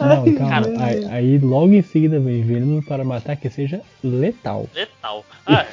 Não, 0.00 0.34
calma. 0.34 0.84
Aí, 0.84 1.04
aí 1.06 1.38
logo 1.38 1.72
em 1.72 1.82
seguida 1.82 2.18
vem 2.20 2.42
veneno 2.42 2.82
para 2.82 3.04
matar 3.04 3.36
que 3.36 3.50
seja 3.50 3.80
letal. 4.02 4.68
letal. 4.74 5.24
Ah, 5.46 5.66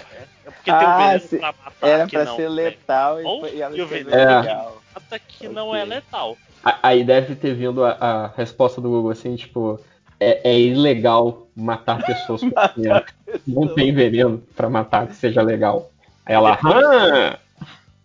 é 0.46 0.52
porque 0.52 0.72
tem 0.72 0.74
o 0.74 0.78
Ah, 0.78 0.98
veneno 0.98 1.20
se- 1.22 1.38
pra 1.38 1.48
matar 1.64 1.88
Era 1.88 2.06
que 2.08 2.12
pra 2.16 2.26
não 2.26 2.36
ser 2.36 2.44
é 2.44 2.50
letal 2.50 3.22
e, 3.22 3.24
Ou- 3.26 3.48
e 3.48 3.62
ela 3.62 3.78
e 3.78 3.82
o 3.82 3.88
veneno 3.88 4.16
É. 4.16 4.40
legal. 4.42 4.82
mata 4.94 5.20
que 5.20 5.48
não 5.48 5.76
é 5.76 5.84
letal. 5.86 6.38
Aí 6.82 7.04
deve 7.04 7.36
ter 7.36 7.54
vindo 7.54 7.84
a, 7.84 7.92
a 8.00 8.28
resposta 8.36 8.80
do 8.82 8.90
Google 8.90 9.12
assim, 9.12 9.36
tipo, 9.36 9.80
é, 10.20 10.50
é 10.52 10.60
ilegal 10.60 11.48
matar 11.56 12.04
pessoas 12.04 12.42
com 12.42 12.50
veneno. 12.76 13.04
Não 13.46 13.68
tem 13.74 13.94
veneno 13.94 14.42
pra 14.56 14.70
matar 14.70 15.08
que 15.08 15.16
seja 15.16 15.42
legal. 15.42 15.92
Aí 16.26 16.34
ela, 16.36 16.58
ah, 16.64 17.38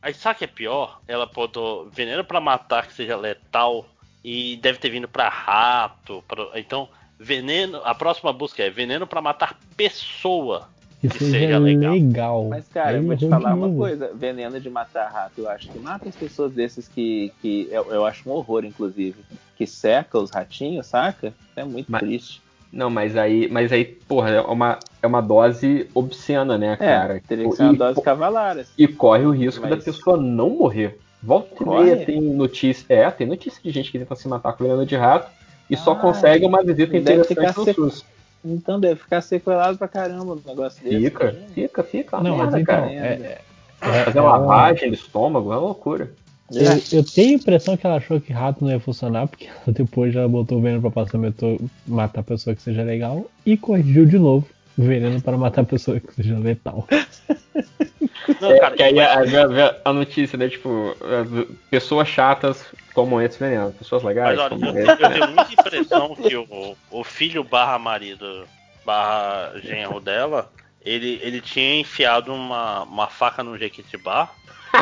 Aí 0.02 0.15
sabe 0.15 0.36
o 0.36 0.39
que 0.39 0.44
é 0.44 0.49
pior? 0.49 0.99
Ela 1.07 1.27
botou 1.27 1.89
veneno 1.91 2.25
pra 2.25 2.41
matar 2.41 2.86
que 2.86 2.94
seja 2.94 3.17
letal 3.17 3.85
e 4.25 4.57
deve 4.57 4.78
ter 4.78 4.89
vindo 4.91 5.07
pra 5.09 5.28
rato. 5.28 6.25
pra- 6.27 6.49
Então, 6.59 6.89
veneno. 7.19 7.81
A 7.85 7.94
próxima 7.94 8.33
busca 8.33 8.62
é 8.62 8.70
veneno 8.70 9.07
pra 9.07 9.20
matar 9.23 9.59
pessoa. 9.77 10.69
Que 11.00 11.08
Que 11.08 11.18
seja, 11.18 11.30
seja 11.30 11.58
legal. 11.58 11.92
legal. 11.94 12.44
Mas, 12.50 12.68
cara, 12.68 12.96
eu 12.98 13.02
vou 13.02 13.16
te 13.16 13.26
falar 13.28 13.54
uma 13.54 13.70
coisa: 13.74 14.10
veneno 14.14 14.60
de 14.60 14.68
matar 14.68 15.08
rato, 15.10 15.32
eu 15.38 15.48
acho 15.48 15.70
que 15.70 15.78
mata 15.78 16.08
as 16.08 16.14
pessoas 16.16 16.52
desses 16.52 16.86
que, 16.88 17.32
que 17.40 17.68
eu, 17.70 17.86
eu 17.90 18.04
acho 18.04 18.28
um 18.28 18.32
horror, 18.32 18.64
inclusive. 18.64 19.16
Que 19.56 19.66
seca 19.66 20.18
os 20.18 20.30
ratinhos, 20.30 20.86
saca? 20.86 21.32
É 21.56 21.64
muito 21.64 21.90
Mas- 21.90 22.00
triste. 22.02 22.42
Não, 22.72 22.88
mas 22.88 23.16
aí, 23.16 23.48
mas 23.50 23.72
aí, 23.72 23.84
porra, 23.84 24.30
é 24.30 24.40
uma, 24.42 24.78
é 25.02 25.06
uma 25.06 25.20
dose 25.20 25.88
obscena, 25.92 26.56
né, 26.56 26.76
cara? 26.76 27.16
É, 27.16 27.20
teria 27.26 27.42
Tipo, 27.44 27.50
que 27.50 27.56
ser 27.56 27.62
uma 27.64 27.72
e, 27.74 27.76
dose 27.76 28.00
cavalar. 28.00 28.58
assim. 28.58 28.70
e 28.78 28.86
corre 28.86 29.24
o 29.24 29.32
risco 29.32 29.62
Mas- 29.62 29.70
da 29.70 29.76
pessoa 29.84 30.16
não 30.16 30.50
morrer. 30.50 30.96
Volta 31.22 31.62
e 31.64 31.68
meia 31.68 32.06
tem 32.06 32.20
notícia. 32.20 32.86
É, 32.88 33.10
tem 33.10 33.26
notícia 33.26 33.60
de 33.62 33.70
gente 33.72 33.90
que 33.90 33.98
tenta 33.98 34.14
se 34.14 34.28
matar 34.28 34.52
com 34.52 34.62
veneno 34.64 34.86
de 34.86 34.94
rato 34.96 35.28
e 35.68 35.76
só 35.76 35.92
Ah, 35.92 35.96
consegue 35.96 36.46
uma 36.46 36.62
visita 36.62 36.96
interessante 36.96 37.40
no 37.58 37.64
seco. 37.64 37.90
SUS. 37.90 38.04
Então 38.44 38.81
deve 38.81 38.97
ficar 39.01 39.20
sequelado 39.20 39.77
pra 39.77 39.89
caramba 39.89 40.33
um 40.35 40.41
negócio 40.47 40.83
desse. 40.83 40.97
Fica, 41.05 41.33
né? 41.33 41.47
fica, 41.55 41.83
fica. 41.85 42.20
Não, 42.20 42.36
mas 42.36 42.52
merda, 42.52 42.60
então, 42.60 42.75
cara. 42.75 42.93
é, 42.93 43.41
é, 43.83 44.05
Fazer 44.05 44.19
é 44.19 44.23
uma- 44.23 44.36
lavagem 44.39 44.89
do 44.91 44.94
estômago 44.94 45.52
é 45.52 45.57
uma 45.57 45.62
loucura. 45.67 46.10
Eu, 46.52 46.99
eu 46.99 47.05
tenho 47.05 47.31
a 47.31 47.35
impressão 47.35 47.77
que 47.77 47.86
ela 47.86 47.97
achou 47.97 48.20
que 48.20 48.33
rato 48.33 48.65
não 48.65 48.73
ia 48.73 48.81
funcionar, 48.81 49.28
porque 49.28 49.49
depois 49.69 50.15
ela 50.17 50.28
botou 50.28 50.59
o 50.59 50.60
veneno 50.60 50.81
pra 50.81 50.91
passar 50.91 51.19
metrô, 51.19 51.59
matar 51.86 52.20
a 52.20 52.25
pessoa 52.25 52.57
que 52.57 52.62
seja 52.62 52.83
legal 52.83 53.25
e 53.47 53.57
corrigiu 53.57 54.05
de 54.05 54.19
novo 54.19 54.47
o 54.49 54.59
veneno 54.83 55.20
para 55.20 55.36
matar 55.36 55.62
a 55.62 55.65
pessoa 55.65 55.99
que 56.00 56.12
seja 56.15 56.39
letal. 56.39 56.86
Não, 58.41 58.50
É, 58.52 58.59
cara, 58.59 58.76
que 58.76 58.83
aí 58.83 59.00
a, 59.00 59.15
a- 59.15 59.76
a 59.84 59.92
notícia, 59.92 60.36
né? 60.39 60.49
Tipo, 60.49 60.94
as 61.00 61.47
pessoas 61.70 62.09
chatas 62.09 62.65
tomam 62.94 63.20
esse 63.20 63.39
veneno. 63.39 63.73
Pessoas 63.73 64.02
legais 64.02 64.39
Mas 64.39 64.52
olha, 64.52 64.67
eu, 64.67 64.76
esse 64.76 65.02
eu 65.02 65.12
tenho 65.12 65.28
muita 65.28 65.52
impressão 65.52 66.15
que 66.15 66.36
o, 66.36 66.76
o 66.91 67.05
filho 67.05 67.42
barra 67.44 67.78
marido 67.78 68.47
barra 68.84 69.52
genro 69.60 70.00
dela, 70.00 70.50
ele, 70.84 71.20
ele 71.23 71.41
tinha 71.41 71.81
enfiado 71.81 72.33
uma, 72.33 72.83
uma 72.84 73.07
faca 73.09 73.42
no 73.42 73.59
Jequitibá. 73.59 74.31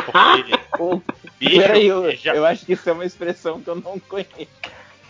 Porque 0.05 0.43
bicho 1.39 1.57
Peraí, 1.59 1.87
eu, 1.87 2.15
já, 2.15 2.35
eu 2.35 2.45
acho 2.45 2.65
que 2.65 2.73
isso 2.73 2.89
é 2.89 2.93
uma 2.93 3.05
expressão 3.05 3.59
que 3.59 3.69
eu 3.69 3.75
não 3.75 3.99
conheço. 3.99 4.47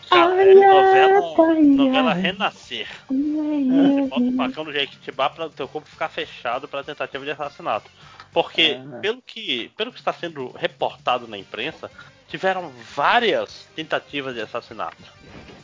Cara, 0.10 0.42
é 0.44 0.54
novela, 0.54 1.56
novela 1.64 2.14
Renascer. 2.14 2.88
Você 3.08 4.02
bota 4.08 4.22
o 4.22 4.36
facão 4.36 4.64
no 4.64 4.72
Jequitibá 4.72 5.30
para 5.30 5.46
o 5.46 5.50
teu 5.50 5.68
corpo 5.68 5.88
ficar 5.88 6.10
fechado 6.10 6.68
para 6.68 6.84
tentativa 6.84 7.24
de 7.24 7.32
assassinato. 7.32 7.90
Porque, 8.32 8.80
Ah. 8.80 9.00
pelo, 9.00 9.22
que, 9.22 9.72
pelo 9.76 9.92
que 9.92 10.00
está 10.00 10.14
sendo 10.14 10.52
reportado 10.52 11.28
na 11.28 11.38
imprensa, 11.38 11.90
tiveram 12.28 12.70
várias 12.96 13.68
tentativas 13.76 14.36
de 14.36 14.42
assassinato. 14.42 14.98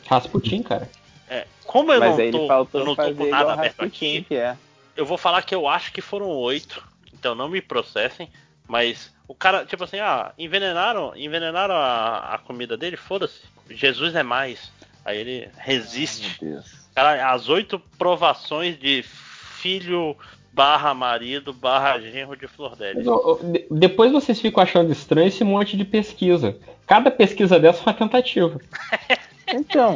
Rasputin, 0.08 0.62
cara. 0.62 0.90
É, 1.28 1.46
como 1.64 1.92
eu 1.92 2.00
Mas 2.00 2.16
não 2.32 2.66
tô, 2.66 2.78
eu 2.78 2.84
não 2.84 2.96
tô 2.96 3.14
com 3.14 3.26
nada 3.26 3.52
aberto 3.52 3.80
Rasputin, 3.80 4.18
aqui, 4.18 4.24
que 4.24 4.34
é. 4.36 4.56
eu 4.96 5.04
vou 5.04 5.18
falar 5.18 5.42
que 5.42 5.54
eu 5.54 5.68
acho 5.68 5.92
que 5.92 6.00
foram 6.00 6.28
oito. 6.28 6.82
Então 7.12 7.34
não 7.34 7.48
me 7.48 7.60
processem. 7.60 8.28
Mas 8.68 9.12
o 9.28 9.34
cara, 9.34 9.64
tipo 9.64 9.84
assim, 9.84 9.98
ah, 9.98 10.32
envenenaram, 10.38 11.12
envenenaram 11.16 11.74
a, 11.74 12.34
a 12.34 12.38
comida 12.38 12.76
dele, 12.76 12.96
foda-se. 12.96 13.40
Jesus 13.70 14.14
é 14.14 14.22
mais. 14.22 14.70
Aí 15.04 15.18
ele 15.18 15.48
resiste. 15.58 16.38
Deus. 16.40 16.86
Cara, 16.94 17.30
as 17.32 17.48
oito 17.48 17.78
provações 17.98 18.78
de 18.78 19.02
filho 19.02 20.16
barra 20.52 20.94
marido 20.94 21.52
barra 21.52 21.98
genro 22.00 22.34
de 22.36 22.46
Flor 22.48 22.74
Delis. 22.76 23.04
Mas, 23.04 23.06
ó, 23.08 23.20
ó, 23.22 23.34
de- 23.42 23.66
Depois 23.70 24.10
vocês 24.10 24.40
ficam 24.40 24.62
achando 24.62 24.90
estranho 24.90 25.28
esse 25.28 25.44
monte 25.44 25.76
de 25.76 25.84
pesquisa. 25.84 26.56
Cada 26.86 27.10
pesquisa 27.10 27.58
dessa 27.60 27.80
é 27.80 27.82
uma 27.86 27.94
tentativa. 27.94 28.60
Então, 29.48 29.94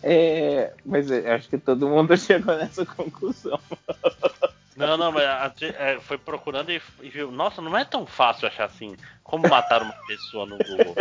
é, 0.00 0.72
mas 0.86 1.10
é, 1.10 1.34
acho 1.34 1.48
que 1.48 1.58
todo 1.58 1.88
mundo 1.88 2.14
chegou 2.16 2.54
nessa 2.56 2.86
conclusão. 2.86 3.58
Não, 4.76 4.96
não, 4.96 5.12
mas 5.12 5.24
a 5.24 5.52
é, 5.78 5.98
foi 6.00 6.18
procurando 6.18 6.70
e, 6.70 6.80
e 7.02 7.08
viu. 7.08 7.30
Nossa, 7.30 7.62
não 7.62 7.76
é 7.76 7.84
tão 7.84 8.06
fácil 8.06 8.48
achar 8.48 8.64
assim. 8.64 8.96
Como 9.22 9.48
matar 9.48 9.82
uma 9.82 9.94
pessoa 10.06 10.46
no 10.46 10.58
Google? 10.58 10.94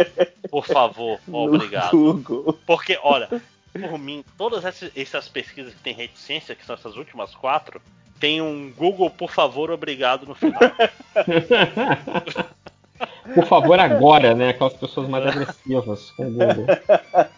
Por 0.49 0.65
favor, 0.65 1.19
obrigado. 1.27 1.91
Google. 1.91 2.59
Porque, 2.65 2.99
olha, 3.01 3.27
por 3.71 3.97
mim, 3.97 4.23
todas 4.37 4.63
essas, 4.63 4.91
essas 4.95 5.27
pesquisas 5.27 5.73
que 5.73 5.81
tem 5.81 5.93
reticência, 5.93 6.55
que 6.55 6.65
são 6.65 6.75
essas 6.75 6.95
últimas 6.95 7.33
quatro, 7.35 7.81
tem 8.19 8.41
um 8.41 8.71
Google, 8.71 9.09
por 9.09 9.31
favor, 9.31 9.71
obrigado 9.71 10.25
no 10.25 10.35
final. 10.35 10.61
Por 13.35 13.45
favor, 13.45 13.79
agora, 13.79 14.33
né? 14.33 14.49
Aquelas 14.49 14.73
pessoas 14.73 15.09
mais 15.09 15.25
agressivas 15.25 16.11
com 16.11 16.27
o 16.27 16.31
Google. 16.31 16.65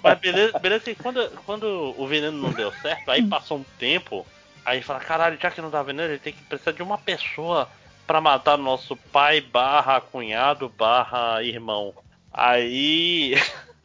Mas 0.04 0.20
beleza, 0.20 0.60
beleza 0.60 0.86
que 0.86 0.96
quando, 0.96 1.30
quando 1.46 1.96
o 1.98 2.08
veneno 2.08 2.38
não 2.38 2.52
deu 2.52 2.72
certo, 2.82 3.10
aí 3.10 3.24
passou 3.24 3.60
um 3.60 3.66
tempo, 3.80 4.26
aí 4.66 4.82
fala, 4.82 5.00
caralho, 5.00 5.38
já 5.40 5.52
que 5.52 5.62
não 5.62 5.70
dá 5.70 5.82
veneno, 5.84 6.10
ele 6.10 6.20
tem 6.20 6.34
que 6.34 6.44
precisar 6.44 6.72
de 6.72 6.82
uma 6.82 6.98
pessoa 6.98 7.70
pra 8.06 8.20
matar 8.20 8.58
nosso 8.58 8.96
pai 8.96 9.42
barra 9.42 10.02
cunhado 10.02 10.70
barra 10.70 11.42
irmão. 11.44 11.94
Aí 12.34 13.36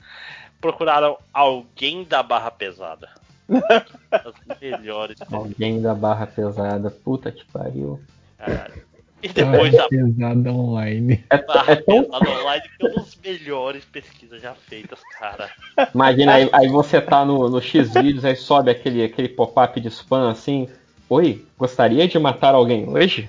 procuraram 0.61 1.17
alguém 1.33 2.05
da 2.05 2.23
barra 2.23 2.51
pesada. 2.51 3.09
As 4.11 4.59
melhores. 4.61 5.19
Alguém 5.31 5.81
da 5.81 5.95
barra 5.95 6.27
pesada. 6.27 6.91
Puta 6.91 7.31
que 7.31 7.45
pariu. 7.47 8.01
Caralho. 8.39 8.90
E 9.23 9.29
depois 9.29 9.75
a 9.79 9.89
Pesada 9.89 10.51
online. 10.51 11.25
É, 11.31 11.37
é 11.37 11.77
tão. 11.77 12.05
pesada 12.05 12.31
online 12.31 12.63
que 12.79 12.87
é 12.87 12.89
uma 12.89 12.95
das 12.97 13.19
melhores 13.23 13.85
pesquisas 13.85 14.41
já 14.41 14.55
feitas, 14.55 15.01
cara. 15.19 15.51
Imagina, 15.95 16.35
aí, 16.35 16.49
aí 16.53 16.69
você 16.69 17.01
tá 17.01 17.25
no, 17.25 17.49
no 17.49 17.61
X-Vídeos, 17.61 18.25
aí 18.25 18.37
sobe 18.37 18.71
aquele, 18.71 19.05
aquele 19.05 19.29
pop-up 19.29 19.81
de 19.81 19.89
spam 19.89 20.31
assim. 20.31 20.69
Oi, 21.09 21.45
gostaria 21.59 22.07
de 22.07 22.19
matar 22.19 22.55
alguém 22.55 22.89
hoje? 22.89 23.29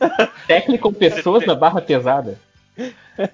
Técnico 0.46 0.92
pessoas 0.92 1.44
da 1.46 1.54
barra 1.54 1.80
pesada. 1.80 2.38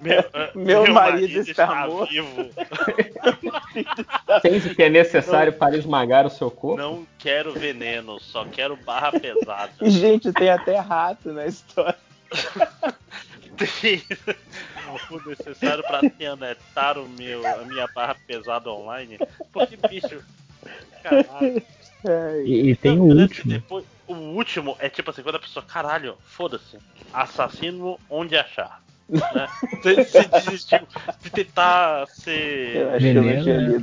Meu, 0.01 0.19
eh, 0.33 0.51
Meu 0.55 0.91
marido 0.91 1.39
está 1.39 1.87
morto. 1.87 2.09
vivo. 2.09 2.49
Tem 4.41 4.57
o 4.57 4.75
que 4.75 4.83
é 4.83 4.89
necessário 4.89 5.53
para 5.53 5.77
esmagar 5.77 6.25
o 6.25 6.29
seu 6.29 6.49
corpo? 6.49 6.77
Não 6.81 7.05
quero 7.19 7.53
veneno, 7.53 8.19
só 8.19 8.43
quero 8.45 8.75
barra 8.75 9.11
pesada. 9.11 9.71
E, 9.81 9.89
gente, 9.91 10.33
tem 10.33 10.49
até 10.49 10.77
rato 10.79 11.31
na 11.31 11.45
história. 11.45 11.95
Tem 13.57 14.01
o 15.09 15.29
necessário 15.29 15.83
para 15.83 16.09
pianetar 16.09 16.97
o 16.97 17.07
meu, 17.07 17.45
a 17.45 17.59
minha 17.65 17.87
barra 17.87 18.15
pesada 18.27 18.71
online. 18.71 19.19
Porque, 19.53 19.77
bicho, 19.87 20.21
caralho. 21.03 21.61
E, 22.43 22.71
e 22.71 22.75
tem 22.75 22.99
o 22.99 23.05
Não, 23.05 23.21
último. 23.21 23.51
Depois, 23.51 23.85
o 24.07 24.13
último 24.13 24.75
é 24.79 24.89
tipo 24.89 25.09
assim, 25.09 25.23
quando 25.23 25.35
a 25.35 25.39
pessoa, 25.39 25.63
caralho, 25.65 26.17
foda-se, 26.25 26.77
assassino 27.13 27.99
onde 28.09 28.35
achar. 28.37 28.84
Né? 29.07 29.21
Você, 29.83 30.03
você 30.03 30.23
desistiu 30.27 30.79
de 31.21 31.29
tentar 31.29 32.01
Eu 32.01 32.07
ser 32.07 32.87
acho 32.89 32.99
que 32.99 33.07
eu 33.07 33.23
não 33.23 33.43
tinha 33.43 33.61
né? 33.61 33.77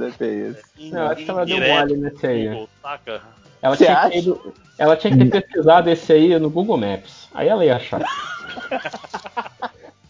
isso. 0.50 0.62
in- 0.78 0.90
Não, 0.90 1.06
acho 1.06 1.24
que 1.24 1.30
ela 1.30 1.46
deu 1.46 1.60
mole 1.60 1.96
nesse 1.96 2.26
aí. 2.26 2.44
no 2.48 2.50
Google, 2.50 2.68
saca? 2.82 3.22
Ela 3.62 3.76
Você 3.76 3.84
tinha, 3.84 3.96
que 3.96 4.00
acha? 4.02 4.10
ter 4.10 4.18
ido- 4.18 4.54
ela 4.78 4.96
tinha 4.96 5.16
que 5.16 5.24
ter 5.24 5.30
pesquisado 5.42 5.90
esse 5.90 6.12
aí 6.12 6.38
no 6.40 6.50
Google 6.50 6.76
Maps. 6.76 7.28
Aí 7.32 7.48
ela 7.48 7.64
ia 7.64 7.76
achar. 7.76 8.00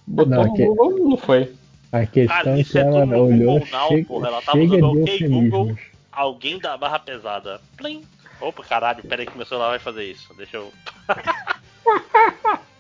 Botou 0.07 0.31
Não, 0.35 0.45
no 0.45 0.55
que- 0.55 0.65
Google, 0.67 1.09
não 1.11 1.17
foi. 1.19 1.55
A 1.93 2.07
questão 2.07 2.37
Cara, 2.39 2.57
é 2.57 2.61
isso 2.61 2.73
que 2.73 2.79
é 2.79 2.81
ela 2.81 3.05
no 3.05 3.25
olhou, 3.27 3.61
Google 3.61 3.89
chega, 3.89 4.09
porra. 4.09 4.29
Ela 4.29 4.43
tava 4.43 4.59
chega 4.59 4.77
de 4.77 4.83
OK 4.83 5.29
Google. 5.29 5.79
Alguém 6.11 6.59
da 6.59 6.77
barra 6.79 6.99
pesada. 6.99 7.61
Plim. 7.77 8.03
Opa, 8.41 8.65
caralho, 8.65 9.03
pera 9.03 9.21
aí 9.23 9.27
que 9.27 9.37
meu 9.37 9.45
celular 9.47 9.69
vai 9.69 9.79
fazer 9.79 10.05
isso. 10.05 10.33
Deixa 10.35 10.57
eu. 10.57 10.73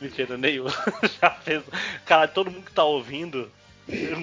Mentira, 0.00 0.36
nem 0.36 0.60
uso. 0.60 0.76
Já 1.20 1.30
fez. 1.30 1.62
Cara, 2.04 2.28
todo 2.28 2.50
mundo 2.50 2.64
que 2.64 2.72
tá 2.72 2.84
ouvindo 2.84 3.48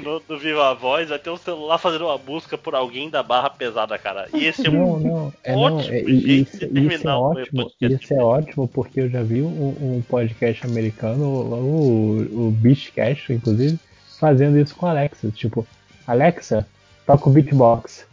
no, 0.03 0.19
do 0.19 0.37
Viva 0.37 0.73
Voz 0.75 1.09
vai 1.09 1.19
ter 1.19 1.29
um 1.29 1.37
celular 1.37 1.77
fazendo 1.77 2.05
uma 2.05 2.17
busca 2.17 2.57
por 2.57 2.75
alguém 2.75 3.09
da 3.09 3.21
barra 3.23 3.49
pesada, 3.49 3.97
cara. 3.97 4.27
E 4.33 4.45
esse 4.45 4.67
é 4.67 4.69
Não, 4.69 4.93
um. 4.93 4.99
não, 4.99 5.33
é, 5.43 5.51
não, 5.53 5.61
ótimo 5.61 5.81
é, 5.95 5.99
jeito 6.03 6.09
isso, 6.11 6.57
de 6.59 6.65
isso 6.65 6.89
terminar 6.89 7.11
é 7.11 7.15
o 7.15 7.21
ótimo, 7.21 7.63
podcast. 7.63 8.03
isso 8.05 8.13
é 8.13 8.23
ótimo 8.23 8.67
porque 8.67 9.01
eu 9.01 9.09
já 9.09 9.23
vi 9.23 9.41
um, 9.41 9.97
um 9.97 10.03
podcast 10.07 10.65
americano, 10.65 11.25
o, 11.25 12.47
o 12.47 12.51
Beachcast, 12.51 13.33
inclusive, 13.33 13.79
fazendo 14.19 14.57
isso 14.59 14.75
com 14.75 14.85
a 14.85 14.91
Alexa, 14.91 15.29
tipo, 15.31 15.67
Alexa, 16.07 16.65
toca 17.05 17.27
o 17.29 17.33
beatbox. 17.33 18.05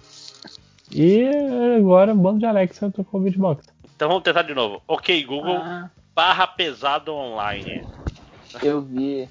E 0.94 1.26
agora, 1.78 2.14
bando 2.14 2.40
de 2.40 2.46
Alexa 2.46 2.90
tocou 2.90 3.20
o 3.20 3.22
beatbox. 3.22 3.66
Então 3.94 4.08
vamos 4.08 4.22
tentar 4.24 4.42
de 4.42 4.54
novo. 4.54 4.82
Ok, 4.88 5.22
Google, 5.24 5.56
Ah, 5.56 5.90
barra 6.14 6.46
pesado 6.46 7.14
online. 7.14 7.86
eu 8.62 8.80
vi. 8.80 9.28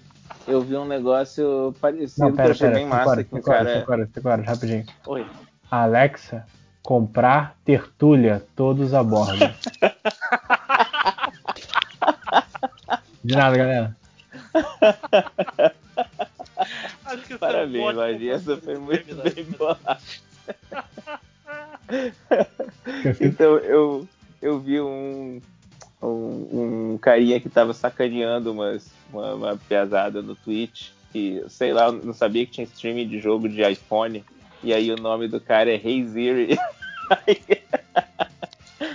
Eu 0.47 0.61
vi 0.61 0.75
um 0.75 0.85
negócio 0.85 1.75
parecido 1.79 2.21
Não, 2.21 2.27
que 2.27 2.33
eu 2.33 2.37
pera, 2.37 2.51
achei 2.51 2.67
pera, 2.67 2.79
bem 2.79 2.87
massa 2.87 3.03
separa, 3.03 3.23
que 3.23 3.35
separa, 3.35 3.57
cara. 3.65 3.79
separa, 3.79 4.09
separa, 4.13 4.41
rapidinho. 4.41 4.85
Oi. 5.05 5.25
Alexa, 5.69 6.45
comprar 6.81 7.55
tertúlia, 7.63 8.41
todos 8.55 8.93
a 8.93 9.03
bordo. 9.03 9.37
De 13.23 13.35
nada, 13.35 13.55
galera. 13.55 13.95
Acho 17.05 17.17
que 17.23 17.33
isso 17.33 17.33
é 17.33 17.37
Parabéns, 17.37 17.95
Lojinha, 17.95 18.33
essa 18.33 18.57
foi 18.57 18.77
muito 18.77 19.15
bem 19.15 19.31
vida. 19.31 19.57
bolada. 19.57 19.97
Então 23.19 23.57
eu, 23.57 24.07
eu 24.41 24.59
vi 24.59 24.79
um, 24.79 25.41
um, 26.01 26.93
um 26.93 26.97
carinha 26.97 27.39
que 27.39 27.49
tava 27.49 27.73
sacaneando 27.73 28.51
umas, 28.51 28.89
uma, 29.11 29.33
uma 29.35 29.57
piazada 29.57 30.21
no 30.21 30.35
Twitch. 30.35 30.89
E 31.13 31.43
sei 31.49 31.73
lá, 31.73 31.91
não 31.91 32.13
sabia 32.13 32.45
que 32.45 32.53
tinha 32.53 32.65
streaming 32.65 33.07
de 33.07 33.19
jogo 33.19 33.47
de 33.47 33.61
iPhone. 33.61 34.23
E 34.63 34.73
aí 34.73 34.91
o 34.91 34.95
nome 34.95 35.27
do 35.27 35.39
cara 35.39 35.71
é 35.71 35.75
Hey 35.75 36.07
Siri. 36.07 36.57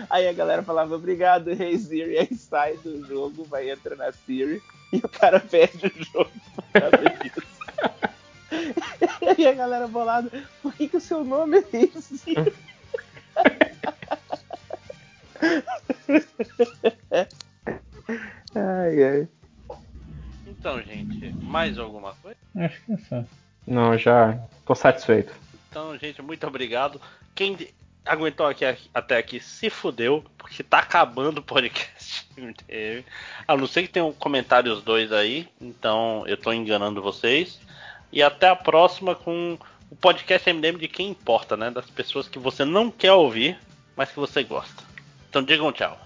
Aí, 0.09 0.27
a 0.27 0.33
galera 0.33 0.63
falava 0.63 0.95
obrigado, 0.97 1.51
Hey 1.51 1.79
Siri. 1.79 2.19
Aí 2.19 2.35
sai 2.35 2.77
do 2.79 3.07
jogo, 3.07 3.45
vai 3.45 3.71
entrar 3.71 3.95
na 3.97 4.11
Siri 4.11 4.63
e 4.93 4.97
o 4.97 5.09
cara 5.09 5.39
perde 5.39 5.87
o 5.87 6.05
jogo 6.05 6.31
por 6.55 6.65
causa 6.73 6.97
disso. 7.23 7.43
E 9.39 9.47
a 9.47 9.53
galera 9.53 9.87
bolada, 9.87 10.31
por 10.63 10.73
que, 10.73 10.89
que 10.89 10.97
o 10.97 11.01
seu 11.01 11.23
nome 11.23 11.59
é 11.59 11.77
Hey 11.77 11.93
Siri? 12.01 12.53
Ai, 18.55 19.03
ai. 19.03 19.29
Então, 20.47 20.81
gente, 20.81 21.35
mais 21.43 21.79
alguma 21.79 22.15
coisa? 22.15 22.39
Acho 22.57 22.83
que 22.85 22.93
é 22.93 22.97
só. 22.97 23.25
Não, 23.67 23.99
já 23.99 24.39
tô 24.65 24.75
satisfeito. 24.75 25.35
Então, 25.69 25.99
gente, 25.99 26.23
muito 26.23 26.47
obrigado. 26.47 27.01
Quem 27.35 27.57
aguentou 28.05 28.47
aqui, 28.47 28.65
até 28.95 29.19
aqui 29.19 29.41
se 29.41 29.69
fudeu, 29.69 30.25
porque 30.39 30.63
tá 30.63 30.79
acabando 30.79 31.39
o 31.39 31.43
podcast. 31.43 32.27
Teve. 32.67 33.05
A 33.47 33.57
não 33.57 33.67
ser 33.67 33.83
que 33.83 33.89
tenham 33.89 34.13
comentários 34.13 34.83
dois 34.83 35.13
aí, 35.13 35.49
então 35.61 36.25
eu 36.27 36.37
tô 36.37 36.53
enganando 36.53 37.03
vocês. 37.03 37.61
E 38.13 38.23
até 38.23 38.49
a 38.49 38.57
próxima 38.57 39.15
com 39.15 39.59
o 39.91 39.97
podcast 39.97 40.51
MDM 40.51 40.79
de 40.79 40.89
quem 40.89 41.09
importa, 41.11 41.57
né? 41.57 41.71
Das 41.71 41.91
pessoas 41.91 42.29
que 42.29 42.39
você 42.39 42.65
não 42.65 42.91
quer 42.91 43.13
ouvir, 43.13 43.59
mas 43.97 44.11
que 44.11 44.17
você 44.17 44.45
gosta. 44.45 44.86
Então 45.37 45.45
digam 45.45 45.71
tchau. 45.71 45.99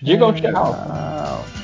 Digam 0.00 0.32
tchau. 0.32 0.50
tchau. 0.50 1.61